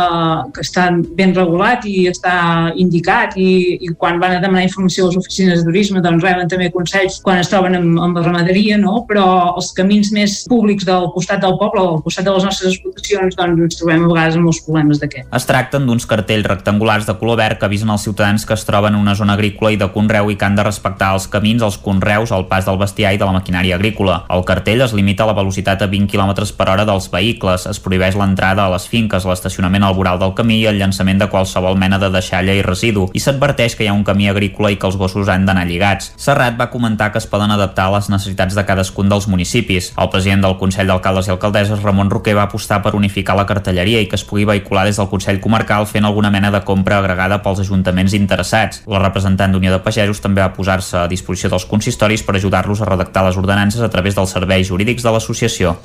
que 0.54 0.64
està 0.64 0.88
ben 1.18 1.34
regulat 1.36 1.86
i 1.88 2.06
està 2.10 2.34
indicat 2.80 3.38
i, 3.40 3.50
i 3.80 3.92
quan 3.98 4.20
van 4.22 4.36
a 4.36 4.42
demanar 4.42 4.66
informació 4.68 5.06
a 5.06 5.12
les 5.12 5.20
oficines 5.22 5.60
de 5.60 5.68
turisme 5.68 6.02
doncs 6.04 6.24
reben 6.24 6.50
també 6.50 6.70
consells 6.74 7.20
quan 7.24 7.40
es 7.40 7.50
troben 7.52 7.76
amb, 7.78 7.98
amb 8.06 8.18
la 8.18 8.24
ramaderia, 8.26 8.78
no? 8.80 9.02
però 9.08 9.26
els 9.54 9.72
camins 9.76 10.12
més 10.14 10.42
públics 10.50 10.86
del 10.88 11.10
costat 11.14 11.42
del 11.44 11.56
poble 11.60 11.82
o 11.82 11.96
al 11.96 12.02
costat 12.04 12.28
de 12.28 12.34
les 12.36 12.46
nostres 12.48 12.74
explotacions 12.74 13.38
doncs 13.38 13.63
ens 13.68 13.78
trobem 13.80 14.04
a 14.04 14.10
vegades 14.10 14.38
amb 14.38 14.48
molts 14.48 14.60
problemes 14.64 15.00
d'aquest. 15.02 15.28
Es 15.34 15.48
tracten 15.48 15.86
d'uns 15.88 16.06
cartells 16.10 16.48
rectangulars 16.48 17.08
de 17.08 17.16
color 17.20 17.38
verd 17.40 17.60
que 17.60 17.68
avisen 17.68 17.90
els 17.90 18.04
ciutadans 18.06 18.44
que 18.46 18.54
es 18.54 18.64
troben 18.68 18.94
en 18.94 19.00
una 19.00 19.14
zona 19.18 19.34
agrícola 19.38 19.72
i 19.74 19.78
de 19.80 19.88
conreu 19.94 20.30
i 20.30 20.36
que 20.36 20.46
han 20.46 20.56
de 20.58 20.66
respectar 20.66 21.12
els 21.14 21.28
camins, 21.32 21.62
els 21.62 21.78
conreus, 21.78 22.32
el 22.34 22.46
pas 22.50 22.66
del 22.68 22.78
bestiar 22.80 23.14
i 23.14 23.20
de 23.20 23.26
la 23.26 23.34
maquinària 23.36 23.78
agrícola. 23.78 24.22
El 24.30 24.44
cartell 24.48 24.84
es 24.84 24.94
limita 24.96 25.24
a 25.24 25.30
la 25.30 25.36
velocitat 25.36 25.82
a 25.82 25.90
20 25.90 26.10
km 26.12 26.34
per 26.56 26.68
hora 26.70 26.86
dels 26.88 27.10
vehicles, 27.10 27.66
es 27.70 27.80
prohibeix 27.80 28.16
l'entrada 28.18 28.66
a 28.66 28.72
les 28.72 28.88
finques, 28.88 29.26
l'estacionament 29.28 29.84
al 29.84 29.96
voral 29.96 30.20
del 30.20 30.34
camí 30.36 30.60
i 30.62 30.68
el 30.70 30.78
llançament 30.80 31.20
de 31.20 31.30
qualsevol 31.32 31.78
mena 31.80 31.98
de 31.98 32.10
deixalla 32.14 32.54
i 32.54 32.62
residu, 32.62 33.08
i 33.12 33.22
s'adverteix 33.22 33.76
que 33.76 33.86
hi 33.86 33.90
ha 33.90 33.96
un 33.96 34.04
camí 34.06 34.28
agrícola 34.30 34.70
i 34.72 34.78
que 34.80 34.88
els 34.88 34.98
gossos 35.00 35.30
han 35.32 35.46
d'anar 35.48 35.66
lligats. 35.68 36.12
Serrat 36.20 36.58
va 36.60 36.70
comentar 36.72 37.10
que 37.12 37.20
es 37.22 37.28
poden 37.30 37.52
adaptar 37.54 37.88
a 37.88 37.96
les 37.96 38.10
necessitats 38.12 38.54
de 38.54 38.64
cadascun 38.66 39.10
dels 39.10 39.28
municipis. 39.30 39.92
El 39.98 40.10
president 40.12 40.44
del 40.44 40.58
Consell 40.60 40.90
d'Alcaldes 40.90 41.28
i 41.28 41.34
Alcaldesses, 41.34 41.82
Ramon 41.82 42.12
Roquer, 42.12 42.36
va 42.38 42.48
apostar 42.48 42.80
per 42.84 42.94
unificar 42.98 43.36
la 43.38 43.46
cartelleria 43.54 44.02
i 44.02 44.08
que 44.10 44.18
es 44.18 44.26
pugui 44.26 44.44
vehicular 44.48 44.84
des 44.88 44.98
del 44.98 45.08
Consell 45.08 45.40
Comarcal 45.40 45.86
fent 45.86 46.04
alguna 46.04 46.32
mena 46.34 46.50
de 46.50 46.60
compra 46.66 46.98
agregada 46.98 47.40
pels 47.44 47.62
ajuntaments 47.62 48.14
interessats. 48.18 48.82
La 48.90 49.00
representant 49.02 49.54
d'Unió 49.54 49.72
de 49.72 49.80
Pagesos 49.84 50.20
també 50.24 50.42
va 50.42 50.52
posar-se 50.56 51.04
a 51.04 51.08
disposició 51.08 51.50
dels 51.52 51.66
consistoris 51.70 52.24
per 52.26 52.36
ajudar-los 52.36 52.82
a 52.82 52.88
redactar 52.90 53.24
les 53.28 53.38
ordenances 53.38 53.82
a 53.82 53.90
través 53.92 54.18
dels 54.18 54.34
serveis 54.34 54.68
jurídics 54.68 55.04
de 55.06 55.12
l'associació. 55.14 55.76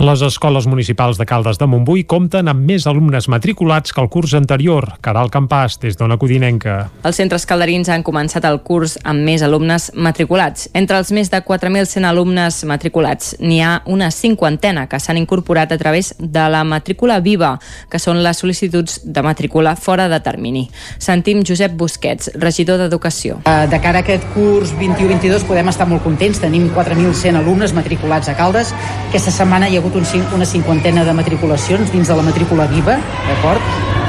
Les 0.00 0.22
escoles 0.24 0.66
municipals 0.70 1.18
de 1.20 1.26
Caldes 1.28 1.60
de 1.60 1.68
Montbui 1.68 2.06
compten 2.08 2.48
amb 2.48 2.64
més 2.66 2.86
alumnes 2.88 3.28
matriculats 3.28 3.92
que 3.92 4.00
el 4.00 4.08
curs 4.08 4.34
anterior. 4.38 4.94
Caral 5.04 5.30
Campàs, 5.30 5.78
des 5.82 5.98
d'Ona 5.98 6.16
Codinenca. 6.20 6.90
Els 7.04 7.20
centres 7.20 7.46
calderins 7.46 7.90
han 7.92 8.04
començat 8.06 8.46
el 8.48 8.60
curs 8.64 8.96
amb 9.04 9.26
més 9.26 9.44
alumnes 9.44 9.90
matriculats. 9.94 10.68
Entre 10.74 10.98
els 10.98 11.12
més 11.12 11.30
de 11.32 11.42
4.100 11.44 12.06
alumnes 12.08 12.62
matriculats, 12.64 13.34
n'hi 13.40 13.60
ha 13.60 13.80
una 13.86 14.10
cinquantena 14.14 14.86
que 14.88 15.00
s'han 15.00 15.20
incorporat 15.20 15.72
a 15.72 15.78
través 15.78 16.14
de 16.18 16.46
la 16.52 16.64
matrícula 17.10 17.20
viva, 17.20 17.58
que 17.90 17.98
són 17.98 18.22
les 18.22 18.38
sol·licituds 18.38 19.00
de 19.04 19.22
matrícula 19.22 19.74
fora 19.76 20.08
de 20.08 20.20
termini. 20.20 20.68
Sentim 20.98 21.42
Josep 21.46 21.74
Busquets, 21.76 22.30
regidor 22.38 22.78
d'Educació. 22.78 23.40
Eh, 23.44 23.66
De 23.70 23.80
cara 23.80 23.98
a 23.98 24.02
aquest 24.02 24.24
curs 24.34 24.72
21-22 24.78 25.44
podem 25.46 25.68
estar 25.68 25.86
molt 25.88 26.02
contents. 26.02 26.40
Tenim 26.40 26.70
4.100 26.74 27.36
alumnes 27.36 27.72
matriculats 27.72 28.28
a 28.28 28.36
Caldes. 28.36 28.72
Aquesta 29.08 29.30
setmana 29.30 29.68
hi 29.68 29.76
ha 29.76 29.80
hagut 29.80 29.96
un, 29.96 30.06
una 30.34 30.46
cinquantena 30.46 31.04
de 31.04 31.12
matriculacions 31.12 31.90
dins 31.92 32.08
de 32.08 32.16
la 32.16 32.22
matrícula 32.22 32.66
viva, 32.66 32.98
d'acord? 33.28 33.60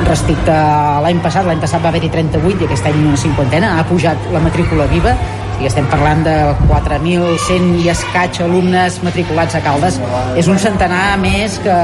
Respecte 0.07 0.51
a 0.51 0.99
l'any 1.01 1.21
passat, 1.21 1.45
l'any 1.45 1.61
passat 1.61 1.81
va 1.81 1.89
haver-hi 1.89 2.09
38 2.09 2.61
i 2.61 2.65
aquest 2.67 2.85
any 2.89 3.03
una 3.05 3.17
cinquantena, 3.17 3.77
ha 3.77 3.85
pujat 3.85 4.17
la 4.33 4.41
matrícula 4.41 4.87
viva, 4.89 5.15
sigui, 5.61 5.69
estem 5.69 5.87
parlant 5.91 6.23
de 6.25 6.33
4.100 6.69 7.81
i 7.83 7.89
escaig 7.91 8.39
alumnes 8.41 8.97
matriculats 9.05 9.55
a 9.55 9.61
Caldes. 9.61 9.99
És 10.39 10.47
un 10.49 10.57
centenar 10.57 11.19
més 11.21 11.59
que, 11.61 11.75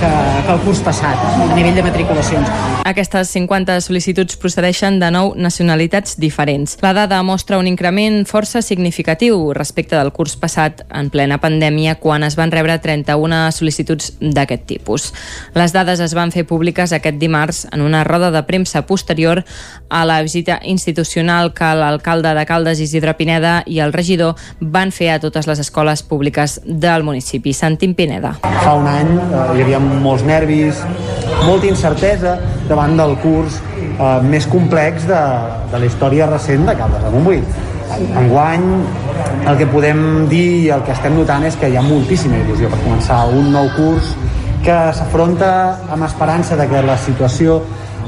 que, 0.00 0.10
que 0.46 0.54
el 0.54 0.62
curs 0.64 0.80
passat, 0.82 1.20
a 1.44 1.54
nivell 1.54 1.76
de 1.78 1.84
matriculacions. 1.86 2.50
Aquestes 2.84 3.30
50 3.36 3.78
sol·licituds 3.86 4.38
procedeixen 4.40 4.98
de 5.00 5.10
nou 5.14 5.32
nacionalitats 5.38 6.18
diferents. 6.20 6.76
La 6.82 6.92
dada 6.96 7.20
mostra 7.22 7.58
un 7.60 7.68
increment 7.70 8.24
força 8.28 8.62
significatiu 8.62 9.52
respecte 9.54 9.96
del 9.96 10.10
curs 10.12 10.34
passat 10.40 10.82
en 10.90 11.10
plena 11.14 11.38
pandèmia 11.40 11.96
quan 12.02 12.26
es 12.26 12.36
van 12.36 12.52
rebre 12.52 12.76
31 12.82 13.44
sol·licituds 13.54 14.16
d'aquest 14.20 14.66
tipus. 14.68 15.12
Les 15.54 15.72
dades 15.72 16.02
es 16.02 16.16
van 16.18 16.34
fer 16.34 16.46
públiques 16.50 16.92
aquest 16.92 17.20
dimarts 17.22 17.64
en 17.70 17.84
una 17.84 18.02
roda 18.04 18.32
de 18.34 18.42
premsa 18.48 18.84
posterior 18.88 19.44
a 19.88 20.04
la 20.04 20.20
visita 20.26 20.58
institucional 20.64 21.54
que 21.54 21.72
l'alcalde 21.78 22.34
de 22.34 22.46
Caldes 22.48 22.82
Isidre 22.82 23.03
Pineda 23.12 23.58
i 23.68 23.80
el 23.84 23.92
regidor 23.92 24.40
van 24.60 24.90
fer 24.90 25.10
a 25.12 25.18
totes 25.20 25.46
les 25.46 25.60
escoles 25.60 26.02
públiques 26.02 26.62
del 26.64 27.04
municipi. 27.04 27.52
Sentim 27.52 27.92
Pineda. 27.94 28.38
Fa 28.40 28.72
un 28.80 28.88
any 28.88 29.12
eh, 29.18 29.44
hi 29.58 29.66
havia 29.66 29.82
molts 29.84 30.24
nervis, 30.24 30.80
molta 31.44 31.68
incertesa 31.68 32.38
davant 32.68 32.96
del 32.96 33.14
curs 33.20 33.60
eh, 33.60 34.18
més 34.24 34.48
complex 34.48 35.04
de, 35.10 35.22
de 35.72 35.84
la 35.84 35.92
història 35.92 36.32
recent 36.32 36.64
de 36.64 36.76
Caldes 36.80 37.04
de 37.04 37.12
Montbui. 37.12 37.44
Enguany, 37.94 38.64
el 39.46 39.58
que 39.60 39.66
podem 39.70 40.00
dir 40.30 40.46
i 40.64 40.68
el 40.72 40.82
que 40.86 40.94
estem 40.96 41.14
notant 41.18 41.44
és 41.46 41.58
que 41.60 41.68
hi 41.68 41.76
ha 41.76 41.84
moltíssima 41.84 42.40
il·lusió 42.40 42.72
per 42.72 42.80
començar 42.80 43.20
un 43.28 43.52
nou 43.52 43.68
curs 43.76 44.14
que 44.64 44.76
s'afronta 44.96 45.50
amb 45.92 46.06
esperança 46.06 46.56
de 46.56 46.64
que 46.70 46.80
la 46.82 46.96
situació 46.96 47.60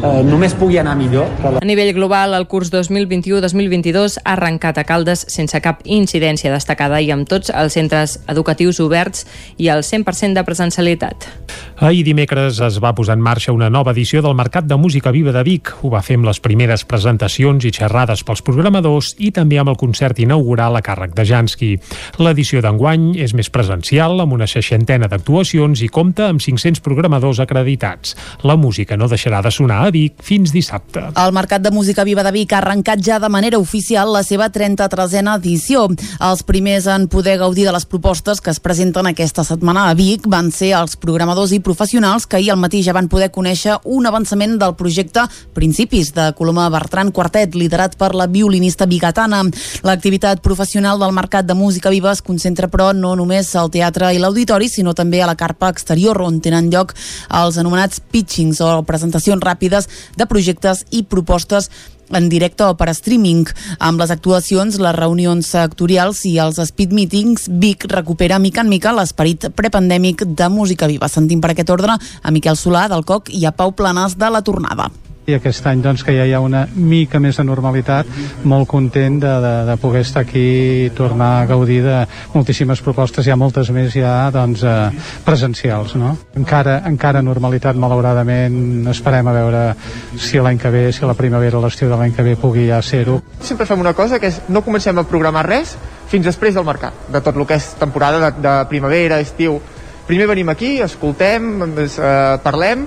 eh, 0.03 0.23
només 0.27 0.55
pugui 0.55 0.79
anar 0.81 0.97
millor. 0.99 1.29
A 1.47 1.65
nivell 1.65 1.93
global, 1.97 2.35
el 2.37 2.47
curs 2.51 2.71
2021-2022 2.73 4.19
ha 4.23 4.35
arrencat 4.37 4.79
a 4.79 4.85
Caldes 4.89 5.27
sense 5.33 5.61
cap 5.65 5.83
incidència 5.85 6.53
destacada 6.53 7.01
i 7.01 7.11
amb 7.15 7.29
tots 7.29 7.53
els 7.55 7.77
centres 7.77 8.19
educatius 8.29 8.81
oberts 8.85 9.27
i 9.57 9.71
el 9.73 9.85
100% 9.87 10.37
de 10.37 10.45
presencialitat. 10.45 11.29
Ahir 11.77 12.07
dimecres 12.07 12.59
es 12.65 12.79
va 12.81 12.95
posar 12.97 13.19
en 13.19 13.25
marxa 13.25 13.53
una 13.53 13.69
nova 13.69 13.93
edició 13.93 14.23
del 14.25 14.35
Mercat 14.35 14.65
de 14.65 14.79
Música 14.81 15.11
Viva 15.13 15.33
de 15.33 15.43
Vic. 15.45 15.73
Ho 15.83 15.91
va 15.93 16.01
fer 16.03 16.17
amb 16.17 16.29
les 16.29 16.41
primeres 16.41 16.87
presentacions 16.89 17.67
i 17.69 17.73
xerrades 17.73 18.25
pels 18.25 18.41
programadors 18.45 19.13
i 19.21 19.29
també 19.37 19.59
amb 19.61 19.75
el 19.75 19.77
concert 19.77 20.19
inaugural 20.25 20.77
a 20.77 20.83
càrrec 20.85 21.13
de 21.17 21.27
Jansky. 21.29 21.73
L'edició 22.23 22.63
d'enguany 22.65 23.11
és 23.21 23.35
més 23.37 23.53
presencial, 23.53 24.17
amb 24.25 24.33
una 24.33 24.49
seixantena 24.49 25.09
d'actuacions 25.13 25.85
i 25.85 25.91
compta 25.93 26.31
amb 26.31 26.41
500 26.41 26.81
programadors 26.81 27.43
acreditats. 27.45 28.17
La 28.43 28.57
música 28.57 28.97
no 28.97 29.11
deixarà 29.13 29.43
de 29.45 29.53
sonar 29.53 29.86
a 29.87 29.91
Vic 29.95 30.23
fins 30.23 30.53
dissabte. 30.55 31.03
El 31.17 31.33
Mercat 31.33 31.63
de 31.63 31.71
Música 31.71 32.05
Viva 32.05 32.25
de 32.27 32.33
Vic 32.35 32.53
ha 32.53 32.59
arrencat 32.59 33.03
ja 33.05 33.19
de 33.23 33.29
manera 33.31 33.59
oficial 33.59 34.11
la 34.13 34.23
seva 34.27 34.49
33a 34.53 35.37
edició. 35.37 35.87
Els 36.21 36.43
primers 36.47 36.89
en 36.91 37.07
poder 37.09 37.37
gaudir 37.39 37.67
de 37.67 37.75
les 37.75 37.87
propostes 37.87 38.41
que 38.41 38.51
es 38.51 38.61
presenten 38.61 39.07
aquesta 39.07 39.45
setmana 39.45 39.89
a 39.91 39.95
Vic 39.95 40.27
van 40.27 40.51
ser 40.51 40.73
els 40.79 40.97
programadors 40.97 41.53
i 41.53 41.61
professionals 41.61 42.27
que 42.27 42.39
ahir 42.41 42.51
al 42.53 42.61
matí 42.63 42.83
ja 42.83 42.95
van 42.97 43.09
poder 43.13 43.31
conèixer 43.35 43.77
un 43.85 44.07
avançament 44.07 44.57
del 44.59 44.75
projecte 44.79 45.27
Principis 45.55 46.13
de 46.17 46.33
Coloma 46.39 46.69
Bertran 46.73 47.13
Quartet, 47.13 47.55
liderat 47.55 47.97
per 47.99 48.15
la 48.15 48.27
violinista 48.27 48.87
bigatana. 48.87 49.45
L'activitat 49.87 50.43
professional 50.43 50.99
del 50.99 51.15
Mercat 51.15 51.47
de 51.47 51.55
Música 51.55 51.91
Viva 51.91 52.13
es 52.13 52.23
concentra 52.23 52.69
però 52.73 52.93
no 52.97 53.15
només 53.17 53.53
al 53.55 53.71
teatre 53.71 54.13
i 54.15 54.23
l'auditori, 54.23 54.69
sinó 54.69 54.95
també 54.95 55.23
a 55.23 55.31
la 55.31 55.37
carpa 55.37 55.71
exterior 55.71 56.21
on 56.23 56.41
tenen 56.41 56.71
lloc 56.73 56.95
els 57.37 57.59
anomenats 57.61 58.01
pitchings 58.01 58.61
o 58.65 58.83
presentacions 58.89 59.43
ràpides 59.45 59.76
de 60.17 60.27
projectes 60.31 60.85
i 60.91 61.05
propostes 61.05 61.71
en 62.11 62.29
directe 62.29 62.65
o 62.65 62.75
per 62.79 62.91
streaming. 62.95 63.47
Amb 63.79 64.01
les 64.01 64.13
actuacions, 64.15 64.79
les 64.83 64.97
reunions 64.97 65.49
sectorials 65.57 66.25
i 66.29 66.37
els 66.43 66.61
speed 66.71 66.95
meetings, 66.97 67.49
Vic 67.63 67.89
recupera 67.93 68.39
mica 68.39 68.63
en 68.63 68.71
mica 68.71 68.95
l'esperit 68.95 69.49
prepandèmic 69.57 70.27
de 70.39 70.51
música 70.53 70.87
viva. 70.91 71.11
Sentim 71.11 71.43
per 71.43 71.55
aquest 71.55 71.75
ordre 71.75 71.97
a 71.99 72.35
Miquel 72.35 72.59
Solà 72.59 72.87
del 72.93 73.05
COC 73.07 73.35
i 73.35 73.45
a 73.47 73.55
Pau 73.57 73.75
Planes 73.77 74.19
de 74.19 74.31
la 74.31 74.45
Tornada 74.47 74.91
i 75.27 75.35
aquest 75.35 75.67
any 75.67 75.83
doncs, 75.83 76.05
que 76.07 76.15
ja 76.15 76.25
hi 76.27 76.33
ha 76.37 76.41
una 76.43 76.63
mica 76.75 77.19
més 77.23 77.39
de 77.41 77.45
normalitat, 77.47 78.09
molt 78.47 78.69
content 78.71 79.19
de, 79.23 79.33
de, 79.43 79.53
de 79.67 79.77
poder 79.83 80.05
estar 80.07 80.23
aquí 80.23 80.45
i 80.87 80.91
tornar 80.95 81.31
a 81.41 81.47
gaudir 81.51 81.81
de 81.83 81.97
moltíssimes 82.35 82.83
propostes, 82.85 83.27
hi 83.27 83.35
ha 83.35 83.39
moltes 83.39 83.73
més 83.75 83.91
ja 83.97 84.31
doncs, 84.35 84.63
eh, 84.63 85.11
presencials. 85.27 85.97
No? 85.99 86.15
Encara, 86.39 86.79
encara 86.87 87.25
normalitat, 87.27 87.79
malauradament, 87.81 88.87
esperem 88.93 89.27
a 89.27 89.35
veure 89.35 89.63
si 90.15 90.39
l'any 90.39 90.61
que 90.63 90.71
ve, 90.71 90.85
si 90.95 91.07
la 91.07 91.17
primavera 91.19 91.59
o 91.59 91.65
l'estiu 91.65 91.91
de 91.91 91.99
l'any 91.99 92.15
que 92.15 92.27
ve 92.27 92.37
pugui 92.39 92.69
ja 92.71 92.79
ser-ho. 92.83 93.19
Sempre 93.43 93.67
fem 93.67 93.83
una 93.83 93.97
cosa, 93.99 94.21
que 94.23 94.31
és 94.31 94.45
no 94.49 94.63
comencem 94.63 94.99
a 94.99 95.07
programar 95.11 95.43
res 95.49 95.75
fins 96.07 96.27
després 96.29 96.55
del 96.55 96.67
mercat, 96.67 97.09
de 97.11 97.19
tot 97.19 97.35
el 97.35 97.47
que 97.49 97.59
és 97.59 97.73
temporada 97.81 98.23
de, 98.23 98.31
de 98.45 98.55
primavera, 98.71 99.19
estiu. 99.19 99.59
Primer 100.07 100.29
venim 100.31 100.55
aquí, 100.55 100.77
escoltem, 100.85 101.51
eh, 101.83 102.39
parlem, 102.45 102.87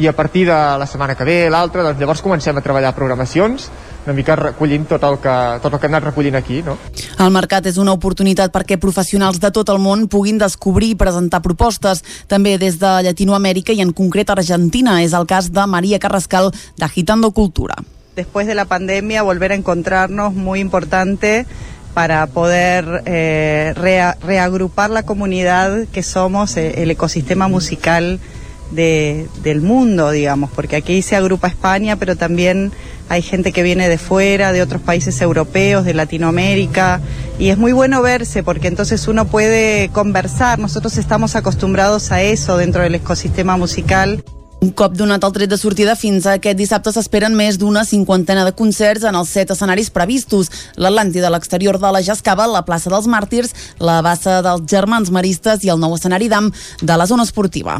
i 0.00 0.06
a 0.08 0.14
partir 0.16 0.46
de 0.46 0.56
la 0.80 0.86
setmana 0.88 1.14
que 1.14 1.26
ve, 1.28 1.50
l'altra, 1.52 1.82
doncs 1.84 2.00
llavors 2.00 2.22
comencem 2.24 2.56
a 2.56 2.62
treballar 2.64 2.94
programacions, 2.96 3.66
una 4.06 4.14
mica 4.16 4.32
recollint 4.38 4.86
tot 4.88 5.04
el 5.04 5.18
que, 5.20 5.34
tot 5.60 5.74
el 5.74 5.78
que 5.78 5.90
hem 5.90 5.92
anat 5.92 6.06
recollint 6.08 6.38
aquí, 6.38 6.62
no? 6.64 6.78
El 7.20 7.32
mercat 7.34 7.68
és 7.68 7.76
una 7.76 7.92
oportunitat 7.92 8.54
perquè 8.54 8.78
professionals 8.80 9.42
de 9.42 9.50
tot 9.52 9.68
el 9.68 9.80
món 9.82 10.06
puguin 10.08 10.40
descobrir 10.40 10.94
i 10.94 10.98
presentar 10.98 11.42
propostes, 11.44 12.00
també 12.32 12.56
des 12.56 12.80
de 12.80 12.94
Llatinoamèrica 13.04 13.76
i 13.76 13.84
en 13.84 13.92
concret 13.92 14.32
Argentina. 14.32 15.02
És 15.04 15.12
el 15.12 15.28
cas 15.28 15.52
de 15.52 15.66
Maria 15.68 16.00
Carrascal 16.00 16.48
d'Agitando 16.80 17.30
Cultura. 17.36 17.76
Después 18.16 18.46
de 18.46 18.54
la 18.54 18.64
pandemia, 18.64 19.22
volver 19.22 19.52
a 19.52 19.60
encontrarnos 19.60 20.32
muy 20.32 20.60
importante 20.60 21.44
para 21.92 22.26
poder 22.26 23.02
eh, 23.04 23.74
rea, 23.76 24.16
reagrupar 24.22 24.88
la 24.88 25.02
comunidad 25.02 25.86
que 25.92 26.02
somos, 26.02 26.56
eh, 26.56 26.82
el 26.82 26.90
ecosistema 26.90 27.48
musical 27.48 28.18
de, 28.70 29.28
del 29.42 29.60
mundo, 29.60 30.10
digamos, 30.10 30.50
porque 30.50 30.76
aquí 30.76 31.02
se 31.02 31.16
agrupa 31.16 31.48
España, 31.48 31.96
pero 31.96 32.16
también 32.16 32.72
hay 33.08 33.22
gente 33.22 33.52
que 33.52 33.62
viene 33.62 33.88
de 33.88 33.98
fuera, 33.98 34.52
de 34.52 34.62
otros 34.62 34.80
países 34.80 35.20
europeos, 35.20 35.84
de 35.84 35.94
Latinoamérica, 35.94 37.00
y 37.38 37.48
es 37.48 37.58
muy 37.58 37.72
bueno 37.72 38.02
verse 38.02 38.42
porque 38.42 38.68
entonces 38.68 39.08
uno 39.08 39.26
puede 39.26 39.88
conversar, 39.88 40.58
nosotros 40.58 40.96
estamos 40.96 41.36
acostumbrados 41.36 42.12
a 42.12 42.22
eso 42.22 42.56
dentro 42.56 42.82
del 42.82 42.94
ecosistema 42.94 43.56
musical. 43.56 44.22
Un 44.60 44.74
cop 44.76 44.92
donat 44.92 45.22
el 45.24 45.32
tret 45.32 45.48
de 45.48 45.56
sortida, 45.56 45.94
fins 45.96 46.26
a 46.28 46.34
aquest 46.36 46.58
dissabte 46.58 46.92
s'esperen 46.92 47.32
més 47.32 47.56
d'una 47.56 47.80
cinquantena 47.88 48.42
de 48.44 48.52
concerts 48.52 49.06
en 49.08 49.16
els 49.16 49.30
set 49.32 49.48
escenaris 49.54 49.88
previstos. 49.88 50.50
L'Atlàntida, 50.76 51.30
l'exterior 51.32 51.78
de 51.80 51.88
la 51.88 52.02
Jascava, 52.04 52.44
la 52.44 52.60
plaça 52.66 52.92
dels 52.92 53.08
Màrtirs, 53.08 53.54
la 53.80 54.02
bassa 54.04 54.42
dels 54.44 54.66
Germans 54.68 55.08
Maristes 55.16 55.64
i 55.64 55.72
el 55.72 55.80
nou 55.80 55.94
escenari 55.96 56.28
d'AM 56.28 56.50
de 56.82 56.98
la 57.00 57.06
zona 57.08 57.24
esportiva. 57.24 57.78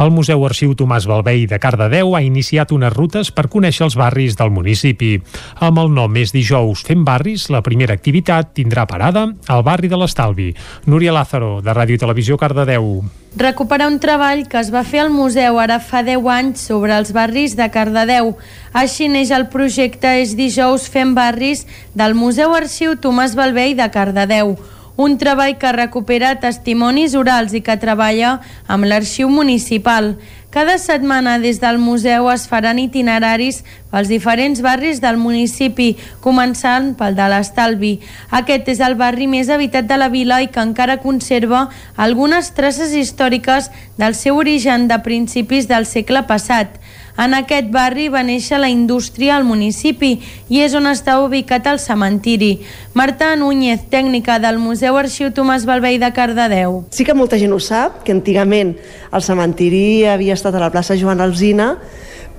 El 0.00 0.14
Museu 0.16 0.46
Arxiu 0.48 0.72
Tomàs 0.72 1.04
Balvei 1.06 1.44
de 1.46 1.58
Cardedeu 1.60 2.16
ha 2.16 2.22
iniciat 2.24 2.72
unes 2.72 2.94
rutes 2.96 3.28
per 3.28 3.50
conèixer 3.52 3.84
els 3.84 3.98
barris 4.00 4.38
del 4.40 4.50
municipi. 4.54 5.18
Amb 5.60 5.82
el 5.82 5.92
nom 5.92 6.16
és 6.16 6.32
dijous 6.32 6.86
Fem 6.88 7.04
Barris, 7.04 7.50
la 7.52 7.60
primera 7.60 7.92
activitat 7.92 8.54
tindrà 8.56 8.88
parada 8.88 9.26
al 9.46 9.62
barri 9.62 9.92
de 9.92 10.00
l'Estalvi. 10.00 10.54
Núria 10.88 11.12
Lázaro, 11.12 11.58
de 11.60 11.76
Ràdio 11.76 12.00
Televisió 12.00 12.40
Cardedeu. 12.40 13.04
Recuperar 13.36 13.88
un 13.90 13.96
treball 13.98 14.44
que 14.46 14.60
es 14.60 14.68
va 14.70 14.84
fer 14.86 15.00
al 15.02 15.08
museu 15.10 15.56
ara 15.58 15.80
fa 15.82 16.04
10 16.06 16.28
anys 16.30 16.66
sobre 16.68 16.94
els 16.94 17.10
barris 17.10 17.56
de 17.58 17.66
Cardedeu. 17.66 18.36
Així 18.72 19.08
neix 19.10 19.32
el 19.34 19.48
projecte 19.50 20.12
És 20.20 20.36
dijous 20.38 20.86
Fem 20.86 21.16
Barris 21.18 21.64
del 21.98 22.14
Museu 22.14 22.54
Arxiu 22.54 22.94
Tomàs 22.94 23.34
Balvei 23.34 23.74
de 23.74 23.90
Cardedeu 23.90 24.54
un 24.96 25.16
treball 25.18 25.56
que 25.58 25.72
recupera 25.74 26.36
testimonis 26.38 27.16
orals 27.18 27.54
i 27.58 27.60
que 27.66 27.74
treballa 27.82 28.36
amb 28.70 28.86
l'arxiu 28.86 29.26
municipal. 29.26 30.14
Cada 30.54 30.78
setmana 30.78 31.40
des 31.42 31.58
del 31.58 31.80
museu 31.82 32.28
es 32.30 32.44
faran 32.46 32.78
itineraris 32.78 33.56
pels 33.90 34.06
diferents 34.06 34.60
barris 34.62 35.00
del 35.02 35.16
municipi, 35.18 35.96
començant 36.22 36.92
pel 36.94 37.16
de 37.18 37.26
l'Estalvi. 37.32 37.90
Aquest 38.38 38.70
és 38.70 38.82
el 38.86 38.94
barri 38.94 39.26
més 39.26 39.50
habitat 39.50 39.88
de 39.90 39.98
la 39.98 40.06
vila 40.12 40.38
i 40.44 40.46
que 40.54 40.62
encara 40.62 41.00
conserva 41.02 41.64
algunes 41.96 42.52
traces 42.54 42.94
històriques 42.94 43.72
del 43.98 44.14
seu 44.14 44.38
origen 44.38 44.86
de 44.86 45.00
principis 45.02 45.66
del 45.66 45.90
segle 45.90 46.22
passat. 46.30 46.78
En 47.14 47.34
aquest 47.36 47.68
barri 47.70 48.08
va 48.10 48.24
néixer 48.26 48.58
la 48.58 48.68
indústria 48.72 49.36
al 49.36 49.44
municipi 49.46 50.16
i 50.50 50.58
és 50.64 50.72
on 50.74 50.88
està 50.90 51.20
ubicat 51.22 51.68
el 51.70 51.78
cementiri. 51.78 52.56
Marta 52.92 53.28
Núñez, 53.38 53.84
tècnica 53.90 54.40
del 54.42 54.58
Museu 54.58 54.98
Arxiu 54.98 55.30
Tomàs 55.30 55.62
Balvei 55.68 56.00
de 56.02 56.10
Cardedeu. 56.10 56.80
Sí 56.90 57.06
que 57.06 57.14
molta 57.14 57.38
gent 57.38 57.54
ho 57.54 57.60
sap, 57.62 58.02
que 58.02 58.10
antigament 58.10 58.74
el 59.14 59.22
cementiri 59.22 60.02
havia 60.10 60.34
estat 60.34 60.58
a 60.58 60.64
la 60.64 60.72
plaça 60.74 60.98
Joan 60.98 61.22
Alzina, 61.22 61.76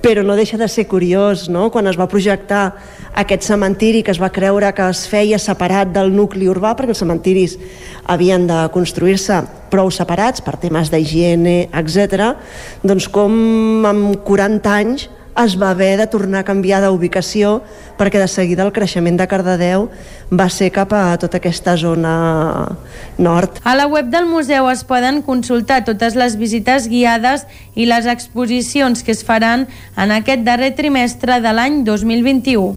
però 0.06 0.22
no 0.22 0.36
deixa 0.38 0.54
de 0.54 0.68
ser 0.70 0.84
curiós, 0.86 1.48
no?, 1.50 1.64
quan 1.74 1.88
es 1.90 1.96
va 1.98 2.06
projectar 2.06 2.76
aquest 3.18 3.42
cementiri 3.42 4.04
que 4.06 4.12
es 4.14 4.20
va 4.22 4.28
creure 4.30 4.68
que 4.70 4.84
es 4.92 5.00
feia 5.10 5.40
separat 5.42 5.90
del 5.90 6.12
nucli 6.14 6.46
urbà, 6.46 6.76
perquè 6.78 6.94
els 6.94 7.02
cementiris 7.02 7.56
havien 8.06 8.46
de 8.46 8.60
construir-se 8.70 9.40
prou 9.72 9.90
separats 9.90 10.44
per 10.46 10.54
temes 10.62 10.92
d'higiene, 10.94 11.56
etc. 11.74 12.36
doncs 12.86 13.10
com 13.10 13.82
amb 13.90 14.22
40 14.22 14.76
anys 14.78 15.08
es 15.44 15.56
va 15.60 15.70
haver 15.70 15.96
de 15.98 16.06
tornar 16.06 16.40
a 16.40 16.48
canviar 16.48 16.80
d'ubicació 16.84 17.60
perquè 17.98 18.20
de 18.20 18.28
seguida 18.28 18.64
el 18.64 18.72
creixement 18.76 19.18
de 19.18 19.26
Cardedeu 19.28 19.88
va 20.32 20.48
ser 20.50 20.70
cap 20.74 20.92
a 20.96 21.16
tota 21.20 21.40
aquesta 21.40 21.76
zona 21.76 22.14
nord. 23.18 23.60
A 23.64 23.76
la 23.76 23.86
web 23.86 24.10
del 24.12 24.26
museu 24.26 24.70
es 24.70 24.84
poden 24.84 25.22
consultar 25.22 25.84
totes 25.84 26.16
les 26.16 26.36
visites 26.40 26.88
guiades 26.88 27.46
i 27.74 27.86
les 27.86 28.06
exposicions 28.06 29.02
que 29.02 29.12
es 29.12 29.24
faran 29.24 29.68
en 29.96 30.16
aquest 30.16 30.44
darrer 30.48 30.74
trimestre 30.74 31.40
de 31.40 31.52
l'any 31.52 31.84
2021. 31.84 32.74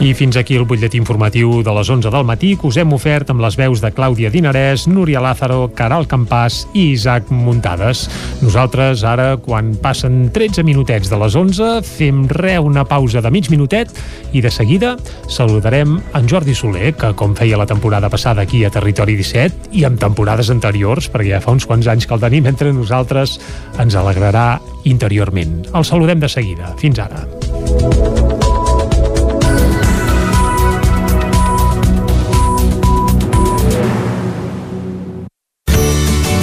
I 0.00 0.14
fins 0.16 0.38
aquí 0.40 0.54
el 0.56 0.64
butlletí 0.64 0.96
informatiu 0.96 1.58
de 1.60 1.72
les 1.76 1.88
11 1.92 2.08
del 2.08 2.24
matí 2.24 2.54
que 2.56 2.64
us 2.70 2.78
hem 2.80 2.94
ofert 2.96 3.28
amb 3.28 3.42
les 3.44 3.58
veus 3.60 3.82
de 3.84 3.90
Clàudia 3.92 4.30
Dinarès, 4.32 4.86
Núria 4.88 5.20
Lázaro, 5.20 5.66
Caral 5.76 6.06
Campàs 6.08 6.62
i 6.72 6.86
Isaac 6.94 7.28
Muntades. 7.28 8.06
Nosaltres 8.40 9.04
ara, 9.04 9.34
quan 9.44 9.74
passen 9.76 10.30
13 10.32 10.64
minutets 10.64 11.12
de 11.12 11.18
les 11.20 11.36
11, 11.36 11.68
fem 11.84 12.24
re 12.32 12.56
una 12.56 12.86
pausa 12.88 13.20
de 13.20 13.28
mig 13.28 13.50
minutet 13.52 13.92
i 14.32 14.40
de 14.40 14.48
seguida 14.48 14.94
saludarem 15.28 15.98
en 16.16 16.32
Jordi 16.32 16.56
Soler, 16.56 16.94
que 16.96 17.12
com 17.12 17.36
feia 17.36 17.60
la 17.60 17.68
temporada 17.68 18.08
passada 18.08 18.48
aquí 18.48 18.64
a 18.64 18.72
Territori 18.72 19.20
17 19.20 19.76
i 19.76 19.84
amb 19.84 20.00
temporades 20.00 20.48
anteriors, 20.48 21.12
perquè 21.12 21.34
ja 21.36 21.44
fa 21.44 21.52
uns 21.52 21.68
quants 21.68 21.92
anys 21.92 22.08
que 22.08 22.16
el 22.16 22.24
tenim 22.24 22.48
entre 22.48 22.72
nosaltres, 22.72 23.36
ens 23.76 24.00
alegrarà 24.00 24.62
interiorment. 24.88 25.66
El 25.74 25.84
saludem 25.84 26.24
de 26.24 26.32
seguida. 26.32 26.72
Fins 26.80 27.04
ara. 27.04 28.29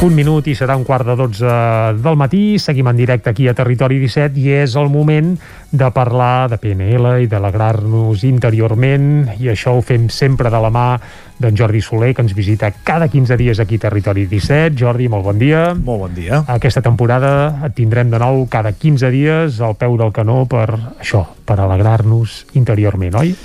Un 0.00 0.14
minut 0.16 0.46
i 0.48 0.54
serà 0.56 0.78
un 0.80 0.84
quart 0.88 1.04
de 1.04 1.12
12 1.12 1.48
del 2.00 2.14
matí. 2.16 2.56
Seguim 2.56 2.88
en 2.88 2.96
directe 2.96 3.28
aquí 3.28 3.44
a 3.50 3.52
Territori 3.52 3.98
17 4.00 4.38
i 4.40 4.46
és 4.62 4.72
el 4.80 4.88
moment 4.88 5.34
de 5.76 5.90
parlar 5.92 6.48
de 6.48 6.56
PNL 6.56 7.10
i 7.20 7.28
d'alegrar-nos 7.28 8.24
interiorment 8.24 9.28
i 9.36 9.50
això 9.52 9.74
ho 9.76 9.82
fem 9.84 10.08
sempre 10.08 10.48
de 10.48 10.60
la 10.64 10.70
mà 10.72 10.86
d'en 11.36 11.52
Jordi 11.56 11.82
Soler, 11.84 12.14
que 12.16 12.24
ens 12.24 12.32
visita 12.32 12.72
cada 12.72 13.10
15 13.12 13.36
dies 13.36 13.60
aquí 13.60 13.76
a 13.76 13.84
Territori 13.84 14.24
17. 14.24 14.72
Jordi, 14.80 15.10
molt 15.12 15.28
bon 15.28 15.36
dia. 15.36 15.74
Molt 15.76 16.06
bon 16.06 16.16
dia. 16.16 16.40
Aquesta 16.48 16.80
temporada 16.80 17.60
et 17.68 17.76
tindrem 17.76 18.08
de 18.08 18.24
nou 18.24 18.46
cada 18.48 18.72
15 18.72 19.12
dies 19.12 19.60
al 19.60 19.76
peu 19.76 20.00
del 20.00 20.16
canó 20.16 20.46
per 20.48 20.66
això, 20.96 21.26
per 21.44 21.60
alegrar-nos 21.60 22.46
interiorment, 22.56 23.20
oi? 23.20 23.36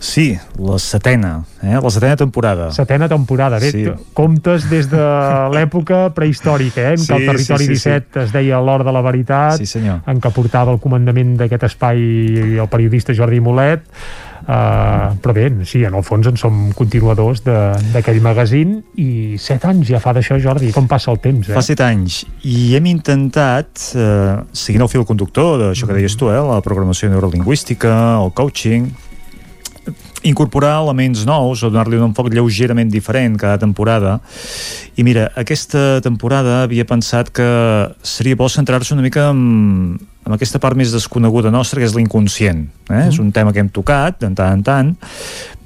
Sí, 0.00 0.38
la 0.58 0.78
setena, 0.78 1.44
eh? 1.62 1.78
la 1.82 1.90
setena 1.90 2.16
temporada. 2.16 2.70
Setena 2.72 3.08
temporada, 3.08 3.58
bé, 3.58 3.70
Sí. 3.72 3.84
comptes 4.14 4.68
des 4.70 4.88
de 4.90 4.96
l'època 5.54 6.12
prehistòrica, 6.14 6.80
eh, 6.90 6.92
en 6.92 6.98
Sí, 6.98 7.12
què 7.12 7.16
el 7.18 7.26
Territori 7.26 7.64
sí, 7.66 7.74
sí, 7.74 7.82
sí. 7.82 7.90
17 7.90 8.22
es 8.24 8.32
deia 8.32 8.60
l'hora 8.60 8.84
de 8.84 8.92
la 8.92 9.00
veritat, 9.02 9.58
Sí, 9.58 9.66
senyor. 9.66 10.00
en 10.06 10.20
què 10.20 10.30
portava 10.32 10.72
el 10.72 10.78
comandament 10.80 11.36
d'aquest 11.36 11.64
espai 11.64 12.58
el 12.58 12.68
periodista 12.68 13.14
Jordi 13.14 13.40
Molet, 13.40 13.82
Uh, 14.48 15.12
però 15.20 15.34
bé, 15.34 15.50
sí, 15.68 15.82
en 15.84 15.92
el 15.92 16.02
fons 16.02 16.24
en 16.26 16.38
som 16.40 16.70
continuadors 16.72 17.42
de- 17.44 17.74
d'aquell 17.92 18.22
magazín 18.24 18.78
i 18.96 19.36
set 19.36 19.66
anys 19.68 19.90
ja 19.90 20.00
fa 20.00 20.14
d'això, 20.16 20.38
Jordi, 20.40 20.70
com 20.72 20.86
passa 20.88 21.10
el 21.12 21.18
temps, 21.20 21.50
eh? 21.50 21.52
Fa 21.52 21.60
set 21.60 21.82
anys 21.84 22.22
i 22.48 22.74
hem 22.74 22.86
intentat, 22.86 23.68
eh, 23.94 24.38
seguint 24.56 24.80
el 24.80 24.88
fil 24.88 25.04
conductor 25.04 25.58
d'això 25.60 25.86
que 25.86 25.92
deies 25.92 26.16
tu, 26.16 26.30
eh, 26.30 26.40
la 26.40 26.62
programació 26.64 27.10
neurolingüística, 27.10 27.92
el 28.24 28.32
coaching, 28.32 28.88
incorporar 30.28 30.76
elements 30.82 31.24
nous 31.28 31.62
o 31.62 31.70
donar-li 31.70 31.98
un 31.98 32.10
enfoc 32.10 32.30
lleugerament 32.32 32.90
diferent 32.92 33.36
cada 33.40 33.58
temporada 33.58 34.18
i 34.96 35.04
mira, 35.06 35.28
aquesta 35.38 36.00
temporada 36.04 36.62
havia 36.64 36.86
pensat 36.88 37.32
que 37.34 37.48
seria 38.02 38.36
bo 38.36 38.48
centrar-se 38.48 38.94
una 38.94 39.04
mica 39.04 39.30
en, 39.32 39.98
en 40.26 40.36
aquesta 40.36 40.60
part 40.62 40.76
més 40.78 40.92
desconeguda 40.94 41.52
nostra 41.54 41.80
que 41.80 41.88
és 41.88 41.96
l'inconscient 41.96 42.66
eh? 42.90 43.08
és 43.08 43.18
un 43.18 43.32
tema 43.32 43.52
que 43.52 43.64
hem 43.64 43.72
tocat 43.72 44.20
de 44.20 44.30
tant 44.34 44.60
en 44.60 44.64
tant 44.66 44.94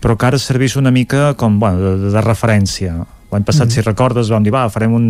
però 0.02 0.16
que 0.18 0.26
ara 0.26 0.38
serveix 0.38 0.76
una 0.76 0.90
mica 0.90 1.34
com, 1.38 1.60
bueno, 1.62 1.78
de, 1.82 2.10
de 2.14 2.24
referència 2.24 2.96
l'any 3.32 3.46
passat, 3.48 3.68
Mhm. 3.68 3.72
si 3.72 3.80
recordes, 3.80 4.28
vam 4.28 4.42
dir, 4.44 4.52
va, 4.52 4.68
farem 4.68 4.92
un 4.92 5.06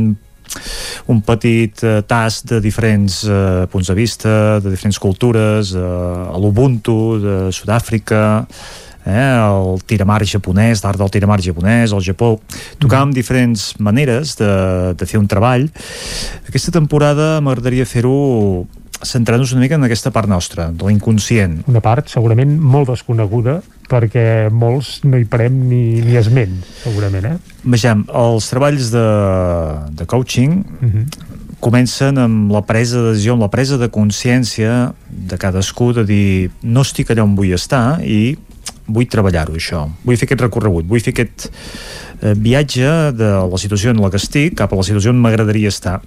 un 1.06 1.22
petit 1.22 1.82
eh, 1.82 2.02
tast 2.06 2.50
de 2.50 2.60
diferents 2.60 3.22
eh, 3.24 3.66
punts 3.70 3.88
de 3.88 3.94
vista, 3.94 4.60
de 4.60 4.70
diferents 4.70 4.98
cultures, 4.98 5.72
eh, 5.72 6.38
l'Ubuntu 6.38 7.18
de 7.22 7.36
Sud-àfrica, 7.52 8.46
eh, 9.06 9.32
el 9.38 9.80
tiramar 9.86 10.22
japonès, 10.24 10.82
l'art 10.84 10.98
del 11.00 11.10
tiramar 11.10 11.40
japonès, 11.42 11.92
al 11.92 12.02
Japó. 12.04 12.36
Tocàvem 12.78 13.12
diferents 13.16 13.72
maneres 13.78 14.36
de, 14.38 14.52
de 14.98 15.06
fer 15.06 15.18
un 15.20 15.26
treball. 15.28 15.68
Aquesta 16.48 16.72
temporada 16.74 17.40
m'agradaria 17.40 17.86
fer-ho 17.88 18.66
centrant-nos 19.02 19.50
una 19.50 19.64
mica 19.64 19.74
en 19.74 19.82
aquesta 19.82 20.12
part 20.14 20.28
nostra, 20.30 20.68
de 20.70 20.86
l'inconscient. 20.86 21.64
Una 21.66 21.80
part 21.82 22.06
segurament 22.12 22.52
molt 22.60 22.92
desconeguda 22.92 23.56
perquè 23.90 24.46
molts 24.54 25.00
no 25.04 25.18
hi 25.18 25.26
parem 25.28 25.56
ni, 25.68 25.80
ni 26.06 26.14
esment, 26.16 26.54
segurament, 26.84 27.26
eh? 27.26 27.56
Vejam, 27.66 28.04
els 28.14 28.46
treballs 28.52 28.92
de, 28.94 29.06
de 29.98 30.06
coaching 30.06 30.62
Mhm. 30.80 31.04
comencen 31.62 32.18
amb 32.18 32.50
la 32.50 32.62
presa 32.66 32.98
de 32.98 33.10
decisió, 33.12 33.34
amb 33.34 33.42
la 33.42 33.50
presa 33.50 33.76
de 33.78 33.88
consciència 33.90 34.92
de 35.10 35.36
cadascú 35.38 35.92
de 35.94 36.04
dir 36.04 36.50
no 36.62 36.82
estic 36.82 37.10
allà 37.10 37.22
on 37.22 37.36
vull 37.38 37.52
estar 37.54 38.00
i 38.02 38.36
vull 38.92 39.08
treballar-ho 39.10 39.56
això, 39.58 39.86
vull 40.04 40.18
fer 40.20 40.28
aquest 40.28 40.44
recorregut 40.44 40.88
vull 40.88 41.02
fer 41.04 41.14
aquest 41.14 41.48
eh, 41.48 42.34
viatge 42.36 42.92
de 43.16 43.32
la 43.52 43.60
situació 43.60 43.94
en 43.94 44.02
la 44.02 44.12
que 44.12 44.20
estic 44.20 44.58
cap 44.60 44.72
a 44.72 44.78
la 44.78 44.86
situació 44.86 45.14
on 45.14 45.22
m'agradaria 45.22 45.72
estar 45.72 46.00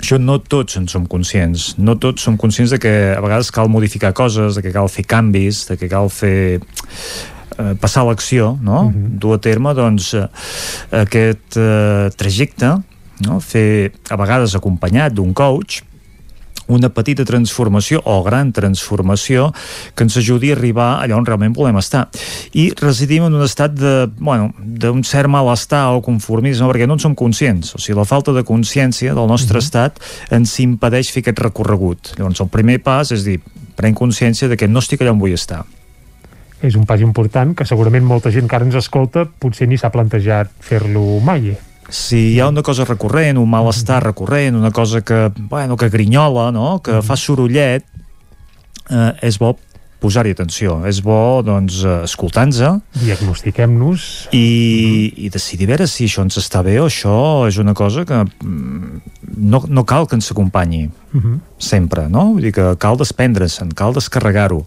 això 0.00 0.20
no 0.20 0.38
tots 0.40 0.78
en 0.80 0.86
som 0.88 1.06
conscients 1.10 1.74
no 1.78 1.96
tots 2.00 2.24
som 2.24 2.38
conscients 2.40 2.72
de 2.76 2.80
que 2.82 2.94
a 3.16 3.20
vegades 3.24 3.52
cal 3.54 3.72
modificar 3.72 4.12
coses, 4.16 4.56
de 4.56 4.64
que 4.64 4.72
cal 4.76 4.88
fer 4.92 5.04
canvis 5.08 5.66
de 5.70 5.76
que 5.80 5.90
cal 5.92 6.08
fer 6.12 6.60
eh, 6.60 7.74
passar 7.80 8.04
l'acció, 8.06 8.56
no? 8.62 8.86
Uh 8.86 8.92
-huh. 8.92 9.18
dur 9.18 9.34
a 9.34 9.38
terme 9.38 9.74
doncs, 9.74 10.14
eh, 10.14 10.28
aquest 10.90 11.56
eh, 11.56 12.10
trajecte 12.16 12.82
no? 13.26 13.40
fer 13.40 13.92
a 14.08 14.16
vegades 14.16 14.54
acompanyat 14.54 15.12
d'un 15.12 15.32
coach 15.32 15.82
una 16.70 16.90
petita 16.94 17.26
transformació 17.28 18.00
o 18.04 18.20
gran 18.26 18.52
transformació 18.56 19.50
que 19.94 20.06
ens 20.06 20.16
ajudi 20.20 20.52
a 20.52 20.56
arribar 20.56 20.90
allà 21.02 21.18
on 21.18 21.26
realment 21.26 21.56
volem 21.56 21.80
estar. 21.80 22.06
I 22.54 22.70
residim 22.80 23.26
en 23.26 23.36
un 23.38 23.44
estat 23.44 23.74
de, 23.76 23.94
bueno, 24.18 24.52
d'un 24.58 25.02
cert 25.04 25.30
malestar 25.30 25.88
o 25.96 26.02
conformisme, 26.04 26.68
perquè 26.70 26.88
no 26.88 26.98
en 26.98 27.02
som 27.02 27.16
conscients. 27.18 27.74
O 27.74 27.82
sigui, 27.82 27.98
la 27.98 28.08
falta 28.08 28.34
de 28.36 28.44
consciència 28.46 29.14
del 29.14 29.28
nostre 29.28 29.58
uh 29.58 29.60
-huh. 29.60 29.66
estat 29.66 30.00
ens 30.30 30.58
impedeix 30.60 31.10
fer 31.10 31.20
aquest 31.20 31.38
recorregut. 31.38 32.14
Llavors, 32.16 32.40
el 32.40 32.48
primer 32.48 32.82
pas 32.82 33.10
és 33.10 33.24
dir, 33.24 33.40
prenc 33.76 33.98
consciència 33.98 34.48
de 34.48 34.56
que 34.56 34.68
no 34.68 34.78
estic 34.78 35.00
allà 35.00 35.12
on 35.12 35.18
vull 35.18 35.32
estar 35.32 35.64
és 36.62 36.76
un 36.76 36.84
pas 36.84 37.00
important 37.00 37.54
que 37.56 37.64
segurament 37.64 38.04
molta 38.04 38.30
gent 38.30 38.48
que 38.48 38.56
ara 38.56 38.64
ens 38.64 38.74
escolta 38.74 39.24
potser 39.24 39.68
ni 39.68 39.78
s'ha 39.80 39.90
plantejat 39.90 40.50
fer-lo 40.60 41.20
mai. 41.24 41.56
Si 41.90 42.20
hi 42.34 42.40
ha 42.40 42.48
una 42.48 42.62
cosa 42.62 42.86
recurrent, 42.86 43.38
un 43.38 43.50
malestar 43.50 44.02
recurrent, 44.04 44.56
una 44.56 44.70
cosa 44.70 45.02
que, 45.02 45.30
bueno, 45.36 45.76
que 45.76 45.90
grinyola, 45.90 46.50
no? 46.54 46.78
que 46.82 47.02
fa 47.02 47.16
sorollet, 47.18 47.84
eh, 48.90 49.12
és 49.26 49.38
bo 49.42 49.56
posar-hi 50.00 50.32
atenció. 50.32 50.78
És 50.88 51.02
bo, 51.04 51.42
doncs, 51.44 51.82
escoltar-nos... 52.06 52.80
Diagnostiquem-nos... 53.02 54.06
I, 54.36 54.46
I 55.26 55.30
decidir 55.32 55.68
veure 55.70 55.86
si 55.90 56.08
això 56.08 56.24
ens 56.24 56.40
està 56.40 56.62
bé 56.66 56.78
o 56.80 56.86
això 56.88 57.16
és 57.48 57.60
una 57.60 57.74
cosa 57.76 58.06
que 58.08 58.22
mm, 58.24 59.02
no, 59.52 59.62
no 59.68 59.84
cal 59.88 60.08
que 60.08 60.16
ens 60.18 60.30
acompanyi. 60.32 60.86
Uh 61.12 61.20
-huh. 61.20 61.38
Sempre, 61.58 62.08
no? 62.08 62.32
Vull 62.32 62.48
dir 62.48 62.54
que 62.56 62.76
cal 62.78 62.96
desprendre-se'n, 62.96 63.74
cal 63.74 63.92
descarregar-ho. 63.92 64.64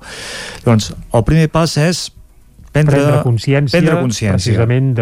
Doncs, 0.65 0.93
el 1.13 1.23
primer 1.23 1.49
pas 1.49 1.77
és 1.77 2.11
prendre, 2.71 2.97
prendre 2.97 3.23
consciència, 3.23 3.79
prendre 3.79 4.01
consciència. 4.01 4.53
precisament 4.53 4.93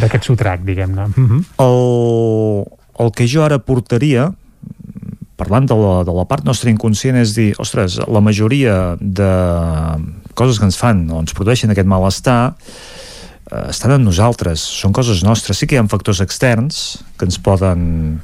d'aquest 0.00 0.24
sotrac, 0.24 0.62
diguem-ne. 0.64 1.08
Uh 1.16 1.30
-huh. 1.30 1.42
el, 1.66 2.64
el 3.04 3.12
que 3.12 3.26
jo 3.26 3.42
ara 3.44 3.58
portaria 3.58 4.32
parlant 5.36 5.66
de 5.66 5.74
la, 5.74 6.04
de 6.04 6.14
la 6.14 6.24
part 6.24 6.44
nostra 6.44 6.70
inconscient 6.70 7.16
és 7.16 7.34
dir, 7.34 7.52
ostres, 7.58 7.98
la 8.06 8.20
majoria 8.20 8.96
de 9.00 9.32
coses 10.34 10.58
que 10.58 10.68
ens 10.68 10.78
fan 10.78 11.10
o 11.10 11.20
ens 11.22 11.34
produeixen 11.36 11.70
aquest 11.70 11.88
malestar 11.88 12.54
eh, 13.50 13.68
estan 13.68 13.96
en 13.96 14.04
nosaltres, 14.04 14.60
són 14.60 14.92
coses 14.92 15.24
nostres 15.26 15.58
sí 15.58 15.66
que 15.66 15.76
hi 15.76 15.78
ha 15.78 15.88
factors 15.90 16.22
externs 16.24 17.02
que 17.18 17.28
ens 17.28 17.38
poden 17.38 18.20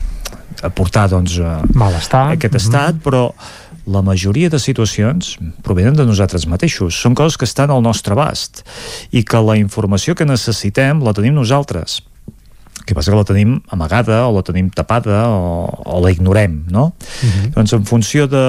aportar 0.62 1.08
doncs, 1.10 1.38
malestar 1.74 2.32
aquest 2.34 2.54
estat, 2.58 2.94
uh 2.94 2.98
-huh. 2.98 3.04
però 3.04 3.32
la 3.88 4.02
majoria 4.04 4.50
de 4.52 4.60
situacions 4.60 5.36
provenen 5.64 5.96
de 5.96 6.04
nosaltres 6.06 6.46
mateixos. 6.50 6.96
Són 6.96 7.16
coses 7.16 7.38
que 7.40 7.48
estan 7.48 7.72
al 7.72 7.82
nostre 7.82 8.14
abast 8.14 8.62
i 9.10 9.24
que 9.24 9.40
la 9.42 9.56
informació 9.60 10.14
que 10.14 10.28
necessitem 10.28 11.02
la 11.04 11.16
tenim 11.16 11.36
nosaltres 11.38 12.02
que 12.88 12.94
passa 12.96 13.12
que 13.12 13.18
la 13.18 13.26
tenim 13.28 13.58
amagada 13.74 14.22
o 14.28 14.32
la 14.32 14.42
tenim 14.46 14.70
tapada 14.72 15.26
o, 15.28 15.66
o 15.84 15.98
la 16.00 16.12
ignorem, 16.14 16.62
no? 16.72 16.92
Uh 16.96 17.28
-huh. 17.28 17.50
Doncs 17.52 17.72
en 17.76 17.84
funció 17.84 18.26
de 18.26 18.44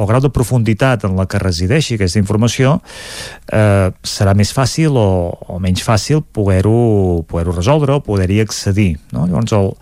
el 0.00 0.08
grau 0.08 0.22
de 0.24 0.30
profunditat 0.32 1.04
en 1.08 1.16
la 1.18 1.26
que 1.30 1.40
resideixi 1.42 1.96
aquesta 1.96 2.20
informació 2.20 2.78
eh, 3.52 3.90
serà 4.02 4.34
més 4.38 4.52
fàcil 4.56 4.96
o, 4.98 5.08
o 5.30 5.58
menys 5.62 5.84
fàcil 5.86 6.22
poder-ho 6.22 7.22
poder, 7.28 7.46
-ho, 7.46 7.56
resoldre 7.56 7.98
o 7.98 8.04
poder-hi 8.04 8.40
accedir 8.40 8.96
no? 9.12 9.26
llavors 9.26 9.52
el 9.56 9.72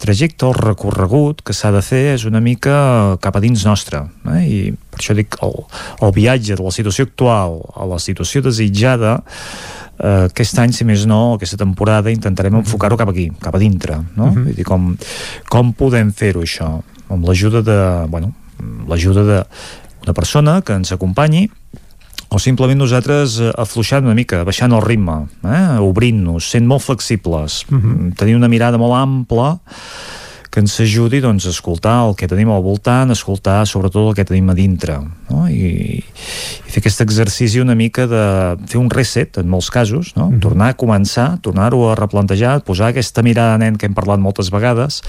trajecte, 0.00 0.46
el 0.46 0.54
recorregut 0.56 1.42
que 1.44 1.54
s'ha 1.56 1.72
de 1.74 1.82
fer 1.84 2.14
és 2.14 2.24
una 2.24 2.40
mica 2.40 3.16
cap 3.20 3.36
a 3.36 3.44
dins 3.44 3.64
nostre 3.68 4.06
eh? 4.34 4.44
i 4.44 4.58
per 4.72 5.00
això 5.02 5.16
dic 5.16 5.36
el, 5.44 5.54
el 6.00 6.14
viatge 6.16 6.56
de 6.56 6.64
la 6.64 6.74
situació 6.74 7.06
actual 7.08 7.60
a 7.76 7.86
la 7.86 7.98
situació 7.98 8.42
desitjada 8.42 9.20
eh, 10.00 10.26
aquest 10.30 10.58
any, 10.58 10.72
si 10.72 10.84
més 10.88 11.06
no, 11.06 11.34
aquesta 11.34 11.60
temporada 11.60 12.10
intentarem 12.10 12.62
enfocar-ho 12.62 12.96
cap 12.96 13.12
aquí, 13.12 13.30
cap 13.40 13.54
a 13.54 13.62
dintre 13.62 14.00
no? 14.16 14.24
Uh 14.24 14.32
-huh. 14.32 14.44
Vull 14.44 14.56
dir, 14.56 14.64
com, 14.64 14.96
com 15.48 15.72
podem 15.72 16.12
fer-ho 16.12 16.42
això? 16.42 16.80
amb 17.10 17.26
l'ajuda 17.26 17.62
de, 17.62 18.06
bueno, 18.08 18.32
l'ajuda 18.88 19.24
d'una 19.24 20.14
persona 20.16 20.60
que 20.62 20.76
ens 20.76 20.92
acompanyi 20.92 21.48
o 22.30 22.38
simplement 22.38 22.78
nosaltres 22.78 23.40
eh, 23.40 23.50
afluixant 23.58 24.06
una 24.06 24.14
mica, 24.14 24.44
baixant 24.46 24.72
el 24.76 24.84
ritme, 24.84 25.24
eh? 25.44 25.78
obrint-nos, 25.82 26.46
sent 26.46 26.66
molt 26.66 26.84
flexibles, 26.86 27.64
uh 27.70 27.76
-huh. 27.76 28.14
tenir 28.16 28.36
una 28.36 28.48
mirada 28.48 28.78
molt 28.78 28.94
ampla 28.94 29.58
que 30.50 30.60
ens 30.60 30.74
ajudi 30.82 31.20
doncs, 31.22 31.46
a 31.46 31.52
escoltar 31.54 32.00
el 32.08 32.16
que 32.18 32.26
tenim 32.28 32.50
al 32.50 32.62
voltant, 32.64 33.12
escoltar 33.14 33.62
sobretot 33.70 34.10
el 34.10 34.16
que 34.18 34.26
tenim 34.26 34.50
a 34.50 34.56
dintre 34.58 34.96
no? 34.98 35.44
I, 35.46 36.02
i 36.02 36.72
fer 36.72 36.82
aquest 36.82 37.04
exercici 37.04 37.62
una 37.62 37.76
mica 37.78 38.08
de 38.10 38.24
fer 38.70 38.80
un 38.80 38.90
reset 38.90 39.38
en 39.38 39.48
molts 39.50 39.70
casos, 39.70 40.12
no? 40.16 40.26
Mm 40.26 40.34
-hmm. 40.34 40.42
tornar 40.42 40.68
a 40.70 40.76
començar, 40.76 41.38
tornar-ho 41.40 41.88
a 41.90 41.94
replantejar, 41.94 42.64
posar 42.64 42.90
aquesta 42.90 43.22
mirada 43.22 43.58
nen 43.58 43.76
que 43.76 43.86
hem 43.86 43.94
parlat 43.94 44.18
moltes 44.18 44.50
vegades 44.50 45.02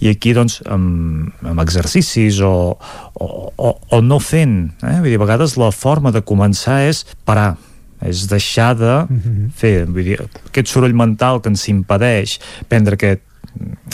i 0.00 0.08
aquí 0.08 0.32
doncs 0.32 0.62
amb, 0.66 1.32
amb 1.44 1.60
exercicis 1.60 2.40
o, 2.40 2.78
o, 3.14 3.52
o, 3.56 3.78
o 3.90 4.00
no 4.00 4.18
fent 4.18 4.72
eh? 4.82 5.00
Vull 5.00 5.12
dir, 5.12 5.20
a 5.20 5.24
vegades 5.24 5.56
la 5.56 5.70
forma 5.70 6.10
de 6.10 6.22
començar 6.22 6.88
és 6.88 7.04
parar 7.24 7.56
és 8.00 8.26
deixar 8.28 8.74
de 8.76 9.06
fer 9.54 9.84
vull 9.84 10.04
dir, 10.04 10.18
aquest 10.46 10.68
soroll 10.68 10.94
mental 10.94 11.40
que 11.40 11.50
ens 11.50 11.68
impedeix 11.68 12.38
prendre 12.68 12.94
aquest 12.94 13.20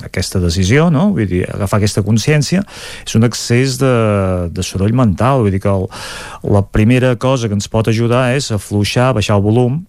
aquesta 0.05 0.41
decisió, 0.43 0.89
no? 0.93 1.09
Vull 1.17 1.28
dir, 1.31 1.43
agafar 1.49 1.81
aquesta 1.81 2.05
consciència 2.07 2.62
és 3.05 3.17
un 3.18 3.26
excés 3.26 3.78
de, 3.81 3.93
de 4.52 4.65
soroll 4.67 4.94
mental, 4.97 5.44
vull 5.44 5.55
dir 5.55 5.62
que 5.65 5.73
el, 5.73 5.89
la 6.52 6.62
primera 6.62 7.15
cosa 7.20 7.49
que 7.49 7.57
ens 7.57 7.70
pot 7.73 7.89
ajudar 7.91 8.28
és 8.36 8.51
afluixar, 8.55 9.12
baixar 9.17 9.39
el 9.39 9.47
volum 9.47 9.81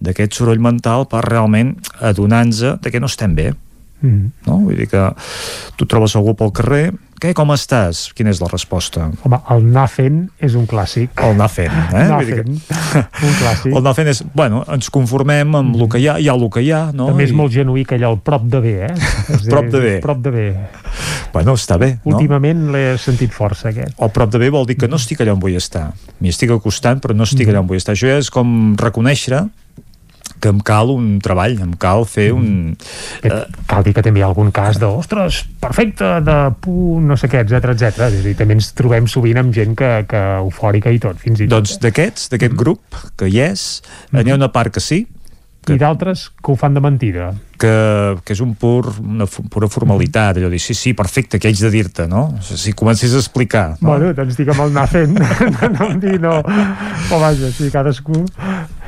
d'aquest 0.00 0.38
soroll 0.38 0.62
mental 0.62 1.08
per 1.10 1.24
realment 1.26 1.76
adonar-nos 2.00 2.62
de 2.82 2.92
que 2.92 3.00
no 3.02 3.10
estem 3.10 3.34
bé. 3.34 3.52
Mm 4.00 4.10
-hmm. 4.10 4.30
no? 4.46 4.58
Vull 4.64 4.76
dir 4.76 4.88
que 4.88 5.10
tu 5.76 5.86
trobes 5.86 6.14
algú 6.16 6.34
pel 6.34 6.52
carrer 6.52 6.94
què, 7.22 7.32
com 7.36 7.50
estàs? 7.54 8.08
Quina 8.16 8.30
és 8.30 8.40
la 8.42 8.48
resposta? 8.50 9.08
Home, 9.26 9.38
el 9.54 9.66
anar 9.70 9.86
fent 9.90 10.20
és 10.44 10.54
un 10.58 10.66
clàssic. 10.70 11.12
El 11.18 11.34
anar 11.36 11.48
fent, 11.50 11.74
eh? 11.74 12.04
Anar 12.04 12.20
fent, 12.28 12.52
que... 12.68 13.02
un 13.28 13.36
clàssic. 13.40 13.72
El 13.72 13.80
anar 13.80 13.94
fent 13.98 14.10
és, 14.12 14.22
bueno, 14.36 14.62
ens 14.74 14.90
conformem 14.94 15.50
amb 15.50 15.74
mm. 15.74 15.82
el 15.82 15.90
que 15.92 16.02
hi 16.02 16.08
ha, 16.08 16.16
hi 16.22 16.30
ha 16.30 16.36
el 16.38 16.46
que 16.54 16.64
hi 16.64 16.72
ha, 16.74 16.82
no? 16.94 17.10
També 17.12 17.26
és 17.28 17.34
I... 17.34 17.38
molt 17.40 17.54
genuí 17.54 17.84
que 17.88 17.98
allò, 17.98 18.12
el 18.16 18.20
prop 18.24 18.46
de 18.50 18.62
bé, 18.64 18.74
eh? 18.88 18.92
És 19.38 19.46
prop 19.50 19.70
de 19.72 19.82
bé. 19.82 19.94
Prop 20.04 20.22
de 20.24 20.34
bé. 20.34 20.46
Bueno, 21.32 21.54
està 21.58 21.76
bé, 21.80 21.92
no? 22.04 22.14
Últimament 22.16 22.68
l'he 22.74 22.84
sentit 23.02 23.34
força, 23.34 23.72
aquest. 23.72 23.98
El 24.00 24.12
prop 24.14 24.32
de 24.32 24.42
bé 24.42 24.52
vol 24.54 24.68
dir 24.68 24.78
que 24.80 24.88
no 24.90 25.00
estic 25.00 25.22
allà 25.24 25.34
on 25.36 25.42
vull 25.42 25.58
estar. 25.58 25.88
M'hi 26.22 26.32
estic 26.32 26.54
acostant, 26.54 27.02
però 27.04 27.16
no 27.16 27.26
estic 27.28 27.46
mm. 27.46 27.54
allà 27.54 27.64
on 27.64 27.70
vull 27.70 27.80
estar. 27.80 27.98
Això 27.98 28.14
és 28.16 28.30
com 28.34 28.76
reconèixer 28.80 29.42
que 30.40 30.52
em 30.52 30.60
cal 30.64 30.92
un 30.92 31.18
treball, 31.24 31.56
em 31.64 31.74
cal 31.80 32.04
fer 32.08 32.28
un... 32.34 32.76
Eh, 33.22 33.42
cal 33.70 33.84
dir 33.86 33.94
que 33.96 34.04
també 34.06 34.22
hi 34.22 34.26
ha 34.26 34.30
algun 34.30 34.52
cas 34.54 34.78
de, 34.80 34.86
ostres, 34.86 35.42
perfecte, 35.60 36.18
de 36.24 36.38
punt, 36.62 37.08
no 37.10 37.18
sé 37.18 37.30
què, 37.32 37.42
etc 37.44 37.72
etc. 37.74 38.08
És 38.08 38.20
a 38.20 38.26
dir, 38.26 38.36
també 38.38 38.58
ens 38.58 38.72
trobem 38.78 39.08
sovint 39.10 39.42
amb 39.42 39.54
gent 39.54 39.76
que, 39.78 39.92
que 40.10 40.24
eufòrica 40.44 40.94
i 40.94 41.02
tot, 41.02 41.18
fins 41.22 41.40
i 41.40 41.48
tot. 41.48 41.58
Doncs 41.58 41.76
eh? 41.76 41.82
d'aquests, 41.86 42.32
d'aquest 42.34 42.54
mm. 42.54 42.60
grup, 42.64 43.04
que 43.18 43.30
hi 43.30 43.40
és, 43.48 43.68
mm 43.82 44.16
-hmm. 44.16 44.24
n'hi 44.24 44.36
ha 44.36 44.40
una 44.42 44.52
part 44.52 44.74
que 44.74 44.84
sí, 44.84 45.06
que, 45.68 45.76
i 45.76 45.80
d'altres 45.80 46.28
que 46.42 46.52
ho 46.52 46.56
fan 46.58 46.74
de 46.76 46.80
mentida 46.80 47.32
que, 47.58 47.72
que 48.24 48.34
és 48.34 48.40
un 48.44 48.54
pur, 48.58 48.92
una 49.02 49.26
pura 49.26 49.68
formalitat 49.70 50.38
allò 50.38 50.50
dir, 50.52 50.60
sí, 50.62 50.76
sí, 50.78 50.94
perfecte, 50.96 51.40
què 51.40 51.50
haig 51.50 51.60
de 51.60 51.70
dir-te 51.74 52.06
no? 52.10 52.30
si 52.42 52.72
comences 52.78 53.14
a 53.14 53.22
explicar 53.22 53.66
no? 53.80 53.90
bueno, 53.90 54.12
doncs 54.16 54.38
digue'm 54.38 54.64
el 54.64 54.74
anar 54.74 54.88
fent 54.94 55.18
no, 55.18 55.72
no 55.74 55.90
em 55.90 56.00
dir 56.02 56.18
no 56.22 56.38
o 56.38 57.20
vaja, 57.20 57.52
sí, 57.54 57.70
cadascú 57.74 58.24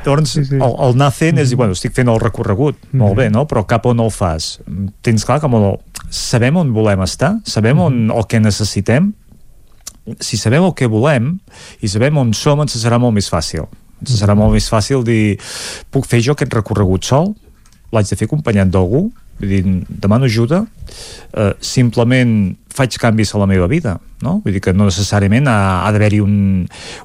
Llavors, 0.05 0.31
sí, 0.33 0.43
sí. 0.45 0.57
el, 0.57 0.73
el 0.81 0.95
anar 0.95 1.11
fent 1.13 1.37
és 1.37 1.51
dir, 1.51 1.55
mm. 1.55 1.61
bueno, 1.61 1.77
estic 1.77 1.93
fent 1.93 2.09
el 2.09 2.19
recorregut, 2.21 2.77
mm. 2.89 3.01
molt 3.03 3.17
bé, 3.19 3.27
no? 3.33 3.45
però 3.49 3.63
cap 3.69 3.85
on 3.89 4.01
el 4.01 4.09
fas? 4.13 4.55
Tens 5.05 5.25
clar 5.27 5.39
que 5.43 5.49
el, 5.49 5.67
sabem 6.09 6.57
on 6.57 6.71
volem 6.73 7.03
estar? 7.05 7.35
Sabem 7.45 7.77
mm. 7.77 7.85
on, 7.85 8.17
el 8.17 8.27
que 8.29 8.41
necessitem? 8.41 9.11
Si 10.17 10.39
sabem 10.41 10.65
el 10.65 10.73
que 10.77 10.89
volem 10.89 11.35
i 11.81 11.91
sabem 11.91 12.17
on 12.17 12.33
som, 12.37 12.63
ens 12.65 12.77
serà 12.81 12.97
molt 13.01 13.13
més 13.17 13.29
fàcil. 13.29 13.69
Ens 14.01 14.17
serà 14.17 14.33
molt 14.37 14.55
més 14.55 14.67
fàcil 14.71 15.05
dir, 15.05 15.37
puc 15.93 16.09
fer 16.09 16.23
jo 16.25 16.33
aquest 16.33 16.53
recorregut 16.57 17.05
sol? 17.05 17.35
L'haig 17.93 18.09
de 18.09 18.17
fer 18.17 18.25
acompanyat 18.29 18.71
d'algú? 18.73 19.09
Vull 19.41 19.49
dir, 19.49 19.61
demano 19.89 20.27
ajuda, 20.29 20.65
eh, 21.33 21.53
simplement 21.59 22.55
faig 22.71 22.95
canvis 23.01 23.33
a 23.35 23.41
la 23.41 23.47
meva 23.49 23.67
vida, 23.67 23.97
no? 24.21 24.37
Vull 24.45 24.55
dir 24.55 24.61
que 24.63 24.73
no 24.73 24.85
necessàriament 24.87 25.49
ha, 25.49 25.81
ha 25.83 25.89
d'haver-hi 25.91 26.21
un, 26.23 26.35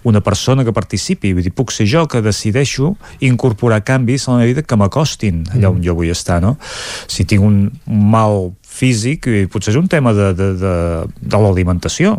una 0.06 0.20
persona 0.20 0.66
que 0.66 0.74
participi, 0.76 1.32
vull 1.34 1.47
dir, 1.47 1.55
puc 1.56 1.73
ser 1.74 1.89
jo 1.90 2.05
que 2.10 2.23
decideixo 2.23 2.92
incorporar 3.24 3.82
canvis 3.89 4.28
a 4.28 4.34
la 4.34 4.39
meva 4.42 4.52
vida 4.52 4.66
que 4.66 4.78
m'acostin 4.78 5.42
allà 5.56 5.73
on 5.73 5.82
jo 5.82 5.97
vull 5.97 6.12
estar, 6.12 6.39
no? 6.44 6.56
Si 7.08 7.26
tinc 7.26 7.42
un, 7.42 7.58
mal 7.89 8.52
físic 8.62 9.26
i 9.32 9.47
potser 9.50 9.73
és 9.73 9.81
un 9.81 9.89
tema 9.89 10.12
de, 10.15 10.32
de, 10.36 10.52
de, 10.60 10.74
de 11.24 11.40
l'alimentació 11.40 12.18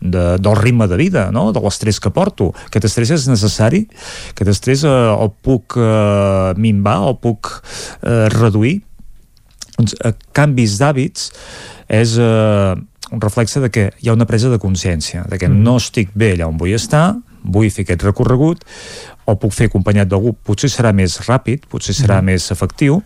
de, 0.00 0.38
del 0.38 0.56
ritme 0.56 0.86
de 0.86 0.96
vida, 0.96 1.28
no? 1.34 1.50
de 1.52 1.60
l'estrès 1.62 1.98
que 2.00 2.12
porto. 2.14 2.52
Aquest 2.68 2.88
estrès 2.90 3.14
és 3.16 3.28
necessari, 3.30 3.84
aquest 4.32 4.52
estrès 4.54 4.84
eh, 4.86 4.92
el 5.10 5.32
puc 5.42 5.78
eh, 5.78 6.54
minvar, 6.60 7.00
el 7.10 7.18
puc 7.22 7.58
eh, 7.58 8.28
reduir. 8.38 8.78
Doncs, 9.78 9.94
eh, 10.04 10.14
canvis 10.36 10.78
d'hàbits 10.80 11.30
és 11.88 12.16
eh, 12.18 12.74
un 13.12 13.22
reflexe 13.22 13.62
de 13.62 13.70
que 13.72 13.88
hi 14.02 14.10
ha 14.10 14.16
una 14.16 14.26
presa 14.28 14.50
de 14.52 14.58
consciència, 14.60 15.24
de 15.30 15.38
que 15.38 15.48
mm. 15.48 15.62
no 15.64 15.78
estic 15.80 16.10
bé 16.18 16.34
allà 16.34 16.48
on 16.50 16.58
vull 16.60 16.74
estar, 16.76 17.16
vull 17.42 17.70
fer 17.72 17.86
aquest 17.86 18.04
recorregut, 18.04 18.64
o 19.28 19.36
puc 19.40 19.54
fer 19.54 19.68
acompanyat 19.70 20.10
d'algú, 20.10 20.34
potser 20.44 20.70
serà 20.72 20.92
més 20.96 21.20
ràpid, 21.28 21.68
potser 21.70 21.94
serà 21.96 22.20
mm. 22.20 22.32
més 22.32 22.50
efectiu, 22.54 23.00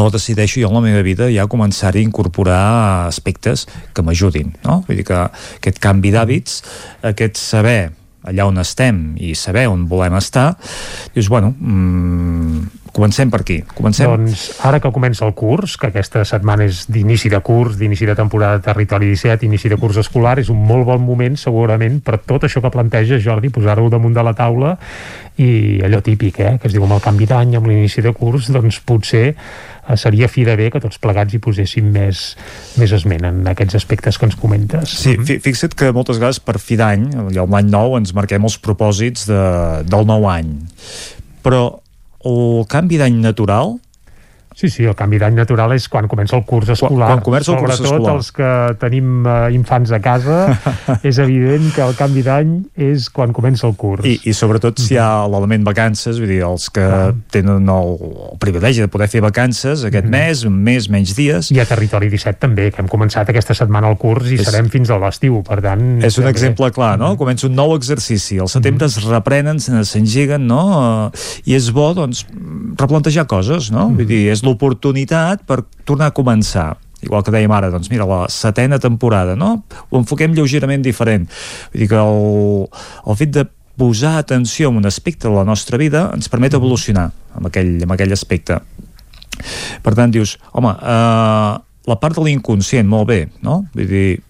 o 0.00 0.08
decideixo 0.12 0.60
jo 0.60 0.68
en 0.68 0.76
la 0.76 0.82
meva 0.84 1.02
vida 1.02 1.28
ja 1.32 1.48
començar 1.50 1.94
a 1.94 2.00
incorporar 2.00 3.08
aspectes 3.08 3.66
que 3.94 4.04
m'ajudin, 4.06 4.52
no? 4.64 4.80
Vull 4.86 5.00
dir 5.00 5.06
que 5.08 5.18
aquest 5.18 5.80
canvi 5.82 6.12
d'hàbits, 6.14 6.60
aquest 7.10 7.40
saber 7.40 7.90
allà 8.28 8.46
on 8.46 8.60
estem 8.60 9.00
i 9.20 9.32
saber 9.34 9.66
on 9.70 9.86
volem 9.88 10.14
estar, 10.18 10.52
dius, 11.14 11.30
bueno, 11.32 11.54
mmm, 11.56 12.79
comencem 12.92 13.30
per 13.32 13.42
aquí. 13.44 13.60
Comencem... 13.76 14.10
Doncs 14.10 14.46
ara 14.66 14.80
que 14.82 14.92
comença 14.94 15.26
el 15.26 15.34
curs, 15.38 15.76
que 15.80 15.90
aquesta 15.90 16.24
setmana 16.28 16.66
és 16.68 16.84
d'inici 16.90 17.30
de 17.32 17.40
curs, 17.44 17.78
d'inici 17.80 18.08
de 18.08 18.16
temporada 18.18 18.58
de 18.58 18.66
Territori 18.66 19.10
17, 19.12 19.46
inici 19.48 19.72
de 19.72 19.78
curs 19.80 20.00
escolar, 20.02 20.38
és 20.42 20.52
un 20.52 20.60
molt 20.66 20.88
bon 20.88 21.02
moment 21.04 21.38
segurament 21.40 22.00
per 22.04 22.20
tot 22.26 22.46
això 22.48 22.62
que 22.64 22.72
planteja 22.72 23.20
Jordi, 23.22 23.52
posar-ho 23.54 23.88
damunt 23.92 24.14
de 24.16 24.24
la 24.26 24.36
taula 24.36 24.76
i 25.40 25.80
allò 25.86 26.02
típic, 26.04 26.40
eh, 26.40 26.56
que 26.60 26.68
es 26.68 26.76
diu 26.76 26.84
amb 26.84 26.98
el 26.98 27.04
canvi 27.04 27.28
d'any, 27.30 27.56
amb 27.56 27.70
l'inici 27.70 28.04
de 28.04 28.12
curs, 28.16 28.50
doncs 28.52 28.82
potser 28.84 29.30
Eh, 29.90 29.96
seria 29.96 30.28
fi 30.28 30.44
de 30.44 30.54
bé 30.56 30.68
que 30.70 30.80
tots 30.82 31.00
plegats 31.02 31.34
hi 31.34 31.40
poséssim 31.42 31.90
més, 31.94 32.22
més 32.80 32.92
esment 32.94 33.26
en 33.26 33.40
aquests 33.50 33.78
aspectes 33.80 34.18
que 34.18 34.28
ens 34.28 34.36
comentes. 34.38 34.94
Sí, 35.02 35.16
fixa't 35.26 35.74
que 35.78 35.90
moltes 35.96 36.20
vegades 36.20 36.40
per 36.44 36.58
fi 36.62 36.78
d'any, 36.80 37.08
l'any 37.34 37.70
nou, 37.70 37.96
ens 37.98 38.14
marquem 38.16 38.46
els 38.46 38.58
propòsits 38.62 39.26
de, 39.30 39.44
del 39.90 40.06
nou 40.08 40.28
any. 40.30 40.52
Però 41.44 41.64
el 42.24 42.66
canvi 42.68 42.98
d'any 43.00 43.16
natural 43.20 43.78
Sí, 44.56 44.68
sí, 44.68 44.82
el 44.84 44.96
canvi 44.98 45.20
d'any 45.22 45.36
natural 45.38 45.72
és 45.76 45.86
quan 45.88 46.08
comença 46.10 46.34
el 46.36 46.42
curs 46.48 46.72
escolar. 46.74 47.12
Quan, 47.12 47.20
quan 47.20 47.24
comença 47.28 47.52
el 47.54 47.60
curs 47.62 47.76
Sobretot 47.78 48.00
escolar. 48.00 48.14
els 48.18 48.30
que 48.34 48.50
tenim 48.82 49.22
uh, 49.22 49.46
infants 49.54 49.92
a 49.94 50.00
casa, 50.02 50.40
és 51.06 51.20
evident 51.22 51.68
que 51.76 51.84
el 51.84 51.94
canvi 51.98 52.24
d'any 52.26 52.50
és 52.90 53.06
quan 53.14 53.30
comença 53.36 53.68
el 53.68 53.76
curs. 53.78 54.04
I, 54.10 54.16
i 54.26 54.34
sobretot 54.34 54.82
si 54.82 54.96
hi 54.96 54.98
ha 55.00 55.22
l'element 55.30 55.64
vacances, 55.68 56.18
vull 56.18 56.32
dir, 56.32 56.40
els 56.48 56.66
que 56.74 56.82
ah. 56.82 57.12
tenen 57.30 57.70
el, 57.70 57.94
el 58.32 58.40
privilegi 58.42 58.82
de 58.82 58.90
poder 58.90 59.06
fer 59.12 59.22
vacances 59.22 59.84
aquest 59.86 60.08
mm. 60.08 60.16
mes, 60.16 60.42
un 60.50 60.58
mes, 60.66 60.90
menys 60.90 61.14
dies. 61.16 61.52
I 61.54 61.62
a 61.62 61.68
Territori 61.70 62.10
17 62.10 62.42
també, 62.42 62.68
que 62.74 62.82
hem 62.82 62.90
començat 62.90 63.30
aquesta 63.30 63.54
setmana 63.56 63.92
el 63.94 64.00
curs 64.02 64.32
i 64.34 64.40
és, 64.40 64.44
serem 64.50 64.68
fins 64.72 64.90
a 64.90 64.98
l'estiu, 64.98 65.40
per 65.46 65.60
tant... 65.62 65.86
És 66.02 66.18
un 66.18 66.26
també... 66.26 66.34
exemple 66.34 66.72
clar, 66.74 66.96
no? 66.98 67.14
Mm. 67.14 67.20
Comença 67.22 67.46
un 67.46 67.54
nou 67.54 67.76
exercici, 67.78 68.40
al 68.42 68.50
setembre 68.50 68.88
mm. 68.88 68.98
es 68.98 69.08
reprenen, 69.14 69.62
s'engeguen, 69.62 70.50
no? 70.50 70.60
I 71.46 71.56
és 71.56 71.70
bo, 71.74 71.92
doncs, 71.94 72.26
replantejar 72.80 73.28
coses, 73.30 73.70
no? 73.70 73.88
Mm. 73.88 74.02
Vull 74.02 74.10
dir, 74.10 74.22
és 74.34 74.39
és 74.40 74.46
l'oportunitat 74.46 75.44
per 75.48 75.62
tornar 75.84 76.10
a 76.10 76.16
començar 76.16 76.72
igual 77.00 77.24
que 77.24 77.32
dèiem 77.32 77.52
ara, 77.52 77.70
doncs 77.72 77.88
mira, 77.88 78.04
la 78.04 78.26
setena 78.28 78.76
temporada, 78.80 79.32
no? 79.36 79.62
Ho 79.88 80.00
enfoquem 80.02 80.34
lleugerament 80.36 80.82
diferent. 80.84 81.24
Vull 81.72 81.84
dir 81.84 81.88
que 81.88 81.96
el, 81.96 82.66
el 83.08 83.16
fet 83.16 83.32
de 83.38 83.46
posar 83.80 84.18
atenció 84.20 84.68
en 84.68 84.76
un 84.82 84.88
aspecte 84.88 85.24
de 85.24 85.32
la 85.32 85.46
nostra 85.48 85.80
vida 85.80 86.10
ens 86.12 86.28
permet 86.28 86.58
evolucionar 86.58 87.06
en 87.38 87.48
aquell, 87.48 87.78
en 87.86 87.96
aquell 87.96 88.12
aspecte. 88.12 88.58
Per 89.80 89.94
tant, 89.96 90.12
dius, 90.12 90.36
home, 90.52 90.74
eh, 90.76 91.54
la 91.88 91.96
part 92.02 92.20
de 92.20 92.26
l'inconscient, 92.26 92.84
molt 92.84 93.08
bé, 93.08 93.20
no? 93.40 93.62
Vull 93.72 93.88
dir, 93.88 94.20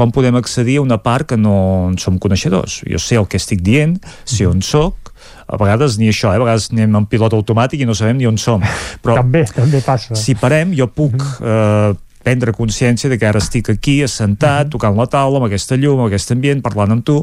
com 0.00 0.12
podem 0.14 0.36
accedir 0.38 0.78
a 0.80 0.82
una 0.82 0.96
part 0.96 1.28
que 1.28 1.36
no 1.36 1.90
en 1.90 1.98
som 2.00 2.16
coneixedors? 2.16 2.80
Jo 2.88 3.00
sé 3.02 3.18
el 3.20 3.26
que 3.28 3.36
estic 3.36 3.60
dient, 3.60 3.98
sé 4.24 4.46
on 4.48 4.62
sóc, 4.64 5.10
a 5.44 5.58
vegades 5.60 5.98
ni 6.00 6.08
això, 6.08 6.30
eh? 6.32 6.38
a 6.38 6.40
vegades 6.40 6.70
anem 6.72 6.94
en 7.02 7.08
pilot 7.10 7.34
automàtic 7.36 7.82
i 7.82 7.88
no 7.88 7.96
sabem 7.98 8.16
ni 8.16 8.28
on 8.30 8.38
som. 8.40 8.64
Però 9.04 9.18
també, 9.18 9.44
també 9.52 9.82
passa. 9.84 10.16
Si 10.16 10.36
parem, 10.40 10.72
jo 10.78 10.86
puc 10.88 11.20
eh, 11.20 11.92
prendre 12.24 12.54
consciència 12.56 13.10
de 13.12 13.18
que 13.20 13.28
ara 13.28 13.42
estic 13.44 13.68
aquí 13.74 13.98
assentat, 14.06 14.70
tocant 14.72 14.96
la 14.96 15.08
taula, 15.10 15.40
amb 15.40 15.50
aquesta 15.50 15.76
llum, 15.76 16.00
amb 16.00 16.08
aquest 16.08 16.32
ambient, 16.32 16.64
parlant 16.64 16.96
amb 16.96 17.04
tu. 17.04 17.20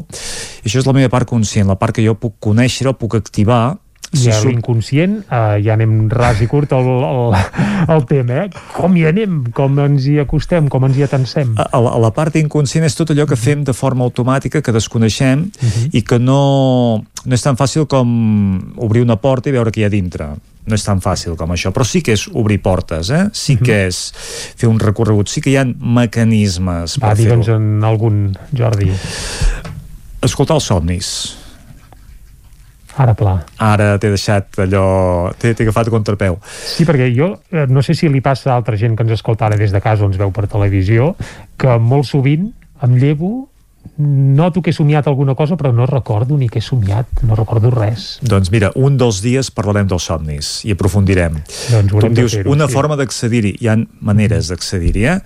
I 0.62 0.70
això 0.70 0.82
és 0.82 0.86
la 0.86 0.94
meva 0.94 1.10
part 1.10 1.26
conscient, 1.30 1.66
la 1.66 1.78
part 1.80 1.96
que 1.96 2.06
jo 2.06 2.14
puc 2.20 2.38
conèixer, 2.46 2.92
puc 3.00 3.18
activar 3.18 3.78
i 4.16 4.30
a 4.32 4.38
l'inconscient, 4.40 5.18
eh, 5.28 5.58
ja 5.64 5.74
anem 5.74 6.08
ras 6.08 6.40
i 6.40 6.48
curt 6.48 6.72
al, 6.72 6.86
al, 7.04 7.34
al 7.92 8.06
tema, 8.08 8.44
eh? 8.44 8.62
Com 8.72 8.96
hi 8.96 9.04
anem? 9.10 9.42
Com 9.54 9.76
ens 9.84 10.06
hi 10.08 10.16
acostem? 10.22 10.70
Com 10.72 10.86
ens 10.88 10.96
hi 10.96 11.04
atensem? 11.04 11.52
A, 11.60 11.68
a, 11.68 11.82
la, 11.84 11.92
a 11.98 12.02
la 12.06 12.12
part 12.16 12.38
inconscient 12.40 12.86
és 12.88 12.96
tot 12.96 13.12
allò 13.12 13.28
que 13.28 13.36
fem 13.36 13.66
de 13.68 13.76
forma 13.76 14.06
automàtica, 14.08 14.62
que 14.64 14.72
desconeixem 14.72 15.44
uh 15.44 15.64
mhm. 15.64 15.68
-huh. 15.68 15.88
i 15.92 16.02
que 16.02 16.18
no, 16.18 17.02
no 17.24 17.34
és 17.34 17.42
tan 17.42 17.56
fàcil 17.56 17.86
com 17.86 18.72
obrir 18.76 19.02
una 19.02 19.16
porta 19.16 19.48
i 19.48 19.52
veure 19.52 19.70
què 19.70 19.80
hi 19.80 19.84
ha 19.84 19.92
dintre 19.92 20.36
no 20.68 20.74
és 20.74 20.84
tan 20.84 21.00
fàcil 21.00 21.36
com 21.36 21.50
això, 21.50 21.72
però 21.72 21.84
sí 21.84 22.02
que 22.02 22.12
és 22.12 22.28
obrir 22.28 22.60
portes, 22.60 23.08
eh? 23.10 23.28
sí 23.32 23.56
mhm. 23.56 23.64
que 23.64 23.86
és 23.86 24.12
fer 24.56 24.68
un 24.68 24.78
recorregut, 24.78 25.28
sí 25.28 25.40
que 25.40 25.50
hi 25.50 25.56
ha 25.56 25.64
mecanismes 25.64 26.98
Va, 27.00 27.14
digue'ns 27.14 27.48
en 27.48 27.84
algun, 27.84 28.36
Jordi. 28.52 28.92
Escoltar 30.20 30.54
els 30.54 30.64
somnis 30.64 31.36
Ara 32.98 33.14
pla. 33.18 33.36
Ara 33.62 33.92
t'he 34.02 34.10
deixat 34.14 34.58
allò... 34.64 35.30
T'he 35.38 35.54
agafat 35.54 35.90
contrapeu. 35.92 36.38
Sí, 36.44 36.86
perquè 36.88 37.10
jo 37.14 37.34
eh, 37.52 37.66
no 37.70 37.84
sé 37.84 37.94
si 37.94 38.10
li 38.10 38.22
passa 38.24 38.52
a 38.52 38.58
altra 38.58 38.78
gent 38.80 38.96
que 38.98 39.06
ens 39.06 39.18
escolta 39.18 39.46
ara 39.46 39.58
des 39.60 39.74
de 39.74 39.82
casa 39.84 40.04
o 40.04 40.10
ens 40.10 40.18
veu 40.18 40.34
per 40.34 40.48
televisió, 40.50 41.12
que 41.58 41.78
molt 41.78 42.10
sovint 42.10 42.50
em 42.82 42.98
llevo 42.98 43.48
noto 43.98 44.62
que 44.62 44.70
he 44.70 44.76
somiat 44.76 45.08
alguna 45.08 45.34
cosa 45.34 45.56
però 45.56 45.72
no 45.74 45.86
recordo 45.86 46.36
ni 46.38 46.48
que 46.48 46.60
he 46.60 46.62
somiat 46.62 47.22
no 47.26 47.34
recordo 47.34 47.70
res 47.74 48.18
doncs 48.22 48.50
mira, 48.54 48.70
un 48.76 48.98
dels 49.00 49.22
dies 49.24 49.50
parlarem 49.54 49.88
dels 49.90 50.06
somnis 50.10 50.50
i 50.68 50.74
aprofundirem 50.74 51.40
doncs 51.72 51.94
tu 51.94 52.06
em 52.06 52.14
dius, 52.14 52.36
una 52.46 52.68
sí. 52.68 52.76
forma 52.76 52.98
d'accedir-hi 53.00 53.56
hi 53.58 53.70
ha 53.70 53.78
maneres 54.00 54.52
d'accedir-hi 54.52 55.06
eh? 55.14 55.16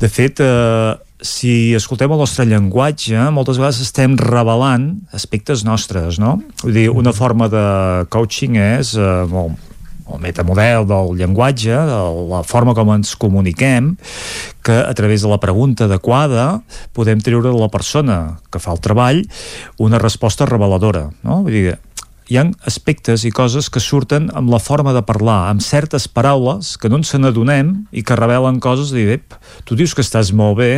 de 0.00 0.08
fet, 0.12 0.40
eh, 0.40 0.94
si 1.24 1.74
escoltem 1.76 2.12
el 2.12 2.20
nostre 2.20 2.44
llenguatge, 2.48 3.28
moltes 3.32 3.60
vegades 3.60 3.80
estem 3.84 4.16
revelant 4.20 4.90
aspectes 5.16 5.64
nostres, 5.64 6.20
no? 6.20 6.36
Vull 6.62 6.76
dir, 6.76 6.90
una 6.92 7.14
forma 7.16 7.48
de 7.52 7.64
coaching 8.12 8.58
és 8.60 8.92
eh, 9.00 9.06
el, 9.24 9.54
el 10.12 10.20
metamodel 10.22 10.84
del 10.88 11.14
llenguatge, 11.16 11.72
de 11.88 12.00
la 12.32 12.42
forma 12.46 12.76
com 12.76 12.92
ens 12.94 13.14
comuniquem, 13.16 13.94
que 14.66 14.76
a 14.76 14.92
través 14.98 15.24
de 15.24 15.32
la 15.32 15.40
pregunta 15.40 15.88
adequada 15.88 16.60
podem 16.96 17.22
treure 17.24 17.48
de 17.48 17.58
la 17.58 17.72
persona 17.72 18.36
que 18.52 18.60
fa 18.60 18.76
el 18.76 18.82
treball 18.84 19.24
una 19.80 20.02
resposta 20.02 20.48
reveladora, 20.48 21.08
no? 21.24 21.42
Vull 21.46 21.56
dir, 21.56 21.76
hi 22.26 22.38
ha 22.40 22.44
aspectes 22.66 23.22
i 23.22 23.30
coses 23.30 23.68
que 23.70 23.82
surten 23.82 24.26
amb 24.34 24.50
la 24.50 24.58
forma 24.58 24.90
de 24.96 25.02
parlar, 25.06 25.46
amb 25.50 25.62
certes 25.62 26.08
paraules 26.10 26.74
que 26.80 26.90
no 26.90 26.98
ens 26.98 27.14
n'adonem 27.14 27.72
i 27.94 28.02
que 28.02 28.18
revelen 28.18 28.58
coses 28.62 28.90
de 28.90 29.04
dir, 29.06 29.20
tu 29.64 29.78
dius 29.78 29.94
que 29.94 30.02
estàs 30.02 30.32
molt 30.34 30.58
bé, 30.58 30.72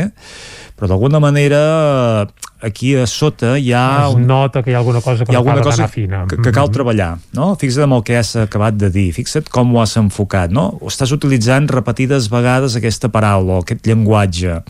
però 0.79 0.93
d'alguna 0.93 1.19
manera 1.19 2.29
aquí 2.63 2.93
a 2.95 3.07
sota 3.07 3.57
hi 3.59 3.73
ha... 3.75 4.07
Es 4.09 4.15
un... 4.15 4.27
nota 4.27 4.63
que 4.63 4.71
hi 4.71 4.75
ha 4.75 4.79
alguna 4.79 5.01
cosa 5.03 5.25
que 5.25 5.33
hi 5.33 5.35
ha 5.35 5.39
alguna 5.39 5.63
cosa 5.63 5.89
fina. 5.89 6.25
Que, 6.31 6.37
que 6.37 6.53
cal 6.53 6.69
mm-hmm. 6.69 6.75
treballar, 6.75 7.09
no? 7.35 7.49
Fixa't 7.59 7.87
amb 7.87 7.97
el 7.99 8.05
que 8.07 8.19
has 8.19 8.35
acabat 8.39 8.77
de 8.79 8.91
dir, 8.95 9.09
fixa't 9.15 9.51
com 9.51 9.75
ho 9.75 9.81
has 9.83 9.97
enfocat, 9.99 10.55
no? 10.55 10.69
O 10.79 10.91
estàs 10.91 11.11
utilitzant 11.15 11.67
repetides 11.71 12.29
vegades 12.31 12.77
aquesta 12.79 13.11
paraula, 13.11 13.61
aquest 13.65 13.87
llenguatge. 13.91 14.61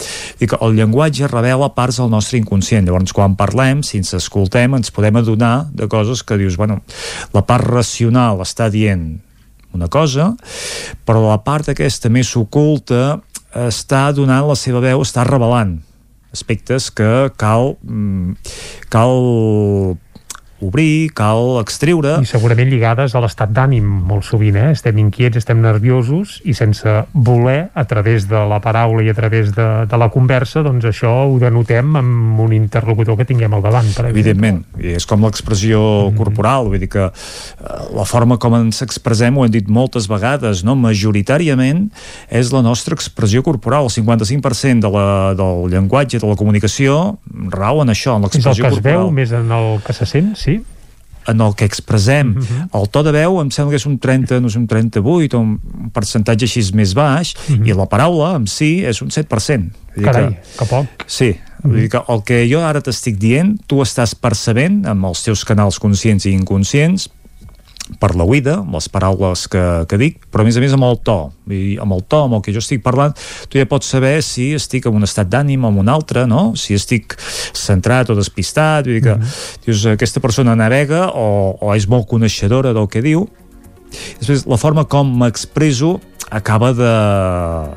Dic, 0.41 0.55
el 0.57 0.79
llenguatge 0.81 1.29
revela 1.29 1.69
parts 1.77 2.01
del 2.01 2.09
nostre 2.13 2.41
inconscient, 2.41 2.89
llavors 2.89 3.13
quan 3.17 3.37
parlem, 3.37 3.83
si 3.85 4.01
ens 4.01 4.15
escoltem, 4.17 4.79
ens 4.81 4.93
podem 4.95 5.21
adonar 5.21 5.69
de 5.77 5.91
coses 5.93 6.25
que 6.25 6.39
dius, 6.41 6.57
bueno, 6.57 6.81
la 7.37 7.45
part 7.45 7.69
racional 7.69 8.41
està 8.45 8.71
dient 8.73 9.11
una 9.77 9.91
cosa, 9.93 10.31
però 11.05 11.27
la 11.27 11.37
part 11.45 11.69
aquesta 11.69 12.09
més 12.09 12.33
oculta 12.41 13.19
està 13.69 14.07
donant 14.17 14.49
la 14.49 14.57
seva 14.57 14.81
veu, 14.81 15.05
està 15.05 15.25
revelant 15.29 15.77
aspectes 16.33 16.91
que 16.91 17.31
cal, 17.37 17.79
mm, 17.83 18.33
cal 18.89 19.99
obrir, 20.61 21.11
cal 21.15 21.61
extreure... 21.61 22.17
I 22.23 22.29
segurament 22.29 22.69
lligades 22.71 23.15
a 23.15 23.23
l'estat 23.23 23.53
d'ànim, 23.55 23.85
molt 24.09 24.27
sovint, 24.27 24.57
eh? 24.59 24.73
Estem 24.75 24.99
inquiets, 25.01 25.39
estem 25.39 25.61
nerviosos 25.63 26.39
i 26.49 26.55
sense 26.57 26.95
voler, 27.13 27.69
a 27.75 27.85
través 27.91 28.27
de 28.31 28.41
la 28.51 28.59
paraula 28.65 29.05
i 29.07 29.11
a 29.13 29.15
través 29.15 29.53
de, 29.55 29.69
de 29.89 30.01
la 30.01 30.09
conversa, 30.15 30.65
doncs 30.67 30.89
això 30.91 31.13
ho 31.29 31.39
denotem 31.43 31.97
amb 32.01 32.43
un 32.43 32.55
interlocutor 32.57 33.21
que 33.21 33.29
tinguem 33.29 33.55
al 33.55 33.65
davant, 33.65 33.91
per. 33.95 34.09
Evidentment, 34.11 34.65
i 34.83 34.97
és 34.99 35.07
com 35.07 35.23
l'expressió 35.27 35.79
mm 35.79 36.11
-hmm. 36.11 36.19
corporal, 36.19 36.71
vull 36.73 36.83
dir 36.83 36.91
que 36.91 37.07
eh, 37.07 37.13
la 37.95 38.05
forma 38.05 38.39
com 38.39 38.55
ens 38.59 38.83
expressem, 38.83 39.37
ho 39.39 39.45
hem 39.45 39.51
dit 39.51 39.69
moltes 39.69 40.09
vegades, 40.09 40.65
no? 40.65 40.75
majoritàriament 40.75 41.91
és 42.31 42.53
la 42.53 42.63
nostra 42.63 42.95
expressió 42.95 43.43
corporal, 43.43 43.85
el 43.85 43.91
55% 43.91 44.81
de 44.81 44.91
la, 44.91 45.35
del 45.35 45.71
llenguatge, 45.71 46.19
de 46.19 46.27
la 46.27 46.37
comunicació, 46.37 47.19
rau 47.51 47.83
en 47.83 47.89
això, 47.95 48.17
en 48.17 48.23
l'expressió 48.27 48.65
corporal. 48.65 48.73
És 48.73 48.79
el 48.79 48.83
que 48.83 48.89
es 48.89 48.97
veu 48.99 49.11
més 49.11 49.33
en 49.33 49.53
el 49.53 49.81
que 49.85 49.93
se 49.93 50.07
sent, 50.07 50.35
sí? 50.37 50.48
En 51.29 51.41
el 51.45 51.55
que 51.55 51.65
expressem. 51.65 52.37
Uh 52.37 52.43
-huh. 52.43 52.81
El 52.81 52.89
to 52.89 53.03
de 53.03 53.13
veu 53.13 53.41
em 53.41 53.51
sembla 53.51 53.71
que 53.71 53.77
és 53.77 53.87
un 53.87 53.99
30, 53.99 54.41
no 54.41 54.49
sé, 54.49 54.59
un 54.59 54.67
38, 54.67 55.37
o 55.37 55.41
un 55.41 55.59
percentatge 55.93 56.45
així 56.45 56.75
més 56.75 56.95
baix, 56.95 57.35
uh 57.35 57.57
-huh. 57.57 57.69
i 57.69 57.73
la 57.75 57.87
paraula 57.87 58.37
en 58.37 58.47
si 58.47 58.85
és 58.85 59.03
un 59.03 59.09
7%. 59.11 59.71
Carai, 60.03 60.29
que, 60.29 60.59
que 60.59 60.65
poc. 60.65 60.87
Sí, 61.07 61.37
Vull 61.63 61.81
dir 61.81 61.89
que 61.89 62.01
el 62.09 62.23
que 62.23 62.47
jo 62.51 62.61
ara 62.63 62.81
t'estic 62.81 63.17
dient, 63.19 63.57
tu 63.67 63.81
estàs 63.83 64.15
percebent 64.15 64.85
amb 64.87 65.05
els 65.05 65.25
teus 65.27 65.45
canals 65.45 65.81
conscients 65.83 66.27
i 66.29 66.33
inconscients 66.33 67.09
per 68.01 68.13
la 68.19 68.27
oïda, 68.29 68.59
amb 68.63 68.77
les 68.77 68.89
paraules 68.93 69.47
que, 69.51 69.63
que 69.89 69.99
dic, 70.01 70.19
però 70.33 70.45
a 70.45 70.49
més 70.49 70.59
a 70.59 70.63
més 70.63 70.75
amb 70.77 70.87
el 70.89 70.99
to. 71.05 71.17
I 71.49 71.79
amb 71.83 71.97
el 71.97 72.05
to, 72.05 72.23
amb 72.27 72.39
el 72.39 72.45
que 72.45 72.53
jo 72.55 72.63
estic 72.63 72.83
parlant, 72.85 73.15
tu 73.49 73.61
ja 73.61 73.69
pots 73.69 73.89
saber 73.89 74.19
si 74.27 74.51
estic 74.57 74.89
en 74.89 74.99
un 74.99 75.09
estat 75.09 75.31
d'ànim 75.33 75.65
o 75.65 75.73
en 75.73 75.81
un 75.85 75.89
altre, 75.93 76.27
no? 76.29 76.53
Si 76.61 76.77
estic 76.77 77.17
centrat 77.57 78.13
o 78.13 78.19
despistat, 78.19 78.87
vull 78.87 78.99
dir 78.99 79.05
que 79.07 79.17
mm 79.17 79.23
-hmm. 79.23 79.65
dius, 79.67 79.87
aquesta 79.87 80.21
persona 80.21 80.57
navega 80.57 81.09
o, 81.15 81.57
o 81.61 81.75
és 81.75 81.89
molt 81.89 82.07
coneixedora 82.07 82.73
del 82.73 82.89
que 82.89 83.03
diu. 83.03 83.29
Després, 84.19 84.47
la 84.47 84.57
forma 84.57 84.85
com 84.85 85.07
m'expreso 85.19 85.99
acaba 86.31 86.73
de, 86.73 86.85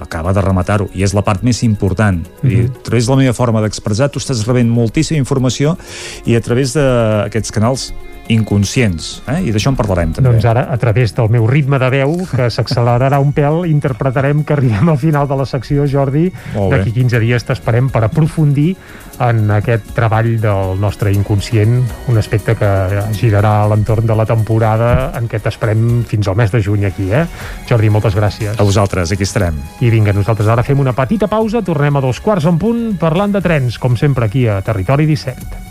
acaba 0.01 0.33
de 0.33 0.41
rematar-ho 0.41 0.89
i 0.93 1.05
és 1.05 1.13
la 1.15 1.23
part 1.23 1.43
més 1.43 1.63
important 1.63 2.19
mm 2.19 2.49
-hmm. 2.49 2.51
I 2.51 2.65
a 2.65 2.83
través 2.83 3.05
de 3.05 3.11
la 3.11 3.17
meva 3.17 3.33
forma 3.33 3.61
d'expressar 3.61 4.09
tu 4.09 4.19
estàs 4.19 4.45
rebent 4.45 4.69
moltíssima 4.69 5.17
informació 5.17 5.77
i 6.25 6.35
a 6.35 6.41
través 6.41 6.73
d'aquests 6.73 7.51
canals 7.51 7.93
inconscients, 8.29 9.21
eh? 9.27 9.39
i 9.47 9.51
d'això 9.53 9.71
en 9.73 9.77
parlarem 9.79 10.13
també. 10.15 10.29
Doncs 10.29 10.45
ara, 10.47 10.65
a 10.71 10.77
través 10.81 11.15
del 11.17 11.29
meu 11.33 11.47
ritme 11.49 11.79
de 11.81 11.89
veu, 11.93 12.15
que 12.29 12.49
s'accelerarà 12.53 13.19
un 13.23 13.33
pèl, 13.35 13.65
interpretarem 13.69 14.43
que 14.45 14.55
arribem 14.55 14.91
al 14.91 14.99
final 15.01 15.27
de 15.27 15.37
la 15.39 15.47
secció, 15.49 15.87
Jordi, 15.89 16.29
d'aquí 16.53 16.93
15 16.95 17.21
dies 17.23 17.47
t'esperem 17.47 17.89
per 17.91 18.03
aprofundir 18.07 18.75
en 19.21 19.51
aquest 19.53 19.91
treball 19.97 20.33
del 20.41 20.79
nostre 20.81 21.11
inconscient, 21.13 21.81
un 22.09 22.17
aspecte 22.17 22.55
que 22.57 22.71
girarà 23.17 23.61
a 23.61 23.67
l'entorn 23.69 24.07
de 24.09 24.17
la 24.17 24.25
temporada 24.25 25.11
en 25.17 25.27
què 25.29 25.41
t'esperem 25.43 26.03
fins 26.09 26.29
al 26.29 26.37
mes 26.39 26.53
de 26.53 26.61
juny 26.63 26.87
aquí, 26.89 27.09
eh? 27.13 27.25
Jordi, 27.69 27.91
moltes 27.93 28.17
gràcies. 28.17 28.55
A 28.57 28.65
vosaltres, 28.67 29.13
aquí 29.13 29.27
estarem. 29.27 29.59
I 29.81 29.91
vinga, 29.93 30.15
nosaltres 30.17 30.49
ara 30.49 30.65
fem 30.65 30.79
una 30.81 30.95
petita 30.97 31.29
pausa, 31.31 31.61
tornem 31.65 31.97
a 31.97 32.05
dos 32.05 32.21
quarts 32.23 32.49
en 32.49 32.61
punt 32.61 32.87
parlant 33.01 33.35
de 33.35 33.43
trens, 33.43 33.77
com 33.81 33.97
sempre 33.99 34.25
aquí 34.25 34.47
a 34.47 34.61
Territori 34.65 35.05
17. 35.09 35.70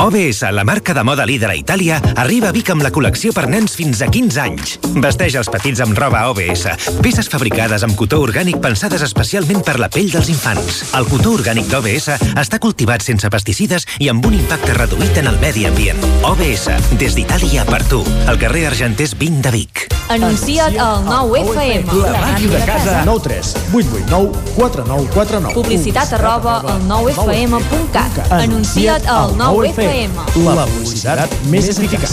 OBS, 0.00 0.50
la 0.50 0.64
marca 0.64 0.94
de 0.94 1.02
moda 1.04 1.26
líder 1.26 1.50
a 1.50 1.54
Itàlia, 1.54 1.98
arriba 2.16 2.48
a 2.48 2.54
Vic 2.56 2.70
amb 2.72 2.80
la 2.80 2.88
col·lecció 2.88 3.34
per 3.36 3.44
nens 3.52 3.74
fins 3.76 4.00
a 4.00 4.06
15 4.08 4.40
anys. 4.40 4.78
Vesteix 4.96 5.36
els 5.36 5.50
petits 5.52 5.82
amb 5.84 5.92
roba 5.98 6.22
OBS. 6.30 6.64
Peces 7.04 7.28
fabricades 7.28 7.84
amb 7.84 7.98
cotó 8.00 8.22
orgànic 8.24 8.62
pensades 8.64 9.04
especialment 9.04 9.60
per 9.66 9.76
la 9.76 9.90
pell 9.92 10.08
dels 10.08 10.32
infants. 10.32 10.80
El 10.96 11.04
cotó 11.10 11.34
orgànic 11.36 11.68
d'OBS 11.68 12.16
està 12.32 12.56
cultivat 12.64 13.04
sense 13.04 13.28
pesticides 13.28 13.84
i 14.00 14.08
amb 14.08 14.24
un 14.24 14.38
impacte 14.40 14.72
reduït 14.80 15.20
en 15.20 15.28
el 15.34 15.36
medi 15.44 15.68
ambient. 15.68 16.00
OBS, 16.24 16.70
des 16.96 17.20
d'Itàlia 17.20 17.68
per 17.68 17.84
tu. 17.92 18.00
Al 18.24 18.40
carrer 18.40 18.70
Argenters 18.72 19.12
20 19.20 19.44
de 19.44 19.52
Vic. 19.58 19.84
Anuncia't 20.10 20.80
al 20.80 21.04
9FM. 21.04 21.92
La 22.00 22.24
màquina 22.24 22.56
de 22.56 22.64
casa. 22.66 22.96
9 23.04 23.22
3 23.28 23.52
8 23.76 23.92
8 24.00 24.08
9 24.08 24.32
4 24.56 24.88
9 24.88 25.12
4 25.14 25.40
9. 25.44 25.54
Publicitat 25.54 26.16
arroba 26.18 26.56
al 26.64 26.82
9FM.cat. 26.88 28.18
Anuncia't 28.40 29.06
al 29.06 29.36
9FM. 29.38 29.89
La 29.90 30.66
publicitat 30.70 31.32
més 31.50 31.66
eficaç. 31.72 32.12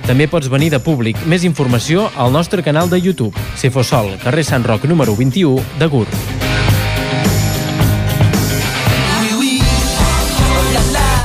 També 0.07 0.27
pots 0.27 0.49
venir 0.51 0.71
de 0.73 0.79
públic. 0.81 1.19
Més 1.25 1.45
informació 1.47 2.09
al 2.17 2.31
nostre 2.33 2.63
canal 2.63 2.89
de 2.89 2.99
YouTube. 2.99 3.37
Cefosol, 3.55 4.15
carrer 4.23 4.43
Sant 4.47 4.65
Roc 4.65 4.85
número 4.89 5.15
21 5.15 5.61
de 5.79 5.87
Gurb. 5.91 6.21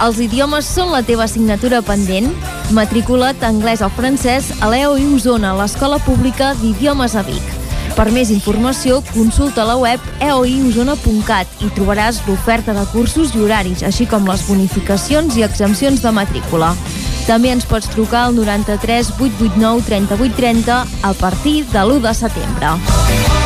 Els 0.06 0.18
idiomes 0.20 0.66
són 0.68 0.92
la 0.92 1.00
teva 1.02 1.24
assignatura 1.24 1.80
pendent? 1.82 2.28
Matricula't 2.76 3.40
anglès 3.48 3.80
o 3.82 3.88
francès 3.96 4.52
a 4.60 4.68
l'EOI 4.70 5.06
Osona, 5.16 5.54
l'Escola 5.56 5.96
Pública 6.04 6.52
d'Idiomes 6.60 7.16
a 7.16 7.24
Vic. 7.26 7.54
Per 7.96 8.10
més 8.12 8.28
informació, 8.28 8.98
consulta 9.14 9.64
la 9.64 9.78
web 9.80 10.02
eoiosona.cat 10.20 11.64
i 11.64 11.70
trobaràs 11.78 12.20
l'oferta 12.26 12.74
de 12.76 12.84
cursos 12.92 13.32
i 13.32 13.40
horaris, 13.40 13.80
així 13.88 14.04
com 14.10 14.28
les 14.28 14.44
bonificacions 14.44 15.38
i 15.40 15.46
exempcions 15.46 16.04
de 16.04 16.12
matrícula. 16.12 16.74
També 17.26 17.50
ens 17.50 17.66
pots 17.66 17.90
trucar 17.90 18.28
al 18.28 18.36
93 18.36 19.10
889 19.18 19.82
3830 19.88 20.78
a 21.02 21.12
partir 21.18 21.58
de 21.72 21.82
l'1 21.82 22.00
de 22.06 22.14
setembre. 22.14 23.45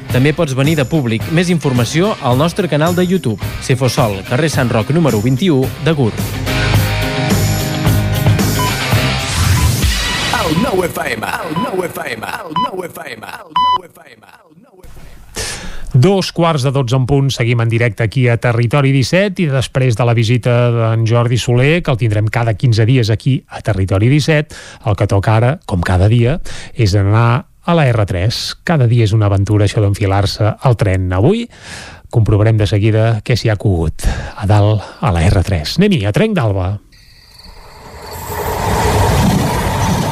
També 0.11 0.33
pots 0.35 0.51
venir 0.51 0.73
de 0.75 0.83
públic. 0.83 1.23
Més 1.31 1.47
informació 1.53 2.09
al 2.19 2.35
nostre 2.35 2.67
canal 2.67 2.91
de 2.97 3.05
YouTube. 3.07 3.39
Cefosol, 3.63 4.17
carrer 4.27 4.49
Sant 4.51 4.67
Roc 4.67 4.91
número 4.91 5.21
21 5.23 5.63
de 5.85 5.93
FM. 13.87 14.27
Dos 15.93 16.31
quarts 16.35 16.63
de 16.63 16.71
dotze 16.75 16.95
en 16.95 17.05
punt, 17.07 17.29
seguim 17.31 17.63
en 17.63 17.71
directe 17.71 18.03
aquí 18.03 18.25
a 18.27 18.35
Territori 18.39 18.91
17 18.91 19.43
i 19.43 19.47
després 19.51 19.95
de 19.95 20.07
la 20.07 20.15
visita 20.15 20.55
d'en 20.75 21.05
Jordi 21.07 21.39
Soler, 21.39 21.81
que 21.83 21.91
el 21.91 21.99
tindrem 21.99 22.27
cada 22.27 22.55
15 22.55 22.87
dies 22.87 23.11
aquí 23.11 23.37
a 23.47 23.63
Territori 23.63 24.11
17, 24.11 24.55
el 24.87 24.99
que 24.99 25.07
toca 25.07 25.35
ara, 25.39 25.53
com 25.67 25.83
cada 25.83 26.11
dia, 26.11 26.39
és 26.75 26.95
anar 26.99 27.50
a 27.65 27.75
la 27.77 27.87
R3. 27.91 28.61
Cada 28.63 28.87
dia 28.89 29.05
és 29.05 29.13
una 29.13 29.27
aventura 29.29 29.67
això 29.67 29.83
d'enfilar-se 29.83 30.55
al 30.61 30.77
tren. 30.79 31.11
Avui 31.13 31.45
comprovarem 32.11 32.57
de 32.59 32.67
seguida 32.67 33.21
què 33.23 33.37
s'hi 33.37 33.51
ha 33.51 33.59
cogut 33.59 34.05
a 34.07 34.47
dalt 34.49 34.83
a 34.99 35.13
la 35.13 35.23
R3. 35.29 35.77
Anem-hi, 35.79 36.03
a 36.05 36.11
Trenc 36.15 36.35
d'Alba. 36.37 36.71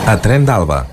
A 0.10 0.16
Tren 0.24 0.46
d'Alba. 0.48 0.86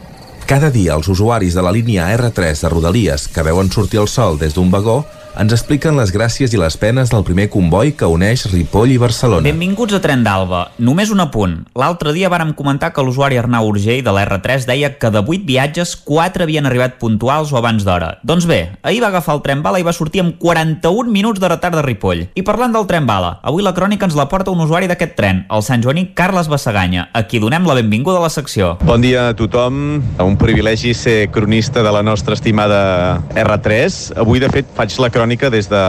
Cada 0.47 0.71
dia 0.71 0.95
els 0.95 1.09
usuaris 1.11 1.57
de 1.57 1.63
la 1.65 1.73
línia 1.75 2.07
R3 2.15 2.61
de 2.63 2.69
Rodalies 2.71 3.27
que 3.35 3.43
veuen 3.43 3.71
sortir 3.73 3.99
el 4.03 4.11
sol 4.11 4.39
des 4.39 4.55
d'un 4.55 4.71
vagó 4.71 5.01
ens 5.37 5.53
expliquen 5.53 5.99
les 5.99 6.13
gràcies 6.15 6.53
i 6.55 6.59
les 6.61 6.77
penes 6.81 7.11
del 7.13 7.25
primer 7.27 7.47
comboi 7.53 7.93
que 7.99 8.09
uneix 8.09 8.47
Ripoll 8.49 8.95
i 8.95 8.97
Barcelona. 9.01 9.45
Benvinguts 9.45 9.97
a 9.97 10.01
Tren 10.01 10.23
d'Alba. 10.25 10.63
Només 10.81 11.11
un 11.13 11.21
apunt. 11.21 11.59
L'altre 11.77 12.15
dia 12.17 12.31
vàrem 12.33 12.55
comentar 12.57 12.93
que 12.97 13.05
l'usuari 13.05 13.37
Arnau 13.37 13.69
Urgell 13.69 14.01
de 14.07 14.15
l'R3 14.15 14.65
deia 14.69 14.95
que 14.97 15.11
de 15.13 15.21
8 15.21 15.45
viatges, 15.49 15.93
4 16.09 16.47
havien 16.47 16.65
arribat 16.69 16.97
puntuals 17.03 17.53
o 17.53 17.59
abans 17.61 17.85
d'hora. 17.85 18.15
Doncs 18.25 18.47
bé, 18.49 18.79
ahir 18.83 19.03
va 19.05 19.11
agafar 19.13 19.37
el 19.37 19.43
tren 19.45 19.61
bala 19.67 19.81
i 19.83 19.85
va 19.85 19.93
sortir 19.97 20.25
amb 20.25 20.39
41 20.41 21.13
minuts 21.13 21.43
de 21.43 21.53
retard 21.53 21.77
de 21.77 21.85
Ripoll. 21.85 22.25
I 22.35 22.47
parlant 22.47 22.73
del 22.73 22.89
tren 22.89 23.05
bala, 23.09 23.37
avui 23.45 23.65
la 23.67 23.75
crònica 23.77 24.09
ens 24.09 24.17
la 24.17 24.29
porta 24.33 24.55
un 24.55 24.65
usuari 24.65 24.89
d'aquest 24.89 25.17
tren, 25.21 25.45
el 25.53 25.67
Sant 25.67 25.85
Joaní 25.85 26.09
Carles 26.17 26.49
Bassaganya, 26.49 27.11
a 27.13 27.27
qui 27.29 27.43
donem 27.43 27.69
la 27.69 27.77
benvinguda 27.77 28.23
a 28.23 28.25
la 28.25 28.33
secció. 28.33 28.77
Bon 28.89 29.05
dia 29.05 29.29
a 29.29 29.37
tothom. 29.37 30.01
Un 30.17 30.41
privilegi 30.41 30.95
ser 30.97 31.29
cronista 31.31 31.85
de 31.85 31.93
la 31.93 32.03
nostra 32.03 32.35
estimada 32.35 33.21
R3. 33.37 34.17
Avui, 34.17 34.41
de 34.41 34.49
fet, 34.49 34.73
faig 34.77 34.97
la 35.03 35.11
crònica 35.13 35.26
des 35.27 35.69
de, 35.69 35.83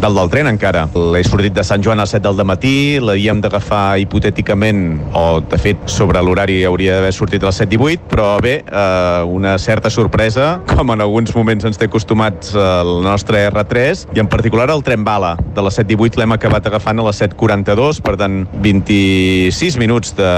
del 0.00 0.14
del 0.14 0.30
tren 0.30 0.46
encara. 0.46 0.88
L'he 0.94 1.22
sortit 1.24 1.52
de 1.54 1.64
Sant 1.64 1.82
Joan 1.82 2.00
a 2.00 2.06
7 2.06 2.22
del 2.24 2.44
matí, 2.44 2.98
l'havíem 3.00 3.40
d'agafar 3.40 3.98
hipotèticament, 3.98 5.00
o 5.12 5.40
de 5.40 5.58
fet 5.58 5.76
sobre 5.86 6.22
l'horari 6.22 6.64
hauria 6.64 6.96
d'haver 6.96 7.12
sortit 7.12 7.42
a 7.42 7.50
les 7.50 7.60
7 7.60 7.74
i 7.74 7.78
8, 7.78 8.08
però 8.10 8.40
bé, 8.40 8.64
eh, 8.64 9.22
una 9.26 9.58
certa 9.58 9.90
sorpresa, 9.90 10.60
com 10.74 10.90
en 10.90 11.00
alguns 11.00 11.34
moments 11.34 11.64
ens 11.64 11.78
té 11.78 11.86
acostumats 11.86 12.54
el 12.54 13.02
nostre 13.02 13.48
R3, 13.50 14.06
i 14.14 14.20
en 14.20 14.28
particular 14.28 14.70
el 14.70 14.82
tren 14.82 15.04
bala. 15.04 15.36
De 15.54 15.62
les 15.62 15.74
7 15.74 15.92
i 15.92 15.96
8 15.96 16.20
l'hem 16.20 16.32
acabat 16.32 16.66
agafant 16.66 16.98
a 16.98 17.06
les 17.08 17.20
7.42, 17.20 18.00
per 18.00 18.16
tant 18.16 18.44
26 18.64 19.78
minuts 19.78 20.14
de, 20.16 20.32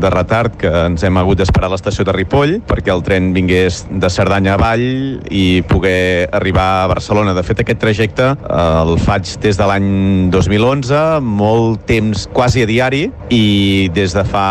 de 0.00 0.10
retard 0.10 0.56
que 0.56 0.70
ens 0.86 1.02
hem 1.04 1.16
hagut 1.20 1.38
d'esperar 1.38 1.68
a 1.70 1.74
l'estació 1.74 2.04
de 2.06 2.14
Ripoll 2.16 2.58
perquè 2.66 2.92
el 2.94 3.02
tren 3.04 3.32
vingués 3.36 3.82
de 3.90 4.10
Cerdanya 4.12 4.56
avall 4.56 4.84
i 5.30 5.62
poder 5.68 6.28
arribar 6.32 6.84
a 6.84 6.86
Barcelona. 6.92 7.34
De 7.34 7.41
fet, 7.46 7.62
aquest 7.62 7.80
trajecte 7.82 8.28
eh, 8.32 8.82
el 8.82 8.96
faig 9.02 9.28
des 9.42 9.58
de 9.58 9.68
l'any 9.68 9.88
2011, 10.32 11.00
molt 11.22 11.84
temps 11.88 12.26
quasi 12.32 12.64
a 12.64 12.68
diari 12.68 13.04
i 13.32 13.88
des 13.94 14.14
de 14.16 14.24
fa, 14.28 14.46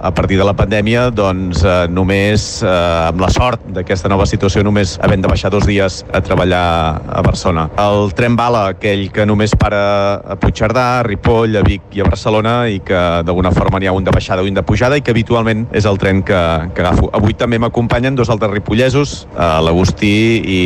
a 0.00 0.12
partir 0.14 0.38
de 0.40 0.46
la 0.46 0.54
pandèmia, 0.56 1.08
doncs 1.14 1.62
eh, 1.64 1.76
només, 1.90 2.46
eh, 2.62 2.74
amb 3.10 3.22
la 3.22 3.30
sort 3.32 3.64
d'aquesta 3.74 4.10
nova 4.12 4.26
situació, 4.28 4.64
només 4.66 4.96
havent 5.02 5.24
de 5.24 5.30
baixar 5.30 5.52
dos 5.54 5.66
dies 5.68 6.02
a 6.12 6.22
treballar 6.24 6.64
a 7.08 7.22
Barcelona. 7.24 7.68
El 7.80 8.12
tren 8.16 8.36
bala, 8.36 8.66
aquell 8.74 9.08
que 9.14 9.26
només 9.26 9.54
para 9.58 9.82
a 10.24 10.36
Puigcerdà, 10.40 10.86
a 11.00 11.02
Ripoll, 11.06 11.56
a 11.56 11.64
Vic 11.66 11.94
i 11.96 12.02
a 12.02 12.08
Barcelona 12.08 12.54
i 12.70 12.80
que 12.84 13.00
d'alguna 13.26 13.52
forma 13.54 13.80
n'hi 13.80 13.88
ha 13.90 13.94
un 13.96 14.04
de 14.04 14.12
baixada 14.14 14.44
i 14.44 14.50
un 14.50 14.58
de 14.58 14.64
pujada 14.66 14.98
i 14.98 15.04
que 15.04 15.14
habitualment 15.14 15.66
és 15.72 15.86
el 15.88 15.98
tren 16.02 16.22
que, 16.26 16.40
que 16.74 16.84
agafo. 16.84 17.08
Avui 17.16 17.36
també 17.38 17.58
m'acompanyen 17.62 18.16
dos 18.18 18.30
altres 18.32 18.52
ripollesos, 18.52 19.16
eh, 19.34 19.50
l'Agustí 19.64 20.14
i 20.44 20.62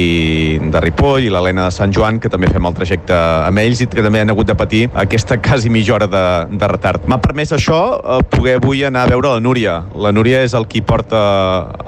de 0.72 0.82
Ripoll 0.84 1.27
i 1.28 1.32
l'Helena 1.32 1.68
de 1.68 1.74
Sant 1.76 1.92
Joan, 1.94 2.18
que 2.22 2.30
també 2.32 2.50
fem 2.50 2.66
el 2.66 2.76
trajecte 2.76 3.16
amb 3.46 3.62
ells 3.62 3.82
i 3.84 3.88
que 3.88 4.04
també 4.04 4.22
han 4.24 4.32
hagut 4.32 4.48
de 4.48 4.56
patir 4.58 4.82
aquesta 4.98 5.38
quasi 5.44 5.70
mitja 5.72 5.94
hora 5.96 6.08
de, 6.10 6.24
de 6.58 6.70
retard. 6.72 7.04
M'ha 7.08 7.20
permès 7.22 7.52
això 7.56 7.80
eh, 7.98 8.20
poder 8.32 8.58
avui 8.58 8.84
anar 8.88 9.06
a 9.06 9.12
veure 9.12 9.34
la 9.36 9.44
Núria. 9.44 9.78
La 9.94 10.12
Núria 10.14 10.42
és 10.46 10.56
el 10.58 10.66
qui 10.70 10.82
porta 10.82 11.20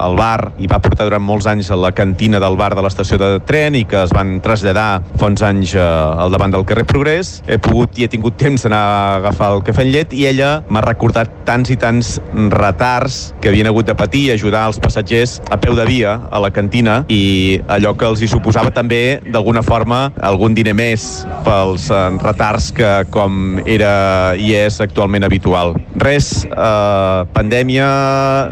el 0.01 0.17
bar 0.19 0.53
i 0.61 0.69
va 0.71 0.81
portar 0.83 1.07
durant 1.09 1.23
molts 1.25 1.49
anys 1.49 1.71
a 1.71 1.79
la 1.79 1.91
cantina 1.95 2.39
del 2.41 2.57
bar 2.59 2.71
de 2.77 2.85
l'estació 2.85 3.19
de 3.21 3.31
tren 3.47 3.75
i 3.77 3.83
que 3.89 4.03
es 4.05 4.13
van 4.15 4.37
traslladar 4.43 5.01
fa 5.19 5.31
uns 5.31 5.43
anys 5.45 5.75
eh, 5.75 5.81
al 5.81 6.33
davant 6.33 6.53
del 6.53 6.65
carrer 6.67 6.85
Progrés. 6.91 7.39
He 7.47 7.57
pogut 7.61 7.97
i 7.99 8.05
he 8.05 8.11
tingut 8.11 8.37
temps 8.39 8.65
d'anar 8.65 8.81
a 8.81 9.15
agafar 9.19 9.51
el 9.55 9.65
cafè 9.65 9.85
en 9.85 9.91
llet 9.93 10.15
i 10.17 10.25
ella 10.29 10.51
m'ha 10.69 10.83
recordat 10.85 11.31
tants 11.47 11.71
i 11.73 11.77
tants 11.79 12.15
retards 12.53 13.19
que 13.41 13.51
havien 13.51 13.69
hagut 13.69 13.87
de 13.89 13.95
patir 13.97 14.25
i 14.27 14.33
ajudar 14.35 14.67
els 14.69 14.79
passatgers 14.81 15.39
a 15.51 15.57
peu 15.61 15.75
de 15.77 15.85
via 15.87 16.17
a 16.29 16.41
la 16.43 16.51
cantina 16.53 17.01
i 17.09 17.59
allò 17.71 17.93
que 17.97 18.07
els 18.09 18.21
hi 18.21 18.29
suposava 18.31 18.73
també 18.75 19.19
d'alguna 19.31 19.63
forma 19.65 20.11
algun 20.21 20.55
diner 20.57 20.73
més 20.77 21.25
pels 21.45 21.87
eh, 21.91 22.01
retards 22.21 22.71
que 22.75 22.89
com 23.13 23.59
era 23.65 23.91
i 24.39 24.53
és 24.57 24.79
actualment 24.83 25.25
habitual. 25.27 25.75
Res, 26.01 26.45
eh, 26.45 27.21
pandèmia, 27.35 27.87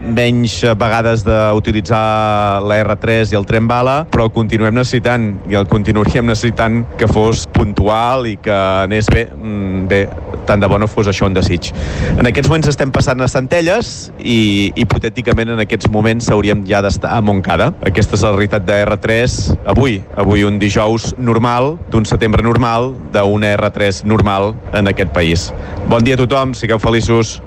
menys 0.03 0.59
vegades 0.79 1.23
d'utilitzar 1.27 2.61
la 2.65 2.79
R3 2.83 3.33
i 3.33 3.39
el 3.39 3.47
tren 3.49 3.67
bala, 3.69 4.01
però 4.11 4.29
continuem 4.33 4.75
necessitant 4.77 5.31
i 5.49 5.57
el 5.59 5.67
continuaríem 5.69 6.27
necessitant 6.29 6.83
que 6.99 7.09
fos 7.09 7.45
puntual 7.55 8.27
i 8.29 8.35
que 8.41 8.55
anés 8.55 9.09
bé, 9.11 9.27
mm, 9.29 9.87
bé, 9.89 10.01
tant 10.49 10.61
de 10.61 10.67
bo 10.67 10.79
no 10.79 10.87
fos 10.87 11.07
això 11.07 11.27
un 11.27 11.35
desig. 11.37 11.71
En 12.17 12.27
aquests 12.29 12.49
moments 12.49 12.69
estem 12.71 12.91
passant 12.91 13.21
a 13.21 13.27
Centelles 13.31 14.11
i 14.19 14.71
hipotèticament 14.79 15.53
en 15.53 15.63
aquests 15.65 15.89
moments 15.93 16.29
hauríem 16.33 16.65
ja 16.67 16.81
d'estar 16.85 17.15
a 17.15 17.21
Montcada. 17.21 17.71
Aquesta 17.85 18.17
és 18.17 18.25
la 18.25 18.33
realitat 18.35 18.65
de 18.65 18.79
R3 18.85 19.37
avui. 19.73 19.99
Avui 20.19 20.45
un 20.47 20.59
dijous 20.69 21.15
normal, 21.17 21.79
d'un 21.89 22.05
setembre 22.05 22.45
normal, 22.45 22.93
d'una 23.13 23.55
R3 23.57 24.03
normal 24.05 24.53
en 24.77 24.87
aquest 24.91 25.09
país. 25.15 25.49
Bon 25.89 26.03
dia 26.05 26.13
a 26.13 26.21
tothom, 26.21 26.53
sigueu 26.53 26.77
feliços. 26.77 27.39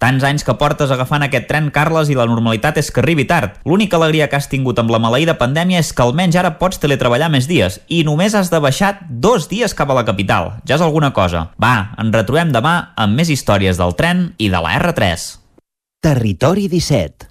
Tants 0.00 0.24
anys 0.24 0.46
que 0.46 0.54
portes 0.56 0.88
agafant 0.88 1.20
aquest 1.26 1.44
tren, 1.44 1.68
Carles, 1.74 2.08
i 2.08 2.16
la 2.16 2.24
normalitat 2.24 2.78
és 2.80 2.88
que 2.88 3.02
arribi 3.02 3.26
tard. 3.28 3.58
L'única 3.68 3.98
alegria 3.98 4.30
que 4.32 4.38
has 4.38 4.48
tingut 4.48 4.80
amb 4.80 4.88
la 4.88 5.00
maleïda 5.02 5.36
pandèmia 5.36 5.82
és 5.84 5.92
que 5.92 6.06
almenys 6.06 6.38
ara 6.40 6.54
pots 6.56 6.80
teletreballar 6.80 7.28
més 7.28 7.50
dies 7.50 7.82
i 7.92 8.00
només 8.08 8.32
has 8.32 8.48
de 8.48 8.62
baixar 8.64 8.94
dos 9.10 9.50
dies 9.52 9.76
cap 9.76 9.92
a 9.92 9.98
la 10.00 10.06
capital. 10.08 10.54
Ja 10.64 10.78
és 10.78 10.86
alguna 10.86 11.12
cosa. 11.12 11.50
Va, 11.60 11.92
ens 12.00 12.16
retrobem 12.16 12.54
demà 12.56 12.94
amb 12.96 13.20
més 13.20 13.28
històries 13.28 13.76
del 13.76 13.92
tren 13.92 14.30
i 14.40 14.48
de 14.48 14.64
la 14.64 14.72
R3. 14.80 15.28
Territori 16.00 16.64
17 16.72 17.28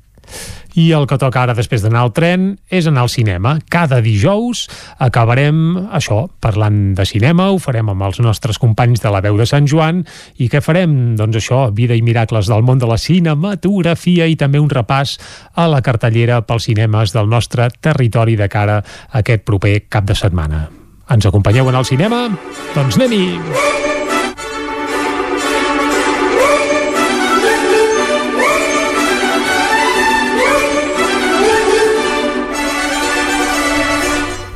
i 0.77 0.89
el 0.93 1.07
que 1.09 1.17
toca 1.21 1.41
ara 1.43 1.55
després 1.57 1.81
d'anar 1.83 2.03
al 2.05 2.13
tren 2.13 2.51
és 2.69 2.87
anar 2.89 3.05
al 3.05 3.11
cinema. 3.13 3.55
Cada 3.71 4.01
dijous 4.05 4.67
acabarem 5.01 5.89
això, 5.95 6.27
parlant 6.41 6.93
de 6.97 7.05
cinema, 7.09 7.49
ho 7.49 7.59
farem 7.61 7.89
amb 7.89 8.05
els 8.09 8.21
nostres 8.23 8.59
companys 8.61 9.01
de 9.01 9.13
la 9.13 9.23
veu 9.25 9.37
de 9.39 9.47
Sant 9.49 9.67
Joan 9.69 10.03
i 10.37 10.49
què 10.51 10.61
farem? 10.61 11.15
Doncs 11.19 11.41
això, 11.41 11.61
vida 11.75 11.97
i 11.97 12.05
miracles 12.05 12.49
del 12.51 12.65
món 12.65 12.81
de 12.81 12.89
la 12.89 12.99
cinematografia 13.01 14.29
i 14.29 14.37
també 14.39 14.61
un 14.61 14.69
repàs 14.69 15.17
a 15.55 15.67
la 15.71 15.81
cartellera 15.85 16.41
pels 16.45 16.69
cinemes 16.69 17.15
del 17.15 17.29
nostre 17.29 17.69
territori 17.81 18.37
de 18.39 18.49
cara 18.49 18.81
a 18.81 19.23
aquest 19.23 19.45
proper 19.47 19.79
cap 19.89 20.05
de 20.05 20.17
setmana. 20.17 20.67
Ens 21.09 21.25
acompanyeu 21.25 21.69
en 21.69 21.79
el 21.79 21.85
cinema? 21.89 22.27
Doncs 22.75 22.99
anem-hi! 22.99 23.88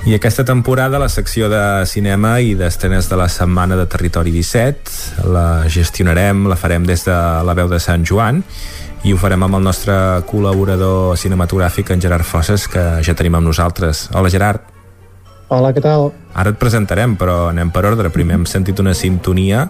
I 0.03 0.17
aquesta 0.17 0.43
temporada 0.43 0.99
la 0.99 1.07
secció 1.07 1.48
de 1.48 1.85
cinema 1.88 2.33
i 2.43 2.57
d'estrenes 2.59 3.07
de 3.07 3.15
la 3.15 3.30
setmana 3.32 3.77
de 3.80 3.85
Territori 3.88 4.33
17 4.35 5.30
la 5.32 5.64
gestionarem, 5.72 6.41
la 6.51 6.57
farem 6.59 6.83
des 6.83 7.06
de 7.07 7.15
la 7.48 7.56
veu 7.56 7.69
de 7.72 7.80
Sant 7.80 8.03
Joan 8.03 8.41
i 9.07 9.14
ho 9.14 9.19
farem 9.22 9.45
amb 9.48 9.56
el 9.56 9.64
nostre 9.64 9.95
col·laborador 10.27 11.15
cinematogràfic 11.15 11.93
en 11.95 12.03
Gerard 12.03 12.27
Fosses 12.27 12.67
que 12.67 12.83
ja 12.99 13.15
tenim 13.15 13.40
amb 13.40 13.48
nosaltres. 13.48 14.09
Hola 14.11 14.32
Gerard. 14.33 14.67
Hola, 15.48 15.72
què 15.72 15.80
tal? 15.85 16.09
Ara 16.35 16.51
et 16.51 16.59
presentarem, 16.59 17.15
però 17.15 17.48
anem 17.53 17.72
per 17.72 17.85
ordre. 17.88 18.11
Primer 18.11 18.41
hem 18.41 18.45
sentit 18.49 18.83
una 18.83 18.95
sintonia 18.98 19.69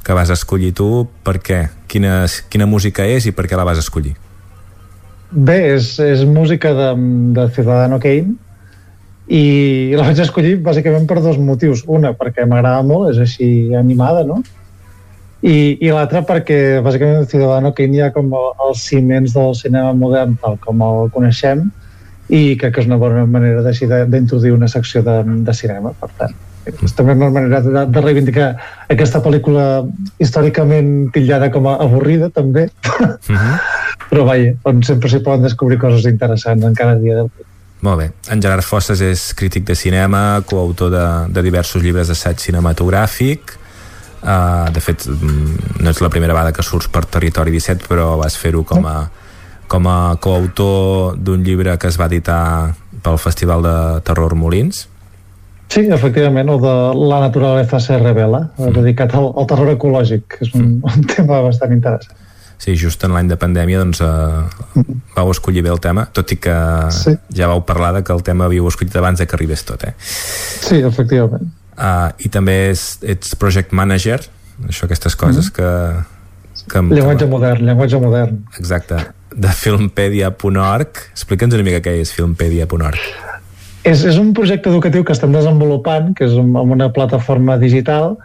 que 0.00 0.16
vas 0.16 0.32
escollir 0.32 0.72
tu. 0.72 1.04
Per 1.20 1.36
què? 1.36 1.60
Quina, 1.84 2.22
quina 2.48 2.64
música 2.64 3.04
és 3.04 3.28
i 3.28 3.36
per 3.36 3.44
què 3.44 3.60
la 3.60 3.68
vas 3.68 3.84
escollir? 3.84 4.16
Bé, 5.36 5.60
és, 5.74 5.98
és 6.00 6.24
música 6.24 6.72
de, 6.72 6.90
de 7.36 7.48
Ciudadano 7.52 8.00
Kane, 8.00 8.38
i 9.26 9.94
la 9.96 10.04
vaig 10.06 10.20
escollir 10.22 10.56
bàsicament 10.62 11.06
per 11.10 11.18
dos 11.22 11.38
motius. 11.42 11.82
Una, 11.90 12.12
perquè 12.14 12.46
m'agrada 12.46 12.84
molt, 12.86 13.10
és 13.14 13.18
així 13.24 13.48
animada, 13.74 14.22
no? 14.26 14.42
I, 15.42 15.76
i 15.82 15.90
l'altra 15.92 16.22
perquè 16.26 16.80
bàsicament 16.82 17.28
Ciudadano 17.30 17.74
Kane 17.76 17.98
hi 17.98 18.02
ha 18.06 18.12
com 18.14 18.32
els 18.34 18.82
ciments 18.88 19.34
del 19.36 19.52
cinema 19.58 19.92
modern 19.94 20.38
tal 20.42 20.56
com 20.62 20.80
el 20.82 21.10
coneixem 21.14 21.66
i 22.32 22.56
crec 22.58 22.72
que 22.74 22.82
és 22.82 22.88
una 22.88 22.98
bona 22.98 23.26
manera 23.30 23.62
d'introduir 23.62 24.56
una 24.56 24.66
secció 24.66 25.04
de, 25.06 25.20
de 25.46 25.54
cinema, 25.54 25.92
per 26.00 26.10
tant 26.18 26.34
és 26.66 26.94
també 26.96 27.14
una 27.14 27.30
manera 27.30 27.60
de, 27.62 27.84
de 27.94 28.02
reivindicar 28.02 28.48
aquesta 28.90 29.20
pel·lícula 29.22 29.84
històricament 30.22 31.12
titllada 31.14 31.50
com 31.54 31.68
a 31.70 31.76
avorrida 31.84 32.30
també 32.30 32.66
uh 32.66 33.06
-huh. 33.28 33.58
però 34.10 34.24
vaja, 34.26 34.54
on 34.64 34.82
sempre 34.82 35.08
s'hi 35.08 35.22
poden 35.22 35.42
descobrir 35.42 35.78
coses 35.78 36.06
interessants 36.10 36.64
en 36.64 36.74
cada 36.74 36.96
dia 36.96 37.14
del 37.14 37.30
molt 37.86 38.02
bé. 38.02 38.08
En 38.34 38.42
Gerard 38.42 38.66
Fosses 38.66 39.00
és 39.04 39.28
crític 39.38 39.66
de 39.68 39.76
cinema, 39.78 40.40
coautor 40.48 40.90
de, 40.92 41.06
de 41.32 41.44
diversos 41.46 41.84
llibres 41.84 42.10
d'assaig 42.10 42.42
cinematogràfic. 42.42 43.54
Uh, 44.26 44.66
de 44.74 44.82
fet, 44.82 45.06
mm, 45.06 45.78
no 45.84 45.92
és 45.92 46.02
la 46.02 46.10
primera 46.10 46.34
vegada 46.34 46.54
que 46.56 46.64
surts 46.66 46.90
per 46.90 47.04
Territori 47.06 47.54
17, 47.54 47.86
però 47.86 48.16
vas 48.18 48.34
fer-ho 48.40 48.64
com 48.66 48.88
a, 48.90 48.96
com 49.70 49.86
a 49.86 50.16
coautor 50.22 51.14
d'un 51.16 51.46
llibre 51.46 51.76
que 51.78 51.90
es 51.92 51.98
va 52.00 52.10
editar 52.10 52.74
pel 53.06 53.20
Festival 53.22 53.62
de 53.62 53.76
Terror 54.06 54.34
Molins. 54.34 54.86
Sí, 55.70 55.82
efectivament, 55.90 56.48
el 56.50 56.60
de 56.62 56.74
La 57.10 57.20
naturaleza 57.20 57.80
se 57.82 57.98
revela, 57.98 58.48
mm. 58.56 58.74
dedicat 58.74 59.14
al, 59.18 59.32
al 59.34 59.48
terror 59.50 59.72
ecològic, 59.74 60.26
que 60.36 60.46
és 60.46 60.54
un, 60.58 60.78
un 60.86 61.06
tema 61.10 61.42
bastant 61.46 61.74
interessant. 61.74 62.25
Sí, 62.58 62.74
just 62.76 63.02
en 63.04 63.12
l'any 63.12 63.28
de 63.28 63.36
pandèmia 63.36 63.78
doncs, 63.82 64.00
eh, 64.00 64.84
vau 65.16 65.30
escollir 65.30 65.62
bé 65.62 65.70
el 65.70 65.80
tema 65.80 66.06
tot 66.12 66.32
i 66.32 66.36
que 66.36 66.54
Sí. 66.90 67.16
ja 67.36 67.48
vau 67.48 67.64
parlar 67.66 67.92
de 67.94 68.02
que 68.04 68.12
el 68.12 68.22
tema 68.22 68.46
havíeu 68.46 68.66
escollit 68.68 68.96
abans 68.96 69.18
de 69.18 69.26
que 69.26 69.36
arribés 69.36 69.64
tot 69.64 69.84
eh? 69.84 69.94
Sí, 69.98 70.76
efectivament. 70.80 71.50
uh, 71.76 72.10
i 72.18 72.28
també 72.28 72.70
és, 72.70 72.98
ets 73.02 73.34
project 73.36 73.72
manager 73.72 74.20
això, 74.68 74.84
aquestes 74.88 75.14
coses 75.16 75.50
que, 75.50 75.68
que, 76.68 76.78
em- 76.78 76.90
Llenguatge 76.92 77.26
modern, 77.28 77.66
llenguatge 77.66 78.00
modern. 78.00 78.38
exacte, 78.58 78.96
de 79.36 79.48
filmpedia.org 79.52 80.88
explica'ns 81.12 81.54
una 81.54 81.62
mica 81.66 81.80
què 81.84 81.98
és 82.00 82.12
filmpedia.org 82.16 82.96
És, 83.86 84.02
és 84.02 84.16
un 84.18 84.32
projecte 84.34 84.68
educatiu 84.72 85.04
que 85.06 85.12
estem 85.14 85.30
desenvolupant, 85.30 86.08
que 86.16 86.24
és 86.26 86.32
amb 86.40 86.56
una 86.74 86.88
plataforma 86.92 87.54
digital, 87.60 88.16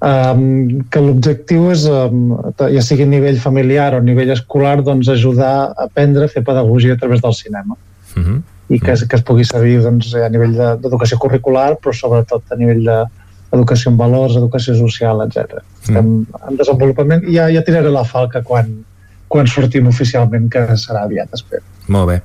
um, 0.00 0.82
que 0.90 1.02
l'objectiu 1.04 1.70
és, 1.72 1.84
um, 1.86 2.34
ja 2.72 2.82
sigui 2.84 3.04
a 3.04 3.10
nivell 3.10 3.38
familiar 3.40 3.94
o 3.94 4.00
a 4.00 4.04
nivell 4.04 4.32
escolar, 4.34 4.80
doncs 4.82 5.08
ajudar 5.12 5.52
a 5.70 5.86
aprendre 5.86 6.24
a 6.24 6.32
fer 6.32 6.44
pedagogia 6.44 6.94
a 6.94 7.00
través 7.00 7.22
del 7.22 7.34
cinema. 7.34 7.76
uh 8.16 8.22
-huh. 8.22 8.42
i 8.68 8.78
que, 8.78 8.94
que 9.08 9.16
es 9.16 9.22
pugui 9.22 9.44
servir 9.44 9.82
doncs, 9.82 10.14
a 10.14 10.28
nivell 10.28 10.52
de- 10.54 10.76
d'educació 10.82 11.18
curricular, 11.18 11.76
però 11.82 11.92
sobretot 11.92 12.42
a 12.50 12.56
nivell 12.56 12.84
d'educació 12.84 13.90
en 13.90 13.96
valors, 13.96 14.36
educació 14.36 14.74
social, 14.74 15.20
etc. 15.26 15.62
Estem 15.82 16.26
en 16.48 16.56
desenvolupament 16.56 17.24
i 17.24 17.34
ja, 17.34 17.48
ja 17.50 17.62
tiraré 17.62 17.90
la 17.90 18.04
falca 18.04 18.42
quan, 18.42 18.84
quan 19.28 19.46
sortim 19.46 19.86
oficialment, 19.86 20.48
que 20.48 20.76
serà 20.76 21.02
aviat, 21.02 21.28
espero. 21.34 21.62
Molt 21.88 22.08
bé. 22.08 22.22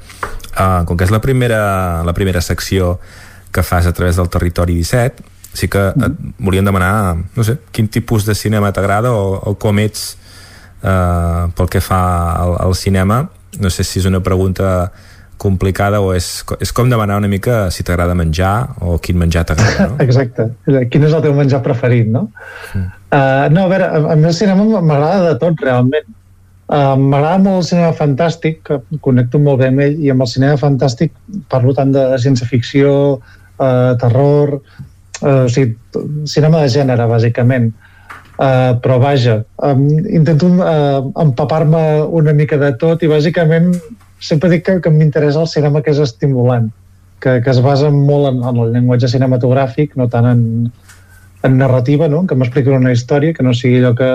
Uh, 0.53 0.85
com 0.85 0.97
que 0.97 1.03
és 1.03 1.11
la 1.11 1.19
primera, 1.19 2.03
la 2.03 2.13
primera 2.13 2.41
secció 2.41 2.99
que 3.51 3.63
fas 3.63 3.87
a 3.87 3.93
través 3.93 4.15
del 4.15 4.29
Territori 4.29 4.75
17, 4.75 5.23
sí 5.55 5.69
que 5.71 5.87
et 5.95 6.21
volíem 6.37 6.67
demanar, 6.67 7.15
no 7.15 7.47
sé, 7.47 7.57
quin 7.71 7.87
tipus 7.87 8.27
de 8.27 8.35
cinema 8.35 8.73
t'agrada 8.75 9.13
o, 9.15 9.35
o 9.39 9.55
com 9.59 9.79
ets 9.79 10.13
uh, 10.83 11.49
pel 11.55 11.71
que 11.71 11.81
fa 11.81 12.01
al, 12.35 12.55
al 12.67 12.75
cinema. 12.75 13.23
No 13.59 13.71
sé 13.71 13.85
si 13.87 14.01
és 14.01 14.07
una 14.09 14.21
pregunta 14.23 14.91
complicada 15.37 15.99
o 16.01 16.13
és, 16.15 16.27
és 16.63 16.71
com 16.75 16.89
demanar 16.89 17.17
una 17.19 17.29
mica 17.31 17.65
si 17.71 17.83
t'agrada 17.87 18.15
menjar 18.17 18.75
o 18.83 18.97
quin 19.03 19.17
menjar 19.19 19.45
t'agrada, 19.47 19.89
no? 19.91 19.97
Exacte. 20.05 20.49
Quin 20.91 21.07
és 21.07 21.15
el 21.15 21.23
teu 21.23 21.35
menjar 21.37 21.61
preferit, 21.65 22.07
no? 22.11 22.27
Uh, 22.75 23.47
no, 23.51 23.65
a 23.65 23.71
veure, 23.71 23.89
a 24.13 24.15
mi 24.19 24.29
el 24.29 24.35
cinema 24.35 24.65
m'agrada 24.81 25.31
de 25.31 25.35
tot, 25.41 25.59
realment. 25.63 26.07
Uh, 26.65 26.95
m'agrada 26.97 27.43
molt 27.43 27.61
el 27.61 27.67
cinema 27.67 27.93
fantàstic, 27.97 28.63
que 28.65 28.79
connecto 29.05 29.39
molt 29.41 29.61
bé 29.61 29.69
amb 29.69 29.83
ell, 29.85 29.99
i 30.01 30.11
amb 30.13 30.25
el 30.25 30.31
cinema 30.31 30.57
fantàstic 30.59 31.13
parlo 31.51 31.75
tant 31.77 31.93
de 31.93 32.07
ciència-ficció, 32.23 32.95
uh, 33.19 33.91
terror, 34.01 34.57
uh, 35.21 35.45
o 35.45 35.49
sigui, 35.51 35.75
cinema 36.29 36.63
de 36.63 36.71
gènere, 36.73 37.07
bàsicament. 37.11 37.71
Uh, 38.35 38.75
però 38.83 38.97
vaja, 38.99 39.37
um, 39.63 39.85
intento 40.11 40.49
uh, 40.59 41.05
empapar-me 41.23 42.03
una 42.19 42.33
mica 42.35 42.57
de 42.59 42.73
tot 42.75 43.05
i 43.05 43.07
bàsicament 43.07 43.69
sempre 44.19 44.49
dic 44.51 44.65
que, 44.65 44.79
que 44.83 44.91
m'interessa 44.91 45.39
el 45.43 45.47
cinema 45.47 45.81
que 45.83 45.93
és 45.93 46.01
estimulant, 46.03 46.67
que, 47.23 47.39
que 47.43 47.53
es 47.53 47.61
basa 47.63 47.91
molt 47.93 48.31
en, 48.31 48.41
en 48.43 48.59
el 48.63 48.73
llenguatge 48.75 49.11
cinematogràfic, 49.11 49.95
no 49.99 50.09
tant 50.11 50.27
en, 50.31 50.43
en 51.45 51.57
narrativa, 51.61 52.09
no? 52.11 52.25
que 52.27 52.35
m'expliquin 52.35 52.79
una 52.79 52.93
història, 52.95 53.35
que 53.35 53.45
no 53.45 53.55
sigui 53.55 53.79
allò 53.81 53.93
que 53.97 54.09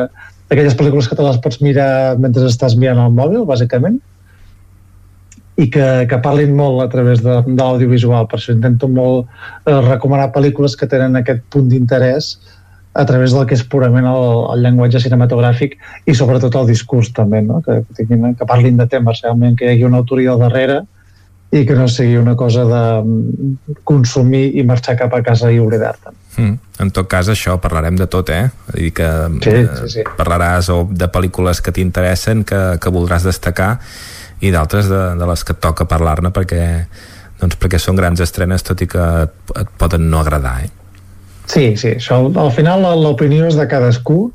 aquelles 0.51 0.77
pel·lícules 0.77 1.09
que 1.09 1.17
te 1.19 1.27
les 1.27 1.39
pots 1.43 1.61
mirar 1.62 2.19
mentre 2.20 2.49
estàs 2.49 2.77
mirant 2.77 3.05
el 3.05 3.15
mòbil, 3.15 3.47
bàsicament, 3.49 4.01
i 5.61 5.67
que, 5.73 5.87
que 6.09 6.21
parlin 6.25 6.55
molt 6.57 6.81
a 6.85 6.89
través 6.93 7.21
de, 7.25 7.41
de 7.47 7.59
l'audiovisual. 7.61 8.29
Per 8.31 8.39
això 8.39 8.55
intento 8.55 8.89
molt 8.89 9.29
eh, 9.67 9.77
recomanar 9.89 10.31
pel·lícules 10.35 10.77
que 10.79 10.89
tenen 10.89 11.21
aquest 11.21 11.45
punt 11.53 11.69
d'interès 11.69 12.37
a 12.93 13.05
través 13.07 13.35
del 13.35 13.45
que 13.47 13.55
és 13.55 13.67
purament 13.71 14.07
el, 14.11 14.25
el 14.55 14.65
llenguatge 14.65 15.03
cinematogràfic 15.05 15.77
i 16.11 16.15
sobretot 16.17 16.57
el 16.59 16.71
discurs 16.73 17.13
també, 17.15 17.43
no? 17.47 17.61
que, 17.67 17.83
que, 17.87 18.01
tinguin, 18.01 18.33
que 18.39 18.49
parlin 18.49 18.81
de 18.81 18.89
temes 18.91 19.21
realment, 19.23 19.55
que 19.59 19.69
hi 19.69 19.77
hagi 19.77 19.87
una 19.87 20.01
autoria 20.03 20.33
al 20.35 20.43
darrere 20.43 20.81
i 21.51 21.65
que 21.67 21.75
no 21.75 21.89
sigui 21.91 22.17
una 22.19 22.37
cosa 22.39 22.65
de 22.67 22.83
mm, 23.03 23.79
consumir 23.87 24.45
i 24.59 24.63
marxar 24.67 24.95
cap 24.99 25.15
a 25.15 25.23
casa 25.27 25.51
i 25.51 25.59
oblidar-te'n. 25.59 26.19
Mm. 26.39 26.59
En 26.81 26.93
tot 26.95 27.09
cas, 27.11 27.29
això, 27.29 27.57
parlarem 27.63 27.99
de 27.99 28.07
tot, 28.11 28.31
eh? 28.31 28.47
Dir 28.73 28.93
que 28.95 29.09
Sí, 29.43 29.51
eh, 29.51 29.67
sí, 29.83 29.89
sí. 29.97 30.05
parlaràs 30.17 30.71
o 30.71 30.85
de 30.91 31.11
pel·lícules 31.11 31.61
que 31.61 31.75
t'interessen, 31.75 32.45
que, 32.47 32.61
que 32.81 32.95
voldràs 32.95 33.27
destacar, 33.27 33.73
i 34.41 34.52
d'altres 34.52 34.89
de, 34.91 35.01
de 35.20 35.31
les 35.31 35.44
que 35.44 35.57
toca 35.57 35.86
parlar-ne 35.89 36.33
perquè, 36.35 36.62
doncs 37.41 37.59
perquè 37.60 37.81
són 37.81 37.99
grans 37.99 38.20
estrenes, 38.25 38.65
tot 38.67 38.81
i 38.81 38.89
que 38.91 39.09
et, 39.25 39.35
et 39.60 39.75
poden 39.81 40.09
no 40.12 40.23
agradar, 40.23 40.60
eh? 40.65 40.70
Sí, 41.51 41.75
sí, 41.77 41.97
això, 41.99 42.20
al 42.39 42.52
final 42.55 42.85
l'opinió 43.02 43.49
és 43.49 43.57
de 43.59 43.67
cadascú 43.67 44.28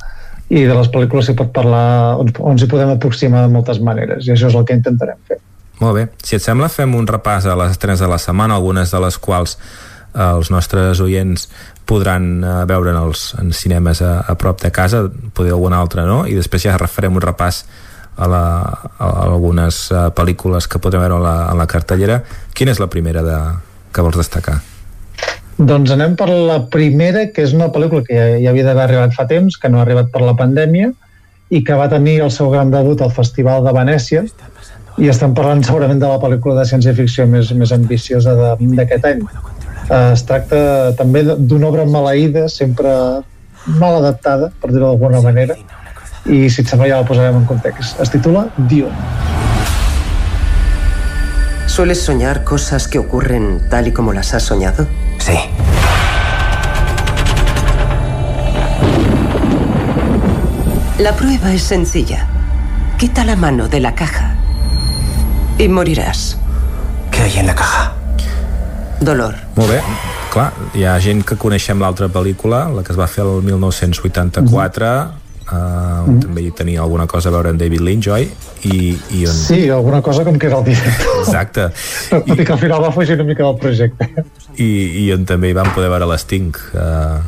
i 0.51 0.65
de 0.67 0.75
les 0.75 0.89
pel·lícules 0.91 1.29
s'hi 1.29 1.35
pot 1.37 1.49
parlar, 1.55 2.17
on, 2.21 2.29
on 2.51 2.59
s'hi 2.59 2.67
podem 2.69 2.91
aproximar 2.91 3.45
de 3.45 3.53
moltes 3.53 3.79
maneres, 3.81 4.27
i 4.27 4.33
això 4.35 4.49
és 4.51 4.57
el 4.57 4.65
que 4.67 4.75
intentarem 4.77 5.19
fer. 5.29 5.39
Molt 5.79 5.97
bé. 5.97 6.05
Si 6.23 6.37
et 6.37 6.43
sembla, 6.43 6.69
fem 6.71 6.93
un 6.95 7.07
repàs 7.07 7.47
a 7.47 7.55
les 7.59 7.73
estrenes 7.75 8.03
de 8.03 8.09
la 8.11 8.19
setmana, 8.21 8.55
algunes 8.55 8.91
de 8.91 9.01
les 9.03 9.17
quals 9.19 9.57
eh, 9.57 10.27
els 10.27 10.51
nostres 10.51 11.01
oients 11.03 11.47
podran 11.87 12.29
eh, 12.43 12.53
veure 12.69 12.93
en 12.93 12.99
els 12.99 13.31
en 13.41 13.51
cinemes 13.55 14.03
a, 14.05 14.19
a 14.27 14.35
prop 14.39 14.61
de 14.63 14.71
casa, 14.75 15.05
poder 15.35 15.55
alguna 15.55 15.81
altra 15.83 16.05
no, 16.07 16.23
i 16.27 16.37
després 16.37 16.67
ja 16.67 16.77
farem 16.87 17.17
un 17.17 17.25
repàs 17.25 17.63
a, 18.15 18.27
la, 18.31 18.43
a 18.97 19.09
algunes 19.25 19.85
uh, 19.91 20.07
pel·lícules 20.15 20.69
que 20.71 20.79
podrem 20.81 21.03
veure 21.05 21.19
a 21.19 21.23
la, 21.23 21.35
a 21.51 21.55
la 21.57 21.67
cartellera. 21.67 22.21
Quina 22.55 22.75
és 22.75 22.81
la 22.81 22.89
primera 22.91 23.23
de, 23.25 23.39
que 23.95 24.05
vols 24.05 24.19
destacar? 24.19 24.59
Doncs 25.55 25.93
anem 25.95 26.17
per 26.19 26.27
la 26.27 26.59
primera, 26.71 27.29
que 27.31 27.45
és 27.45 27.53
una 27.55 27.69
pel·lícula 27.71 28.03
que 28.03 28.15
ja, 28.15 28.27
ja 28.43 28.51
havia 28.51 28.65
d'haver 28.67 28.89
arribat 28.89 29.15
fa 29.15 29.27
temps, 29.29 29.55
que 29.55 29.71
no 29.71 29.79
ha 29.79 29.85
arribat 29.85 30.11
per 30.11 30.23
la 30.25 30.35
pandèmia, 30.35 30.91
i 31.53 31.61
que 31.63 31.77
va 31.77 31.87
tenir 31.91 32.17
el 32.25 32.31
seu 32.33 32.49
gran 32.51 32.73
debut 32.73 33.01
al 33.01 33.13
Festival 33.15 33.63
de 33.63 33.73
Venècia, 33.75 34.25
i 34.99 35.09
estem 35.11 35.35
parlant 35.35 35.63
segurament 35.63 35.99
de 35.99 36.09
la 36.09 36.19
pel·lícula 36.19 36.57
de 36.59 36.65
ciència-ficció 36.67 37.27
més, 37.27 37.51
més 37.55 37.71
ambiciosa 37.75 38.35
d'aquest 38.35 39.07
any. 39.11 39.23
Eh, 39.85 40.11
es 40.15 40.23
tracta 40.27 40.59
també 40.99 41.23
d'una 41.23 41.69
obra 41.69 41.85
maleïda, 41.87 42.47
sempre 42.51 42.91
mal 43.79 43.99
adaptada, 43.99 44.51
per 44.61 44.71
dir-ho 44.71 44.91
d'alguna 44.91 45.21
manera, 45.23 45.55
i 46.25 46.49
si 46.49 46.61
et 46.61 46.69
sembla 46.69 46.87
ja 46.89 47.01
la 47.01 47.07
posarem 47.07 47.37
en 47.41 47.45
context. 47.45 47.99
Es 48.01 48.09
titula 48.09 48.47
Dio. 48.57 48.89
¿Sueles 51.67 52.01
soñar 52.01 52.43
cosas 52.43 52.87
que 52.87 52.99
ocurren 52.99 53.61
tal 53.69 53.87
y 53.87 53.91
como 53.91 54.13
las 54.13 54.33
has 54.33 54.43
soñado? 54.43 54.87
Sí. 55.19 55.37
La 60.99 61.13
prueba 61.13 61.51
es 61.53 61.63
sencilla. 61.63 62.27
Quita 62.97 63.25
la 63.25 63.35
mano 63.35 63.67
de 63.67 63.81
la 63.81 63.93
caja 63.93 64.35
y 65.57 65.67
moriràs. 65.67 66.37
Què 67.11 67.27
hi 67.27 67.37
ha 67.37 67.43
en 67.43 67.47
la 67.47 67.55
caja? 67.55 67.91
Dolor. 69.01 69.35
Molt 69.55 69.71
bé. 69.71 69.81
Clar, 70.31 70.49
hi 70.75 70.83
ha 70.87 70.95
gent 70.99 71.21
que 71.27 71.37
coneixem 71.39 71.79
l'altra 71.83 72.09
pel·lícula, 72.11 72.65
la 72.75 72.83
que 72.83 72.91
es 72.91 72.99
va 72.99 73.07
fer 73.07 73.23
el 73.23 73.43
1984, 73.43 74.89
uh, 75.51 76.05
on 76.09 76.19
també 76.23 76.45
hi 76.45 76.53
tenia 76.55 76.81
alguna 76.83 77.07
cosa 77.11 77.29
a 77.31 77.35
veure 77.35 77.53
amb 77.53 77.61
David 77.61 77.83
Lynch, 77.85 78.09
oi? 78.13 78.29
I, 78.65 78.79
i 79.17 79.25
on... 79.29 79.35
Sí, 79.35 79.61
alguna 79.69 80.01
cosa 80.05 80.25
com 80.27 80.39
que 80.41 80.49
era 80.49 80.59
el 80.61 80.67
director. 80.67 81.21
Exacte. 81.23 81.69
Tot 82.13 82.33
i 82.33 82.45
que 82.45 82.55
al 82.55 82.61
final 82.61 82.83
va 82.83 82.91
fugir 82.95 83.19
una 83.19 83.27
mica 83.27 83.45
del 83.45 83.59
projecte. 83.61 84.25
I, 84.55 84.69
i 85.05 85.07
on 85.15 85.27
també 85.29 85.51
hi 85.51 85.57
vam 85.57 85.71
poder 85.75 85.91
veure 85.93 86.09
l'Sting 86.09 86.55
uh, 86.73 87.21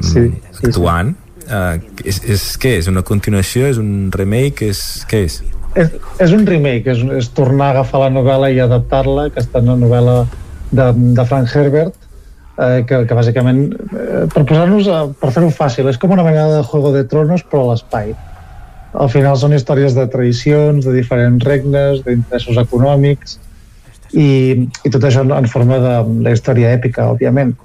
Sí, 0.00 0.26
sí, 0.50 0.68
actuant. 0.70 1.14
Uh, 1.44 1.76
és, 2.04 2.22
és, 2.24 2.44
què 2.60 2.78
és? 2.80 2.88
Una 2.90 3.04
continuació? 3.06 3.68
És 3.68 3.80
un 3.80 4.08
remake? 4.14 4.70
És, 4.72 5.04
què 5.10 5.24
és? 5.26 5.42
És, 5.74 5.90
és 6.22 6.32
un 6.34 6.46
remake, 6.46 6.94
és, 6.94 7.02
és 7.18 7.28
tornar 7.34 7.72
a 7.72 7.74
agafar 7.78 8.04
la 8.04 8.12
novel·la 8.14 8.50
i 8.54 8.60
adaptar-la, 8.62 9.28
que 9.34 9.42
està 9.42 9.62
una 9.64 9.76
novel·la 9.78 10.20
de, 10.70 10.86
de 11.18 11.26
Frank 11.28 11.50
Herbert, 11.54 11.98
eh, 12.58 12.84
que, 12.88 13.00
que 13.08 13.16
bàsicament, 13.16 13.64
eh, 13.72 14.24
per 14.32 14.44
posar-nos, 14.48 14.88
per 15.20 15.32
fer-ho 15.34 15.50
fàcil, 15.54 15.88
és 15.90 15.98
com 16.00 16.14
una 16.14 16.26
mena 16.26 16.46
de 16.52 16.62
Juego 16.68 16.92
de 16.94 17.04
Tronos, 17.10 17.44
però 17.50 17.64
a 17.64 17.72
l'espai. 17.72 18.14
Al 18.94 19.10
final 19.10 19.36
són 19.38 19.56
històries 19.56 19.96
de 19.96 20.06
tradicions, 20.10 20.86
de 20.86 20.94
diferents 20.94 21.42
regnes, 21.44 22.02
d'interessos 22.06 22.60
econòmics, 22.62 23.38
i, 24.14 24.28
i 24.86 24.90
tot 24.94 25.02
això 25.02 25.24
en, 25.26 25.48
forma 25.50 25.80
de, 25.82 25.94
de 26.22 26.34
història 26.36 26.74
èpica, 26.76 27.08
òbviament. 27.10 27.56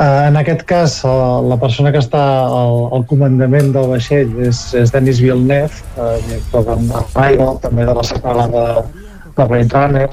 Uh, 0.00 0.28
en 0.28 0.36
aquest 0.40 0.62
cas, 0.68 0.98
la 1.04 1.56
persona 1.60 1.92
que 1.92 2.00
està 2.00 2.20
al, 2.44 2.76
al 2.96 3.04
comandament 3.08 3.72
del 3.74 3.88
vaixell 3.90 4.32
és, 4.44 4.60
és 4.76 4.92
Denis 4.92 5.20
Villeneuve, 5.20 5.80
director 6.26 6.66
de 6.68 6.76
Arrival, 7.00 7.56
també 7.64 7.88
de 7.88 7.96
la 7.96 8.04
seqüela 8.08 8.46
de, 8.52 8.66
de 9.36 9.48
Blade 9.50 9.76
Runner, 9.76 10.08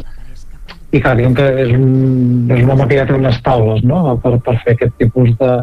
i 0.97 1.03
clar, 1.03 1.15
diguem 1.19 1.35
que 1.37 1.45
és 1.63 1.71
un, 1.75 1.87
és 2.53 2.63
un 2.63 2.73
home 2.73 2.87
que 2.89 2.97
ja 2.99 3.05
té 3.07 3.15
unes 3.15 3.39
taules 3.45 3.83
no? 3.85 4.01
per, 4.23 4.35
per 4.43 4.57
fer 4.63 4.75
aquest 4.75 4.97
tipus 5.01 5.33
de, 5.39 5.53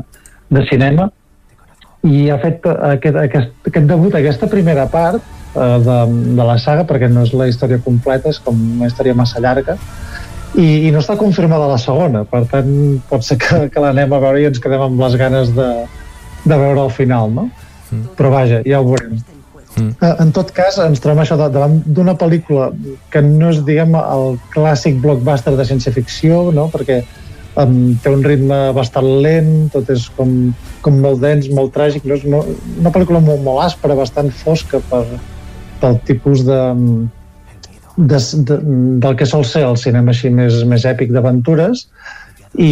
de 0.54 0.64
cinema 0.70 1.08
i 2.04 2.28
ha 2.30 2.36
fet 2.42 2.66
aquest, 2.68 3.16
aquest, 3.16 3.54
aquest 3.70 3.88
debut, 3.88 4.14
aquesta 4.14 4.48
primera 4.52 4.84
part 4.92 5.20
uh, 5.56 5.78
de, 5.80 5.98
de 6.36 6.44
la 6.44 6.58
saga, 6.60 6.84
perquè 6.88 7.08
no 7.08 7.24
és 7.24 7.32
la 7.32 7.48
història 7.48 7.80
completa, 7.84 8.28
és 8.28 8.40
com 8.44 8.58
una 8.76 8.90
història 8.90 9.16
massa 9.16 9.40
llarga, 9.40 9.78
i, 10.54 10.86
i 10.86 10.90
no 10.92 11.00
està 11.00 11.16
confirmada 11.16 11.70
la 11.70 11.80
segona, 11.80 12.26
per 12.28 12.44
tant 12.50 12.68
pot 13.08 13.24
ser 13.26 13.38
que, 13.40 13.62
que 13.72 13.82
l'anem 13.82 14.12
a 14.12 14.20
veure 14.22 14.42
i 14.42 14.48
ens 14.50 14.60
quedem 14.62 14.84
amb 14.84 15.00
les 15.00 15.16
ganes 15.20 15.54
de, 15.56 15.70
de 16.44 16.58
veure 16.60 16.84
el 16.84 16.92
final, 16.92 17.32
no? 17.32 17.48
Mm. 17.90 18.12
Però 18.18 18.34
vaja, 18.36 18.60
ja 18.68 18.82
ho 18.82 18.90
veurem. 18.92 19.16
Mm. 19.74 19.90
En 20.22 20.30
tot 20.34 20.52
cas, 20.54 20.78
ens 20.82 21.02
trobem 21.02 21.24
això 21.24 21.36
davant 21.40 21.80
d'una 21.86 22.14
pel·lícula 22.18 22.70
que 23.10 23.22
no 23.24 23.50
és, 23.50 23.60
diguem, 23.66 23.96
el 23.98 24.38
clàssic 24.54 25.00
blockbuster 25.02 25.56
de 25.58 25.66
ciència-ficció, 25.66 26.40
no? 26.54 26.68
perquè 26.72 27.00
um, 27.60 27.94
té 28.02 28.12
un 28.12 28.22
ritme 28.26 28.58
bastant 28.76 29.08
lent, 29.24 29.52
tot 29.74 29.90
és 29.90 30.06
com, 30.18 30.30
com 30.84 31.00
molt 31.02 31.22
dens, 31.24 31.50
molt 31.54 31.74
tràgic, 31.74 32.06
no? 32.06 32.18
és 32.18 32.26
molt, 32.30 32.50
una 32.78 32.94
pel·lícula 32.94 33.22
molt, 33.24 33.42
molt 33.46 33.64
àspera, 33.66 33.98
bastant 33.98 34.30
fosca 34.44 34.82
per, 34.90 35.04
pel 35.82 35.98
tipus 36.06 36.44
de, 36.46 36.60
de, 37.96 38.18
de, 38.18 38.60
del 39.02 39.18
que 39.18 39.28
sol 39.30 39.46
ser 39.48 39.66
el 39.66 39.80
cinema 39.80 40.14
així 40.14 40.30
més, 40.30 40.62
més 40.70 40.86
èpic 40.86 41.10
d'aventures, 41.14 41.88
i, 42.54 42.70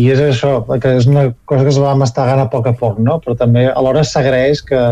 i 0.00 0.06
és 0.08 0.20
això, 0.24 0.62
que 0.80 0.96
és 0.96 1.04
una 1.04 1.28
cosa 1.44 1.66
que 1.66 1.72
es 1.74 1.78
va 1.82 1.92
mastegant 2.00 2.40
a 2.40 2.48
poc 2.48 2.70
a 2.70 2.72
poc, 2.72 2.96
no? 3.04 3.18
però 3.20 3.36
també 3.36 3.66
alhora 3.68 4.04
s'agraeix 4.08 4.64
que, 4.64 4.84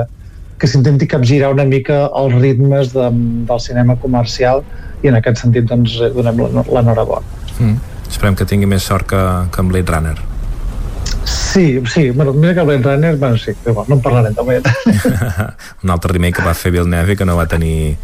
que 0.58 0.68
s'intenti 0.70 1.06
capgirar 1.10 1.52
una 1.54 1.64
mica 1.64 2.06
els 2.18 2.34
ritmes 2.38 2.92
de, 2.94 3.10
del 3.48 3.60
cinema 3.62 3.96
comercial 4.02 4.64
i 5.02 5.10
en 5.10 5.18
aquest 5.18 5.44
sentit 5.44 5.68
doncs 5.70 5.98
donem 6.16 6.42
l'enhorabona. 6.48 7.22
Mm. 7.58 7.76
Esperem 8.08 8.36
que 8.38 8.46
tingui 8.48 8.68
més 8.70 8.86
sort 8.88 9.06
que, 9.10 9.22
que 9.52 9.62
amb 9.62 9.72
Blade 9.72 9.94
Runner. 9.94 10.16
Sí, 11.28 11.82
sí, 11.92 12.10
bueno, 12.10 12.32
mira 12.32 12.54
que 12.54 12.62
Blade 12.62 12.82
Runner, 12.82 13.16
bueno, 13.16 13.36
sí, 13.38 13.52
igual, 13.66 13.86
no 13.88 13.96
en 13.96 14.02
parlarem 14.02 14.34
de 14.34 14.42
Blade 14.42 14.72
Un 15.84 15.90
altre 15.90 16.12
remake 16.12 16.38
que 16.38 16.44
va 16.46 16.54
fer 16.56 16.72
Villeneuve 16.72 17.16
que 17.16 17.26
no 17.28 17.36
va 17.36 17.46
tenir 17.48 17.96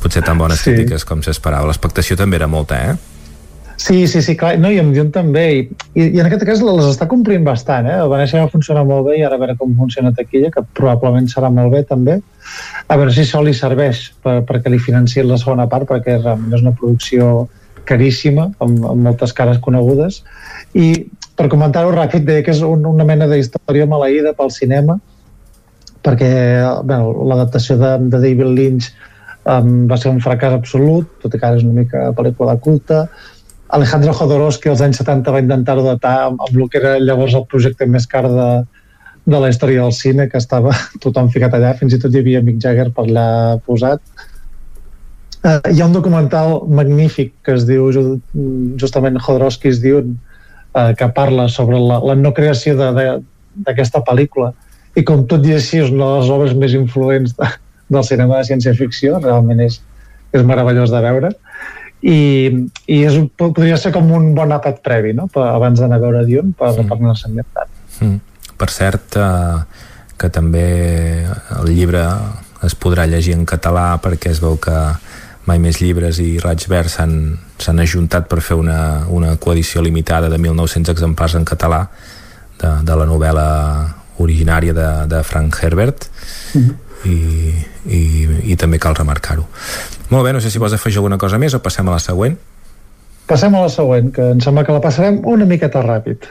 potser 0.00 0.22
tan 0.24 0.38
bones 0.38 0.62
sí. 0.62 0.70
crítiques 0.70 1.04
com 1.04 1.22
s'esperava. 1.24 1.68
L'expectació 1.68 2.16
també 2.16 2.38
era 2.40 2.48
molta, 2.48 2.78
eh? 2.78 3.19
Sí, 3.80 4.06
sí, 4.06 4.20
sí, 4.20 4.34
clar, 4.36 4.58
no, 4.60 4.68
i 4.68 4.76
em 4.76 4.90
diuen 4.92 5.08
també, 5.08 5.42
i, 5.56 5.60
i, 5.96 6.02
en 6.20 6.26
aquest 6.28 6.42
cas 6.44 6.60
les 6.60 6.84
està 6.84 7.06
complint 7.08 7.46
bastant, 7.46 7.86
eh? 7.88 7.94
El 8.02 8.10
Venècia 8.12 8.42
va 8.42 8.50
funcionar 8.52 8.82
molt 8.84 9.06
bé 9.06 9.14
i 9.16 9.22
ara 9.24 9.38
a 9.38 9.40
veure 9.40 9.54
com 9.56 9.72
funciona 9.78 10.12
taquilla, 10.12 10.50
que 10.52 10.60
probablement 10.76 11.30
serà 11.32 11.48
molt 11.48 11.72
bé 11.72 11.80
també. 11.88 12.18
A 12.92 12.98
veure 13.00 13.14
si 13.16 13.22
això 13.24 13.40
li 13.40 13.54
serveix 13.56 14.02
per, 14.20 14.42
perquè 14.50 14.68
li 14.68 14.82
financien 14.84 15.30
la 15.30 15.40
segona 15.40 15.64
part, 15.72 15.88
perquè 15.88 16.18
realment 16.18 16.58
és 16.58 16.66
una 16.66 16.74
producció 16.76 17.30
caríssima, 17.88 18.50
amb, 18.60 18.84
amb 18.92 19.08
moltes 19.08 19.32
cares 19.40 19.62
conegudes, 19.64 20.20
i 20.76 20.92
per 21.40 21.48
comentar-ho 21.48 21.96
ràpid, 21.96 22.28
deia 22.28 22.44
que 22.44 22.52
és 22.52 22.60
un, 22.66 22.84
una 22.84 23.08
mena 23.08 23.32
d'història 23.32 23.88
maleïda 23.88 24.36
pel 24.36 24.52
cinema, 24.52 25.00
perquè 26.04 26.30
bueno, 26.84 27.14
l'adaptació 27.32 27.80
de, 27.80 27.96
de 28.12 28.20
David 28.28 28.52
Lynch 28.60 28.92
um, 29.48 29.86
va 29.88 29.96
ser 29.96 30.12
un 30.12 30.20
fracàs 30.20 30.60
absolut, 30.60 31.08
tot 31.24 31.32
i 31.32 31.40
que 31.40 31.48
ara 31.48 31.56
és 31.56 31.64
una 31.64 31.80
mica 31.80 32.10
pel·lícula 32.16 32.60
de 32.60 32.68
culte. 32.68 33.04
Alejandro 33.70 34.12
Jodorowsky 34.16 34.70
als 34.70 34.82
anys 34.82 34.98
70 35.02 35.32
va 35.34 35.42
intentar-ho 35.42 35.84
datar 35.86 36.14
amb, 36.26 36.42
amb 36.46 36.56
el 36.56 36.68
que 36.70 36.80
era 36.80 36.96
llavors 36.98 37.36
el 37.38 37.46
projecte 37.50 37.86
més 37.86 38.06
car 38.10 38.24
de, 38.26 38.48
de 39.30 39.40
la 39.42 39.50
història 39.52 39.84
del 39.84 39.94
cine, 39.94 40.26
que 40.30 40.40
estava 40.40 40.74
tothom 41.04 41.30
ficat 41.30 41.54
allà, 41.54 41.74
fins 41.78 41.94
i 41.94 42.00
tot 42.02 42.14
hi 42.14 42.22
havia 42.22 42.42
Mick 42.46 42.60
Jagger 42.62 42.88
per 42.96 43.06
allà 43.06 43.28
posat. 43.66 44.02
Uh, 45.40 45.60
hi 45.72 45.80
ha 45.80 45.86
un 45.86 45.94
documental 45.96 46.58
magnífic 46.68 47.32
que 47.46 47.54
es 47.56 47.64
diu, 47.68 47.86
justament 48.80 49.16
Jodorowsky 49.20 49.70
es 49.70 49.78
diu 49.80 50.02
eh, 50.02 50.90
que 50.98 51.08
parla 51.16 51.46
sobre 51.48 51.78
la, 51.80 52.00
la 52.04 52.16
no 52.18 52.34
creació 52.36 52.76
d'aquesta 52.76 54.02
pel·lícula 54.04 54.50
i 54.98 55.04
com 55.06 55.24
tot 55.30 55.46
i 55.46 55.54
així 55.56 55.80
és 55.80 55.94
una 55.94 56.10
de 56.10 56.18
les 56.18 56.32
obres 56.34 56.52
més 56.58 56.74
influents 56.76 57.32
de, 57.38 57.48
del 57.88 58.04
cinema 58.04 58.40
de 58.40 58.50
ciència-ficció, 58.50 59.16
realment 59.22 59.62
és, 59.64 59.78
és 60.36 60.44
meravellós 60.44 60.92
de 60.92 61.00
veure 61.06 61.32
i, 62.00 62.50
i 62.88 62.98
és, 63.04 63.18
podria 63.36 63.76
ser 63.80 63.92
com 63.92 64.08
un 64.16 64.32
bon 64.36 64.52
àpat 64.56 64.80
previ 64.84 65.12
no? 65.16 65.28
per, 65.32 65.44
abans 65.52 65.80
d'anar 65.80 66.00
a 66.00 66.04
veure 66.04 66.24
Dune 66.28 66.54
per, 66.56 66.72
mm. 66.72 66.88
per 66.88 66.98
anar-se 66.98 67.28
ambientant 67.28 67.72
mm. 68.00 68.18
Per 68.60 68.68
cert 68.68 69.16
eh, 69.16 69.60
que 70.20 70.28
també 70.32 70.64
el 71.56 71.70
llibre 71.72 72.04
es 72.64 72.76
podrà 72.76 73.06
llegir 73.08 73.32
en 73.36 73.46
català 73.48 73.94
perquè 74.04 74.32
es 74.34 74.40
veu 74.42 74.58
que 74.60 74.76
Mai 75.48 75.60
Més 75.62 75.80
Llibres 75.80 76.20
i 76.20 76.34
Raig 76.40 76.66
Verd 76.68 76.92
s'han 76.92 77.80
ajuntat 77.80 78.28
per 78.28 78.42
fer 78.44 78.58
una, 78.60 79.06
una 79.08 79.36
coedició 79.40 79.80
limitada 79.82 80.28
de 80.28 80.36
1.900 80.36 80.92
exemplars 80.92 81.36
en 81.38 81.48
català 81.48 81.86
de, 82.60 82.74
de 82.84 82.98
la 83.00 83.08
novel·la 83.08 83.46
originària 84.20 84.76
de, 84.76 84.88
de 85.08 85.22
Frank 85.24 85.56
Herbert 85.62 86.10
mm 86.52 86.60
-hmm. 86.60 86.74
i, 87.08 87.16
i, 87.96 88.02
i 88.52 88.56
també 88.56 88.78
cal 88.78 88.94
remarcar-ho 88.94 89.48
molt 90.10 90.26
bé, 90.26 90.34
no 90.34 90.40
sé 90.42 90.50
si 90.50 90.62
vols 90.62 90.74
afegir 90.76 91.00
alguna 91.00 91.18
cosa 91.18 91.38
més 91.38 91.54
o 91.54 91.62
passem 91.62 91.88
a 91.88 91.96
la 91.96 92.02
següent 92.02 92.38
Passem 93.30 93.54
a 93.54 93.60
la 93.62 93.70
següent, 93.70 94.08
que 94.10 94.24
em 94.34 94.40
sembla 94.42 94.64
que 94.66 94.74
la 94.74 94.82
passarem 94.82 95.20
una 95.30 95.46
miqueta 95.46 95.84
ràpid. 95.84 96.24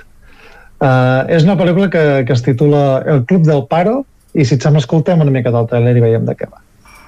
Uh, 0.83 1.23
és 1.31 1.45
una 1.47 1.55
pel·lícula 1.59 1.87
que, 1.91 2.01
que 2.27 2.35
es 2.35 2.43
titula 2.43 2.81
El 3.07 3.23
Club 3.29 3.45
del 3.47 3.63
Paro 3.71 4.01
i 4.35 4.43
si 4.43 4.57
et 4.57 4.65
sembla 4.65 4.83
escoltem 4.83 5.23
una 5.23 5.31
mica 5.31 5.53
del 5.55 5.67
trailer 5.71 5.95
i 5.95 6.03
veiem 6.03 6.27
de 6.27 6.35
què 6.35 6.49
va. 6.51 6.59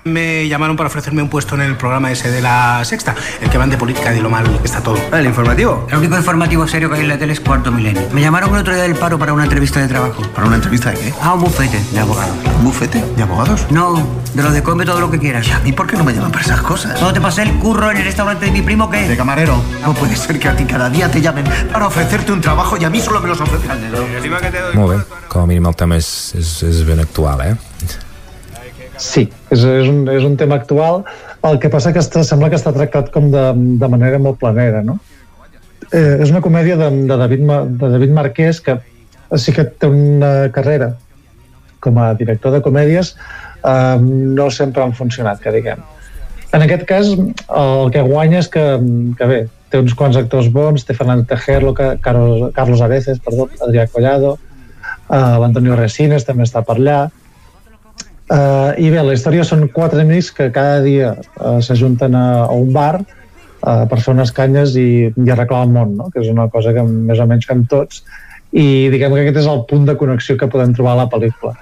Me 0.04 0.48
llamaron 0.48 0.76
para 0.76 0.88
ofrecerme 0.88 1.22
un 1.22 1.30
puesto 1.30 1.54
en 1.56 1.62
el 1.62 1.78
programa 1.78 2.12
ese 2.12 2.32
de 2.32 2.42
la 2.42 2.84
sexta, 2.84 3.14
el 3.40 3.50
que 3.50 3.58
van 3.58 3.70
de 3.70 3.78
política, 3.78 4.12
de 4.12 4.20
lo 4.20 4.32
mal 4.32 4.46
que 4.60 4.66
está 4.66 4.82
todo. 4.82 4.98
¿El 5.12 5.26
informativo? 5.28 5.88
El 5.92 6.00
único 6.00 6.18
informativo 6.18 6.68
serio 6.68 6.90
que 6.90 6.96
hay 6.96 7.02
en 7.02 7.08
la 7.08 7.20
tele 7.20 7.34
es 7.34 7.40
Cuarto 7.40 7.72
Milenio. 7.72 8.02
Me 8.12 8.22
llamaron 8.22 8.50
el 8.56 8.62
otro 8.62 8.74
día 8.74 8.84
del 8.84 8.96
paro 8.96 9.20
para 9.20 9.32
una 9.32 9.44
entrevista 9.44 9.80
de 9.80 9.88
trabajo. 9.88 10.24
¿Para 10.34 10.48
una 10.48 10.56
entrevista 10.56 10.90
de 10.90 10.98
qué? 10.98 11.14
Ah, 11.22 11.34
un 11.34 11.42
bufete 11.42 11.80
de 11.92 12.00
abogados. 12.00 12.36
¿Un 12.58 12.64
bufete 12.64 13.04
de 13.16 13.24
abogados? 13.24 13.68
No, 13.70 13.96
de 14.34 14.42
lo 14.42 14.52
de 14.52 14.64
come 14.64 14.86
todo 14.86 15.00
lo 15.00 15.12
que 15.12 15.20
quieras. 15.20 15.48
¿Y 15.48 15.52
a 15.52 15.60
mí 15.60 15.72
por 15.72 15.86
qué 15.86 15.96
no 15.98 16.04
me 16.04 16.14
llaman 16.14 16.32
para 16.32 16.46
esas 16.46 16.62
cosas? 16.62 17.00
¿No 17.00 17.14
te 17.14 17.22
pasé 17.22 17.44
el 17.44 17.54
curro 17.60 17.92
en 17.92 17.98
el 17.98 18.04
restaurante 18.04 18.48
de 18.48 18.52
mi 18.52 18.64
primo 18.64 18.90
qué? 18.90 19.08
De 19.08 19.16
camarero. 19.16 19.62
No 19.84 19.94
puede 19.94 20.16
ser 20.16 20.40
que 20.40 20.48
a 20.48 20.56
ti 20.56 20.66
cada 20.66 20.90
día 20.90 21.12
te 21.12 21.22
llamen 21.22 21.46
para 21.72 21.86
ofrecerte 21.86 22.32
un 22.32 22.42
trabajo 22.42 22.76
y 22.76 22.86
a 22.86 22.90
mí 22.90 23.00
solo 23.00 23.22
me 23.22 23.28
los 23.28 23.40
ofrezcan 23.40 23.80
de 23.82 23.92
Molt 24.74 24.90
bé, 24.90 25.04
com 25.28 25.44
a 25.44 25.46
mínim 25.46 25.68
el 25.68 25.76
tema 25.76 25.98
és, 26.00 26.08
és, 26.38 26.62
és 26.64 26.86
ben 26.88 27.02
actual, 27.04 27.42
eh? 27.46 28.11
Sí, 29.02 29.24
és, 29.50 29.64
és, 29.66 29.88
un, 29.90 30.04
és 30.14 30.26
un 30.28 30.36
tema 30.38 30.60
actual. 30.62 31.02
El 31.48 31.58
que 31.62 31.72
passa 31.74 31.92
que 31.94 32.02
està, 32.04 32.22
sembla 32.28 32.52
que 32.54 32.60
està 32.60 32.74
tractat 32.76 33.10
com 33.14 33.32
de, 33.34 33.46
de 33.82 33.90
manera 33.90 34.20
molt 34.22 34.38
planera, 34.42 34.84
no? 34.86 35.00
Eh, 35.90 36.22
és 36.22 36.30
una 36.30 36.44
comèdia 36.46 36.78
de, 36.78 36.90
de, 37.10 37.18
David, 37.18 37.48
de 37.82 37.88
David 37.96 38.14
Marquès 38.16 38.62
que 38.64 38.78
sí 39.42 39.52
que 39.56 39.66
té 39.66 39.90
una 39.90 40.52
carrera 40.54 40.94
com 41.82 41.98
a 41.98 42.12
director 42.20 42.54
de 42.54 42.62
comèdies 42.64 43.16
eh, 43.16 43.98
no 44.02 44.52
sempre 44.54 44.86
han 44.86 44.94
funcionat, 44.94 45.42
que 45.42 45.54
diguem. 45.56 45.82
En 46.54 46.64
aquest 46.66 46.86
cas, 46.86 47.10
el 47.16 47.92
que 47.96 48.04
guanya 48.06 48.42
és 48.44 48.50
que, 48.52 48.64
que 49.18 49.28
bé, 49.28 49.42
té 49.72 49.80
uns 49.80 49.96
quants 49.98 50.20
actors 50.20 50.52
bons, 50.52 50.84
té 50.86 50.94
Fernando 50.94 51.26
Tejerlo, 51.30 51.74
Carlos, 51.74 52.52
Carlos 52.54 52.84
Areces, 52.84 53.22
perdó, 53.24 53.48
Adrià 53.64 53.88
Collado, 53.90 54.36
uh, 54.36 55.38
l'Antonio 55.40 55.78
Resines 55.80 56.28
també 56.28 56.44
està 56.44 56.62
per 56.68 56.76
allà, 56.76 57.00
Uh, 58.32 58.72
I 58.80 58.88
bé, 58.94 59.02
la 59.04 59.12
història 59.18 59.44
són 59.44 59.66
quatre 59.76 60.06
amics 60.06 60.30
que 60.32 60.46
cada 60.56 60.80
dia 60.86 61.10
uh, 61.20 61.58
s'ajunten 61.60 62.14
a, 62.16 62.46
a 62.46 62.56
un 62.56 62.70
bar 62.72 63.02
uh, 63.02 63.84
per 63.92 63.98
fer 64.00 64.14
unes 64.14 64.32
canyes 64.32 64.78
i, 64.80 65.10
i 65.12 65.34
arreglar 65.34 65.66
el 65.66 65.74
món, 65.74 65.98
no? 66.00 66.08
que 66.14 66.22
és 66.24 66.30
una 66.32 66.46
cosa 66.54 66.72
que 66.72 66.86
més 66.88 67.20
o 67.20 67.28
menys 67.28 67.50
fem 67.50 67.66
tots 67.68 68.06
i 68.56 68.88
diguem 68.94 69.18
que 69.18 69.26
aquest 69.26 69.42
és 69.44 69.50
el 69.52 69.66
punt 69.68 69.84
de 69.88 69.98
connexió 70.00 70.38
que 70.40 70.48
podem 70.52 70.72
trobar 70.78 70.96
a 70.96 71.02
la 71.02 71.10
pel·lícula. 71.12 71.58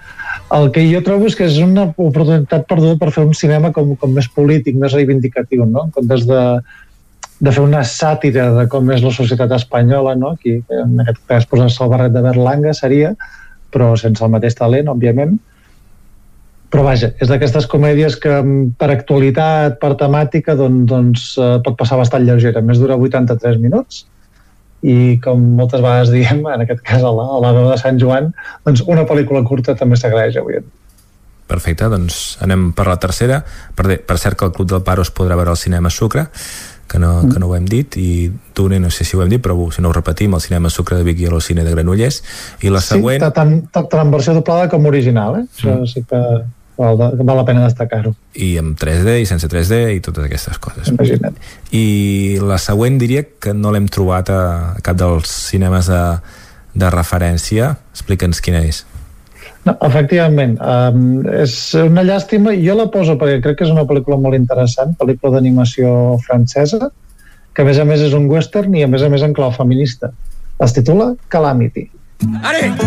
El 0.53 0.69
que 0.73 0.85
jo 0.91 1.01
trobo 1.05 1.25
és 1.29 1.37
que 1.37 1.45
és 1.49 1.57
una 1.61 1.87
oportunitat 1.89 2.69
perduda 2.69 2.97
per 3.01 3.11
fer 3.17 3.25
un 3.25 3.33
cinema 3.37 3.73
com, 3.73 3.95
com 3.97 4.13
més 4.13 4.29
polític, 4.33 4.77
més 4.77 4.93
reivindicatiu, 4.97 5.65
no? 5.65 5.87
en 5.87 5.97
comptes 5.97 6.29
de, 6.29 6.45
de 7.41 7.53
fer 7.55 7.65
una 7.65 7.81
sàtira 7.81 8.49
de 8.61 8.69
com 8.69 8.89
és 8.93 9.05
la 9.05 9.13
societat 9.15 9.57
espanyola, 9.57 10.13
no? 10.17 10.35
Aquí, 10.37 10.59
en 10.69 10.97
aquest 11.01 11.21
cas 11.29 11.49
posar-se 11.49 11.85
el 11.85 11.93
barret 11.93 12.13
de 12.13 12.25
Berlanga 12.25 12.77
seria, 12.77 13.15
però 13.73 13.95
sense 13.97 14.21
el 14.25 14.33
mateix 14.33 14.57
talent, 14.57 14.89
òbviament, 14.93 15.37
però 16.69 16.85
vaja, 16.85 17.11
és 17.17 17.31
d'aquestes 17.31 17.65
comèdies 17.69 18.15
que 18.21 18.31
mm, 18.37 18.75
per 18.79 18.91
actualitat, 18.93 19.79
per 19.81 19.95
temàtica, 19.97 20.55
doncs, 20.57 20.85
doncs 20.89 21.27
pot 21.65 21.77
passar 21.79 21.97
bastant 21.97 22.25
lleugera. 22.27 22.61
Més 22.65 22.81
dura 22.81 22.97
83 22.99 23.61
minuts 23.61 24.05
i 24.85 25.19
com 25.23 25.41
moltes 25.59 25.81
vegades 25.83 26.11
diem, 26.13 26.43
en 26.47 26.63
aquest 26.63 26.83
cas 26.85 27.03
a 27.03 27.11
la, 27.11 27.25
a 27.35 27.39
la 27.43 27.53
veu 27.55 27.67
de 27.71 27.77
Sant 27.81 27.99
Joan, 27.99 28.31
doncs 28.67 28.85
una 28.87 29.05
pel·lícula 29.07 29.43
curta 29.47 29.75
també 29.75 29.99
s'agraeix 29.99 30.39
avui. 30.39 30.61
Perfecte, 31.49 31.89
doncs 31.89 32.37
anem 32.45 32.69
per 32.77 32.85
la 32.87 32.99
tercera. 33.01 33.41
Per, 33.75 33.87
de, 33.89 33.97
per 34.05 34.19
cert 34.21 34.37
que 34.37 34.45
el 34.45 34.53
Club 34.55 34.69
del 34.69 34.83
Paro 34.85 35.03
es 35.03 35.11
podrà 35.11 35.35
veure 35.35 35.51
al 35.55 35.59
cinema 35.59 35.89
Sucre, 35.89 36.27
que 36.89 37.01
no, 37.01 37.23
que 37.29 37.41
no 37.41 37.49
ho 37.49 37.55
hem 37.57 37.65
dit, 37.69 37.97
i 38.01 38.29
tu 38.53 38.67
no 38.69 38.89
sé 38.93 39.05
si 39.05 39.17
ho 39.17 39.23
hem 39.23 39.33
dit, 39.33 39.41
però 39.41 39.57
si 39.73 39.81
no 39.81 39.89
ho 39.89 39.95
repetim, 39.95 40.33
el 40.37 40.41
cinema 40.45 40.69
Sucre 40.73 40.97
de 40.97 41.05
Vic 41.05 41.19
i 41.21 41.27
el 41.29 41.41
cine 41.41 41.65
de 41.65 41.73
Granollers. 41.73 42.21
I 42.61 42.71
la 42.73 42.81
següent... 42.85 43.19
Sí, 43.19 43.33
tant, 43.35 43.57
tant, 43.73 43.89
tant 43.91 44.05
en 44.05 44.13
versió 44.13 44.37
doblada 44.37 44.69
com 44.69 44.87
original, 44.89 45.41
eh? 45.41 45.45
Això 45.49 45.75
mm. 45.75 45.89
sí 45.89 46.05
que 46.05 46.21
val, 46.79 46.99
val 47.19 47.39
la 47.41 47.45
pena 47.47 47.65
destacar-ho. 47.67 48.13
I 48.39 48.53
amb 48.61 48.79
3D 48.79 49.19
i 49.21 49.27
sense 49.29 49.47
3D 49.51 49.81
i 49.97 50.03
totes 50.03 50.25
aquestes 50.25 50.59
coses. 50.63 50.91
Imagina't. 50.93 51.35
I 51.75 52.39
la 52.43 52.59
següent 52.61 52.99
diria 53.01 53.25
que 53.41 53.53
no 53.55 53.73
l'hem 53.75 53.89
trobat 53.91 54.31
a 54.33 54.41
cap 54.85 54.99
dels 54.99 55.31
cinemes 55.49 55.91
de, 55.91 56.03
de 56.79 56.93
referència. 56.95 57.73
Explica'ns 57.95 58.41
quina 58.45 58.63
és. 58.67 58.85
No, 59.67 59.75
efectivament, 59.83 60.55
um, 60.63 61.19
és 61.35 61.53
una 61.81 62.05
llàstima, 62.07 62.53
jo 62.55 62.77
la 62.79 62.87
poso 62.93 63.17
perquè 63.19 63.41
crec 63.43 63.59
que 63.59 63.67
és 63.67 63.73
una 63.73 63.83
pel·lícula 63.89 64.15
molt 64.21 64.37
interessant, 64.37 64.95
pel·lícula 64.97 65.35
d'animació 65.35 66.15
francesa, 66.23 66.89
que 67.53 67.65
a 67.65 67.67
més 67.67 67.81
a 67.81 67.85
més 67.85 68.07
és 68.07 68.15
un 68.15 68.29
western 68.31 68.79
i 68.79 68.87
a 68.87 68.89
més 68.89 69.03
a 69.03 69.11
més 69.11 69.25
en 69.25 69.35
clau 69.35 69.51
feminista. 69.51 70.13
Es 70.63 70.75
titula 70.75 71.11
Calamity. 71.27 71.89
Allez! 72.39 72.83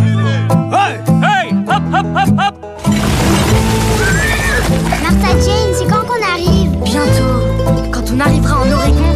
Hey! 0.73 1.01
Hey! 1.21 1.57
Hop, 1.69 1.93
hop, 1.93 2.15
hop, 2.17 2.39
hop! 2.41 2.72
Jane, 5.41 5.73
c'est 5.73 5.86
quand 5.86 6.05
qu'on 6.05 6.23
arrive 6.23 6.70
Bientôt. 6.85 7.91
Quand 7.91 8.05
on 8.12 8.20
arrivera 8.20 8.61
en 8.61 8.70
Oregon, 8.70 9.15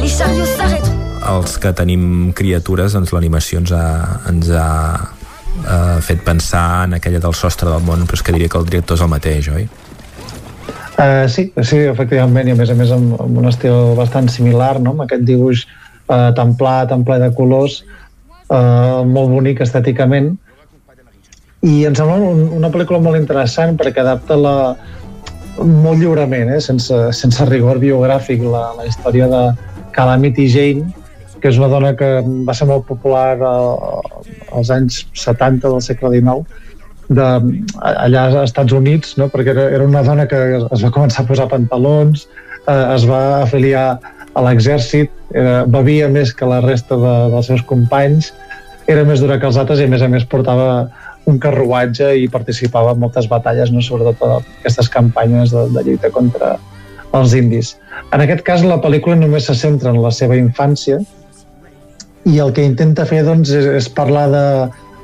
les 0.00 0.08
chariots 0.08 0.50
s'arrêteront. 0.56 0.98
Els 1.24 1.56
que 1.58 1.70
tenim 1.72 2.32
criatures, 2.36 2.92
doncs 2.92 3.12
l'animació 3.14 3.60
ens 3.62 3.72
ha, 3.72 3.84
ens 4.28 4.50
ha 4.52 4.68
eh, 5.62 6.00
fet 6.04 6.24
pensar 6.26 6.84
en 6.88 6.98
aquella 6.98 7.20
del 7.22 7.36
sostre 7.38 7.70
del 7.70 7.84
món, 7.86 8.02
però 8.04 8.18
és 8.18 8.24
que 8.26 8.34
diria 8.34 8.50
que 8.52 8.58
el 8.60 8.66
director 8.68 8.98
és 8.98 9.04
el 9.06 9.12
mateix, 9.12 9.48
oi? 9.54 9.68
Uh, 10.94 11.24
sí, 11.30 11.46
sí, 11.62 11.78
efectivament, 11.90 12.50
i 12.50 12.54
a 12.54 12.58
més 12.58 12.70
a 12.70 12.76
més 12.78 12.92
amb, 12.94 13.14
amb 13.22 13.38
un 13.40 13.48
estil 13.50 13.94
bastant 13.98 14.28
similar, 14.30 14.76
no? 14.82 14.92
amb 14.92 15.06
aquest 15.06 15.24
dibuix 15.26 15.64
uh, 15.64 16.30
tan 16.36 16.54
pla, 16.58 16.82
tan 16.90 17.06
ple 17.06 17.16
de 17.22 17.30
colors, 17.34 17.80
uh, 18.50 19.00
molt 19.06 19.32
bonic 19.32 19.64
estèticament, 19.64 20.34
i 21.64 21.80
em 21.88 21.96
sembla 21.96 22.20
un, 22.20 22.44
una 22.58 22.70
pel·lícula 22.70 23.00
molt 23.00 23.16
interessant 23.16 23.78
perquè 23.80 24.04
adapta 24.04 24.36
la, 24.36 24.54
molt 25.62 26.00
lliurement, 26.00 26.50
eh? 26.56 26.60
sense, 26.62 26.98
sense 27.16 27.46
rigor 27.50 27.80
biogràfic, 27.82 28.42
la, 28.42 28.66
la 28.78 28.86
història 28.88 29.28
de 29.30 29.42
Calamity 29.94 30.46
Jane, 30.50 30.88
que 31.40 31.50
és 31.52 31.58
una 31.60 31.68
dona 31.68 31.92
que 31.98 32.08
va 32.46 32.54
ser 32.56 32.66
molt 32.70 32.86
popular 32.88 33.36
eh, 33.36 34.56
als 34.56 34.72
anys 34.74 35.04
70 35.20 35.68
del 35.68 35.82
segle 35.84 36.14
XIX, 36.16 36.62
de, 37.14 37.28
allà 37.84 38.26
als 38.30 38.40
Estats 38.46 38.72
Units, 38.72 39.18
no? 39.20 39.28
perquè 39.32 39.52
era, 39.52 39.68
era 39.76 39.86
una 39.86 40.02
dona 40.06 40.26
que 40.30 40.40
es 40.64 40.84
va 40.86 40.92
començar 40.94 41.24
a 41.24 41.28
posar 41.28 41.50
pantalons, 41.52 42.26
eh, 42.64 42.80
es 42.96 43.06
va 43.08 43.22
afiliar 43.42 43.86
a 44.34 44.42
l'exèrcit, 44.42 45.12
bevia 45.70 46.08
més 46.10 46.32
que 46.34 46.46
la 46.46 46.58
resta 46.64 46.96
de, 46.98 47.12
dels 47.30 47.46
seus 47.46 47.60
companys, 47.68 48.32
era 48.90 49.04
més 49.06 49.22
dura 49.22 49.38
que 49.38 49.46
els 49.46 49.56
altres 49.60 49.80
i 49.80 49.86
a 49.86 49.90
més 49.92 50.02
a 50.02 50.08
més 50.10 50.26
portava 50.28 50.88
un 51.30 51.40
carruatge 51.40 52.10
i 52.20 52.28
participava 52.28 52.92
en 52.92 53.00
moltes 53.02 53.28
batalles, 53.30 53.72
no? 53.72 53.82
sobretot 53.82 54.22
a 54.26 54.38
aquestes 54.42 54.90
campanyes 54.92 55.54
de, 55.54 55.66
de 55.72 55.84
lluita 55.86 56.10
contra 56.12 56.54
els 57.14 57.34
indis. 57.38 57.74
En 58.12 58.24
aquest 58.24 58.42
cas, 58.46 58.64
la 58.66 58.80
pel·lícula 58.82 59.16
només 59.18 59.46
se 59.48 59.54
centra 59.56 59.92
en 59.94 60.00
la 60.02 60.12
seva 60.12 60.36
infància 60.36 61.00
i 62.24 62.40
el 62.40 62.52
que 62.56 62.64
intenta 62.64 63.06
fer 63.08 63.22
doncs, 63.24 63.52
és, 63.52 63.68
és 63.78 63.88
parlar 63.92 64.26
de, 64.32 64.46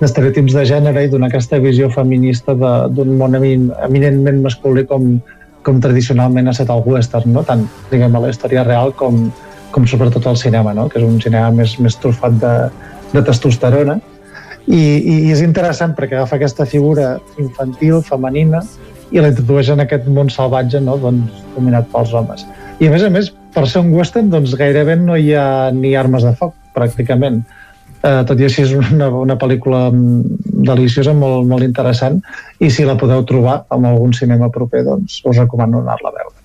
d'estereotips 0.01 0.57
de 0.57 0.65
gènere 0.69 1.05
i 1.05 1.11
donar 1.13 1.29
aquesta 1.29 1.61
visió 1.61 1.91
feminista 1.93 2.57
d'un 2.57 3.17
món 3.21 3.37
eminentment 3.37 4.41
masculí 4.45 4.87
com, 4.89 5.19
com 5.67 5.81
tradicionalment 5.85 6.49
ha 6.49 6.55
estat 6.57 6.73
el 6.73 6.85
western, 6.87 7.35
no? 7.37 7.45
tant 7.45 7.67
diguem, 7.91 8.17
a 8.17 8.25
la 8.25 8.33
història 8.33 8.65
real 8.65 8.95
com, 8.97 9.27
com 9.75 9.89
sobretot 9.89 10.27
al 10.27 10.41
cinema, 10.41 10.73
no? 10.77 10.89
que 10.89 11.01
és 11.01 11.07
un 11.07 11.21
cinema 11.21 11.53
més, 11.55 11.77
més 11.85 11.99
trufat 12.01 12.41
de, 12.41 12.55
de 13.13 13.25
testosterona. 13.29 14.01
I, 14.67 14.81
i, 14.81 15.15
és 15.33 15.43
interessant 15.45 15.95
perquè 15.97 16.19
agafa 16.19 16.37
aquesta 16.39 16.67
figura 16.69 17.15
infantil, 17.41 18.01
femenina, 18.07 18.63
i 19.11 19.23
la 19.23 19.31
introdueix 19.33 19.71
en 19.73 19.83
aquest 19.83 20.07
món 20.11 20.31
salvatge 20.31 20.81
no? 20.85 20.97
doncs, 21.01 21.43
dominat 21.57 21.89
pels 21.93 22.13
homes. 22.15 22.45
I 22.81 22.89
a 22.89 22.93
més 22.93 23.05
a 23.05 23.11
més, 23.13 23.33
per 23.55 23.67
ser 23.69 23.83
un 23.83 23.91
western, 23.97 24.31
doncs 24.33 24.55
gairebé 24.59 24.97
no 25.01 25.17
hi 25.19 25.33
ha 25.35 25.47
ni 25.75 25.97
armes 25.99 26.27
de 26.27 26.35
foc, 26.39 26.55
pràcticament. 26.77 27.43
Eh, 28.01 28.21
tot 28.25 28.39
i 28.41 28.47
així 28.47 28.63
és 28.65 28.71
una, 28.77 29.11
una 29.13 29.37
pel·lícula 29.41 29.89
mm, 29.91 30.63
deliciosa, 30.69 31.13
molt, 31.17 31.45
molt 31.51 31.67
interessant, 31.67 32.21
i 32.61 32.71
si 32.73 32.87
la 32.89 32.97
podeu 33.01 33.27
trobar 33.29 33.65
en 33.77 33.89
algun 33.91 34.15
cinema 34.17 34.49
proper, 34.55 34.87
doncs 34.87 35.21
us 35.25 35.43
recomano 35.43 35.83
anar-la 35.83 36.15
a 36.15 36.17
veure. 36.21 36.40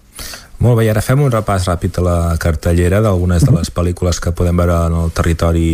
Molt 0.63 0.79
bé, 0.79 0.85
i 0.87 0.89
ara 0.89 1.03
fem 1.03 1.19
un 1.21 1.31
repàs 1.33 1.67
ràpid 1.67 1.99
a 1.99 2.05
la 2.05 2.17
cartellera 2.41 3.01
d'algunes 3.03 3.43
de 3.43 3.51
les 3.53 3.69
pel·lícules 3.75 4.21
que 4.23 4.31
podem 4.35 4.57
veure 4.61 4.77
en 4.87 4.95
el 5.01 5.11
territori 5.15 5.67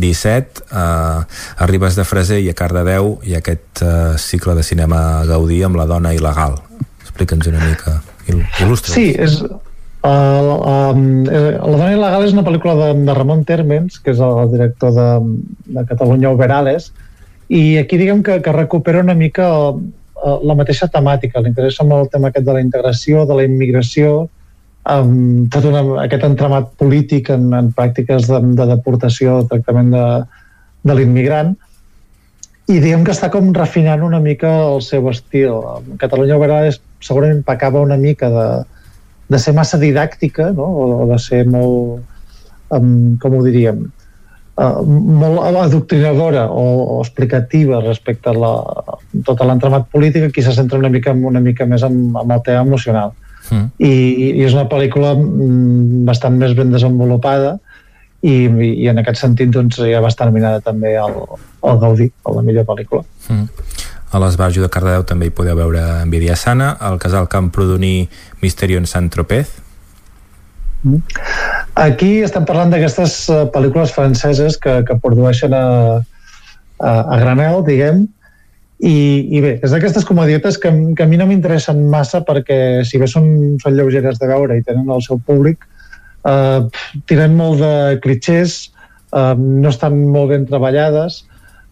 17. 0.00 0.64
Uh, 0.70 1.22
a 1.22 1.68
Ribes 1.68 1.98
de 1.98 2.06
Freser 2.08 2.40
i 2.40 2.48
a 2.50 2.56
Cardedeu 2.56 3.18
i 3.28 3.36
aquest 3.38 3.84
uh, 3.84 4.16
cicle 4.18 4.56
de 4.58 4.64
cinema 4.66 5.24
Gaudí 5.28 5.60
amb 5.66 5.78
la 5.78 5.86
dona 5.90 6.14
il·legal. 6.16 6.56
Explica'ns 7.04 7.50
una 7.52 7.64
mica. 7.64 7.98
Il·lustra. 8.28 8.94
Sí, 8.94 9.10
és, 9.14 9.42
Uh, 9.98 10.94
um, 10.94 11.24
la 11.26 11.58
dona 11.74 11.88
il·legal 11.90 12.22
és 12.28 12.34
una 12.36 12.44
pel·lícula 12.46 12.76
de, 12.78 12.88
de 13.02 13.14
Ramon 13.16 13.40
Termens, 13.44 13.96
que 13.98 14.12
és 14.14 14.20
el 14.22 14.52
director 14.52 14.92
de, 14.94 15.06
de 15.74 15.82
Catalunya 15.88 16.30
Overales, 16.30 16.92
i 17.50 17.78
aquí 17.80 17.98
diguem 17.98 18.22
que, 18.22 18.38
que 18.44 18.54
recupera 18.54 19.02
una 19.02 19.16
mica 19.18 19.48
la 20.18 20.56
mateixa 20.58 20.88
temàtica. 20.90 21.42
L'interessa 21.42 21.86
molt 21.86 22.06
el 22.06 22.10
tema 22.14 22.32
aquest 22.32 22.46
de 22.46 22.56
la 22.56 22.64
integració, 22.64 23.24
de 23.28 23.38
la 23.38 23.46
immigració, 23.46 24.28
amb 24.88 25.48
tot 25.52 25.68
una, 25.68 25.82
aquest 26.04 26.24
entramat 26.24 26.72
polític 26.80 27.30
en, 27.34 27.50
en 27.54 27.70
pràctiques 27.76 28.28
de, 28.30 28.40
de 28.58 28.66
deportació, 28.72 29.42
de 29.42 29.50
tractament 29.52 29.92
de, 29.94 30.04
de 30.88 30.96
l'immigrant, 30.96 31.54
i 32.68 32.78
diguem 32.82 33.04
que 33.04 33.14
està 33.14 33.30
com 33.32 33.52
refinant 33.56 34.02
una 34.04 34.20
mica 34.20 34.50
el 34.66 34.82
seu 34.84 35.08
estil. 35.12 35.62
Catalunya 36.00 36.36
Overales 36.36 36.80
segurament 37.04 37.44
pecava 37.46 37.80
una 37.84 37.96
mica 38.00 38.28
de, 38.32 38.48
de 39.32 39.40
ser 39.40 39.54
massa 39.56 39.80
didàctica 39.80 40.50
no? 40.56 40.66
o 40.66 41.06
de 41.08 41.18
ser 41.22 41.44
molt, 41.48 42.02
um, 42.76 43.16
com 43.22 43.38
ho 43.38 43.44
diríem, 43.46 43.86
molt 44.58 45.60
adoctrinadora 45.62 46.48
o, 46.50 46.96
o 46.96 47.00
explicativa 47.02 47.80
respecte 47.80 48.30
a 48.30 48.34
la, 48.34 48.52
tota 49.24 49.46
l'entramat 49.46 49.86
polític, 49.92 50.28
aquí 50.28 50.42
se 50.42 50.52
centra 50.56 50.78
una 50.78 50.90
mica, 50.90 51.12
una 51.12 51.40
mica 51.40 51.66
més 51.66 51.84
amb, 51.86 52.16
amb 52.18 52.34
el 52.34 52.42
tema 52.46 52.64
emocional. 52.66 53.14
Mm. 53.50 53.68
I, 53.78 53.92
I 54.42 54.44
és 54.44 54.56
una 54.56 54.66
pel·lícula 54.68 55.14
mm, 55.14 56.02
bastant 56.08 56.36
més 56.40 56.56
ben 56.58 56.74
desenvolupada 56.74 57.56
i, 58.20 58.34
i 58.50 58.88
en 58.90 58.98
aquest 58.98 59.22
sentit 59.22 59.52
doncs, 59.54 59.78
ja 59.78 60.02
va 60.02 60.10
estar 60.10 60.26
nominada 60.28 60.60
també 60.64 60.96
al, 60.98 61.14
al 61.62 61.78
Gaudí, 61.78 62.10
a 62.26 62.34
la 62.34 62.42
millor 62.42 62.66
pel·lícula. 62.68 63.06
Mm. 63.30 63.46
A 64.08 64.20
l'Esbarjo 64.22 64.64
de 64.64 64.72
Cardedeu 64.72 65.04
també 65.06 65.28
hi 65.28 65.34
podeu 65.36 65.56
veure 65.56 65.84
Envidia 66.02 66.34
Sana, 66.36 66.72
al 66.80 66.98
Casal 66.98 67.28
Camprodoní 67.28 68.08
Misterio 68.42 68.80
en 68.80 68.88
Sant 68.88 69.10
Tropez. 69.12 69.52
Mm. 70.88 71.00
Aquí 71.78 72.10
estem 72.26 72.46
parlant 72.48 72.72
d'aquestes 72.72 73.16
eh, 73.30 73.42
pel·lícules 73.54 73.92
franceses 73.94 74.58
que, 74.60 74.80
que 74.88 74.98
produeixen 75.02 75.54
a, 75.54 75.64
a, 75.98 76.92
a 76.92 77.18
granel, 77.20 77.62
diguem, 77.66 78.06
i, 78.78 78.96
i 79.34 79.42
bé, 79.42 79.56
és 79.62 79.74
d'aquestes 79.74 80.06
comedietes 80.06 80.58
que, 80.62 80.70
que 80.94 81.04
a 81.04 81.10
mi 81.10 81.18
no 81.18 81.26
m'interessen 81.26 81.80
massa 81.90 82.22
perquè 82.26 82.84
si 82.86 83.00
bé 83.02 83.08
són, 83.10 83.58
són 83.62 83.74
lleugeres 83.74 84.20
de 84.20 84.28
veure 84.30 84.58
i 84.58 84.62
tenen 84.66 84.90
el 84.94 85.02
seu 85.06 85.18
públic, 85.26 85.66
eh, 86.26 86.60
tiren 87.10 87.34
molt 87.38 87.62
de 87.62 87.74
clichés, 88.04 88.60
eh, 89.10 89.34
no 89.38 89.74
estan 89.74 89.98
molt 90.14 90.34
ben 90.34 90.46
treballades, 90.50 91.24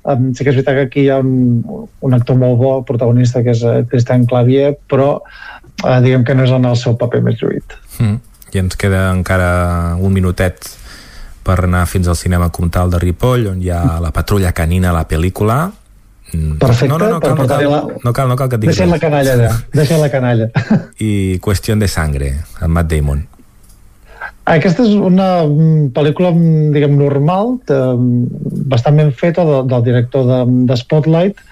Um, 0.06 0.28
sí 0.38 0.44
que 0.44 0.52
és 0.52 0.54
veritat 0.60 0.76
que 0.76 0.82
aquí 0.86 1.02
hi 1.02 1.08
ha 1.10 1.16
un, 1.18 1.64
un 2.06 2.14
actor 2.14 2.36
molt 2.38 2.60
bo, 2.60 2.72
protagonista, 2.86 3.42
que 3.42 3.50
és 3.56 3.62
Christian 3.90 4.22
Clavier, 4.30 4.76
però 4.86 5.08
uh, 5.18 5.96
diguem 6.04 6.22
que 6.22 6.36
no 6.38 6.44
és 6.46 6.52
en 6.54 6.68
el 6.70 6.76
seu 6.78 6.94
paper 7.00 7.24
més 7.26 7.40
lluït. 7.40 7.74
Mm. 7.98 8.20
I 8.56 8.62
ens 8.62 8.76
queda 8.80 9.10
encara 9.12 9.96
un 10.00 10.14
minutet 10.14 10.64
per 11.44 11.60
anar 11.66 11.84
fins 11.86 12.08
al 12.08 12.16
cinema 12.16 12.48
Comtal 12.50 12.90
de 12.90 13.00
Ripoll, 13.02 13.50
on 13.52 13.60
hi 13.62 13.68
ha 13.70 13.98
la 14.02 14.10
patrulla 14.16 14.54
canina, 14.56 14.94
la 14.96 15.04
pel·lícula, 15.06 15.58
mm. 16.32 16.56
Perfecte, 16.62 16.88
no, 16.90 16.98
no, 16.98 17.10
no, 17.12 17.20
cal, 17.20 17.36
no, 17.36 17.46
cal, 17.46 17.68
la... 17.70 17.80
no, 18.02 18.12
cal, 18.16 18.32
no 18.32 18.38
cal 18.40 18.50
que 18.50 18.58
et 18.58 18.64
digui 18.64 18.88
la 18.90 19.00
canalla, 19.02 19.36
ja. 19.44 19.52
Deixa 19.78 20.00
la 20.00 20.10
canalla. 20.10 20.48
I 20.98 21.38
Qüestió 21.44 21.76
de 21.78 21.90
sangre, 21.92 22.32
amb 22.58 22.80
Matt 22.80 22.90
Damon. 22.90 23.26
Aquesta 24.46 24.86
és 24.86 24.94
una 24.94 25.28
pel·lícula, 25.94 26.32
diguem, 26.74 26.96
normal, 26.98 27.58
de, 27.68 27.78
bastant 28.72 28.96
ben 28.98 29.12
feta 29.12 29.44
de, 29.44 29.62
del 29.68 29.86
director 29.90 30.26
de, 30.26 30.42
de 30.70 30.80
Spotlight, 30.80 31.44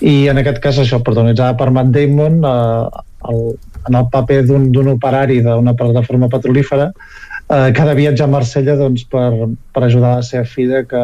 i 0.00 0.26
en 0.32 0.40
aquest 0.40 0.60
cas 0.64 0.80
això, 0.80 1.00
protagonitzada 1.04 1.56
per 1.56 1.70
Matt 1.74 1.92
Damon 1.94 2.42
eh, 2.44 3.04
el, 3.30 3.42
en 3.88 3.94
el 3.94 4.08
paper 4.12 4.42
d'un 4.46 4.88
operari 4.92 5.40
d'una 5.44 5.74
plataforma 5.78 6.28
petrolífera 6.28 6.90
eh, 6.90 7.72
que 7.72 7.82
ha 7.82 7.86
de 7.86 7.94
viatjar 7.94 8.26
a 8.26 8.30
Marsella 8.30 8.76
doncs, 8.76 9.06
per, 9.10 9.30
per 9.72 9.84
ajudar 9.84 10.16
la 10.18 10.26
seva 10.26 10.44
filla 10.44 10.82
que, 10.84 11.02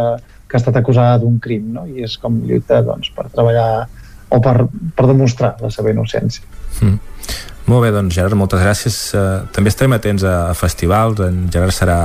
que 0.49 0.57
ha 0.57 0.61
estat 0.61 0.77
acusada 0.81 1.21
d'un 1.23 1.39
crim 1.43 1.73
no? 1.77 1.87
i 1.87 2.05
és 2.07 2.19
com 2.19 2.43
lluita 2.47 2.83
doncs, 2.87 3.13
per 3.15 3.29
treballar 3.33 3.87
o 4.33 4.41
per, 4.41 4.67
per 4.97 5.07
demostrar 5.11 5.55
la 5.61 5.71
seva 5.71 5.93
innocència. 5.93 6.45
Mm. 6.81 6.99
Molt 7.69 7.85
bé, 7.85 7.93
doncs 7.95 8.17
Gerard, 8.17 8.35
moltes 8.39 8.63
gràcies. 8.65 8.97
Uh, 9.15 9.45
també 9.55 9.71
estarem 9.71 9.95
atents 9.95 10.25
a, 10.27 10.51
a 10.51 10.55
festivals, 10.59 11.21
en 11.23 11.45
Gerard 11.53 11.77
serà 11.77 11.99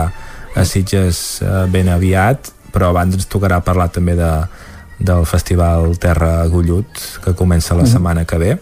a 0.58 0.66
Sitges 0.68 1.42
uh, 1.42 1.64
ben 1.72 1.90
aviat, 1.90 2.52
però 2.74 2.92
abans 2.92 3.16
ens 3.18 3.30
tocarà 3.32 3.58
parlar 3.66 3.88
també 3.96 4.14
de, 4.20 4.32
del 5.00 5.26
Festival 5.26 5.96
Terra 6.02 6.46
Gullut, 6.52 7.02
que 7.24 7.34
comença 7.34 7.74
la 7.74 7.82
mm 7.82 7.86
-hmm. 7.86 7.92
setmana 7.94 8.26
que 8.26 8.38
ve, 8.38 8.58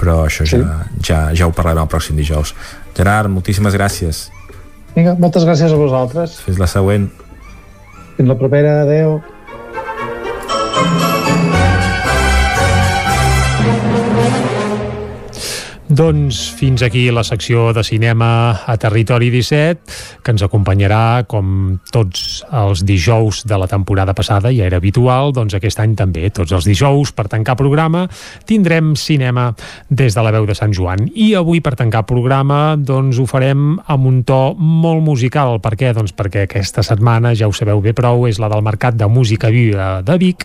però 0.00 0.22
això 0.26 0.46
sí. 0.48 0.60
ja, 0.60 0.80
ja, 1.00 1.20
ja 1.36 1.48
ho 1.48 1.54
parlarem 1.56 1.84
el 1.86 1.92
pròxim 1.92 2.18
dijous. 2.18 2.54
Gerard, 2.96 3.32
moltíssimes 3.32 3.76
gràcies. 3.76 4.26
Vinga, 4.96 5.16
moltes 5.20 5.44
gràcies 5.44 5.72
a 5.72 5.78
vosaltres. 5.80 6.38
Fins 6.46 6.60
la 6.60 6.68
següent. 6.70 7.10
Fins 8.16 8.28
la 8.30 8.38
propera, 8.40 8.80
adeu. 8.86 9.18
Doncs 15.96 16.50
fins 16.52 16.82
aquí 16.82 17.06
la 17.10 17.22
secció 17.24 17.70
de 17.72 17.80
cinema 17.80 18.26
a 18.68 18.74
Territori 18.76 19.30
17, 19.32 19.94
que 20.20 20.32
ens 20.34 20.42
acompanyarà 20.44 21.24
com 21.24 21.78
tots 21.88 22.42
els 22.52 22.82
dijous 22.84 23.38
de 23.48 23.56
la 23.56 23.68
temporada 23.70 24.12
passada, 24.12 24.50
ja 24.52 24.66
era 24.66 24.76
habitual, 24.76 25.32
doncs 25.32 25.54
aquest 25.56 25.80
any 25.80 25.94
també, 25.96 26.28
tots 26.36 26.52
els 26.52 26.68
dijous, 26.68 27.14
per 27.16 27.30
tancar 27.32 27.54
programa, 27.56 28.02
tindrem 28.44 28.90
cinema 29.00 29.46
des 29.88 30.12
de 30.12 30.24
la 30.26 30.34
veu 30.34 30.44
de 30.44 30.56
Sant 30.58 30.74
Joan. 30.76 31.06
I 31.14 31.30
avui, 31.38 31.62
per 31.64 31.72
tancar 31.80 32.04
programa, 32.04 32.76
doncs 32.76 33.22
ho 33.22 33.24
farem 33.30 33.78
amb 33.86 34.10
un 34.10 34.20
to 34.28 34.52
molt 34.58 35.00
musical. 35.06 35.62
Per 35.64 35.72
què? 35.80 35.94
Doncs 35.96 36.12
perquè 36.12 36.44
aquesta 36.44 36.84
setmana, 36.84 37.32
ja 37.32 37.48
ho 37.48 37.56
sabeu 37.56 37.80
bé 37.80 37.96
prou, 37.96 38.26
és 38.28 38.42
la 38.42 38.52
del 38.52 38.66
Mercat 38.66 39.00
de 39.00 39.08
Música 39.08 39.48
Viva 39.54 40.02
de 40.04 40.18
Vic, 40.20 40.44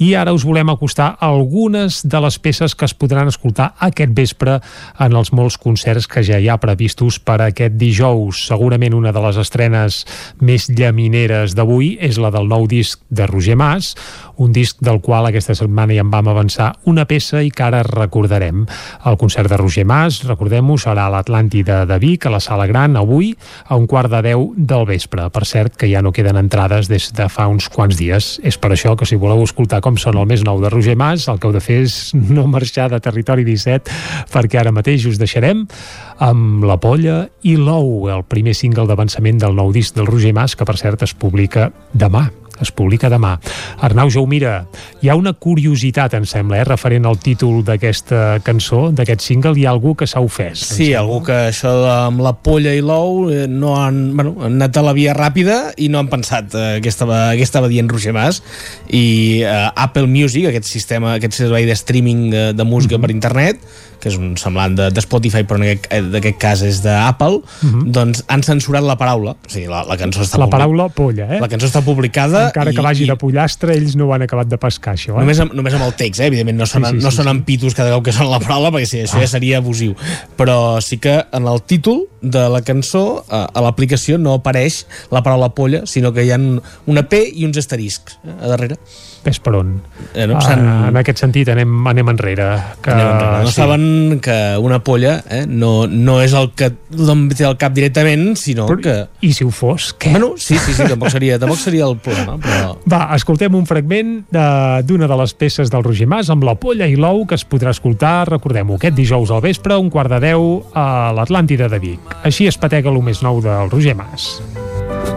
i 0.00 0.14
ara 0.16 0.32
us 0.32 0.48
volem 0.48 0.72
acostar 0.72 1.18
algunes 1.20 2.00
de 2.06 2.24
les 2.24 2.40
peces 2.40 2.72
que 2.72 2.88
es 2.88 2.96
podran 2.96 3.28
escoltar 3.28 3.74
aquest 3.90 4.16
vespre 4.16 4.60
en 4.98 5.16
els 5.16 5.32
molts 5.32 5.58
concerts 5.60 6.08
que 6.10 6.24
ja 6.26 6.38
hi 6.40 6.48
ha 6.48 6.58
previstos 6.62 7.18
per 7.18 7.40
aquest 7.44 7.76
dijous. 7.80 8.46
Segurament 8.48 8.94
una 8.96 9.12
de 9.12 9.22
les 9.24 9.40
estrenes 9.40 10.04
més 10.40 10.68
llamineres 10.70 11.56
d'avui 11.56 11.96
és 12.00 12.20
la 12.22 12.32
del 12.34 12.48
nou 12.48 12.66
disc 12.70 13.00
de 13.10 13.26
Roger 13.26 13.56
Mas, 13.56 13.94
un 14.36 14.52
disc 14.52 14.76
del 14.84 15.00
qual 15.00 15.26
aquesta 15.26 15.54
setmana 15.56 15.96
ja 15.96 16.04
en 16.04 16.10
vam 16.12 16.28
avançar 16.28 16.72
una 16.84 17.06
peça 17.08 17.42
i 17.42 17.50
que 17.50 17.64
ara 17.64 17.82
recordarem. 17.86 18.66
El 19.06 19.16
concert 19.16 19.50
de 19.50 19.56
Roger 19.56 19.86
Mas, 19.88 20.20
recordem-ho, 20.28 20.76
serà 20.80 21.06
a 21.06 21.12
l'Atlàntida 21.12 21.84
de 21.88 21.98
Vic, 22.02 22.26
a 22.26 22.34
la 22.36 22.40
Sala 22.40 22.66
Gran, 22.68 22.96
avui, 23.00 23.32
a 23.64 23.76
un 23.76 23.86
quart 23.88 24.12
de 24.12 24.22
deu 24.26 24.50
del 24.56 24.86
vespre. 24.88 25.28
Per 25.32 25.44
cert, 25.48 25.76
que 25.80 25.88
ja 25.90 26.02
no 26.04 26.12
queden 26.12 26.36
entrades 26.40 26.90
des 26.92 27.08
de 27.16 27.28
fa 27.32 27.48
uns 27.48 27.70
quants 27.72 27.96
dies. 27.96 28.36
És 28.44 28.60
per 28.60 28.72
això 28.74 28.96
que 28.96 29.08
si 29.08 29.16
voleu 29.20 29.42
escoltar 29.44 29.80
com 29.84 29.96
sona 30.00 30.22
el 30.22 30.30
més 30.30 30.44
nou 30.44 30.60
de 30.62 30.70
Roger 30.72 30.96
Mas, 30.96 31.28
el 31.32 31.40
que 31.40 31.48
heu 31.48 31.56
de 31.56 31.64
fer 31.64 31.80
és 31.86 32.12
no 32.14 32.46
marxar 32.50 32.90
de 32.92 33.00
Territori 33.00 33.46
17, 33.46 33.92
perquè 34.32 34.60
ara 34.60 34.74
mateix 34.76 35.06
us 35.10 35.20
deixarem 35.20 35.66
amb 36.22 36.64
La 36.68 36.78
Polla 36.80 37.24
i 37.42 37.56
l'Ou, 37.60 38.08
el 38.12 38.24
primer 38.28 38.56
single 38.56 38.86
d'avançament 38.88 39.42
del 39.42 39.56
nou 39.56 39.72
disc 39.74 39.96
del 39.96 40.08
Roger 40.08 40.34
Mas, 40.36 40.56
que 40.56 40.68
per 40.68 40.78
cert 40.80 41.06
es 41.06 41.16
publica 41.16 41.70
demà 41.92 42.28
es 42.60 42.70
publica 42.72 43.10
demà. 43.12 43.36
Arnau 43.84 44.10
Jaumira, 44.12 44.66
hi 45.02 45.10
ha 45.10 45.16
una 45.18 45.32
curiositat, 45.32 46.14
em 46.16 46.26
sembla, 46.28 46.60
eh, 46.60 46.64
referent 46.68 47.06
al 47.06 47.18
títol 47.20 47.62
d'aquesta 47.66 48.40
cançó, 48.46 48.90
d'aquest 48.96 49.24
single, 49.24 49.54
hi 49.58 49.66
ha 49.66 49.74
algú 49.74 49.94
que 49.94 50.06
s'ha 50.08 50.22
ofès. 50.24 50.64
Sí, 50.76 50.92
algú 50.94 51.22
que 51.26 51.36
això 51.50 51.72
de, 51.82 51.90
amb 52.08 52.22
la 52.24 52.32
polla 52.32 52.72
i 52.74 52.82
l'ou 52.84 53.28
eh, 53.30 53.46
no 53.48 53.76
han, 53.80 54.16
bueno, 54.16 54.36
han 54.40 54.56
anat 54.60 54.76
a 54.76 54.86
la 54.86 54.94
via 54.96 55.14
ràpida 55.16 55.58
i 55.76 55.90
no 55.92 56.00
han 56.00 56.10
pensat 56.12 56.54
eh, 56.54 56.66
què, 56.80 56.92
estava, 56.92 57.34
què 57.36 57.44
estava 57.44 57.70
dient 57.72 57.90
Roger 57.92 58.14
Mas 58.16 58.42
i 58.88 59.42
eh, 59.44 59.56
Apple 59.74 60.08
Music, 60.08 60.48
aquest 60.48 60.70
sistema, 60.70 61.16
aquest 61.16 61.36
servei 61.36 61.68
de 61.68 61.76
streaming 61.76 62.30
de, 62.32 62.44
de 62.56 62.64
música 62.64 62.96
mm 62.96 62.98
-hmm. 62.98 63.06
per 63.06 63.10
internet, 63.10 63.60
que 64.06 64.12
és 64.12 64.18
un 64.20 64.36
semblant 64.38 64.76
de, 64.78 64.86
de 64.94 65.02
Spotify 65.02 65.42
però 65.42 65.58
en 65.58 65.66
aquest, 65.66 65.88
eh, 65.90 66.00
aquest 66.20 66.38
cas 66.42 66.62
és 66.66 66.78
d'Apple 66.84 67.40
uh 67.40 67.42
-huh. 67.64 67.82
doncs 67.98 68.22
han 68.30 68.42
censurat 68.46 68.84
la 68.86 68.96
paraula 68.96 69.34
o 69.34 69.50
sigui, 69.50 69.66
la, 69.66 69.82
la 69.88 69.96
cançó 69.98 70.22
està 70.22 70.38
la 70.38 70.48
paraula 70.50 70.88
polla, 70.88 71.26
eh? 71.34 71.40
la 71.40 71.48
cançó 71.48 71.66
està 71.66 71.82
publicada 71.82 72.46
encara 72.48 72.70
i, 72.70 72.74
que 72.74 72.82
vagi 72.82 73.04
i... 73.04 73.08
de 73.10 73.16
pollastre 73.16 73.74
ells 73.74 73.96
no 73.96 74.06
ho 74.06 74.14
han 74.14 74.22
acabat 74.22 74.46
de 74.46 74.58
pescar 74.58 74.94
això 74.94 75.16
eh? 75.16 75.20
només, 75.20 75.40
amb, 75.40 75.52
només 75.52 75.74
amb 75.74 75.84
el 75.88 75.94
text, 75.94 76.20
eh? 76.20 76.26
evidentment 76.26 76.58
no 76.58 76.66
sonen, 76.66 76.92
sí, 76.92 76.98
sí, 76.98 77.04
no 77.04 77.10
sí, 77.10 77.16
sonen 77.16 77.36
sí. 77.38 77.42
pitos 77.46 77.74
cada 77.74 77.90
cop 77.94 78.04
que 78.04 78.12
sona 78.12 78.30
la 78.30 78.40
paraula 78.40 78.70
perquè 78.70 78.86
sí, 78.86 79.02
això 79.02 79.18
ah. 79.18 79.24
ja 79.26 79.26
seria 79.26 79.58
abusiu 79.58 79.96
però 80.36 80.80
sí 80.80 80.98
que 80.98 81.24
en 81.32 81.46
el 81.46 81.62
títol 81.62 82.06
de 82.22 82.48
la 82.48 82.62
cançó 82.62 83.24
a, 83.28 83.46
a 83.52 83.60
l'aplicació 83.60 84.18
no 84.18 84.34
apareix 84.34 84.86
la 85.10 85.22
paraula 85.22 85.50
polla 85.54 85.82
sinó 85.86 86.12
que 86.12 86.24
hi 86.24 86.30
ha 86.30 86.38
una 86.86 87.02
P 87.08 87.24
i 87.34 87.44
uns 87.46 87.58
asteriscs 87.58 88.20
eh, 88.22 88.30
a 88.40 88.54
darrere 88.54 88.78
ves 89.26 89.40
per 89.42 89.54
on. 89.58 89.74
Eh, 90.14 90.26
no, 90.28 90.38
uh, 90.38 90.56
en 90.88 90.98
aquest 91.00 91.20
sentit 91.24 91.50
anem, 91.52 91.72
anem 91.90 92.12
enrere. 92.14 92.48
Que, 92.84 92.94
anem 92.94 93.10
enrere. 93.10 93.42
No 93.44 93.52
sí. 93.52 93.56
saben 93.58 94.20
que 94.24 94.36
una 94.62 94.80
polla 94.86 95.18
eh, 95.28 95.44
no, 95.48 95.86
no 95.90 96.18
és 96.22 96.36
el 96.38 96.52
que 96.56 96.70
tothom 96.92 97.26
té 97.34 97.46
al 97.48 97.58
cap 97.60 97.74
directament, 97.76 98.28
sinó 98.38 98.68
però, 98.70 98.80
que... 98.82 98.96
I 99.26 99.32
si 99.36 99.46
ho 99.46 99.52
fos, 99.54 99.90
què? 99.98 100.14
Bueno, 100.14 100.34
sí, 100.38 100.58
sí, 100.62 100.74
sí, 100.76 100.86
tampoc 100.86 101.12
seria, 101.14 101.38
tampoc 101.42 101.60
seria 101.62 101.88
el 101.88 101.98
problema. 102.02 102.38
Però... 102.42 102.76
Va, 102.88 103.02
escoltem 103.18 103.58
un 103.58 103.66
fragment 103.68 104.16
d'una 104.30 105.06
de, 105.06 105.12
de 105.12 105.20
les 105.22 105.36
peces 105.36 105.72
del 105.72 105.84
Roger 105.86 106.08
Mas 106.10 106.30
amb 106.32 106.46
la 106.46 106.56
polla 106.60 106.88
i 106.88 106.96
l'ou 106.98 107.24
que 107.28 107.38
es 107.38 107.46
podrà 107.48 107.74
escoltar, 107.74 108.28
recordem-ho, 108.30 108.78
aquest 108.80 108.96
dijous 108.98 109.34
al 109.34 109.44
vespre, 109.44 109.78
un 109.80 109.90
quart 109.92 110.12
de 110.16 110.22
deu 110.28 110.50
a 110.74 111.12
l'Atlàntida 111.16 111.70
de 111.72 111.82
Vic. 111.82 112.18
Així 112.26 112.48
es 112.50 112.60
patega 112.60 112.92
el 112.92 113.02
més 113.04 113.24
nou 113.26 113.42
del 113.44 113.72
Roger 113.72 113.96
Mas. 113.98 114.36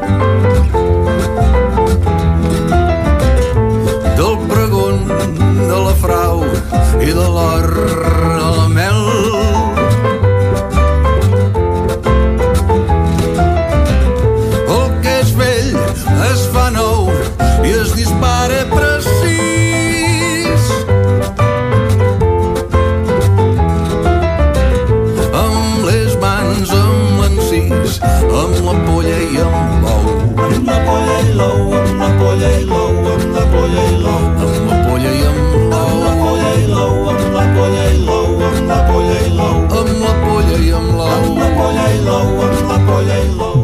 frau 0.10 0.49
i 7.02 7.14
de 7.14 8.39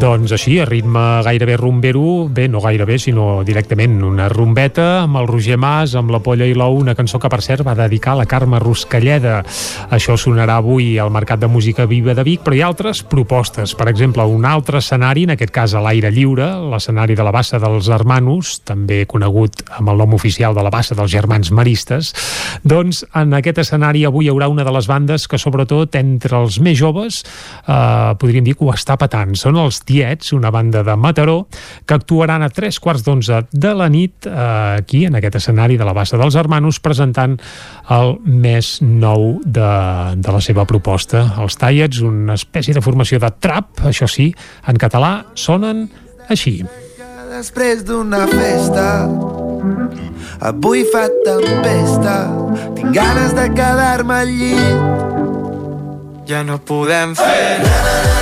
Doncs 0.06 0.30
així, 0.36 0.60
a 0.62 0.64
ritme 0.68 1.00
gairebé 1.26 1.56
rumbero, 1.58 2.28
bé, 2.30 2.44
no 2.46 2.60
gairebé, 2.62 2.94
sinó 3.02 3.40
directament 3.42 3.96
una 4.06 4.28
rumbeta 4.30 5.00
amb 5.00 5.18
el 5.18 5.26
Roger 5.26 5.56
Mas, 5.58 5.96
amb 5.98 6.12
la 6.14 6.20
polla 6.22 6.46
i 6.46 6.52
l'ou, 6.54 6.76
una 6.78 6.94
cançó 6.94 7.18
que 7.18 7.30
per 7.32 7.40
cert 7.42 7.66
va 7.66 7.74
dedicar 7.74 8.12
a 8.12 8.20
la 8.20 8.26
Carme 8.30 8.60
Ruscalleda. 8.62 9.40
Això 9.90 10.14
sonarà 10.14 10.60
avui 10.60 10.92
al 11.02 11.10
Mercat 11.10 11.40
de 11.42 11.48
Música 11.50 11.88
Viva 11.90 12.14
de 12.14 12.22
Vic, 12.22 12.44
però 12.44 12.54
hi 12.54 12.62
ha 12.62 12.68
altres 12.70 13.00
propostes. 13.02 13.72
Per 13.74 13.88
exemple, 13.90 14.22
un 14.30 14.46
altre 14.46 14.78
escenari, 14.78 15.24
en 15.26 15.34
aquest 15.34 15.50
cas 15.50 15.74
a 15.74 15.82
l'aire 15.82 16.14
lliure, 16.14 16.52
l'escenari 16.70 17.18
de 17.18 17.26
la 17.26 17.34
Bassa 17.34 17.58
dels 17.58 17.90
Hermanos, 17.90 18.60
també 18.62 19.00
conegut 19.10 19.64
amb 19.80 19.90
el 19.90 19.98
nom 20.04 20.14
oficial 20.14 20.54
de 20.54 20.62
la 20.62 20.70
Bassa 20.70 20.94
dels 20.94 21.10
Germans 21.10 21.50
Maristes, 21.50 22.12
doncs 22.62 23.02
en 23.10 23.34
aquest 23.40 23.58
escenari 23.64 24.06
avui 24.06 24.28
hi 24.28 24.30
haurà 24.30 24.46
una 24.54 24.62
de 24.62 24.78
les 24.78 24.86
bandes 24.86 25.26
que 25.26 25.42
sobretot 25.42 25.98
entre 25.98 26.38
els 26.38 26.62
més 26.62 26.78
joves 26.78 27.24
eh, 27.26 28.14
podríem 28.22 28.46
dir 28.46 28.54
que 28.54 28.70
ho 28.70 28.70
està 28.70 28.94
patant. 29.02 29.34
Són 29.34 29.58
els 29.58 29.82
Tiets, 29.96 30.32
una 30.32 30.50
banda 30.50 30.82
de 30.82 30.96
Mataró, 30.96 31.48
que 31.86 31.94
actuaran 31.94 32.42
a 32.42 32.50
tres 32.50 32.78
quarts 32.80 33.04
d'onze 33.06 33.46
de 33.50 33.72
la 33.74 33.88
nit 33.88 34.26
eh, 34.28 34.76
aquí, 34.76 35.06
en 35.08 35.16
aquest 35.16 35.40
escenari 35.40 35.78
de 35.80 35.84
la 35.88 35.94
Bassa 35.96 36.18
dels 36.20 36.36
Hermanos, 36.36 36.80
presentant 36.84 37.38
el 37.96 38.18
més 38.24 38.82
nou 38.82 39.40
de, 39.40 39.70
de 40.20 40.34
la 40.34 40.42
seva 40.44 40.66
proposta. 40.68 41.24
Els 41.40 41.56
Tiets, 41.56 42.02
una 42.04 42.36
espècie 42.36 42.76
de 42.76 42.84
formació 42.84 43.16
de 43.22 43.30
trap, 43.40 43.86
això 43.88 44.04
sí, 44.10 44.34
en 44.68 44.76
català 44.76 45.32
sonen 45.32 45.88
així. 46.28 46.60
Després 47.32 47.82
d'una 47.84 48.26
festa 48.30 48.84
Avui 50.46 50.84
fa 50.92 51.08
tempesta 51.24 52.16
Tinc 52.76 52.92
ganes 52.96 53.34
de 53.36 53.48
quedar-me 53.56 54.14
al 54.22 54.30
llit 54.40 54.78
Ja 56.30 56.40
no 56.46 56.56
podem 56.64 57.16
fer 57.18 57.58
Tinc 57.66 58.15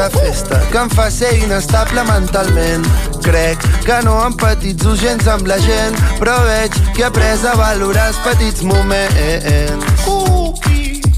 de 0.00 0.10
festa 0.18 0.58
que 0.70 0.78
em 0.78 0.88
fa 0.88 1.10
ser 1.12 1.34
inestable 1.42 2.02
mentalment 2.08 2.86
Crec 3.20 3.60
que 3.84 3.98
no 4.02 4.14
empatitzo 4.24 4.94
gens 4.96 5.26
amb 5.28 5.46
la 5.50 5.58
gent, 5.60 5.96
però 6.18 6.38
veig 6.46 6.72
que 6.96 7.02
he 7.02 7.04
après 7.04 7.44
a 7.44 7.52
valorar 7.58 8.06
els 8.08 8.20
petits 8.24 8.64
moments. 8.64 10.06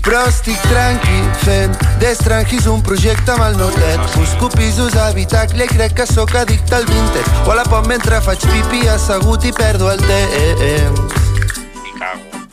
Però 0.02 0.24
estic 0.26 0.58
tranqui 0.66 1.20
fent 1.44 1.76
d'estrangis 2.02 2.66
un 2.66 2.82
projecte 2.82 3.36
amb 3.36 3.46
el 3.46 3.58
meu 3.60 3.70
tet. 3.76 4.02
Busco 4.16 4.50
pisos 4.56 4.96
a 4.98 5.06
habitacle 5.12 5.68
i 5.68 5.74
crec 5.76 5.94
que 6.00 6.08
sóc 6.10 6.34
addicte 6.42 6.74
al 6.80 6.88
vintage. 6.90 7.36
O 7.46 7.54
a 7.54 7.60
la 7.60 7.68
pop 7.70 7.86
mentre 7.86 8.18
faig 8.26 8.48
pipi 8.50 8.88
assegut 8.90 9.46
i 9.46 9.54
perdo 9.54 9.92
el 9.94 10.02
temps. 10.10 11.31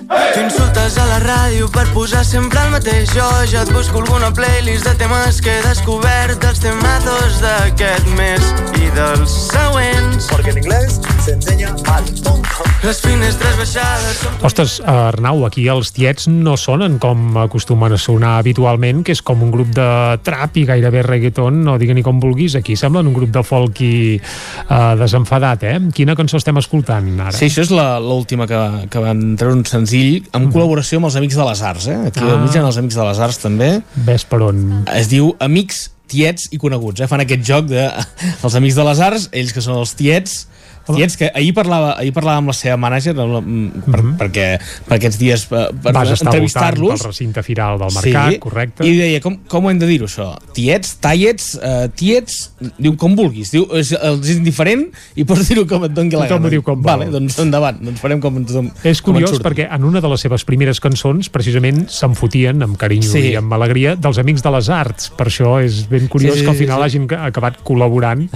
Tu 0.09 0.39
insultes 0.41 0.95
a 0.97 1.03
la 1.05 1.17
ràdio 1.21 1.67
per 1.69 1.83
posar 1.93 2.23
sempre 2.25 2.57
el 2.65 2.71
mateix 2.73 3.11
Jo 3.13 3.27
ja 3.51 3.61
et 3.61 3.69
busco 3.75 3.99
alguna 4.01 4.31
playlist 4.33 4.87
de 4.87 4.95
temes 4.97 5.37
que 5.45 5.53
he 5.59 5.61
descobert 5.67 6.39
dels 6.41 6.61
temazos 6.63 7.37
d'aquest 7.43 8.09
mes 8.17 8.41
i 8.81 8.89
dels 8.95 9.35
següents 9.51 10.25
porque 10.31 10.49
en 10.55 10.57
inglés 10.63 10.97
se 11.21 11.35
enseña 11.37 11.75
al 11.93 12.05
tonto. 12.23 12.65
Les 12.83 12.97
finestres 13.03 13.53
baixades 13.59 14.17
són... 14.23 14.37
Ostres, 14.49 14.77
Arnau, 14.87 15.43
aquí 15.45 15.67
els 15.69 15.91
tiets 15.93 16.25
no 16.31 16.55
sonen 16.57 16.97
com 17.03 17.37
acostumen 17.43 17.93
a 17.93 17.99
sonar 18.01 18.37
habitualment, 18.39 19.03
que 19.05 19.13
és 19.13 19.21
com 19.21 19.43
un 19.45 19.51
grup 19.53 19.69
de 19.75 19.85
trap 20.25 20.57
i 20.57 20.65
gairebé 20.69 21.03
reggaeton, 21.05 21.61
no 21.67 21.77
digue 21.81 21.93
ni 21.97 22.03
com 22.05 22.21
vulguis, 22.23 22.55
aquí 22.57 22.77
semblen 22.79 23.11
un 23.11 23.15
grup 23.17 23.33
de 23.35 23.43
folk 23.45 23.81
i 23.85 23.93
uh, 24.17 24.95
desenfadat, 24.99 25.67
eh? 25.69 25.77
Quina 25.95 26.15
cançó 26.17 26.39
estem 26.41 26.57
escoltant 26.63 27.11
ara? 27.19 27.35
Sí, 27.35 27.51
això 27.51 27.67
és 27.67 27.73
la- 27.75 27.99
l'última 28.01 28.47
que, 28.49 28.59
que 28.89 29.03
van 29.05 29.35
treure 29.39 29.59
un 29.59 29.65
senzill 29.67 29.98
en 30.37 30.49
col·laboració 30.53 30.99
amb 30.99 31.09
els 31.09 31.15
Amics 31.19 31.37
de 31.39 31.45
les 31.49 31.61
Arts, 31.61 31.87
eh? 31.91 31.97
Aquí 32.09 32.19
Ah. 32.23 32.33
al 32.35 32.41
mig 32.43 32.55
els 32.55 32.77
Amics 32.81 32.95
de 32.99 33.05
les 33.09 33.19
Arts 33.19 33.39
també. 33.43 33.69
Ves 34.07 34.25
per 34.25 34.41
on? 34.45 34.83
Es 34.95 35.09
diu 35.11 35.33
Amics, 35.39 35.89
Tiets 36.09 36.47
i 36.51 36.57
Coneguts, 36.57 37.01
eh? 37.01 37.07
Fan 37.07 37.21
aquest 37.21 37.43
joc 37.45 37.67
de 37.69 37.83
els 38.43 38.55
Amics 38.55 38.75
de 38.79 38.83
les 38.87 38.99
Arts, 38.99 39.29
ells 39.31 39.53
que 39.53 39.61
són 39.61 39.77
els 39.77 39.93
tiets, 39.99 40.47
tiets 40.95 41.17
que 41.17 41.31
ahir 41.33 41.53
parlava, 41.53 41.93
ahir 41.99 42.13
parlava 42.15 42.37
amb 42.41 42.51
la 42.51 42.55
seva 42.57 42.77
mànager 42.77 43.13
amb 43.15 43.33
la, 43.33 43.41
mm, 43.41 43.83
per, 43.89 44.01
perquè 44.23 44.47
per 44.87 44.97
aquests 44.97 45.19
dies 45.19 45.45
per, 45.49 45.67
per 45.73 45.93
Vas 45.93 46.09
estar 46.11 46.29
voltant 46.29 46.33
entrevistar-los 46.33 47.01
pel 47.01 47.07
recinte 47.11 47.43
firal 47.43 47.79
del 47.79 47.93
mercat, 47.95 48.39
correcte? 48.39 48.85
i 48.87 48.95
deia, 48.97 49.21
com, 49.23 49.37
com 49.47 49.65
ho 49.65 49.71
hem 49.71 49.79
de 49.81 49.87
dir 49.89 49.99
això? 50.05 50.29
Tiets, 50.55 50.95
tallets, 51.03 51.49
uh, 51.59 51.87
tiets 51.95 52.39
diu 52.77 52.95
com 52.99 53.15
vulguis, 53.15 53.51
diu, 53.51 53.67
és, 53.77 53.91
és 53.93 54.31
indiferent 54.35 54.87
i 55.15 55.25
pots 55.27 55.47
dir-ho 55.49 55.65
com 55.69 55.85
et 55.87 55.93
doni 55.95 56.11
la 56.15 56.25
Tothom 56.27 56.43
gana 56.43 56.47
ho 56.47 56.53
diu 56.57 56.63
com 56.65 56.81
vol. 56.81 56.89
vale, 56.91 57.09
doncs 57.11 57.39
endavant, 57.39 57.79
doncs 57.83 57.99
farem 58.01 58.19
com, 58.23 58.39
com 58.45 58.71
És 58.83 59.01
com 59.01 59.13
curiós 59.13 59.35
surti. 59.35 59.45
perquè 59.47 59.67
en 59.75 59.83
una 59.87 60.01
de 60.01 60.09
les 60.11 60.21
seves 60.25 60.43
primeres 60.47 60.79
cançons 60.83 61.29
precisament 61.29 61.85
se'n 61.89 62.15
fotien 62.15 62.61
amb 62.63 62.77
carinyo 62.77 63.09
Sí. 63.09 63.31
i 63.31 63.35
amb 63.39 63.51
alegria 63.53 63.95
dels 63.95 64.17
Amics 64.21 64.43
de 64.43 64.51
les 64.51 64.69
Arts. 64.69 65.09
Per 65.17 65.27
això 65.27 65.57
és 65.63 65.87
ben 65.89 66.07
curiós 66.07 66.33
Sí, 66.33 66.39
sí, 66.39 66.45
que 66.45 66.51
al 66.51 66.57
sí, 66.57 66.63
final 66.65 66.79
sí. 66.79 66.85
hagin 66.97 67.07
acabat 67.17 67.57
col·laborant. 67.63 68.27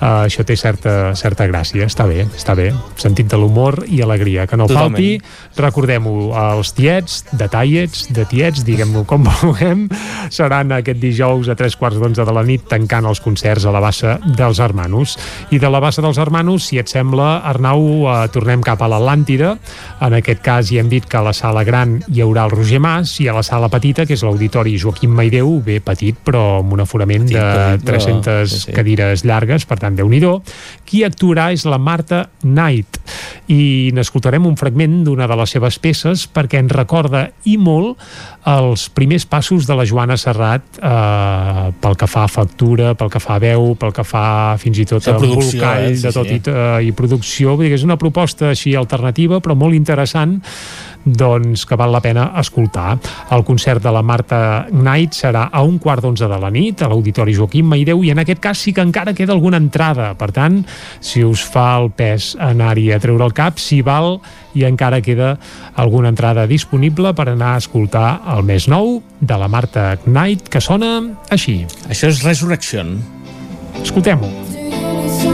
Uh, 0.00 0.24
això 0.26 0.44
té 0.46 0.56
certa, 0.56 1.14
certa 1.16 1.46
gràcia. 1.48 1.84
Està 1.86 1.99
bé, 2.06 2.24
està 2.36 2.54
bé. 2.54 2.70
Sentit 3.00 3.28
de 3.30 3.36
l'humor 3.36 3.82
i 3.88 4.00
alegria. 4.02 4.46
Que 4.46 4.56
no 4.56 4.66
Totalment. 4.66 4.94
falti. 4.94 5.20
Recordem-ho, 5.60 6.30
els 6.54 6.72
tiets, 6.76 7.24
de 7.32 7.48
tallets, 7.50 8.06
de 8.14 8.24
tiets, 8.30 8.64
diguem-ho 8.64 9.04
com 9.08 9.24
vulguem, 9.42 9.88
seran 10.30 10.72
aquest 10.72 11.00
dijous 11.02 11.48
a 11.50 11.56
tres 11.58 11.76
quarts 11.76 11.98
d'onze 12.00 12.24
de 12.24 12.32
la 12.36 12.44
nit 12.46 12.64
tancant 12.70 13.06
els 13.10 13.20
concerts 13.20 13.66
a 13.66 13.72
la 13.74 13.80
bassa 13.82 14.18
dels 14.36 14.60
Hermanos. 14.62 15.16
I 15.50 15.58
de 15.58 15.70
la 15.70 15.80
bassa 15.82 16.02
dels 16.04 16.18
Hermanos, 16.18 16.68
si 16.70 16.78
et 16.78 16.88
sembla, 16.88 17.40
Arnau, 17.50 18.06
eh, 18.06 18.28
tornem 18.32 18.62
cap 18.62 18.82
a 18.82 18.88
l'Atlàntida. 18.88 19.56
En 20.00 20.14
aquest 20.20 20.40
cas 20.46 20.70
ja 20.70 20.80
hem 20.80 20.88
dit 20.92 21.04
que 21.04 21.18
a 21.18 21.24
la 21.26 21.32
sala 21.36 21.64
gran 21.64 21.98
hi 22.08 22.22
haurà 22.22 22.46
el 22.46 22.54
Roger 22.54 22.80
Mas 22.80 23.16
i 23.20 23.28
a 23.28 23.34
la 23.36 23.42
sala 23.42 23.68
petita, 23.68 24.06
que 24.06 24.14
és 24.14 24.22
l'auditori 24.22 24.78
Joaquim 24.78 25.10
Maideu, 25.10 25.58
bé 25.64 25.80
petit, 25.84 26.16
però 26.24 26.60
amb 26.60 26.72
un 26.72 26.80
aforament 26.86 27.26
Petit, 27.26 27.36
de 27.36 27.42
petit, 27.42 27.84
però- 27.88 27.98
300 28.00 28.50
sí, 28.50 28.60
sí. 28.66 28.72
cadires 28.72 29.24
llargues, 29.24 29.66
per 29.66 29.78
tant, 29.80 29.96
déu 29.96 30.08
nhi 30.08 30.20
Qui 30.84 31.04
actuarà 31.06 31.52
és 31.52 31.64
la 31.64 31.78
Marta 31.90 32.24
Knight 32.46 33.00
i 33.50 33.90
n'escoltarem 33.94 34.46
un 34.46 34.56
fragment 34.58 35.00
d'una 35.06 35.26
de 35.26 35.36
les 35.40 35.54
seves 35.56 35.78
peces 35.82 36.26
perquè 36.30 36.60
ens 36.62 36.70
recorda 36.74 37.24
i 37.50 37.56
molt 37.58 37.98
els 38.50 38.86
primers 38.94 39.26
passos 39.28 39.66
de 39.68 39.76
la 39.76 39.86
Joana 39.88 40.16
Serrat 40.20 40.78
eh, 40.78 41.66
pel 41.82 41.98
que 41.98 42.08
fa 42.10 42.24
a 42.24 42.30
factura, 42.30 42.94
pel 42.98 43.10
que 43.12 43.22
fa 43.22 43.36
a 43.36 43.42
veu, 43.42 43.74
pel 43.80 43.94
que 43.96 44.04
fa 44.06 44.24
fins 44.62 44.80
i 44.80 44.86
tot 44.88 45.08
a 45.08 45.16
embolcall 45.16 45.90
eh? 45.90 45.96
Sí, 45.96 46.06
de 46.06 46.14
tot 46.14 46.30
sí. 46.30 46.38
i, 46.38 46.44
eh, 46.46 46.86
i 46.88 46.94
producció. 46.96 47.56
Vull 47.56 47.66
dir 47.66 47.74
que 47.74 47.80
és 47.80 47.86
una 47.86 47.98
proposta 48.00 48.52
així 48.54 48.76
alternativa 48.78 49.42
però 49.42 49.58
molt 49.58 49.76
interessant 49.76 50.38
doncs 51.04 51.64
que 51.66 51.76
val 51.78 51.92
la 51.92 52.02
pena 52.04 52.30
escoltar. 52.40 52.98
El 53.32 53.44
concert 53.44 53.82
de 53.82 53.92
la 53.92 54.02
Marta 54.02 54.66
Knight 54.70 55.16
serà 55.16 55.48
a 55.52 55.62
un 55.62 55.78
quart 55.78 56.04
d'onze 56.04 56.28
de 56.28 56.38
la 56.40 56.50
nit 56.50 56.82
a 56.82 56.90
l'Auditori 56.90 57.34
Joaquim 57.36 57.68
Maideu 57.70 58.04
i 58.04 58.12
en 58.12 58.22
aquest 58.22 58.42
cas 58.42 58.58
sí 58.58 58.74
que 58.76 58.84
encara 58.84 59.14
queda 59.14 59.34
alguna 59.36 59.60
entrada. 59.60 60.12
Per 60.18 60.30
tant, 60.36 60.60
si 61.00 61.24
us 61.24 61.42
fa 61.44 61.72
el 61.80 61.90
pes 61.96 62.34
anar-hi 62.40 62.90
a 62.92 63.00
treure 63.00 63.24
el 63.26 63.36
cap, 63.36 63.58
si 63.58 63.80
val 63.86 64.18
i 64.54 64.64
encara 64.66 65.00
queda 65.00 65.36
alguna 65.78 66.10
entrada 66.10 66.46
disponible 66.50 67.14
per 67.14 67.28
anar 67.30 67.54
a 67.54 67.62
escoltar 67.62 68.20
el 68.36 68.44
més 68.44 68.68
nou 68.68 68.98
de 69.20 69.38
la 69.40 69.48
Marta 69.48 69.94
Knight 70.04 70.50
que 70.50 70.62
sona 70.64 70.98
així. 71.30 71.62
Això 71.88 72.10
és 72.10 72.24
Resurrection. 72.26 72.96
Escoltem-ho. 73.80 75.29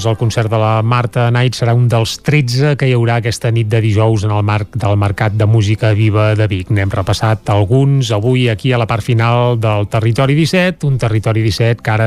Doncs 0.00 0.14
el 0.14 0.16
concert 0.16 0.48
de 0.48 0.56
la 0.56 0.80
Marta 0.80 1.26
Knight 1.28 1.58
serà 1.58 1.74
un 1.76 1.82
dels 1.92 2.14
13 2.24 2.70
que 2.80 2.86
hi 2.88 2.94
haurà 2.96 3.18
aquesta 3.20 3.50
nit 3.52 3.68
de 3.68 3.82
dijous 3.84 4.22
en 4.24 4.30
el 4.32 4.40
marc 4.48 4.78
del 4.80 4.94
Mercat 4.96 5.34
de 5.36 5.44
Música 5.44 5.90
Viva 5.92 6.30
de 6.38 6.46
Vic. 6.48 6.70
N'hem 6.72 6.88
repassat 6.88 7.50
alguns 7.52 8.08
avui 8.16 8.46
aquí 8.48 8.72
a 8.72 8.78
la 8.80 8.86
part 8.88 9.04
final 9.04 9.58
del 9.60 9.84
Territori 9.92 10.32
17, 10.38 10.86
un 10.88 10.96
Territori 10.96 11.42
17 11.44 11.84
que 11.84 11.92
ara 11.92 12.06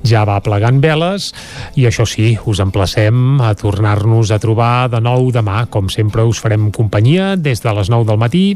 ja 0.00 0.22
va 0.24 0.38
plegant 0.40 0.80
veles 0.80 1.26
i 1.76 1.84
això 1.84 2.06
sí, 2.08 2.30
us 2.48 2.62
emplacem 2.64 3.42
a 3.44 3.52
tornar-nos 3.52 4.32
a 4.32 4.40
trobar 4.40 4.88
de 4.88 5.02
nou 5.04 5.28
demà. 5.28 5.66
Com 5.68 5.92
sempre 5.92 6.24
us 6.24 6.40
farem 6.40 6.70
companyia 6.72 7.34
des 7.36 7.60
de 7.60 7.76
les 7.76 7.92
9 7.92 8.08
del 8.08 8.22
matí 8.22 8.46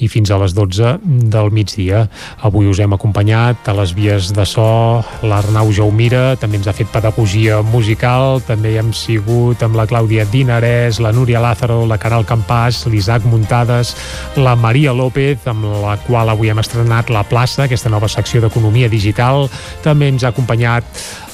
i 0.00 0.08
fins 0.08 0.32
a 0.32 0.40
les 0.40 0.56
12 0.56 0.94
del 1.28 1.52
migdia. 1.52 2.06
Avui 2.40 2.72
us 2.72 2.80
hem 2.80 2.96
acompanyat 2.96 3.68
a 3.68 3.76
les 3.82 3.92
vies 3.92 4.32
de 4.32 4.48
so 4.48 5.04
l'Arnau 5.28 5.76
Jaumira, 5.76 6.38
també 6.40 6.56
ens 6.56 6.72
ha 6.72 6.76
fet 6.80 6.88
pedagogia 6.88 7.60
musical, 7.68 8.29
també 8.46 8.76
hem 8.78 8.92
sigut 8.94 9.62
amb 9.66 9.74
la 9.78 9.86
Clàudia 9.90 10.22
Dinarès, 10.30 11.00
la 11.02 11.10
Núria 11.12 11.40
Lázaro, 11.42 11.82
la 11.90 11.98
Caral 11.98 12.26
Campàs, 12.28 12.84
l'Isaac 12.86 13.26
Muntades, 13.26 13.94
la 14.38 14.54
Maria 14.54 14.92
López, 14.94 15.46
amb 15.50 15.66
la 15.82 15.96
qual 16.06 16.30
avui 16.30 16.52
hem 16.52 16.60
estrenat 16.62 17.10
La 17.10 17.24
Plaça, 17.26 17.64
aquesta 17.64 17.90
nova 17.90 18.08
secció 18.08 18.40
d'economia 18.44 18.88
digital. 18.92 19.48
També 19.82 20.08
ens 20.12 20.24
ha 20.24 20.30
acompanyat 20.30 20.86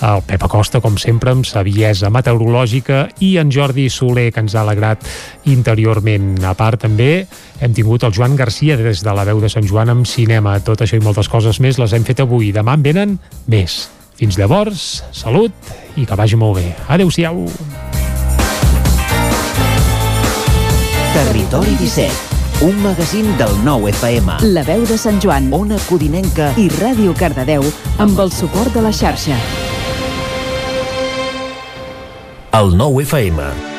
el 0.07 0.23
Pep 0.28 0.47
Acosta, 0.49 0.81
com 0.84 0.97
sempre, 1.00 1.33
amb 1.36 1.47
saviesa 1.49 2.10
meteorològica, 2.12 3.07
i 3.20 3.36
en 3.42 3.52
Jordi 3.52 3.89
Soler, 3.92 4.31
que 4.33 4.44
ens 4.44 4.57
ha 4.57 4.62
alegrat 4.65 5.05
interiorment. 5.52 6.39
A 6.44 6.55
part, 6.57 6.81
també 6.86 7.26
hem 7.60 7.76
tingut 7.76 8.05
el 8.05 8.15
Joan 8.16 8.36
Garcia 8.36 8.76
des 8.81 9.05
de 9.05 9.16
la 9.16 9.25
veu 9.28 9.41
de 9.42 9.52
Sant 9.52 9.66
Joan 9.68 9.92
amb 9.92 10.08
cinema. 10.08 10.58
Tot 10.60 10.84
això 10.84 10.97
i 10.97 11.05
moltes 11.05 11.28
coses 11.33 11.60
més 11.60 11.81
les 11.83 11.97
hem 11.97 12.05
fet 12.07 12.25
avui. 12.25 12.52
Demà 12.57 12.76
en 12.76 12.89
venen 12.89 13.20
més. 13.49 13.95
Fins 14.17 14.39
llavors, 14.41 15.03
salut 15.12 15.53
i 16.01 16.07
que 16.09 16.17
vagi 16.17 16.39
molt 16.41 16.57
bé. 16.57 16.70
Adéu-siau. 16.89 17.45
Territori 21.17 21.77
17, 21.81 22.65
un 22.65 22.81
magazín 22.85 23.28
del 23.36 23.53
nou 23.65 23.86
FM. 23.93 24.41
La 24.57 24.65
veu 24.65 24.89
de 24.89 24.97
Sant 25.01 25.20
Joan, 25.20 25.53
Ona 25.53 25.77
Codinenca 25.89 26.51
i 26.57 26.69
Ràdio 26.81 27.12
Cardedeu 27.17 27.65
amb 28.01 28.20
el 28.25 28.33
suport 28.33 28.73
de 28.73 28.85
la 28.89 28.93
xarxa. 28.93 29.36
El 32.57 32.77
nou 32.77 33.03
FM. 33.05 33.76